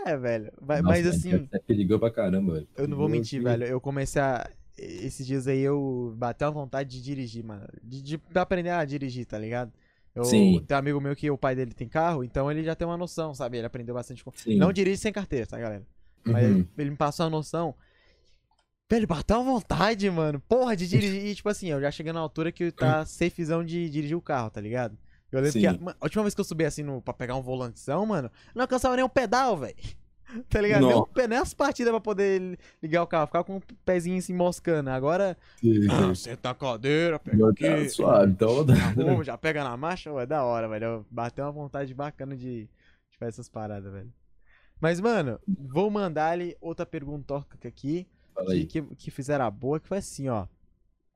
É, 0.05 0.15
velho. 0.17 0.51
Vai- 0.61 0.81
Nossa, 0.81 0.95
Mas 0.97 1.07
assim, 1.07 1.47
É 1.51 1.59
perigoso 1.59 1.99
pra 1.99 2.11
caramba, 2.11 2.53
velho. 2.53 2.67
eu 2.77 2.87
não 2.87 2.95
vou 2.97 3.09
mentir, 3.09 3.39
que- 3.39 3.43
velho. 3.45 3.65
Eu 3.65 3.81
comecei 3.81 4.21
a. 4.21 4.49
Esses 4.77 5.25
dias 5.25 5.47
aí 5.47 5.59
eu 5.61 6.13
bateu 6.17 6.47
uma 6.47 6.53
vontade 6.53 6.89
de 6.89 7.01
dirigir, 7.01 7.43
mano. 7.43 7.65
De, 7.81 8.01
de 8.01 8.17
pra 8.17 8.41
aprender 8.41 8.69
a 8.71 8.83
dirigir, 8.83 9.25
tá 9.25 9.37
ligado? 9.37 9.71
Eu, 10.15 10.23
Sim. 10.23 10.63
Tem 10.65 10.75
um 10.75 10.79
amigo 10.79 11.01
meu 11.01 11.13
que 11.15 11.29
o 11.29 11.37
pai 11.37 11.55
dele 11.55 11.73
tem 11.73 11.89
carro, 11.89 12.23
então 12.23 12.49
ele 12.49 12.63
já 12.63 12.73
tem 12.73 12.87
uma 12.87 12.95
noção, 12.97 13.33
sabe? 13.33 13.57
Ele 13.57 13.67
aprendeu 13.67 13.93
bastante 13.93 14.23
com. 14.23 14.31
Não 14.57 14.71
dirige 14.71 14.97
sem 14.97 15.11
carteira, 15.11 15.45
tá, 15.45 15.59
galera? 15.59 15.85
Mas 16.23 16.43
Uhum. 16.45 16.51
ele, 16.55 16.69
ele 16.77 16.89
me 16.91 16.95
passou 16.95 17.25
a 17.25 17.29
noção. 17.29 17.75
Velho, 18.89 19.07
bateu 19.07 19.41
uma 19.41 19.51
vontade, 19.53 20.09
mano. 20.09 20.39
Porra, 20.47 20.75
de 20.75 20.87
dirigir. 20.87 21.25
E, 21.25 21.35
tipo 21.35 21.49
assim, 21.49 21.67
eu 21.67 21.81
já 21.81 21.91
cheguei 21.91 22.13
na 22.13 22.19
altura 22.19 22.51
que 22.51 22.71
tá 22.71 23.05
safezão 23.05 23.63
de 23.63 23.89
dirigir 23.89 24.15
o 24.15 24.21
carro, 24.21 24.49
tá 24.49 24.61
ligado? 24.61 24.97
Eu 25.31 25.39
lembro 25.39 25.51
Sim. 25.53 25.59
que 25.59 25.67
a, 25.67 25.71
a 25.71 26.05
última 26.05 26.23
vez 26.23 26.33
que 26.33 26.39
eu 26.41 26.45
subi 26.45 26.63
assim 26.65 26.83
no, 26.83 27.01
pra 27.01 27.13
pegar 27.13 27.35
um 27.35 27.41
volantezão, 27.41 28.05
mano, 28.05 28.31
não 28.53 28.61
alcançava 28.61 28.95
nem 28.95 29.03
o 29.03 29.09
pedal, 29.09 29.57
velho. 29.57 29.75
Tá 30.49 30.61
ligado? 30.61 30.81
Nem, 30.85 30.95
o 30.95 30.99
Nossa. 30.99 31.11
pé- 31.13 31.27
nem 31.27 31.37
as 31.37 31.53
partidas 31.53 31.91
pra 31.91 31.99
poder 31.99 32.41
li- 32.41 32.57
ligar 32.81 33.03
o 33.03 33.07
carro. 33.07 33.27
Ficava 33.27 33.43
com 33.43 33.57
o 33.57 33.61
pezinho 33.85 34.21
se 34.21 34.33
moscando. 34.33 34.89
Agora, 34.89 35.37
Sim, 35.59 35.87
ah, 35.89 36.07
sim. 36.07 36.15
senta 36.15 36.49
a 36.49 36.55
cadeira, 36.55 37.19
pega 37.19 37.49
aqui. 37.49 37.63
Deus, 37.63 37.93
suave, 37.93 38.31
então. 38.31 38.65
arruma, 38.69 39.23
já 39.23 39.37
pega 39.37 39.63
na 39.63 39.75
marcha, 39.77 40.11
ué, 40.11 40.23
é 40.23 40.25
da 40.25 40.43
hora, 40.43 40.67
velho. 40.67 40.85
Eu- 40.85 41.05
Bateu 41.09 41.45
uma 41.45 41.51
vontade 41.51 41.93
bacana 41.93 42.35
de, 42.35 42.63
de 43.09 43.17
fazer 43.17 43.29
essas 43.29 43.49
paradas, 43.49 43.91
velho. 43.91 44.11
Mas, 44.79 44.99
mano, 44.99 45.39
vou 45.47 45.89
mandar-lhe 45.89 46.57
outra 46.59 46.85
pergunta 46.85 47.37
aqui 47.65 48.05
que, 48.47 48.65
que, 48.65 48.81
que 48.95 49.11
fizeram 49.11 49.45
a 49.45 49.49
boa, 49.51 49.79
que 49.79 49.87
foi 49.87 49.99
assim, 49.99 50.27
ó. 50.27 50.45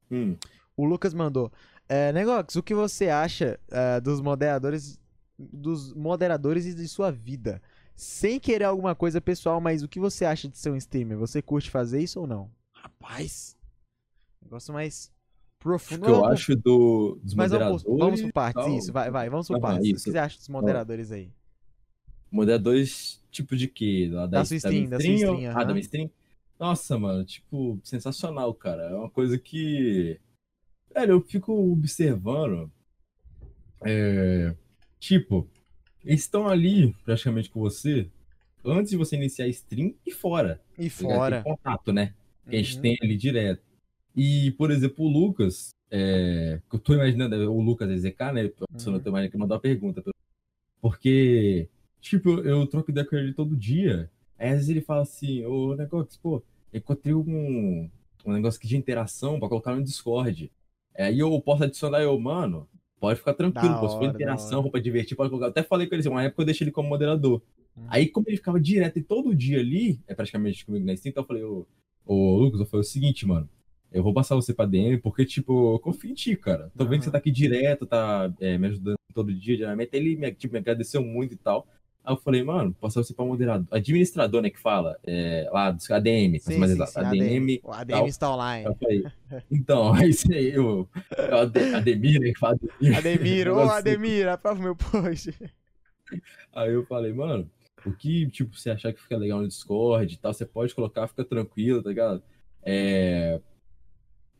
Hum. 0.09 0.37
O 0.77 0.85
Lucas 0.85 1.13
mandou. 1.13 1.51
É, 1.87 2.13
Negox, 2.13 2.55
o 2.55 2.63
que 2.63 2.73
você 2.73 3.09
acha 3.09 3.59
é, 3.69 3.99
dos 3.99 4.21
moderadores 4.21 4.97
dos 5.37 5.93
moderadores 5.93 6.65
e 6.65 6.73
de 6.73 6.87
sua 6.87 7.11
vida? 7.11 7.61
Sem 8.01 8.39
querer 8.39 8.63
alguma 8.63 8.95
coisa 8.95 9.19
pessoal, 9.19 9.59
mas 9.59 9.83
o 9.83 9.87
que 9.89 9.99
você 9.99 10.23
acha 10.23 10.47
de 10.47 10.57
ser 10.57 10.69
um 10.71 10.75
streamer? 10.77 11.17
Você 11.17 11.41
curte 11.41 11.69
fazer 11.69 12.01
isso 12.01 12.21
ou 12.21 12.25
não? 12.25 12.49
Rapaz, 12.73 13.57
negócio 14.41 14.73
mais 14.73 15.07
O 15.07 15.59
profundo. 15.59 16.03
que 16.05 16.09
eu 16.09 16.21
Vamos- 16.21 16.31
acho 16.31 16.55
do, 16.55 17.19
dos 17.21 17.33
mas 17.33 17.51
moderadores. 17.51 17.83
vamos, 17.83 17.99
por- 17.99 18.05
vamos 18.05 18.21
por 18.21 18.31
partes, 18.31 18.63
tal. 18.63 18.77
isso, 18.77 18.93
vai, 18.93 19.11
vai, 19.11 19.29
vamos 19.29 19.47
por 19.49 19.57
Ah, 19.57 19.59
partes. 19.59 19.89
O 19.89 19.91
que 19.91 19.97
isso. 19.97 20.11
você 20.11 20.17
acha 20.17 20.37
dos 20.37 20.47
moderadores 20.47 21.11
aí? 21.11 21.29
Moderadores, 22.31 23.21
tipo 23.31 23.53
de 23.57 23.67
quê? 23.67 24.07
Da, 24.09 24.27
Da 24.27 24.45
sua 24.45 24.55
stream, 24.55 24.89
da 24.89 24.97
sua 24.97 25.03
minha 25.11 25.15
stream, 25.17 25.51
Ah, 25.51 25.63
da 25.65 25.73
minha 25.73 25.81
stream? 25.81 26.09
Nossa, 26.57 26.97
mano, 26.97 27.25
tipo, 27.25 27.79
sensacional, 27.83 28.53
cara. 28.53 28.83
É 28.83 28.95
uma 28.95 29.09
coisa 29.09 29.37
que. 29.37 30.17
Velho, 30.93 31.11
eu 31.15 31.21
fico 31.21 31.51
observando. 31.69 32.71
é, 33.85 34.55
Tipo, 34.99 35.49
eles 36.03 36.21
estão 36.21 36.47
ali 36.47 36.93
praticamente 37.05 37.49
com 37.49 37.59
você 37.59 38.07
antes 38.63 38.91
de 38.91 38.97
você 38.97 39.15
iniciar 39.15 39.45
a 39.45 39.49
stream 39.49 39.93
e 40.05 40.11
fora. 40.11 40.61
E 40.77 40.89
tá 40.89 40.95
fora. 40.95 41.43
Tem 41.43 41.53
contato, 41.55 41.91
né? 41.93 42.13
que 42.49 42.55
a 42.55 42.59
gente 42.61 42.75
Uhum. 42.77 42.81
tem 42.81 42.97
ali 43.03 43.15
direto. 43.15 43.61
E, 44.15 44.51
por 44.57 44.71
exemplo, 44.71 45.05
o 45.05 45.07
Lucas, 45.07 45.69
é, 45.91 46.59
eu 46.73 46.79
tô 46.79 46.95
imaginando, 46.95 47.35
o 47.53 47.61
Lucas 47.61 47.89
EZK, 47.91 48.31
né? 48.33 48.51
Se 48.75 48.87
eu 48.89 48.93
Uhum. 48.93 48.99
tô 48.99 49.09
imaginando 49.09 49.31
que 49.31 49.37
mandou 49.37 49.55
uma 49.55 49.61
pergunta. 49.61 50.03
Porque 50.81 51.69
tipo, 52.01 52.29
eu 52.39 52.65
troco 52.65 52.91
ideia 52.91 53.05
com 53.05 53.15
ele 53.15 53.33
todo 53.33 53.55
dia. 53.55 54.09
Aí 54.37 54.49
às 54.49 54.55
vezes 54.55 54.69
ele 54.69 54.81
fala 54.81 55.01
assim, 55.01 55.45
ô 55.45 55.75
negócio, 55.75 56.19
pô, 56.21 56.41
encontrei 56.73 57.13
um, 57.13 57.89
um 58.25 58.31
negócio 58.33 58.57
aqui 58.57 58.67
de 58.67 58.77
interação 58.77 59.39
pra 59.39 59.49
colocar 59.49 59.75
no 59.75 59.83
Discord. 59.83 60.51
Aí 60.97 61.19
eu 61.19 61.39
posso 61.41 61.63
adicionar 61.65 62.01
eu, 62.01 62.17
mano, 62.19 62.67
pode 62.99 63.19
ficar 63.19 63.33
tranquilo, 63.33 63.73
Da 63.73 63.79
pô, 63.79 63.89
se 63.89 63.97
for 63.97 64.03
interação, 64.03 64.69
pra 64.69 64.79
divertir, 64.79 65.15
pode 65.15 65.29
colocar. 65.29 65.47
Até 65.47 65.63
falei 65.63 65.87
com 65.87 65.95
ele 65.95 66.01
assim, 66.01 66.09
uma 66.09 66.23
época 66.23 66.41
eu 66.41 66.45
deixei 66.45 66.65
ele 66.65 66.71
como 66.71 66.89
moderador. 66.89 67.41
Uhum. 67.75 67.85
Aí, 67.87 68.07
como 68.07 68.27
ele 68.27 68.37
ficava 68.37 68.59
direto 68.59 68.99
e 68.99 69.03
todo 69.03 69.35
dia 69.35 69.59
ali, 69.59 69.99
é 70.07 70.13
praticamente 70.13 70.65
comigo 70.65 70.85
na 70.85 70.95
Steam, 70.95 71.11
então 71.11 71.23
eu 71.23 71.27
falei, 71.27 71.43
ô, 71.43 71.65
ô 72.05 72.37
Lucas, 72.37 72.59
eu 72.59 72.65
falei 72.65 72.81
o 72.81 72.87
seguinte, 72.87 73.25
mano. 73.25 73.49
Eu 73.91 74.03
vou 74.03 74.13
passar 74.13 74.35
você 74.35 74.53
pra 74.53 74.65
DM 74.65 74.99
porque, 74.99 75.25
tipo, 75.25 75.73
eu 75.73 75.79
confio 75.79 76.11
em 76.11 76.13
ti, 76.13 76.35
cara. 76.35 76.71
Tô 76.77 76.85
vendo 76.85 76.99
que 76.99 77.05
você 77.05 77.11
tá 77.11 77.17
aqui 77.17 77.31
direto, 77.31 77.87
tá 77.87 78.31
é, 78.39 78.55
me 78.57 78.67
ajudando 78.67 78.97
todo 79.13 79.33
dia, 79.33 79.57
diariamente. 79.57 79.89
Ele 79.93 80.15
me, 80.15 80.31
tipo, 80.31 80.53
me 80.53 80.59
agradeceu 80.59 81.03
muito 81.03 81.33
e 81.33 81.37
tal. 81.37 81.67
Aí 82.03 82.13
eu 82.13 82.17
falei, 82.17 82.43
mano, 82.43 82.73
passar 82.79 83.03
você 83.03 83.13
pra 83.13 83.25
moderador. 83.25 83.67
Administrador, 83.71 84.41
né, 84.41 84.49
que 84.49 84.59
fala. 84.59 84.97
É, 85.05 85.47
lá 85.51 85.69
dos 85.71 85.89
ADM, 85.91 86.39
Sim, 86.39 86.57
mais 86.57 86.71
sim, 86.71 86.77
exato. 86.77 86.91
sim, 86.91 86.99
ADM. 86.99 87.59
O 87.63 87.71
ADM 87.71 87.97
tal. 87.97 88.07
está 88.07 88.33
online. 88.33 88.65
Eu 88.65 88.75
falei, 88.75 89.03
então, 89.51 89.93
aí 89.93 90.09
isso 90.09 90.31
aí, 90.31 90.49
eu, 90.49 90.89
eu 91.17 91.37
Ade- 91.37 91.73
Ademir, 91.75 92.19
né, 92.19 92.31
que 92.31 92.39
fala 92.39 92.55
Ademir. 92.55 92.97
Ademir, 92.97 93.47
ô 93.51 93.59
assim. 93.59 93.73
Ademir, 93.73 94.27
aprova 94.27 94.59
o 94.59 94.63
meu 94.63 94.75
post. 94.75 95.35
Aí 96.53 96.71
eu 96.73 96.85
falei, 96.85 97.13
mano, 97.13 97.49
o 97.85 97.91
que, 97.91 98.27
tipo, 98.27 98.57
você 98.57 98.71
achar 98.71 98.91
que 98.91 99.01
fica 99.01 99.17
legal 99.17 99.41
no 99.41 99.47
Discord 99.47 100.13
e 100.13 100.17
tal, 100.17 100.33
você 100.33 100.45
pode 100.45 100.73
colocar, 100.73 101.07
fica 101.07 101.23
tranquilo, 101.23 101.83
tá 101.83 101.89
ligado? 101.89 102.23
É. 102.63 103.39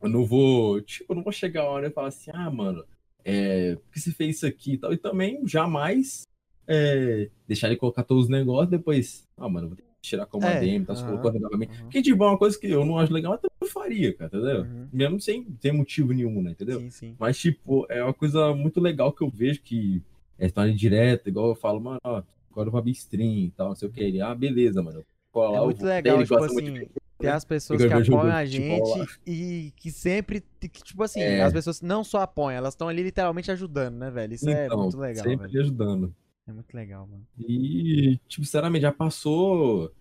Eu 0.01 0.09
não 0.09 0.25
vou, 0.25 0.81
tipo, 0.81 1.11
eu 1.11 1.15
não 1.15 1.23
vou 1.23 1.31
chegar 1.31 1.63
a 1.63 1.69
hora 1.69 1.87
e 1.87 1.91
falar 1.91 2.07
assim, 2.07 2.31
ah, 2.33 2.49
mano, 2.49 2.85
é, 3.23 3.75
por 3.75 3.91
que 3.91 3.99
você 3.99 4.11
fez 4.11 4.37
isso 4.37 4.47
aqui 4.47 4.73
e 4.73 4.77
tal? 4.77 4.93
E 4.93 4.97
também 4.97 5.45
jamais 5.45 6.23
é, 6.69 7.29
deixar 7.47 7.67
ele 7.67 7.75
colocar 7.77 8.03
todos 8.03 8.25
os 8.25 8.29
negócios, 8.29 8.69
depois, 8.69 9.27
ah, 9.37 9.49
mano, 9.49 9.69
vou 9.69 9.75
ter 9.75 9.81
que 9.83 9.89
tirar 10.01 10.25
como 10.27 10.45
É, 10.45 10.57
ADM, 10.57 10.85
tá? 10.85 10.95
Você 10.95 11.01
aham, 11.01 11.17
colocou 11.17 11.39
novamente. 11.39 11.71
aham. 11.71 11.83
Porque, 11.85 12.01
tipo, 12.03 12.23
é 12.23 12.27
uma 12.27 12.37
coisa 12.37 12.59
que 12.59 12.67
eu 12.67 12.85
não 12.85 12.97
acho 12.99 13.11
legal, 13.11 13.31
mas 13.41 13.51
eu 13.61 13.67
faria, 13.67 14.13
cara, 14.13 14.27
entendeu? 14.33 14.61
Uhum. 14.61 14.87
Mesmo 14.93 15.19
sem 15.19 15.43
ter 15.43 15.71
motivo 15.71 16.13
nenhum, 16.13 16.41
né, 16.41 16.51
entendeu? 16.51 16.79
Sim, 16.79 16.89
sim. 16.91 17.15
Mas, 17.19 17.37
tipo, 17.39 17.85
é 17.89 18.03
uma 18.03 18.13
coisa 18.13 18.53
muito 18.53 18.79
legal 18.79 19.11
que 19.11 19.23
eu 19.23 19.29
vejo 19.29 19.61
que 19.61 20.01
é 20.37 20.45
história 20.45 20.73
direta, 20.73 21.27
igual 21.27 21.49
eu 21.49 21.55
falo, 21.55 21.81
mano, 21.81 21.99
ó, 22.03 22.23
agora 22.51 22.67
eu 22.67 22.71
vou 22.71 22.79
abrir 22.79 22.91
stream 22.91 23.45
e 23.47 23.51
tal, 23.51 23.69
não 23.69 23.75
sei 23.75 23.89
o 23.89 23.91
que. 23.91 24.01
Ele, 24.01 24.21
ah, 24.21 24.33
beleza, 24.35 24.81
mano. 24.81 25.03
Cola 25.31 25.49
lá, 25.51 25.57
É 25.57 25.61
muito 25.65 25.83
legal, 25.85 26.23
tipo 26.23 26.37
muito 26.37 26.45
assim, 26.45 26.73
de- 26.73 26.89
ter 27.19 27.27
as 27.27 27.43
pessoas 27.43 27.81
que 27.81 27.91
apoiam 27.93 28.33
a 28.35 28.45
gente 28.45 29.19
e 29.27 29.73
que 29.75 29.91
sempre, 29.91 30.41
que, 30.61 30.69
tipo 30.69 31.03
assim, 31.03 31.19
É. 31.19 31.41
as 31.43 31.51
pessoas 31.51 31.81
não 31.81 32.03
só 32.03 32.21
apoiam, 32.21 32.57
elas 32.57 32.73
estão 32.73 32.87
ali 32.87 33.03
literalmente 33.03 33.51
ajudando, 33.51 33.95
né, 33.97 34.09
velho? 34.09 34.33
Isso 34.33 34.49
é 34.49 34.65
Então, 34.65 34.79
muito 34.83 34.97
legal, 34.97 35.25
sempre 35.25 35.47
velho. 35.47 35.61
ajudando. 35.61 36.15
É 36.49 36.53
muito 36.53 36.73
legal, 36.73 37.05
mano. 37.07 37.27
E, 37.37 38.17
tipo, 38.27 38.43
sinceramente, 38.43 38.81
já 38.81 38.91
passou. 38.91 39.93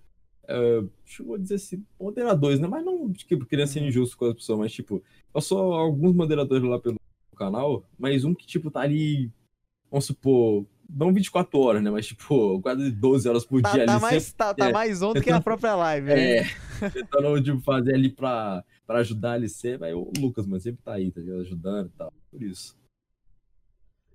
é, 0.48 0.80
deixa 1.04 1.22
eu 1.22 1.36
dizer 1.38 1.56
assim, 1.56 1.84
moderadores, 2.00 2.58
né? 2.58 2.66
Mas 2.66 2.82
não, 2.84 3.12
tipo, 3.12 3.44
queria 3.44 3.66
ser 3.66 3.80
Uhum. 3.80 3.88
injusto 3.88 4.16
com 4.16 4.24
as 4.24 4.34
pessoas, 4.34 4.58
mas, 4.58 4.72
tipo, 4.72 5.02
passou 5.32 5.74
alguns 5.74 6.14
moderadores 6.14 6.64
lá 6.66 6.78
pelo 6.80 6.96
canal, 7.36 7.84
mas 7.98 8.24
um 8.24 8.34
que, 8.34 8.46
tipo, 8.46 8.70
tá 8.70 8.80
ali, 8.80 9.30
vamos 9.90 10.06
supor, 10.06 10.66
não 10.88 11.12
24 11.12 11.58
horas, 11.60 11.82
né? 11.82 11.90
Mas, 11.90 12.06
tipo, 12.06 12.60
quase 12.62 12.90
12 12.90 13.28
horas 13.28 13.44
por 13.44 13.60
Tá, 13.60 13.72
dia 13.72 13.84
tá 13.84 13.92
ali, 13.92 14.00
mais, 14.00 14.32
tá, 14.32 14.54
tá 14.54 14.66
é, 14.68 14.72
mais 14.72 15.02
on 15.02 15.12
do 15.12 15.20
que 15.20 15.30
a 15.30 15.40
própria 15.40 15.74
live, 15.76 16.06
né? 16.06 16.38
É, 16.38 16.44
tentando 16.90 17.42
tipo, 17.42 17.60
fazer 17.60 17.94
ali 17.94 18.08
pra, 18.10 18.64
pra 18.86 19.00
ajudar 19.00 19.32
ali 19.32 19.48
sempre. 19.50 19.88
Aí 19.88 19.94
o 19.94 20.10
Lucas, 20.18 20.46
mano, 20.46 20.60
sempre 20.60 20.80
tá 20.82 20.94
aí, 20.94 21.10
tá 21.12 21.20
ligado? 21.20 21.40
Ajudando 21.42 21.88
e 21.88 21.98
tal. 21.98 22.12
Por 22.30 22.42
isso. 22.42 22.74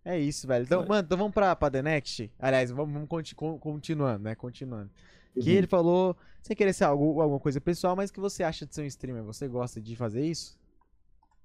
É 0.06 0.20
isso, 0.20 0.46
velho. 0.48 0.64
Então, 0.66 0.86
mano, 0.86 1.04
então 1.06 1.18
vamos 1.18 1.34
pra, 1.34 1.56
pra 1.56 1.72
The 1.72 1.82
Next. 1.82 2.30
Aliás, 2.38 2.70
vamos, 2.72 2.94
vamos 2.94 3.08
conti- 3.08 3.36
con- 3.36 3.58
continuando, 3.58 4.24
né? 4.24 4.36
Continuando. 4.36 4.90
Que 5.34 5.50
Uhum. 5.52 5.56
ele 5.58 5.68
falou, 5.68 6.16
sem 6.42 6.56
querer 6.56 6.74
ser 6.74 6.84
algo, 6.84 7.22
alguma 7.22 7.40
coisa 7.40 7.60
pessoal, 7.62 7.96
mas 7.96 8.12
que 8.12 8.20
você 8.20 8.44
acha 8.44 8.66
de 8.66 8.76
ser 8.76 8.82
um 8.82 8.86
streamer? 8.86 9.24
Você 9.24 9.48
gosta 9.48 9.80
de 9.82 9.96
fazer 9.96 10.26
isso? 10.26 10.58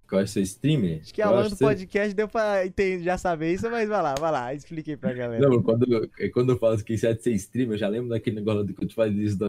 Que 0.09 0.15
eu 0.15 0.19
acho 0.19 0.27
que 0.27 0.33
você 0.33 0.41
é 0.41 0.43
streamer. 0.43 1.01
Acho 1.03 1.15
que 1.15 1.23
acho 1.23 1.51
do 1.51 1.57
que 1.57 1.65
podcast 1.65 2.15
deu 2.15 2.29
pra 2.29 2.67
entender, 2.67 3.03
já 3.05 3.17
saber 3.17 3.53
isso, 3.53 3.71
mas 3.71 3.89
vai 3.89 4.03
lá, 4.03 4.15
vai 4.19 4.33
lá, 4.33 4.55
expliquei 4.55 4.97
pra 4.97 5.13
galera. 5.13 5.47
Não, 5.49 5.63
quando, 5.63 5.87
eu- 5.93 6.33
quando 6.33 6.51
eu 6.53 6.59
falo 6.59 6.83
que 6.83 6.97
você 6.99 7.07
é 7.09 7.15
de 7.15 7.23
ser 7.23 7.33
streamer, 7.33 7.75
eu 7.75 7.79
já 7.79 7.89
lembro 7.89 8.09
daquele 8.11 8.37
negócio 8.37 8.65
do 8.65 8.75
que 8.75 8.83
eu 8.85 8.89
te 8.89 8.95
fazia 8.95 9.23
isso 9.23 9.39
da 9.39 9.47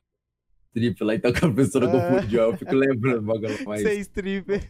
strip 0.70 1.04
lá, 1.04 1.16
então 1.16 1.32
que 1.32 1.38
a 1.38 1.42
professora 1.52 1.88
Ah. 1.88 1.92
confundiu. 1.92 2.42
Eu 2.42 2.58
fico 2.58 2.76
lembrando, 2.76 3.22
bagulho 3.24 3.66
mais. 3.66 3.82
Ser 3.82 4.00
stripper. 4.00 4.70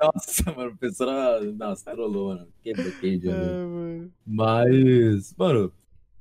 Nossa, 0.00 0.52
mano, 0.52 0.70
a 0.72 0.76
professora. 0.76 1.40
Nossa, 1.52 1.90
trollou, 1.92 2.28
mano. 2.34 2.48
Quebrou, 2.62 2.92
quebrou. 3.00 3.32
Ah, 3.34 3.66
mano. 3.66 4.12
Mas, 4.26 5.34
mano, 5.36 5.72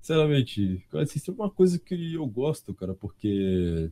sinceramente, 0.01 0.85
cara, 0.89 1.03
isso 1.03 1.31
é 1.31 1.33
uma 1.33 1.49
coisa 1.49 1.77
que 1.79 2.13
eu 2.13 2.25
gosto, 2.27 2.73
cara, 2.73 2.93
porque, 2.93 3.91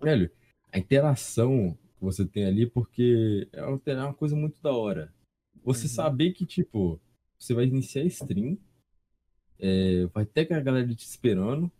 velho, 0.00 0.30
a 0.72 0.78
interação 0.78 1.76
que 1.96 2.02
você 2.04 2.24
tem 2.24 2.44
ali, 2.46 2.66
porque 2.66 3.48
é 3.52 3.62
uma, 3.64 3.80
é 3.86 4.12
coisa 4.14 4.34
muito 4.34 4.60
da 4.62 4.72
hora. 4.72 5.12
Você 5.64 5.86
Uhum. 5.86 5.92
saber 5.92 6.32
que, 6.32 6.44
tipo, 6.44 7.00
você 7.38 7.54
vai 7.54 7.66
iniciar 7.66 8.02
a 8.02 8.06
stream, 8.06 8.58
é, 9.60 10.06
vai 10.06 10.24
ter 10.26 10.46
que 10.46 10.54
a 10.54 10.60
galera 10.60 10.92
te 10.94 11.04
esperando. 11.06 11.70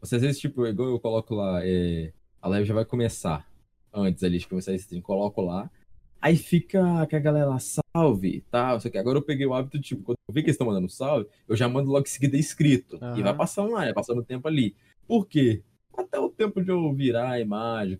Você 0.00 0.16
às 0.16 0.22
vezes, 0.22 0.40
tipo, 0.40 0.66
igual 0.66 0.90
eu 0.90 1.00
coloco 1.00 1.34
lá, 1.34 1.60
é, 1.64 2.12
a 2.40 2.48
live 2.48 2.66
já 2.66 2.74
vai 2.74 2.84
começar 2.84 3.46
antes 3.92 4.22
ali 4.22 4.38
de 4.38 4.46
começar 4.46 4.72
a 4.72 4.76
stream, 4.76 5.02
coloco 5.02 5.40
lá. 5.40 5.70
Aí 6.20 6.36
fica 6.36 7.06
que 7.06 7.16
a 7.16 7.20
galera 7.20 7.46
lá, 7.46 7.58
salve 7.58 8.28
e 8.28 8.40
tal. 8.42 8.80
Só 8.80 8.88
que 8.90 8.98
agora 8.98 9.18
eu 9.18 9.22
peguei 9.22 9.46
o 9.46 9.54
hábito, 9.54 9.80
tipo, 9.80 10.02
quando 10.02 10.16
eu 10.28 10.34
vi 10.34 10.42
que 10.42 10.46
eles 10.46 10.54
estão 10.54 10.66
mandando 10.66 10.88
salve, 10.88 11.28
eu 11.48 11.56
já 11.56 11.68
mando 11.68 11.90
logo 11.90 12.06
em 12.06 12.10
seguida 12.10 12.36
inscrito. 12.36 12.96
E 12.96 13.00
Aham. 13.02 13.22
vai 13.22 13.34
passando 13.36 13.72
lá, 13.72 13.80
vai 13.80 13.94
passando 13.94 14.18
o 14.20 14.24
tempo 14.24 14.46
ali. 14.48 14.74
Por 15.06 15.26
quê? 15.26 15.62
Até 15.96 16.18
o 16.18 16.28
tempo 16.28 16.62
de 16.62 16.70
eu 16.70 16.92
virar 16.92 17.30
a 17.30 17.40
imagem. 17.40 17.98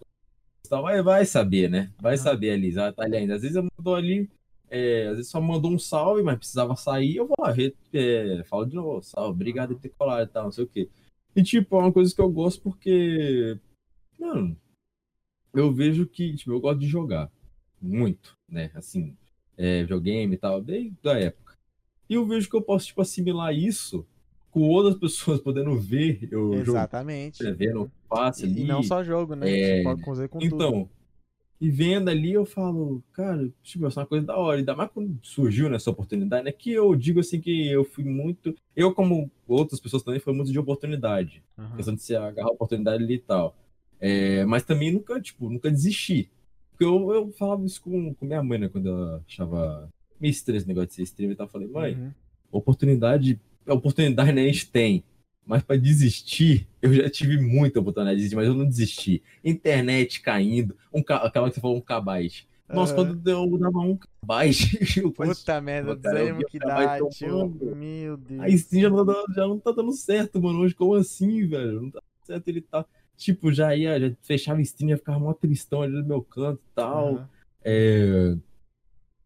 tal, 0.68 0.82
Vai, 0.82 1.02
vai 1.02 1.24
saber, 1.24 1.70
né? 1.70 1.92
Vai 2.00 2.14
Aham. 2.14 2.22
saber 2.22 2.50
ali, 2.50 2.70
vai 2.72 2.90
estar 2.90 3.04
ali 3.04 3.16
ainda. 3.16 3.34
Às 3.36 3.42
vezes 3.42 3.56
eu 3.56 3.66
mandou 3.76 3.94
ali, 3.94 4.28
é, 4.68 5.06
às 5.08 5.16
vezes 5.16 5.30
só 5.30 5.40
mandou 5.40 5.70
um 5.70 5.78
salve, 5.78 6.22
mas 6.22 6.38
precisava 6.38 6.74
sair, 6.76 7.16
eu 7.16 7.26
vou 7.26 7.36
lá, 7.40 7.54
é, 7.92 8.42
falo 8.44 8.66
de 8.66 8.74
novo, 8.74 9.02
salve, 9.02 9.30
obrigado 9.30 9.74
por 9.74 9.80
ter 9.80 9.90
colado 9.90 10.28
e 10.28 10.32
tal, 10.32 10.44
não 10.44 10.52
sei 10.52 10.64
o 10.64 10.68
quê. 10.68 10.88
E, 11.34 11.42
tipo, 11.42 11.76
é 11.76 11.80
uma 11.80 11.92
coisa 11.92 12.14
que 12.14 12.20
eu 12.20 12.30
gosto 12.30 12.60
porque, 12.62 13.58
mano, 14.18 14.56
eu 15.54 15.72
vejo 15.72 16.06
que, 16.06 16.34
tipo, 16.34 16.52
eu 16.52 16.60
gosto 16.60 16.80
de 16.80 16.86
jogar 16.86 17.30
muito, 17.80 18.36
né? 18.48 18.70
Assim, 18.74 19.16
é, 19.56 19.82
videogame 19.82 20.34
e 20.34 20.38
tal, 20.38 20.60
desde 20.60 20.96
a 21.08 21.18
época. 21.18 21.56
E 22.08 22.14
eu 22.14 22.26
vejo 22.26 22.48
que 22.48 22.56
eu 22.56 22.62
posso, 22.62 22.86
tipo, 22.86 23.00
assimilar 23.00 23.54
isso 23.54 24.06
com 24.50 24.62
outras 24.62 24.96
pessoas 25.00 25.40
podendo 25.40 25.78
ver 25.78 26.28
eu 26.30 26.54
Exatamente. 26.54 27.42
vendo 27.52 27.90
fácil 28.08 28.46
E, 28.46 28.50
ali. 28.50 28.62
e 28.62 28.64
não 28.64 28.82
só 28.82 29.04
jogo, 29.04 29.34
né? 29.34 29.48
É, 29.50 29.76
Você 29.76 29.82
pode 29.82 30.04
fazer 30.04 30.28
com 30.28 30.38
tudo. 30.38 30.90
E 31.60 31.70
vendo 31.70 32.08
ali, 32.08 32.32
eu 32.32 32.46
falo, 32.46 33.02
cara, 33.12 33.50
tipo, 33.64 33.84
essa 33.86 33.98
é 33.98 34.02
uma 34.02 34.06
coisa 34.06 34.24
da 34.26 34.36
hora. 34.36 34.58
Ainda 34.58 34.76
mais 34.76 34.90
quando 34.92 35.18
surgiu 35.22 35.68
nessa 35.68 35.90
oportunidade, 35.90 36.44
né? 36.44 36.52
Que 36.52 36.72
eu 36.72 36.94
digo 36.94 37.18
assim 37.18 37.40
que 37.40 37.68
eu 37.68 37.84
fui 37.84 38.04
muito. 38.04 38.54
Eu, 38.76 38.94
como 38.94 39.28
outras 39.46 39.80
pessoas 39.80 40.04
também, 40.04 40.20
foi 40.20 40.32
muito 40.32 40.52
de 40.52 40.58
oportunidade. 40.58 41.42
Aham. 41.58 41.76
Questão 41.76 41.94
de 41.94 42.02
se 42.02 42.14
agarrar 42.14 42.48
a 42.48 42.52
oportunidade 42.52 43.02
ali 43.02 43.14
e 43.14 43.18
tal. 43.18 43.56
É, 44.00 44.44
mas 44.44 44.62
também 44.62 44.92
nunca, 44.92 45.20
tipo, 45.20 45.50
nunca 45.50 45.68
desisti. 45.68 46.30
Porque 46.70 46.84
eu, 46.84 47.12
eu 47.12 47.32
falava 47.32 47.64
isso 47.66 47.82
com, 47.82 48.14
com 48.14 48.24
minha 48.24 48.40
mãe, 48.42 48.58
né? 48.58 48.68
Quando 48.68 48.88
ela 48.88 49.24
achava 49.26 49.88
meio 50.20 50.30
estranho 50.30 50.58
esse 50.58 50.68
negócio 50.68 50.88
de 50.90 50.94
ser 50.94 51.02
streamer 51.02 51.34
e 51.34 51.36
tal. 51.36 51.46
Eu 51.46 51.50
falei, 51.50 51.66
mãe, 51.66 51.94
Uhum. 51.94 52.12
oportunidade, 52.52 53.40
oportunidade 53.66 54.30
né, 54.32 54.42
a 54.42 54.46
gente 54.46 54.70
tem. 54.70 55.02
Mas 55.48 55.62
pra 55.62 55.76
desistir, 55.76 56.68
eu 56.82 56.92
já 56.92 57.08
tive 57.10 57.38
muita 57.40 57.80
oportunidade 57.80 58.16
de 58.16 58.22
desistir, 58.22 58.36
mas 58.36 58.46
eu 58.46 58.54
não 58.54 58.68
desisti. 58.68 59.22
Internet 59.42 60.20
caindo, 60.20 60.76
um, 60.92 61.02
ca- 61.02 61.16
aquela 61.26 61.48
que 61.48 61.54
você 61.54 61.60
falou, 61.60 61.78
um 61.78 61.80
kbite. 61.80 62.46
Nossa, 62.68 62.92
Aham. 62.94 63.08
quando 63.08 63.28
eu 63.30 63.58
dava 63.58 63.78
um 63.78 63.96
kbite, 63.96 64.78
eu 65.00 65.12
quase 65.12 65.32
Puta 65.40 65.60
merda, 65.60 65.96
desânimo 65.96 66.44
que 66.44 66.58
dá, 66.58 67.00
tio. 67.00 67.48
Meu 67.74 68.16
Deus. 68.16 68.42
Aí 68.42 68.58
sim 68.58 68.80
já 68.82 68.90
não, 68.90 69.04
tá, 69.06 69.12
dando- 69.12 69.34
já 69.34 69.46
não 69.48 69.58
tá 69.58 69.72
dando 69.72 69.92
certo, 69.92 70.40
mano. 70.42 70.60
Hoje, 70.60 70.74
como 70.74 70.94
assim, 70.94 71.46
velho? 71.46 71.80
Não 71.82 71.90
tá 71.90 72.00
dando 72.00 72.26
certo, 72.26 72.48
ele 72.48 72.60
tá. 72.60 72.84
Tipo, 73.16 73.50
já 73.52 73.74
ia, 73.74 73.98
já 73.98 74.14
fechava 74.22 74.60
stream, 74.60 74.90
ia 74.90 74.98
ficar 74.98 75.18
mó 75.18 75.32
tristão 75.32 75.82
ali 75.82 75.94
no 75.94 76.04
meu 76.06 76.22
canto 76.22 76.60
e 76.62 76.74
tal. 76.74 77.14
Aham. 77.16 77.28
É, 77.64 78.36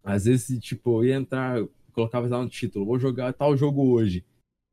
Às 0.05 0.24
vezes, 0.24 0.59
tipo, 0.61 1.03
eu 1.03 1.09
ia 1.09 1.16
entrar, 1.16 1.62
colocava 1.93 2.27
lá 2.28 2.43
no 2.43 2.49
título, 2.49 2.85
vou 2.86 2.99
jogar 2.99 3.32
tal 3.32 3.57
jogo 3.57 3.82
hoje. 3.90 4.24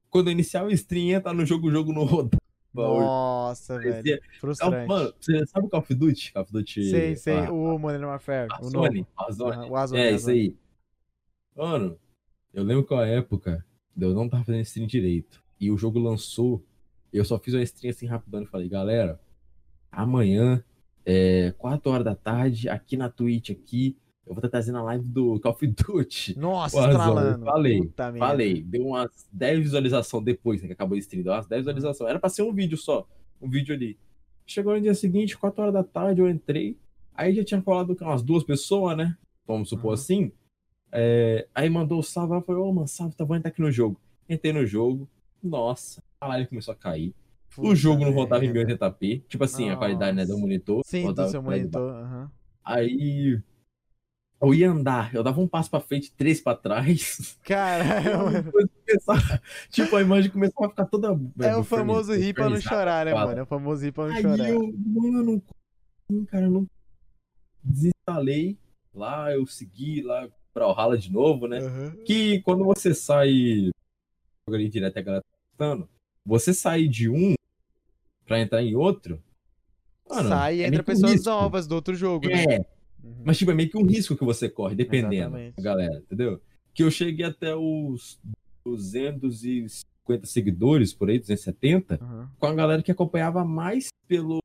Quando 0.09 0.31
iniciar 0.31 0.63
o 0.65 0.71
stream, 0.71 1.17
entra 1.17 1.33
no 1.33 1.45
jogo, 1.45 1.67
o 1.67 1.71
jogo 1.71 1.93
não 1.93 2.03
hoje. 2.03 2.29
Nossa, 2.73 3.73
Parecia- 3.75 4.01
velho. 4.03 4.21
Ah, 4.23 4.39
Frustrante. 4.39 4.87
Mano, 4.87 5.13
você 5.19 5.45
sabe 5.47 5.65
o 5.65 5.69
Call 5.69 5.79
of 5.81 5.93
Duty? 5.95 6.33
Call 6.33 6.43
of 6.43 6.51
Duty. 6.51 6.89
sei, 6.89 7.15
sei. 7.15 7.37
ah, 7.39 7.51
o 7.51 7.77
Modern 7.79 8.05
Warfare. 8.05 8.47
a 8.51 8.61
o 8.61 8.69
Sony, 8.69 8.99
novo. 8.99 9.07
a 9.17 9.33
Sony. 9.33 9.51
Aham, 9.55 9.67
o 9.69 9.75
Azul. 9.75 9.97
É, 9.97 10.11
isso 10.11 10.29
aí. 10.29 10.55
Mano, 11.55 11.97
eu 12.53 12.63
lembro 12.63 12.85
que 12.85 12.93
a 12.93 13.05
época 13.05 13.65
eu 13.99 14.13
não 14.13 14.29
tava 14.29 14.43
fazendo 14.45 14.61
stream 14.61 14.87
direito. 14.87 15.43
E 15.59 15.69
o 15.71 15.77
jogo 15.77 15.99
lançou. 15.99 16.63
Eu 17.11 17.25
só 17.25 17.37
fiz 17.39 17.53
uma 17.53 17.63
stream 17.63 17.89
assim 17.91 18.05
rapidão 18.05 18.43
e 18.43 18.45
falei, 18.45 18.69
galera, 18.69 19.19
amanhã, 19.91 20.63
é, 21.05 21.51
4 21.57 21.91
horas 21.91 22.05
da 22.05 22.15
tarde, 22.15 22.69
aqui 22.69 22.95
na 22.95 23.09
Twitch, 23.09 23.49
aqui, 23.49 23.97
eu 24.29 24.35
vou 24.35 24.39
estar 24.39 24.49
trazendo 24.49 24.77
a 24.77 24.83
live 24.83 25.03
do 25.07 25.39
Call 25.39 25.51
of 25.53 25.67
Duty. 25.67 26.37
Nossa, 26.37 26.77
estralando. 26.87 27.45
Falei, 27.45 27.79
Puta 27.81 28.11
merda. 28.11 28.19
Falei, 28.27 28.61
deu 28.63 28.85
umas 28.87 29.27
10 29.33 29.59
visualizações 29.59 30.23
depois 30.23 30.61
né, 30.61 30.67
que 30.67 30.73
acabou 30.73 30.95
o 30.95 30.99
stream, 30.99 31.23
deu 31.23 31.33
umas 31.33 31.47
10 31.47 31.61
visualizações. 31.61 32.09
Era 32.09 32.19
pra 32.19 32.29
ser 32.29 32.43
um 32.43 32.53
vídeo 32.53 32.77
só, 32.77 33.07
um 33.41 33.49
vídeo 33.49 33.73
ali. 33.75 33.97
Chegou 34.45 34.73
no 34.75 34.81
dia 34.81 34.93
seguinte, 34.95 35.37
4 35.37 35.61
horas 35.61 35.73
da 35.73 35.83
tarde, 35.83 36.21
eu 36.21 36.29
entrei. 36.29 36.77
Aí 37.13 37.33
já 37.35 37.43
tinha 37.43 37.61
colado 37.61 37.95
com 37.95 38.05
umas 38.05 38.21
duas 38.21 38.43
pessoas, 38.43 38.95
né? 38.95 39.17
Vamos 39.45 39.67
supor 39.69 39.87
Uhum. 39.87 39.93
assim. 39.93 40.31
É, 40.91 41.47
aí 41.53 41.69
mandou 41.69 41.99
o 41.99 42.03
salve, 42.03 42.33
eu 42.33 42.41
falei, 42.41 42.61
ô, 42.61 42.71
mano, 42.71 42.87
salve, 42.87 43.15
tá 43.15 43.25
bom, 43.25 43.35
entrar 43.35 43.49
aqui 43.49 43.61
no 43.61 43.71
jogo. 43.71 43.99
Entrei 44.29 44.53
no 44.53 44.65
jogo, 44.65 45.07
nossa, 45.43 46.01
a 46.21 46.27
live 46.27 46.47
começou 46.49 46.71
a 46.71 46.75
cair. 46.75 47.13
o 47.57 47.61
Puta 47.63 47.75
jogo 47.75 48.05
não 48.05 48.11
rodava 48.11 48.45
em 48.45 48.51
merda. 48.53 48.75
1080p, 48.75 49.23
tipo 49.27 49.43
assim, 49.43 49.69
a 49.69 49.75
qualidade 49.75 50.15
né, 50.15 50.23
do 50.23 50.29
Nossa. 50.29 50.41
monitor. 50.41 50.81
Sim, 50.85 51.11
do 51.13 51.27
seu 51.29 51.41
monitor. 51.41 51.91
aham. 51.93 52.31
Aí 52.63 53.41
eu 54.41 54.53
ia 54.53 54.71
andar, 54.71 55.13
eu 55.13 55.21
dava 55.23 55.39
um 55.41 55.47
passo 55.47 55.69
pra 55.69 55.79
frente, 55.79 56.11
três 56.13 56.39
pra 56.41 56.55
trás. 56.55 57.37
Caralho, 57.43 58.51
tipo, 59.69 59.95
a 59.95 60.01
imagem 60.01 60.31
começava 60.31 60.67
a 60.67 60.69
ficar 60.69 60.85
toda. 60.85 61.19
É 61.41 61.55
o 61.55 61.63
famoso 61.63 62.13
rir 62.13 62.33
pra 62.33 62.49
não 62.49 62.59
chorar, 62.59 63.05
né, 63.05 63.13
mano? 63.13 63.39
É 63.39 63.43
o 63.43 63.45
famoso 63.45 63.83
rir 63.83 63.91
pra 63.91 64.07
não 64.07 64.15
Aí 64.15 64.21
chorar. 64.21 64.49
eu, 64.49 64.73
mano, 64.77 65.41
cara, 66.27 66.45
eu 66.45 66.51
não 66.51 66.67
desinstalei. 67.63 68.57
Lá 68.93 69.31
eu 69.31 69.45
segui 69.45 70.01
lá 70.01 70.27
pra 70.53 70.65
Valhalla 70.67 70.97
de 70.97 71.11
novo, 71.11 71.47
né? 71.47 71.59
Aham. 71.59 71.95
Que 72.05 72.41
quando 72.41 72.63
você 72.65 72.93
sai. 72.93 73.69
Jogaria 74.47 74.69
direto 74.69 74.97
a 74.97 75.01
galera 75.01 75.23
tá 75.57 75.77
Você 76.25 76.53
sair 76.53 76.87
de 76.87 77.07
um 77.07 77.35
pra 78.25 78.39
entrar 78.39 78.63
em 78.63 78.75
outro. 78.75 79.21
mano, 80.09 80.29
Sai 80.29 80.57
e 80.57 80.61
é 80.63 80.67
entra 80.67 80.83
pessoas 80.83 81.11
risco. 81.13 81.29
novas 81.29 81.67
do 81.67 81.75
outro 81.75 81.93
jogo, 81.93 82.27
né? 82.27 82.43
É, 82.43 82.65
Uhum. 83.03 83.23
Mas, 83.23 83.37
tipo, 83.37 83.51
é 83.51 83.53
meio 83.53 83.69
que 83.69 83.77
um 83.77 83.85
risco 83.85 84.15
que 84.15 84.23
você 84.23 84.49
corre, 84.49 84.75
dependendo, 84.75 85.37
Exatamente. 85.37 85.61
galera, 85.61 85.97
entendeu? 85.99 86.41
Que 86.73 86.83
eu 86.83 86.91
cheguei 86.91 87.25
até 87.25 87.55
os 87.55 88.19
250 88.65 90.25
seguidores, 90.25 90.93
por 90.93 91.09
aí, 91.09 91.19
270, 91.19 91.99
Aham. 92.01 92.29
com 92.37 92.45
a 92.45 92.53
galera 92.53 92.83
que 92.83 92.91
acompanhava 92.91 93.43
mais 93.45 93.89
pelo, 94.07 94.41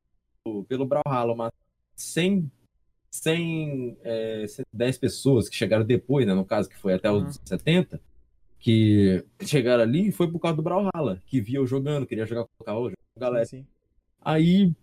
pelo 0.67 0.85
Brawlhalla, 0.85 1.35
mas 1.35 1.51
100, 1.95 2.51
100, 3.11 3.97
é, 4.03 4.47
110 4.47 4.97
pessoas 4.97 5.49
que 5.49 5.55
chegaram 5.55 5.85
depois, 5.85 6.25
né, 6.25 6.33
no 6.33 6.45
caso, 6.45 6.69
que 6.69 6.77
foi 6.77 6.93
até 6.93 7.11
os 7.11 7.23
Uhum. 7.23 7.41
70, 7.45 8.01
que 8.59 9.23
chegaram 9.41 9.83
ali, 9.83 10.11
foi 10.11 10.31
por 10.31 10.39
causa 10.39 10.57
do 10.57 10.63
Brawlhalla, 10.63 11.21
que 11.27 11.39
via 11.39 11.59
eu 11.59 11.67
jogando, 11.67 12.07
queria 12.07 12.25
jogar 12.25 12.45
com 12.45 12.69
a 12.69 12.91
galera. 13.19 13.45
Sim, 13.45 13.57
sim. 13.57 13.67
Aí 14.21 14.73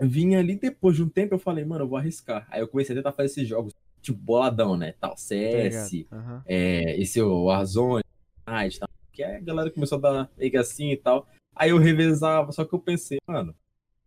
vinha 0.00 0.38
ali 0.38 0.56
depois 0.56 0.96
de 0.96 1.02
um 1.02 1.08
tempo, 1.08 1.34
eu 1.34 1.38
falei, 1.38 1.64
mano, 1.64 1.84
eu 1.84 1.88
vou 1.88 1.98
arriscar. 1.98 2.46
Aí 2.50 2.60
eu 2.60 2.68
comecei 2.68 2.94
a 2.94 2.98
tentar 2.98 3.12
fazer 3.12 3.26
esses 3.26 3.48
jogos, 3.48 3.72
tipo, 4.00 4.18
boladão, 4.18 4.76
né? 4.76 4.92
Tal, 5.00 5.16
CS? 5.16 6.06
Aham. 6.12 6.42
é, 6.46 7.00
esse 7.00 7.20
o 7.20 7.44
Warzone, 7.44 8.04
Night, 8.46 8.78
tal, 8.78 8.88
que 9.12 9.22
a 9.22 9.40
galera 9.40 9.70
começou 9.70 9.98
a 9.98 10.00
dar 10.00 10.30
que 10.38 10.56
assim 10.56 10.92
e 10.92 10.96
tal. 10.96 11.26
Aí 11.54 11.70
eu 11.70 11.78
revezava, 11.78 12.52
só 12.52 12.64
que 12.64 12.72
eu 12.74 12.78
pensei, 12.78 13.18
mano, 13.26 13.54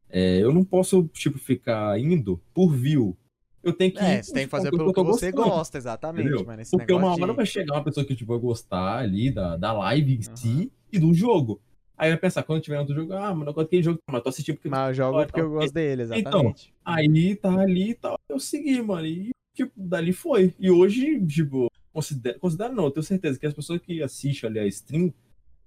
é, 0.09 0.39
eu 0.39 0.53
não 0.53 0.63
posso, 0.63 1.07
tipo, 1.09 1.37
ficar 1.37 1.99
indo 1.99 2.41
por 2.53 2.73
view. 2.73 3.17
Eu 3.63 3.73
tenho 3.73 3.91
que 3.91 3.99
É, 3.99 4.23
você 4.23 4.33
tem 4.33 4.43
que 4.45 4.49
fazer 4.49 4.71
pelo 4.71 4.91
que 4.91 5.03
você 5.03 5.31
gostando, 5.31 5.49
gosta, 5.49 5.77
exatamente, 5.77 6.25
entendeu? 6.27 6.45
mano. 6.45 6.63
Porque 6.71 6.93
uma 6.93 7.11
hora 7.11 7.27
de- 7.27 7.33
vai 7.33 7.45
chegar 7.45 7.75
uma 7.75 7.83
pessoa 7.83 8.05
que, 8.05 8.15
tipo, 8.15 8.31
vai 8.33 8.41
gostar 8.41 8.97
ali 8.99 9.29
da, 9.29 9.55
da 9.57 9.71
live 9.73 10.13
em 10.15 10.21
Aham. 10.21 10.35
si 10.35 10.71
e 10.91 10.97
do 10.97 11.13
jogo. 11.13 11.61
Aí 12.01 12.09
vai 12.09 12.17
pensar, 12.17 12.41
quando 12.41 12.63
tiver 12.63 12.79
outro 12.79 12.95
jogo, 12.95 13.13
ah, 13.13 13.31
mano, 13.31 13.51
eu 13.51 13.53
gosto 13.53 13.67
daquele 13.67 13.83
jogo, 13.83 13.99
mas 14.07 14.15
eu 14.15 14.23
tô 14.23 14.29
assistindo 14.29 14.55
porque 14.55 14.69
Mas 14.69 14.87
eu 14.87 14.93
jogo 14.95 15.23
porque 15.23 15.39
eu 15.39 15.51
gosto 15.51 15.71
dele, 15.71 16.01
Então, 16.01 16.17
exatamente. 16.17 16.73
Aí 16.83 17.35
tá 17.35 17.59
ali 17.59 17.91
e 17.91 17.93
tal. 17.93 18.19
Eu 18.27 18.39
segui, 18.39 18.81
mano. 18.81 19.05
E, 19.05 19.29
tipo, 19.53 19.71
dali 19.75 20.11
foi. 20.11 20.51
E 20.57 20.71
hoje, 20.71 21.23
tipo, 21.27 21.71
considero, 21.93 22.39
considero 22.39 22.73
não, 22.73 22.85
eu 22.85 22.91
tenho 22.91 23.03
certeza 23.03 23.37
que 23.37 23.45
as 23.45 23.53
pessoas 23.53 23.79
que 23.79 24.01
assistem 24.01 24.49
ali 24.49 24.57
a 24.57 24.65
stream, 24.65 25.13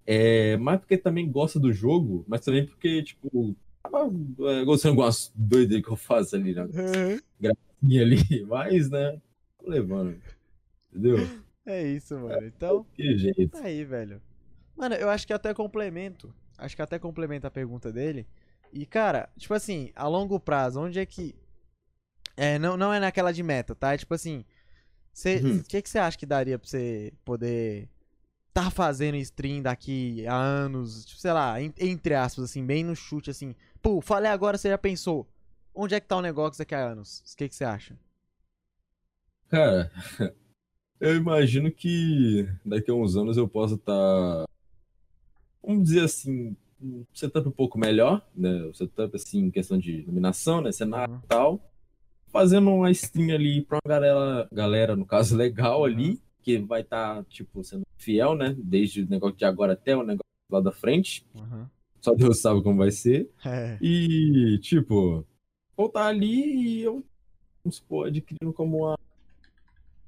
é 0.05 0.56
mais 0.56 0.81
porque 0.81 0.98
também 0.98 1.31
gosta 1.31 1.61
do 1.61 1.73
jogo, 1.73 2.24
mas 2.27 2.40
também 2.40 2.66
porque, 2.66 3.05
tipo, 3.05 3.55
tava 3.81 3.98
é, 4.51 4.65
gostando 4.65 4.97
de 4.97 4.98
algumas 4.98 5.32
doidas 5.36 5.82
que 5.82 5.89
eu 5.89 5.97
faço 5.97 6.35
ali, 6.35 6.52
né? 6.52 6.62
Aham. 6.62 7.20
E 7.81 8.01
ali, 8.01 8.16
mas, 8.44 8.90
né? 8.90 9.20
Tô 9.56 9.70
levando. 9.70 10.20
Entendeu? 10.90 11.28
É 11.65 11.86
isso, 11.86 12.19
mano. 12.19 12.44
Então, 12.44 12.85
Que 12.97 13.16
jeito. 13.16 13.51
tá 13.51 13.61
aí, 13.66 13.85
velho. 13.85 14.20
Mano, 14.77 14.95
eu 14.95 15.09
acho 15.09 15.27
que 15.27 15.33
até 15.33 15.55
complemento. 15.55 16.35
Acho 16.59 16.77
que 16.77 16.83
até 16.83 16.99
complementa 16.99 17.49
a 17.49 17.51
pergunta 17.51 17.93
dele. 17.93 18.27
E, 18.73 18.85
cara, 18.87 19.29
tipo 19.37 19.55
assim, 19.55 19.93
a 19.95 20.07
longo 20.09 20.39
prazo, 20.41 20.81
onde 20.81 20.99
é 20.99 21.07
que. 21.07 21.35
É, 22.37 22.59
não, 22.59 22.77
não 22.77 22.93
é 22.93 22.99
naquela 23.01 23.33
de 23.33 23.43
meta, 23.43 23.75
tá? 23.75 23.95
É 23.95 23.99
tipo 23.99 24.15
assim. 24.15 24.45
Você, 25.13 25.41
Uhum. 25.45 25.61
O 25.61 25.65
que, 25.65 25.83
que 25.83 25.91
você 25.91 25.99
acha 25.99 26.19
que 26.19 26.27
daria 26.27 26.59
pra 26.59 26.69
você 26.69 27.13
poder 27.25 27.89
tá 28.55 28.71
fazendo 28.71 29.17
stream 29.19 29.63
daqui 29.63 30.27
a 30.27 30.37
anos? 30.37 31.05
Tipo, 31.07 31.21
sei 31.21 31.33
lá, 31.33 31.61
en- 31.61 31.75
entre 31.81 32.15
aspas, 32.15 32.45
assim, 32.47 32.65
bem 32.67 32.85
no 32.85 32.97
chute, 32.97 33.31
assim. 33.31 33.55
Pô, 33.83 34.01
falei 34.01 34.31
agora, 34.31 34.59
você 34.59 34.69
já 34.71 34.79
pensou. 34.79 35.29
Onde 35.75 35.95
é 35.95 36.01
que 36.01 36.09
tá 36.09 36.17
o 36.17 36.23
negócio 36.23 36.59
daqui 36.59 36.75
a 36.75 36.81
anos? 36.93 37.21
O 37.33 37.37
que, 37.37 37.49
que 37.49 37.55
você 37.57 37.65
acha? 37.65 37.99
Cara, 39.49 39.91
eu 41.01 41.17
imagino 41.17 41.71
que 41.73 42.49
daqui 42.65 42.91
a 42.91 42.95
uns 42.95 43.17
anos 43.17 43.37
eu 43.37 43.49
possa 43.49 43.75
estar, 43.75 44.45
vamos 45.66 45.85
dizer 45.85 46.05
assim, 46.05 46.57
um 46.81 47.05
setup 47.15 47.49
um 47.49 47.53
pouco 47.53 47.78
melhor, 47.78 48.27
né? 48.35 48.65
O 48.65 48.74
setup, 48.74 49.15
assim, 49.16 49.45
em 49.45 49.51
questão 49.51 49.78
de 49.78 50.01
iluminação, 50.01 50.61
né? 50.61 50.70
Cenário 50.73 51.15
Uhum. 51.15 51.20
e 51.24 51.27
tal. 51.27 51.70
Fazendo 52.28 52.70
uma 52.70 52.91
stream 52.91 53.35
ali 53.35 53.62
pra 53.62 53.78
uma 53.85 53.89
galera, 53.89 54.49
galera, 54.53 54.97
no 54.97 55.07
caso, 55.07 55.36
legal 55.36 55.85
ali, 55.85 56.20
que 56.43 56.59
vai 56.59 56.82
estar, 56.82 57.24
tipo, 57.24 57.62
sendo 57.65 57.85
fiel, 57.97 58.35
né? 58.35 58.55
Desde 58.59 59.03
o 59.03 59.09
negócio 59.09 59.36
de 59.36 59.45
agora 59.45 59.73
até 59.74 59.97
o 59.97 60.03
negócio 60.03 60.24
lá 60.51 60.61
da 60.61 60.73
frente. 60.73 61.24
Uhum. 61.35 61.66
Só 62.01 62.15
Deus 62.15 62.41
sabe 62.41 62.62
como 62.62 62.78
vai 62.78 62.91
ser. 62.91 63.31
É. 63.45 63.78
E, 63.81 64.59
tipo, 64.61 65.24
voltar 65.77 66.07
ali 66.09 66.57
e 66.78 66.82
eu, 66.82 67.03
vamos 67.65 67.77
supor, 67.77 68.09
adquirindo 68.09 68.53
como 68.53 68.85
uma 68.85 68.99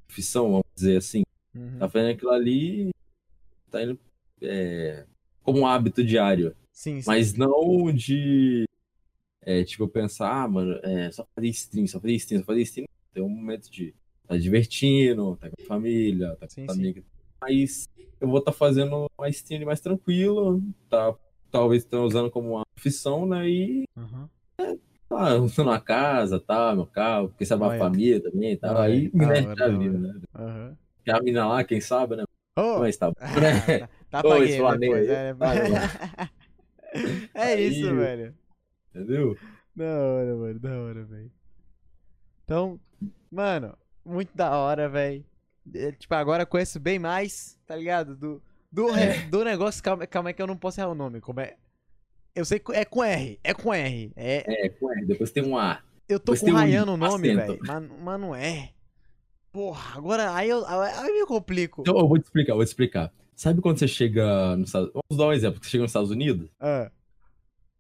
profissão, 0.07 0.51
vamos 0.51 0.67
dizer 0.75 0.99
assim. 0.99 1.23
Uhum. 1.55 1.79
Tá 1.79 1.89
fazendo 1.89 2.11
aquilo 2.11 2.31
ali, 2.33 2.91
tá 3.71 3.83
indo 3.83 3.99
é, 4.43 5.07
como 5.47 5.61
um 5.61 5.67
hábito 5.67 6.03
diário. 6.05 6.55
Sim, 6.73 7.01
sim. 7.01 7.07
Mas 7.07 7.35
não 7.35 7.93
de, 7.93 8.65
é, 9.41 9.63
tipo, 9.65 9.87
pensar, 9.87 10.43
ah, 10.43 10.49
mano, 10.49 10.79
é 10.83 11.11
só 11.13 11.25
fazer 11.35 11.49
stream, 11.49 11.87
só 11.87 12.01
fazer 12.01 12.15
stream, 12.15 12.41
só 12.41 12.47
fazer 12.47 12.63
stream. 12.63 12.89
Tem 13.15 13.23
um 13.23 13.29
momento 13.29 13.71
de 13.71 13.95
tá 14.27 14.37
divertindo, 14.37 15.37
tá 15.41 15.49
com 15.49 15.63
a 15.63 15.67
família, 15.67 16.37
tá 16.41 16.47
com 16.47 16.53
Sim, 16.53 16.67
sim. 16.69 16.75
amigos. 16.75 17.05
Mas 17.41 17.89
eu 18.21 18.29
vou 18.29 18.41
estar 18.41 18.53
fazendo 18.53 19.07
uma 19.17 19.29
stream 19.29 19.65
mais 19.65 19.81
tranquilo, 19.81 20.61
tá? 20.91 21.15
Talvez 21.51 21.85
estão 21.85 22.05
usando 22.05 22.29
como 22.31 22.57
uma 22.57 22.67
profissão, 22.75 23.25
né? 23.25 23.49
E 23.49 23.85
Uhum. 23.97 24.29
ah, 25.11 25.35
usando 25.37 25.71
a 25.71 25.81
casa, 25.81 26.41
tá, 26.41 26.75
meu 26.75 26.87
carro, 26.87 27.29
porque 27.29 27.47
sabe 27.47 27.65
a 27.65 27.79
família 27.79 28.21
também. 28.21 28.59
Olha, 28.63 28.81
Aí 28.81 29.11
me 29.15 29.25
a 29.25 29.69
vida, 29.69 29.99
né? 29.99 30.21
Uhum. 30.37 30.77
A 31.09 31.23
mina 31.23 31.47
lá, 31.47 31.63
quem 31.63 31.81
sabe, 31.81 32.17
né? 32.17 32.25
Ô, 32.59 32.81
Mas 32.81 32.97
tá 32.97 33.11
bom, 33.11 33.15
né? 33.41 33.89
Tá, 34.23 34.29
Ô, 34.29 34.39
depois, 34.77 35.09
aí, 35.09 35.09
é, 35.09 35.33
vai, 35.35 35.59
é 37.35 37.43
Aí, 37.43 37.69
isso, 37.69 37.95
velho. 37.95 38.35
Entendeu? 38.95 39.37
Da 39.75 39.85
hora, 39.85 40.37
mano, 40.37 40.59
da 40.61 40.79
hora, 40.79 41.05
velho. 41.05 41.31
Então, 42.45 42.81
mano, 43.31 43.77
muito 44.05 44.35
da 44.35 44.57
hora, 44.57 44.89
velho. 44.89 45.25
É, 45.75 45.93
Tipo, 45.93 46.15
agora 46.15 46.47
conheço 46.47 46.79
bem 46.81 46.99
mais, 46.99 47.59
tá 47.67 47.77
ligado? 47.77 48.17
Do, 48.17 48.43
do, 48.71 48.91
re- 48.91 49.23
do 49.27 49.45
negócio, 49.45 49.83
calma, 49.83 50.07
calma 50.07 50.31
aí 50.31 50.35
que 50.35 50.41
eu 50.41 50.47
não 50.47 50.57
posso 50.57 50.81
errar 50.81 50.91
o 50.91 50.95
nome. 50.95 51.21
Como 51.21 51.41
é? 51.41 51.57
Eu 52.35 52.45
sei 52.45 52.59
que 52.59 52.73
é 52.73 52.85
com 52.85 53.03
R, 53.03 53.41
é 53.43 53.53
com 53.55 53.73
R. 53.75 54.13
É, 54.15 54.67
É, 54.67 54.69
com 54.69 54.91
R, 54.93 55.05
depois 55.07 55.31
tem 55.31 55.43
um 55.43 55.57
A. 55.59 55.83
eu 56.09 56.21
tô 56.21 56.33
depois 56.33 56.41
com 56.41 56.47
tem 56.47 56.55
um 56.55 56.57
raiando 56.59 56.93
o 56.93 56.97
nome, 56.97 57.35
velho. 57.35 57.59
Mas, 57.67 57.91
mas 58.01 58.21
não 58.21 58.35
é. 58.35 58.71
Porra, 59.53 59.97
agora 59.99 60.35
aí 60.35 60.51
eu, 60.51 60.65
aí 60.67 61.09
eu 61.09 61.15
me 61.15 61.27
complico. 61.27 61.81
Então, 61.81 61.99
eu 61.99 62.07
vou 62.07 62.19
te 62.19 62.25
explicar, 62.25 62.53
eu 62.53 62.57
vou 62.57 62.65
te 62.65 62.69
explicar. 62.69 63.13
Sabe 63.37 63.61
quando 63.61 63.79
você 63.79 63.87
chega 63.87 64.57
nos 64.57 64.69
Estados 64.71 64.91
Vamos 64.95 65.19
dar 65.23 65.27
um 65.29 65.33
exemplo, 65.33 65.63
você 65.63 65.69
chega 65.71 65.83
nos 65.83 65.91
Estados 65.91 66.11
Unidos, 66.11 66.49
Ah, 66.59 66.91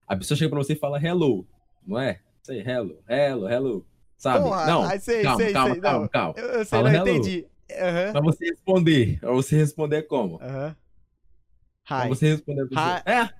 a 0.06 0.14
pessoa 0.16 0.36
chega 0.36 0.50
pra 0.50 0.58
você 0.58 0.74
e 0.74 0.76
fala 0.76 1.02
hello, 1.02 1.46
não 1.84 1.98
é? 1.98 2.20
Sei, 2.42 2.60
hello, 2.60 3.02
hello, 3.08 3.48
hello. 3.48 3.86
Sabe? 4.18 4.44
Porra, 4.44 4.66
não, 4.66 5.00
sei, 5.00 5.22
calma, 5.22 5.42
sei, 5.44 5.52
calma, 5.52 5.72
sei, 5.72 5.80
calma, 5.82 6.00
não. 6.02 6.08
calma. 6.08 6.34
eu, 6.36 6.44
eu 6.46 6.64
sei, 6.64 6.78
Fala 6.78 6.92
não 6.92 7.00
entendi. 7.00 7.46
Aham, 7.72 8.12
Pra 8.12 8.20
você 8.20 8.44
responder, 8.44 9.18
pra 9.18 9.32
você 9.32 9.56
responder 9.56 9.96
é 9.96 10.02
como? 10.02 10.38
Pra 10.38 10.76
Hi. 12.04 12.08
você 12.08 12.30
responder 12.34 12.62
a 12.62 12.66
pessoa. 12.66 12.96
Hi. 12.98 13.02
É. 13.06 13.30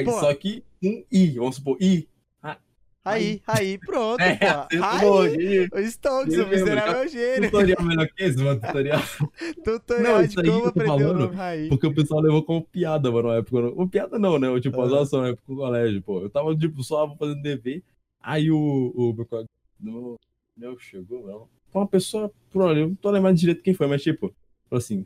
Hi, 0.00 0.04
Pô. 0.04 0.12
só 0.20 0.32
que 0.34 0.64
um 0.82 1.04
I, 1.10 1.30
vamos 1.38 1.56
supor, 1.56 1.76
I. 1.80 2.08
Aí, 3.08 3.42
aí, 3.46 3.78
pronto, 3.78 4.20
É, 4.22 4.36
pô. 4.36 4.84
acertou, 4.84 5.22
Aí, 5.22 5.68
o 5.72 5.78
Stonks, 5.90 6.34
Eu 6.34 6.44
o 6.44 6.48
miserável 6.48 7.08
gênio. 7.08 7.50
Tutorial 7.50 7.82
melhor 7.82 8.08
que 8.08 8.22
esse, 8.24 8.38
mano, 8.42 8.60
tutorial. 8.60 9.00
Tutorial 9.64 10.18
Não, 10.20 10.26
de 10.26 10.34
como 10.34 10.48
eu 10.48 10.66
aprender 10.66 11.04
o 11.04 11.14
nome 11.14 11.34
Raí. 11.36 11.68
Porque 11.68 11.86
o 11.86 11.94
pessoal 11.94 12.20
levou 12.20 12.42
como 12.42 12.62
piada, 12.64 13.10
mano, 13.10 13.28
na 13.28 13.36
época. 13.36 13.72
Ou 13.76 13.88
piada 13.88 14.18
não, 14.18 14.38
né? 14.38 14.60
Tipo, 14.60 14.80
Ah. 14.80 14.84
a 14.84 14.88
zoação 14.88 15.22
na 15.22 15.28
época 15.28 15.42
do 15.48 15.56
colégio, 15.56 16.02
pô. 16.02 16.20
Eu 16.20 16.30
tava, 16.30 16.54
tipo, 16.56 16.82
só 16.82 17.14
fazendo 17.16 17.42
dever. 17.42 17.82
Aí 18.20 18.50
o, 18.50 18.92
o 18.94 19.12
meu 19.14 19.24
colega. 19.26 19.48
Não, 19.80 20.16
meu, 20.56 20.78
chegou, 20.78 21.26
não. 21.26 21.48
uma 21.72 21.86
pessoa, 21.86 22.30
por 22.50 22.62
olha, 22.62 22.80
eu 22.80 22.88
não 22.88 22.94
tô 22.96 23.10
lembrando 23.10 23.36
direito 23.36 23.62
quem 23.62 23.74
foi, 23.74 23.86
mas 23.86 24.02
tipo, 24.02 24.34
falou 24.68 24.78
assim, 24.78 25.04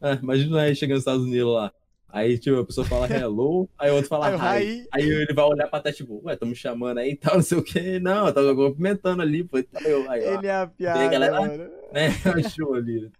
ah, 0.00 0.12
imagina 0.22 0.62
aí 0.62 0.74
chegando 0.74 0.94
nos 0.96 1.02
Estados 1.02 1.24
Unidos 1.24 1.52
lá. 1.52 1.72
Aí, 2.12 2.38
tipo, 2.38 2.58
a 2.58 2.66
pessoa 2.66 2.86
fala 2.86 3.06
hello, 3.08 3.68
aí 3.78 3.90
o 3.90 3.94
outro 3.94 4.08
fala 4.08 4.28
Aí, 4.52 4.64
hi. 4.64 4.80
hi. 4.82 4.88
Aí 4.92 5.02
ele 5.08 5.32
vai 5.32 5.44
olhar 5.44 5.68
pra 5.68 5.80
trás, 5.80 5.96
tipo, 5.96 6.20
ué, 6.24 6.36
me 6.42 6.54
chamando 6.56 6.98
aí 6.98 7.10
e 7.12 7.16
tal, 7.16 7.34
não 7.36 7.42
sei 7.42 7.58
o 7.58 7.62
quê. 7.62 7.98
Não, 8.00 8.26
eu 8.26 8.34
tava 8.34 8.54
cumprimentando 8.54 9.22
ali, 9.22 9.44
pô. 9.44 9.58
Eu, 9.58 10.10
aí, 10.10 10.24
ó, 10.26 10.38
Ele 10.38 10.46
é 10.46 10.54
a 10.56 10.66
piada, 10.66 11.08
galera? 11.08 11.40
mano. 11.40 11.70
né? 11.92 12.08
Achou 12.44 12.74
ali. 12.74 13.10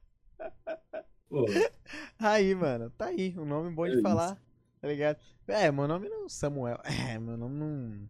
Pô, 1.28 1.46
Aí, 2.18 2.54
mano, 2.54 2.90
tá 2.90 3.06
aí, 3.06 3.34
um 3.38 3.44
nome 3.44 3.70
bom 3.70 3.86
É 3.86 3.90
de 3.90 3.94
isso. 3.96 4.02
falar, 4.02 4.36
tá 4.80 4.88
ligado? 4.88 5.18
É, 5.46 5.70
meu 5.70 5.86
nome 5.86 6.08
não 6.08 6.26
é 6.26 6.28
Samuel. 6.28 6.78
É, 6.84 7.18
meu 7.18 7.36
nome 7.36 7.56
não, 7.58 8.08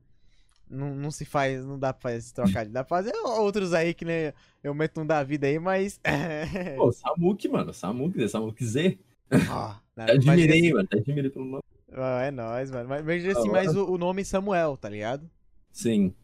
não. 0.68 0.94
Não 0.94 1.10
se 1.10 1.24
faz, 1.24 1.64
não 1.64 1.78
dá 1.78 1.92
pra 1.92 2.02
fazer 2.02 2.16
esse 2.18 2.32
trocadilho. 2.34 2.72
Dá 2.72 2.84
pra 2.84 2.96
fazer 2.96 3.12
outros 3.26 3.74
aí 3.74 3.92
que 3.92 4.04
nem 4.04 4.32
eu 4.62 4.72
meto 4.72 5.00
um 5.00 5.06
da 5.06 5.22
vida 5.22 5.46
aí, 5.46 5.58
mas. 5.58 6.00
pô, 6.76 6.92
Samuque, 6.92 7.48
mano. 7.48 7.74
Samuque, 7.74 8.28
Samuque 8.28 8.64
Z. 8.64 8.98
Ó, 9.50 9.68
né, 9.96 10.06
mas 10.06 10.10
admirei, 10.10 10.60
assim- 10.60 10.72
mano. 10.72 10.88
Admirei 10.92 11.30
pelo 11.30 11.44
nome. 11.44 11.62
É 12.24 12.30
nóis, 12.30 12.70
mano. 12.70 12.88
Mas 12.88 13.04
veja 13.04 13.32
assim, 13.32 13.48
mais 13.50 13.74
o, 13.76 13.84
o 13.92 13.98
nome 13.98 14.24
Samuel, 14.24 14.76
tá 14.76 14.88
ligado? 14.88 15.28
Sim. 15.72 16.14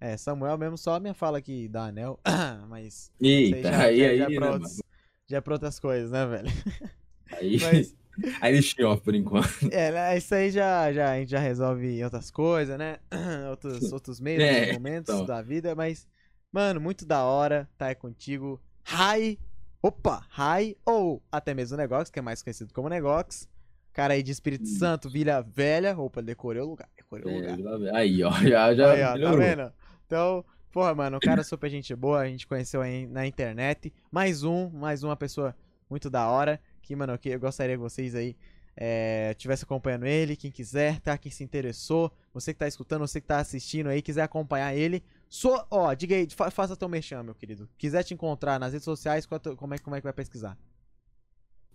É, 0.00 0.16
Samuel 0.16 0.56
mesmo 0.58 0.76
só 0.78 0.94
a 0.94 1.00
minha 1.00 1.14
fala 1.14 1.38
aqui 1.38 1.68
da 1.68 1.86
Anel. 1.86 2.18
mas. 2.68 3.10
Eita, 3.20 3.62
já- 3.62 3.84
aí, 3.84 3.98
já- 3.98 4.06
aí, 4.08 4.18
já 4.18 4.28
né, 4.28 4.34
pra 4.36 4.46
mano? 4.50 4.62
outros- 4.64 4.82
Já 5.28 5.36
é 5.38 5.40
pra 5.40 5.52
outras 5.54 5.80
coisas, 5.80 6.10
né, 6.10 6.26
velho? 6.26 6.48
Aí, 7.32 7.58
Mas- 7.60 7.96
aí 8.40 8.52
deixei 8.52 8.84
off 8.84 9.02
por 9.02 9.14
enquanto. 9.14 9.48
É, 9.70 9.90
né, 9.90 10.16
isso 10.16 10.32
aí 10.34 10.50
já, 10.50 10.90
já, 10.92 11.10
a 11.12 11.18
gente 11.18 11.30
já 11.30 11.40
resolve 11.40 12.02
outras 12.04 12.30
coisas, 12.30 12.78
né? 12.78 12.98
Outros, 13.50 13.90
outros 13.92 14.20
meios, 14.20 14.42
É, 14.44 14.60
outros 14.60 14.74
momentos 14.74 15.14
então. 15.14 15.26
da 15.26 15.42
vida, 15.42 15.74
mas, 15.74 16.06
mano, 16.52 16.80
muito 16.80 17.04
da 17.04 17.24
hora 17.24 17.68
tá 17.76 17.86
aí 17.86 17.94
contigo. 17.96 18.60
Hi, 18.88 19.38
opa, 19.86 20.26
Hi, 20.36 20.76
ou 20.84 21.22
até 21.30 21.54
mesmo 21.54 21.76
o 21.76 21.78
Negox, 21.78 22.10
que 22.10 22.18
é 22.18 22.22
mais 22.22 22.42
conhecido 22.42 22.74
como 22.74 22.88
Negox. 22.88 23.48
Cara 23.92 24.14
aí 24.14 24.22
de 24.22 24.32
Espírito 24.32 24.64
Hum. 24.64 24.78
Santo, 24.78 25.08
Vila 25.08 25.42
Velha. 25.42 25.96
Opa, 25.96 26.20
decorei 26.20 26.60
o 26.60 26.66
lugar, 26.66 26.88
decorei 26.96 27.24
o 27.24 27.56
lugar. 27.56 27.88
É, 27.88 27.96
aí, 27.96 28.22
ó, 28.22 28.30
já, 28.42 28.74
já 28.74 28.92
Aí, 28.92 29.02
ó, 29.02 29.30
tá 29.30 29.36
vendo? 29.36 29.72
Então, 30.04 30.44
porra, 30.72 30.94
mano, 30.94 31.16
o 31.16 31.20
cara 31.20 31.40
é 31.40 31.44
super 31.44 31.70
gente 31.70 31.94
boa, 31.94 32.20
a 32.20 32.28
gente 32.28 32.46
conheceu 32.46 32.82
aí 32.82 33.06
na 33.06 33.26
internet. 33.26 33.92
Mais 34.10 34.42
um, 34.42 34.68
mais 34.70 35.02
uma 35.02 35.16
pessoa 35.16 35.56
muito 35.88 36.10
da 36.10 36.28
hora. 36.28 36.60
Que, 36.82 36.94
mano, 36.94 37.16
que 37.16 37.30
eu 37.30 37.40
gostaria 37.40 37.76
que 37.76 37.80
vocês 37.80 38.14
aí 38.14 38.36
é, 38.76 39.34
tivesse 39.34 39.64
acompanhando 39.64 40.04
ele, 40.04 40.36
quem 40.36 40.50
quiser, 40.50 41.00
tá? 41.00 41.16
Quem 41.16 41.32
se 41.32 41.42
interessou, 41.42 42.12
você 42.34 42.52
que 42.52 42.58
tá 42.58 42.68
escutando, 42.68 43.00
você 43.06 43.20
que 43.20 43.26
tá 43.26 43.38
assistindo 43.38 43.88
aí, 43.88 44.02
quiser 44.02 44.22
acompanhar 44.22 44.74
ele. 44.74 45.02
Só, 45.28 45.66
ó, 45.70 45.92
diga 45.94 46.14
aí, 46.16 46.28
fa- 46.30 46.50
faça 46.50 46.76
teu 46.76 46.88
merchan, 46.88 47.22
meu 47.22 47.34
querido. 47.34 47.68
Quiser 47.76 48.02
te 48.04 48.14
encontrar 48.14 48.58
nas 48.60 48.72
redes 48.72 48.84
sociais, 48.84 49.26
é 49.30 49.38
teu- 49.38 49.56
como 49.56 49.74
é, 49.74 49.78
como 49.78 49.96
é 49.96 50.00
que 50.00 50.04
vai 50.04 50.12
pesquisar? 50.12 50.56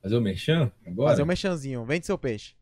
Fazer 0.01 0.15
o 0.15 0.21
merchan 0.21 0.71
agora? 0.85 1.11
Fazer 1.11 1.23
um 1.23 1.27
merchanzinho, 1.27 1.85
vende 1.85 2.05
seu 2.05 2.17
peixe. 2.17 2.53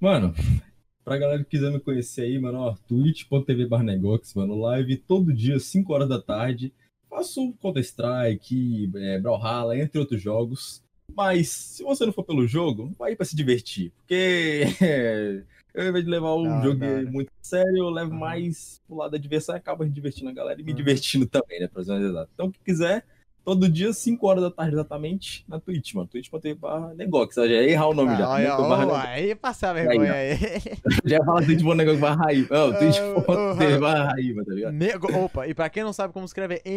Mano, 0.00 0.32
pra 1.04 1.18
galera 1.18 1.42
que 1.44 1.50
quiser 1.50 1.70
me 1.70 1.80
conhecer 1.80 2.22
aí, 2.22 2.38
mano, 2.38 2.58
ó, 2.58 2.74
twitch.tv 2.88 3.66
barnegox, 3.66 4.34
mano, 4.34 4.54
live 4.60 4.96
todo 4.96 5.32
dia, 5.34 5.58
5 5.58 5.92
horas 5.92 6.08
da 6.08 6.20
tarde. 6.20 6.72
Faço 7.10 7.52
Counter-Strike, 7.60 8.90
é, 8.96 9.18
Brawlhalla, 9.20 9.76
entre 9.76 9.98
outros 9.98 10.22
jogos. 10.22 10.82
Mas, 11.14 11.48
se 11.50 11.82
você 11.82 12.06
não 12.06 12.12
for 12.12 12.24
pelo 12.24 12.46
jogo, 12.46 12.90
vai 12.98 13.14
pra 13.14 13.26
se 13.26 13.36
divertir. 13.36 13.92
Porque 13.98 14.62
eu, 15.74 15.82
ao 15.82 15.88
invés 15.88 16.04
de 16.04 16.10
levar 16.10 16.30
o 16.32 16.42
Da 16.44 16.50
hora, 16.50 16.62
jogo 16.62 16.84
hora. 16.84 17.10
muito 17.10 17.28
a 17.28 17.44
sério, 17.44 17.76
eu 17.78 17.90
levo 17.90 18.10
Aham. 18.12 18.20
mais 18.20 18.80
pro 18.86 18.96
lado 18.96 19.12
da 19.12 19.18
diversão 19.18 19.54
e 19.54 19.58
acaba 19.58 19.88
divertindo 19.88 20.30
a 20.30 20.32
galera 20.32 20.60
e 20.60 20.64
me 20.64 20.70
Uhum. 20.70 20.76
divertindo 20.76 21.26
também, 21.26 21.60
né, 21.60 21.68
pra 21.68 21.82
ser 21.84 21.92
mais 21.92 22.04
exato. 22.04 22.30
Então, 22.34 22.50
quem 22.50 22.60
quiser, 22.64 23.04
todo 23.44 23.68
dia, 23.68 23.92
5 23.92 24.26
horas 24.26 24.42
da 24.42 24.50
tarde 24.50 24.74
exatamente, 24.74 25.44
na 25.48 25.58
Twitch, 25.58 25.94
mano. 25.94 26.06
Twitch.tv 26.08 26.54
barra 26.54 26.94
Negox, 26.94 27.34
já 27.36 27.46
ia 27.46 27.62
errar 27.70 27.88
o 27.88 27.94
nome 27.94 28.16
já. 28.16 28.24
Ah, 28.26 28.30
olha, 28.30 28.48
Nunca 28.50 28.62
barra 28.68 29.08
aí 29.08 29.34
passar 29.34 29.72
vergonha 29.72 30.12
aí. 30.12 30.36
já 31.04 31.16
ia 31.16 31.24
falar 31.24 31.44
Twitch.tv 31.44 31.74
negócio 31.74 32.00
barra 32.00 32.24
raiva. 32.24 32.48
Não, 32.54 32.72
Twitch.tv 32.78 33.74
ah, 33.74 33.78
barra 33.80 34.04
raiva, 34.12 34.44
tá 34.44 34.52
ligado? 34.52 34.72
Nego... 34.74 35.12
Opa, 35.24 35.46
e 35.48 35.54
pra 35.54 35.68
quem 35.70 35.82
não 35.82 35.92
sabe 35.92 36.12
como 36.12 36.24
escreve, 36.26 36.60
é 36.64 36.70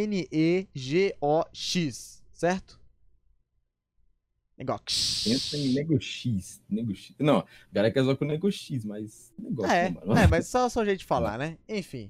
N-E-G-O-X, 1.06 2.24
certo? 2.32 2.80
Negox. 4.58 5.24
Pensa 5.26 5.58
em 5.58 5.74
Nego 5.74 6.00
X. 6.00 6.62
Nego 6.70 6.96
X. 6.96 7.14
Não, 7.20 7.40
a 7.40 7.46
galera 7.74 7.94
quer 7.94 8.04
zoar 8.04 8.16
com 8.16 8.26
Nego 8.26 8.50
X, 8.52 8.86
mas 8.86 9.34
negócio, 9.38 9.72
É, 9.72 9.90
né, 9.90 9.98
mano. 10.06 10.20
é, 10.22 10.28
mas 10.28 10.48
só 10.48 10.70
só 10.70 10.82
o 10.82 10.86
jeito 10.86 11.00
de 11.00 11.06
falar, 11.06 11.38
né? 11.38 11.58
Enfim. 11.68 12.10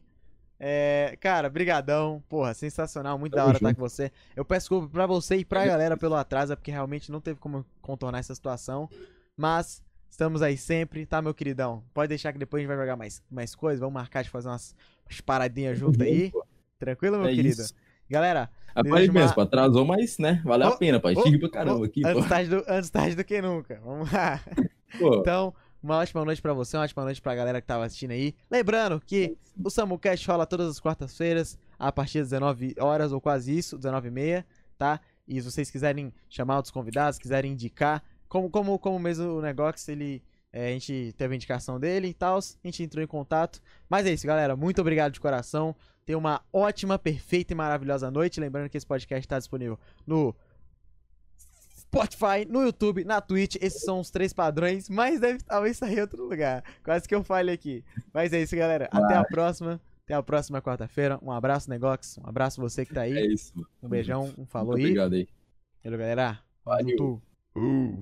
É, 0.60 1.18
cara, 1.20 1.50
brigadão. 1.50 2.24
Porra, 2.30 2.54
sensacional, 2.54 3.18
muito 3.18 3.34
da 3.34 3.38
Tamo 3.40 3.50
hora 3.50 3.58
estar 3.58 3.70
junto. 3.70 3.78
com 3.78 3.82
você. 3.90 4.12
Eu 4.36 4.46
peço 4.46 4.62
desculpa 4.66 4.88
pra 4.90 5.06
você 5.06 5.38
e 5.38 5.46
pra 5.46 5.66
galera 5.66 5.98
pelo 5.98 6.16
atraso, 6.16 6.54
é 6.54 6.56
porque 6.56 6.72
realmente 6.72 7.12
não 7.12 7.20
teve 7.20 7.40
como 7.40 7.66
contornar 7.82 8.20
essa 8.20 8.34
situação. 8.34 8.90
Mas 9.36 9.84
estamos 10.10 10.42
aí 10.42 10.56
sempre, 10.56 11.06
tá, 11.06 11.22
meu 11.22 11.34
queridão? 11.34 11.84
Pode 11.94 12.08
deixar 12.08 12.32
que 12.32 12.40
depois 12.40 12.60
a 12.60 12.62
gente 12.64 12.68
vai 12.70 12.78
jogar 12.78 12.96
mais, 12.96 13.22
mais 13.30 13.54
coisas, 13.54 13.80
vamos 13.82 13.94
marcar 13.96 14.24
de 14.24 14.30
fazer 14.30 14.48
umas, 14.48 14.74
umas 15.06 15.20
paradinhas 15.20 15.78
junto 15.78 16.02
aí. 16.02 16.32
Tranquilo, 16.80 17.18
meu 17.18 17.28
É 17.28 17.36
querido? 17.36 17.62
isso. 17.62 17.74
Galera, 18.10 18.50
Rapaz 18.76 19.08
mesmo, 19.10 19.20
uma- 19.20 19.34
pô, 19.34 19.42
atrasou, 19.42 19.86
mas, 19.86 20.18
né, 20.18 20.42
valeu 20.44 20.70
Ô, 20.70 20.72
a 20.74 20.78
pena, 20.78 21.00
pai. 21.00 21.14
ô, 21.16 21.22
Chique 21.24 21.40
pra 21.40 21.50
caramba 21.50 21.86
aqui, 21.86 22.02
pô. 22.02 22.08
antes 22.10 22.28
tarde, 22.28 22.50
do, 22.50 22.64
antes 22.68 22.90
tarde 22.90 23.16
do 23.16 23.24
que 23.24 23.42
nunca. 23.42 23.80
Vamos 23.84 24.12
lá. 24.12 24.40
Pô, 25.00 25.16
Então, 25.20 25.54
uma 25.84 25.98
ótima 25.98 26.24
noite 26.26 26.42
pra 26.42 26.54
você, 26.54 26.78
uma 26.78 26.84
ótima 26.84 27.04
noite 27.04 27.22
pra 27.22 27.36
galera 27.36 27.60
que 27.62 27.68
tava 27.68 27.86
assistindo 27.86 28.12
aí. 28.12 28.34
Lembrando 28.50 29.00
que 29.06 29.38
o 29.64 29.70
SamuCast 29.70 30.26
rola 30.30 30.46
todas 30.46 30.70
as 30.70 30.80
quartas-feiras, 30.80 31.58
a 31.78 31.92
partir 31.92 32.20
das 32.20 32.30
19 32.30 32.76
horas, 32.80 33.12
ou 33.12 33.20
quase 33.22 33.58
isso, 33.58 33.78
19h30, 33.78 34.44
tá? 34.78 35.00
E 35.28 35.42
se 35.42 35.52
vocês 35.52 35.70
quiserem 35.72 36.14
chamar 36.30 36.58
outros 36.58 36.72
convidados, 36.72 37.18
quiserem 37.20 37.52
indicar, 37.54 38.02
como, 38.30 38.50
como, 38.50 38.78
como 38.80 38.98
mesmo 39.00 39.26
o 39.38 39.42
negócio, 39.42 39.92
ele. 39.92 40.22
É, 40.56 40.70
a 40.70 40.72
gente 40.72 41.14
teve 41.18 41.34
a 41.34 41.36
indicação 41.36 41.78
dele 41.78 42.08
e 42.08 42.14
tal, 42.14 42.38
a 42.38 42.42
gente 42.64 42.82
entrou 42.82 43.04
em 43.04 43.08
contato. 43.08 43.62
Mas 43.90 44.06
é 44.06 44.14
isso, 44.14 44.26
galera. 44.26 44.56
Muito 44.56 44.80
obrigado 44.80 45.12
de 45.12 45.20
coração. 45.20 45.76
Tenha 46.06 46.18
uma 46.18 46.42
ótima, 46.54 46.98
perfeita 46.98 47.52
e 47.52 47.56
maravilhosa 47.56 48.10
noite. 48.10 48.40
Lembrando 48.40 48.70
que 48.70 48.78
esse 48.78 48.88
podcast 48.88 49.26
está 49.26 49.38
disponível 49.38 49.78
no 50.08 50.34
Spotify, 51.78 52.46
no 52.48 52.62
YouTube, 52.64 53.04
na 53.04 53.20
Twitch. 53.20 53.58
Esses 53.60 53.82
são 53.82 54.00
os 54.00 54.10
três 54.10 54.32
padrões, 54.32 54.88
mas 54.88 55.20
deve 55.20 55.44
talvez 55.44 55.76
sair 55.76 55.98
em 55.98 56.02
outro 56.02 56.26
lugar. 56.26 56.64
Quase 56.86 57.06
que 57.06 57.14
eu 57.14 57.22
falhe 57.22 57.52
aqui. 57.52 57.84
Mas 58.14 58.32
é 58.32 58.42
isso, 58.42 58.56
galera. 58.56 58.88
Até 58.94 59.14
a 59.14 59.26
próxima. 59.26 59.82
Até 60.06 60.14
a 60.14 60.24
próxima 60.24 60.62
quarta-feira. 60.62 61.20
Um 61.22 61.34
abraço, 61.34 61.70
Negox. 61.70 62.18
Um 62.18 62.30
abraço 62.30 62.62
você 62.62 62.86
que 62.86 62.94
tá 62.94 63.06
é 63.06 63.12
aí. 63.12 63.34
isso, 63.34 63.52
mano. 63.54 63.68
Um 63.84 63.90
beijão, 63.90 64.34
um 64.38 64.46
falou 64.46 64.78
Muito 64.78 64.86
aí. 64.86 64.92
Obrigado 64.92 65.14
aí. 65.16 65.28
Valeu, 65.84 66.00
galera. 66.00 66.40
Valeu. 66.64 67.22
Uh. 67.58 68.00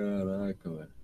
Caraca, 0.00 0.70
velho. 0.70 0.99